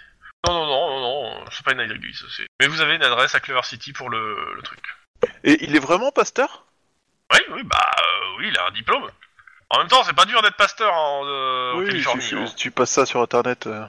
Non, 0.47 0.55
non, 0.55 0.67
non, 0.67 1.01
non, 1.01 1.41
non, 1.41 1.45
c'est 1.51 1.65
pas 1.65 1.73
une 1.73 1.81
église. 1.81 2.25
c'est- 2.37 2.47
Mais 2.61 2.69
vous 2.69 2.81
avez 2.81 2.95
une 2.95 3.03
adresse 3.03 3.35
à 3.35 3.41
Clover 3.41 3.65
City 3.65 3.93
pour 3.93 4.11
le, 4.11 4.55
le 4.55 4.63
truc. 4.63 4.81
Et 5.43 5.65
il 5.65 5.75
est 5.75 5.81
vraiment 5.81 6.13
pasteur? 6.13 6.67
Oui, 7.33 7.41
oui, 7.51 7.63
bah 7.65 7.91
euh, 7.99 8.37
oui, 8.39 8.49
il 8.49 8.59
a 8.59 8.67
un 8.67 8.71
diplôme. 8.71 9.11
En 9.71 9.79
même 9.79 9.89
temps, 9.89 10.03
c'est 10.05 10.15
pas 10.17 10.25
dur 10.25 10.41
d'être 10.43 10.57
pasteur 10.57 10.93
en, 10.95 11.27
euh, 11.27 11.73
en 11.75 11.79
Oui, 11.79 11.87
Californie. 11.87 12.23
si, 12.23 12.35
hein. 12.35 12.45
tu 12.57 12.71
passes 12.71 12.91
ça 12.91 13.05
sur 13.07 13.21
internet. 13.21 13.67
euh. 13.67 13.85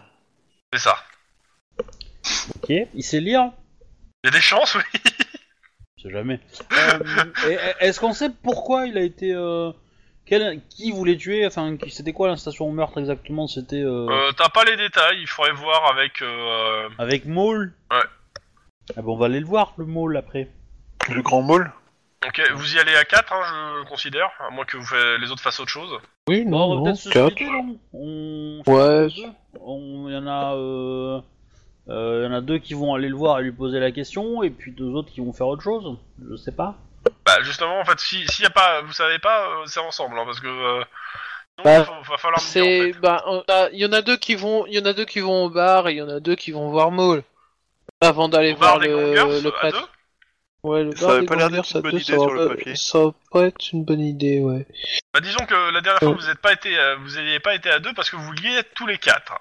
C'est 0.73 0.79
ça. 0.79 0.97
Ok, 1.77 2.69
il 2.93 3.03
sait 3.03 3.19
lire 3.21 3.51
Il 4.23 4.27
y 4.27 4.29
a 4.29 4.31
des 4.31 4.41
chances, 4.41 4.75
oui. 4.75 4.81
Je 5.97 6.03
sais 6.03 6.09
jamais. 6.11 6.39
Euh, 6.73 6.99
et- 7.47 7.53
et- 7.53 7.85
Est-ce 7.87 7.99
qu'on 7.99 8.13
sait 8.13 8.29
pourquoi 8.43 8.87
il 8.87 8.97
a 8.97 9.01
été. 9.01 9.33
euh, 9.33 9.71
quel, 10.25 10.61
qui 10.69 10.91
voulait 10.91 11.17
tuer 11.17 11.45
Enfin, 11.47 11.75
qui- 11.77 11.89
c'était 11.91 12.13
quoi 12.13 12.27
la 12.27 12.35
station 12.37 12.65
au 12.67 12.71
meurtre 12.71 12.99
exactement? 12.99 13.47
C'était 13.47 13.81
euh, 13.81 14.07
Euh, 14.09 14.31
T'as 14.33 14.49
pas 14.49 14.63
les 14.65 14.75
détails, 14.75 15.19
il 15.21 15.27
faudrait 15.27 15.53
voir 15.53 15.89
avec. 15.91 16.21
euh, 16.21 16.89
avec 16.97 17.25
Maul? 17.25 17.73
Ouais. 17.91 17.97
Ah 18.97 19.01
bon, 19.01 19.15
on 19.15 19.17
va 19.17 19.25
aller 19.27 19.39
le 19.39 19.45
voir, 19.45 19.73
le 19.77 19.85
Maul, 19.85 20.17
après. 20.17 20.49
Le 21.09 21.21
grand 21.21 21.41
mall 22.21 22.29
Ok, 22.29 22.41
vous 22.55 22.75
y 22.75 22.79
allez 22.79 22.95
à 22.95 23.03
4, 23.05 23.33
hein, 23.33 23.73
je 23.83 23.89
considère, 23.89 24.29
à 24.39 24.49
moins 24.49 24.65
que 24.65 24.77
vous 24.77 24.85
fa- 24.85 25.17
les 25.17 25.31
autres 25.31 25.41
fassent 25.41 25.59
autre 25.59 25.69
chose. 25.71 25.91
Oui, 26.27 26.43
Bon, 26.45 26.57
on 26.57 26.59
non, 26.59 26.69
va 26.69 26.75
non, 26.75 26.83
peut-être 26.85 26.97
se 26.97 27.09
4. 27.09 27.31
splitter, 27.31 27.51
non? 27.51 27.77
On... 27.93 28.61
Ouais. 28.67 29.07
On... 29.61 30.05
Il 30.09 30.13
y 30.13 30.17
en 30.17 30.27
a... 30.27 30.55
Euh... 30.55 31.21
euh, 31.89 32.21
il 32.21 32.25
y 32.25 32.33
en 32.33 32.37
a 32.37 32.41
deux 32.41 32.57
qui 32.59 32.73
vont 32.73 32.93
aller 32.93 33.09
le 33.09 33.15
voir 33.15 33.39
et 33.39 33.43
lui 33.43 33.51
poser 33.51 33.79
la 33.79 33.91
question, 33.91 34.43
et 34.43 34.49
puis 34.49 34.71
deux 34.71 34.89
autres 34.89 35.11
qui 35.11 35.21
vont 35.21 35.33
faire 35.33 35.47
autre 35.47 35.63
chose. 35.63 35.97
Je 36.29 36.35
sais 36.35 36.51
pas. 36.51 36.75
Bah 37.25 37.41
justement, 37.41 37.79
en 37.79 37.85
fait, 37.85 37.99
si 37.99 38.27
s'il 38.27 38.43
y 38.43 38.47
a 38.47 38.51
pas, 38.51 38.81
vous 38.81 38.91
savez 38.91 39.19
pas, 39.19 39.47
euh, 39.47 39.63
c'est 39.65 39.79
ensemble, 39.79 40.19
hein, 40.19 40.23
parce 40.25 40.39
que 40.41 40.47
euh, 40.47 40.83
sinon, 41.57 41.63
Bah, 41.63 42.01
va 42.09 42.17
falloir 42.17 42.41
me 42.41 42.45
dire 42.45 42.63
C'est, 42.63 42.81
en 42.89 42.93
fait. 42.93 42.99
bah, 42.99 43.23
on 43.27 43.43
a- 43.47 43.69
il 43.71 43.79
y 43.79 43.85
en 43.85 43.93
a 43.93 44.01
deux 44.01 44.17
qui 44.17 44.35
vont, 44.35 44.65
il 44.67 44.73
y 44.73 44.79
en 44.79 44.85
a 44.85 44.93
deux 44.93 45.05
qui 45.05 45.21
vont 45.21 45.45
au 45.45 45.49
bar 45.49 45.87
et 45.87 45.93
il 45.93 45.97
y 45.97 46.01
en 46.01 46.09
a 46.09 46.19
deux 46.19 46.35
qui 46.35 46.51
vont 46.51 46.69
voir 46.69 46.91
Maul. 46.91 47.23
Avant 48.01 48.27
d'aller 48.29 48.53
voir 48.53 48.79
des 48.79 48.87
le, 48.89 49.15
gangers, 49.15 49.41
le 49.41 49.47
à 49.49 49.51
prêtre. 49.51 49.79
deux? 49.79 49.87
Ouais, 50.63 50.83
le 50.83 50.95
Ça 50.95 51.13
avait 51.13 51.25
pas 51.25 51.35
l'air 51.35 51.49
d'être 51.49 51.73
une 51.73 51.81
bonne 51.81 51.91
peut- 51.91 51.97
idée 51.97 52.03
sur 52.13 52.33
le 52.33 52.47
papier. 52.49 52.75
Ça 52.75 52.99
va 52.99 53.11
pas 53.31 53.43
être 53.45 53.71
une 53.71 53.85
bonne 53.85 54.01
idée, 54.01 54.41
ouais. 54.41 54.67
Bah 55.13 55.21
disons 55.21 55.45
que 55.45 55.71
la 55.73 55.79
dernière 55.81 55.99
fois 55.99 56.09
Ouais. 56.09 56.15
vous 56.19 56.27
n'êtes 56.27 56.39
pas 56.39 56.51
été, 56.53 56.77
euh, 56.77 56.97
vous 56.97 57.15
n'aviez 57.15 57.39
pas 57.39 57.55
été 57.55 57.69
à 57.69 57.79
deux 57.79 57.93
parce 57.93 58.09
que 58.09 58.17
vous 58.17 58.23
vouliez 58.23 58.55
être 58.55 58.73
tous 58.75 58.85
les 58.85 58.97
quatre. 58.97 59.33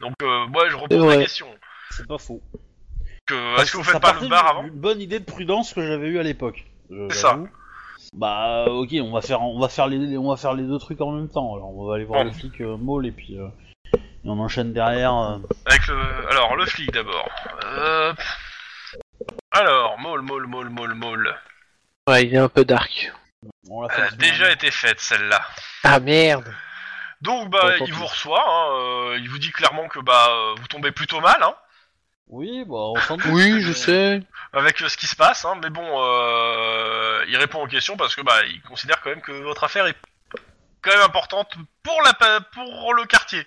Donc 0.00 0.14
euh, 0.22 0.46
moi 0.48 0.68
je 0.68 0.76
repose 0.76 1.06
la 1.06 1.16
question. 1.18 1.46
C'est 1.90 2.06
pas 2.08 2.18
faux. 2.18 2.42
Est-ce 3.30 3.70
que 3.72 3.76
vous 3.78 3.84
faites 3.84 4.02
pas 4.02 4.16
le 4.20 4.28
bar 4.28 4.46
avant 4.48 4.64
d'une 4.64 4.72
bonne 4.80 5.00
idée 5.00 5.20
de 5.20 5.24
prudence 5.24 5.72
que 5.72 5.86
j'avais 5.86 6.08
eu 6.08 6.18
à 6.18 6.22
l'époque. 6.24 6.64
euh, 6.90 7.06
C'est 7.10 7.18
ça. 7.18 7.38
Bah 8.12 8.66
ok, 8.68 8.90
on 9.00 9.12
va 9.12 9.22
faire, 9.22 9.42
on 9.42 9.58
va 9.60 9.68
faire 9.68 9.86
les, 9.86 10.16
on 10.18 10.28
va 10.28 10.36
faire 10.36 10.54
les 10.54 10.64
deux 10.64 10.78
trucs 10.78 11.00
en 11.00 11.12
même 11.12 11.28
temps. 11.28 11.54
Alors 11.54 11.76
on 11.76 11.86
va 11.86 11.94
aller 11.94 12.04
voir 12.04 12.20
Bon. 12.24 12.26
le 12.26 12.32
flic 12.32 12.60
euh, 12.60 12.76
Maul 12.76 13.06
et 13.06 13.12
puis 13.12 13.38
euh, 13.38 13.46
et 13.94 14.00
on 14.28 14.38
enchaîne 14.40 14.72
derrière. 14.72 15.14
euh. 15.14 15.38
Avec 15.66 15.86
le, 15.86 15.96
alors 16.30 16.56
le 16.56 16.66
flic 16.66 16.90
d'abord. 16.92 17.28
Euh... 17.64 18.12
Alors, 19.54 19.98
Maul, 19.98 20.20
Maul, 20.22 20.46
Maul, 20.46 20.68
Maul, 20.68 20.94
Maul. 20.94 21.34
Ouais, 22.08 22.24
il 22.26 22.34
est 22.34 22.38
un 22.38 22.48
peu 22.48 22.64
dark. 22.64 23.12
On 23.70 23.82
l'a 23.82 23.88
fait 23.88 23.94
Elle 23.96 24.00
la 24.02 24.06
a 24.06 24.10
semaine 24.10 24.20
déjà 24.20 24.36
dernière. 24.38 24.54
été 24.56 24.70
faite 24.70 25.00
celle-là. 25.00 25.40
Ah 25.84 26.00
merde. 26.00 26.52
Donc 27.22 27.48
bah 27.50 27.76
il 27.80 27.92
vous 27.94 28.04
reçoit, 28.04 28.44
hein, 28.46 28.68
euh, 29.12 29.18
il 29.18 29.30
vous 29.30 29.38
dit 29.38 29.50
clairement 29.50 29.88
que 29.88 29.98
bah 30.00 30.26
euh, 30.30 30.54
vous 30.58 30.66
tombez 30.66 30.92
plutôt 30.92 31.20
mal, 31.20 31.42
hein. 31.42 31.54
Oui, 32.28 32.64
bah 32.66 32.74
on 32.74 32.96
s'en 33.00 33.16
doute. 33.16 33.26
Oui, 33.32 33.60
je 33.62 33.72
sais. 33.72 34.20
avec 34.52 34.82
euh, 34.82 34.88
ce 34.88 34.96
qui 34.98 35.06
se 35.06 35.16
passe, 35.16 35.44
hein, 35.46 35.54
mais 35.62 35.70
bon, 35.70 35.86
euh, 35.86 37.24
il 37.28 37.36
répond 37.38 37.62
aux 37.62 37.66
questions 37.66 37.96
parce 37.96 38.14
que 38.14 38.20
bah 38.20 38.44
il 38.46 38.60
considère 38.62 39.00
quand 39.00 39.08
même 39.10 39.22
que 39.22 39.32
votre 39.32 39.64
affaire 39.64 39.86
est 39.86 39.96
quand 40.82 40.90
même 40.90 41.02
importante 41.04 41.54
pour 41.82 41.98
la 42.04 42.12
pa- 42.12 42.40
pour 42.52 42.92
le 42.92 43.04
quartier, 43.06 43.46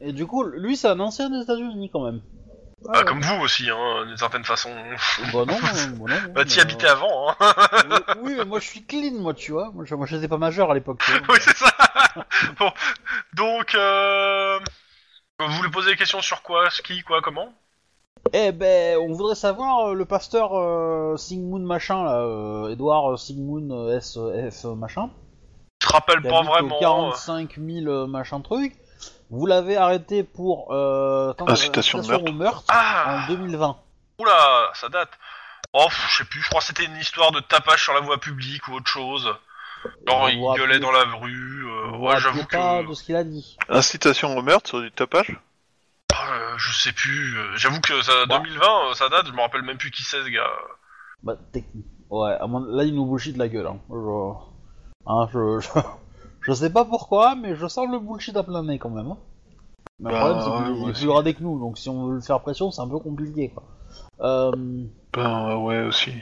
Et 0.00 0.12
du 0.12 0.26
coup, 0.26 0.44
lui 0.44 0.76
c'est 0.78 0.88
un 0.88 1.00
ancien 1.00 1.28
des 1.28 1.42
États-Unis 1.42 1.90
quand 1.92 2.04
même. 2.04 2.22
Ah, 2.88 2.98
ouais. 2.98 3.04
comme 3.04 3.20
vous 3.20 3.40
aussi, 3.42 3.68
hein, 3.70 4.06
d'une 4.06 4.16
certaine 4.16 4.44
façon. 4.44 4.70
Bah 5.32 5.44
non, 5.46 5.46
bah 5.46 5.54
non. 5.88 6.06
bah 6.06 6.14
non, 6.26 6.32
Bah 6.32 6.44
t'y 6.44 6.56
mais, 6.56 6.62
habitais 6.62 6.86
avant, 6.88 7.30
hein. 7.30 7.36
euh, 7.90 7.98
Oui, 8.22 8.34
mais 8.38 8.44
moi 8.44 8.58
je 8.60 8.66
suis 8.66 8.84
clean, 8.86 9.12
moi 9.20 9.34
tu 9.34 9.52
vois. 9.52 9.70
Moi 9.74 9.84
je- 9.86 9.94
moi, 9.94 10.06
j'étais 10.06 10.28
pas 10.28 10.38
majeur 10.38 10.70
à 10.70 10.74
l'époque. 10.74 11.02
oui 11.28 11.36
c'est 11.40 11.56
ça. 11.56 11.70
bon, 12.58 12.70
donc 13.34 13.74
euh, 13.74 14.58
vous 15.38 15.52
voulez 15.52 15.70
poser 15.70 15.90
des 15.90 15.96
questions 15.96 16.20
sur 16.22 16.42
quoi, 16.42 16.70
ce 16.70 16.80
qui, 16.82 17.02
quoi, 17.02 17.20
comment? 17.20 17.52
Eh 18.32 18.52
ben, 18.52 18.98
on 18.98 19.12
voudrait 19.12 19.34
savoir 19.34 19.88
euh, 19.88 19.94
le 19.94 20.04
pasteur 20.04 20.52
euh, 20.54 21.16
Sigmund 21.16 21.64
machin 21.64 22.04
là, 22.04 22.18
euh, 22.20 22.68
Edouard 22.70 23.18
Sigmund 23.18 23.70
euh, 23.72 23.96
SF 23.98 24.64
machin. 24.76 25.10
Je 25.82 25.88
te 25.88 25.92
rappelle 25.92 26.20
pas 26.22 26.42
vraiment. 26.42 26.78
45 26.78 27.56
000 27.58 27.86
euh, 27.86 28.06
machin 28.06 28.40
truc. 28.42 28.74
Vous 29.30 29.46
l'avez 29.46 29.76
arrêté 29.76 30.22
pour 30.24 30.72
euh, 30.72 31.30
attends, 31.30 31.48
Incitation 31.48 32.00
de 32.00 32.14
au 32.14 32.32
meurtre 32.32 32.64
Ah, 32.68 33.22
en 33.24 33.26
2020. 33.28 33.76
oula, 34.18 34.70
ça 34.74 34.88
date. 34.88 35.10
Oh, 35.72 35.86
je 36.08 36.16
sais 36.18 36.24
plus, 36.24 36.40
je 36.42 36.48
crois 36.48 36.60
que 36.60 36.66
c'était 36.66 36.84
une 36.84 36.96
histoire 36.96 37.30
de 37.30 37.38
tapage 37.40 37.82
sur 37.84 37.92
la 37.94 38.00
voie 38.00 38.18
publique 38.18 38.66
ou 38.68 38.72
autre 38.74 38.88
chose. 38.88 39.32
Genre, 40.06 40.28
il 40.30 40.40
gueulait 40.58 40.74
plus. 40.74 40.80
dans 40.80 40.90
la 40.90 41.04
rue. 41.04 41.64
euh, 41.66 41.96
ouais, 41.98 42.18
j'avoue 42.20 42.44
que. 42.44 42.88
de 42.88 42.92
ce 42.94 43.04
qu'il 43.04 43.14
a 43.16 43.24
dit. 43.24 43.56
Incitation 43.68 44.36
au 44.36 44.42
meurtre 44.42 44.68
sur 44.68 44.80
du 44.80 44.90
tapage? 44.90 45.38
Euh, 46.12 46.54
je 46.58 46.72
sais 46.76 46.92
plus. 46.92 47.38
euh, 47.38 47.56
J'avoue 47.56 47.80
que 47.80 48.02
ça, 48.02 48.26
Bah. 48.26 48.38
2020, 48.40 48.60
euh, 48.90 48.94
ça 48.94 49.08
date, 49.08 49.26
je 49.28 49.32
me 49.32 49.40
rappelle 49.40 49.62
même 49.62 49.78
plus 49.78 49.90
qui 49.92 50.02
c'est 50.02 50.22
ce 50.22 50.28
gars. 50.28 50.50
Bah, 51.22 51.34
technique. 51.52 51.86
Ouais, 52.10 52.32
à 52.40 52.46
mon- 52.48 52.64
là 52.64 52.82
il 52.84 52.94
nous 52.94 53.06
bullshit 53.06 53.36
la 53.36 53.48
gueule. 53.48 53.68
Hein. 53.68 53.78
Je... 53.88 54.32
Hein, 55.06 55.28
je, 55.32 55.60
je... 56.42 56.52
sais 56.52 56.70
pas 56.72 56.84
pourquoi, 56.84 57.34
mais 57.34 57.54
je 57.56 57.66
sens 57.66 57.88
le 57.90 57.98
bullshit 57.98 58.36
à 58.36 58.42
plein 58.42 58.62
nez 58.62 58.78
quand 58.78 58.90
même. 58.90 59.08
hein. 59.12 59.18
Mais 59.98 60.10
le 60.10 60.16
Bah, 60.16 60.20
problème 60.20 60.40
c'est 60.40 60.50
qu'il 60.74 60.82
ouais, 60.84 60.90
est- 60.90 60.92
plus 60.94 61.06
gradé 61.06 61.34
que 61.34 61.42
nous, 61.42 61.58
donc 61.58 61.78
si 61.78 61.88
on 61.88 62.06
veut 62.06 62.14
le 62.14 62.20
faire 62.20 62.40
pression, 62.40 62.70
c'est 62.70 62.80
un 62.82 62.88
peu 62.88 62.98
compliqué 62.98 63.50
quoi. 63.50 63.62
Euh... 64.20 64.52
Ben 65.12 65.56
ouais 65.56 65.82
aussi. 65.82 66.12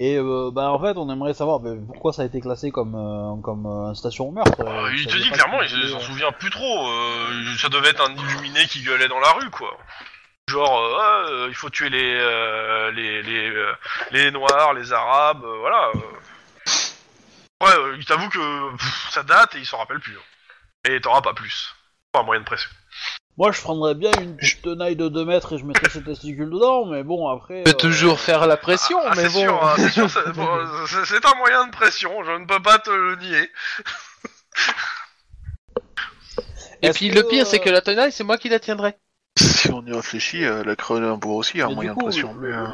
Et 0.00 0.16
euh, 0.16 0.50
bah 0.52 0.70
en 0.70 0.78
fait, 0.78 0.96
on 0.96 1.10
aimerait 1.10 1.34
savoir 1.34 1.58
bah, 1.58 1.70
pourquoi 1.88 2.12
ça 2.12 2.22
a 2.22 2.24
été 2.24 2.40
classé 2.40 2.70
comme 2.70 2.94
euh, 2.94 3.40
comme 3.42 3.66
euh, 3.66 3.94
station 3.94 4.28
au 4.28 4.30
meurtre. 4.32 4.52
je 4.90 4.96
il 4.96 5.06
te 5.06 5.16
dit 5.16 5.30
clairement, 5.30 5.60
il 5.62 5.68
s'en 5.68 5.96
euh. 5.96 6.00
souvient 6.00 6.30
plus 6.32 6.50
trop. 6.50 6.86
euh, 6.88 7.56
ça 7.58 7.68
devait 7.68 7.88
être 7.88 8.08
un 8.08 8.14
illuminé 8.14 8.60
qui 8.68 8.82
gueulait 8.84 9.08
dans 9.08 9.18
la 9.18 9.32
rue, 9.32 9.50
quoi. 9.50 9.70
Genre, 10.48 10.78
euh, 10.78 11.30
euh, 11.30 11.46
il 11.48 11.54
faut 11.54 11.68
tuer 11.68 11.90
les 11.90 12.14
euh, 12.14 12.90
les 12.92 13.22
les, 13.22 13.48
euh, 13.50 13.72
les 14.12 14.30
noirs, 14.30 14.72
les 14.74 14.92
arabes, 14.92 15.42
euh, 15.44 15.58
voilà. 15.60 15.90
Euh. 17.62 17.66
Ouais, 17.66 17.72
euh, 17.74 17.96
il 17.98 18.04
t'avoue 18.04 18.28
que 18.28 18.76
pff, 18.76 19.08
ça 19.10 19.22
date 19.22 19.54
et 19.54 19.58
il 19.58 19.66
s'en 19.66 19.78
rappelle 19.78 20.00
plus. 20.00 20.16
hein. 20.16 20.90
Et 20.90 21.00
t'auras 21.00 21.22
pas 21.22 21.34
plus. 21.34 21.74
Pas 22.12 22.20
un 22.20 22.22
moyen 22.22 22.40
de 22.40 22.46
pression. 22.46 22.70
Moi, 23.36 23.52
je 23.52 23.60
prendrais 23.60 23.94
bien 23.94 24.10
une 24.20 24.36
petite 24.36 24.62
tenaille 24.62 24.96
de 24.96 25.08
2 25.08 25.24
mètres 25.24 25.52
et 25.52 25.58
je 25.58 25.64
mettrais 25.64 25.88
ses 25.90 26.02
testicules 26.02 26.50
dedans, 26.50 26.86
mais 26.86 27.04
bon, 27.04 27.28
après. 27.28 27.62
peut 27.62 27.70
euh, 27.70 27.74
toujours 27.74 28.18
faire 28.18 28.46
la 28.48 28.56
pression, 28.56 28.98
Ah, 29.04 29.12
mais 29.16 29.28
c'est 29.28 29.34
bon. 29.34 29.38
sûr, 29.40 29.64
hein, 29.64 29.74
c'est 29.76 29.90
sûr, 29.90 30.10
c'est 30.10 30.32
bon, 30.32 30.48
c'est- 30.88 31.04
c'est 31.04 31.24
un 31.24 31.34
moyen 31.36 31.66
de 31.66 31.70
pression. 31.70 32.24
Je 32.24 32.32
ne 32.32 32.46
peux 32.46 32.60
pas 32.60 32.78
te 32.78 32.90
le 32.90 33.14
nier. 33.16 33.50
Et 36.82 36.88
Est-ce 36.88 36.98
puis 36.98 37.10
que, 37.10 37.14
le 37.16 37.22
pire, 37.24 37.46
c'est 37.46 37.60
euh, 37.60 37.64
que 37.64 37.70
la 37.70 37.80
tenaille, 37.80 38.12
c'est 38.12 38.24
moi 38.24 38.38
qui 38.38 38.48
la 38.48 38.58
tiendrai. 38.60 38.96
Si 39.36 39.70
on 39.70 39.84
y 39.86 39.92
réfléchit, 39.92 40.44
euh, 40.44 40.64
la 40.64 40.74
Cronenbourg 40.76 41.36
aussi 41.36 41.60
a 41.60 41.66
un 41.66 41.68
Mais 41.68 41.72
du 41.72 41.76
moyen 41.76 41.94
coup, 41.94 42.00
de 42.00 42.04
pression. 42.06 42.34
le- 42.34 42.48
mais, 42.50 42.56
euh, 42.56 42.66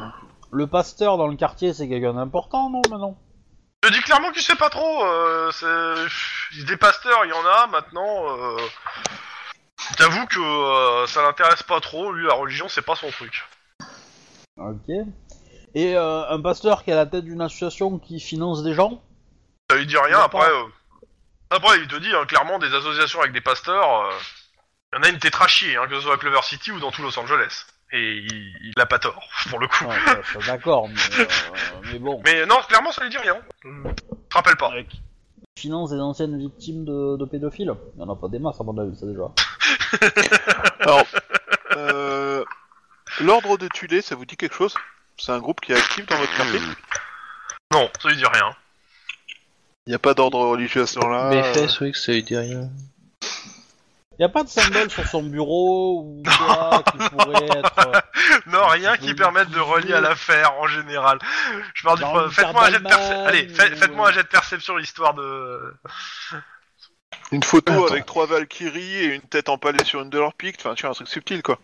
Le 0.51 0.67
pasteur 0.67 1.17
dans 1.17 1.27
le 1.27 1.35
quartier, 1.35 1.73
c'est 1.73 1.87
quelqu'un 1.87 2.13
d'important, 2.13 2.69
non, 2.69 2.81
maintenant 2.89 3.17
Je 3.85 3.91
dis 3.91 4.01
clairement 4.01 4.31
qu'il 4.31 4.41
sait 4.41 4.55
pas 4.55 4.71
trop. 4.71 5.05
Euh, 5.05 5.51
c'est- 5.51 6.63
des 6.65 6.77
pasteurs, 6.77 7.23
il 7.25 7.29
y 7.29 7.33
en 7.33 7.45
a 7.45 7.67
maintenant. 7.67 8.35
Euh... 8.35 8.57
J'avoue 9.99 10.25
que 10.25 10.39
euh, 10.39 11.05
ça 11.05 11.21
l'intéresse 11.21 11.61
pas 11.61 11.79
trop. 11.79 12.11
Lui, 12.11 12.25
la 12.25 12.33
religion, 12.33 12.67
c'est 12.67 12.81
pas 12.81 12.95
son 12.95 13.11
truc. 13.11 13.43
Ok. 14.57 14.89
Et 15.75 15.95
euh, 15.95 16.27
un 16.29 16.41
pasteur 16.41 16.83
qui 16.83 16.89
est 16.89 16.93
à 16.93 16.95
la 16.95 17.05
tête 17.05 17.25
d'une 17.25 17.41
association 17.41 17.99
qui 17.99 18.19
finance 18.19 18.63
des 18.63 18.73
gens? 18.73 19.03
Ça 19.69 19.77
lui 19.77 19.85
dit 19.85 19.97
rien. 19.97 20.19
Après, 20.19 20.49
euh, 20.49 20.63
après, 21.51 21.77
il 21.77 21.87
te 21.87 21.97
dit 21.97 22.11
hein, 22.15 22.25
clairement 22.25 22.57
des 22.57 22.73
associations 22.73 23.19
avec 23.19 23.33
des 23.33 23.41
pasteurs. 23.41 24.09
Il 24.93 24.97
y 24.97 24.99
en 24.99 25.03
a 25.03 25.09
une 25.09 25.19
tétrachier, 25.19 25.75
hein, 25.75 25.85
que 25.87 25.95
ce 25.95 26.01
soit 26.01 26.15
à 26.15 26.17
Clover 26.17 26.41
City 26.41 26.71
ou 26.71 26.79
dans 26.79 26.89
tout 26.91 27.03
Los 27.03 27.19
Angeles. 27.19 27.67
Et 27.97 28.17
il, 28.17 28.53
il 28.75 28.81
a 28.81 28.85
pas 28.85 28.99
tort, 28.99 29.27
pour 29.49 29.59
le 29.59 29.67
coup. 29.67 29.85
Ouais, 29.85 29.95
ça- 30.05 30.21
ça, 30.41 30.51
D'accord, 30.51 30.89
mais, 30.89 30.95
euh, 31.21 31.25
mais 31.93 31.99
bon. 31.99 32.21
Mais 32.25 32.45
non, 32.45 32.57
clairement, 32.67 32.91
ça 32.91 33.03
lui 33.03 33.09
dit 33.09 33.17
rien. 33.17 33.37
Je 33.63 33.69
te 33.69 34.33
rappelle 34.33 34.57
pas. 34.57 34.71
Avec- 34.71 34.89
Finance 35.57 35.91
des 35.91 35.99
anciennes 35.99 36.37
victimes 36.37 36.83
de, 36.83 37.15
de 37.15 37.23
pédophiles 37.25 37.71
Il 37.95 38.01
y 38.01 38.03
en 38.03 38.09
a 38.11 38.15
pas 38.17 38.27
des 38.27 38.39
masses, 38.39 38.59
à 38.59 38.63
mon 38.65 38.77
avis, 38.77 38.97
ça 38.97 39.05
déjà. 39.05 39.31
Alors, 40.81 41.05
euh, 41.77 42.43
l'ordre 43.21 43.57
de 43.57 43.69
Tulé, 43.69 44.01
ça 44.01 44.15
vous 44.15 44.25
dit 44.25 44.35
quelque 44.35 44.55
chose? 44.55 44.75
C'est 45.17 45.31
un 45.31 45.39
groupe 45.39 45.61
qui 45.61 45.71
est 45.71 45.77
actif 45.77 46.05
dans 46.07 46.17
votre 46.17 46.35
quartier? 46.35 46.59
Non, 47.71 47.89
ça 48.01 48.09
lui 48.09 48.17
dit 48.17 48.25
rien. 48.25 48.53
Il 49.87 49.91
n'y 49.91 49.95
a 49.95 49.99
pas 49.99 50.13
d'ordre 50.13 50.39
religieux 50.39 50.81
à 50.81 50.87
ce 50.87 50.99
moment-là? 50.99 51.31
Euh, 51.31 51.53
fesses, 51.53 51.79
oui, 51.79 51.93
que 51.93 51.97
ça 51.97 52.11
lui 52.11 52.23
dit 52.23 52.35
rien. 52.35 52.69
Y 54.17 54.23
a 54.23 54.29
pas 54.29 54.43
de 54.43 54.47
symbole 54.49 54.89
sur 54.89 55.05
son 55.07 55.23
bureau 55.23 56.01
ou 56.03 56.23
quoi 56.47 56.81
qui 56.83 56.97
pourrait 57.09 57.45
être. 57.57 57.87
euh, 57.87 57.99
Non, 58.47 58.65
rien 58.67 58.95
qui 58.97 59.13
permette 59.13 59.49
de 59.49 59.59
relier 59.59 59.93
à 59.93 59.99
l'affaire 60.01 60.53
en 60.59 60.67
général. 60.67 61.19
Je 61.73 61.83
pars 61.83 61.95
du 61.97 62.03
pro- 62.03 62.29
Faites-moi 62.29 62.65
un 62.65 62.71
jet 62.71 62.79
de 62.79 62.83
perception. 62.87 63.25
Allez, 63.25 63.47
fait- 63.49 63.75
faites-moi 63.75 64.09
un 64.09 64.11
jet 64.13 64.23
de 64.23 64.27
perception 64.29 64.79
histoire 64.79 65.13
de. 65.15 65.73
Une 67.31 67.43
photo 67.43 67.73
Attends. 67.73 67.87
avec 67.91 68.05
trois 68.05 68.25
Valkyries 68.25 68.95
et 69.03 69.15
une 69.15 69.21
tête 69.21 69.49
empalée 69.49 69.83
sur 69.83 70.01
une 70.01 70.09
de 70.09 70.19
leurs 70.19 70.33
piques, 70.33 70.57
enfin 70.59 70.75
tu 70.75 70.83
vois, 70.83 70.91
un 70.91 70.93
truc 70.93 71.07
subtil 71.09 71.41
quoi. 71.43 71.59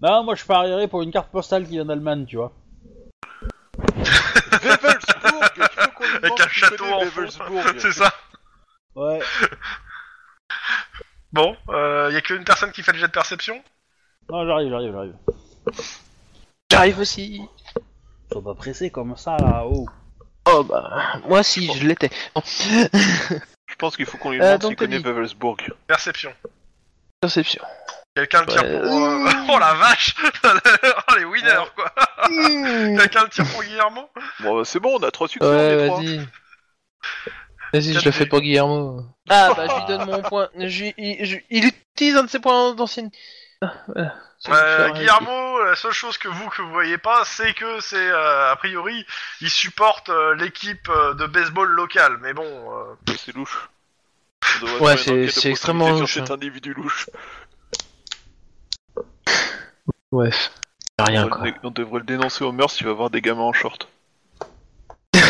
Non, 0.00 0.22
moi 0.22 0.34
je 0.36 0.44
parierais 0.44 0.86
pour 0.86 1.02
une 1.02 1.10
carte 1.10 1.30
postale 1.32 1.64
qui 1.64 1.70
vient 1.70 1.84
d'Allemagne, 1.84 2.26
tu 2.26 2.36
vois. 2.36 2.52
Wevelsburg 4.62 5.50
Il 5.56 5.62
faut 5.62 5.90
qu'on 5.96 6.04
lui 6.04 6.16
Avec 6.16 6.32
un 6.40 6.44
si 6.44 6.48
tu 6.50 6.58
château 6.60 6.76
connais 6.84 6.92
en 6.94 7.00
fond. 7.00 7.20
Wevelsburg. 7.20 7.74
C'est 7.78 7.92
ça. 7.92 8.12
Ouais. 8.94 9.20
Bon, 11.32 11.56
euh, 11.70 12.10
y 12.12 12.16
a 12.16 12.20
qu'une 12.20 12.44
personne 12.44 12.72
qui 12.72 12.82
fait 12.82 12.92
le 12.92 12.98
jet 12.98 13.06
de 13.06 13.12
perception? 13.12 13.62
Non, 14.28 14.46
j'arrive, 14.46 14.70
j'arrive, 14.70 14.92
j'arrive. 14.92 15.14
J'arrive 16.70 16.98
aussi. 16.98 17.40
Sois 18.30 18.42
pas 18.42 18.54
pressé 18.54 18.90
comme 18.90 19.16
ça 19.16 19.36
là, 19.38 19.64
oh. 19.66 19.86
Oh 20.50 20.64
bah, 20.64 21.20
moi 21.28 21.42
si, 21.42 21.72
je 21.72 21.86
l'étais. 21.86 22.10
Bon. 22.34 22.42
pense 23.82 23.96
qu'il 23.96 24.06
faut 24.06 24.16
qu'on 24.16 24.30
lui 24.30 24.40
Euh, 24.40 24.56
demande 24.58 24.70
s'il 24.70 24.76
connaît. 24.76 24.98
Wavelsburg. 24.98 25.56
Perception. 25.88 26.32
Perception. 27.20 27.62
Quelqu'un 28.14 28.42
le 28.42 28.46
tire 28.46 28.62
Ouais. 28.62 28.80
pour... 28.80 29.04
euh, 29.04 29.28
Oh 29.50 29.58
la 29.58 29.74
vache 29.74 30.14
Oh 30.44 31.14
les 31.18 31.24
winners, 31.24 31.64
quoi 31.74 31.92
Quelqu'un 32.28 33.24
le 33.24 33.28
tire 33.28 33.44
pour 33.50 33.62
Guillermo? 33.64 34.08
Bon, 34.40 34.58
bah, 34.58 34.64
c'est 34.64 34.78
bon, 34.78 34.98
on 35.00 35.02
a 35.02 35.10
trois 35.10 35.26
succès, 35.28 35.46
on 35.48 35.52
est 35.58 35.86
trois. 35.88 36.00
Vas-y. 37.72 37.92
Je 37.94 38.04
le 38.04 38.10
fais 38.10 38.26
pour 38.26 38.40
Guillermo. 38.40 39.04
Ah, 39.28 39.52
bah, 39.56 39.66
je 39.68 39.74
lui 39.74 39.86
donne 39.86 40.10
mon 40.10 40.22
point. 40.22 40.48
Je, 40.58 40.86
il, 40.98 41.24
je- 41.24 41.38
il 41.50 41.64
utilise 41.66 42.16
un 42.16 42.24
de 42.24 42.30
ses 42.30 42.38
points. 42.40 42.74
Ah, 43.60 43.72
voilà. 43.86 44.14
Fait 44.44 44.50
Euh, 44.50 44.80
arrêter. 44.84 44.98
Guillermo, 44.98 45.62
la 45.64 45.76
seule 45.76 45.92
chose 45.92 46.18
que 46.18 46.26
vous 46.26 46.48
que 46.50 46.62
vous 46.62 46.70
voyez 46.72 46.98
pas, 46.98 47.24
c'est 47.24 47.54
que 47.54 47.78
c'est 47.80 47.96
euh, 48.10 48.50
a 48.50 48.56
priori, 48.56 49.06
il 49.40 49.48
supporte 49.50 50.08
euh, 50.08 50.34
l'équipe 50.34 50.88
de 51.18 51.26
baseball 51.26 51.68
locale. 51.68 52.18
Mais 52.22 52.32
bon, 52.34 52.44
euh, 52.44 52.94
C'est 53.16 53.32
louche. 53.34 53.68
On 54.60 54.66
devrait 54.66 54.80
Ouais, 54.80 54.96
faire 54.96 55.14
une 55.14 55.28
c'est- 55.28 55.28
enquête 55.28 55.34
de 55.36 55.40
c'est 55.40 55.50
extrêmement 55.50 55.84
proximité 55.86 56.00
louche, 56.02 56.12
sur 56.12 56.22
cet 56.24 56.30
hein. 56.32 56.34
individu 56.34 56.74
louche. 56.74 57.06
Bref. 60.10 60.50
Rien, 60.98 61.26
on, 61.26 61.28
quoi. 61.28 61.36
devrait 61.38 61.50
le- 61.52 61.68
on 61.68 61.70
devrait 61.70 61.98
le 62.00 62.04
dénoncer 62.06 62.42
au 62.44 62.50
mœurs 62.52 62.72
s'il 62.72 62.86
va 62.86 62.92
voir 62.92 63.10
des 63.10 63.20
gamins 63.20 63.42
en 63.42 63.52
short. 63.52 63.88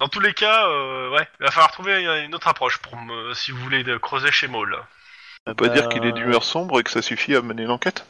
dans 0.00 0.08
tous 0.08 0.20
les 0.20 0.34
cas, 0.34 0.66
euh, 0.68 1.10
ouais, 1.10 1.26
il 1.40 1.44
va 1.44 1.50
falloir 1.50 1.72
trouver 1.72 2.02
une 2.24 2.34
autre 2.34 2.48
approche 2.48 2.78
pour 2.78 2.96
me, 2.96 3.34
si 3.34 3.50
vous 3.50 3.58
voulez 3.62 3.84
creuser 4.00 4.30
chez 4.32 4.48
Maul. 4.48 4.76
Ça 5.46 5.52
veut 5.52 5.56
pas 5.56 5.68
dire 5.68 5.88
qu'il 5.88 6.04
est 6.04 6.08
Euh. 6.08 6.12
d'humeur 6.12 6.44
sombre 6.44 6.78
et 6.80 6.84
que 6.84 6.90
ça 6.90 7.02
suffit 7.02 7.34
à 7.34 7.42
mener 7.42 7.64
l'enquête? 7.64 8.06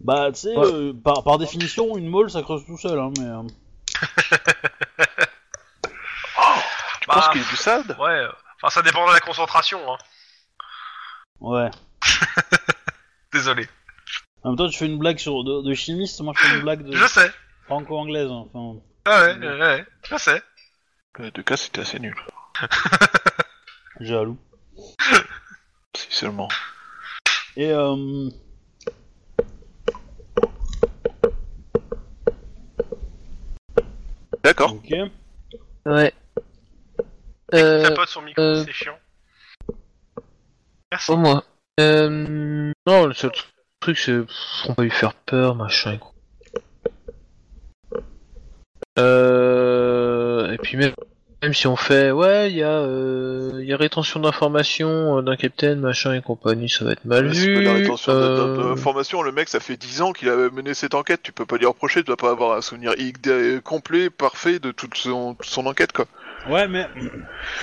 Bah, 0.00 0.30
tu 0.32 0.40
sais, 0.40 0.56
Ouais. 0.56 0.66
euh, 0.66 0.92
par, 0.92 1.22
par 1.24 1.38
définition, 1.38 1.96
une 1.96 2.08
molle 2.08 2.30
ça 2.30 2.42
creuse 2.42 2.64
tout 2.66 2.76
seul, 2.78 2.98
hein, 2.98 3.10
mais. 3.18 3.26
euh, 3.26 3.42
Tu 7.00 7.08
Bah, 7.08 7.14
penses 7.14 7.28
qu'il 7.30 7.40
est 7.42 7.48
du 7.50 7.56
SAD 7.56 7.96
Ouais, 7.98 8.10
euh, 8.10 8.28
enfin 8.62 8.70
ça 8.70 8.82
dépend 8.82 9.06
de 9.08 9.12
la 9.12 9.20
concentration. 9.20 9.80
Hein. 9.92 9.98
Ouais. 11.40 11.70
Désolé. 13.32 13.68
En 14.44 14.50
même 14.50 14.56
temps, 14.58 14.68
tu 14.68 14.78
fais 14.78 14.86
une 14.86 14.98
blague 14.98 15.18
sur, 15.18 15.42
de, 15.44 15.62
de 15.62 15.74
chimiste, 15.74 16.20
moi 16.20 16.32
je 16.36 16.42
fais 16.42 16.54
une 16.56 16.62
blague 16.62 16.82
de 16.84 16.92
Je 16.96 17.06
sais. 17.06 17.30
franco-anglaise. 17.66 18.28
hein, 18.30 18.46
Enfin, 18.52 18.80
Ah 19.04 19.26
ouais, 19.26 19.36
ouais, 19.36 19.58
ouais, 19.58 19.84
je 20.08 20.16
sais. 20.16 20.42
Les 21.18 21.30
deux 21.30 21.42
cas, 21.42 21.56
c'était 21.56 21.80
assez 21.80 21.98
nul. 21.98 22.14
jaloux. 24.00 24.38
Si 25.96 26.06
seulement. 26.10 26.48
Et 27.56 27.70
euh, 27.70 28.30
D'accord. 34.42 34.72
ok. 34.74 34.94
Ouais. 35.86 36.12
Euh, 37.54 37.94
pote 37.94 38.08
son 38.08 38.22
micro, 38.22 38.42
euh. 38.42 38.64
c'est 38.64 38.72
chiant. 38.72 38.98
Merci. 40.90 41.06
pour 41.06 41.18
moi. 41.18 41.44
Euh, 41.80 42.72
non, 42.86 43.06
le 43.06 43.14
seul 43.14 43.30
truc, 43.80 43.98
c'est 43.98 44.20
pff, 44.20 44.68
on 44.68 44.72
va 44.74 44.84
lui 44.84 44.90
faire 44.90 45.14
peur, 45.14 45.54
machin. 45.54 45.92
et 45.92 45.98
quoi. 45.98 46.11
Euh, 48.98 50.52
et 50.52 50.58
puis 50.58 50.76
même, 50.76 50.92
même 51.42 51.54
si 51.54 51.66
on 51.66 51.76
fait, 51.76 52.10
ouais, 52.10 52.50
il 52.50 52.56
y 52.56 52.62
a, 52.62 52.70
euh, 52.80 53.58
il 53.60 53.66
y 53.68 53.72
a 53.72 53.76
rétention 53.76 54.20
d'informations 54.20 55.18
euh, 55.18 55.22
d'un 55.22 55.36
capitaine, 55.36 55.80
machin 55.80 56.14
et 56.14 56.20
compagnie, 56.22 56.68
ça 56.68 56.84
va 56.84 56.92
être 56.92 57.04
mal 57.04 57.26
Mais 57.28 57.34
c'est 57.34 57.40
vu. 57.46 57.54
pas 57.54 57.60
la 57.62 57.72
rétention 57.74 58.12
euh, 58.12 58.68
d'information, 58.74 59.22
le 59.22 59.32
mec, 59.32 59.48
ça 59.48 59.60
fait 59.60 59.76
10 59.76 60.02
ans 60.02 60.12
qu'il 60.12 60.28
a 60.28 60.50
mené 60.50 60.74
cette 60.74 60.94
enquête, 60.94 61.20
tu 61.22 61.32
peux 61.32 61.46
pas 61.46 61.56
lui 61.56 61.66
reprocher, 61.66 62.00
tu 62.00 62.06
dois 62.06 62.16
pas 62.16 62.30
avoir 62.30 62.56
un 62.56 62.60
souvenir 62.60 62.92
complet, 63.64 64.10
parfait 64.10 64.58
de 64.58 64.70
toute 64.72 64.96
son, 64.96 65.36
son 65.42 65.66
enquête, 65.66 65.92
quoi. 65.92 66.06
Ouais, 66.48 66.66
mais 66.68 66.86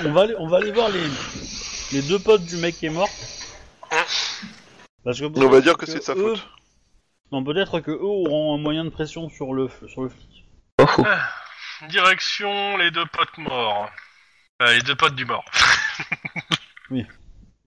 on 0.06 0.12
va 0.12 0.22
aller, 0.22 0.36
on 0.40 0.48
va 0.48 0.58
aller 0.58 0.72
voir 0.72 0.90
les, 0.90 1.98
les 1.98 2.02
deux 2.08 2.20
potes 2.20 2.44
du 2.46 2.58
mec 2.58 2.76
qui 2.76 2.86
est 2.88 2.90
mort. 2.92 3.10
Parce 5.04 5.20
que 5.20 5.26
On 5.26 5.50
va 5.50 5.62
dire 5.62 5.78
que 5.78 5.86
c'est 5.86 6.00
de 6.00 6.04
sa 6.04 6.14
eux- 6.16 6.36
faute. 6.36 6.48
Non, 7.32 7.44
peut-être 7.44 7.80
que 7.82 7.92
eux 7.92 8.02
auront 8.02 8.56
un 8.56 8.58
moyen 8.58 8.84
de 8.86 8.90
pression 8.90 9.30
sur 9.30 9.54
le 9.54 9.70
sur 9.88 10.02
le 10.04 10.10
flic. 10.10 10.39
Pas 10.86 10.92
faux. 10.94 11.06
Direction 11.88 12.78
les 12.78 12.92
deux 12.92 13.06
potes 13.06 13.38
morts. 13.38 13.90
Euh, 14.62 14.74
les 14.74 14.82
deux 14.82 14.96
potes 14.96 15.16
du 15.16 15.26
mort. 15.26 15.46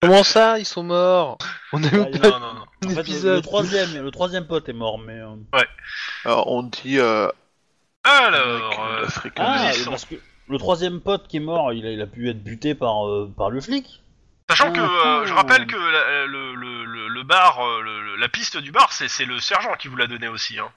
Comment 0.01 0.25
ça, 0.25 0.59
ils 0.59 0.65
sont 0.67 0.83
morts? 0.83 1.39
On 1.73 1.83
a 1.83 1.87
Ah, 1.89 1.91
même 1.97 2.09
il 2.13 2.17
y 2.17 2.19
en 2.19 2.21
pas 2.31 2.39
non, 2.41 2.41
non, 2.41 2.55
non. 2.55 2.91
En 2.91 3.03
fait, 3.05 3.09
le, 3.23 3.41
troisième, 3.41 4.03
le 4.03 4.11
troisième 4.11 4.47
pote 4.47 4.69
est 4.69 4.73
mort, 4.73 4.99
mais. 4.99 5.19
euh, 5.21 5.37
Alors, 6.25 6.49
on 6.49 6.65
dit, 6.65 6.99
euh, 6.99 7.29
Alors, 8.05 8.81
avec 8.83 9.39
euh. 9.39 9.45
Ah, 9.45 9.71
ils 9.73 9.75
sont- 9.81 9.91
parce 9.91 10.05
que 10.05 10.17
le 10.49 10.59
troisième 10.59 11.01
pote 11.01 11.29
qui 11.29 11.37
est 11.37 11.41
mort, 11.41 11.73
il 11.73 11.87
a, 11.87 11.91
il 11.93 12.01
a 12.03 12.07
pu 12.07 12.29
être 12.29 12.43
buté 12.43 12.75
par 12.75 13.07
euh, 13.07 13.33
par 13.37 13.51
le 13.51 13.61
flic. 13.61 14.03
sachant 14.51 14.73
que 14.73 14.81
euh, 14.81 15.21
Oh. 15.23 15.27
je 15.27 15.33
rappelle 15.33 15.67
que 15.67 15.77
la- 15.77 16.27
le, 16.27 16.55
le, 16.57 16.85
le, 16.85 17.09
le 17.09 17.23
bar, 17.23 17.61
euh, 17.65 17.81
le- 17.81 18.03
le- 18.03 18.17
la 18.17 18.29
piste 18.29 18.57
du 18.57 18.73
bar, 18.73 18.93
c'est 18.93 19.09
c'est 19.09 19.25
le 19.25 19.39
sergent 19.39 19.75
qui 19.79 19.87
vous 19.87 19.97
l'a 19.97 20.09
donné 20.09 20.27
aussi. 20.27 20.59
Hein. 20.59 20.69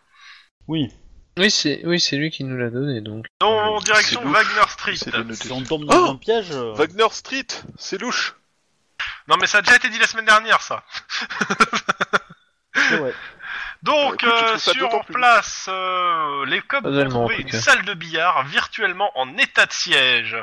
Oui. 0.67 0.91
Oui, 1.37 1.51
c'est 1.51 1.81
oui, 1.83 1.99
c'est 1.99 2.15
lui 2.15 2.31
qui 2.31 2.43
nous 2.45 2.57
l'a 2.57 2.69
donné, 2.69 3.01
donc. 3.01 3.25
En 3.41 3.79
c'est 3.79 3.85
direction. 3.85 4.21
Wagner 4.29 4.67
Street. 4.69 4.95
C'est. 4.95 5.33
Si 5.35 5.51
on 5.51 5.61
tombe 5.63 5.85
dans 5.85 6.07
Oh 6.07 6.11
un 6.11 6.15
piège. 6.15 6.51
euh, 6.51 6.73
Wagner 6.75 7.07
Street, 7.11 7.47
c'est 7.77 7.99
louche. 7.99 8.35
Non 9.27 9.35
mais 9.37 9.47
ça 9.47 9.57
a 9.57 9.61
déjà 9.61 9.75
été 9.75 9.89
dit 9.89 9.99
la 9.99 10.07
semaine 10.07 10.25
dernière 10.25 10.61
ça. 10.61 10.83
Donc 13.83 14.23
Bah, 14.25 14.29
écoute, 14.29 14.47
je 14.47 14.53
euh, 14.53 14.57
sur 14.57 15.05
plus 15.05 15.13
place, 15.13 15.65
euh, 15.69 16.45
les 16.45 16.61
cops 16.61 16.83
Pas 16.83 16.89
ont 16.89 16.93
tellement, 16.95 17.19
en 17.23 17.27
trouvé 17.27 17.35
tout 17.35 17.41
une 17.43 17.51
cas. 17.51 17.59
salle 17.59 17.83
de 17.85 17.93
billard 17.93 18.43
virtuellement 18.45 19.11
en 19.15 19.37
état 19.37 19.65
de 19.65 19.71
siège. 19.73 20.37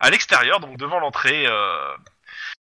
À 0.00 0.08
l'extérieur, 0.10 0.60
donc 0.60 0.78
devant 0.78 0.98
l'entrée, 0.98 1.46
euh, 1.46 1.96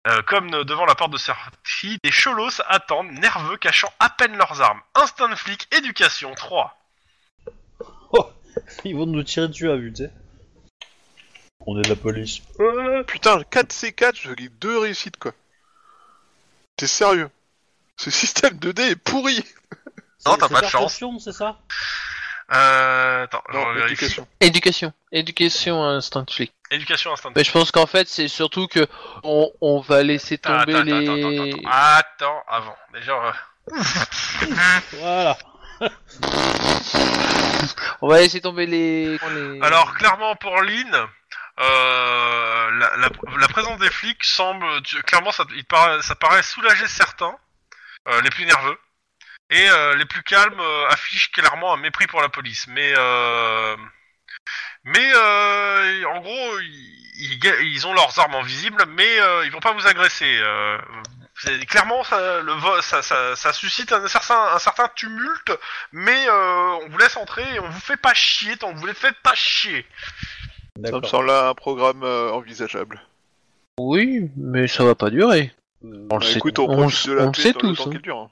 euh, 0.07 0.21
comme 0.23 0.51
euh, 0.53 0.63
devant 0.63 0.85
la 0.85 0.95
porte 0.95 1.11
de 1.11 1.17
sortie, 1.17 1.99
des 2.03 2.11
cholos 2.11 2.61
attendent, 2.67 3.11
nerveux, 3.11 3.57
cachant 3.57 3.93
à 3.99 4.09
peine 4.09 4.35
leurs 4.37 4.61
armes. 4.61 4.81
Instinct 4.95 5.29
de 5.29 5.35
flic, 5.35 5.67
éducation 5.75 6.33
3. 6.33 6.76
Ils 8.85 8.95
vont 8.95 9.05
nous 9.05 9.23
tirer 9.23 9.47
dessus 9.47 9.69
à 9.69 9.75
vue, 9.75 9.93
tu 9.93 10.03
sais. 10.03 10.11
On 11.65 11.77
est 11.79 11.83
de 11.83 11.89
la 11.89 11.95
police. 11.95 12.39
Putain, 13.07 13.39
4C4, 13.41 14.15
je 14.21 14.31
lis 14.31 14.49
deux 14.61 14.77
réussites, 14.79 15.17
quoi. 15.17 15.33
T'es 16.77 16.87
sérieux? 16.87 17.29
Ce 17.97 18.09
système 18.11 18.53
2D 18.57 18.91
est 18.91 18.95
pourri 18.95 19.43
Non, 20.25 20.35
t'as 20.37 20.49
pas 20.49 20.61
de 20.61 20.67
chance. 20.67 20.99
c'est 21.19 21.31
ça? 21.33 21.57
Euh, 22.53 23.23
attends, 23.23 23.43
je 23.49 23.57
Non, 23.57 23.73
vérifie. 23.73 23.93
éducation. 23.93 24.27
Éducation. 24.39 24.93
Éducation 25.11 25.83
instinct 25.83 26.25
flic. 26.29 26.53
Éducation 26.71 27.11
instinct 27.11 27.31
Mais 27.35 27.43
je 27.43 27.51
pense 27.51 27.71
qu'en 27.71 27.85
fait, 27.87 28.07
c'est 28.07 28.27
surtout 28.29 28.67
que 28.67 28.87
on, 29.23 29.51
on 29.61 29.79
va 29.81 30.03
laisser 30.03 30.37
tomber 30.37 30.73
attends, 30.73 30.83
les. 30.83 30.93
attends, 30.93 31.17
attends, 31.17 31.57
attends, 31.59 31.59
attends, 32.19 32.43
avant. 32.47 32.75
Déjà, 32.93 33.13
euh, 33.27 33.31
Voilà. 34.93 35.37
On 38.01 38.07
va 38.07 38.19
laisser 38.19 38.41
tomber 38.41 38.65
les. 38.65 39.17
Alors 39.61 39.93
clairement 39.95 40.35
pour 40.35 40.61
Lynn, 40.61 41.07
euh, 41.59 42.71
la, 42.97 43.47
présence 43.47 43.79
des 43.79 43.89
flics 43.89 44.23
semble 44.23 44.65
clairement 45.05 45.31
ça, 45.31 45.45
paraît, 46.15 46.43
soulager 46.43 46.87
certains, 46.87 47.35
euh, 48.07 48.21
les 48.21 48.29
plus 48.29 48.45
nerveux, 48.45 48.79
et 49.49 49.67
euh, 49.69 49.95
les 49.95 50.05
plus 50.05 50.21
calmes 50.21 50.61
affichent 50.89 51.31
clairement 51.31 51.73
un 51.73 51.77
mépris 51.77 52.05
pour 52.07 52.21
la 52.21 52.29
police. 52.29 52.67
Mais 52.67 52.93
mais 54.83 55.15
en 56.05 56.19
gros 56.21 56.59
ils, 56.59 57.87
ont 57.87 57.93
leurs 57.93 58.19
armes 58.19 58.35
en 58.35 58.43
visible, 58.43 58.83
mais 58.89 59.17
ils 59.45 59.51
vont 59.51 59.59
pas 59.59 59.73
vous 59.73 59.87
agresser. 59.87 60.39
C'est- 61.39 61.65
clairement 61.65 62.03
ça, 62.03 62.41
le 62.41 62.51
vo- 62.53 62.81
ça, 62.81 63.01
ça, 63.01 63.35
ça 63.35 63.53
suscite 63.53 63.91
un 63.93 64.07
certain, 64.07 64.39
un 64.55 64.59
certain 64.59 64.87
tumulte, 64.95 65.51
mais 65.91 66.27
euh, 66.27 66.79
on 66.83 66.89
vous 66.89 66.97
laisse 66.97 67.15
entrer 67.17 67.43
et 67.55 67.59
on 67.59 67.69
vous 67.69 67.79
fait 67.79 67.97
pas 67.97 68.13
chier 68.13 68.57
tant 68.57 68.73
que 68.73 68.77
vous 68.79 68.85
les 68.87 68.93
faites 68.95 69.17
pas 69.23 69.35
chier. 69.35 69.85
Ça 70.83 70.99
me 70.99 71.05
semble 71.05 71.29
un 71.29 71.53
programme 71.53 72.03
euh, 72.03 72.31
envisageable. 72.31 73.01
Oui, 73.79 74.29
mais 74.35 74.67
ça 74.67 74.83
va 74.83 74.95
pas 74.95 75.09
durer. 75.11 75.53
Euh, 75.85 76.07
On 76.11 76.15
le 76.15 76.19
Bah, 76.21 76.25
sait, 76.25 76.37
écoute, 76.37 76.57
on, 76.59 76.69
on, 76.69 76.77
profite 76.81 77.07
de 77.07 77.13
la 77.13 77.23
on 77.27 77.33
sait 77.33 77.53
dans 77.53 77.59
le 77.61 77.75
tous. 77.75 77.83
temps 77.83 77.91
hein. 77.91 77.99
dure. 78.01 78.17
hein. 78.17 78.31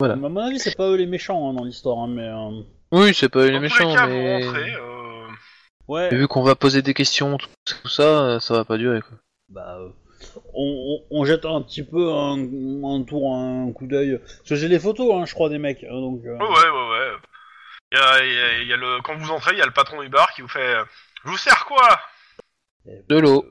voilà. 0.00 0.14
À 0.14 0.16
mon 0.16 0.36
avis, 0.36 0.58
c'est 0.58 0.76
pas 0.76 0.88
eux 0.88 0.96
les 0.96 1.06
méchants 1.06 1.50
hein, 1.50 1.54
dans 1.54 1.64
l'histoire, 1.64 1.98
hein, 1.98 2.08
mais. 2.08 2.26
euh, 2.26 2.62
Oui, 2.90 3.14
c'est 3.14 3.28
pas 3.28 3.44
les 3.44 3.50
Dans 3.52 3.56
tous 3.58 3.62
méchants, 3.62 3.88
les 3.90 3.94
cas, 3.94 4.06
mais. 4.08 4.40
vous 4.42 4.46
rentrez. 4.46 4.74
euh, 4.74 5.26
Ouais. 5.86 6.08
mais 6.10 6.16
vu 6.18 6.26
qu'on 6.28 6.42
va 6.42 6.54
poser 6.54 6.80
des 6.82 6.94
questions, 6.94 7.36
tout, 7.36 7.48
tout 7.66 7.88
ça, 7.88 8.40
ça 8.40 8.54
va 8.54 8.64
pas 8.64 8.76
durer. 8.78 9.02
Quoi. 9.02 9.18
Bah, 9.50 9.76
euh, 9.78 9.90
on, 10.54 11.02
on- 11.10 11.20
on 11.20 11.24
jette 11.24 11.44
un 11.44 11.60
petit 11.62 11.82
peu 11.82 12.12
un, 12.12 12.34
un 12.38 13.02
tour, 13.04 13.34
un 13.34 13.72
coup 13.72 13.86
d'œil. 13.86 14.18
Parce 14.18 14.48
que 14.50 14.56
j'ai 14.56 14.68
les 14.68 14.78
photos, 14.78 15.14
hein, 15.14 15.24
je 15.26 15.34
crois, 15.34 15.48
des 15.48 15.58
mecs. 15.58 15.84
hein, 15.84 15.92
donc, 16.00 16.20
euh, 16.24 16.36
Ouais, 16.38 16.46
ouais, 16.46 16.88
ouais, 16.90 17.12
y 17.92 17.96
a, 17.96 18.24
il 18.24 18.32
y 18.34 18.38
a- 18.38 18.58
il 18.62 18.68
y 18.68 18.72
a 18.72 18.76
le, 18.76 19.00
quand 19.02 19.16
vous 19.16 19.30
entrez, 19.30 19.52
il 19.52 19.58
y 19.58 19.62
a 19.62 19.66
le 19.66 19.72
patron 19.72 20.02
du 20.02 20.08
bar 20.08 20.32
qui 20.34 20.42
vous 20.42 20.48
fait 20.48 20.74
Je 21.24 21.30
vous 21.30 21.36
sers 21.36 21.64
quoi? 21.66 22.00
De 23.08 23.18
l'eau. 23.18 23.44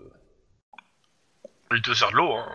Il 1.75 1.81
te 1.81 1.93
sert 1.93 2.11
de 2.11 2.17
l'eau, 2.17 2.33
hein. 2.33 2.45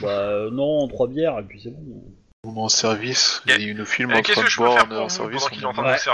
Bah, 0.00 0.08
euh, 0.08 0.50
non, 0.50 0.88
trois 0.88 1.06
bières, 1.06 1.38
et 1.38 1.44
puis 1.44 1.60
c'est 1.62 1.70
bon. 1.70 2.02
On 2.50 2.54
est 2.56 2.60
en 2.64 2.68
service, 2.70 3.42
Et- 3.46 3.60
il 3.60 3.76
nous 3.76 3.84
filme 3.84 4.10
en 4.12 4.22
train 4.22 4.42
de 4.42 4.56
boire, 4.56 4.86
on 4.90 4.94
est 4.94 4.98
en 4.98 5.08
service. 5.10 5.42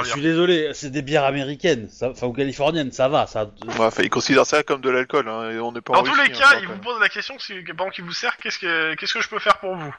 je 0.04 0.08
suis 0.10 0.20
désolé, 0.20 0.70
c'est 0.74 0.90
des 0.90 1.02
bières 1.02 1.22
américaines, 1.24 1.88
ça, 1.88 2.10
enfin 2.10 2.26
ou 2.26 2.32
californiennes, 2.32 2.90
ça 2.90 3.08
va, 3.08 3.26
ça. 3.28 3.44
Ouais, 3.44 3.74
enfin, 3.78 4.02
il 4.02 4.10
considère 4.10 4.44
ça 4.44 4.62
comme 4.64 4.80
de 4.80 4.90
l'alcool, 4.90 5.28
hein, 5.28 5.50
et 5.50 5.58
on 5.60 5.70
n'est 5.70 5.80
pas 5.80 5.92
en 5.92 6.02
Dans 6.02 6.10
tous 6.10 6.20
les 6.20 6.30
cas, 6.30 6.44
hein, 6.54 6.58
il 6.60 6.66
pour 6.66 6.74
vous 6.74 6.80
rappel. 6.80 6.80
pose 6.80 7.00
la 7.00 7.08
question 7.08 7.38
si, 7.38 7.52
pendant 7.76 7.90
qu'il 7.90 8.04
vous 8.04 8.12
sert, 8.12 8.36
qu'est-ce 8.38 8.58
que 8.58 8.94
qu'est-ce 8.96 9.14
que 9.14 9.20
je 9.20 9.28
peux 9.28 9.38
faire 9.38 9.58
pour 9.58 9.76
vous? 9.76 9.94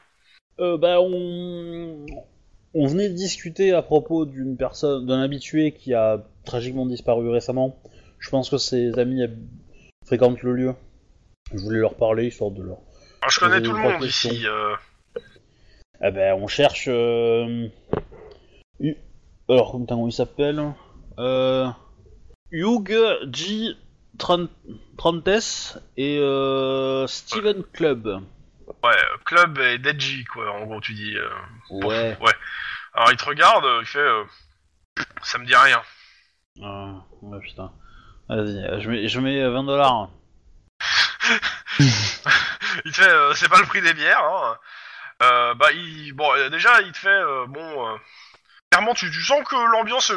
Euh, 0.60 0.76
bah, 0.76 1.00
on... 1.00 2.04
on 2.74 2.86
venait 2.86 3.08
de 3.08 3.14
discuter 3.14 3.72
à 3.72 3.80
propos 3.82 4.26
d'une 4.26 4.56
personne, 4.58 5.06
d'un 5.06 5.22
habitué 5.22 5.72
qui 5.72 5.94
a 5.94 6.18
tragiquement 6.44 6.84
disparu 6.86 7.30
récemment. 7.30 7.80
Je 8.18 8.28
pense 8.30 8.50
que 8.50 8.58
ses 8.58 8.98
amis 8.98 9.22
fréquentent 10.06 10.42
le 10.42 10.52
lieu. 10.52 10.74
Je 11.54 11.58
voulais 11.58 11.78
leur 11.78 11.94
parler 11.94 12.26
histoire 12.26 12.50
de 12.50 12.62
leur. 12.62 12.76
Alors, 13.22 13.30
Je 13.30 13.40
connais 13.40 13.62
tout 13.62 13.72
le 13.72 13.78
monde 13.80 14.00
questions. 14.00 14.30
ici. 14.30 14.46
euh, 14.46 14.74
Ah 16.00 16.10
ben, 16.10 16.34
on 16.34 16.46
cherche. 16.46 16.84
Euh... 16.88 17.68
Alors, 19.48 19.72
comment 19.88 20.08
il 20.08 20.12
s'appelle 20.12 20.74
euh... 21.18 21.68
Hugh 22.50 22.92
G. 23.32 23.74
Tran- 24.18 24.48
Trantes 24.96 25.78
et 25.96 26.18
euh... 26.18 27.06
Steven 27.06 27.62
Club. 27.72 28.22
Ouais, 28.82 28.96
club 29.24 29.58
et 29.58 29.78
Deji, 29.78 30.24
quoi. 30.24 30.50
En 30.52 30.64
gros, 30.66 30.80
tu 30.80 30.94
dis. 30.94 31.16
euh, 31.16 31.28
Ouais. 31.70 32.16
Ouais. 32.20 32.32
Alors 32.94 33.10
il 33.12 33.16
te 33.16 33.24
regarde, 33.26 33.64
euh, 33.64 33.78
il 33.82 33.86
fait. 33.86 33.98
euh, 33.98 34.24
ça 35.22 35.38
me 35.38 35.44
dit 35.46 35.54
rien. 35.54 35.82
Ah, 36.62 36.94
ouais, 37.22 37.38
putain. 37.40 37.70
Vas-y, 38.28 38.80
je 38.80 38.90
mets, 38.90 39.08
je 39.08 39.20
mets 39.20 39.48
20 39.48 39.64
dollars. 39.64 40.08
Il 41.78 42.92
te 42.92 42.96
fait, 43.02 43.34
c'est 43.34 43.48
pas 43.48 43.58
le 43.60 43.66
prix 43.66 43.82
des 43.82 43.92
bières. 43.94 44.24
Hein. 44.24 44.56
Euh, 45.22 45.54
bah, 45.54 45.72
il, 45.72 46.12
bon, 46.12 46.30
euh, 46.34 46.48
déjà, 46.50 46.80
il 46.82 46.92
te 46.92 46.98
fait, 46.98 47.08
euh, 47.08 47.46
bon, 47.46 47.88
euh, 47.88 47.96
clairement, 48.70 48.92
tu, 48.94 49.10
tu 49.10 49.22
sens 49.22 49.42
que 49.48 49.56
l'ambiance 49.72 50.10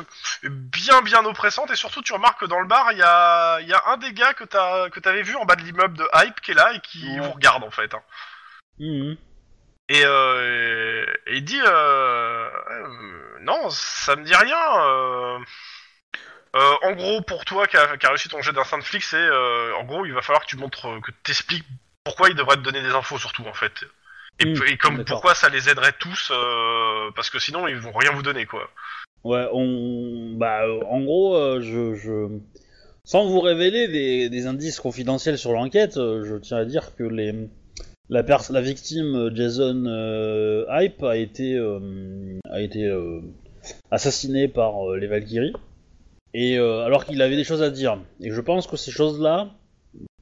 est 0.43 0.49
bien, 0.49 1.01
bien 1.01 1.23
oppressante, 1.25 1.71
et 1.71 1.75
surtout, 1.75 2.01
tu 2.01 2.13
remarques 2.13 2.41
que 2.41 2.45
dans 2.45 2.59
le 2.59 2.67
bar, 2.67 2.91
il 2.91 2.97
y 2.97 3.03
a, 3.03 3.61
y 3.61 3.73
a 3.73 3.81
un 3.87 3.97
des 3.97 4.11
gars 4.13 4.33
que 4.33 4.43
t'as, 4.43 4.89
que 4.89 4.99
t'avais 4.99 5.21
vu 5.23 5.35
en 5.37 5.45
bas 5.45 5.55
de 5.55 5.61
l'immeuble 5.63 5.97
de 5.97 6.07
Hype 6.13 6.41
qui 6.41 6.51
est 6.51 6.55
là 6.55 6.73
et 6.73 6.79
qui 6.81 7.17
vous 7.19 7.31
regarde 7.31 7.63
en 7.63 7.71
fait. 7.71 7.93
hein. 7.93 8.01
Mhm. 8.79 9.17
Et, 9.91 10.01
euh, 10.05 11.05
et 11.27 11.37
il 11.37 11.43
dit, 11.45 11.59
non, 13.41 13.69
ça 13.69 14.15
me 14.15 14.23
dit 14.23 14.35
rien. 14.35 14.81
euh. 14.81 15.39
En 16.81 16.91
gros, 16.93 17.21
pour 17.21 17.45
toi 17.45 17.67
qui 17.67 17.77
a, 17.77 17.97
qui 17.97 18.05
a 18.05 18.09
réussi 18.09 18.27
ton 18.29 18.41
jet 18.41 18.51
d'instinct 18.51 18.79
de 18.79 18.83
flic, 18.83 19.03
c'est, 19.03 19.17
euh, 19.17 19.73
en 19.75 19.83
gros, 19.83 20.05
il 20.05 20.13
va 20.13 20.21
falloir 20.21 20.41
que 20.43 20.49
tu 20.49 20.57
montres, 20.57 20.99
que 21.01 21.11
t'expliques 21.23 21.65
pourquoi 22.03 22.29
il 22.29 22.35
devrait 22.35 22.55
te 22.57 22.61
donner 22.61 22.81
des 22.81 22.93
infos 22.93 23.17
surtout 23.17 23.45
en 23.47 23.53
fait. 23.53 23.85
Et, 24.41 24.53
et 24.71 24.77
comme 24.77 25.03
pourquoi 25.05 25.35
ça 25.35 25.49
les 25.49 25.69
aiderait 25.69 25.93
tous, 25.99 26.31
euh, 26.31 27.11
parce 27.15 27.29
que 27.29 27.39
sinon 27.39 27.67
ils 27.67 27.75
vont 27.75 27.91
rien 27.91 28.11
vous 28.11 28.21
donner 28.23 28.45
quoi. 28.45 28.69
Ouais, 29.23 29.45
on. 29.51 30.33
Bah, 30.37 30.63
euh, 30.63 30.79
en 30.89 31.01
gros, 31.01 31.35
euh, 31.35 31.59
je, 31.61 31.93
je. 31.95 32.37
Sans 33.03 33.25
vous 33.25 33.41
révéler 33.41 33.87
des, 33.87 34.29
des 34.29 34.47
indices 34.47 34.79
confidentiels 34.79 35.37
sur 35.37 35.51
l'enquête, 35.51 35.97
euh, 35.97 36.23
je 36.23 36.35
tiens 36.37 36.57
à 36.57 36.65
dire 36.65 36.95
que 36.95 37.03
les. 37.03 37.33
La, 38.09 38.23
pers- 38.23 38.51
la 38.51 38.61
victime 38.61 39.29
Jason 39.35 39.83
Hype 40.69 41.03
a 41.03 41.17
été, 41.17 41.59
a 42.49 42.61
été 42.61 42.91
assassiné 43.91 44.47
par 44.47 44.95
les 44.95 45.05
Valkyries, 45.05 45.53
et 46.33 46.57
alors 46.57 47.05
qu'il 47.05 47.21
avait 47.21 47.35
des 47.35 47.43
choses 47.43 47.61
à 47.61 47.69
dire. 47.69 47.99
Et 48.19 48.31
je 48.31 48.41
pense 48.41 48.65
que 48.65 48.77
ces 48.77 48.89
choses-là 48.89 49.51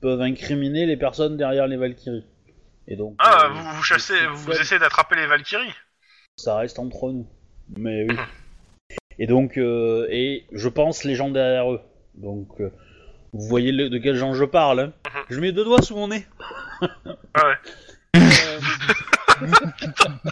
peuvent 0.02 0.20
incriminer 0.20 0.86
les 0.86 0.98
personnes 0.98 1.38
derrière 1.38 1.68
les 1.68 1.78
Valkyries. 1.78 2.26
Et 2.88 2.96
donc. 2.96 3.16
Ah, 3.20 3.46
euh, 3.46 3.50
vous, 3.50 3.72
vous 3.76 3.84
chassez, 3.84 4.18
vous 4.28 4.52
essayez 4.52 4.80
d'attraper 4.80 5.16
les 5.16 5.28
Valkyries. 5.28 5.74
ça 6.38 6.56
reste 6.58 6.80
entre 6.80 7.12
nous. 7.12 7.28
Mais 7.76 8.06
oui. 8.10 8.18
Et 9.20 9.28
donc, 9.28 9.58
euh, 9.58 10.08
et 10.10 10.46
je 10.52 10.70
pense 10.70 11.04
les 11.04 11.16
gens 11.16 11.30
derrière 11.30 11.72
eux. 11.72 11.82
Donc, 12.14 12.48
euh, 12.62 12.72
vous 13.34 13.48
voyez 13.48 13.72
le- 13.72 13.90
de 13.90 13.98
quel 13.98 14.16
gens 14.16 14.34
je 14.34 14.46
parle. 14.46 14.80
Hein. 14.80 14.94
Je 15.30 15.40
mets 15.40 15.52
deux 15.52 15.66
doigts 15.66 15.82
sous 15.82 15.96
mon 15.96 16.08
nez. 16.08 16.26
Ah 17.34 17.48
ouais. 17.48 17.58
Euh, 18.16 18.60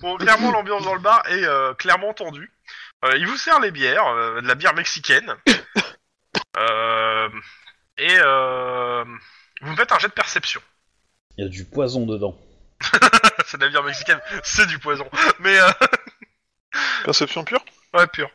Bon, 0.00 0.16
clairement, 0.16 0.50
l'ambiance 0.50 0.84
dans 0.84 0.94
le 0.94 1.00
bar 1.00 1.22
est 1.28 1.44
euh, 1.44 1.74
clairement 1.74 2.12
tendue. 2.14 2.50
Euh, 3.04 3.16
il 3.16 3.26
vous 3.26 3.36
sert 3.36 3.60
les 3.60 3.70
bières, 3.70 4.04
de 4.40 4.46
la 4.46 4.54
bière 4.54 4.74
mexicaine. 4.74 5.34
Euh, 6.58 7.28
et 7.98 8.16
euh, 8.18 9.04
vous 9.62 9.70
me 9.70 9.76
faites 9.76 9.92
un 9.92 9.98
jet 9.98 10.08
de 10.08 10.12
perception. 10.12 10.60
Il 11.38 11.44
y 11.44 11.46
a 11.46 11.50
du 11.50 11.64
poison 11.64 12.04
dedans. 12.04 12.38
c'est 13.46 13.56
de 13.58 13.64
la 13.64 13.70
bière 13.70 13.82
mexicaine, 13.84 14.20
c'est 14.42 14.66
du 14.66 14.78
poison. 14.78 15.08
Mais, 15.40 15.58
euh, 15.58 15.70
Perception 17.04 17.44
pure? 17.44 17.64
Ouais, 17.94 18.06
pur. 18.06 18.30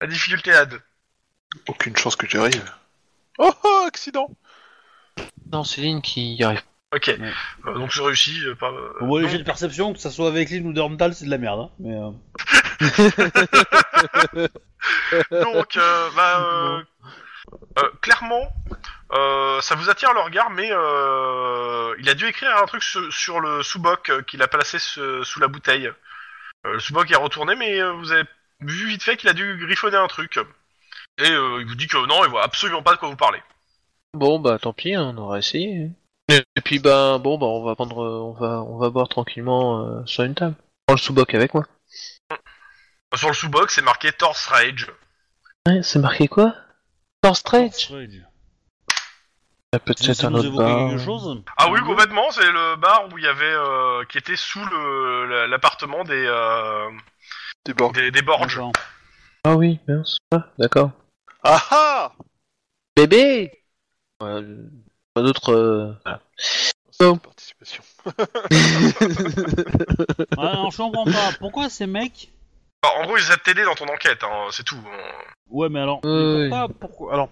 La 0.00 0.06
difficulté 0.06 0.50
est 0.50 0.54
à 0.54 0.66
2. 0.66 0.80
Aucune 1.68 1.96
chance 1.96 2.16
que 2.16 2.28
j'y 2.28 2.36
arrive. 2.36 2.64
Oh, 3.38 3.52
oh, 3.64 3.84
accident 3.86 4.30
Non, 5.52 5.64
Céline 5.64 6.02
qui 6.02 6.34
y 6.34 6.44
arrive. 6.44 6.62
Ok. 6.94 7.06
Ouais. 7.06 7.32
Euh, 7.66 7.74
donc 7.74 7.92
c'est 7.92 8.02
réussi. 8.02 8.40
euh, 8.44 8.54
pas, 8.54 8.70
euh, 8.70 8.92
non. 9.00 9.28
jets 9.28 9.38
de 9.38 9.44
perception, 9.44 9.92
que 9.92 9.98
ça 9.98 10.10
soit 10.10 10.28
avec 10.28 10.50
Lynn 10.50 10.66
ou 10.66 10.72
Dormtal, 10.72 11.14
c'est 11.14 11.24
de 11.24 11.30
la 11.30 11.38
merde. 11.38 11.60
Hein. 11.60 11.70
Mais, 11.78 11.94
euh, 11.94 12.10
Donc, 15.30 15.76
euh, 15.76 16.10
bah, 16.16 16.82
clairement, 18.00 18.52
euh, 19.12 19.60
ça 19.60 19.74
vous 19.74 19.90
attire 19.90 20.12
le 20.14 20.20
regard, 20.20 20.50
mais 20.50 20.68
euh, 20.72 21.94
il 21.98 22.08
a 22.08 22.14
dû 22.14 22.26
écrire 22.26 22.56
un 22.56 22.66
truc 22.66 22.82
sur, 22.82 23.12
sur 23.12 23.40
le 23.40 23.62
sous-boc 23.62 24.08
euh, 24.10 24.22
qu'il 24.22 24.42
a 24.42 24.48
placé 24.48 24.78
ce- 24.78 25.22
sous 25.24 25.40
la 25.40 25.48
bouteille. 25.48 25.86
Euh, 26.66 26.72
le 26.74 26.80
sous-boc 26.80 27.10
est 27.10 27.16
retourné, 27.16 27.54
mais 27.56 27.80
euh, 27.80 27.92
vous 27.92 28.12
avez 28.12 28.24
vu 28.60 28.86
vite 28.88 29.02
fait 29.02 29.16
qu'il 29.16 29.28
a 29.28 29.32
dû 29.32 29.56
griffonner 29.64 29.96
un 29.96 30.06
truc. 30.08 30.38
Et 31.18 31.30
euh, 31.30 31.60
il 31.60 31.66
vous 31.66 31.74
dit 31.74 31.86
que 31.86 31.96
non, 32.06 32.24
il 32.24 32.30
voit 32.30 32.44
absolument 32.44 32.82
pas 32.82 32.94
de 32.94 32.98
quoi 32.98 33.08
vous 33.08 33.16
parlez. 33.16 33.42
Bon, 34.14 34.38
bah 34.38 34.58
tant 34.58 34.72
pis, 34.72 34.94
hein, 34.94 35.12
on 35.14 35.18
aura 35.18 35.38
essayé. 35.38 35.84
hein. 35.84 35.90
Et 36.56 36.60
puis, 36.60 36.78
bah, 36.78 37.18
bon, 37.18 37.38
bah, 37.38 37.46
on 37.46 37.64
va 37.64 37.74
prendre, 37.74 38.04
euh, 38.04 38.20
on 38.20 38.32
va, 38.32 38.62
on 38.62 38.78
va 38.78 38.90
boire 38.90 39.08
tranquillement 39.08 39.84
euh, 39.84 40.06
sur 40.06 40.22
une 40.24 40.34
table. 40.34 40.54
Prends 40.86 40.94
le 40.94 41.00
sous-boc 41.00 41.34
avec 41.34 41.54
moi. 41.54 41.64
Sur 43.16 43.28
le 43.28 43.34
sous-boc, 43.34 43.70
c'est 43.70 43.82
marqué 43.82 44.12
Torse 44.12 44.46
Rage. 44.46 44.86
Ouais, 45.66 45.82
c'est 45.82 45.98
marqué 45.98 46.28
quoi? 46.28 46.54
Stretch 47.30 47.84
Strange. 47.84 48.24
Peut-être 49.72 50.12
Ça 50.14 50.26
un 50.26 50.30
nous 50.30 50.38
autre 50.38 50.46
évoque 50.48 50.66
bar. 50.66 50.98
chose 50.98 51.42
Ah 51.56 51.70
oui, 51.70 51.80
complètement, 51.82 52.28
c'est 52.32 52.50
le 52.50 52.74
bar 52.76 53.06
où 53.12 53.18
il 53.18 53.24
y 53.24 53.28
avait, 53.28 53.44
euh, 53.44 54.04
qui 54.06 54.18
était 54.18 54.34
sous 54.36 54.64
le 54.64 55.26
la- 55.26 55.46
l'appartement 55.46 56.02
des, 56.02 56.24
euh, 56.26 56.90
Des 57.64 57.74
bords. 57.74 57.92
des, 57.92 58.10
des 58.10 58.22
Borges. 58.22 58.56
D'accord. 58.56 58.72
Ah 59.44 59.54
oui, 59.54 59.78
mince. 59.86 60.18
Ah, 60.32 60.48
d'accord. 60.58 60.90
Ah 61.44 61.62
ah 61.70 62.12
Bébé 62.96 63.62
Ouais, 64.20 64.28
euh, 64.28 64.68
Pas 65.14 65.22
d'autre. 65.22 65.52
euh, 65.52 65.92
voilà. 66.04 66.20
C'est 66.36 67.04
Non. 67.04 67.12
une 67.14 67.20
participation. 67.20 67.84
Ah, 70.36 70.48
alors, 70.48 70.70
je 70.72 70.76
comprends 70.78 71.04
pas. 71.04 71.30
Pourquoi 71.38 71.68
ces 71.70 71.86
mecs. 71.86 72.32
Alors, 72.82 72.98
en 72.98 73.04
gros, 73.06 73.16
ils 73.18 73.20
essaient 73.22 73.36
de 73.36 73.40
t'aider 73.42 73.64
dans 73.64 73.74
ton 73.74 73.86
enquête, 73.88 74.22
hein, 74.24 74.48
c'est 74.52 74.62
tout. 74.64 74.78
Ouais, 75.50 75.68
mais 75.68 75.80
alors. 75.80 76.00
Pourquoi, 76.00 76.68
pourquoi- 76.80 77.12
Alors. 77.12 77.28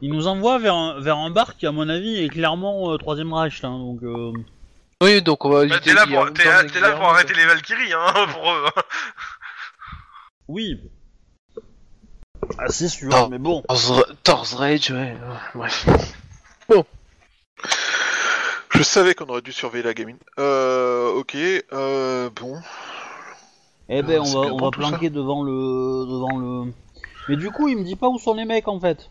Ils 0.00 0.10
nous 0.10 0.26
envoient 0.26 0.58
vers 0.58 0.74
un, 0.74 1.00
vers 1.00 1.16
un 1.18 1.30
bar 1.30 1.56
qui, 1.56 1.66
à 1.66 1.72
mon 1.72 1.88
avis, 1.88 2.22
est 2.24 2.28
clairement 2.28 2.92
euh, 2.92 2.96
Troisième 2.98 3.32
Reich. 3.32 3.62
Hein, 3.62 3.78
donc. 3.78 4.02
euh, 4.02 4.32
Oui, 5.02 5.22
donc 5.22 5.44
on 5.44 5.50
va 5.50 5.60
Bah, 5.60 5.64
éviter 5.66 5.90
t'es 5.90 5.94
là, 5.94 6.06
pour, 6.06 6.32
t'es 6.32 6.44
là, 6.44 6.64
t'es 6.64 6.80
là 6.80 6.92
pour 6.92 7.04
arrêter 7.08 7.34
les 7.34 7.44
Valkyries, 7.46 7.92
hein, 7.92 8.26
pour 8.32 8.50
eux. 8.50 8.64
hein. 8.76 8.82
Oui. 10.48 10.80
Ah, 12.58 12.68
c'est 12.68 12.88
sûr, 12.88 13.08
Non. 13.10 13.28
mais 13.28 13.38
bon. 13.38 13.62
Torse 14.24 14.54
Rage, 14.54 14.90
ouais. 14.90 15.16
ouais, 15.16 15.16
Bref. 15.54 15.86
Je 18.74 18.82
savais 18.82 19.14
qu'on 19.14 19.26
aurait 19.26 19.40
dû 19.42 19.52
surveiller 19.52 19.84
la 19.84 19.94
gamine. 19.94 20.18
Euh, 20.38 21.10
ok, 21.12 21.36
euh, 21.72 22.28
bon. 22.34 22.60
Eh 23.88 24.02
ben, 24.02 24.20
on 24.20 24.24
va, 24.24 24.40
bien 24.42 24.52
on 24.52 24.56
va 24.56 24.70
planquer 24.70 25.10
devant 25.10 25.42
le, 25.42 25.52
devant 26.06 26.38
le. 26.38 26.72
Mais 27.28 27.36
du 27.36 27.50
coup, 27.50 27.68
il 27.68 27.76
me 27.78 27.84
dit 27.84 27.96
pas 27.96 28.08
où 28.08 28.18
sont 28.18 28.34
les 28.34 28.44
mecs 28.44 28.68
en 28.68 28.80
fait. 28.80 29.10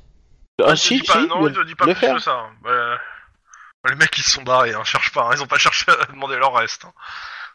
Ah 0.63 0.75
si, 0.75 0.95
dit 1.01 1.07
pas, 1.07 1.21
si, 1.21 1.27
non, 1.27 1.47
il 1.47 1.53
te 1.53 1.65
dit 1.65 1.75
pas 1.75 1.85
le 1.85 1.93
plus 1.93 1.99
faire. 1.99 2.15
que 2.15 2.21
ça. 2.21 2.45
Ouais. 2.63 3.89
Les 3.89 3.95
mecs, 3.95 4.17
ils 4.17 4.23
se 4.23 4.31
sont 4.31 4.43
barrés, 4.43 4.73
hein, 4.73 4.83
cherche 4.83 5.11
pas, 5.13 5.27
hein, 5.27 5.31
ils 5.35 5.41
ont 5.43 5.47
pas 5.47 5.57
cherché 5.57 5.85
à 5.91 6.11
demander 6.11 6.37
leur 6.37 6.53
reste. 6.53 6.85
hein. 6.85 6.93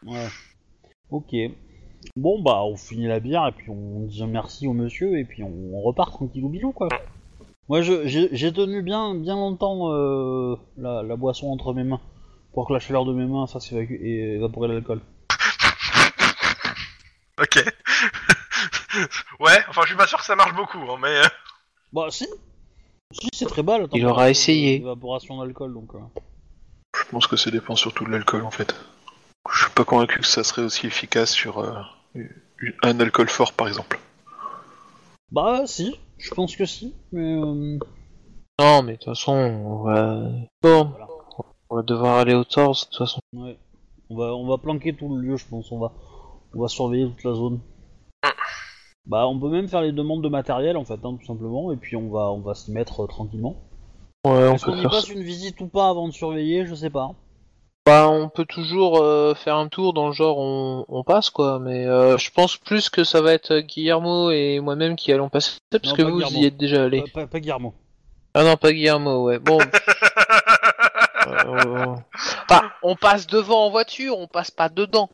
Ouais. 0.05 0.27
Ok. 1.09 1.33
Bon 2.15 2.41
bah, 2.41 2.61
on 2.63 2.77
finit 2.77 3.07
la 3.07 3.19
bière 3.19 3.45
et 3.47 3.51
puis 3.51 3.69
on 3.69 4.01
dit 4.05 4.23
merci 4.25 4.67
au 4.67 4.73
monsieur 4.73 5.17
et 5.17 5.25
puis 5.25 5.43
on, 5.43 5.51
on 5.73 5.81
repart 5.81 6.11
tranquillou 6.13 6.47
bilou 6.49 6.71
quoi. 6.71 6.87
Moi, 7.67 7.81
je- 7.81 8.07
j'ai 8.07 8.29
j'ai 8.31 8.53
tenu 8.53 8.81
bien, 8.81 9.15
bien 9.15 9.35
longtemps 9.35 9.91
euh, 9.91 10.55
la, 10.77 11.03
la 11.03 11.15
boisson 11.17 11.47
entre 11.51 11.73
mes 11.73 11.83
mains 11.83 11.99
pour 12.53 12.67
que 12.67 12.73
la 12.73 12.79
chaleur 12.79 13.05
de 13.05 13.13
mes 13.13 13.25
mains 13.25 13.45
fasse 13.47 13.71
évacu- 13.71 13.99
et 14.01 14.35
évaporer 14.35 14.67
l'alcool. 14.69 15.01
Ok. 17.41 17.63
ouais, 19.39 19.57
enfin, 19.69 19.81
je 19.83 19.87
suis 19.87 19.95
pas 19.97 20.07
sûr 20.07 20.17
que 20.19 20.25
ça 20.25 20.35
marche 20.35 20.53
beaucoup, 20.55 20.79
hein, 20.79 20.97
mais. 21.01 21.17
euh, 21.19 21.23
Bah 21.93 22.07
si. 22.09 22.27
Si, 23.11 23.29
c'est 23.33 23.45
très 23.47 23.63
bas 23.63 23.77
la 23.79 23.85
Il 23.93 24.05
aura 24.05 24.29
essayé. 24.29 24.79
L'évaporation 24.79 25.39
d'alcool 25.39 25.73
donc. 25.73 25.95
euh. 25.95 25.99
Je 26.97 27.03
pense 27.11 27.27
que 27.27 27.37
ça 27.37 27.49
dépend 27.49 27.75
surtout 27.75 28.03
de 28.05 28.11
l'alcool 28.11 28.43
en 28.43 28.51
fait. 28.51 28.75
Je 29.51 29.63
suis 29.63 29.71
pas 29.71 29.85
convaincu 29.85 30.19
que 30.19 30.27
ça 30.27 30.43
serait 30.43 30.61
aussi 30.63 30.85
efficace 30.87 31.31
sur 31.31 31.59
euh, 31.59 31.73
un 32.83 32.99
alcool 32.99 33.29
fort, 33.29 33.53
par 33.53 33.67
exemple. 33.67 33.99
Bah 35.31 35.63
si, 35.65 35.95
je 36.17 36.31
pense 36.33 36.55
que 36.55 36.65
si, 36.65 36.93
mais... 37.11 37.33
euh, 37.35 37.79
Non, 38.59 38.83
mais 38.83 38.93
de 38.93 38.97
toute 38.97 39.05
façon, 39.05 39.31
on 39.33 39.83
va... 39.83 40.19
Bon, 40.61 40.85
Voilà. 40.85 41.07
on 41.69 41.75
va 41.77 41.81
devoir 41.83 42.17
aller 42.17 42.33
au 42.33 42.43
torse, 42.43 42.85
de 42.85 42.89
toute 42.89 42.97
façon. 42.99 43.19
Ouais. 43.33 43.57
On 44.11 44.17
va, 44.17 44.25
on 44.35 44.47
va 44.47 44.57
planquer 44.57 44.93
tout 44.95 45.15
le 45.15 45.21
lieu, 45.21 45.37
je 45.37 45.45
pense. 45.45 45.71
On 45.71 45.79
va, 45.79 45.91
on 46.55 46.61
va 46.61 46.67
surveiller 46.67 47.07
toute 47.07 47.23
la 47.23 47.33
zone. 47.33 47.59
Bah, 49.05 49.25
on 49.27 49.39
peut 49.39 49.49
même 49.49 49.67
faire 49.67 49.81
les 49.81 49.91
demandes 49.91 50.23
de 50.23 50.29
matériel, 50.29 50.77
en 50.77 50.85
fait, 50.85 50.99
hein, 51.03 51.17
tout 51.19 51.25
simplement, 51.25 51.71
et 51.71 51.77
puis 51.77 51.95
on 51.95 52.09
va, 52.09 52.31
on 52.31 52.41
va 52.41 52.53
s'y 52.53 52.71
mettre 52.71 53.03
euh, 53.03 53.07
tranquillement. 53.07 53.55
Ouais, 54.25 54.31
on 54.49 54.53
Est-ce 54.55 54.65
peut 54.65 54.71
qu'on 54.71 54.77
y 54.77 54.81
faire 54.81 54.91
passe 54.91 55.09
une 55.09 55.23
visite 55.23 55.59
ou 55.61 55.67
pas 55.67 55.89
avant 55.89 56.07
de 56.07 56.13
surveiller 56.13 56.65
Je 56.65 56.75
sais 56.75 56.89
pas. 56.91 57.11
Bah, 57.87 58.07
on 58.09 58.29
peut 58.29 58.45
toujours 58.45 58.99
euh, 59.01 59.33
faire 59.33 59.55
un 59.55 59.67
tour 59.67 59.93
dans 59.93 60.07
le 60.07 60.13
genre 60.13 60.37
on, 60.37 60.85
on 60.89 61.03
passe 61.03 61.31
quoi, 61.31 61.57
mais 61.57 61.87
euh, 61.87 62.17
je 62.19 62.29
pense 62.29 62.55
plus 62.57 62.89
que 62.89 63.03
ça 63.03 63.21
va 63.21 63.33
être 63.33 63.59
Guillermo 63.61 64.29
et 64.29 64.59
moi-même 64.59 64.95
qui 64.95 65.11
allons 65.11 65.29
passer 65.29 65.57
parce 65.71 65.85
Non, 65.85 65.95
que 65.95 66.01
pas 66.03 66.09
vous 66.11 66.17
Guillermo. 66.17 66.37
y 66.39 66.45
êtes 66.45 66.57
déjà 66.57 66.83
allés. 66.83 67.01
Pas, 67.13 67.21
pas, 67.21 67.27
pas 67.27 67.39
Guillermo. 67.39 67.73
Ah 68.35 68.43
non, 68.43 68.57
pas 68.57 68.73
Guillermo, 68.73 69.23
ouais. 69.23 69.39
Bon. 69.39 69.57
Euh, 71.27 71.95
Enfin, 72.49 72.69
on 72.81 72.95
passe 72.95 73.27
devant 73.27 73.65
en 73.65 73.69
voiture, 73.69 74.17
on 74.17 74.27
passe 74.27 74.49
pas 74.51 74.67
dedans. 74.69 75.09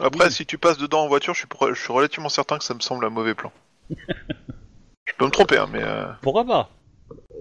Après, 0.00 0.26
Oui. 0.26 0.32
si 0.32 0.46
tu 0.46 0.58
passes 0.58 0.78
dedans 0.78 1.04
en 1.04 1.08
voiture, 1.08 1.34
je 1.34 1.38
suis, 1.40 1.48
pro- 1.48 1.72
je 1.72 1.80
suis 1.80 1.92
relativement 1.92 2.28
certain 2.28 2.58
que 2.58 2.64
ça 2.64 2.74
me 2.74 2.80
semble 2.80 3.04
un 3.06 3.10
mauvais 3.10 3.34
plan. 3.34 3.52
je 3.90 5.12
peux 5.16 5.24
me 5.24 5.30
tromper, 5.30 5.58
hein, 5.58 5.68
mais... 5.72 5.82
euh, 5.82 6.06
Pourquoi 6.22 6.44
pas? 6.44 6.70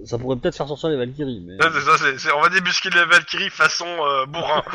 Ça 0.04 0.18
pourrait 0.18 0.36
peut-être 0.36 0.56
faire 0.56 0.68
sortir 0.68 0.90
les 0.90 0.98
Valkyries, 0.98 1.42
mais... 1.48 1.54
Ouais, 1.64 1.72
c'est 1.74 1.82
ça, 1.86 1.98
c'est, 1.98 2.18
c'est- 2.20 2.32
on 2.32 2.42
va 2.42 2.50
débusquer 2.50 2.90
les 2.90 3.06
Valkyries 3.06 3.50
façon 3.50 3.86
euh, 3.88 4.26
bourrin. 4.26 4.62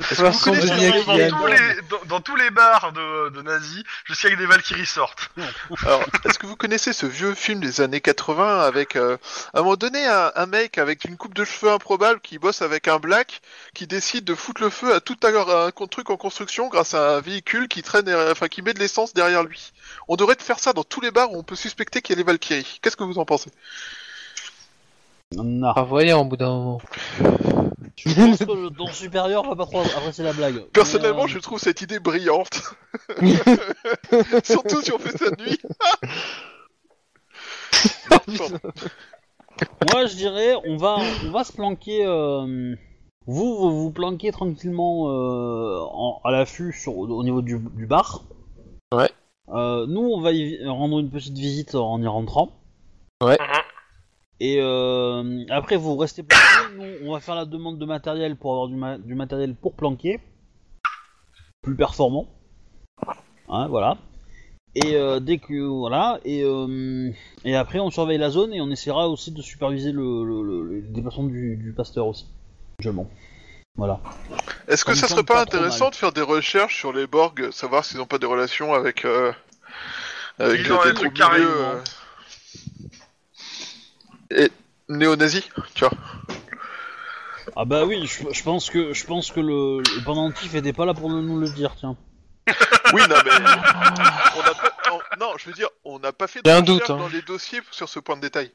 Façon 0.00 0.52
Vous 0.52 0.60
de 0.60 0.68
connaissez, 0.68 0.90
dans, 0.90 1.02
Kylian. 1.04 1.38
tous 1.38 1.46
les, 1.46 1.58
dans, 1.90 2.00
dans 2.06 2.20
tous 2.20 2.36
les 2.36 2.50
bars 2.50 2.92
de, 2.92 3.30
de 3.30 3.42
nazis, 3.42 3.82
jusqu'à 4.04 4.30
que 4.30 4.36
des 4.36 4.46
Valkyries 4.46 4.86
sortent. 4.86 5.30
Alors, 5.84 6.02
est-ce 6.24 6.38
que 6.38 6.46
vous 6.46 6.56
connaissez 6.56 6.92
ce 6.92 7.06
vieux 7.06 7.34
film 7.34 7.60
des 7.60 7.80
années 7.80 8.00
80 8.00 8.60
avec, 8.60 8.96
euh, 8.96 9.16
à 9.52 9.58
un 9.58 9.62
moment 9.62 9.76
donné, 9.76 10.04
un, 10.06 10.32
un 10.34 10.46
mec 10.46 10.78
avec 10.78 11.04
une 11.04 11.16
coupe 11.16 11.34
de 11.34 11.44
cheveux 11.44 11.72
improbable 11.72 12.20
qui 12.20 12.38
bosse 12.38 12.62
avec 12.62 12.88
un 12.88 12.98
black 12.98 13.40
qui 13.74 13.86
décide 13.86 14.24
de 14.24 14.34
foutre 14.34 14.62
le 14.62 14.70
feu 14.70 14.94
à 14.94 15.00
tout 15.00 15.16
un, 15.50 15.66
un 15.66 15.86
truc 15.86 16.10
en 16.10 16.16
construction 16.16 16.68
grâce 16.68 16.94
à 16.94 17.16
un 17.16 17.20
véhicule 17.20 17.68
qui 17.68 17.82
traîne, 17.82 18.02
derrière- 18.04 18.30
enfin 18.30 18.48
qui 18.48 18.62
met 18.62 18.74
de 18.74 18.78
l'essence 18.78 19.14
derrière 19.14 19.42
lui. 19.42 19.72
On 20.08 20.16
devrait 20.16 20.36
faire 20.38 20.58
ça 20.58 20.72
dans 20.72 20.84
tous 20.84 21.00
les 21.00 21.10
bars 21.10 21.32
où 21.32 21.38
on 21.38 21.42
peut 21.42 21.56
suspecter 21.56 22.02
qu'il 22.02 22.14
y 22.14 22.16
a 22.16 22.18
les 22.18 22.24
Valkyries. 22.24 22.78
Qu'est-ce 22.82 22.96
que 22.96 23.04
vous 23.04 23.18
en 23.18 23.24
pensez? 23.24 23.50
Non. 25.36 25.72
Ah, 25.74 25.82
voyons, 25.82 26.20
au 26.20 26.24
bout 26.24 26.36
d'un 26.36 26.48
moment. 26.48 26.80
Je 27.96 28.14
pense 28.14 28.38
que 28.38 28.52
le- 28.52 28.70
ton 28.70 28.86
supérieur 28.88 29.44
va 29.48 29.56
pas 29.56 29.66
trop 29.66 29.80
apprécier 29.80 30.24
la 30.24 30.32
blague. 30.32 30.60
Personnellement, 30.72 31.24
Mais, 31.24 31.30
euh, 31.30 31.34
je 31.34 31.38
trouve 31.38 31.58
cette 31.58 31.80
idée 31.80 32.00
brillante. 32.00 32.74
Surtout 34.44 34.82
si 34.82 34.92
on 34.92 34.98
fait 34.98 35.16
ça 35.16 35.30
de 35.30 35.42
nuit. 35.42 35.58
Moi, 39.92 40.06
je 40.06 40.16
dirais, 40.16 40.54
on 40.66 40.76
va, 40.76 40.96
on 41.26 41.30
va 41.30 41.44
se 41.44 41.52
planquer. 41.52 42.04
euh, 42.04 42.74
Vous, 43.26 43.56
vous 43.56 43.82
vous 43.84 43.90
planquez 43.92 44.32
tranquillement 44.32 45.08
euh, 45.08 45.78
en- 45.92 46.20
à 46.24 46.30
l'affût 46.30 46.72
sur- 46.72 46.96
au 46.98 47.22
niveau 47.24 47.40
du, 47.42 47.58
du 47.58 47.86
bar. 47.86 48.24
Ouais. 48.92 49.10
Euh, 49.48 49.86
nous, 49.86 50.00
on 50.02 50.20
va 50.20 50.32
y 50.32 50.66
rendre 50.66 50.98
une 50.98 51.10
petite 51.10 51.36
visite 51.38 51.74
en 51.74 52.00
y 52.02 52.06
rentrant. 52.06 52.50
Ouais. 53.24 53.38
Mhm. 53.40 53.62
Et 54.40 54.58
euh, 54.60 55.44
après, 55.50 55.76
vous 55.76 55.96
restez 55.96 56.22
planqués. 56.22 56.74
Nous, 56.76 57.08
on 57.08 57.12
va 57.12 57.20
faire 57.20 57.34
la 57.36 57.44
demande 57.44 57.78
de 57.78 57.86
matériel 57.86 58.36
pour 58.36 58.52
avoir 58.52 58.68
du, 58.68 58.74
ma- 58.74 58.98
du 58.98 59.14
matériel 59.14 59.54
pour 59.54 59.74
planquer. 59.74 60.20
Plus 61.62 61.76
performant. 61.76 62.26
Hein, 63.48 63.68
voilà. 63.68 63.96
Et 64.74 64.96
euh, 64.96 65.20
dès 65.20 65.38
que 65.38 65.54
voilà 65.66 66.18
et 66.24 66.42
euh, 66.42 67.08
et 67.44 67.54
après 67.54 67.78
on 67.78 67.90
surveille 67.92 68.18
la 68.18 68.30
zone 68.30 68.52
et 68.52 68.60
on 68.60 68.70
essaiera 68.72 69.08
aussi 69.08 69.30
de 69.30 69.40
superviser 69.40 69.92
le, 69.92 70.24
le, 70.24 70.42
le- 70.42 70.80
le 70.80 70.88
déplacement 70.88 71.24
du, 71.24 71.56
du 71.56 71.72
pasteur 71.72 72.08
aussi. 72.08 72.26
Voilà. 73.76 74.00
Est-ce 74.66 74.84
que 74.84 74.94
Ça 74.94 75.02
ça 75.02 75.06
me 75.06 75.08
serait 75.08 75.08
semble 75.18 75.26
pas 75.26 75.34
pas 75.34 75.46
trop 75.46 75.56
intéressant 75.58 75.84
mal. 75.84 75.90
de 75.92 75.96
faire 75.96 76.12
des 76.12 76.22
recherches 76.22 76.76
sur 76.76 76.92
les 76.92 77.06
Borg, 77.06 77.50
savoir 77.52 77.84
s'ils 77.84 77.98
n'ont 77.98 78.06
pas 78.06 78.18
des 78.18 78.26
relations 78.26 78.74
avec 78.74 79.04
euh, 79.04 79.32
avec 80.40 80.60
Ils 80.60 80.72
ont 80.72 80.82
un 80.82 80.92
truc 80.92 81.14
carré, 81.14 81.40
et 84.34 84.50
néo-nazis, 84.88 85.48
tu 85.74 85.84
vois 85.84 85.92
Ah 87.56 87.64
bah 87.64 87.84
oui, 87.84 88.06
je, 88.06 88.24
je 88.32 88.42
pense 88.42 88.70
que 88.70 88.92
je 88.92 89.06
pense 89.06 89.30
que 89.30 89.40
le, 89.40 89.78
le 89.78 90.04
pendentif 90.04 90.54
était 90.54 90.72
pas 90.72 90.84
là 90.86 90.94
pour 90.94 91.08
nous 91.10 91.38
le 91.38 91.48
dire, 91.50 91.74
tiens. 91.78 91.96
Oui, 92.92 93.00
non 93.08 93.16
mais 93.24 93.30
on 94.36 94.42
n'a 94.42 94.54
pas, 94.54 94.72
on- 94.92 95.18
non, 95.18 95.32
je 95.38 95.46
veux 95.46 95.54
dire, 95.54 95.68
on 95.84 95.98
n'a 95.98 96.12
pas 96.12 96.26
fait 96.26 96.40
de 96.42 96.48
J'ai 96.48 96.52
un 96.56 96.60
recherche 96.60 96.78
doute, 96.80 96.90
hein. 96.90 96.96
dans 96.98 97.08
les 97.08 97.22
dossiers 97.22 97.60
sur 97.70 97.88
ce 97.88 97.98
point 98.00 98.16
de 98.16 98.20
détail. 98.20 98.50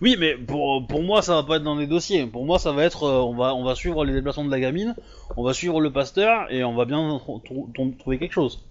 Oui, 0.00 0.16
mais 0.18 0.34
pour, 0.36 0.86
pour 0.86 1.02
moi 1.02 1.20
ça 1.22 1.34
va 1.34 1.42
pas 1.42 1.56
être 1.56 1.62
dans 1.62 1.76
les 1.76 1.86
dossiers. 1.86 2.26
Pour 2.26 2.44
moi 2.46 2.58
ça 2.58 2.72
va 2.72 2.84
être 2.84 3.02
euh, 3.04 3.20
on 3.20 3.36
va 3.36 3.54
on 3.54 3.64
va 3.64 3.74
suivre 3.74 4.04
les 4.04 4.12
déplacements 4.14 4.44
de 4.44 4.50
la 4.50 4.60
gamine, 4.60 4.96
on 5.36 5.44
va 5.44 5.52
suivre 5.52 5.80
le 5.80 5.92
pasteur 5.92 6.50
et 6.50 6.64
on 6.64 6.74
va 6.74 6.84
bien 6.86 6.98
tr- 6.98 7.42
tr- 7.44 7.72
tr- 7.72 7.98
trouver 7.98 8.18
quelque 8.18 8.32
chose. 8.32 8.64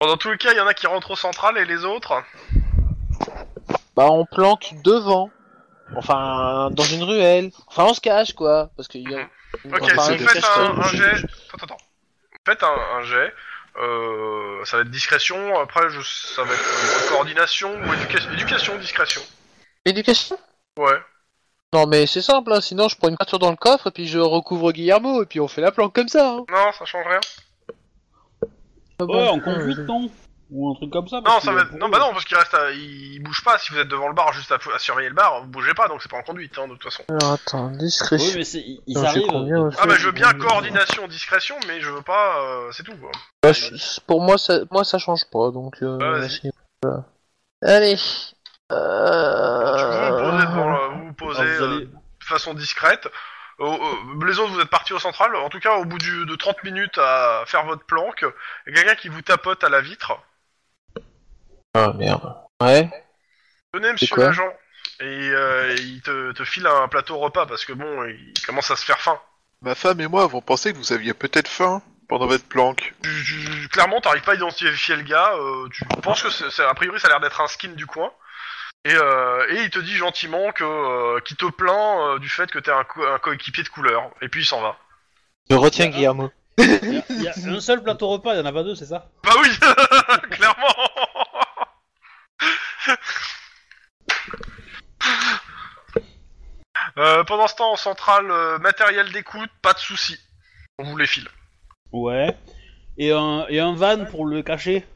Bon, 0.00 0.06
dans 0.06 0.16
tous 0.16 0.30
les 0.30 0.38
cas, 0.38 0.52
il 0.52 0.56
y 0.56 0.60
en 0.60 0.66
a 0.66 0.74
qui 0.74 0.86
rentrent 0.86 1.10
au 1.12 1.16
central 1.16 1.58
et 1.58 1.64
les 1.64 1.84
autres. 1.84 2.12
Bah, 3.96 4.10
on 4.10 4.26
planque 4.26 4.74
devant. 4.84 5.30
Enfin, 5.96 6.70
dans 6.72 6.84
une 6.84 7.02
ruelle. 7.02 7.50
Enfin, 7.66 7.84
on 7.84 7.94
se 7.94 8.00
cache, 8.00 8.32
quoi. 8.34 8.70
Parce 8.76 8.88
qu'il 8.88 9.08
y 9.08 9.14
a... 9.14 9.22
Ok, 9.64 9.82
Enfin, 9.82 10.02
si 10.02 10.08
c'est 10.08 10.16
vous 10.16 10.28
faites 10.28 10.44
un, 10.44 10.82
jet. 10.88 11.24
Attends, 11.54 11.64
attends. 11.64 11.76
Faites 12.44 12.62
un, 12.62 12.98
un 12.98 13.02
jet. 13.02 13.32
Euh, 13.78 14.64
ça 14.64 14.76
va 14.78 14.82
être 14.82 14.90
discrétion. 14.90 15.58
Après, 15.60 15.88
je, 15.90 16.00
ça 16.02 16.42
va 16.42 16.52
être 16.52 17.08
coordination 17.08 17.70
ou 17.70 17.94
éducation. 17.94 18.32
Éducation, 18.32 18.78
discrétion. 18.78 19.22
Éducation? 19.84 20.38
Ouais. 20.78 20.98
Non, 21.72 21.86
mais 21.86 22.06
c'est 22.06 22.22
simple, 22.22 22.52
hein. 22.52 22.60
sinon 22.60 22.88
je 22.88 22.96
prends 22.96 23.08
une 23.08 23.16
peinture 23.16 23.38
dans 23.38 23.50
le 23.50 23.56
coffre 23.56 23.88
et 23.88 23.90
puis 23.90 24.06
je 24.06 24.18
recouvre 24.18 24.72
Guillermo 24.72 25.22
et 25.22 25.26
puis 25.26 25.40
on 25.40 25.48
fait 25.48 25.60
la 25.60 25.72
planque 25.72 25.94
comme 25.94 26.08
ça. 26.08 26.30
Hein. 26.30 26.44
Non, 26.50 26.72
ça 26.78 26.84
change 26.84 27.04
rien. 27.06 27.20
Ah 28.98 29.04
bon. 29.04 29.14
Ouais, 29.14 29.28
en 29.28 29.40
conduite 29.40 29.78
non? 29.80 30.10
Ou 30.50 30.70
un 30.70 30.74
truc 30.76 30.90
comme 30.92 31.08
ça. 31.08 31.16
Non, 31.16 31.22
parce 31.24 31.44
ça 31.44 31.52
va 31.52 31.64
non, 31.76 31.88
bah 31.88 31.98
non, 31.98 32.12
parce 32.12 32.24
qu'il 32.24 32.36
reste, 32.36 32.54
à... 32.54 32.70
il 32.70 33.18
bouge 33.20 33.42
pas. 33.42 33.58
Si 33.58 33.72
vous 33.72 33.78
êtes 33.80 33.88
devant 33.88 34.06
le 34.06 34.14
bar, 34.14 34.32
juste 34.32 34.52
à, 34.52 34.58
à 34.74 34.78
surveiller 34.78 35.08
le 35.08 35.14
bar, 35.14 35.40
vous 35.42 35.48
bougez 35.48 35.74
pas, 35.74 35.88
donc 35.88 36.00
c'est 36.02 36.10
pas 36.10 36.18
en 36.18 36.22
conduite, 36.22 36.56
hein, 36.56 36.68
de 36.68 36.74
toute 36.74 36.84
façon. 36.84 37.02
Alors 37.08 37.32
attends, 37.32 37.70
Oui, 37.72 37.78
discrétion. 37.78 38.38
mais 38.38 38.44
c'est 38.44 38.64
combien 39.28 39.70
Ah 39.78 39.86
bah 39.86 39.96
je 39.98 40.06
veux 40.06 40.12
bien 40.12 40.32
coordination, 40.34 41.08
discrétion, 41.08 41.56
mais 41.66 41.80
je 41.80 41.90
veux 41.90 42.02
pas, 42.02 42.38
euh, 42.42 42.70
c'est 42.72 42.84
tout 42.84 42.96
quoi. 42.96 43.10
Bah, 43.42 43.50
Pour 44.06 44.20
moi 44.22 44.38
ça, 44.38 44.60
moi, 44.70 44.84
ça 44.84 44.98
change 44.98 45.24
pas, 45.32 45.50
donc... 45.50 45.74
Euh, 45.82 45.98
Ah, 46.00 46.10
vas-y. 46.12 46.28
vas-y. 46.28 46.52
Voilà. 46.82 47.04
Allez. 47.62 47.96
Vous 48.70 48.76
posez, 48.76 48.78
Euh... 48.78 50.90
vous 50.90 51.00
vous 51.00 51.08
Ah, 51.10 51.14
posez 51.18 51.56
vous 51.56 51.62
euh, 51.64 51.76
allez- 51.76 51.86
de 51.86 52.24
façon 52.24 52.54
discrète. 52.54 53.08
Euh, 53.60 53.64
euh, 53.64 54.26
les 54.26 54.38
autres, 54.38 54.52
vous 54.52 54.60
êtes 54.60 54.68
partis 54.68 54.92
au 54.92 54.98
central. 54.98 55.34
En 55.36 55.48
tout 55.48 55.60
cas, 55.60 55.76
au 55.76 55.84
bout 55.84 55.98
du, 55.98 56.26
de 56.26 56.34
30 56.36 56.62
minutes 56.64 56.98
à 56.98 57.44
faire 57.46 57.64
votre 57.64 57.84
planque, 57.84 58.24
il 58.66 58.74
y 58.74 58.78
a 58.78 58.82
quelqu'un 58.82 59.00
qui 59.00 59.08
vous 59.08 59.22
tapote 59.22 59.64
à 59.64 59.68
la 59.68 59.80
vitre. 59.80 60.12
Ah 61.78 61.92
merde. 61.94 62.34
Ouais. 62.60 62.88
Venez, 63.74 63.92
monsieur 63.92 64.06
quoi 64.14 64.24
l'agent. 64.26 64.50
Et 65.00 65.04
euh, 65.04 65.74
il 65.78 66.00
te, 66.00 66.32
te 66.32 66.42
file 66.44 66.66
un 66.66 66.88
plateau 66.88 67.18
repas 67.18 67.44
parce 67.44 67.66
que 67.66 67.74
bon, 67.74 68.04
il 68.04 68.32
commence 68.46 68.70
à 68.70 68.76
se 68.76 68.84
faire 68.84 68.98
faim. 68.98 69.20
Ma 69.60 69.74
femme 69.74 70.00
et 70.00 70.06
moi 70.08 70.22
avons 70.22 70.40
pensé 70.40 70.72
que 70.72 70.78
vous 70.78 70.92
aviez 70.94 71.12
peut-être 71.12 71.48
faim 71.48 71.82
pendant 72.08 72.26
votre 72.26 72.44
planque. 72.46 72.94
Tu- 73.02 73.24
tu- 73.24 73.68
clairement, 73.68 74.00
t'arrives 74.00 74.22
pas 74.22 74.32
à 74.32 74.36
identifier 74.36 74.96
le 74.96 75.02
gars. 75.02 75.34
euh, 75.34 75.68
tu 75.70 75.84
penses 76.02 76.22
que 76.22 76.30
c'est, 76.30 76.50
c'est- 76.50 76.64
a 76.64 76.72
priori, 76.72 76.98
ça 76.98 77.08
a 77.08 77.10
l'air 77.10 77.20
d'être 77.20 77.40
un 77.42 77.46
skin 77.46 77.70
du 77.72 77.84
coin. 77.84 78.10
Et, 78.86 78.94
euh, 78.94 79.44
et 79.50 79.62
il 79.64 79.70
te 79.70 79.80
dit 79.80 79.96
gentiment 79.96 80.52
que 80.52 80.64
euh, 80.64 81.20
qu'il 81.20 81.36
te 81.36 81.44
plaint 81.46 82.00
euh, 82.00 82.18
du 82.18 82.28
fait 82.30 82.50
que 82.50 82.58
t'es 82.58 82.70
un, 82.70 82.84
co- 82.84 83.04
un 83.06 83.18
coéquipier 83.18 83.64
de 83.64 83.68
couleur. 83.68 84.10
Et 84.22 84.28
puis 84.30 84.42
il 84.42 84.46
s'en 84.46 84.62
va. 84.62 84.78
Je 85.50 85.56
retiens 85.56 85.88
Guillermo. 85.88 86.30
Il 86.58 86.94
y, 86.94 86.96
a- 86.98 87.02
il 87.10 87.22
y 87.22 87.28
a 87.28 87.56
un 87.56 87.60
seul 87.60 87.82
plateau 87.82 88.08
repas, 88.08 88.32
il 88.34 88.38
y 88.38 88.40
en 88.40 88.46
a 88.46 88.52
pas 88.52 88.62
deux, 88.62 88.76
c'est 88.76 88.86
ça? 88.86 89.10
Bah 89.24 89.32
oui, 89.42 89.48
clairement. 90.30 90.74
Euh, 96.98 97.24
pendant 97.24 97.46
ce 97.46 97.54
temps, 97.54 97.72
en 97.72 97.76
centrale, 97.76 98.30
euh, 98.30 98.58
matériel 98.58 99.12
d'écoute, 99.12 99.50
pas 99.60 99.74
de 99.74 99.78
soucis. 99.78 100.18
On 100.78 100.84
vous 100.84 100.96
les 100.96 101.06
file. 101.06 101.28
Ouais. 101.92 102.34
Et 102.96 103.12
un, 103.12 103.44
et 103.48 103.60
un 103.60 103.74
van 103.74 104.06
pour 104.06 104.24
le 104.26 104.42
cacher? 104.42 104.86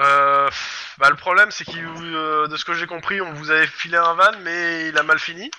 Euh, 0.00 0.46
pff, 0.48 0.94
bah, 0.98 1.08
le 1.08 1.16
problème, 1.16 1.50
c'est 1.50 1.64
qu'il, 1.64 1.86
vous- 1.86 2.04
euh, 2.04 2.46
de 2.48 2.56
ce 2.56 2.64
que 2.66 2.74
j'ai 2.74 2.86
compris, 2.86 3.20
on 3.22 3.32
vous 3.32 3.50
avait 3.50 3.66
filé 3.66 3.96
un 3.96 4.14
van, 4.14 4.32
mais 4.42 4.88
il 4.88 4.98
a 4.98 5.02
mal 5.02 5.18
fini. 5.18 5.50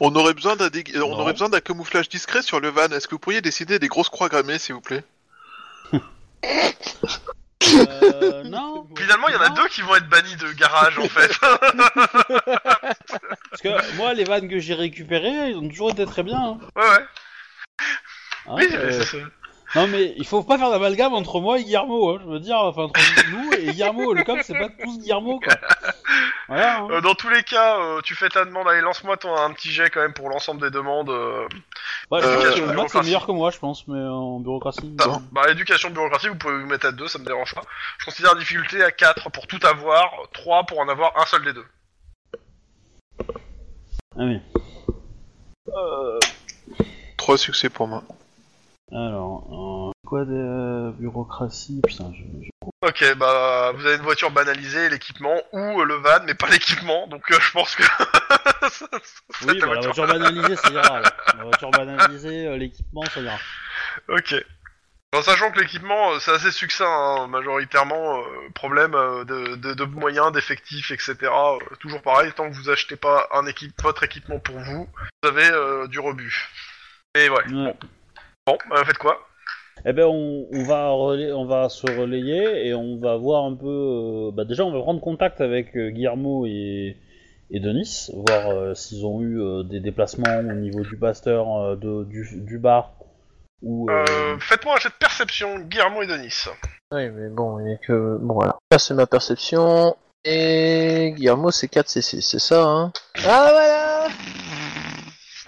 On 0.00 0.14
aurait 0.14 0.32
besoin 0.34 0.56
d'un 0.56 0.68
dég- 0.68 0.96
euh, 0.96 1.02
on 1.02 1.10
Non. 1.16 1.20
aurait 1.20 1.32
besoin 1.32 1.50
d'un 1.50 1.60
camouflage 1.60 2.08
discret 2.08 2.40
sur 2.42 2.60
le 2.60 2.68
van. 2.68 2.88
Est-ce 2.88 3.06
que 3.06 3.14
vous 3.14 3.18
pourriez 3.18 3.42
dessiner 3.42 3.78
des 3.78 3.88
grosses 3.88 4.08
croix 4.10 4.28
gammées, 4.30 4.58
s'il 4.58 4.74
vous 4.74 4.80
plaît? 4.80 5.04
Euh, 7.62 8.42
non. 8.44 8.86
Finalement, 8.96 9.28
il 9.28 9.34
y 9.34 9.36
en 9.36 9.40
a 9.42 9.48
deux 9.50 9.68
qui 9.68 9.82
vont 9.82 9.94
être 9.96 10.08
bannis 10.08 10.36
de 10.36 10.52
garage, 10.52 10.98
en 10.98 11.08
fait. 11.08 11.30
Parce 13.50 13.62
que 13.62 13.96
moi, 13.96 14.14
les 14.14 14.24
vannes 14.24 14.48
que 14.48 14.58
j'ai 14.58 14.74
récupérées, 14.74 15.50
ils 15.50 15.56
ont 15.56 15.68
toujours 15.68 15.90
été 15.90 16.06
très 16.06 16.22
bien. 16.22 16.38
hein. 16.38 16.58
ouais, 16.76 16.82
ouais. 16.88 17.04
Hein, 18.46 18.54
Oui, 18.56 18.68
euh, 18.72 18.92
c'est- 18.92 19.04
c'est- 19.18 19.24
Non 19.76 19.86
mais 19.86 20.14
il 20.16 20.26
faut 20.26 20.42
pas 20.42 20.58
faire 20.58 20.70
d'amalgame 20.70 21.14
entre 21.14 21.40
moi 21.40 21.58
et 21.58 21.64
Guillermo, 21.64 22.10
hein, 22.10 22.18
je 22.24 22.28
veux 22.28 22.40
dire, 22.40 22.56
enfin 22.58 22.82
entre 22.82 23.00
nous 23.30 23.52
et 23.52 23.66
Guillermo, 23.72 24.12
le 24.12 24.24
cop 24.24 24.38
c'est 24.42 24.58
pas 24.58 24.68
tous 24.68 24.98
Guillermo 24.98 25.38
quoi. 25.38 25.52
Voilà. 26.48 26.78
hein. 26.80 26.88
Euh, 26.90 27.00
dans 27.00 27.14
tous 27.14 27.28
les 27.28 27.44
cas, 27.44 27.78
euh, 27.80 28.00
tu 28.02 28.16
fais 28.16 28.28
ta 28.28 28.44
demande. 28.44 28.66
Allez, 28.68 28.80
lance-moi 28.80 29.16
ton 29.16 29.34
un 29.36 29.52
petit 29.52 29.70
jet 29.70 29.88
quand 29.90 30.00
même 30.00 30.12
pour 30.12 30.28
l'ensemble 30.28 30.60
des 30.60 30.70
demandes. 30.70 31.08
euh. 31.10 31.46
Ouais, 32.10 32.20
je 32.20 32.26
Euh, 32.26 32.34
pense 32.34 32.42
que 32.42 32.48
Matt 32.48 32.54
c'est 32.56 32.72
bureaucratie. 32.72 33.06
meilleur 33.06 33.26
que 33.26 33.30
moi, 33.32 33.50
je 33.52 33.58
pense, 33.60 33.86
mais 33.86 34.00
en 34.00 34.40
bureaucratie. 34.40 34.96
Ça, 34.98 35.06
euh, 35.08 35.18
Bah, 35.30 35.42
éducation 35.48 35.90
bureaucratique, 35.90 36.30
vous 36.30 36.38
pouvez 36.38 36.58
vous 36.58 36.66
mettre 36.66 36.86
à 36.86 36.92
2, 36.92 37.06
ça 37.06 37.20
me 37.20 37.24
dérange 37.24 37.54
pas. 37.54 37.62
Je 37.98 38.04
considère 38.06 38.34
difficulté 38.34 38.82
à 38.82 38.90
4 38.90 39.30
pour 39.30 39.46
tout 39.46 39.60
avoir, 39.64 40.10
3 40.32 40.64
pour 40.64 40.80
en 40.80 40.88
avoir 40.88 41.12
un 41.20 41.26
seul 41.26 41.44
des 41.44 41.52
deux. 41.52 41.66
Ah 44.18 44.24
oui. 44.24 44.40
Euh, 45.68 46.18
Trois 47.16 47.38
succès 47.38 47.68
pour 47.70 47.86
moi. 47.86 48.02
Alors, 48.92 49.90
euh, 49.92 49.92
quoi 50.08 50.24
de 50.24 50.90
bureaucratie? 50.98 51.80
Putain, 51.86 52.12
je, 52.14 52.44
je- 52.44 52.50
Ok, 52.82 53.04
bah 53.16 53.72
vous 53.74 53.84
avez 53.86 53.96
une 53.96 54.02
voiture 54.02 54.30
banalisée, 54.30 54.88
l'équipement, 54.88 55.40
ou 55.52 55.80
euh, 55.80 55.84
le 55.84 55.94
van, 55.96 56.20
mais 56.26 56.34
pas 56.34 56.48
l'équipement, 56.48 57.06
donc 57.08 57.30
euh, 57.30 57.38
je 57.40 57.50
pense 57.52 57.74
que... 57.76 57.82
ça- 58.70 58.86
Oui, 59.46 59.58
bah, 59.60 59.74
la 59.74 59.80
voiture. 59.80 60.06
banalisée, 60.06 60.56
ça 60.56 60.70
ira. 60.70 61.00
La 61.36 61.44
voiture 61.44 61.70
banalisée, 61.70 62.46
euh, 62.46 62.56
l'équipement, 62.56 63.04
ça 63.04 63.20
ira. 63.20 63.38
Ok. 64.08 64.34
En 65.12 65.22
sachant 65.22 65.50
que 65.50 65.58
l'équipement, 65.60 66.12
euh, 66.12 66.18
c'est 66.20 66.30
assez 66.30 66.50
succinct, 66.52 66.86
hein, 66.86 67.26
majoritairement, 67.26 68.18
euh, 68.20 68.22
problème 68.54 68.94
euh, 68.94 69.24
de, 69.24 69.56
de, 69.56 69.74
de 69.74 69.84
moyens, 69.84 70.30
d'effectifs, 70.32 70.90
etc. 70.90 71.16
euh, 71.22 71.58
toujours 71.80 72.00
pareil, 72.02 72.32
tant 72.34 72.48
que 72.48 72.54
vous 72.54 72.70
achetez 72.70 72.96
pas 72.96 73.26
un 73.32 73.44
équipe, 73.46 73.72
votre 73.82 74.04
équipement 74.04 74.38
pour 74.38 74.58
vous, 74.58 74.88
vous 75.22 75.28
avez 75.28 75.50
euh, 75.50 75.86
du 75.88 75.98
rebut. 75.98 76.48
Et 77.16 77.28
ouais. 77.28 77.36
Ouais. 77.38 77.50
Bon, 77.50 77.76
bah, 78.46 78.84
faites 78.84 78.98
quoi? 78.98 79.18
Eh 79.86 79.92
ben, 79.92 80.04
on, 80.06 80.46
on 80.52 80.62
va 80.64 80.90
relais- 80.90 81.32
on 81.32 81.46
va 81.46 81.68
se 81.68 81.86
relayer 81.86 82.66
et 82.66 82.74
on 82.74 82.98
va 82.98 83.16
voir 83.16 83.44
un 83.44 83.54
peu. 83.54 83.66
euh, 83.66 84.30
bah, 84.32 84.44
déjà, 84.44 84.64
on 84.64 84.72
va 84.72 84.80
prendre 84.80 85.00
contact 85.00 85.40
avec 85.40 85.74
euh, 85.76 85.90
Guillermo 85.90 86.44
et, 86.46 86.96
et 87.50 87.60
Denis, 87.60 88.10
voir 88.12 88.50
euh, 88.50 88.74
s'ils 88.74 89.06
ont 89.06 89.20
eu 89.22 89.40
euh, 89.40 89.62
des 89.62 89.80
déplacements 89.80 90.38
au 90.40 90.54
niveau 90.54 90.82
du 90.82 90.96
pasteur 90.98 91.46
euh, 91.56 91.76
de, 91.76 92.04
du, 92.04 92.28
du 92.42 92.58
bar 92.58 92.92
ou. 93.62 93.88
euh, 93.90 94.04
euh, 94.10 94.38
Faites-moi 94.38 94.74
un 94.74 94.78
jet 94.80 94.90
de 94.90 94.94
perception, 94.98 95.58
Guillermo 95.60 96.02
et 96.02 96.06
Denis. 96.06 96.44
Oui, 96.92 97.08
mais 97.08 97.28
bon, 97.28 97.58
il 97.60 97.78
que... 97.78 98.18
Bon, 98.20 98.34
voilà. 98.34 98.56
Ça, 98.72 98.78
c'est 98.78 98.94
ma 98.94 99.06
perception. 99.06 99.96
Et 100.24 101.12
Guillermo, 101.16 101.50
c'est 101.50 101.68
4 101.68 101.86
C6, 101.86 102.20
c'est 102.20 102.38
ça, 102.38 102.64
hein? 102.64 102.92
Ah, 103.24 103.48
voilà 103.52 103.89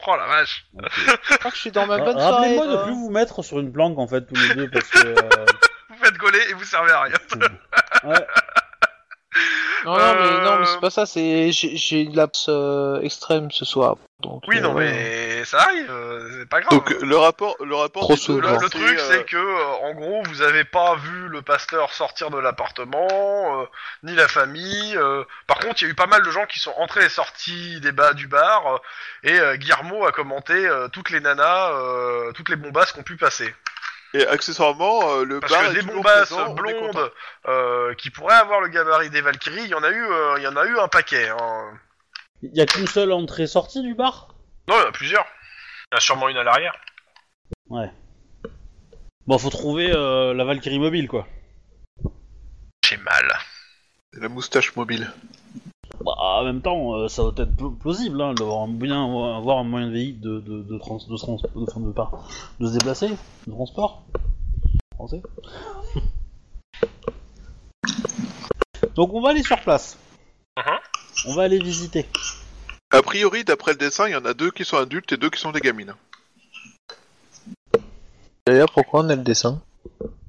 Oh 0.06 0.16
la 0.16 0.26
vache. 0.26 0.66
Je 0.74 1.36
crois 1.38 1.50
que 1.50 1.56
je 1.56 1.60
suis 1.60 1.70
dans 1.70 1.86
ma 1.86 1.96
Ra- 1.96 2.04
bonne 2.04 2.18
soirée. 2.18 2.32
Rappelez-moi 2.34 2.66
de 2.66 2.74
là. 2.74 2.82
plus 2.84 2.92
vous 2.92 3.10
mettre 3.10 3.42
sur 3.44 3.58
une 3.60 3.72
planque 3.72 3.98
en 3.98 4.06
fait 4.08 4.22
tous 4.26 4.34
les 4.34 4.54
deux 4.54 4.68
parce 4.70 4.88
que. 4.88 5.06
euh, 5.06 5.14
Vous 5.90 6.04
faites 6.04 6.16
gauler 6.16 6.40
et 6.50 6.54
vous 6.54 6.64
servez 6.64 6.90
à 6.90 7.02
rien. 7.02 7.14
ouais. 8.04 8.26
Non, 9.84 9.96
non, 9.96 10.14
mais, 10.14 10.30
non, 10.44 10.56
mais 10.58 10.62
Euh, 10.62 10.64
c'est 10.64 10.80
pas 10.80 10.90
ça, 10.90 11.06
c'est... 11.06 11.50
J'ai 11.50 11.76
j'ai 11.76 12.02
une 12.02 12.14
lapse 12.14 12.46
euh, 12.48 13.00
extrême 13.00 13.50
ce 13.50 13.64
soir. 13.64 13.96
Donc, 14.20 14.44
Oui, 14.46 14.58
euh, 14.58 14.60
non, 14.60 14.74
ouais. 14.74 14.84
mais 14.84 15.44
ça 15.44 15.62
arrive, 15.62 15.90
euh, 15.90 16.38
c'est 16.38 16.48
pas 16.48 16.60
grave. 16.60 16.70
Donc 16.78 16.90
le 16.90 17.16
rapport, 17.16 17.56
le 17.64 17.74
rapport. 17.74 18.02
Trop 18.02 18.16
souvent. 18.16 18.60
Le, 18.60 18.68
truc, 18.70 18.96
euh, 18.96 19.08
c'est 19.10 19.24
que, 19.24 19.36
euh, 19.36 19.64
en 19.82 19.94
gros, 19.94 20.22
vous 20.28 20.42
avez 20.42 20.62
pas 20.62 20.94
vu 20.94 21.26
le 21.26 21.42
pasteur 21.42 21.92
sortir 21.92 22.30
de 22.30 22.38
l'appartement, 22.38 23.08
euh, 23.10 23.64
ni 24.04 24.14
la 24.14 24.28
famille. 24.28 24.96
euh. 24.96 25.24
Par 25.48 25.58
contre, 25.58 25.82
il 25.82 25.86
y 25.86 25.88
a 25.88 25.90
eu 25.90 25.94
pas 25.96 26.06
mal 26.06 26.22
de 26.22 26.30
gens 26.30 26.46
qui 26.46 26.60
sont 26.60 26.74
entrés 26.76 27.04
et 27.06 27.08
sortis 27.08 27.80
des 27.80 27.90
bas 27.90 28.12
du 28.14 28.28
bar, 28.28 28.74
euh, 28.74 28.78
et 29.24 29.40
euh, 29.40 29.56
Guillermo 29.56 30.04
a 30.06 30.12
commenté 30.12 30.52
euh, 30.54 30.86
toutes 30.86 31.10
les 31.10 31.18
nanas, 31.20 31.72
euh, 31.72 32.30
toutes 32.32 32.50
les 32.50 32.56
bombasses 32.56 32.92
qu'on 32.92 33.02
pu 33.02 33.16
passer. 33.16 33.52
Et 34.14 34.26
accessoirement, 34.26 35.10
euh, 35.10 35.24
le 35.24 35.40
Parce 35.40 35.52
bar 35.52 35.62
que 35.62 35.66
est 35.70 35.74
des 35.74 35.80
toujours 35.80 35.96
bombasses 35.96 36.28
présent, 36.28 36.54
on 36.54 36.64
est 36.64 36.72
content. 36.74 36.92
blondes 36.92 37.12
euh, 37.48 37.94
qui 37.94 38.10
pourraient 38.10 38.34
avoir 38.34 38.60
le 38.60 38.68
gabarit 38.68 39.10
des 39.10 39.22
Valkyries, 39.22 39.64
il 39.64 39.68
y 39.68 39.74
en 39.74 39.82
a 39.82 39.90
eu, 39.90 40.04
euh, 40.04 40.34
il 40.38 40.42
y 40.42 40.46
en 40.46 40.56
a 40.56 40.66
eu 40.66 40.78
un 40.78 40.88
paquet. 40.88 41.28
Hein. 41.28 41.78
Il 42.42 42.54
y 42.54 42.60
a 42.60 42.66
qu'une 42.66 42.86
seule 42.86 43.12
entrée-sortie 43.12 43.82
du 43.82 43.94
bar? 43.94 44.34
Non, 44.68 44.74
il 44.76 44.82
y 44.82 44.84
en 44.84 44.88
a 44.88 44.92
plusieurs. 44.92 45.24
Il 45.24 45.94
y 45.94 45.94
en 45.94 45.98
a 45.98 46.00
sûrement 46.00 46.28
une 46.28 46.36
à 46.36 46.42
l'arrière. 46.42 46.74
Ouais. 47.68 47.90
Bon, 49.26 49.38
faut 49.38 49.50
trouver 49.50 49.92
euh, 49.92 50.34
la 50.34 50.44
Valkyrie 50.44 50.78
mobile 50.78 51.08
quoi. 51.08 51.26
J'ai 52.84 52.96
mal. 52.98 53.38
C'est 54.12 54.20
La 54.20 54.28
moustache 54.28 54.74
mobile. 54.76 55.10
Bah, 56.00 56.12
en 56.18 56.44
même 56.44 56.62
temps, 56.62 56.94
euh, 56.96 57.08
ça 57.08 57.22
doit 57.22 57.32
être 57.44 57.54
pl- 57.56 57.76
plausible 57.78 58.20
hein, 58.20 58.34
d'avoir 58.34 58.62
un, 58.62 58.68
bien, 58.68 59.04
avoir 59.36 59.58
un 59.58 59.64
moyen 59.64 59.86
de 59.88 59.92
véhicule 59.92 60.20
de, 60.20 60.40
de, 60.40 60.62
de, 60.62 60.78
trans, 60.78 60.96
de, 60.96 61.16
trans- 61.16 61.36
de, 61.36 61.62
enfin, 61.62 61.80
de, 61.80 61.92
pas- 61.92 62.10
de 62.58 62.66
se 62.66 62.72
déplacer, 62.72 63.08
de 63.46 63.52
transport. 63.52 64.02
Français. 64.96 65.22
Donc 68.96 69.12
on 69.14 69.20
va 69.20 69.30
aller 69.30 69.42
sur 69.42 69.60
place. 69.60 69.96
Mhm. 70.56 70.78
On 71.28 71.34
va 71.34 71.42
aller 71.44 71.58
visiter. 71.58 72.06
A 72.90 73.00
priori, 73.02 73.44
d'après 73.44 73.72
le 73.72 73.78
dessin, 73.78 74.08
il 74.08 74.12
y 74.12 74.16
en 74.16 74.24
a 74.24 74.34
deux 74.34 74.50
qui 74.50 74.64
sont 74.64 74.76
adultes 74.76 75.12
et 75.12 75.16
deux 75.16 75.30
qui 75.30 75.40
sont 75.40 75.52
des 75.52 75.60
gamines. 75.60 75.94
D'ailleurs, 78.46 78.70
pourquoi 78.74 79.00
on 79.00 79.08
a 79.08 79.14
le 79.14 79.22
dessin? 79.22 79.62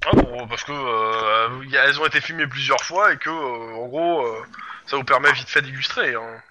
Ah 0.06 0.12
bon, 0.14 0.46
parce 0.48 0.62
que 0.64 0.72
euh, 0.72 1.62
elles 1.86 2.00
ont 2.00 2.06
été 2.06 2.20
filmées 2.20 2.46
plusieurs 2.46 2.80
fois 2.80 3.12
et 3.12 3.16
que, 3.16 3.28
euh, 3.28 3.74
en 3.76 3.88
gros, 3.88 4.24
euh, 4.26 4.40
ça 4.86 4.96
vous 4.96 5.04
permet 5.04 5.32
vite 5.32 5.48
fait 5.48 5.62
d'illustrer. 5.62 6.14
Hein. 6.14 6.42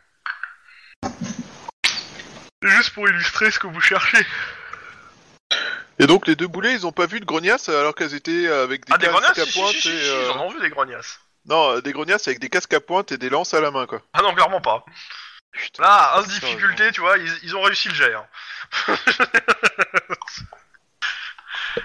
Juste 2.61 2.93
pour 2.93 3.07
illustrer 3.07 3.51
ce 3.51 3.59
que 3.59 3.67
vous 3.67 3.81
cherchez. 3.81 4.25
Et 5.99 6.07
donc 6.07 6.25
les 6.27 6.35
deux 6.35 6.47
boulets, 6.47 6.73
ils 6.73 6.87
ont 6.87 6.91
pas 6.91 7.05
vu 7.05 7.19
de 7.19 7.25
grognasses 7.25 7.69
alors 7.69 7.93
qu'elles 7.93 8.15
étaient 8.15 8.47
avec 8.47 8.85
des 8.85 8.93
ah, 8.93 8.97
casques 8.97 9.37
à 9.39 9.45
si, 9.45 9.59
pointe 9.59 9.73
si, 9.73 9.81
si, 9.81 9.89
et 9.89 10.09
euh, 10.09 10.23
ils 10.25 10.31
en 10.31 10.45
ont 10.45 10.49
vu 10.49 10.59
des 10.59 10.69
grognasses. 10.69 11.19
non, 11.45 11.75
euh, 11.77 11.81
des 11.81 11.91
grognasses 11.91 12.27
avec 12.27 12.39
des 12.39 12.49
casques 12.49 12.73
à 12.73 12.79
pointe 12.79 13.11
et 13.11 13.17
des 13.17 13.29
lances 13.29 13.53
à 13.53 13.61
la 13.61 13.69
main 13.69 13.85
quoi. 13.85 14.01
Ah 14.13 14.21
non, 14.21 14.33
clairement 14.33 14.61
pas. 14.61 14.83
Putain. 15.51 15.83
Là, 15.83 16.17
un 16.17 16.23
difficulté, 16.23 16.91
tu 16.91 17.01
vois, 17.01 17.17
ils, 17.19 17.39
ils 17.43 17.55
ont 17.55 17.61
réussi 17.61 17.89
le 17.89 17.93
jet. 17.93 18.13
hein. 18.15 18.25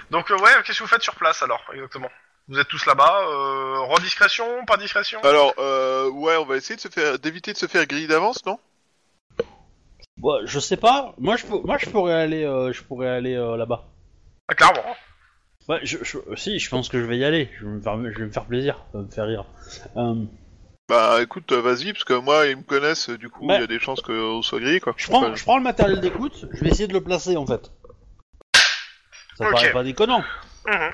Donc, 0.09 0.31
euh, 0.31 0.37
ouais, 0.37 0.51
qu'est-ce 0.63 0.79
que 0.79 0.83
vous 0.83 0.89
faites 0.89 1.03
sur 1.03 1.13
place 1.15 1.43
alors, 1.43 1.63
exactement? 1.73 2.09
Vous 2.49 2.57
êtes 2.59 2.67
tous 2.67 2.83
là-bas, 2.87 3.21
euh, 3.27 3.79
rediscrétion, 3.93 4.65
pas 4.65 4.75
discrétion? 4.77 5.21
Alors 5.23 5.53
euh, 5.59 6.09
ouais, 6.09 6.35
on 6.37 6.45
va 6.45 6.57
essayer 6.57 6.75
de 6.75 6.81
se 6.81 6.87
faire 6.87 7.19
d'éviter 7.19 7.53
de 7.53 7.57
se 7.57 7.67
faire 7.67 7.85
griller 7.85 8.07
d'avance, 8.07 8.43
non? 8.45 8.59
Bon, 10.17 10.41
je 10.45 10.59
sais 10.59 10.75
pas. 10.75 11.13
Moi, 11.19 11.37
je, 11.37 11.45
peux- 11.45 11.61
moi, 11.63 11.77
je 11.77 11.85
pourrais 11.89 12.13
aller, 12.15 12.43
euh, 12.43 12.73
je 12.73 12.83
pourrais 12.83 13.07
aller 13.07 13.35
euh, 13.35 13.55
là-bas. 13.55 13.85
Ah, 14.47 14.55
clairement. 14.55 14.83
Ouais, 15.69 15.79
je, 15.83 15.99
je- 16.03 16.17
si, 16.35 16.57
je 16.59 16.69
pense 16.69 16.89
que 16.89 16.99
je 16.99 17.05
vais 17.05 17.19
y 17.19 17.23
aller. 17.23 17.49
Je 17.59 17.65
vais 17.65 17.71
me 17.71 17.81
faire, 17.81 17.95
je 17.97 18.17
vais 18.17 18.25
me 18.25 18.31
faire 18.31 18.45
plaisir, 18.45 18.83
ça 18.91 18.97
va 18.97 19.03
me 19.03 19.11
faire 19.11 19.27
rire. 19.27 19.45
Euh, 19.95 20.15
Bah 20.89 21.21
écoute, 21.21 21.51
euh, 21.51 21.61
vas-y 21.61 21.93
parce 21.93 22.03
que 22.03 22.15
moi 22.15 22.47
ils 22.47 22.57
me 22.57 22.63
connaissent, 22.63 23.09
euh, 23.11 23.17
du 23.19 23.29
coup 23.29 23.43
il 23.43 23.51
Ouais. 23.51 23.59
y 23.59 23.63
a 23.63 23.67
des 23.67 23.79
chances 23.79 24.01
qu'on 24.01 24.41
soit 24.41 24.59
grillé 24.59 24.79
quoi. 24.79 24.95
je 24.97 25.05
prends, 25.07 25.19
Enfin, 25.23 25.35
je 25.35 25.43
prends 25.43 25.57
le 25.57 25.63
matériel 25.63 25.99
d'écoute. 26.01 26.47
Je 26.51 26.63
vais 26.63 26.69
essayer 26.71 26.87
de 26.87 26.93
le 26.93 27.03
placer 27.03 27.37
en 27.37 27.45
fait. 27.45 27.71
Ça 29.37 29.45
Ok. 29.45 29.51
paraît 29.51 29.71
pas 29.71 29.83
déconnant. 29.83 30.23
Mhm. 30.65 30.91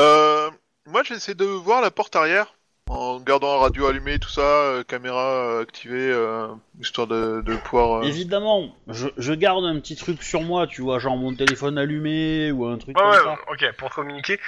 Euh, 0.00 0.50
moi 0.86 1.02
j'essaie 1.02 1.34
de 1.34 1.44
voir 1.44 1.80
la 1.80 1.90
porte 1.90 2.16
arrière 2.16 2.54
en 2.88 3.20
gardant 3.20 3.54
la 3.54 3.60
radio 3.60 3.86
allumée, 3.86 4.18
tout 4.18 4.28
ça, 4.28 4.40
euh, 4.42 4.82
caméra 4.82 5.22
euh, 5.22 5.62
activée, 5.62 6.10
euh, 6.12 6.48
histoire 6.80 7.06
de, 7.06 7.40
de 7.40 7.56
pouvoir. 7.56 8.02
euh, 8.02 8.06
Évidemment, 8.06 8.76
je, 8.88 9.08
je 9.16 9.32
garde 9.32 9.64
un 9.64 9.78
petit 9.80 9.96
truc 9.96 10.22
sur 10.22 10.42
moi, 10.42 10.66
tu 10.66 10.82
vois, 10.82 10.98
genre 10.98 11.16
mon 11.16 11.34
téléphone 11.34 11.78
allumé 11.78 12.50
ou 12.50 12.66
un 12.66 12.76
truc 12.76 12.96
Ouais, 12.98 13.02
comme 13.02 13.12
ouais, 13.12 13.16
ça. 13.22 13.38
ok, 13.50 13.76
pour 13.78 13.90
communiquer. 13.94 14.38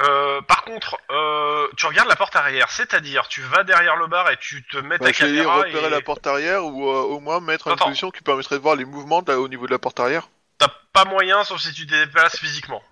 Euh, 0.00 0.40
par 0.40 0.64
contre, 0.64 0.96
euh, 1.10 1.68
tu 1.76 1.86
regardes 1.86 2.08
la 2.08 2.16
porte 2.16 2.34
arrière, 2.34 2.70
c'est-à-dire, 2.70 3.28
tu 3.28 3.40
vas 3.42 3.62
derrière 3.62 3.94
le 3.96 4.08
bar 4.08 4.28
et 4.30 4.36
tu 4.38 4.64
te 4.64 4.78
mets 4.78 4.98
Bah, 4.98 5.06
ta 5.06 5.12
caméra 5.12 5.58
repérer 5.58 5.86
et 5.86 5.90
la 5.90 6.00
porte 6.00 6.26
arrière 6.26 6.64
ou 6.64 6.88
euh, 6.88 7.02
au 7.02 7.20
moins 7.20 7.38
mettre 7.40 7.68
une 7.68 7.76
position 7.76 8.10
qui 8.10 8.22
permettrait 8.22 8.56
de 8.56 8.62
voir 8.62 8.74
les 8.74 8.86
mouvements 8.86 9.22
au 9.28 9.48
niveau 9.48 9.66
de 9.66 9.72
la 9.72 9.78
porte 9.78 10.00
arrière. 10.00 10.28
t'as 10.58 10.72
pas 10.92 11.04
moyen 11.04 11.44
sauf 11.44 11.60
si 11.60 11.72
tu 11.72 11.86
te 11.86 11.94
déplaces 11.94 12.36
physiquement. 12.38 12.82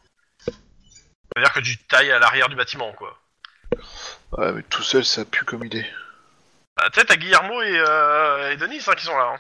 C'est-à-dire 1.41 1.55
que 1.55 1.61
tu 1.67 1.79
tailles 1.79 2.11
à 2.13 2.19
l'arrière 2.19 2.51
du 2.51 2.57
bâtiment, 2.57 2.93
quoi. 2.93 3.17
Ouais, 4.37 4.53
mais 4.53 4.63
tout 4.65 4.83
seul 4.83 5.05
ça 5.07 5.25
pue 5.25 5.45
comme 5.47 5.65
idée. 5.65 5.87
Bah, 6.77 6.85
tu 6.93 7.01
sais, 7.01 7.07
t'as 7.07 7.17
Guillermo 7.17 7.63
et, 7.63 7.79
euh, 7.79 8.53
et 8.53 8.57
Denis 8.59 8.81
hein, 8.87 8.93
qui 8.95 9.07
sont 9.07 9.17
là. 9.17 9.33
hein. 9.35 9.39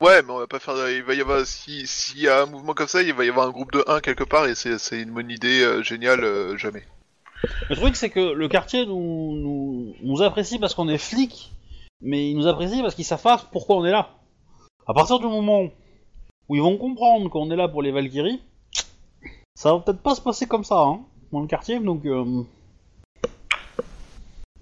Ouais, 0.00 0.22
mais 0.22 0.30
on 0.30 0.38
va 0.38 0.46
pas 0.46 0.58
faire. 0.58 0.88
Il 0.88 1.02
va 1.02 1.12
y 1.12 1.20
avoir 1.20 1.44
si 1.44 1.86
s'il 1.86 2.20
y 2.20 2.28
a 2.28 2.42
un 2.42 2.46
mouvement 2.46 2.72
comme 2.72 2.88
ça, 2.88 3.02
il 3.02 3.12
va 3.12 3.26
y 3.26 3.28
avoir 3.28 3.46
un 3.46 3.50
groupe 3.50 3.72
de 3.72 3.84
1 3.86 4.00
quelque 4.00 4.24
part 4.24 4.46
et 4.46 4.54
c'est 4.54 4.78
c'est 4.78 5.00
une 5.00 5.10
bonne 5.10 5.30
idée 5.30 5.60
euh, 5.62 5.82
géniale 5.82 6.24
euh, 6.24 6.56
jamais. 6.56 6.84
Le 7.68 7.76
truc, 7.76 7.94
c'est 7.94 8.08
que 8.10 8.32
le 8.32 8.48
quartier 8.48 8.86
nous, 8.86 9.36
nous, 9.36 9.94
nous 10.02 10.22
apprécie 10.22 10.58
parce 10.58 10.72
qu'on 10.74 10.88
est 10.88 10.96
flic, 10.98 11.52
mais 12.00 12.30
ils 12.30 12.36
nous 12.38 12.46
apprécient 12.46 12.80
parce 12.82 12.94
qu'ils 12.94 13.04
savent 13.04 13.22
pas 13.22 13.36
pourquoi 13.52 13.76
on 13.76 13.84
est 13.84 13.90
là. 13.90 14.08
À 14.86 14.94
partir 14.94 15.18
du 15.18 15.26
moment 15.26 15.68
où 16.48 16.56
ils 16.56 16.62
vont 16.62 16.78
comprendre 16.78 17.28
qu'on 17.28 17.50
est 17.50 17.56
là 17.56 17.68
pour 17.68 17.82
les 17.82 17.92
Valkyries, 17.92 18.40
ça 19.54 19.74
va 19.74 19.80
peut-être 19.80 20.02
pas 20.02 20.14
se 20.14 20.20
passer 20.22 20.46
comme 20.46 20.64
ça, 20.64 20.80
hein, 20.80 21.00
dans 21.34 21.42
le 21.42 21.46
quartier, 21.48 21.78
donc. 21.80 22.06
euh, 22.06 22.24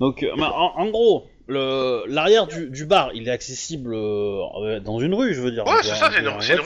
Donc, 0.00 0.22
euh, 0.24 0.32
bah, 0.36 0.52
en, 0.54 0.72
en 0.82 0.86
gros, 0.90 1.28
l'arrière 1.48 2.46
du, 2.46 2.70
du 2.70 2.86
bar, 2.86 3.10
il 3.14 3.28
est 3.28 3.30
accessible 3.30 3.94
euh, 3.94 4.80
dans 4.80 4.98
une 4.98 5.14
rue, 5.14 5.32
je 5.34 5.40
veux 5.40 5.52
dire. 5.52 5.64
Ouais, 5.66 5.72
c'est 5.82 5.94
ça, 5.94 6.10
c'est 6.10 6.20
une, 6.20 6.28
ruelle. 6.28 6.60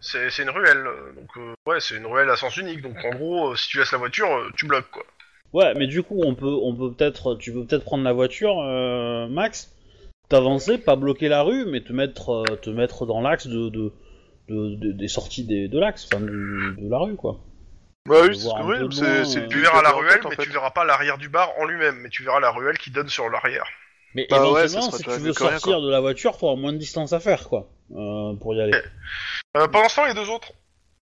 C'est 0.00 0.42
une 0.42 0.50
ruelle. 0.50 0.84
Donc, 1.16 1.28
euh, 1.36 1.52
ouais, 1.70 1.78
c'est 1.80 1.96
une 1.96 2.06
ruelle 2.06 2.30
à 2.30 2.36
sens 2.36 2.56
unique. 2.56 2.82
Donc, 2.82 2.96
en 3.04 3.10
gros, 3.16 3.50
euh, 3.52 3.56
si 3.56 3.68
tu 3.68 3.78
laisses 3.78 3.92
la 3.92 3.98
voiture, 3.98 4.26
tu 4.56 4.66
bloques, 4.66 4.90
quoi. 4.90 5.04
Ouais, 5.52 5.74
mais 5.74 5.86
du 5.86 6.02
coup, 6.02 6.20
on 6.24 6.34
peut, 6.34 6.46
on 6.62 6.74
peut 6.74 6.92
peut-être, 6.92 7.34
tu 7.34 7.52
peux 7.52 7.64
peut-être 7.64 7.84
prendre 7.84 8.04
la 8.04 8.12
voiture, 8.12 8.56
Max, 9.30 9.72
t'avancer, 10.28 10.78
pas 10.78 10.94
bloquer 10.96 11.28
la 11.28 11.42
rue, 11.42 11.66
mais 11.66 11.80
te 11.82 11.92
mettre, 11.92 12.44
te 12.62 12.70
mettre 12.70 13.04
dans 13.04 13.20
l'axe 13.20 13.48
de, 13.48 13.68
de, 13.68 13.92
de- 14.48 14.74
de- 14.76 14.92
des 14.92 15.08
sorties 15.08 15.44
des, 15.44 15.66
de 15.68 15.78
l'axe, 15.78 16.06
enfin 16.06 16.24
de 16.24 16.88
la 16.88 16.98
rue, 16.98 17.16
quoi. 17.16 17.40
Bah 18.10 18.22
oui, 18.22 18.34
c'est 18.34 19.24
ce 19.24 19.34
que 19.34 19.38
euh, 19.38 19.42
le 19.42 19.48
Tu 19.48 19.60
verras 19.60 19.82
la 19.82 19.92
ruelle, 19.92 20.20
mais 20.28 20.36
tu 20.36 20.50
verras 20.50 20.70
pas 20.70 20.84
l'arrière 20.84 21.16
du 21.16 21.28
bar 21.28 21.52
en 21.58 21.64
lui-même. 21.64 21.96
Mais 21.96 22.08
tu 22.08 22.24
verras 22.24 22.40
la 22.40 22.50
ruelle 22.50 22.76
qui 22.76 22.90
donne 22.90 23.08
sur 23.08 23.30
l'arrière. 23.30 23.66
Mais 24.14 24.26
Bah 24.28 24.38
éventuellement, 24.38 24.90
si 24.90 25.04
tu 25.04 25.10
veux 25.10 25.30
rien, 25.30 25.32
sortir 25.32 25.80
de 25.80 25.88
la 25.88 26.00
voiture, 26.00 26.36
t'auras 26.36 26.56
moins 26.56 26.72
de 26.72 26.78
distance 26.78 27.12
à 27.12 27.20
faire, 27.20 27.48
quoi, 27.48 27.68
euh, 27.94 28.34
pour 28.34 28.54
y 28.54 28.60
aller. 28.60 28.76
Euh, 29.56 29.68
pendant 29.68 29.88
ce 29.88 29.94
temps, 29.96 30.06
les 30.06 30.14
deux 30.14 30.28
autres. 30.28 30.52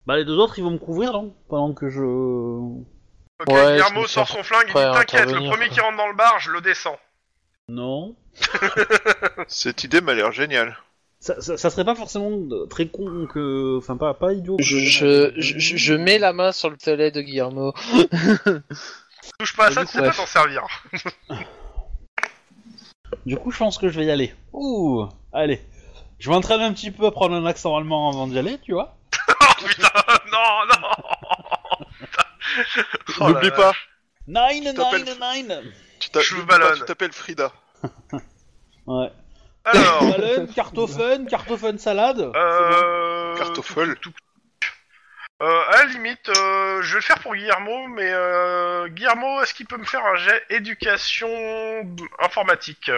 Bah 0.05 0.15
les 0.15 0.25
deux 0.25 0.37
autres, 0.37 0.59
ils 0.59 0.63
vont 0.63 0.71
me 0.71 0.77
couvrir, 0.77 1.11
non 1.13 1.33
Pendant 1.49 1.73
que 1.73 1.89
je... 1.89 2.01
Ok, 2.01 3.47
Ouais, 3.47 3.71
Guillermo 3.73 4.05
sort 4.05 4.27
son 4.27 4.43
flingue, 4.43 4.65
il 4.67 4.73
dit 4.73 4.73
T'inquiète, 4.73 5.31
le 5.31 5.49
premier 5.49 5.67
quoi. 5.67 5.73
qui 5.75 5.79
rentre 5.79 5.97
dans 5.97 6.07
le 6.07 6.15
bar, 6.15 6.39
je 6.39 6.51
le 6.51 6.61
descends. 6.61 6.99
Non. 7.67 8.15
Cette 9.47 9.83
idée 9.83 10.01
m'a 10.01 10.13
l'air 10.13 10.31
géniale. 10.31 10.77
Ça, 11.21 11.39
ça, 11.39 11.55
ça 11.55 11.69
serait 11.69 11.85
pas 11.85 11.93
forcément 11.93 12.31
très 12.67 12.87
con 12.87 13.27
que... 13.27 13.77
Enfin, 13.77 13.95
pas, 13.95 14.15
pas 14.15 14.33
idiot. 14.33 14.57
Je, 14.59 14.79
je, 14.79 15.31
je, 15.37 15.77
je 15.77 15.93
mets 15.93 16.17
la 16.17 16.33
main 16.33 16.51
sur 16.51 16.71
le 16.71 16.77
toilet 16.77 17.11
de 17.11 17.21
Guillermo. 17.21 17.73
Touche 19.39 19.55
pas 19.55 19.67
à 19.67 19.69
Et 19.69 19.73
ça, 19.73 19.85
tu 19.85 19.91
sais 19.91 19.99
pas 19.99 20.11
t'en 20.11 20.25
servir. 20.25 20.65
Du 23.25 23.35
coup, 23.37 23.51
je 23.51 23.57
pense 23.57 23.77
que 23.77 23.89
je 23.89 23.99
vais 23.99 24.05
y 24.05 24.11
aller. 24.11 24.33
Ouh, 24.53 25.05
allez. 25.33 25.61
Je 26.17 26.29
m'entraîne 26.29 26.61
un 26.61 26.71
petit 26.73 26.91
peu 26.91 27.05
à 27.05 27.11
prendre 27.11 27.35
un 27.35 27.45
accent 27.45 27.75
allemand 27.75 28.09
avant 28.09 28.25
d'y 28.25 28.39
aller, 28.39 28.57
tu 28.59 28.73
vois. 28.73 28.97
Oh 29.63 29.65
putain, 29.67 29.89
non, 30.31 30.65
non 30.69 30.87
Oh 33.19 33.29
N'oublie 33.29 33.51
pas, 33.51 33.73
Nine, 34.27 34.73
nine, 34.73 35.15
nine 35.21 35.61
tu 35.99 36.09
t'appelles 36.09 37.13
Frida. 37.13 37.51
Ouais. 38.87 39.11
Alors, 39.65 40.15
cartophone, 40.55 41.27
cartophone 41.27 41.77
salade. 41.77 42.31
euh... 42.35 43.35
Cartoffel. 43.37 43.95
Euh, 45.41 45.61
à 45.69 45.77
la 45.77 45.85
limite, 45.85 46.29
euh, 46.29 46.81
je 46.83 46.89
vais 46.93 46.99
le 46.99 47.01
faire 47.01 47.17
pour 47.19 47.33
Guillermo, 47.33 47.87
mais 47.87 48.11
euh, 48.11 48.87
Guillermo, 48.89 49.41
est-ce 49.41 49.55
qu'il 49.55 49.65
peut 49.65 49.77
me 49.77 49.85
faire 49.85 50.05
un 50.05 50.15
jet 50.15 50.43
éducation 50.51 51.27
informatique? 52.19 52.91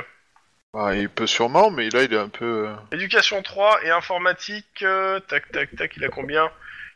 Bah, 0.74 0.94
il 0.96 1.08
peut 1.08 1.28
sûrement, 1.28 1.70
mais 1.72 1.90
là, 1.90 2.04
il 2.04 2.14
est 2.14 2.18
un 2.20 2.28
peu... 2.28 2.68
euh, 2.68 2.76
Éducation 2.92 3.42
3 3.42 3.86
et 3.86 3.92
informatique, 3.92 4.82
euh, 4.82 5.20
tac 5.22 5.52
tac 5.52 5.74
tac, 5.76 5.94
il 5.96 6.04
a 6.04 6.10
combien? 6.10 6.50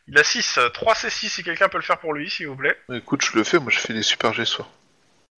Il 0.08 0.18
a 0.18 0.24
6, 0.24 0.58
3 0.74 0.94
C6 0.94 1.28
si 1.28 1.42
quelqu'un 1.44 1.68
peut 1.68 1.78
le 1.78 1.82
faire 1.84 1.98
pour 1.98 2.12
lui, 2.12 2.28
s'il 2.28 2.48
vous 2.48 2.56
plaît. 2.56 2.76
Écoute, 2.92 3.22
je 3.24 3.36
le 3.36 3.44
fais, 3.44 3.58
moi 3.58 3.70
je 3.70 3.78
fais 3.78 3.92
des 3.94 4.02
super 4.02 4.32
G 4.34 4.44
soir. 4.44 4.68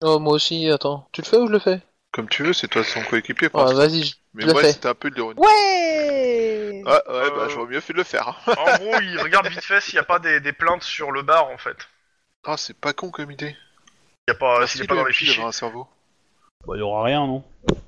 Oh, 0.01 0.19
moi 0.19 0.33
aussi, 0.33 0.69
attends. 0.69 1.07
Tu 1.13 1.21
le 1.21 1.27
fais 1.27 1.37
ou 1.37 1.47
je 1.47 1.51
le 1.53 1.59
fais? 1.59 1.79
Comme 2.11 2.27
tu 2.27 2.43
veux, 2.43 2.53
c'est 2.53 2.67
toi 2.67 2.83
son 2.83 3.01
coéquipier. 3.03 3.49
l'instant. 3.53 3.73
vas-y, 3.75 4.03
je... 4.03 4.15
mais 4.33 4.41
je 4.43 4.47
le 4.47 4.53
moi, 4.53 4.61
fais. 4.61 4.71
c'était 4.71 4.87
un 4.87 4.93
peu 4.95 5.09
de 5.09 5.15
l'ironie. 5.15 5.39
Ouais 5.39 6.81
Ah, 6.85 7.01
ouais, 7.13 7.29
bah 7.31 7.35
Euh. 7.43 7.49
j'aurais 7.49 7.67
mieux 7.71 7.79
fait 7.81 7.93
de 7.93 7.97
le 7.97 8.03
faire. 8.03 8.27
hein. 8.47 8.53
En 8.57 8.77
gros, 8.77 8.99
il 9.01 9.19
regarde 9.19 9.47
vite 9.47 9.63
fait 9.63 9.81
s'il 9.81 9.95
n'y 9.95 9.99
a 9.99 10.03
pas 10.03 10.19
des, 10.19 10.39
des 10.39 10.53
plaintes 10.53 10.83
sur 10.83 11.11
le 11.11 11.21
bar 11.21 11.47
en 11.49 11.57
fait. 11.57 11.77
Ah, 12.45 12.57
c'est 12.57 12.79
pas 12.79 12.93
con 12.93 13.11
comme 13.11 13.31
idée. 13.31 13.55
Il 14.27 14.31
y 14.31 14.31
a 14.31 14.35
pas, 14.35 14.59
Merci, 14.59 14.73
s'il 14.73 14.81
n'est 14.81 14.87
pas 14.87 14.95
dans 14.95 15.01
le 15.03 15.07
les 15.09 15.13
fichiers. 15.13 15.43
un 15.43 15.51
cerveau. 15.51 15.87
Bah, 16.67 16.75
y 16.77 16.81
aura 16.81 17.03
rien, 17.03 17.25
non? 17.27 17.43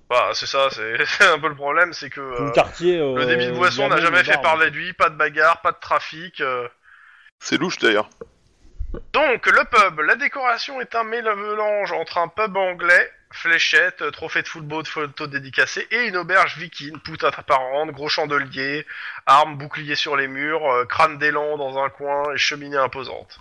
Bah, 0.10 0.32
c'est 0.34 0.46
ça, 0.48 0.70
c'est 0.72 1.06
c'est 1.06 1.26
un 1.28 1.40
peu 1.40 1.48
le 1.48 1.56
problème, 1.56 1.94
c'est 1.94 2.10
que 2.10 2.16
Tout 2.36 2.44
euh, 2.44 2.46
le 2.48 2.52
quartier. 2.52 2.98
euh, 3.00 3.16
le 3.16 3.26
débit 3.26 3.48
de 3.48 3.52
boisson 3.54 3.88
n'a 3.88 4.00
jamais 4.02 4.20
le 4.20 4.24
fait 4.24 4.34
bar, 4.34 4.42
parler 4.42 4.70
de 4.72 4.76
lui, 4.76 4.94
pas 4.94 5.10
de 5.10 5.16
bagarre, 5.16 5.62
pas 5.62 5.72
de 5.72 5.80
trafic. 5.80 6.42
euh. 6.42 6.68
C'est 7.40 7.58
louche 7.58 7.78
d'ailleurs. 7.80 8.10
Donc, 9.14 9.48
le 9.48 9.64
pub, 9.66 10.00
la 10.02 10.16
décoration 10.16 10.80
est 10.82 10.96
un 10.96 11.04
mélange 11.04 11.92
entre 11.92 12.18
un 12.20 12.28
pub 12.28 12.56
anglais, 12.58 13.12
fléchette, 13.32 14.02
euh, 14.02 14.12
trophée 14.12 14.44
de 14.44 14.48
football, 14.48 14.86
photo 14.86 15.26
dédicacée, 15.28 15.88
et 15.92 16.08
une 16.08 16.18
auberge 16.18 16.58
viking, 16.58 17.00
poutre 17.00 17.26
apparente, 17.26 17.92
gros 17.92 18.10
chandelier, 18.10 18.86
armes, 19.26 19.58
boucliers 19.58 19.96
sur 19.96 20.16
les 20.16 20.28
murs, 20.28 20.70
euh, 20.72 20.86
crâne 20.86 21.18
d'élan 21.18 21.58
dans 21.58 21.84
un 21.84 21.90
coin 21.90 22.32
et 22.34 22.38
cheminée 22.38 22.78
imposante. 22.78 23.40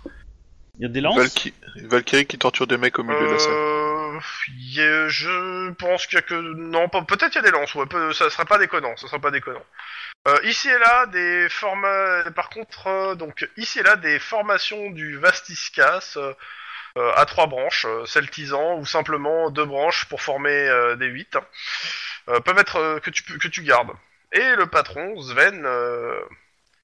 Y 0.79 0.85
a 0.85 0.89
des 0.89 1.01
lances 1.01 1.19
Valky- 1.19 1.53
Valkyrie 1.83 2.25
qui 2.25 2.39
torture 2.39 2.65
des 2.65 2.77
mecs 2.77 2.97
au 2.97 3.03
milieu 3.03 3.27
de 3.27 3.33
la 3.33 3.39
salle. 3.39 3.51
Euh, 3.53 4.19
y 4.57 4.81
a- 4.81 5.07
je 5.07 5.69
pense 5.73 6.07
qu'il 6.07 6.15
y 6.15 6.19
a 6.19 6.23
que 6.23 6.33
non, 6.33 6.89
pas- 6.89 7.03
peut-être 7.03 7.33
il 7.33 7.35
y 7.35 7.39
a 7.39 7.41
des 7.43 7.51
lances, 7.51 7.75
ouais, 7.75 7.85
peu- 7.85 8.11
ça 8.13 8.31
serait 8.31 8.45
pas 8.45 8.57
déconnant, 8.57 8.97
ça 8.97 9.07
serait 9.07 9.19
pas 9.21 9.29
déconnant. 9.29 9.63
Euh, 10.25 10.39
ici 10.43 10.69
et 10.69 10.79
là 10.79 11.05
des 11.07 11.49
forma... 11.49 12.23
par 12.33 12.49
contre, 12.49 12.87
euh, 12.87 13.15
donc 13.15 13.45
ici 13.57 13.79
et 13.79 13.83
là 13.83 13.97
des 13.97 14.19
formations 14.19 14.89
du 14.91 15.17
Vastiscas 15.17 16.13
euh, 16.15 16.33
à 17.15 17.25
trois 17.25 17.47
branches, 17.47 17.85
celtisant 18.05 18.77
ou 18.77 18.85
simplement 18.85 19.49
deux 19.49 19.65
branches 19.65 20.05
pour 20.05 20.21
former 20.21 20.95
des 20.97 21.07
huit, 21.07 21.35
hein, 21.35 22.39
peuvent 22.45 22.59
être 22.59 22.99
que 22.99 23.09
tu 23.09 23.23
que 23.23 23.47
tu 23.47 23.63
gardes. 23.63 23.91
Et 24.31 24.55
le 24.55 24.67
patron 24.67 25.19
Sven, 25.19 25.63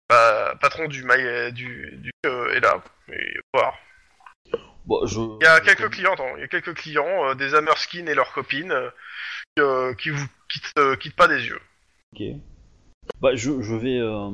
bah, 0.09 0.55
patron 0.59 0.87
du 0.87 1.03
mail 1.03 1.53
du, 1.53 1.91
du 1.97 2.11
est 2.25 2.59
là. 2.59 2.81
Et 3.13 3.37
voir. 3.53 3.77
Bon, 4.85 5.05
je... 5.05 5.19
Il 5.41 5.43
y 5.43 5.47
a 5.47 5.61
quelques 5.61 5.91
clients, 5.91 6.13
attends, 6.13 6.35
il 6.37 6.41
y 6.41 6.43
a 6.43 6.47
quelques 6.47 6.73
clients, 6.73 7.35
des 7.35 7.53
Hammerskin 7.53 8.07
et 8.07 8.15
leurs 8.15 8.33
copines, 8.33 8.75
qui, 9.55 9.63
qui 9.99 10.09
vous 10.09 10.27
quittent, 10.49 10.97
quittent 10.99 11.15
pas 11.15 11.27
des 11.27 11.45
yeux. 11.45 11.61
Ok. 12.13 12.21
Bah, 13.21 13.35
je, 13.35 13.61
je 13.61 13.75
vais. 13.75 13.97
euh, 13.99 14.29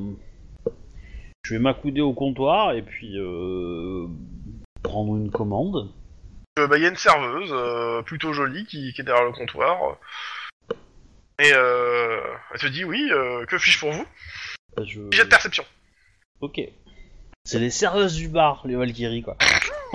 Je 1.43 1.53
vais 1.53 1.59
m'accouder 1.59 2.01
au 2.01 2.13
comptoir 2.13 2.73
et 2.73 2.81
puis. 2.81 3.17
Euh... 3.17 4.07
Prendre 4.83 5.15
une 5.15 5.31
commande. 5.31 5.91
Euh, 6.59 6.67
bah, 6.67 6.77
il 6.77 6.83
y 6.83 6.85
a 6.85 6.89
une 6.89 6.95
serveuse, 6.95 7.49
euh, 7.51 8.01
plutôt 8.03 8.33
jolie, 8.33 8.65
qui, 8.65 8.93
qui 8.93 9.01
est 9.01 9.03
derrière 9.03 9.25
le 9.25 9.31
comptoir. 9.31 9.97
Et 11.39 11.51
euh, 11.53 12.21
elle 12.53 12.59
te 12.59 12.67
dit 12.67 12.85
oui, 12.85 13.09
que 13.47 13.57
puis-je 13.57 13.79
pour 13.79 13.91
vous? 13.91 14.05
Bah, 14.77 14.83
je... 14.85 15.01
Jet 15.11 15.25
de 15.25 15.29
perception. 15.29 15.65
Ok. 16.41 16.61
C'est 17.43 17.59
les 17.59 17.71
serveuses 17.71 18.15
du 18.15 18.27
bar, 18.29 18.61
les 18.65 18.75
Valkyries, 18.75 19.23
quoi. 19.23 19.37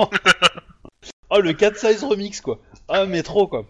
oh, 1.31 1.40
le 1.40 1.52
4 1.52 1.77
size 1.77 2.05
remix, 2.05 2.40
quoi. 2.40 2.61
Ah, 2.89 3.07
mais 3.07 3.23
trop, 3.23 3.47
quoi. 3.47 3.65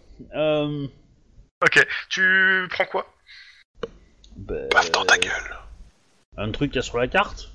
Ok, 1.62 1.86
tu 2.08 2.66
prends 2.70 2.86
quoi? 2.86 3.06
Bah, 4.40 4.54
Paf 4.70 4.90
dans 4.92 5.04
ta 5.04 5.18
gueule. 5.18 5.56
Un 6.36 6.50
truc 6.50 6.70
qu'il 6.70 6.76
y 6.76 6.78
a 6.80 6.82
sur 6.82 6.98
la 6.98 7.08
carte 7.08 7.52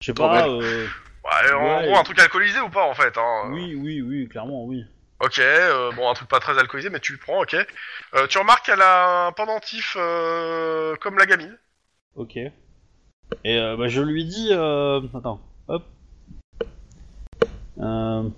Je 0.00 0.06
sais 0.06 0.14
pas, 0.14 0.48
euh... 0.48 0.58
ouais, 0.60 1.52
En 1.52 1.78
Ouais. 1.78 1.86
gros, 1.86 1.96
un 1.96 2.02
truc 2.04 2.18
alcoolisé 2.18 2.60
ou 2.60 2.68
pas 2.68 2.88
en 2.88 2.94
fait 2.94 3.16
hein. 3.16 3.50
Oui, 3.50 3.74
oui, 3.74 4.02
oui, 4.02 4.28
clairement, 4.28 4.64
oui. 4.64 4.84
Ok, 5.20 5.38
euh, 5.38 5.92
bon, 5.92 6.10
un 6.10 6.14
truc 6.14 6.28
pas 6.28 6.40
très 6.40 6.58
alcoolisé, 6.58 6.90
mais 6.90 7.00
tu 7.00 7.12
le 7.12 7.18
prends, 7.18 7.40
ok. 7.40 7.54
Euh, 7.54 8.26
tu 8.26 8.36
remarques 8.38 8.66
qu'elle 8.66 8.82
a 8.82 9.26
un 9.28 9.32
pendentif 9.32 9.96
euh, 9.98 10.94
comme 10.96 11.16
la 11.16 11.24
gamine. 11.24 11.56
Ok. 12.16 12.36
Et 12.36 12.52
euh, 13.58 13.76
bah, 13.76 13.88
je 13.88 14.02
lui 14.02 14.26
dis... 14.26 14.48
Euh... 14.50 15.00
Attends, 15.14 15.40
hop. 15.68 15.84
Euh... 17.78 18.28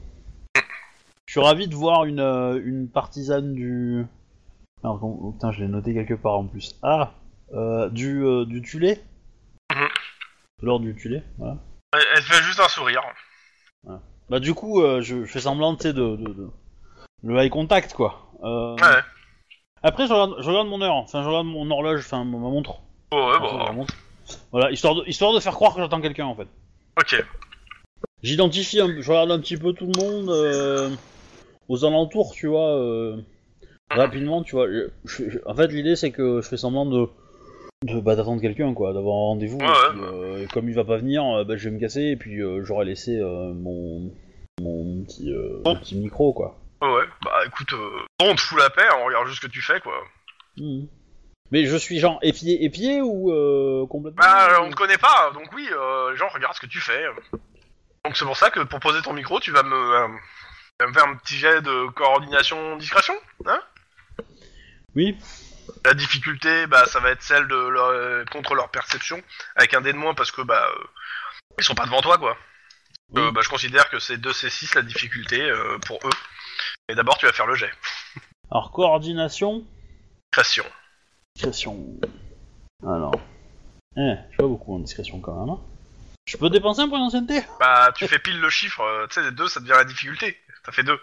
Je 1.27 1.33
suis 1.33 1.41
ravi 1.41 1.67
de 1.69 1.75
voir 1.75 2.05
une, 2.05 2.21
euh, 2.21 2.61
une 2.65 2.89
partisane 2.89 3.55
du... 3.55 4.07
Alors, 4.85 4.99
bon, 4.99 5.33
putain, 5.33 5.51
je 5.53 5.61
l'ai 5.61 5.69
noté 5.69 5.93
quelque 5.93 6.15
part 6.15 6.39
en 6.39 6.45
plus. 6.47 6.77
Ah 6.83 7.01
euh, 7.03 7.05
Du, 7.53 8.25
euh, 8.25 8.45
du 8.45 8.63
Tulé 8.63 9.01
Mhm. 9.75 9.89
Lors 10.63 10.81
du 10.81 10.95
Tulé, 10.95 11.23
voilà. 11.39 11.57
Elle, 11.95 12.01
elle 12.17 12.23
fait 12.23 12.43
juste 12.43 12.61
un 12.61 12.69
sourire. 12.69 13.03
Bah 14.29 14.41
du 14.41 14.53
coup, 14.55 14.83
euh, 14.83 15.01
je, 15.01 15.25
je 15.25 15.31
fais 15.33 15.41
semblant, 15.41 15.73
de, 15.73 15.93
de, 15.93 16.17
de... 16.17 16.49
Le 17.23 17.37
eye 17.39 17.49
contact, 17.51 17.95
quoi. 17.95 18.31
Euh, 18.43 18.75
Ouais. 18.77 19.01
Après, 19.83 20.07
je 20.07 20.13
regarde, 20.13 20.35
je 20.41 20.49
regarde 20.49 20.69
mon 20.69 20.83
heure, 20.83 20.95
enfin, 20.97 21.23
je 21.23 21.29
regarde 21.29 21.47
mon 21.47 21.71
horloge, 21.71 22.01
enfin, 22.01 22.25
ma 22.25 22.37
montre. 22.37 22.81
Oh, 23.13 23.17
ouais, 23.17 23.37
Enfin, 23.41 23.57
bon. 23.57 23.65
ma 23.65 23.73
montre. 23.73 23.95
Voilà, 24.53 24.71
histoire 24.71 24.95
de, 24.97 25.05
histoire 25.07 25.33
de 25.33 25.41
faire 25.41 25.55
croire 25.55 25.75
que 25.75 25.81
j'attends 25.81 26.01
quelqu'un, 26.03 26.27
en 26.27 26.35
fait. 26.35 26.49
Ok. 27.01 27.25
J'identifie, 28.23 28.81
un- 28.81 29.01
je 29.01 29.09
regarde 29.11 29.31
un 29.31 29.39
petit 29.41 29.57
peu 29.57 29.73
tout 29.73 29.87
le 29.87 29.99
monde 29.99 30.29
euh, 30.31 30.91
aux 31.69 31.85
alentours, 31.85 32.33
tu 32.35 32.49
vois, 32.49 32.77
euh, 32.77 33.17
rapidement, 33.91 34.43
tu 34.43 34.57
vois. 34.57 34.67
Je- 35.05 35.39
en 35.47 35.55
fait, 35.55 35.69
l'idée 35.69 35.97
c'est 35.97 36.11
que 36.11 36.41
je 36.43 36.49
fais 36.49 36.57
semblant 36.57 36.85
de, 36.85 37.09
de 37.87 38.01
bah, 38.01 38.17
d'attendre 38.17 38.41
quelqu'un, 38.41 38.75
quoi, 38.75 38.93
d'avoir 38.93 39.15
un 39.15 39.29
rendez-vous. 39.31 39.59
Ouais, 39.59 39.67
et 39.67 39.91
puis, 39.91 40.01
ouais, 40.01 40.07
euh, 40.07 40.43
et 40.43 40.47
comme 40.47 40.69
il 40.69 40.75
va 40.75 40.85
pas 40.85 40.97
venir, 40.97 41.25
euh, 41.25 41.45
bah, 41.45 41.57
je 41.57 41.69
vais 41.69 41.75
me 41.75 41.81
casser 41.81 42.03
et 42.03 42.17
puis 42.17 42.41
euh, 42.41 42.65
j'aurai 42.65 42.85
laissé 42.85 43.19
euh, 43.19 43.53
mon, 43.55 44.13
mon 44.61 45.05
petit, 45.05 45.33
mon 45.65 45.77
petit 45.77 45.97
micro, 45.97 46.33
quoi. 46.33 46.59
Ouais. 46.81 47.05
Bah 47.25 47.41
écoute, 47.47 47.73
euh, 47.73 48.01
on 48.21 48.35
te 48.35 48.41
fout 48.41 48.59
la 48.59 48.71
paix, 48.71 48.87
on 49.01 49.05
regarde 49.05 49.27
juste 49.27 49.43
ce 49.43 49.47
que 49.47 49.53
tu 49.53 49.63
fais, 49.63 49.81
quoi. 49.81 49.95
Mhm. 50.57 50.89
Mais 51.51 51.65
je 51.65 51.77
suis 51.77 51.99
genre 51.99 52.19
épié, 52.23 52.65
épié 52.65 53.01
ou 53.01 53.33
complètement 53.89 54.23
Bah, 54.23 54.61
on 54.63 54.71
te 54.71 54.75
connaît 54.75 54.99
pas, 54.99 55.31
donc 55.33 55.51
oui, 55.55 55.65
les 55.65 56.17
gens 56.17 56.29
regardent 56.29 56.55
ce 56.55 56.61
que 56.61 56.67
tu 56.67 56.81
fais. 56.81 57.05
Donc 58.05 58.17
c'est 58.17 58.27
pour 58.27 58.37
ça 58.37 58.51
que 58.51 58.61
pour 58.61 58.81
poser 58.81 59.01
ton 59.03 59.13
micro, 59.13 59.41
tu 59.41 59.51
vas 59.51 59.63
me, 59.63 59.71
tu 59.71 60.85
vas 60.85 60.89
me 60.89 60.93
faire 60.93 61.07
un 61.07 61.17
petit 61.17 61.37
jet 61.37 61.63
de 61.63 61.91
coordination 61.93 62.77
discrétion, 62.77 63.15
hein? 63.47 63.61
Oui. 64.95 65.17
La 65.85 65.95
difficulté, 65.95 66.67
bah, 66.67 66.87
ça 66.87 67.01
va 67.01 67.11
être 67.11 67.23
celle 67.23 67.47
de 67.49 67.57
leur, 67.57 67.87
euh, 67.87 68.25
contre 68.27 68.55
leur 68.55 68.71
perception, 68.71 69.23
avec 69.57 69.75
un 69.75 69.81
dé 69.81 69.93
de 69.93 69.99
moins 69.99 70.15
parce 70.15 70.31
que 70.31 70.43
bah, 70.43 70.67
euh, 70.71 70.85
ils 71.59 71.65
sont 71.65 71.75
pas 71.75 71.85
devant 71.87 72.01
toi, 72.01 72.19
quoi. 72.19 72.37
Oui. 73.11 73.23
Euh, 73.23 73.31
bah, 73.33 73.41
je 73.43 73.49
considère 73.49 73.89
que 73.91 73.99
c'est 73.99 74.17
2C6 74.19 74.75
la 74.75 74.83
difficulté 74.83 75.51
pour 75.87 75.99
eux. 76.05 76.11
Et 76.89 76.95
d'abord, 76.95 77.19
tu 77.19 77.27
vas 77.27 77.33
faire 77.33 77.47
le 77.47 77.55
jet. 77.55 77.71
Alors, 78.51 78.71
coordination, 78.73 79.65
Création. 80.31 80.65
discrétion. 81.35 81.87
Alors. 82.87 83.15
Eh, 83.97 84.15
je 84.31 84.37
pas 84.37 84.45
beaucoup 84.47 84.75
en 84.75 84.79
discrétion 84.81 85.21
quand 85.21 85.39
même. 85.41 85.51
hein. 85.51 85.61
Je 86.27 86.37
peux 86.37 86.51
dépenser 86.51 86.83
un 86.83 86.89
point 86.89 86.99
d'ancienneté? 86.99 87.43
Bah, 87.59 87.91
tu 87.97 88.07
fais 88.07 88.19
pile 88.19 88.39
le 88.41 88.51
chiffre, 88.51 89.07
tu 89.09 89.15
sais, 89.15 89.23
les 89.23 89.31
deux, 89.33 89.49
ça 89.49 89.61
devient 89.61 89.73
la 89.73 89.85
difficulté. 89.85 90.39
T'as 90.65 90.73
fait 90.73 90.83
deux. 90.83 91.01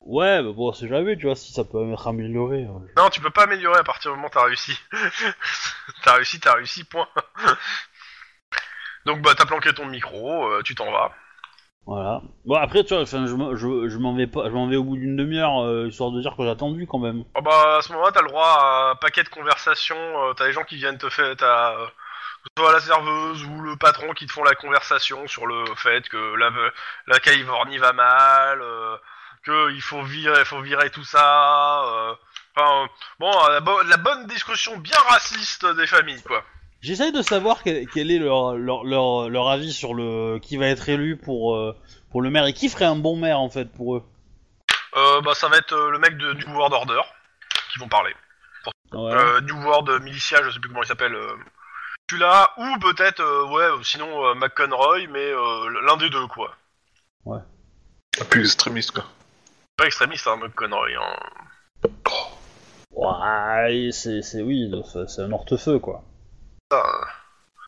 Ouais, 0.00 0.42
bah 0.42 0.52
bon, 0.52 0.72
c'est 0.72 0.88
jamais, 0.88 1.16
tu 1.16 1.26
vois, 1.26 1.36
si 1.36 1.52
ça 1.52 1.64
peut 1.64 1.92
être 1.92 2.06
amélioré. 2.08 2.64
euh. 2.64 2.78
Non, 2.96 3.10
tu 3.10 3.20
peux 3.20 3.30
pas 3.30 3.44
améliorer 3.44 3.78
à 3.78 3.84
partir 3.84 4.10
du 4.10 4.16
moment 4.16 4.28
où 4.28 4.30
t'as 4.30 4.44
réussi. 4.44 4.78
t'as 6.02 6.14
réussi, 6.14 6.40
t'as 6.40 6.54
réussi, 6.54 6.84
point. 6.84 7.08
Donc, 9.06 9.22
bah, 9.22 9.32
t'as 9.36 9.46
planqué 9.46 9.72
ton 9.72 9.86
micro, 9.86 10.46
euh, 10.46 10.62
tu 10.62 10.74
t'en 10.74 10.90
vas. 10.90 11.12
Voilà. 11.86 12.22
Bon, 12.44 12.54
après, 12.56 12.84
tu 12.84 12.94
vois, 12.94 13.02
enfin, 13.02 13.26
je, 13.26 13.34
m'en- 13.34 13.56
je, 13.56 13.88
je 13.88 13.98
m'en 13.98 14.14
vais 14.14 14.26
pas, 14.26 14.44
je 14.48 14.54
m'en 14.54 14.68
vais 14.68 14.76
au 14.76 14.84
bout 14.84 14.96
d'une 14.96 15.16
demi-heure, 15.16 15.62
euh, 15.64 15.88
histoire 15.88 16.10
de 16.12 16.20
dire 16.20 16.36
que 16.36 16.42
j'ai 16.44 16.50
attendu 16.50 16.86
quand 16.86 16.98
même. 16.98 17.24
Ah 17.34 17.40
bah, 17.40 17.78
à 17.78 17.82
ce 17.82 17.92
moment-là, 17.92 18.12
t'as 18.12 18.22
le 18.22 18.28
droit 18.28 18.46
à 18.60 18.90
un 18.92 18.96
paquet 18.96 19.22
de 19.24 19.28
conversations. 19.28 19.96
euh, 19.96 20.34
t'as 20.34 20.46
des 20.46 20.52
gens 20.52 20.64
qui 20.64 20.76
viennent 20.76 20.98
te 20.98 21.08
faire. 21.08 21.34
T'as. 21.36 21.72
euh, 21.78 21.86
soit 22.58 22.72
la 22.72 22.80
serveuse 22.80 23.44
ou 23.44 23.60
le 23.62 23.76
patron 23.76 24.12
qui 24.14 24.26
te 24.26 24.32
font 24.32 24.44
la 24.44 24.54
conversation 24.54 25.26
sur 25.28 25.46
le 25.46 25.64
fait 25.76 26.08
que 26.08 26.36
la, 26.36 26.50
la 27.06 27.20
Californie 27.20 27.78
va 27.78 27.92
mal, 27.92 28.60
euh, 28.62 28.96
que 29.42 29.72
il 29.72 29.80
faut 29.80 30.02
virer, 30.02 30.44
faut 30.44 30.60
virer 30.60 30.90
tout 30.90 31.04
ça. 31.04 31.84
euh, 31.84 32.14
Enfin, 32.56 32.82
euh, 32.82 32.86
bon, 33.20 33.30
la, 33.48 33.60
bo- 33.60 33.82
la 33.84 33.96
bonne 33.96 34.26
discussion 34.26 34.76
bien 34.78 34.98
raciste 35.08 35.64
des 35.76 35.86
familles, 35.86 36.22
quoi. 36.22 36.42
J'essaye 36.80 37.12
de 37.12 37.22
savoir 37.22 37.62
quel, 37.62 37.86
quel 37.88 38.10
est 38.10 38.18
leur, 38.18 38.56
leur, 38.56 38.82
leur, 38.84 39.28
leur 39.28 39.48
avis 39.48 39.72
sur 39.72 39.94
le 39.94 40.38
qui 40.40 40.56
va 40.56 40.66
être 40.66 40.88
élu 40.88 41.16
pour, 41.16 41.54
euh, 41.54 41.76
pour 42.10 42.22
le 42.22 42.30
maire 42.30 42.46
et 42.46 42.52
qui 42.52 42.68
ferait 42.68 42.86
un 42.86 42.96
bon 42.96 43.16
maire 43.16 43.38
en 43.38 43.50
fait 43.50 43.66
pour 43.72 43.96
eux. 43.96 44.02
Euh, 44.96 45.20
bah, 45.20 45.34
ça 45.34 45.48
va 45.48 45.58
être 45.58 45.72
euh, 45.72 45.90
le 45.90 45.98
mec 46.00 46.16
de 46.16 46.32
New 46.32 46.52
World 46.56 46.74
Order 46.74 47.00
qui 47.72 47.78
vont 47.78 47.88
parler. 47.88 48.14
Ouais. 48.92 49.12
Euh, 49.14 49.40
New 49.42 49.56
World 49.62 50.02
Militia, 50.02 50.42
je 50.42 50.50
sais 50.50 50.58
plus 50.58 50.68
comment 50.68 50.82
il 50.82 50.88
s'appelle. 50.88 51.14
Euh, 51.14 51.36
celui-là, 52.10 52.50
ou 52.56 52.78
peut-être, 52.80 53.20
euh, 53.20 53.46
ouais, 53.46 53.62
euh, 53.62 53.82
sinon 53.84 54.26
euh, 54.26 54.34
McConroy, 54.34 55.06
mais 55.06 55.20
euh, 55.20 55.70
l'un 55.86 55.96
des 55.96 56.10
deux, 56.10 56.26
quoi. 56.26 56.56
Plus 58.30 58.44
extrémiste, 58.46 58.90
quoi. 58.90 59.04
Pas 59.80 59.86
extrémiste, 59.86 60.26
hein, 60.26 60.36
McConroy. 60.36 60.90
Hein. 60.94 61.88
Ouais, 62.92 63.88
c'est, 63.92 64.20
c'est 64.20 64.42
oui, 64.42 64.70
c'est- 65.08 65.22
un 65.22 65.32
hortefeux 65.32 65.78
quoi. 65.78 66.04
Euh. 66.74 66.76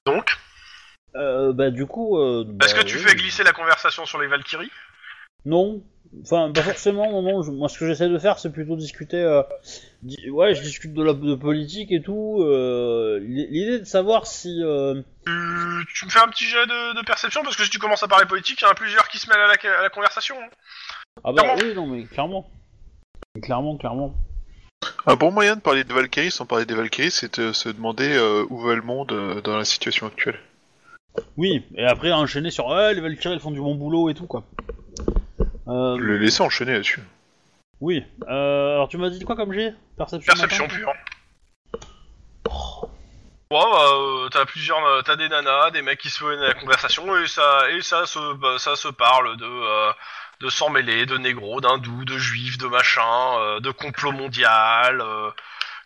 Donc, 0.05 0.36
Euh, 1.16 1.55
bah 1.55 1.70
du 1.70 1.86
coup. 1.86 2.18
Euh, 2.18 2.44
est-ce 2.62 2.74
bah, 2.74 2.82
que 2.82 2.86
tu 2.86 2.97
oui. 2.98 3.02
fais 3.02 3.14
glisser 3.16 3.44
la 3.44 3.52
conversation 3.52 4.05
sur 4.05 4.20
les 4.20 4.26
Valkyries? 4.26 4.70
Non. 5.47 5.82
Enfin, 6.22 6.52
pas 6.52 6.60
forcément. 6.62 7.22
Non, 7.22 7.43
je- 7.43 7.51
moi, 7.51 7.70
ce 7.70 7.78
que 7.78 7.86
j'essaie 7.86 8.10
de 8.10 8.18
faire, 8.18 8.39
c'est 8.39 8.52
plutôt 8.52 8.76
discuter. 8.76 9.22
euh, 9.22 9.43
di- 10.02 10.28
ouais, 10.28 10.55
je 10.55 10.60
discute 10.60 10.93
de 10.93 11.02
la 11.02 11.14
de 11.14 11.34
politique 11.34 11.93
et 11.93 12.02
tout. 12.02 12.44
L'idée 13.22 13.78
de 13.80 13.84
savoir 13.84 14.26
si. 14.26 14.60
tu, 15.24 15.86
tu 15.94 16.05
me 16.05 16.10
fais 16.10 16.20
un 16.20 16.28
petit 16.28 16.44
jet 16.44 16.66
de, 16.66 16.94
de 17.01 17.05
perception 17.06 17.43
parce 17.43 17.56
que 17.56 17.64
si 17.64 17.70
tu 17.70 17.78
commences 17.78 18.02
à 18.02 18.09
parler 18.09 18.26
politique, 18.26 18.60
il 18.60 18.64
y 18.64 18.68
en 18.68 18.72
a 18.72 18.74
plusieurs 18.74 19.09
qui 19.09 19.16
se 19.16 19.30
mêlent 19.30 19.40
à 19.40 19.47
la, 19.47 19.78
à 19.78 19.82
la 19.82 19.89
conversation. 19.89 20.36
hein. 20.39 20.48
Ah 21.24 21.32
bah 21.32 21.43
Clairement. 21.43 21.62
oui, 21.62 21.74
non, 21.74 21.86
mais 21.86 22.05
clairement. 22.05 22.51
Clairement, 23.43 23.76
clairement. 23.76 24.14
Un 25.06 25.14
bon 25.14 25.30
moyen 25.30 25.56
de 25.56 25.60
parler 25.60 25.84
de 25.84 25.93
Valkyrie 25.93 26.30
sans 26.30 26.47
parler 26.47 26.64
des 26.66 26.74
Valkyries, 26.74 27.10
c'est 27.12 27.39
de 27.40 27.52
se 27.52 27.68
demander 27.68 28.12
euh, 28.16 28.44
où 28.51 28.60
va 28.60 28.74
le 28.74 28.82
monde 28.82 29.12
euh, 29.12 29.40
dans 29.40 29.56
la 29.56 29.64
situation 29.64 30.06
actuelle. 30.06 30.39
Oui, 31.36 31.64
et 31.76 31.84
après 31.86 32.10
enchaîner 32.12 32.51
sur 32.51 32.74
les 32.74 33.01
Valkyries 33.01 33.34
elles 33.34 33.40
font 33.40 33.51
du 33.51 33.60
bon 33.60 33.74
boulot 33.74 34.09
et 34.10 34.14
tout 34.14 34.26
quoi. 34.26 34.44
Euh, 35.68 35.97
Le 35.98 36.16
laisser 36.18 36.43
enchaîner 36.43 36.72
là-dessus. 36.72 37.02
Oui. 37.80 38.05
Euh, 38.28 38.74
alors 38.74 38.89
tu 38.89 38.97
m'as 38.97 39.10
dit 39.10 39.22
quoi 39.24 39.36
comme 39.36 39.52
j'ai 39.52 39.72
Perception. 39.97 40.32
Perception 40.32 40.64
matin? 40.64 40.76
Pure. 40.76 40.93
Ouais, 43.51 43.59
bah, 43.70 43.84
euh, 43.93 44.28
t'as 44.30 44.47
plusieurs, 44.47 44.82
euh, 44.84 45.02
t'as 45.02 45.16
des 45.16 45.28
nanas, 45.28 45.70
des 45.72 45.82
mecs 45.82 45.98
qui 46.01 46.09
se 46.09 46.24
à 46.24 46.48
la 46.48 46.55
conversation 46.55 47.05
et 47.18 47.26
ça, 47.26 47.70
et 47.70 47.82
ça 47.82 48.06
se, 48.06 48.34
bah, 48.36 48.56
ça 48.59 48.76
se 48.76 48.89
parle 48.89 49.36
de, 49.36 49.44
euh, 49.44 49.93
de 50.43 50.51
s'en 50.51 50.70
mêler, 50.70 51.06
de 51.06 51.16
négros, 51.16 51.60
d'hindous, 51.60 52.05
de 52.05 52.19
juifs, 52.19 52.59
de 52.59 52.66
machin, 52.66 53.39
euh, 53.39 53.60
de 53.60 53.70
complot 53.70 54.10
mondial, 54.10 55.01
euh, 55.01 55.31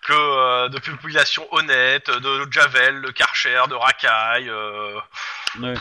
que 0.03 0.15
euh, 0.15 0.69
de 0.71 0.79
population 0.79 1.47
honnête, 1.53 2.11
de 2.11 2.51
Javel, 2.51 3.03
de 3.03 3.11
Karcher, 3.11 3.63
de 3.69 3.75
racailles. 3.75 4.49
Euh... 4.49 4.99
Ouais. 5.61 5.75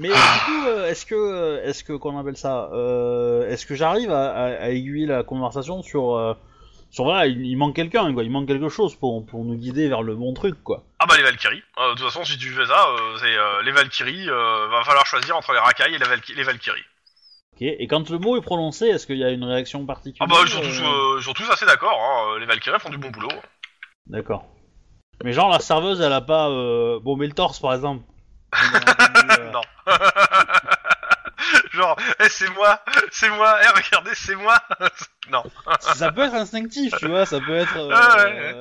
Mais 0.00 0.08
du 0.08 0.14
coup, 0.14 0.68
est-ce 0.88 1.06
que, 1.06 1.62
est-ce 1.64 1.84
que, 1.84 1.92
qu'on 1.92 2.18
appelle 2.18 2.36
ça, 2.36 2.68
est-ce 3.48 3.64
que 3.64 3.76
j'arrive 3.76 4.10
à, 4.10 4.32
à, 4.32 4.44
à 4.64 4.68
aiguiller 4.70 5.06
la 5.06 5.22
conversation 5.22 5.84
sur, 5.84 6.36
sur 6.94 7.04
voilà, 7.04 7.26
il, 7.26 7.44
il 7.44 7.56
manque 7.56 7.74
quelqu'un, 7.74 8.12
quoi, 8.14 8.22
il 8.22 8.30
manque 8.30 8.46
quelque 8.46 8.68
chose 8.68 8.94
pour, 8.94 9.26
pour 9.26 9.44
nous 9.44 9.56
guider 9.56 9.88
vers 9.88 10.02
le 10.02 10.14
bon 10.14 10.32
truc, 10.32 10.62
quoi. 10.62 10.84
Ah 11.00 11.06
bah 11.06 11.16
les 11.16 11.24
Valkyries. 11.24 11.62
Euh, 11.78 11.90
de 11.90 11.94
toute 11.98 12.04
façon, 12.06 12.24
si 12.24 12.38
tu 12.38 12.50
fais 12.50 12.66
ça, 12.66 12.86
euh, 12.88 13.16
c'est 13.18 13.36
euh, 13.36 13.62
les 13.62 13.72
Valkyries. 13.72 14.26
Va 14.26 14.82
falloir 14.84 15.04
choisir 15.04 15.36
entre 15.36 15.52
les 15.52 15.58
racailles 15.58 15.94
et 15.94 15.98
les, 15.98 16.04
Valky- 16.06 16.34
les 16.36 16.44
Valkyries. 16.44 16.84
Ok. 17.54 17.62
Et 17.62 17.86
quand 17.88 18.08
le 18.10 18.18
mot 18.18 18.36
est 18.36 18.42
prononcé, 18.42 18.86
est-ce 18.86 19.06
qu'il 19.08 19.18
y 19.18 19.24
a 19.24 19.30
une 19.30 19.42
réaction 19.44 19.80
Ah 19.82 19.86
particulière 19.88 20.28
bah 20.28 20.36
ils 20.44 20.50
sont 20.50 20.60
tous, 20.60 20.82
ils 21.18 21.22
sont 21.24 21.32
tous 21.32 21.50
assez 21.50 21.66
d'accord. 21.66 21.98
Hein. 22.00 22.38
Les 22.38 22.46
Valkyries 22.46 22.78
font 22.78 22.90
du 22.90 22.98
bon 22.98 23.10
boulot. 23.10 23.28
D'accord. 24.06 24.46
Mais 25.24 25.32
genre 25.32 25.48
la 25.50 25.58
serveuse, 25.58 26.00
elle 26.00 26.12
a 26.12 26.20
pas 26.20 26.48
euh, 26.50 27.00
bombé 27.00 27.26
le 27.26 27.32
torse, 27.32 27.58
par 27.58 27.74
exemple. 27.74 28.04
Non. 29.52 29.60
Genre, 31.74 31.96
eh, 32.20 32.28
c'est 32.28 32.48
moi, 32.50 32.82
c'est 33.10 33.30
moi, 33.30 33.58
eh, 33.62 33.68
regardez, 33.68 34.14
c'est 34.14 34.36
moi. 34.36 34.56
non. 35.30 35.42
ça 35.80 36.12
peut 36.12 36.22
être 36.22 36.34
instinctif, 36.34 36.94
tu 36.98 37.08
vois, 37.08 37.26
ça 37.26 37.40
peut 37.40 37.56
être 37.56 37.76
euh, 37.76 37.90
Ah 37.92 38.16
ouais, 38.24 38.52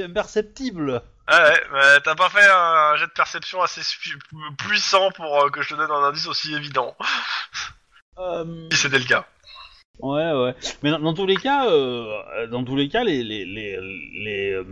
euh, 0.00 0.04
imperceptible. 0.06 1.02
Ah 1.26 1.42
ouais, 1.48 1.62
mais 1.72 2.00
t'as 2.00 2.14
pas 2.14 2.28
fait 2.28 2.46
un 2.50 2.96
jet 2.96 3.06
de 3.06 3.12
perception 3.12 3.62
assez 3.62 3.80
puissant 4.58 5.10
pour 5.12 5.42
euh, 5.44 5.50
que 5.50 5.62
je 5.62 5.70
te 5.70 5.74
donne 5.74 5.90
un 5.90 6.04
indice 6.04 6.26
aussi 6.26 6.54
évident, 6.54 6.96
Euh, 8.18 8.68
si 8.72 8.78
c'était 8.78 8.98
le 8.98 9.04
cas. 9.06 9.24
ouais, 10.00 10.32
ouais. 10.32 10.54
Mais 10.82 10.90
dans, 10.90 10.98
dans 11.00 11.14
tous 11.14 11.26
les 11.26 11.36
cas, 11.36 11.66
euh, 11.66 12.46
dans 12.48 12.62
tous 12.64 12.76
les 12.76 12.88
cas, 12.88 13.04
les 13.04 13.22
les 13.22 13.44
les 13.44 13.78
les. 14.12 14.62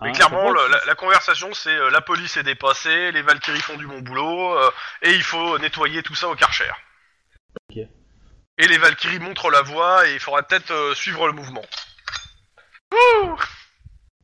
Mais 0.00 0.08
hein, 0.08 0.12
clairement, 0.12 0.50
le- 0.50 0.68
la, 0.68 0.84
la 0.86 0.94
conversation, 0.94 1.52
c'est 1.52 1.74
euh, 1.74 1.90
la 1.90 2.00
police 2.00 2.36
est 2.36 2.42
dépassée, 2.42 3.12
les 3.12 3.22
Valkyries 3.22 3.60
font 3.60 3.76
du 3.76 3.86
bon 3.86 4.00
boulot, 4.00 4.56
euh, 4.58 4.70
et 5.02 5.12
il 5.12 5.22
faut 5.22 5.58
nettoyer 5.58 6.02
tout 6.02 6.14
ça 6.14 6.28
au 6.28 6.34
Karcher. 6.34 6.70
Et 8.58 8.66
les 8.68 8.78
Valkyries 8.78 9.18
montrent 9.18 9.50
la 9.50 9.62
voie, 9.62 10.08
et 10.08 10.14
il 10.14 10.20
faudra 10.20 10.42
peut-être 10.42 10.70
euh, 10.70 10.94
suivre 10.94 11.26
le 11.26 11.32
mouvement. 11.32 11.62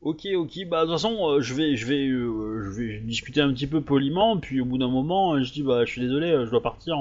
Ok, 0.01 0.25
ok. 0.33 0.51
Bah 0.69 0.81
de 0.81 0.85
toute 0.85 0.93
façon, 0.95 1.29
euh, 1.29 1.41
je 1.41 1.53
vais, 1.53 1.75
je 1.75 1.85
vais, 1.85 2.07
euh, 2.07 2.63
je 2.63 2.69
vais 2.69 2.99
discuter 2.99 3.41
un 3.41 3.51
petit 3.53 3.67
peu 3.67 3.81
poliment, 3.81 4.37
puis 4.37 4.61
au 4.61 4.65
bout 4.65 4.77
d'un 4.77 4.87
moment, 4.87 5.33
euh, 5.33 5.43
je 5.43 5.51
dis 5.51 5.61
bah 5.63 5.83
je 5.83 5.91
suis 5.91 6.01
désolé, 6.01 6.31
je 6.45 6.49
dois 6.49 6.61
partir. 6.61 6.95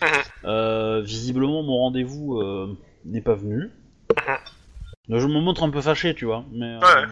visiblement, 1.02 1.62
mon 1.62 1.78
rendez-vous 1.78 2.40
n'est 3.04 3.22
pas 3.22 3.34
venu. 3.34 3.70
Donc, 5.08 5.18
je 5.20 5.26
me 5.26 5.40
montre 5.40 5.64
un 5.64 5.70
peu 5.70 5.80
fâché, 5.80 6.14
tu 6.14 6.26
vois. 6.26 6.44
Mais, 6.52 6.76
Ouais. 6.76 7.06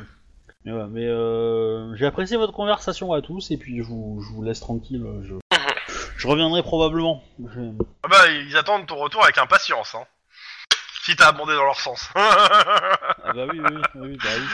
mais, 0.64 0.72
ouais, 0.72 0.86
mais, 0.90 1.96
j'ai 1.96 2.06
apprécié 2.06 2.36
votre 2.36 2.52
conversation 2.52 3.12
à 3.12 3.22
tous, 3.22 3.50
et 3.50 3.56
puis 3.56 3.78
je 3.78 3.82
vous, 3.82 4.20
je 4.22 4.32
vous 4.32 4.42
laisse 4.42 4.60
tranquille. 4.60 5.04
Je, 5.24 5.34
je 6.26 6.30
reviendrai 6.30 6.62
probablement. 6.62 7.22
Je- 7.38 7.72
Ah 8.02 8.08
bah, 8.08 8.28
ils 8.28 8.56
attendent 8.56 8.86
ton 8.86 8.96
retour 8.96 9.22
avec 9.22 9.38
impatience, 9.38 9.94
hein. 9.94 10.04
Si 11.04 11.14
t'as 11.14 11.28
abondé 11.28 11.54
dans 11.54 11.64
leur 11.64 11.78
sens. 11.80 12.08
Ah 12.16 13.32
bah 13.34 13.46
oui, 13.52 13.60
oui, 13.60 13.80
oui, 13.96 14.18
bah 14.22 14.28
oui. 14.36 14.44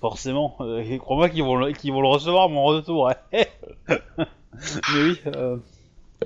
Forcément. 0.00 0.56
Euh, 0.60 0.98
Crois-moi 0.98 1.28
qu'ils 1.28 1.42
vont, 1.44 1.56
le- 1.56 1.72
qu'ils 1.72 1.92
vont 1.92 2.00
le 2.00 2.08
recevoir 2.08 2.48
mon 2.48 2.64
retour. 2.64 3.08
hein. 3.10 3.14
mais 3.88 5.02
oui. 5.02 5.20
Euh... 5.26 5.56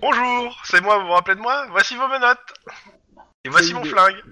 Bonjour, 0.00 0.58
c'est 0.64 0.80
moi, 0.80 0.98
vous 0.98 1.06
vous 1.06 1.12
rappelez 1.12 1.36
de 1.36 1.40
moi? 1.40 1.66
Voici 1.70 1.96
vos 1.96 2.08
menottes. 2.08 2.38
Et 3.44 3.48
voici 3.48 3.72
mon 3.74 3.84
flingue. 3.84 4.22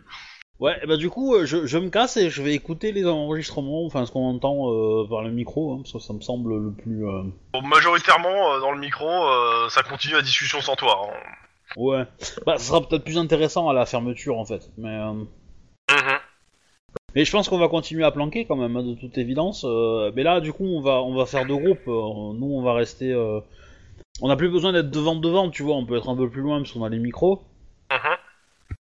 Ouais, 0.60 0.74
bah 0.89 0.97
du 0.97 1.09
coup, 1.09 1.35
euh, 1.36 1.47
je, 1.47 1.66
je 1.66 1.78
me 1.78 1.89
casse 1.89 2.16
et 2.16 2.30
je 2.30 2.43
vais 2.43 2.52
écouter 2.52 2.90
les 2.90 3.06
enregistrements, 3.06 3.85
enfin 3.86 4.05
ce 4.06 4.10
qu'on 4.10 4.28
entend 4.28 4.72
euh, 4.72 5.06
par 5.09 5.22
le 5.22 5.30
micro, 5.30 5.72
hein, 5.72 5.76
parce 5.82 5.93
que 5.93 5.98
ça 6.01 6.12
me 6.12 6.20
semble 6.20 6.52
le 6.59 6.72
plus... 6.72 7.06
euh, 7.06 7.22
Bon, 7.52 7.62
majoritairement, 7.62 8.55
euh, 8.55 8.60
dans 8.60 8.72
le 8.72 8.80
micro, 8.80 9.06
ça 9.70 9.82
continue 9.85 10.14
la 10.14 10.22
discussion 10.22 10.60
sans 10.60 10.74
toi. 10.74 10.98
hein. 11.05 11.16
Ouais. 11.76 12.05
Bah, 12.44 12.59
ça 12.59 12.64
sera 12.64 12.80
peut-être 12.80 13.05
plus 13.05 13.18
intéressant 13.18 13.68
à 13.68 13.72
la 13.72 13.86
fermeture, 13.86 14.36
en 14.36 14.44
fait. 14.44 14.68
Mais, 14.78 14.98
Mhm. 15.90 16.18
mais 17.14 17.24
je 17.24 17.30
pense 17.30 17.48
qu'on 17.48 17.59
va 17.59 17.68
continuer 17.68 18.02
à 18.05 18.10
planquer, 18.10 18.44
quand 18.44 18.56
même, 18.56 18.76
hein, 18.76 18.82
de 18.82 18.94
toute 18.94 19.16
évidence. 19.16 19.64
mais 20.16 20.24
là, 20.24 20.40
du 20.40 20.52
coup, 20.52 20.64
on 20.66 20.80
va, 20.80 21.02
on 21.02 21.14
va 21.14 21.26
faire 21.26 21.47
deux 21.47 21.56
groupes. 21.56 21.86
nous, 21.86 22.51
on 22.52 22.62
va 22.62 22.72
rester... 22.74 23.14
On 24.20 24.26
n'a 24.26 24.35
plus 24.35 24.48
besoin 24.51 24.72
d'être 24.72 24.90
devant 24.90 25.14
devant, 25.14 25.48
tu 25.51 25.62
vois, 25.62 25.76
on 25.76 25.86
peut 25.86 25.97
être 25.97 26.09
un 26.09 26.16
peu 26.16 26.28
plus 26.28 26.43
loin, 26.43 26.59
parce 26.59 26.72
qu'on 26.72 26.82
a 26.82 26.89
les 26.89 26.98
micros. 26.98 27.43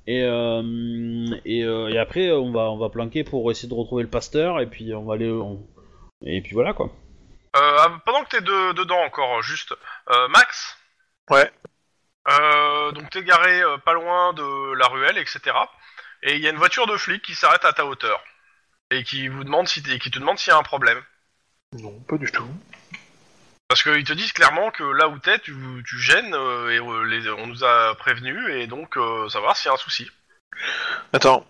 Et, 0.07 0.23
euh, 0.25 0.63
et, 1.45 1.63
euh, 1.65 1.89
et 1.89 1.99
après, 1.99 2.33
on 2.33 2.51
va, 2.53 2.71
on 2.71 2.79
va 2.79 2.89
planquer 2.89 3.23
pour 3.25 3.51
essayer 3.51 3.69
de 3.69 3.75
retrouver 3.75 4.03
le 4.03 4.11
pasteur, 4.11 4.61
et 4.61 4.67
puis 4.67 4.93
on 4.95 5.05
va 5.05 5.15
aller. 5.15 5.31
on- 5.31 5.67
Et 6.25 6.41
puis 6.43 6.53
voilà 6.55 6.73
quoi. 6.73 6.87
Euh, 7.57 7.77
ah, 7.81 8.01
pendant 8.05 8.23
que 8.25 8.31
t'es 8.37 8.41
de- 8.43 8.73
dedans 8.75 9.01
encore, 9.05 9.43
juste, 9.43 9.75
euh, 10.11 10.29
Max. 10.29 10.77
Ouais. 11.31 11.51
Euh, 12.29 12.93
donc 12.93 13.09
t'es 13.11 13.23
garé 13.25 13.61
euh, 13.63 13.79
pas 13.79 13.93
loin 13.95 14.33
de 14.35 14.75
la 14.75 14.87
ruelle, 14.89 15.17
etc. 15.19 15.41
Et 16.23 16.35
il 16.37 16.43
y 16.43 16.47
a 16.47 16.51
une 16.51 16.57
voiture 16.59 16.87
de 16.87 16.97
flic 16.97 17.23
qui 17.23 17.35
s'arrête 17.35 17.65
à 17.65 17.73
ta 17.73 17.87
hauteur 17.87 18.23
et 18.91 19.03
qui 19.05 19.29
vous 19.29 19.43
demande 19.45 19.67
si 19.69 19.83
qui 19.83 20.11
te 20.11 20.19
demande 20.19 20.39
s'il 20.39 20.51
y 20.53 20.55
a 20.55 20.59
un 20.59 20.63
problème. 20.63 21.01
Non, 21.79 21.99
pas 22.09 22.19
du 22.19 22.31
tout. 22.31 22.47
Parce 23.71 23.85
qu'ils 23.85 24.03
te 24.03 24.13
disent 24.13 24.33
clairement 24.33 24.73
que 24.73 24.83
là 24.83 25.07
où 25.07 25.17
t'es, 25.21 25.39
tu, 25.39 25.55
tu 25.87 25.97
gênes 26.01 26.35
euh, 26.35 26.71
et 26.71 26.81
euh, 26.81 27.05
les- 27.05 27.31
on 27.31 27.47
nous 27.47 27.63
a 27.63 27.95
prévenu 27.95 28.53
et 28.53 28.67
donc 28.67 28.97
euh, 28.97 29.29
savoir 29.29 29.57
s'il 29.57 29.67
y 29.67 29.71
a 29.71 29.75
un 29.75 29.77
souci. 29.77 30.11
Attends. 31.13 31.47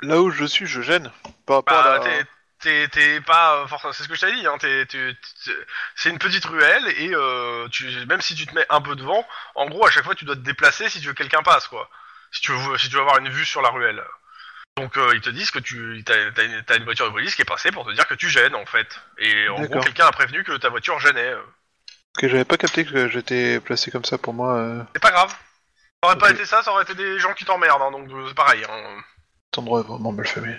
Là 0.00 0.18
où 0.22 0.30
je 0.30 0.46
suis, 0.46 0.64
je 0.66 0.80
gêne. 0.80 1.12
Par 1.44 1.56
rapport 1.56 1.82
Bah, 1.84 1.92
à 1.92 1.98
la... 1.98 2.00
t'es- 2.00 2.24
t'es 2.60 2.88
t'es 2.88 3.20
pas 3.20 3.56
euh, 3.58 3.66
forcément. 3.66 3.92
C'est 3.92 4.02
ce 4.02 4.08
que 4.08 4.14
je 4.14 4.20
t'avais 4.22 4.32
dit. 4.32 4.46
Hein, 4.46 4.56
t'es- 4.58 4.86
t'es- 4.86 5.14
t'es- 5.44 5.66
c'est 5.94 6.08
une 6.08 6.18
petite 6.18 6.46
ruelle 6.46 6.88
et 6.96 7.10
euh, 7.12 7.68
tu, 7.68 7.84
même 8.06 8.22
si 8.22 8.34
tu 8.34 8.46
te 8.46 8.54
mets 8.54 8.64
un 8.70 8.80
peu 8.80 8.96
devant, 8.96 9.22
en 9.54 9.66
gros 9.66 9.86
à 9.86 9.90
chaque 9.90 10.04
fois 10.04 10.14
tu 10.14 10.24
dois 10.24 10.36
te 10.36 10.40
déplacer 10.40 10.88
si 10.88 11.00
tu 11.02 11.08
veux 11.08 11.12
que 11.12 11.18
quelqu'un 11.22 11.42
passe 11.42 11.68
quoi. 11.68 11.90
Si 12.30 12.40
tu 12.40 12.52
veux, 12.52 12.78
si 12.78 12.88
tu 12.88 12.94
veux 12.94 13.02
avoir 13.02 13.18
une 13.18 13.28
vue 13.28 13.44
sur 13.44 13.60
la 13.60 13.68
ruelle. 13.68 14.02
Donc 14.76 14.96
euh, 14.96 15.12
ils 15.14 15.20
te 15.20 15.30
disent 15.30 15.50
que 15.50 15.58
tu 15.58 16.02
t'as 16.04 16.30
t'as 16.32 16.44
une, 16.44 16.62
t'as 16.64 16.76
une 16.78 16.84
voiture 16.84 17.06
de 17.06 17.12
police 17.12 17.34
qui 17.34 17.42
est 17.42 17.46
passée 17.46 17.70
pour 17.70 17.86
te 17.86 17.92
dire 17.92 18.06
que 18.06 18.14
tu 18.14 18.28
gênes 18.28 18.54
en 18.54 18.64
fait. 18.66 18.88
Et 19.18 19.48
en 19.48 19.54
gros 19.56 19.62
D'accord. 19.68 19.84
quelqu'un 19.84 20.06
a 20.06 20.12
prévenu 20.12 20.42
que 20.44 20.56
ta 20.56 20.70
voiture 20.70 20.98
gênait. 20.98 21.32
euh. 21.32 21.42
Que 22.18 22.28
j'avais 22.28 22.44
pas 22.44 22.56
capté 22.56 22.84
que 22.84 23.08
j'étais 23.08 23.60
placé 23.60 23.90
comme 23.90 24.04
ça 24.04 24.18
pour 24.18 24.34
moi. 24.34 24.56
Euh... 24.56 24.82
C'est 24.94 25.02
pas 25.02 25.10
grave. 25.10 25.30
Ça 25.30 26.08
aurait 26.10 26.18
pas 26.18 26.28
Ok. 26.30 26.34
été 26.34 26.44
ça, 26.46 26.62
ça 26.62 26.72
aurait 26.72 26.82
été 26.84 26.94
des 26.94 27.18
gens 27.18 27.32
qui 27.34 27.44
t'emmerdent. 27.44 27.82
Hein, 27.82 27.90
donc 27.90 28.10
euh, 28.10 28.28
c'est 28.28 28.34
pareil. 28.34 28.64
Hein. 28.64 29.00
Est 29.56 29.60
vraiment 29.60 30.12
mal 30.12 30.26
famé. 30.26 30.56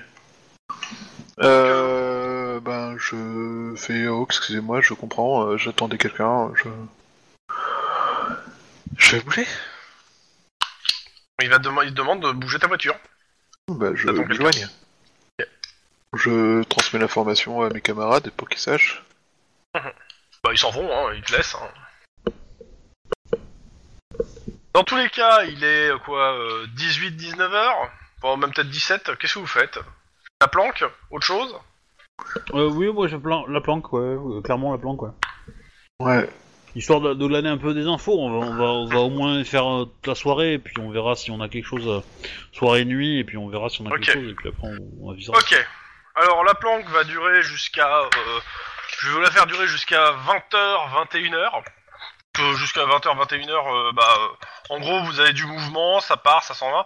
Euh... 1.39 2.59
Ben, 2.59 2.95
je 2.99 3.73
fais... 3.75 4.07
Oh, 4.07 4.25
excusez-moi, 4.29 4.81
je 4.81 4.93
comprends. 4.93 5.47
euh, 5.47 5.57
J'attendais 5.57 5.97
quelqu'un. 5.97 6.51
Je... 6.55 6.69
Je 8.97 9.15
vais 9.15 9.21
bouger. 9.23 9.47
Il, 11.41 11.49
va 11.49 11.57
te 11.57 11.67
dema- 11.67 11.83
il 11.83 11.89
te 11.89 11.95
demande 11.95 12.21
de 12.21 12.31
bouger 12.31 12.59
ta 12.59 12.67
voiture. 12.67 12.95
Bah, 13.69 13.91
je 13.95 14.09
m'éloigne. 14.09 14.67
Je 16.15 16.63
transmets 16.63 16.99
l'information 16.99 17.61
à 17.63 17.69
mes 17.69 17.81
camarades 17.81 18.29
pour 18.31 18.49
qu'ils 18.49 18.59
sachent. 18.59 19.03
Bah 20.43 20.49
ils 20.51 20.57
s'en 20.57 20.71
vont, 20.71 20.91
hein, 20.91 21.13
ils 21.15 21.21
te 21.21 21.31
laissent. 21.31 21.55
hein. 21.55 22.33
Dans 24.73 24.83
tous 24.83 24.97
les 24.97 25.09
cas, 25.09 25.43
il 25.45 25.63
est 25.63 25.89
euh, 25.91 25.97
quoi, 25.99 26.37
18-19 26.75 27.39
heures 27.53 27.89
Bon, 28.21 28.35
même 28.35 28.51
peut-être 28.51 28.69
17, 28.69 29.17
qu'est-ce 29.17 29.35
que 29.35 29.39
vous 29.39 29.47
faites? 29.47 29.79
La 30.41 30.49
planque 30.49 30.83
Autre 31.11 31.25
chose? 31.25 31.55
Euh, 32.53 32.69
oui, 32.69 32.91
moi 32.91 33.07
je 33.07 33.15
plan 33.15 33.45
la 33.47 33.61
planque, 33.61 33.93
ouais, 33.93 34.01
euh, 34.01 34.41
clairement 34.41 34.73
la 34.73 34.77
planque, 34.79 35.03
ouais. 35.03 35.11
Ouais. 36.01 36.29
Histoire 36.75 37.01
de, 37.01 37.13
de 37.13 37.27
glaner 37.27 37.49
un 37.49 37.57
peu 37.57 37.73
des 37.75 37.85
infos, 37.85 38.17
on 38.19 38.39
va, 38.39 38.47
on 38.47 38.55
va, 38.55 38.63
on 38.63 38.85
va 38.87 38.99
au 38.99 39.09
moins 39.11 39.43
faire 39.43 39.65
euh, 39.71 39.85
toute 39.85 40.07
la 40.07 40.15
soirée, 40.15 40.53
et 40.53 40.59
puis 40.59 40.73
on 40.79 40.89
verra 40.89 41.15
si 41.15 41.29
on 41.29 41.39
a 41.39 41.47
quelque 41.47 41.65
chose, 41.67 41.87
euh, 41.87 41.99
soirée-nuit, 42.51 43.19
et 43.19 43.23
puis 43.23 43.37
on 43.37 43.47
verra 43.47 43.69
si 43.69 43.81
on 43.81 43.85
a 43.85 43.89
Ok. 43.89 43.99
quelque 44.01 44.13
chose, 44.13 44.29
et 44.31 44.33
puis 44.33 44.49
après 44.49 44.67
on, 44.67 44.77
on 45.07 45.11
avisera. 45.11 45.37
Ok. 45.37 45.67
Alors 46.15 46.43
la 46.43 46.53
planque 46.55 46.87
va 46.89 47.03
durer 47.03 47.43
jusqu'à... 47.43 47.87
euh, 47.99 48.09
je 48.99 49.07
vais 49.07 49.13
vous 49.13 49.21
la 49.21 49.31
faire 49.31 49.45
durer 49.45 49.67
jusqu'à 49.67 50.11
20h, 50.11 51.07
21h. 51.11 51.63
Euh, 52.39 52.55
jusqu'à 52.55 52.81
20h, 52.85 53.27
21h, 53.27 53.49
euh, 53.51 53.91
bah... 53.91 54.03
euh, 54.19 54.73
en 54.75 54.79
gros, 54.79 55.03
vous 55.03 55.19
avez 55.19 55.33
du 55.33 55.45
mouvement, 55.45 55.99
ça 55.99 56.17
part, 56.17 56.43
ça 56.43 56.55
s'en 56.55 56.71
va. 56.71 56.85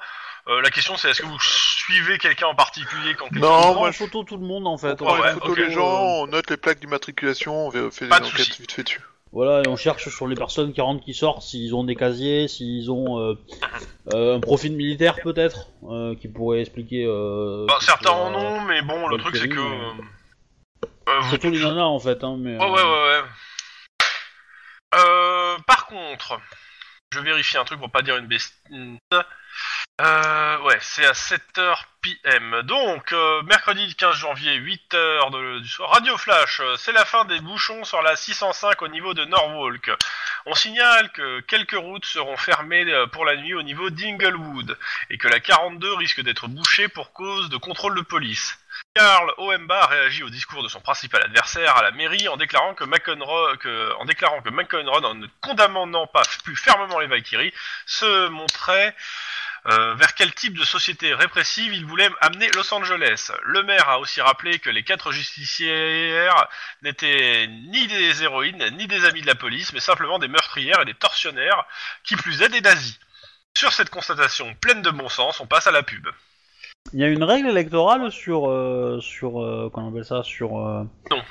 Euh, 0.50 0.62
la 0.62 0.70
question 0.70 0.96
c'est 0.96 1.10
est-ce 1.10 1.22
que 1.22 1.28
vous 1.28 1.40
suivez 1.42 2.18
quelqu'un 2.18 2.48
en 2.48 2.56
particulier 2.56 3.16
quand 3.16 3.28
quelqu'un 3.30 3.48
Non, 3.48 3.56
vous 3.58 3.62
prend 3.64 3.74
moi, 3.76 3.90
en 3.90 3.92
je- 3.92 3.98
photo 3.98 4.24
tout 4.24 4.38
le 4.38 4.46
monde 4.46 4.66
en 4.68 4.78
fait. 4.78 5.02
On 5.02 5.06
prend 5.06 5.20
ouais, 5.20 5.28
une 5.34 5.40
photo 5.40 5.52
ok. 5.52 5.58
des 5.58 5.72
gens, 5.72 6.04
on 6.22 6.28
note 6.28 6.50
les 6.50 6.56
plaques 6.58 6.80
d'immatriculation, 6.80 7.68
on 7.68 7.72
fait- 7.72 7.92
fait 7.92 8.08
Pas 8.08 8.20
de 8.22 8.26
soucis. 8.26 8.62
vite 8.62 8.72
fait 8.72 8.84
dessus. 8.84 9.02
Voilà, 9.34 9.62
et 9.64 9.68
on 9.68 9.76
cherche 9.76 10.10
sur 10.10 10.28
les 10.28 10.36
personnes 10.36 10.74
qui 10.74 10.82
rentrent, 10.82 11.04
qui 11.04 11.14
sortent, 11.14 11.42
s'ils 11.42 11.76
ont 11.76 11.84
des 11.84 11.96
casiers, 11.96 12.48
s'ils 12.48 12.90
ont 12.90 13.20
euh, 13.20 13.34
euh, 14.14 14.38
un 14.38 14.40
profil 14.40 14.74
militaire 14.74 15.16
peut-être, 15.22 15.68
euh, 15.84 16.16
qui 16.16 16.28
pourrait 16.28 16.62
expliquer. 16.62 17.06
Euh, 17.06 17.66
Bah, 17.68 17.76
ce 17.80 17.86
certains 17.88 18.12
en 18.12 18.34
ont, 18.34 18.62
mais 18.62 18.82
bon, 18.82 19.08
le 19.08 19.18
truc 19.18 19.36
c'est 19.36 19.50
que... 19.50 19.60
vous- 19.60 20.04
Surtout 21.30 21.50
les 21.50 21.60
nanas 21.60 21.84
en 21.86 22.00
fait, 22.00 22.24
hein, 22.24 22.36
mais. 22.40 22.58
Ouais, 22.58 22.66
ouais, 22.70 22.84
ouais, 22.84 22.84
ouais. 22.84 23.22
Euh, 24.96 25.58
par 25.68 25.88
contre, 25.88 26.40
je 27.12 27.20
vérifie 27.20 27.58
un 27.58 27.66
truc 27.66 27.80
pour 27.80 27.90
pas 27.92 28.02
dire 28.02 28.18
une 28.18 28.28
bêtise. 28.28 28.54
Euh, 30.00 30.60
ouais, 30.60 30.78
c'est 30.80 31.06
à 31.08 31.14
7h 31.14 31.86
PM. 32.02 32.62
Donc, 32.64 33.12
euh, 33.14 33.42
mercredi 33.44 33.96
15 33.96 34.16
janvier, 34.16 34.54
8h 34.58 35.32
de- 35.32 35.60
du 35.60 35.68
soir. 35.68 35.90
Radio 35.90 36.16
Flash, 36.18 36.60
euh, 36.60 36.76
c'est 36.78 36.92
la 36.92 37.04
fin 37.04 37.26
des 37.26 37.40
bouchons 37.40 37.84
sur 37.84 38.04
la 38.04 38.16
605 38.16 38.80
au 38.84 38.88
niveau 38.90 39.16
de 39.16 39.26
Norwalk. 39.26 39.90
On 40.46 40.54
signale 40.54 41.12
que 41.14 41.40
quelques 41.42 41.72
routes 41.76 42.06
seront 42.06 42.38
fermées 42.38 42.86
euh, 42.94 43.08
pour 43.08 43.26
la 43.26 43.38
nuit 43.38 43.56
au 43.56 43.64
niveau 43.64 43.90
d'Inglewood 43.90 44.78
et 45.10 45.18
que 45.18 45.28
la 45.28 45.40
42 45.40 45.96
risque 45.96 46.22
d'être 46.22 46.48
bouchée 46.48 46.88
pour 46.90 47.12
cause 47.12 47.50
de 47.50 47.58
contrôle 47.58 47.96
de 47.96 48.02
police. 48.02 48.60
Karl 48.94 49.34
Oemba 49.38 49.88
réagit 49.88 50.22
au 50.24 50.30
discours 50.30 50.62
de 50.62 50.68
son 50.68 50.80
principal 50.80 51.24
adversaire 51.24 51.76
à 51.76 51.82
la 51.82 51.90
mairie 51.92 52.28
en 52.28 52.38
déclarant 52.38 52.76
que 52.76 52.84
McEnroe, 52.84 53.58
en 54.00 54.06
déclarant 54.06 54.42
que 54.42 54.50
McEnroe, 54.50 55.04
en 55.04 55.16
ne 55.16 55.28
condamnant 55.42 56.06
pas 56.06 56.22
plus 56.44 56.56
fermement 56.56 57.00
les 57.00 57.08
Valkyries, 57.08 57.54
se 57.88 58.28
montrait 58.28 58.96
euh, 59.70 59.96
vers 59.96 60.14
quel 60.16 60.34
type 60.34 60.58
de 60.58 60.64
société 60.64 61.14
répressive 61.14 61.74
il 61.74 61.86
voulait 61.86 62.10
amener 62.22 62.50
Los 62.56 62.74
Angeles? 62.74 63.32
Le 63.44 63.64
maire 63.64 63.90
a 63.90 64.00
aussi 64.00 64.22
rappelé 64.22 64.60
que 64.60 64.70
les 64.70 64.84
quatre 64.84 65.12
justicières 65.12 66.48
n'étaient 66.84 67.48
ni 67.48 67.88
des 67.88 68.24
héroïnes, 68.24 68.64
ni 68.78 68.88
des 68.88 69.06
amis 69.06 69.22
de 69.22 69.28
la 69.28 69.36
police, 69.36 69.74
mais 69.74 69.80
simplement 69.80 70.20
des 70.20 70.28
meurtrières 70.28 70.82
et 70.82 70.86
des 70.86 70.94
tortionnaires, 70.94 71.66
qui 72.04 72.16
plus 72.16 72.42
est 72.42 72.50
des 72.50 72.62
nazis. 72.62 73.00
Sur 73.58 73.74
cette 73.74 73.90
constatation 73.90 74.56
pleine 74.62 74.82
de 74.82 74.90
bon 74.92 75.10
sens, 75.10 75.40
on 75.40 75.48
passe 75.48 75.68
à 75.68 75.72
la 75.72 75.84
pub. 75.84 76.08
Il 76.94 77.00
y 77.00 77.04
a 77.04 77.08
une 77.08 77.24
règle 77.24 77.50
électorale 77.50 78.12
sur. 78.12 78.50
Euh, 78.50 79.00
sur 79.02 79.44
euh, 79.44 79.70
comment 79.74 79.88
on 79.88 79.92
appelle 79.92 80.06
ça 80.06 80.24
Sur. 80.24 80.58
euh, 80.60 80.84
Non. 81.12 81.22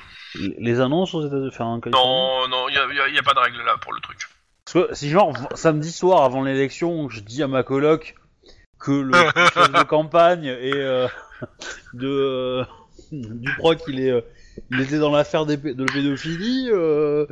les- 0.59 0.81
annonces 0.81 1.15
aux 1.15 1.27
États-Unis. 1.27 1.49
Enfin, 1.49 1.81
Non, 1.87 2.49
non, 2.49 2.69
il 2.69 2.73
n'y 3.13 3.19
a, 3.19 3.23
pas 3.23 3.33
de 3.33 3.39
règle 3.39 3.63
là 3.63 3.77
pour 3.81 3.95
le 3.95 4.01
truc. 4.01 4.19
Parce 4.67 4.89
que 4.89 4.95
si 4.95 5.09
genre 5.09 5.33
v- 5.33 5.47
samedi 5.55 5.93
soir 5.93 6.25
avant 6.25 6.43
l'élection, 6.43 7.09
je 7.09 7.21
dis 7.21 7.43
à 7.43 7.47
ma 7.47 7.63
coloc 7.63 8.17
que 8.78 8.90
le 8.93 9.12
de 9.12 9.82
campagne 9.85 10.44
et 10.44 10.73
euh, 10.74 11.09
de 11.94 12.09
euh, 12.09 12.65
du 13.12 13.55
proc 13.57 13.81
il 13.89 14.01
est 14.01 14.11
euh, 14.11 14.20
il 14.70 14.81
était 14.81 14.98
dans 14.98 15.12
l'affaire 15.15 15.47
de 15.47 15.55
la 15.55 15.86
pédophilie. 15.93 16.69
euh, 16.73 17.27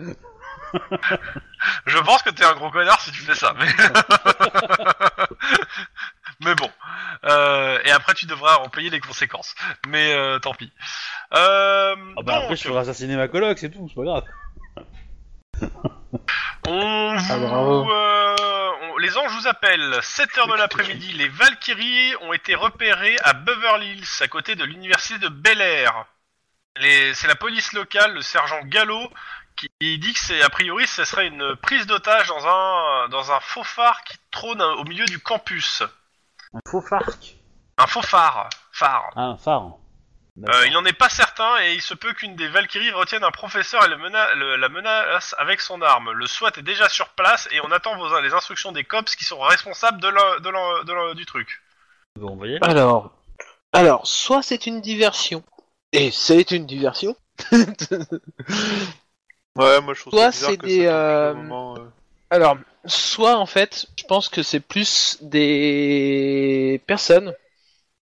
Je 1.86 1.98
pense 1.98 2.22
que 2.22 2.30
t'es 2.30 2.44
un 2.44 2.54
gros 2.54 2.70
connard 2.70 3.00
si 3.00 3.10
tu 3.12 3.22
fais 3.22 3.34
ça, 3.34 3.54
mais... 3.58 3.66
mais 6.44 6.54
bon. 6.56 6.68
Euh, 7.24 7.78
et 7.84 7.90
après, 7.90 8.12
tu 8.14 8.26
devras 8.26 8.56
en 8.56 8.68
payer 8.68 8.90
les 8.90 9.00
conséquences. 9.00 9.54
Mais 9.88 10.12
euh, 10.12 10.38
tant 10.38 10.52
pis. 10.52 10.70
Euh, 11.34 11.94
Ah 12.16 12.22
bah 12.22 12.34
donc, 12.34 12.42
après 12.44 12.56
je 12.56 12.64
ferai 12.64 12.80
assassiner 12.80 13.16
ma 13.16 13.28
coloc, 13.28 13.58
c'est 13.58 13.70
tout, 13.70 13.88
c'est 13.88 13.94
pas 13.94 14.04
grave. 14.04 14.24
On 16.66 17.16
vous... 17.16 17.32
Ah, 17.32 17.36
bravo. 17.38 17.90
euh, 17.92 18.70
on- 18.82 18.96
les 18.98 19.16
anges 19.18 19.32
vous 19.32 19.46
appellent. 19.48 19.98
7h 20.02 20.46
de 20.50 20.54
l'après-midi, 20.56 21.12
les 21.12 21.28
Valkyries 21.28 22.14
ont 22.22 22.32
été 22.32 22.54
repérées 22.54 23.16
à 23.22 23.32
Beverly 23.32 23.92
Hills, 23.92 24.22
à 24.22 24.28
côté 24.28 24.54
de 24.54 24.64
l'université 24.64 25.18
de 25.18 25.28
Bel 25.28 25.60
Air. 25.60 26.06
Les- 26.76 27.12
C'est 27.14 27.26
la 27.28 27.34
police 27.34 27.72
locale, 27.72 28.14
le 28.14 28.22
sergent 28.22 28.60
Gallo, 28.64 29.00
qui 29.56 29.68
dit 29.98 30.12
que 30.12 30.18
c'est 30.18 30.42
a 30.42 30.48
priori 30.48 30.86
ce 30.86 31.04
serait 31.04 31.26
une 31.28 31.54
prise 31.56 31.86
d'otage 31.86 32.26
dans 32.28 32.46
un 32.46 33.08
dans 33.08 33.30
un 33.30 33.38
faux 33.40 33.62
phare 33.62 34.02
qui 34.04 34.16
trône 34.32 34.60
au 34.62 34.84
milieu 34.84 35.04
du 35.06 35.20
campus. 35.20 35.82
Un 36.54 36.60
faux 36.68 36.80
farc. 36.80 37.36
Un 37.78 37.86
faux 37.86 38.02
phare, 38.02 38.48
phare. 38.72 39.10
Ah, 39.16 39.20
un 39.22 39.36
phare. 39.36 39.70
Euh, 40.48 40.66
il 40.66 40.73
n'en 40.73 40.85
est 40.85 40.93
pas 40.93 41.09
certain 41.09 41.61
et 41.62 41.74
il 41.74 41.81
se 41.81 41.94
peut 41.94 42.12
qu'une 42.12 42.35
des 42.35 42.48
Valkyries 42.48 42.90
retienne 42.90 43.23
un 43.23 43.31
professeur 43.31 43.85
et 43.85 43.89
le 43.89 43.97
mena- 43.98 44.35
le- 44.35 44.56
la 44.56 44.69
menace 44.69 45.32
avec 45.39 45.61
son 45.61 45.81
arme. 45.81 46.11
Le 46.11 46.27
SWAT 46.27 46.51
est 46.59 46.62
déjà 46.62 46.89
sur 46.89 47.11
place 47.11 47.48
et 47.52 47.61
on 47.61 47.70
attend 47.70 47.97
vos, 47.97 48.20
les 48.20 48.32
instructions 48.32 48.73
des 48.73 48.82
cops 48.82 49.15
qui 49.15 49.24
sont 49.24 49.39
responsables 49.39 50.01
de 50.01 50.09
l'en- 50.09 50.40
de 50.40 50.48
l'en- 50.48 50.82
de 50.82 50.93
l'en- 50.93 51.15
du 51.15 51.24
truc. 51.24 51.62
Bon, 52.19 52.35
voyez 52.35 52.59
Alors, 52.62 53.12
alors, 53.73 54.06
soit 54.09 54.43
c'est 54.43 54.66
une 54.66 54.81
diversion, 54.81 55.44
et 55.93 56.11
c'est 56.11 56.51
une 56.51 56.66
diversion. 56.66 57.16
Ouais, 59.56 59.81
moi 59.81 59.94
je 59.94 60.01
trouve 60.01 60.12
bizarre 60.12 60.32
c'est 60.51 60.56
que 60.56 60.66
des, 60.66 60.86
euh, 60.86 61.32
moment, 61.35 61.77
euh, 61.77 61.85
alors, 62.31 62.56
soit 62.86 63.36
en 63.36 63.47
fait, 63.47 63.86
je 63.97 64.02
pense 64.05 64.28
que 64.28 64.43
c'est 64.43 64.59
plus 64.59 65.16
des 65.20 66.82
personnes 66.89 67.32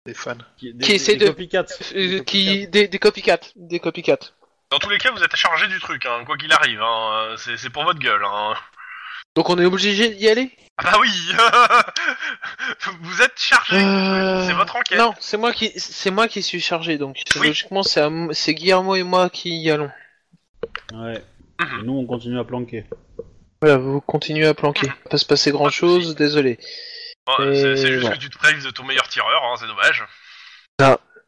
des 0.06 0.14
fans. 0.14 0.34
Qui, 0.56 0.72
des, 0.74 0.84
Qui 0.84 0.92
essaie 0.92 1.16
de- 1.16 1.26
copycats. 1.26 1.66
euh, 1.94 2.18
Des 2.18 2.24
qui 2.24 2.66
des, 2.68 2.88
des 2.88 2.98
copycats, 2.98 3.40
des 3.56 3.80
copycats. 3.80 4.18
Dans 4.70 4.78
tous 4.78 4.88
les 4.88 4.98
cas, 4.98 5.10
vous 5.10 5.22
êtes 5.22 5.34
chargé 5.36 5.66
du 5.68 5.78
truc, 5.80 6.06
hein, 6.06 6.22
quoi 6.24 6.36
qu'il 6.36 6.52
arrive. 6.52 6.80
Hein, 6.80 7.34
c'est 7.36 7.56
c'est 7.56 7.70
pour 7.70 7.84
votre 7.84 7.98
gueule. 7.98 8.22
Hein. 8.24 8.54
Donc 9.36 9.50
on 9.50 9.58
est 9.58 9.64
obligé 9.64 10.08
d'y 10.10 10.28
aller? 10.28 10.50
Ah 10.78 10.92
bah 10.92 10.98
oui 11.00 11.10
Vous 13.02 13.20
êtes 13.22 13.38
chargé 13.38 13.76
Euh, 13.76 14.46
C'est 14.46 14.54
votre 14.54 14.76
enquête 14.76 14.98
Non, 14.98 15.12
c'est 15.20 15.36
moi 15.36 15.52
qui 15.52 15.70
c'est 15.76 16.10
moi 16.10 16.26
qui 16.28 16.42
suis 16.42 16.60
chargé 16.60 16.96
donc 16.96 17.16
Oui. 17.36 17.48
logiquement 17.48 17.82
c'est 17.82 18.00
à 18.00 18.10
c'est 18.32 18.54
Guillermo 18.54 18.94
et 18.96 19.02
moi 19.02 19.28
qui 19.28 19.50
y 19.60 19.70
allons. 19.70 19.90
Ouais. 20.94 21.22
Mhm. 21.60 21.80
Et 21.80 21.82
nous, 21.84 21.92
on 21.98 22.06
continue 22.06 22.38
à 22.38 22.44
planquer. 22.44 22.86
Voilà, 23.60 23.76
vous 23.76 24.00
continuez 24.00 24.46
à 24.46 24.54
planquer. 24.54 24.86
Il 24.86 25.02
va 25.04 25.10
pas 25.10 25.18
se 25.18 25.26
passer 25.26 25.50
grand 25.50 25.68
chose, 25.68 26.14
désolé. 26.16 26.58
Bon, 27.26 27.34
C'est 27.54 27.76
juste 27.76 28.10
que 28.12 28.18
tu 28.18 28.30
te 28.30 28.38
prives 28.38 28.64
de 28.64 28.70
ton 28.70 28.84
meilleur 28.84 29.06
tireur, 29.08 29.42
hein, 29.44 29.54
c'est 29.58 29.66
dommage. 29.66 30.04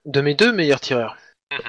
De 0.04 0.20
mes 0.20 0.34
deux 0.34 0.52
meilleurs 0.52 0.80
tireurs. 0.80 1.16
Mhm. 1.52 1.60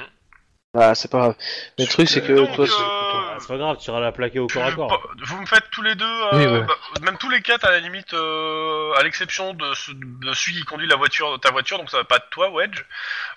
Ah, 0.76 0.94
c'est 0.96 1.08
pas 1.08 1.18
grave. 1.18 1.34
Mais 1.78 1.84
le 1.84 1.90
truc 1.90 2.08
c'est 2.08 2.20
que 2.26 2.32
Donc, 2.32 2.52
toi, 2.56 2.66
c'est- 2.66 2.72
euh, 2.72 3.30
Ah, 3.36 3.36
c'est 3.38 3.46
pas 3.46 3.56
grave, 3.58 3.76
tu 3.80 3.90
iras 3.90 4.00
la 4.00 4.10
plaquer 4.10 4.40
au 4.40 4.48
corps 4.48 4.64
à 4.64 4.70
tu- 4.70 4.76
corps. 4.76 5.08
Vous 5.24 5.40
me 5.40 5.46
faites 5.46 5.70
tous 5.70 5.82
les 5.82 5.94
deux, 5.94 6.04
euh, 6.04 6.30
Oui, 6.32 6.46
ouais. 6.46 6.62
bah, 6.66 6.74
même 7.02 7.16
tous 7.18 7.28
les 7.30 7.42
quatre 7.42 7.64
à 7.64 7.70
la 7.70 7.78
limite, 7.78 8.12
euh, 8.14 8.92
à 8.94 9.02
l'exception 9.04 9.54
de, 9.54 9.72
ce- 9.74 9.92
de 9.92 10.32
celui 10.32 10.56
qui 10.58 10.64
conduit 10.64 10.88
la 10.88 10.96
voiture, 10.96 11.38
ta 11.40 11.52
voiture, 11.52 11.78
donc 11.78 11.90
ça 11.90 11.98
va 11.98 12.04
pas 12.04 12.18
de 12.18 12.24
toi, 12.32 12.50
Wedge. 12.50 12.84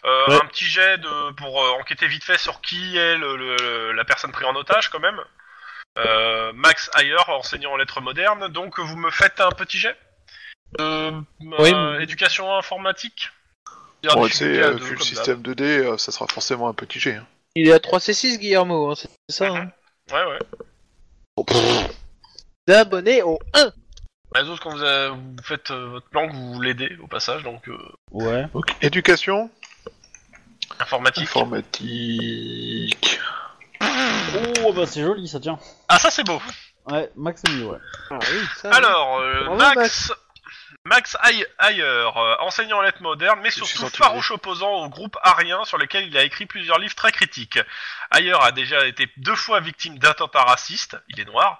Euh, 0.06 0.26
Ouais. 0.30 0.36
Un 0.36 0.46
petit 0.48 0.66
jet 0.66 0.98
de, 0.98 1.32
pour 1.34 1.64
euh, 1.64 1.72
enquêter 1.80 2.08
vite 2.08 2.24
fait 2.24 2.40
sur 2.40 2.60
qui 2.62 2.98
est 2.98 3.18
le, 3.18 3.36
le- 3.36 3.92
la 3.92 4.04
personne 4.06 4.32
prise 4.32 4.48
en 4.48 4.56
otage 4.56 4.90
quand 4.90 5.00
même. 5.00 5.20
Euh, 6.00 6.52
Max 6.54 6.90
Ayer, 6.98 7.16
enseignant 7.28 7.72
en 7.74 7.78
lettres 7.78 8.02
modernes. 8.02 8.48
Donc 8.50 8.80
vous 8.80 8.96
me 8.98 9.12
faites 9.12 9.40
un 9.42 9.52
petit 9.52 9.78
jet? 9.78 9.96
Euh, 10.80 11.12
Oui, 11.40 11.72
euh, 11.74 11.98
mais- 11.98 12.04
éducation 12.04 12.56
informatique. 12.56 13.30
Bon, 14.14 14.26
tu 14.28 14.34
sais, 14.34 14.46
euh, 14.62 14.72
vu 14.76 14.96
le 14.96 15.02
système 15.02 15.42
2D, 15.42 15.64
euh, 15.64 15.98
ça 15.98 16.12
sera 16.12 16.28
forcément 16.28 16.68
un 16.70 16.74
petit 16.74 17.00
G. 17.00 17.16
hein. 17.16 17.26
il 17.56 17.68
est 17.68 17.74
à 17.74 17.80
3C6 17.80 18.38
Guillermo, 18.38 18.92
hein, 18.92 18.94
c'est 18.96 19.10
ça 19.30 19.48
hein 19.48 19.70
d'hab. 20.08 20.30
Ouais, 20.30 20.34
ouais. 20.34 20.40
D'abonnés 22.68 23.22
au 23.24 23.40
1 23.54 23.72
Les 24.36 24.42
autres, 24.50 24.62
quand 24.62 24.72
vous, 24.72 24.84
avez- 24.84 25.10
vous 25.10 25.36
faites 25.44 25.72
euh, 25.72 25.88
votre 25.88 26.08
plan, 26.10 26.28
vous 26.28 26.62
l'aidez 26.62 26.96
au 27.02 27.08
passage, 27.08 27.44
donc 27.44 27.68
euh, 27.70 27.78
Ouais. 28.12 28.46
Ok. 28.54 28.76
Éducation 28.82 29.50
informatique. 30.80 31.24
Informatique. 31.30 33.20
Oh, 34.64 34.74
bah 34.74 34.86
c'est 34.86 35.02
joli, 35.02 35.28
ça 35.28 35.40
tient. 35.40 35.58
Ah, 35.88 35.98
ça 36.00 36.12
c'est 36.12 36.24
beau. 36.26 36.40
Ouais, 36.92 37.10
Max 37.16 37.42
est 37.48 37.52
mieux, 37.52 37.66
ouais. 37.68 37.78
Ah 38.12 38.20
oui, 38.22 38.38
ça. 38.62 38.70
Alors, 38.72 39.20
euh, 39.20 39.44
Bravo, 39.46 39.58
Max, 39.58 40.12
Max 40.88 41.18
Ay- 41.22 41.46
Ayer, 41.60 41.84
euh, 41.84 42.36
enseignant 42.40 42.78
en 42.78 42.82
lettres 42.82 43.02
modernes, 43.02 43.40
mais 43.44 43.50
surtout 43.52 43.84
farouche 43.98 44.32
opposant 44.32 44.72
au 44.72 44.90
groupe 44.90 45.18
arien 45.22 45.64
sur 45.66 45.78
lesquels 45.78 46.08
il 46.08 46.18
a 46.18 46.24
écrit 46.24 46.46
plusieurs 46.46 46.80
livres 46.80 46.96
très 46.96 47.12
critiques. 47.12 47.60
Ayer 48.16 48.36
a 48.42 48.52
déjà 48.54 48.86
été 48.88 49.10
deux 49.18 49.36
fois 49.36 49.60
victime 49.60 50.00
d'attentats 50.00 50.44
racistes, 50.44 50.98
il 51.10 51.20
est 51.20 51.26
noir, 51.26 51.60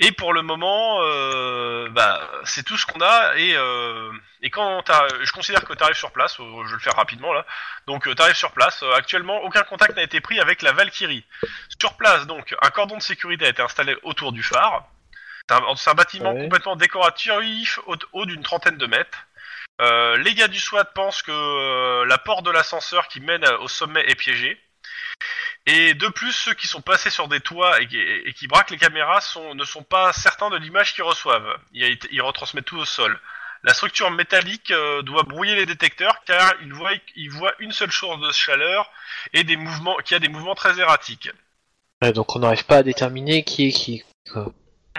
et 0.00 0.10
pour 0.10 0.32
le 0.32 0.42
moment, 0.42 0.98
euh, 1.02 1.88
bah, 1.90 2.20
c'est 2.44 2.64
tout 2.64 2.76
ce 2.76 2.86
qu'on 2.86 3.00
a, 3.00 3.36
et, 3.36 3.54
euh, 3.56 4.10
et 4.42 4.50
quand 4.50 4.82
t'as- 4.82 5.06
je 5.22 5.30
considère 5.30 5.64
que 5.64 5.72
tu 5.72 5.82
arrives 5.84 5.96
sur 5.96 6.10
place, 6.10 6.38
euh, 6.40 6.62
je 6.64 6.68
vais 6.70 6.74
le 6.74 6.80
faire 6.80 6.96
rapidement 6.96 7.32
là, 7.32 7.46
donc 7.86 8.02
tu 8.12 8.22
arrives 8.22 8.34
sur 8.34 8.50
place, 8.50 8.82
actuellement 8.96 9.38
aucun 9.42 9.62
contact 9.62 9.94
n'a 9.96 10.02
été 10.02 10.20
pris 10.20 10.40
avec 10.40 10.62
la 10.62 10.72
Valkyrie. 10.72 11.24
Sur 11.80 11.96
place, 11.96 12.26
donc, 12.26 12.54
un 12.60 12.70
cordon 12.70 12.96
de 12.96 13.02
sécurité 13.02 13.46
a 13.46 13.48
été 13.50 13.62
installé 13.62 13.96
autour 14.02 14.32
du 14.32 14.42
phare, 14.42 14.84
c'est 15.48 15.54
un, 15.56 15.76
c'est 15.76 15.90
un 15.90 15.94
bâtiment 15.94 16.32
Ouais. 16.32 16.42
complètement 16.42 16.76
décoratif, 16.76 17.78
haut, 17.86 17.96
haut 18.12 18.26
d'une 18.26 18.42
trentaine 18.42 18.78
de 18.78 18.86
mètres. 18.86 19.26
Euh, 19.80 20.16
les 20.18 20.34
gars 20.34 20.48
du 20.48 20.58
SWAT 20.58 20.86
pensent 20.86 21.22
que 21.22 21.30
euh, 21.32 22.04
la 22.06 22.18
porte 22.18 22.44
de 22.46 22.50
l'ascenseur 22.50 23.08
qui 23.08 23.20
mène 23.20 23.44
au 23.60 23.68
sommet 23.68 24.04
est 24.08 24.14
piégée. 24.14 24.58
Et 25.66 25.94
de 25.94 26.08
plus, 26.08 26.32
ceux 26.32 26.54
qui 26.54 26.66
sont 26.68 26.80
passés 26.80 27.10
sur 27.10 27.26
des 27.28 27.40
toits 27.40 27.80
et 27.80 27.88
qui, 27.88 27.98
et 27.98 28.32
qui 28.32 28.46
braquent 28.46 28.70
les 28.70 28.78
caméras 28.78 29.20
sont, 29.20 29.54
ne 29.54 29.64
sont 29.64 29.82
pas 29.82 30.12
certains 30.12 30.48
de 30.48 30.56
l'image 30.56 30.94
qu'ils 30.94 31.02
reçoivent. 31.04 31.58
Ils, 31.72 31.98
ils 32.12 32.22
retransmettent 32.22 32.64
tout 32.66 32.78
au 32.78 32.84
sol. 32.84 33.18
La 33.64 33.74
structure 33.74 34.10
métallique 34.12 34.70
euh, 34.70 35.02
doit 35.02 35.24
brouiller 35.24 35.56
les 35.56 35.66
détecteurs 35.66 36.22
car 36.24 36.54
ils 36.62 36.72
voient, 36.72 36.92
ils 37.16 37.30
voient 37.30 37.54
une 37.58 37.72
seule 37.72 37.90
source 37.90 38.20
de 38.20 38.30
chaleur 38.30 38.90
et 39.32 39.42
des 39.42 39.56
mouvements, 39.56 39.96
qui 40.04 40.14
a 40.14 40.20
des 40.20 40.28
mouvements 40.28 40.54
très 40.54 40.78
erratiques. 40.78 41.30
Ouais, 42.00 42.12
donc 42.12 42.36
on 42.36 42.38
n'arrive 42.38 42.64
pas 42.64 42.76
à 42.78 42.82
déterminer 42.84 43.42
qui 43.42 43.68
est 43.68 43.72
qui. 43.72 44.04
quoi. 44.32 44.52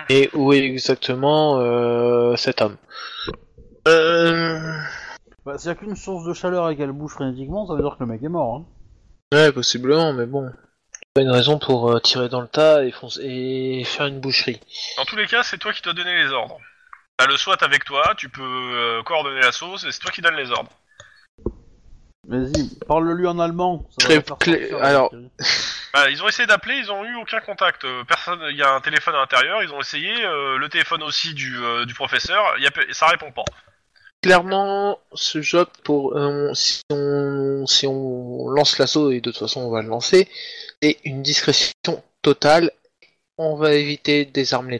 Et 0.09 0.29
où 0.33 0.53
est 0.53 0.63
exactement 0.63 1.59
euh, 1.59 2.35
cet 2.35 2.61
homme? 2.61 2.77
Euh... 3.87 4.59
Bah, 5.45 5.57
s'il 5.57 5.69
y 5.69 5.71
a 5.71 5.75
qu'une 5.75 5.95
source 5.95 6.25
de 6.25 6.33
chaleur 6.33 6.69
et 6.69 6.75
qu'elle 6.75 6.91
bouge 6.91 7.13
frénétiquement, 7.13 7.65
ça 7.67 7.73
veut 7.75 7.81
dire 7.81 7.95
que 7.97 8.03
le 8.03 8.07
mec 8.07 8.21
est 8.23 8.29
mort. 8.29 8.55
Hein. 8.55 8.65
Ouais, 9.33 9.51
possiblement, 9.51 10.13
mais 10.13 10.25
bon. 10.25 10.51
Pas 11.13 11.21
une 11.21 11.31
raison 11.31 11.57
pour 11.57 11.89
euh, 11.91 11.99
tirer 11.99 12.29
dans 12.29 12.41
le 12.41 12.47
tas 12.47 12.83
et, 12.83 12.91
foncer- 12.91 13.21
et 13.23 13.83
faire 13.85 14.07
une 14.07 14.19
boucherie. 14.19 14.59
Dans 14.97 15.05
tous 15.05 15.15
les 15.15 15.25
cas, 15.25 15.43
c'est 15.43 15.57
toi 15.57 15.73
qui 15.73 15.81
dois 15.81 15.93
donner 15.93 16.23
les 16.23 16.31
ordres. 16.31 16.59
T'as 17.17 17.27
le 17.27 17.37
SWAT 17.37 17.57
avec 17.61 17.85
toi, 17.85 18.13
tu 18.15 18.29
peux 18.29 18.43
euh, 18.43 19.01
coordonner 19.03 19.39
la 19.39 19.51
sauce 19.51 19.83
et 19.85 19.91
c'est 19.91 19.99
toi 19.99 20.11
qui 20.11 20.21
donnes 20.21 20.35
les 20.35 20.51
ordres. 20.51 20.71
Vas-y, 22.27 22.75
parle-lui 22.87 23.25
en 23.27 23.39
allemand. 23.39 23.87
Ça 23.89 23.95
va 23.95 24.05
Très 24.07 24.15
la 24.15 24.21
faire 24.21 24.37
clé- 24.37 24.69
sortir, 24.69 24.85
alors- 24.85 25.11
Bah, 25.93 26.09
ils 26.09 26.21
ont 26.21 26.27
essayé 26.27 26.45
d'appeler, 26.45 26.75
ils 26.75 26.91
ont 26.91 27.03
eu 27.05 27.15
aucun 27.15 27.39
contact. 27.39 27.85
Euh, 27.85 28.03
Personne, 28.03 28.39
il 28.51 28.57
y 28.57 28.61
a 28.61 28.73
un 28.73 28.81
téléphone 28.81 29.15
à 29.15 29.19
l'intérieur, 29.19 29.63
ils 29.63 29.71
ont 29.71 29.79
essayé, 29.79 30.13
euh, 30.25 30.57
le 30.57 30.67
téléphone 30.69 31.01
aussi 31.01 31.33
du, 31.33 31.57
euh, 31.57 31.85
du 31.85 31.93
professeur, 31.93 32.43
il 32.57 32.63
y 32.63 32.67
a, 32.67 32.71
pe- 32.71 32.91
ça 32.91 33.07
répond 33.07 33.31
pas. 33.31 33.45
Clairement, 34.21 34.99
ce 35.13 35.41
job, 35.41 35.67
pour 35.83 36.17
euh, 36.17 36.53
si, 36.53 36.81
on, 36.91 37.65
si 37.65 37.87
on 37.87 38.49
lance 38.49 38.77
l'assaut, 38.79 39.11
et 39.11 39.21
de 39.21 39.31
toute 39.31 39.39
façon 39.39 39.61
on 39.61 39.69
va 39.69 39.81
le 39.81 39.87
lancer, 39.87 40.27
c'est 40.81 40.97
une 41.05 41.21
discrétion 41.21 42.03
totale. 42.21 42.71
On 43.37 43.55
va 43.55 43.73
éviter 43.73 44.25
de 44.25 44.31
désarmer 44.31 44.71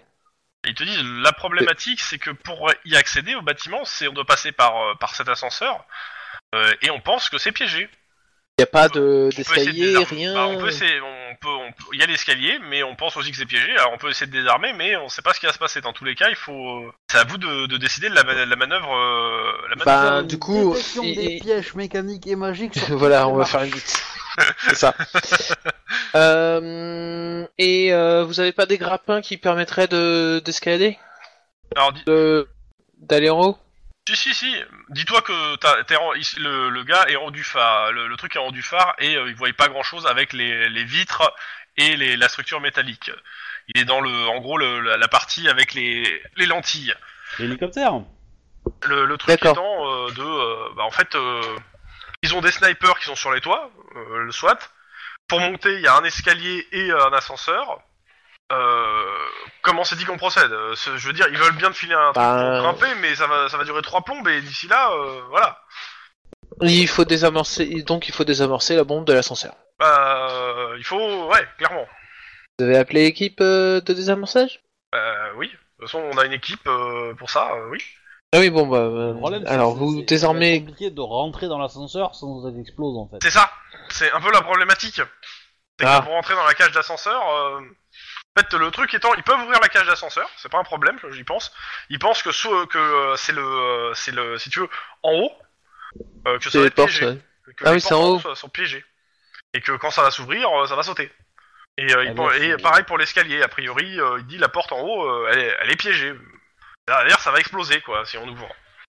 les 0.65 0.69
Ils 0.71 0.75
te 0.75 0.83
disent, 0.83 1.03
la 1.23 1.31
problématique, 1.31 2.01
c'est 2.01 2.17
que 2.17 2.31
pour 2.31 2.71
y 2.85 2.95
accéder 2.97 3.35
au 3.35 3.41
bâtiment, 3.41 3.85
c'est 3.85 4.07
on 4.07 4.13
doit 4.13 4.25
passer 4.25 4.51
par, 4.51 4.75
euh, 4.81 4.95
par 4.95 5.15
cet 5.15 5.29
ascenseur, 5.29 5.85
euh, 6.55 6.73
et 6.81 6.89
on 6.89 6.99
pense 6.99 7.29
que 7.29 7.37
c'est 7.37 7.51
piégé. 7.51 7.89
Il 8.59 8.63
n'y 8.63 8.69
a 8.69 8.71
pas 8.71 8.89
de 8.89 9.29
d'escalier, 9.35 9.95
rien. 10.03 10.33
Bah, 10.33 10.47
on 10.47 10.57
peut 10.57 10.69
essayer, 10.69 10.99
on 10.99 11.35
peut, 11.35 11.47
on 11.47 11.71
peut- 11.73 11.83
il 11.93 11.99
y 11.99 12.03
a 12.03 12.07
l'escalier, 12.07 12.57
mais 12.69 12.81
on 12.81 12.95
pense 12.95 13.15
aussi 13.15 13.29
que 13.29 13.37
c'est 13.37 13.45
piégé. 13.45 13.71
Alors 13.77 13.91
on 13.93 13.99
peut 13.99 14.09
essayer 14.09 14.25
de 14.25 14.31
désarmer, 14.31 14.73
mais 14.73 14.95
on 14.97 15.09
sait 15.09 15.21
pas 15.21 15.33
ce 15.35 15.39
qui 15.39 15.45
va 15.45 15.53
se 15.53 15.59
passer. 15.59 15.79
Dans 15.79 15.93
tous 15.93 16.05
les 16.05 16.15
cas, 16.15 16.29
il 16.29 16.35
faut, 16.35 16.79
euh, 16.79 16.91
c'est 17.11 17.19
à 17.19 17.23
vous 17.23 17.37
de, 17.37 17.67
de 17.67 17.77
décider 17.77 18.09
de 18.09 18.15
la, 18.15 18.23
ma- 18.23 18.45
la 18.45 18.55
manœuvre, 18.55 18.91
euh, 18.95 19.51
la 19.69 19.75
manœuvre. 19.75 20.21
Bah, 20.21 20.23
du 20.23 20.39
coup, 20.39 20.71
détection 20.73 21.03
il- 21.03 21.15
des 21.15 21.39
pièges 21.39 21.75
mécaniques 21.75 22.25
et 22.25 22.35
magiques. 22.35 22.73
sur 22.79 22.97
voilà, 22.97 23.27
on 23.27 23.35
va 23.35 23.45
faire 23.45 23.61
une 23.61 23.69
vite. 23.69 24.03
C'est 24.59 24.75
ça. 24.75 24.95
Euh, 26.15 27.45
et 27.57 27.93
euh, 27.93 28.23
vous 28.23 28.39
avez 28.39 28.51
pas 28.51 28.65
des 28.65 28.77
grappins 28.77 29.21
qui 29.21 29.37
permettraient 29.37 29.87
de 29.87 30.41
d'escalader, 30.43 30.97
Alors, 31.75 31.93
d'aller 32.97 33.29
en 33.29 33.41
haut? 33.41 33.57
Si, 34.15 34.15
si, 34.15 34.33
si. 34.33 34.55
Dis-toi 34.89 35.21
que 35.21 35.55
t'as- 35.57 35.83
t'es 35.83 35.95
il- 36.15 36.43
le, 36.43 36.69
le 36.69 36.83
gars 36.83 37.05
est 37.07 37.15
en 37.17 37.31
du 37.31 37.43
phare, 37.43 37.91
le, 37.91 38.07
le 38.07 38.17
truc 38.17 38.35
est 38.35 38.39
en 38.39 38.51
du 38.51 38.61
phare 38.61 38.95
et 38.99 39.15
euh, 39.17 39.27
il 39.29 39.35
voyait 39.35 39.53
pas 39.53 39.67
grand-chose 39.67 40.07
avec 40.07 40.33
les, 40.33 40.69
les 40.69 40.83
vitres 40.83 41.33
et 41.77 41.95
les, 41.97 42.17
la 42.17 42.29
structure 42.29 42.59
métallique. 42.61 43.11
Il 43.73 43.81
est 43.81 43.85
dans 43.85 44.01
le, 44.01 44.27
en 44.29 44.39
gros, 44.39 44.57
le- 44.57 44.81
la, 44.81 44.97
la 44.97 45.07
partie 45.07 45.47
avec 45.49 45.73
les, 45.73 46.23
les 46.35 46.45
lentilles. 46.45 46.93
L'hélicoptère 47.39 47.93
Le, 48.85 49.05
le 49.05 49.17
truc 49.17 49.29
D'accord. 49.29 49.51
étant 49.53 50.07
euh, 50.07 50.11
de, 50.11 50.21
euh, 50.21 50.69
bah, 50.75 50.83
en 50.83 50.91
fait, 50.91 51.15
euh, 51.15 51.41
ils 52.23 52.33
ont 52.35 52.41
des 52.41 52.51
snipers 52.51 52.97
qui 52.99 53.05
sont 53.05 53.15
sur 53.15 53.31
les 53.31 53.41
toits, 53.41 53.69
euh, 53.95 54.23
le 54.23 54.31
SWAT. 54.31 54.57
Pour 55.27 55.39
monter, 55.41 55.73
il 55.75 55.81
y 55.81 55.87
a 55.87 55.95
un 55.97 56.03
escalier 56.05 56.65
et 56.71 56.91
un 56.91 57.11
ascenseur. 57.13 57.81
Euh, 58.51 59.03
comment 59.61 59.83
c'est 59.83 59.95
dit 59.97 60.05
qu'on 60.05 60.17
procède 60.17 60.51
Euh, 60.51 60.73
ce- 60.75 60.95
Je 60.97 61.07
veux 61.07 61.13
dire, 61.13 61.27
ils 61.29 61.37
veulent 61.37 61.55
bien 61.57 61.69
te 61.69 61.75
filer 61.75 61.93
un 61.93 62.13
truc 62.13 62.15
Bah, 62.15 62.59
pour 62.61 62.61
grimper, 62.71 62.95
mais 63.01 63.13
ça 63.15 63.27
va, 63.27 63.49
ça 63.49 63.57
va 63.57 63.63
durer 63.65 63.81
trois 63.81 64.01
plombes 64.03 64.27
et 64.27 64.41
d'ici 64.41 64.67
là, 64.67 64.91
euh, 64.93 65.21
voilà. 65.29 65.61
Il 66.61 66.87
faut 66.87 67.05
désamorcer, 67.05 67.83
donc 67.83 68.07
il 68.07 68.13
faut 68.13 68.23
désamorcer 68.23 68.75
la 68.75 68.83
bombe 68.83 69.05
de 69.05 69.13
l'ascenseur. 69.13 69.53
Bah, 69.79 70.29
euh, 70.31 70.75
il 70.77 70.83
faut, 70.85 71.27
ouais, 71.27 71.47
clairement. 71.57 71.85
Vous 72.57 72.65
avez 72.65 72.77
appelé 72.77 73.03
l'équipe 73.03 73.39
euh, 73.41 73.81
de 73.81 73.93
désamorçage? 73.93 74.61
Bah, 74.91 74.99
oui. 75.35 75.47
De 75.49 75.53
toute 75.85 75.91
façon, 75.91 75.99
on 76.11 76.17
a 76.17 76.25
une 76.25 76.33
équipe 76.33 76.65
euh, 76.67 77.13
pour 77.15 77.29
ça, 77.29 77.51
euh, 77.53 77.67
oui. 77.69 77.83
Ah 78.33 78.39
oui, 78.39 78.49
bon 78.49 78.65
bah. 78.67 78.77
euh, 78.79 79.13
Le 79.13 79.19
problème, 79.19 79.43
c'est 79.45 79.51
alors 79.51 79.75
vous 79.75 79.91
c'est- 79.91 79.99
c'est 79.99 80.05
désarmez. 80.05 80.59
compliqué 80.61 80.89
de 80.89 80.99
rentrer 81.01 81.47
dans 81.47 81.59
l'ascenseur 81.59 82.15
sans 82.15 82.41
que 82.41 82.49
ça 82.51 82.59
explose 82.59 82.97
en 82.97 83.07
fait. 83.07 83.17
C'est 83.21 83.29
ça. 83.29 83.49
C'est 83.89 84.11
un 84.11 84.19
peu 84.19 84.31
la 84.31 84.41
problématique. 84.41 85.01
C'est 85.79 85.85
Ah. 85.85 85.99
que 85.99 86.05
pour 86.05 86.13
rentrer 86.13 86.33
dans 86.33 86.43
la 86.43 86.53
cage 86.55 86.71
d'ascenseur, 86.71 87.21
euh, 87.29 87.59
en 87.59 87.63
fait, 88.37 88.53
le 88.53 88.71
truc 88.71 88.93
étant, 88.93 89.13
ils 89.15 89.23
peuvent 89.23 89.39
ouvrir 89.41 89.59
la 89.59 89.67
cage 89.69 89.87
d'ascenseur, 89.87 90.29
c'est 90.37 90.49
pas 90.51 90.59
un 90.59 90.63
problème, 90.63 90.97
j'y 91.11 91.23
pense. 91.23 91.51
Ils 91.89 91.99
pensent 91.99 92.21
que 92.23 92.29
que 92.65 92.77
euh, 92.77 93.15
c'est 93.17 93.33
le, 93.33 93.41
euh, 93.41 93.93
c'est 93.93 94.11
le, 94.11 94.37
si 94.37 94.49
tu 94.49 94.59
veux, 94.59 94.69
en 95.03 95.11
haut, 95.13 95.31
euh, 96.27 96.37
que 96.37 96.45
ça 96.45 96.51
C'est 96.51 96.57
va 96.59 96.63
les 96.63 96.67
être 96.67 96.75
portes. 96.75 96.89
piégé, 96.89 97.05
ouais. 97.07 97.17
que 97.55 97.63
Ah 97.65 97.69
les 97.69 97.75
oui, 97.75 97.81
c'est 97.81 97.89
portes 97.89 98.03
en 98.03 98.07
haut. 98.09 98.19
sont, 98.19 98.35
sont 98.35 98.49
piégées, 98.49 98.85
et 99.53 99.61
que 99.61 99.71
quand 99.73 99.91
ça 99.91 100.01
va 100.03 100.11
s'ouvrir, 100.11 100.49
ça 100.67 100.75
va 100.75 100.83
sauter. 100.83 101.11
Et, 101.77 101.93
euh, 101.93 102.05
Ah 102.09 102.13
bon, 102.13 102.29
et 102.31 102.57
pareil 102.57 102.83
pour 102.85 102.97
l'escalier, 102.97 103.41
a 103.43 103.47
priori, 103.47 103.99
euh, 103.99 104.17
il 104.19 104.27
dit 104.27 104.37
la 104.37 104.49
porte 104.49 104.71
en 104.71 104.79
haut, 104.81 105.27
elle, 105.27 105.39
est, 105.39 105.57
elle 105.61 105.71
est 105.71 105.75
piégée. 105.75 106.13
D'ailleurs, 106.87 107.19
ça 107.19 107.31
va 107.31 107.39
exploser 107.39 107.81
quoi 107.81 108.05
si 108.05 108.17
on 108.17 108.27
ouvre. 108.27 108.47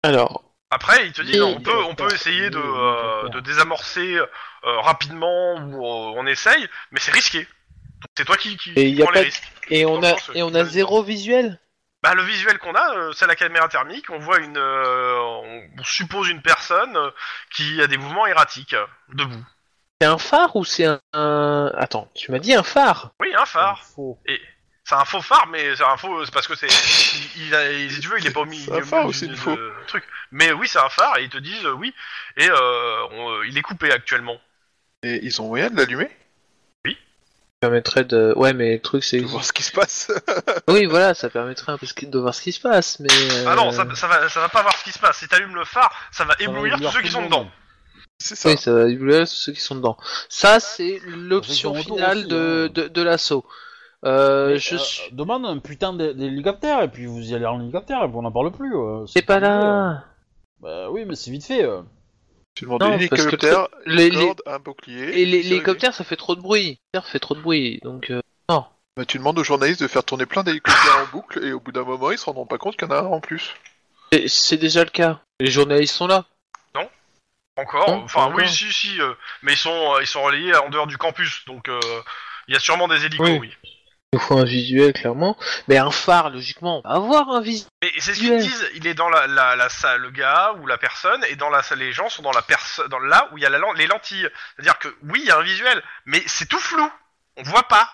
Alors, 0.04 0.44
Après, 0.72 1.06
il 1.06 1.14
te 1.14 1.22
dit, 1.22 1.40
on 1.42 1.62
peut, 1.62 1.84
on 1.86 1.96
peut 1.96 2.12
essayer 2.14 2.50
de, 2.50 3.28
de 3.30 3.40
désamorcer 3.40 4.20
rapidement 4.64 5.56
ou 5.56 5.86
on 5.86 6.26
essaye, 6.26 6.68
mais 6.92 7.00
c'est 7.00 7.12
risqué. 7.12 7.48
C'est 8.18 8.26
toi 8.26 8.38
qui, 8.38 8.58
qui, 8.58 8.72
Et 8.72 8.76
qui 8.76 8.92
y 8.92 9.02
a 9.02 9.06
prends 9.06 9.14
les 9.14 9.22
risques. 9.22 9.52
et 9.70 9.86
on 9.86 10.04
a 10.04 10.16
et 10.36 10.44
on 10.44 10.54
a 10.54 10.66
zéro 10.66 11.04
visuel. 11.04 11.60
Bah, 12.04 12.14
le 12.16 12.24
visuel 12.24 12.58
qu'on 12.60 12.74
a, 12.76 12.96
euh, 12.98 13.12
c'est 13.14 13.28
la 13.28 13.36
caméra 13.36 13.70
thermique. 13.70 14.10
On 14.10 14.20
voit 14.20 14.40
une, 14.40 14.58
euh, 14.58 15.18
on, 15.20 15.84
suppose 15.84 16.28
une 16.30 16.42
personne 16.42 16.98
euh, 16.98 17.10
qui 17.56 17.82
a 17.82 17.88
des 17.88 17.96
mouvements 17.98 18.28
erratiques, 18.28 18.74
euh, 18.74 18.86
debout. 19.14 19.44
C'est 20.02 20.08
un 20.08 20.18
phare 20.18 20.54
ou 20.58 20.66
c'est 20.66 20.86
un, 20.86 21.00
un- 21.14 21.72
Attends, 21.78 22.12
tu 22.14 22.30
m'as 22.32 22.40
dit 22.40 22.54
un 22.54 22.64
phare 22.64 23.12
Oui, 23.22 23.34
un 23.38 23.46
phare. 23.46 23.82
Faux. 23.86 24.20
C'est 24.86 24.96
un 24.96 25.06
faux 25.06 25.22
phare, 25.22 25.48
mais 25.48 25.78
c'est 25.78 25.84
un 25.86 25.96
faux, 25.96 26.26
c'est 26.26 26.34
parce 26.34 26.46
que 26.46 26.56
c'est, 26.56 26.68
il, 27.38 27.48
il 27.48 27.56
a, 27.56 27.72
il- 27.72 27.90
si 27.90 28.02
tu 28.02 28.10
veux, 28.10 28.20
il 28.20 28.28
est 28.28 28.32
pas 28.32 28.42
au 28.42 28.46
mi- 28.46 28.60
C'est 28.60 28.74
un 28.74 28.82
phare 28.82 29.06
ou 29.06 29.14
c'est 29.14 29.28
une 29.28 29.38
faux 29.38 29.58
truc. 29.88 30.04
Mais 30.32 30.52
oui, 30.52 30.68
c'est 30.68 30.80
un 30.80 30.90
phare 30.90 31.18
et 31.20 31.24
ils 31.24 31.30
te 31.30 31.38
disent 31.38 31.66
euh, 31.66 31.72
oui. 31.72 31.94
Et 32.36 32.50
euh, 32.50 33.08
on- 33.12 33.44
il 33.44 33.58
est 33.58 33.62
coupé 33.62 33.94
actuellement. 33.94 34.38
Et 35.04 35.24
ils 35.24 35.42
ont 35.42 35.48
moyen 35.48 35.70
de 35.70 35.78
l'allumer? 35.78 36.10
Permettrait 37.64 38.04
de. 38.04 38.34
Ouais, 38.36 38.54
mais 38.54 38.74
le 38.74 38.82
truc 38.82 39.04
c'est. 39.04 39.20
De 39.22 39.26
voir 39.26 39.44
ce 39.44 39.54
qui 39.54 39.64
se 39.64 39.72
passe 39.72 40.12
Oui, 40.68 40.86
voilà, 40.86 41.14
ça 41.14 41.30
permettrait 41.30 41.72
un 41.72 41.78
peu 41.78 41.86
ce 41.86 41.94
qui- 41.94 42.08
de 42.08 42.20
voir 42.20 42.34
ce 42.36 42.42
qui 42.42 42.52
se 42.52 42.60
passe, 42.60 43.00
mais. 43.00 43.08
euh, 43.12 43.46
Ah 43.48 43.56
non, 43.56 43.72
ça, 43.72 43.86
ça 43.96 44.08
va, 44.08 44.28
ça 44.30 44.40
va 44.42 44.50
pas 44.50 44.62
voir 44.62 44.76
ce 44.78 44.84
qui 44.84 44.92
se 44.92 45.00
passe. 45.00 45.18
Si 45.18 45.28
t'allumes 45.28 45.56
le 45.56 45.66
phare, 45.66 45.92
ça 46.12 46.26
va 46.26 46.36
éblouir 46.40 46.78
tous 46.80 46.92
ceux 46.92 47.02
qui 47.02 47.10
sont 47.12 47.26
dedans. 47.26 47.48
C'est 48.20 48.36
ça. 48.36 48.50
Oui, 48.50 48.58
ça 48.58 48.72
va 48.74 48.90
éblouir 48.90 49.28
ceux 49.28 49.52
qui 49.54 49.60
sont 49.62 49.76
dedans. 49.76 49.98
Ça, 50.30 50.60
c'est 50.60 51.00
l'option 51.06 51.74
finale 51.74 52.20
aussi, 52.20 52.28
de, 52.28 52.68
hein. 52.70 52.72
de, 52.74 52.88
de 52.88 53.02
l'assaut. 53.02 53.46
Euh, 54.06 54.58
je 54.58 54.76
euh, 54.76 54.78
suis. 54.80 55.12
demande 55.14 55.46
un 55.46 55.60
putain 55.60 55.94
d'hé- 55.94 56.14
d'hélicoptère 56.14 56.82
et 56.84 56.90
puis 56.90 57.06
vous 57.06 57.22
y 57.22 57.36
allez 57.36 57.46
en 57.46 57.62
hélicoptère 57.62 58.04
et 58.04 58.08
puis 58.08 58.16
on 58.18 58.22
n'en 58.24 58.32
parle 58.34 58.52
plus. 58.52 58.76
euh, 58.76 59.06
C'est 59.08 59.22
pas 59.22 59.40
là. 59.40 60.04
Bah 60.62 60.90
oui, 60.92 61.06
mais 61.06 61.16
c'est 61.16 61.32
vite 61.32 61.46
fait. 61.46 61.66
Euh. 62.54 62.56
Tu 62.56 62.66
demandes 62.66 62.82
Non, 62.82 62.88
un 62.88 62.98
parce 62.98 63.10
que 63.10 63.16
hélicoptère, 63.16 63.68
les- 63.86 64.08
une 64.08 64.14
les- 64.20 64.26
corde, 64.26 64.42
un 64.46 64.60
bouclier. 64.60 65.22
Et 65.22 65.26
l'hélicoptère, 65.26 65.94
ça 65.94 66.04
fait 66.04 66.16
trop 66.16 66.36
de 66.36 66.42
bruit. 66.42 66.80
L'hélicoptère 66.94 67.08
fait 67.08 67.20
trop 67.20 67.36
de 67.36 67.42
bruit, 67.42 67.80
donc. 67.84 68.10
euh, 68.12 68.22
Bah, 68.96 69.06
tu 69.06 69.18
demandes 69.18 69.40
aux 69.40 69.44
journalistes 69.44 69.82
de 69.82 69.88
faire 69.88 70.04
tourner 70.04 70.28
plein 70.28 70.44
d'hélicoptères 70.44 71.00
en 71.00 71.12
boucle 71.12 71.44
et 71.44 71.52
au 71.52 71.60
bout 71.60 71.72
d'un 71.72 71.84
moment 71.84 72.12
ils 72.12 72.18
se 72.20 72.26
rendront 72.26 72.46
pas 72.46 72.60
compte 72.60 72.78
qu'il 72.78 72.88
y 72.88 72.92
en 72.92 72.94
a 72.96 73.00
un 73.00 73.06
en 73.06 73.20
plus. 73.22 73.56
c'est- 74.12 74.28
C'est 74.28 74.58
déjà 74.58 74.84
le 74.84 74.92
cas. 74.92 75.20
Les 75.40 75.50
journalistes 75.50 75.96
sont 75.96 76.06
là. 76.06 76.26
Encore. 77.58 77.88
Non, 77.90 78.04
enfin, 78.04 78.28
pas 78.30 78.36
oui, 78.36 78.44
encore. 78.44 78.50
si, 78.54 78.72
si. 78.72 79.02
euh, 79.02 79.14
mais 79.42 79.54
ils 79.54 79.58
sont, 79.58 79.72
euh, 79.96 80.02
ils 80.02 80.08
sont 80.08 80.22
relayés 80.24 80.56
en 80.56 80.70
dehors 80.70 80.86
du 80.88 80.98
campus, 80.98 81.44
donc 81.48 81.70
euh, 81.70 81.80
il 82.48 82.54
y 82.54 82.58
a 82.58 82.60
sûrement 82.60 82.88
des 82.88 83.04
hélicos, 83.06 83.28
Oui. 83.30 83.38
oui. 83.42 83.54
Il 84.14 84.18
nous 84.18 84.22
faut 84.22 84.38
un 84.38 84.44
visuel, 84.44 84.94
clairement. 84.94 85.36
Mais 85.68 85.78
un 85.80 85.90
phare, 85.90 86.30
logiquement. 86.30 86.82
on 86.86 86.90
va 86.90 86.96
Avoir 86.96 87.30
un 87.30 87.42
visuel. 87.42 87.68
Mais 87.82 87.92
c'est 87.98 88.14
ce 88.14 88.20
qu'ils 88.20 88.38
disent. 88.38 88.70
Il 88.76 88.86
est 88.86 88.94
dans 88.94 89.10
la, 89.10 89.26
la, 89.26 89.56
la 89.56 89.70
salle, 89.70 90.02
le 90.02 90.12
gars 90.12 90.54
ou 90.62 90.68
la 90.68 90.78
personne, 90.78 91.24
et 91.30 91.36
dans 91.36 91.50
la 91.50 91.64
salle, 91.64 91.80
les 91.80 91.94
gens 91.94 92.10
sont 92.10 92.22
dans 92.22 92.32
la 92.32 92.44
personne, 92.44 92.88
dans 92.90 93.00
là 93.00 93.28
où 93.32 93.40
il 93.40 93.42
y 93.42 93.46
a 93.46 93.50
la, 93.50 93.60
les 93.76 93.88
lentilles. 93.88 94.30
C'est-à-dire 94.56 94.78
que 94.78 94.88
oui, 95.10 95.20
il 95.24 95.28
y 95.28 95.32
a 95.32 95.38
un 95.38 95.42
visuel, 95.42 95.82
mais 96.06 96.22
c'est 96.28 96.48
tout 96.48 96.60
flou. 96.60 96.88
On 97.38 97.44
voit 97.44 97.68
pas. 97.68 97.90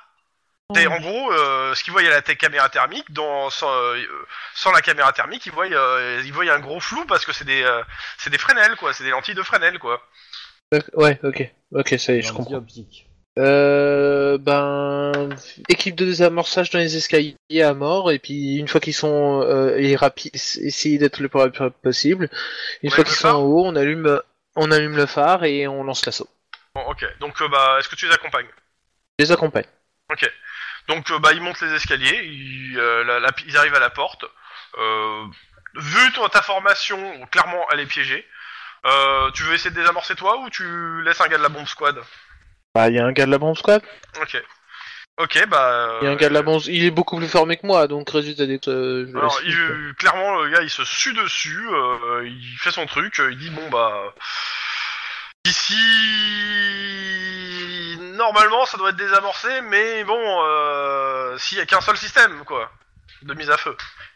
C'est 0.75 0.85
en 0.85 0.99
gros 0.99 1.31
euh, 1.31 1.73
ce 1.73 1.83
qu'ils 1.83 1.93
voient 1.93 2.01
à 2.03 2.09
la 2.09 2.21
te- 2.21 2.33
caméra 2.33 2.69
thermique. 2.69 3.11
Dans 3.11 3.49
sans, 3.49 3.71
euh, 3.73 4.05
sans 4.53 4.71
la 4.71 4.81
caméra 4.81 5.11
thermique, 5.13 5.45
ils 5.47 5.51
voient, 5.51 5.65
euh, 5.65 6.21
ils 6.23 6.31
voient 6.33 6.51
un 6.53 6.59
gros 6.59 6.79
flou 6.79 7.05
parce 7.05 7.25
que 7.25 7.31
c'est 7.33 7.45
des, 7.45 7.63
euh, 7.63 7.81
c'est 8.19 8.29
des 8.29 8.37
Fresnel 8.37 8.75
quoi. 8.75 8.93
C'est 8.93 9.03
des 9.05 9.09
lentilles 9.09 9.33
de 9.35 9.41
Fresnel 9.41 9.79
quoi. 9.79 9.99
Ouais, 10.93 11.19
ok. 11.23 11.49
Ok, 11.71 11.95
ça 11.97 12.13
y 12.13 12.17
est, 12.17 12.21
je 12.21 12.33
comprends. 12.33 12.55
optique. 12.57 13.07
Euh, 13.39 14.37
ben, 14.37 15.29
équipe 15.69 15.95
de 15.95 16.03
désamorçage 16.05 16.71
dans 16.71 16.79
les 16.79 16.97
escaliers 16.97 17.35
à 17.63 17.73
mort, 17.73 18.11
et 18.11 18.19
puis 18.19 18.57
une 18.57 18.67
fois 18.67 18.81
qu'ils 18.81 18.93
sont 18.93 19.41
euh, 19.43 19.77
et 19.77 19.95
rapide, 19.95 20.35
essayer 20.35 20.97
d'être 20.97 21.19
le 21.19 21.29
plus 21.29 21.39
rapide 21.39 21.69
possible. 21.81 22.29
Une 22.83 22.91
fois 22.91 23.05
qu'ils 23.05 23.15
sont 23.15 23.29
en 23.29 23.41
haut, 23.41 23.65
on 23.65 23.75
allume, 23.77 24.21
on 24.57 24.71
allume 24.71 24.97
le 24.97 25.05
phare 25.05 25.45
et 25.45 25.67
on 25.67 25.83
lance 25.83 26.05
l'assaut. 26.05 26.29
Bon, 26.75 26.81
ok. 26.89 27.05
Donc 27.21 27.41
euh, 27.41 27.47
bah, 27.47 27.77
est-ce 27.79 27.87
que 27.87 27.95
tu 27.95 28.07
les 28.07 28.13
accompagnes? 28.13 28.49
Je 29.17 29.25
les 29.25 29.31
accompagne. 29.31 29.65
Ok. 30.11 30.29
Donc 30.89 31.09
euh, 31.11 31.19
bah 31.19 31.31
ils 31.33 31.41
montent 31.41 31.61
les 31.61 31.73
escaliers, 31.73 32.19
ils, 32.23 32.77
euh, 32.77 33.03
la- 33.05 33.19
la- 33.19 33.31
ils 33.45 33.55
arrivent 33.55 33.75
à 33.75 33.79
la 33.79 33.89
porte. 33.89 34.25
Euh, 34.77 35.25
vu 35.75 36.11
ta 36.31 36.41
formation, 36.41 37.25
clairement 37.31 37.65
elle 37.71 37.79
est 37.79 37.85
piégée. 37.85 38.25
Euh, 38.85 39.31
tu 39.31 39.43
veux 39.43 39.53
essayer 39.53 39.69
de 39.71 39.75
désamorcer 39.79 40.15
toi 40.15 40.39
ou 40.41 40.49
tu 40.49 41.01
laisses 41.03 41.21
un 41.21 41.27
gars 41.27 41.37
de 41.37 41.43
la 41.43 41.49
bombe 41.49 41.67
squad? 41.67 41.95
Bah, 42.75 42.89
il 42.89 42.95
y 42.95 42.99
a 42.99 43.05
un 43.05 43.11
gars 43.11 43.25
de 43.25 43.31
la 43.31 43.37
bombe 43.37 43.57
squad. 43.57 43.81
Ok. 44.21 44.41
Ok, 45.17 45.45
bah. 45.47 45.97
Il 46.01 46.05
y 46.05 46.07
a 46.07 46.11
un 46.11 46.15
gars 46.15 46.29
de 46.29 46.33
la 46.33 46.41
bombe, 46.43 46.61
il 46.67 46.85
est 46.85 46.91
beaucoup 46.91 47.17
plus 47.17 47.27
formé 47.27 47.57
que 47.57 47.67
moi, 47.67 47.87
donc 47.87 48.09
résultat 48.09 48.45
des, 48.45 48.59
euh, 48.69 49.05
je 49.11 49.17
Alors, 49.17 49.33
quoi. 49.35 49.41
il- 49.45 49.93
clairement, 49.97 50.41
le 50.41 50.49
gars, 50.49 50.61
il 50.61 50.69
se 50.69 50.85
sue 50.85 51.13
dessus, 51.13 51.67
euh, 51.73 52.25
il 52.25 52.57
fait 52.57 52.71
son 52.71 52.85
truc, 52.85 53.19
euh, 53.19 53.29
il 53.31 53.37
dit 53.37 53.49
bon 53.49 53.67
bah 53.69 54.13
ici 55.45 55.75
normalement 58.15 58.65
ça 58.65 58.77
doit 58.77 58.89
être 58.89 58.95
désamorcé, 58.97 59.61
mais 59.63 60.03
bon 60.03 60.19
euh, 60.45 61.37
s'il 61.37 61.57
y 61.57 61.61
a 61.61 61.65
qu'un 61.65 61.81
seul 61.81 61.97
système 61.97 62.43
quoi 62.45 62.71
de 63.23 63.33
mise 63.33 63.49
à 63.49 63.57
feu 63.57 63.75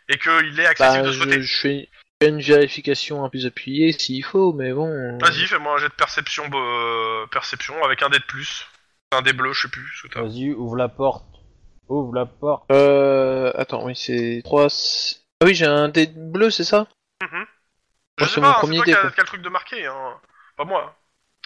et 0.09 0.17
qu'il 0.17 0.59
est 0.59 0.65
accessible 0.65 1.03
Bah, 1.03 1.25
de 1.25 1.31
je, 1.31 1.41
je 1.41 1.57
fais 1.57 1.89
une 2.29 2.41
vérification 2.41 3.21
un 3.23 3.27
peu 3.27 3.31
plus 3.31 3.45
appuyée 3.45 3.91
s'il 3.91 4.23
faut, 4.23 4.53
mais 4.53 4.73
bon. 4.73 4.87
euh, 4.87 5.17
Vas-y, 5.21 5.45
fais-moi 5.45 5.75
un 5.75 5.77
jet 5.77 5.89
de 5.89 5.93
perception, 5.93 6.49
euh, 6.53 7.25
perception 7.27 7.83
avec 7.83 8.01
un 8.01 8.09
dé 8.09 8.19
de 8.19 8.23
plus, 8.23 8.67
un 9.11 9.21
dé 9.21 9.33
bleu, 9.33 9.53
je 9.53 9.61
sais 9.63 9.67
plus. 9.69 9.87
ce 10.01 10.07
que 10.07 10.13
t'as. 10.13 10.21
Vas-y, 10.21 10.51
ouvre 10.53 10.75
la 10.75 10.89
porte. 10.89 11.25
Ouvre 11.89 12.13
la 12.15 12.25
porte. 12.25 12.63
Euh, 12.71 13.51
attends, 13.55 13.85
oui, 13.85 13.95
c'est 13.95 14.41
3. 14.43 14.67
Ah 15.41 15.45
oui, 15.45 15.53
j'ai 15.55 15.65
un 15.65 15.89
dé 15.89 16.07
bleu, 16.07 16.49
c'est 16.49 16.63
ça? 16.63 16.87
Je 17.21 18.25
sais 18.25 18.35
c'est 18.35 18.41
pas, 18.41 18.57
toi 18.59 18.69
dé, 18.69 18.81
qui 18.83 18.93
as 18.93 19.03
le 19.17 19.23
truc 19.25 19.41
de 19.41 19.49
marqué, 19.49 19.85
hein. 19.85 20.13
pas 20.55 20.65
moi. 20.65 20.95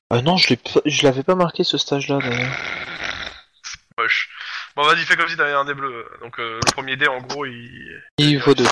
Ah 0.10 0.22
non, 0.22 0.38
je 0.38 0.50
l'ai, 0.50 0.58
pas- 0.58 0.82
je 0.86 1.04
l'avais 1.04 1.24
pas 1.24 1.36
marqué 1.36 1.64
ce 1.64 1.78
stage-là. 1.78 2.20
d'ailleurs. 2.20 2.52
Moche. 3.98 4.30
Bon, 4.76 4.84
vas-y, 4.84 5.04
fais 5.06 5.16
comme 5.16 5.28
si 5.28 5.36
t'avais 5.36 5.54
un 5.54 5.66
dé 5.66 5.74
bleu. 5.74 6.06
Donc 6.22 6.40
euh, 6.40 6.60
le 6.66 6.72
premier 6.72 6.96
dé, 6.98 7.08
en 7.08 7.20
gros, 7.22 7.46
il. 7.46 8.04
Il 8.20 8.38
vaut 8.40 8.54
2. 8.54 8.64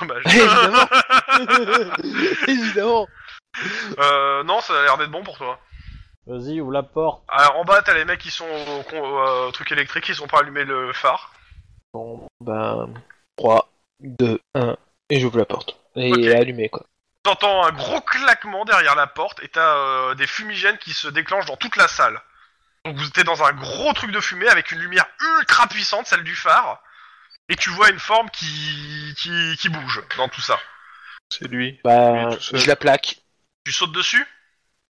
Dommage. 0.00 0.22
Évidemment. 0.26 0.88
Évidemment. 2.48 3.08
Euh, 3.98 4.42
non, 4.44 4.60
ça 4.60 4.78
a 4.78 4.82
l'air 4.82 4.98
d'être 4.98 5.10
bon 5.10 5.22
pour 5.24 5.36
toi. 5.38 5.58
Vas-y, 6.26 6.60
ouvre 6.60 6.72
la 6.72 6.82
porte. 6.82 7.22
Alors 7.28 7.56
en 7.58 7.64
bas, 7.64 7.82
t'as 7.82 7.94
les 7.94 8.04
mecs 8.04 8.20
qui 8.20 8.30
sont 8.30 8.44
au, 8.46 8.82
con- 8.82 9.18
euh, 9.26 9.50
truc 9.50 9.72
électrique, 9.72 10.08
ils 10.08 10.14
sont 10.14 10.26
pas 10.26 10.40
allumés 10.40 10.64
le 10.64 10.92
phare. 10.92 11.32
Bon, 11.94 12.28
ben. 12.40 12.88
3, 13.36 13.68
2, 14.00 14.38
1. 14.54 14.76
Et 15.10 15.20
j'ouvre 15.20 15.38
la 15.38 15.46
porte. 15.46 15.76
Et 15.96 16.12
Ok. 16.12 16.34
allumé, 16.34 16.68
quoi. 16.68 16.84
T'entends 17.22 17.64
un 17.64 17.72
gros 17.72 18.00
claquement 18.02 18.64
derrière 18.64 18.94
la 18.94 19.06
porte 19.06 19.42
et 19.42 19.48
t'as 19.48 19.74
euh, 19.76 20.14
des 20.14 20.26
fumigènes 20.26 20.78
qui 20.78 20.92
se 20.92 21.08
déclenchent 21.08 21.46
dans 21.46 21.56
toute 21.56 21.76
la 21.76 21.88
salle. 21.88 22.20
Donc 22.84 22.96
vous 22.96 23.06
êtes 23.06 23.24
dans 23.24 23.42
un 23.42 23.52
gros 23.52 23.92
truc 23.92 24.12
de 24.12 24.20
fumée 24.20 24.48
avec 24.48 24.70
une 24.70 24.78
lumière 24.78 25.06
ultra 25.38 25.66
puissante, 25.66 26.06
celle 26.06 26.22
du 26.24 26.36
phare, 26.36 26.80
et 27.48 27.56
tu 27.56 27.70
vois 27.70 27.90
une 27.90 27.98
forme 27.98 28.30
qui 28.30 29.14
qui, 29.16 29.56
qui 29.58 29.68
bouge 29.68 30.02
dans 30.16 30.28
tout 30.28 30.40
ça. 30.40 30.58
C'est 31.30 31.48
lui. 31.48 31.80
Bah, 31.84 32.30
je 32.40 32.66
la 32.66 32.76
plaque. 32.76 33.18
Tu 33.64 33.72
sautes 33.72 33.92
dessus 33.92 34.26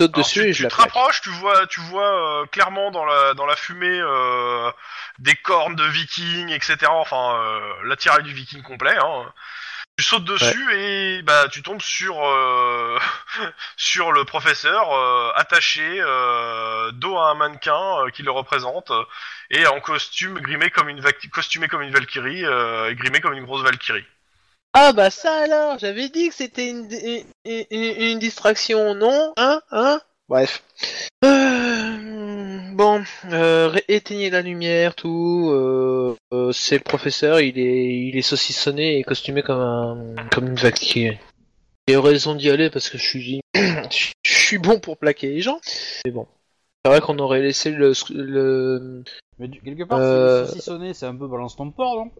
saute 0.01 0.15
Alors, 0.15 0.27
dessus 0.27 0.41
tu, 0.41 0.49
et 0.49 0.53
je 0.53 0.59
tu 0.59 0.63
la 0.63 0.71
te 0.71 0.75
plaque. 0.75 0.93
rapproches, 0.95 1.21
tu 1.23 1.31
vois, 1.31 1.67
tu 1.67 1.81
vois 1.81 2.43
euh, 2.43 2.47
clairement 2.47 2.91
dans 2.91 3.05
la 3.05 3.35
dans 3.35 3.47
la 3.47 3.57
fumée 3.57 3.87
euh, 4.01 4.71
des 5.19 5.35
cornes 5.37 5.77
de 5.77 5.85
vikings, 5.85 6.51
etc. 6.51 6.79
Enfin, 6.89 7.35
euh, 7.41 7.75
l'attirail 7.85 8.23
du 8.23 8.33
viking 8.33 8.63
complet. 8.63 8.97
Hein. 8.97 9.33
Tu 10.01 10.07
sautes 10.07 10.25
dessus 10.25 10.67
et 10.79 11.21
bah 11.21 11.47
tu 11.53 11.63
tombes 11.63 11.83
sur 11.83 12.25
euh, 12.25 12.99
sur 13.77 14.13
le 14.13 14.25
professeur 14.25 14.91
euh, 14.95 15.31
attaché 15.35 15.83
euh, 16.01 16.91
dos 16.93 17.19
à 17.19 17.33
un 17.33 17.35
mannequin 17.35 18.07
euh, 18.07 18.09
qui 18.09 18.23
le 18.23 18.31
représente 18.31 18.91
et 19.51 19.67
en 19.67 19.79
costume 19.81 20.39
grimé 20.41 20.71
comme 20.71 20.89
une 20.89 21.03
vac- 21.03 21.29
costumé 21.29 21.69
comme 21.69 21.83
une 21.83 21.93
valkyrie 21.93 22.47
euh, 22.47 22.91
et 22.91 22.95
grimé 22.95 23.21
comme 23.21 23.35
une 23.35 23.45
grosse 23.45 23.63
valkyrie. 23.63 24.07
Ah 24.73 24.93
bah 24.95 25.11
ça 25.11 25.43
alors, 25.43 25.79
j'avais 25.79 26.09
dit 26.09 26.31
que 26.31 26.35
c'était 26.35 26.71
une, 26.71 26.89
une, 27.45 27.65
une- 27.71 28.03
une 28.03 28.19
distraction, 28.19 28.95
non? 28.95 29.35
Hein? 29.37 29.61
Hein? 29.71 30.01
Bref. 30.31 30.63
Euh, 31.25 32.71
bon, 32.75 33.03
euh, 33.33 33.77
éteignez 33.89 34.31
la 34.31 34.43
lumière, 34.43 34.95
tout. 34.95 35.51
Euh, 35.53 36.17
euh, 36.33 36.53
c'est 36.53 36.77
le 36.77 36.85
professeur, 36.85 37.41
il 37.41 37.59
est, 37.59 37.97
il 38.09 38.17
est 38.17 38.23
saucissonné 38.23 38.99
et 38.99 39.03
costumé 39.03 39.43
comme 39.43 39.59
un, 39.61 40.15
comme 40.31 40.47
une 40.47 40.55
valkyrie. 40.55 41.19
J'ai 41.89 41.97
raison 41.97 42.37
d'y 42.37 42.49
aller 42.49 42.71
parce 42.71 42.89
que 42.89 42.97
je 42.97 43.03
suis, 43.09 43.41
je 43.57 44.13
suis 44.25 44.59
bon 44.59 44.79
pour 44.79 44.99
plaquer 44.99 45.31
les 45.31 45.41
gens. 45.41 45.61
Mais 46.05 46.13
bon, 46.13 46.29
c'est 46.85 46.93
vrai 46.93 47.01
qu'on 47.01 47.19
aurait 47.19 47.41
laissé 47.43 47.73
le, 47.73 47.93
le, 48.11 49.03
Mais 49.41 49.49
du- 49.49 49.61
quelque 49.61 49.83
part, 49.83 49.99
Euh. 49.99 50.45
c'est 50.47 50.53
saucissonné, 50.53 50.95
c'est 50.95 51.07
un 51.07 51.17
peu 51.17 51.27
balance 51.27 51.57
ton 51.57 51.73
port, 51.73 51.97
non? 51.97 52.13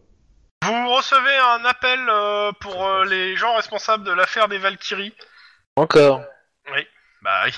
Vous 0.65 0.93
recevez 0.95 1.37
un 1.37 1.63
appel 1.65 1.99
euh, 2.09 2.51
pour 2.59 2.85
euh, 2.85 3.05
les 3.05 3.37
gens 3.37 3.55
responsables 3.55 4.03
de 4.03 4.11
l'affaire 4.11 4.49
des 4.49 4.57
Valkyries. 4.57 5.13
encore. 5.77 6.21
Bah 7.21 7.43
oui. 7.45 7.53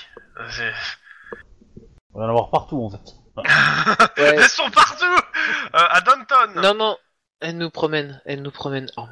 c'est- 0.50 0.72
On 2.12 2.20
va 2.20 2.26
en 2.26 2.28
avoir 2.28 2.50
partout, 2.50 2.82
en 2.84 2.90
fait. 2.90 3.14
Ouais. 4.18 4.36
Elles 4.36 4.48
sont 4.48 4.70
partout 4.70 5.04
Euh, 5.74 5.86
À 5.90 6.00
Downton 6.02 6.52
Non, 6.56 6.74
non, 6.74 6.96
elle 7.40 7.58
nous 7.58 7.70
promène, 7.70 8.20
elle 8.26 8.42
nous 8.42 8.50
promène. 8.52 8.86
Oh. 8.96 9.06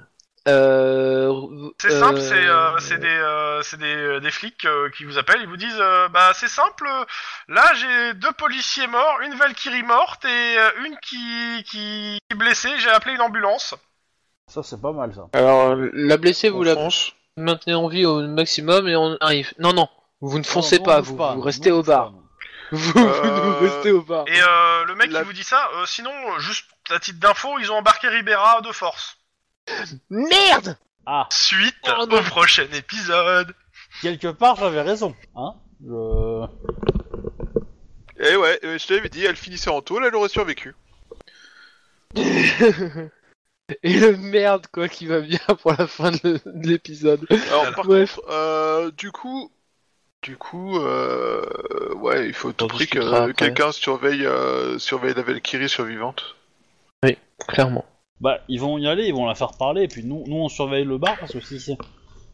Euh, 0.48 1.32
C'est 1.80 1.92
euh, 1.92 2.00
simple, 2.00 2.20
c'est 2.20 2.46
euh, 2.46 2.78
c'est 2.78 2.98
des, 2.98 3.06
euh, 3.08 3.62
c'est 3.62 3.76
des, 3.78 3.94
euh, 3.96 4.20
des 4.20 4.30
flics 4.32 4.64
euh, 4.64 4.90
qui 4.90 5.04
vous 5.04 5.16
appellent, 5.18 5.40
ils 5.40 5.48
vous 5.48 5.56
disent 5.56 5.78
euh, 5.80 6.08
Bah 6.08 6.32
c'est 6.34 6.48
simple, 6.48 6.84
euh, 6.88 7.04
là 7.48 7.64
j'ai 7.74 8.14
deux 8.14 8.32
policiers 8.32 8.88
morts, 8.88 9.20
une 9.24 9.34
Valkyrie 9.34 9.84
morte 9.84 10.24
et 10.24 10.58
euh, 10.58 10.70
une 10.84 10.96
qui, 10.98 11.62
qui 11.64 12.18
qui 12.18 12.18
est 12.30 12.34
blessée, 12.34 12.70
j'ai 12.78 12.90
appelé 12.90 13.14
une 13.14 13.20
ambulance. 13.20 13.74
Ça, 14.48 14.62
c'est 14.64 14.80
pas 14.80 14.92
mal, 14.92 15.14
ça. 15.14 15.28
Alors, 15.32 15.76
la 15.76 16.16
blessée, 16.16 16.48
vous 16.50 16.62
la 16.64 16.74
maintenez 17.36 17.74
en 17.74 17.86
vie 17.88 18.04
au 18.04 18.20
maximum 18.26 18.86
et 18.88 18.96
on 18.96 19.16
arrive. 19.20 19.52
Non, 19.58 19.72
non, 19.72 19.88
vous 20.22 20.38
ne 20.38 20.44
foncez 20.44 20.76
Non, 20.78 20.82
non, 20.84 20.86
pas, 20.86 21.00
vous, 21.02 21.16
pas, 21.16 21.34
vous 21.36 21.40
restez 21.42 21.70
au 21.70 21.82
bar. 21.82 22.12
pas. 22.12 22.18
Vous, 22.72 22.98
Euh, 22.98 23.52
vous 23.58 23.66
restez 23.66 23.90
au 23.92 24.00
bar. 24.02 24.24
Et 24.28 24.40
euh, 24.40 24.84
le 24.86 24.94
mec 24.94 25.10
La- 25.12 25.20
qui 25.20 25.26
vous 25.26 25.32
dit 25.34 25.44
ça, 25.44 25.68
euh, 25.74 25.84
sinon, 25.86 26.10
juste 26.38 26.64
à 26.90 26.98
titre 26.98 27.18
d'info, 27.20 27.58
ils 27.60 27.70
ont 27.70 27.76
embarqué 27.76 28.08
Ribera 28.08 28.62
de 28.62 28.72
force. 28.72 29.18
Merde 30.08 30.76
Ah, 31.04 31.26
Suite 31.30 31.74
Oh 31.86 32.02
au 32.10 32.22
prochain 32.22 32.66
épisode. 32.72 33.54
quelque 34.00 34.28
part, 34.28 34.56
j'avais 34.56 34.80
raison. 34.80 35.14
Hein 35.36 35.54
Je... 35.84 36.46
Et 38.20 38.36
ouais, 38.36 38.58
je 38.62 38.86
t'avais 38.86 39.08
dit, 39.08 39.24
elle 39.24 39.36
finissait 39.36 39.70
en 39.70 39.82
tôle, 39.82 40.04
elle 40.06 40.14
aurait 40.14 40.28
survécu. 40.28 40.74
Et 43.82 43.98
le 43.98 44.16
merde, 44.16 44.66
quoi, 44.72 44.88
qui 44.88 45.06
va 45.06 45.20
bien 45.20 45.38
pour 45.62 45.72
la 45.72 45.86
fin 45.86 46.10
de 46.10 46.40
de 46.44 46.68
l'épisode. 46.68 47.26
Alors, 47.48 47.72
par 47.74 47.86
contre, 47.86 48.20
euh, 48.28 48.90
du 48.92 49.10
coup, 49.12 49.50
du 50.22 50.36
coup, 50.36 50.78
euh, 50.78 51.44
ouais, 51.96 52.26
il 52.28 52.32
faut 52.32 52.50
à 52.50 52.52
tout 52.52 52.68
prix 52.68 52.86
que 52.86 53.32
quelqu'un 53.32 53.72
surveille, 53.72 54.24
euh, 54.24 54.78
surveille 54.78 55.14
la 55.14 55.22
Valkyrie 55.22 55.68
survivante. 55.68 56.36
Clairement. 57.48 57.84
Bah, 58.20 58.38
ils 58.46 58.60
vont 58.60 58.78
y 58.78 58.86
aller, 58.86 59.06
ils 59.06 59.14
vont 59.14 59.26
la 59.26 59.34
faire 59.34 59.56
parler, 59.58 59.82
et 59.82 59.88
puis 59.88 60.04
nous, 60.04 60.22
nous 60.28 60.36
on 60.36 60.48
surveille 60.48 60.84
le 60.84 60.96
bar, 60.96 61.18
parce 61.18 61.32
que 61.32 61.40
si 61.40 61.58
c'est 61.58 61.76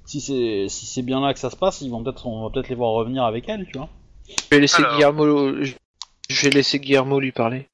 si 0.04 0.20
c'est 0.20 0.66
si 0.68 0.84
c'est 0.84 1.00
bien 1.00 1.20
là 1.20 1.32
que 1.32 1.38
ça 1.38 1.48
se 1.48 1.56
passe, 1.56 1.80
ils 1.80 1.90
vont 1.90 2.04
peut-être 2.04 2.26
on 2.26 2.44
va 2.44 2.50
peut-être 2.52 2.68
les 2.68 2.74
voir 2.74 2.90
revenir 2.90 3.24
avec 3.24 3.48
elle, 3.48 3.66
tu 3.66 3.78
vois. 3.78 3.88
Je 4.28 4.34
vais 4.50 4.60
laisser 4.60 4.82
Alors. 4.82 4.92
Guillermo, 4.94 5.64
je 5.64 6.42
vais 6.42 6.50
laisser 6.50 6.78
Guillermo 6.78 7.18
lui 7.20 7.32
parler. 7.32 7.68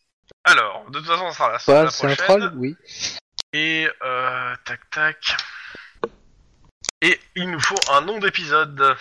Alors, 0.45 0.85
de 0.91 0.99
toute 0.99 1.09
façon, 1.09 1.31
ça 1.32 1.35
sera 1.35 1.53
la, 1.53 1.59
Pas, 1.59 1.85
la 1.85 1.91
c'est 1.91 2.07
un 2.07 2.15
prochaine. 2.15 2.39
troll, 2.41 2.53
oui. 2.57 2.77
Et 3.53 3.89
euh, 4.05 4.55
tac 4.65 4.81
tac. 4.91 5.36
Et 7.03 7.19
il 7.35 7.51
nous 7.51 7.61
faut 7.61 7.93
un 7.93 8.03
nom 8.03 8.19
d'épisode. 8.19 8.97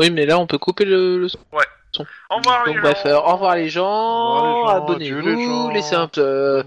Oui, 0.00 0.10
mais 0.10 0.26
là, 0.26 0.38
on 0.38 0.46
peut 0.46 0.58
couper 0.58 0.84
le, 0.84 1.18
le 1.18 1.28
son. 1.28 1.38
Au 2.30 2.36
revoir 2.36 2.64
Donc 2.66 2.74
les 2.74 2.80
bref, 2.80 3.02
gens. 3.04 3.10
euh, 3.10 3.16
au 3.18 3.32
revoir 3.34 3.54
les 3.54 3.68
gens, 3.68 3.86
Au 3.86 4.34
revoir 4.34 4.74
les 4.98 5.06
gens, 5.06 5.16
abonnez-vous, 5.18 5.70
laissez 5.70 5.94
un, 5.94 6.10
euh, 6.18 6.62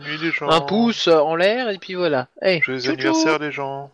un 0.48 0.62
pouce 0.62 1.08
en 1.10 1.36
l'air 1.36 1.70
et 1.70 1.78
puis 1.78 1.96
voilà. 1.96 2.28
Hey, 2.42 2.62
Joyeux 2.62 2.80
tchou, 2.80 2.86
tchou. 2.88 2.94
anniversaire 2.94 3.40
les 3.40 3.52
gens. 3.52 3.92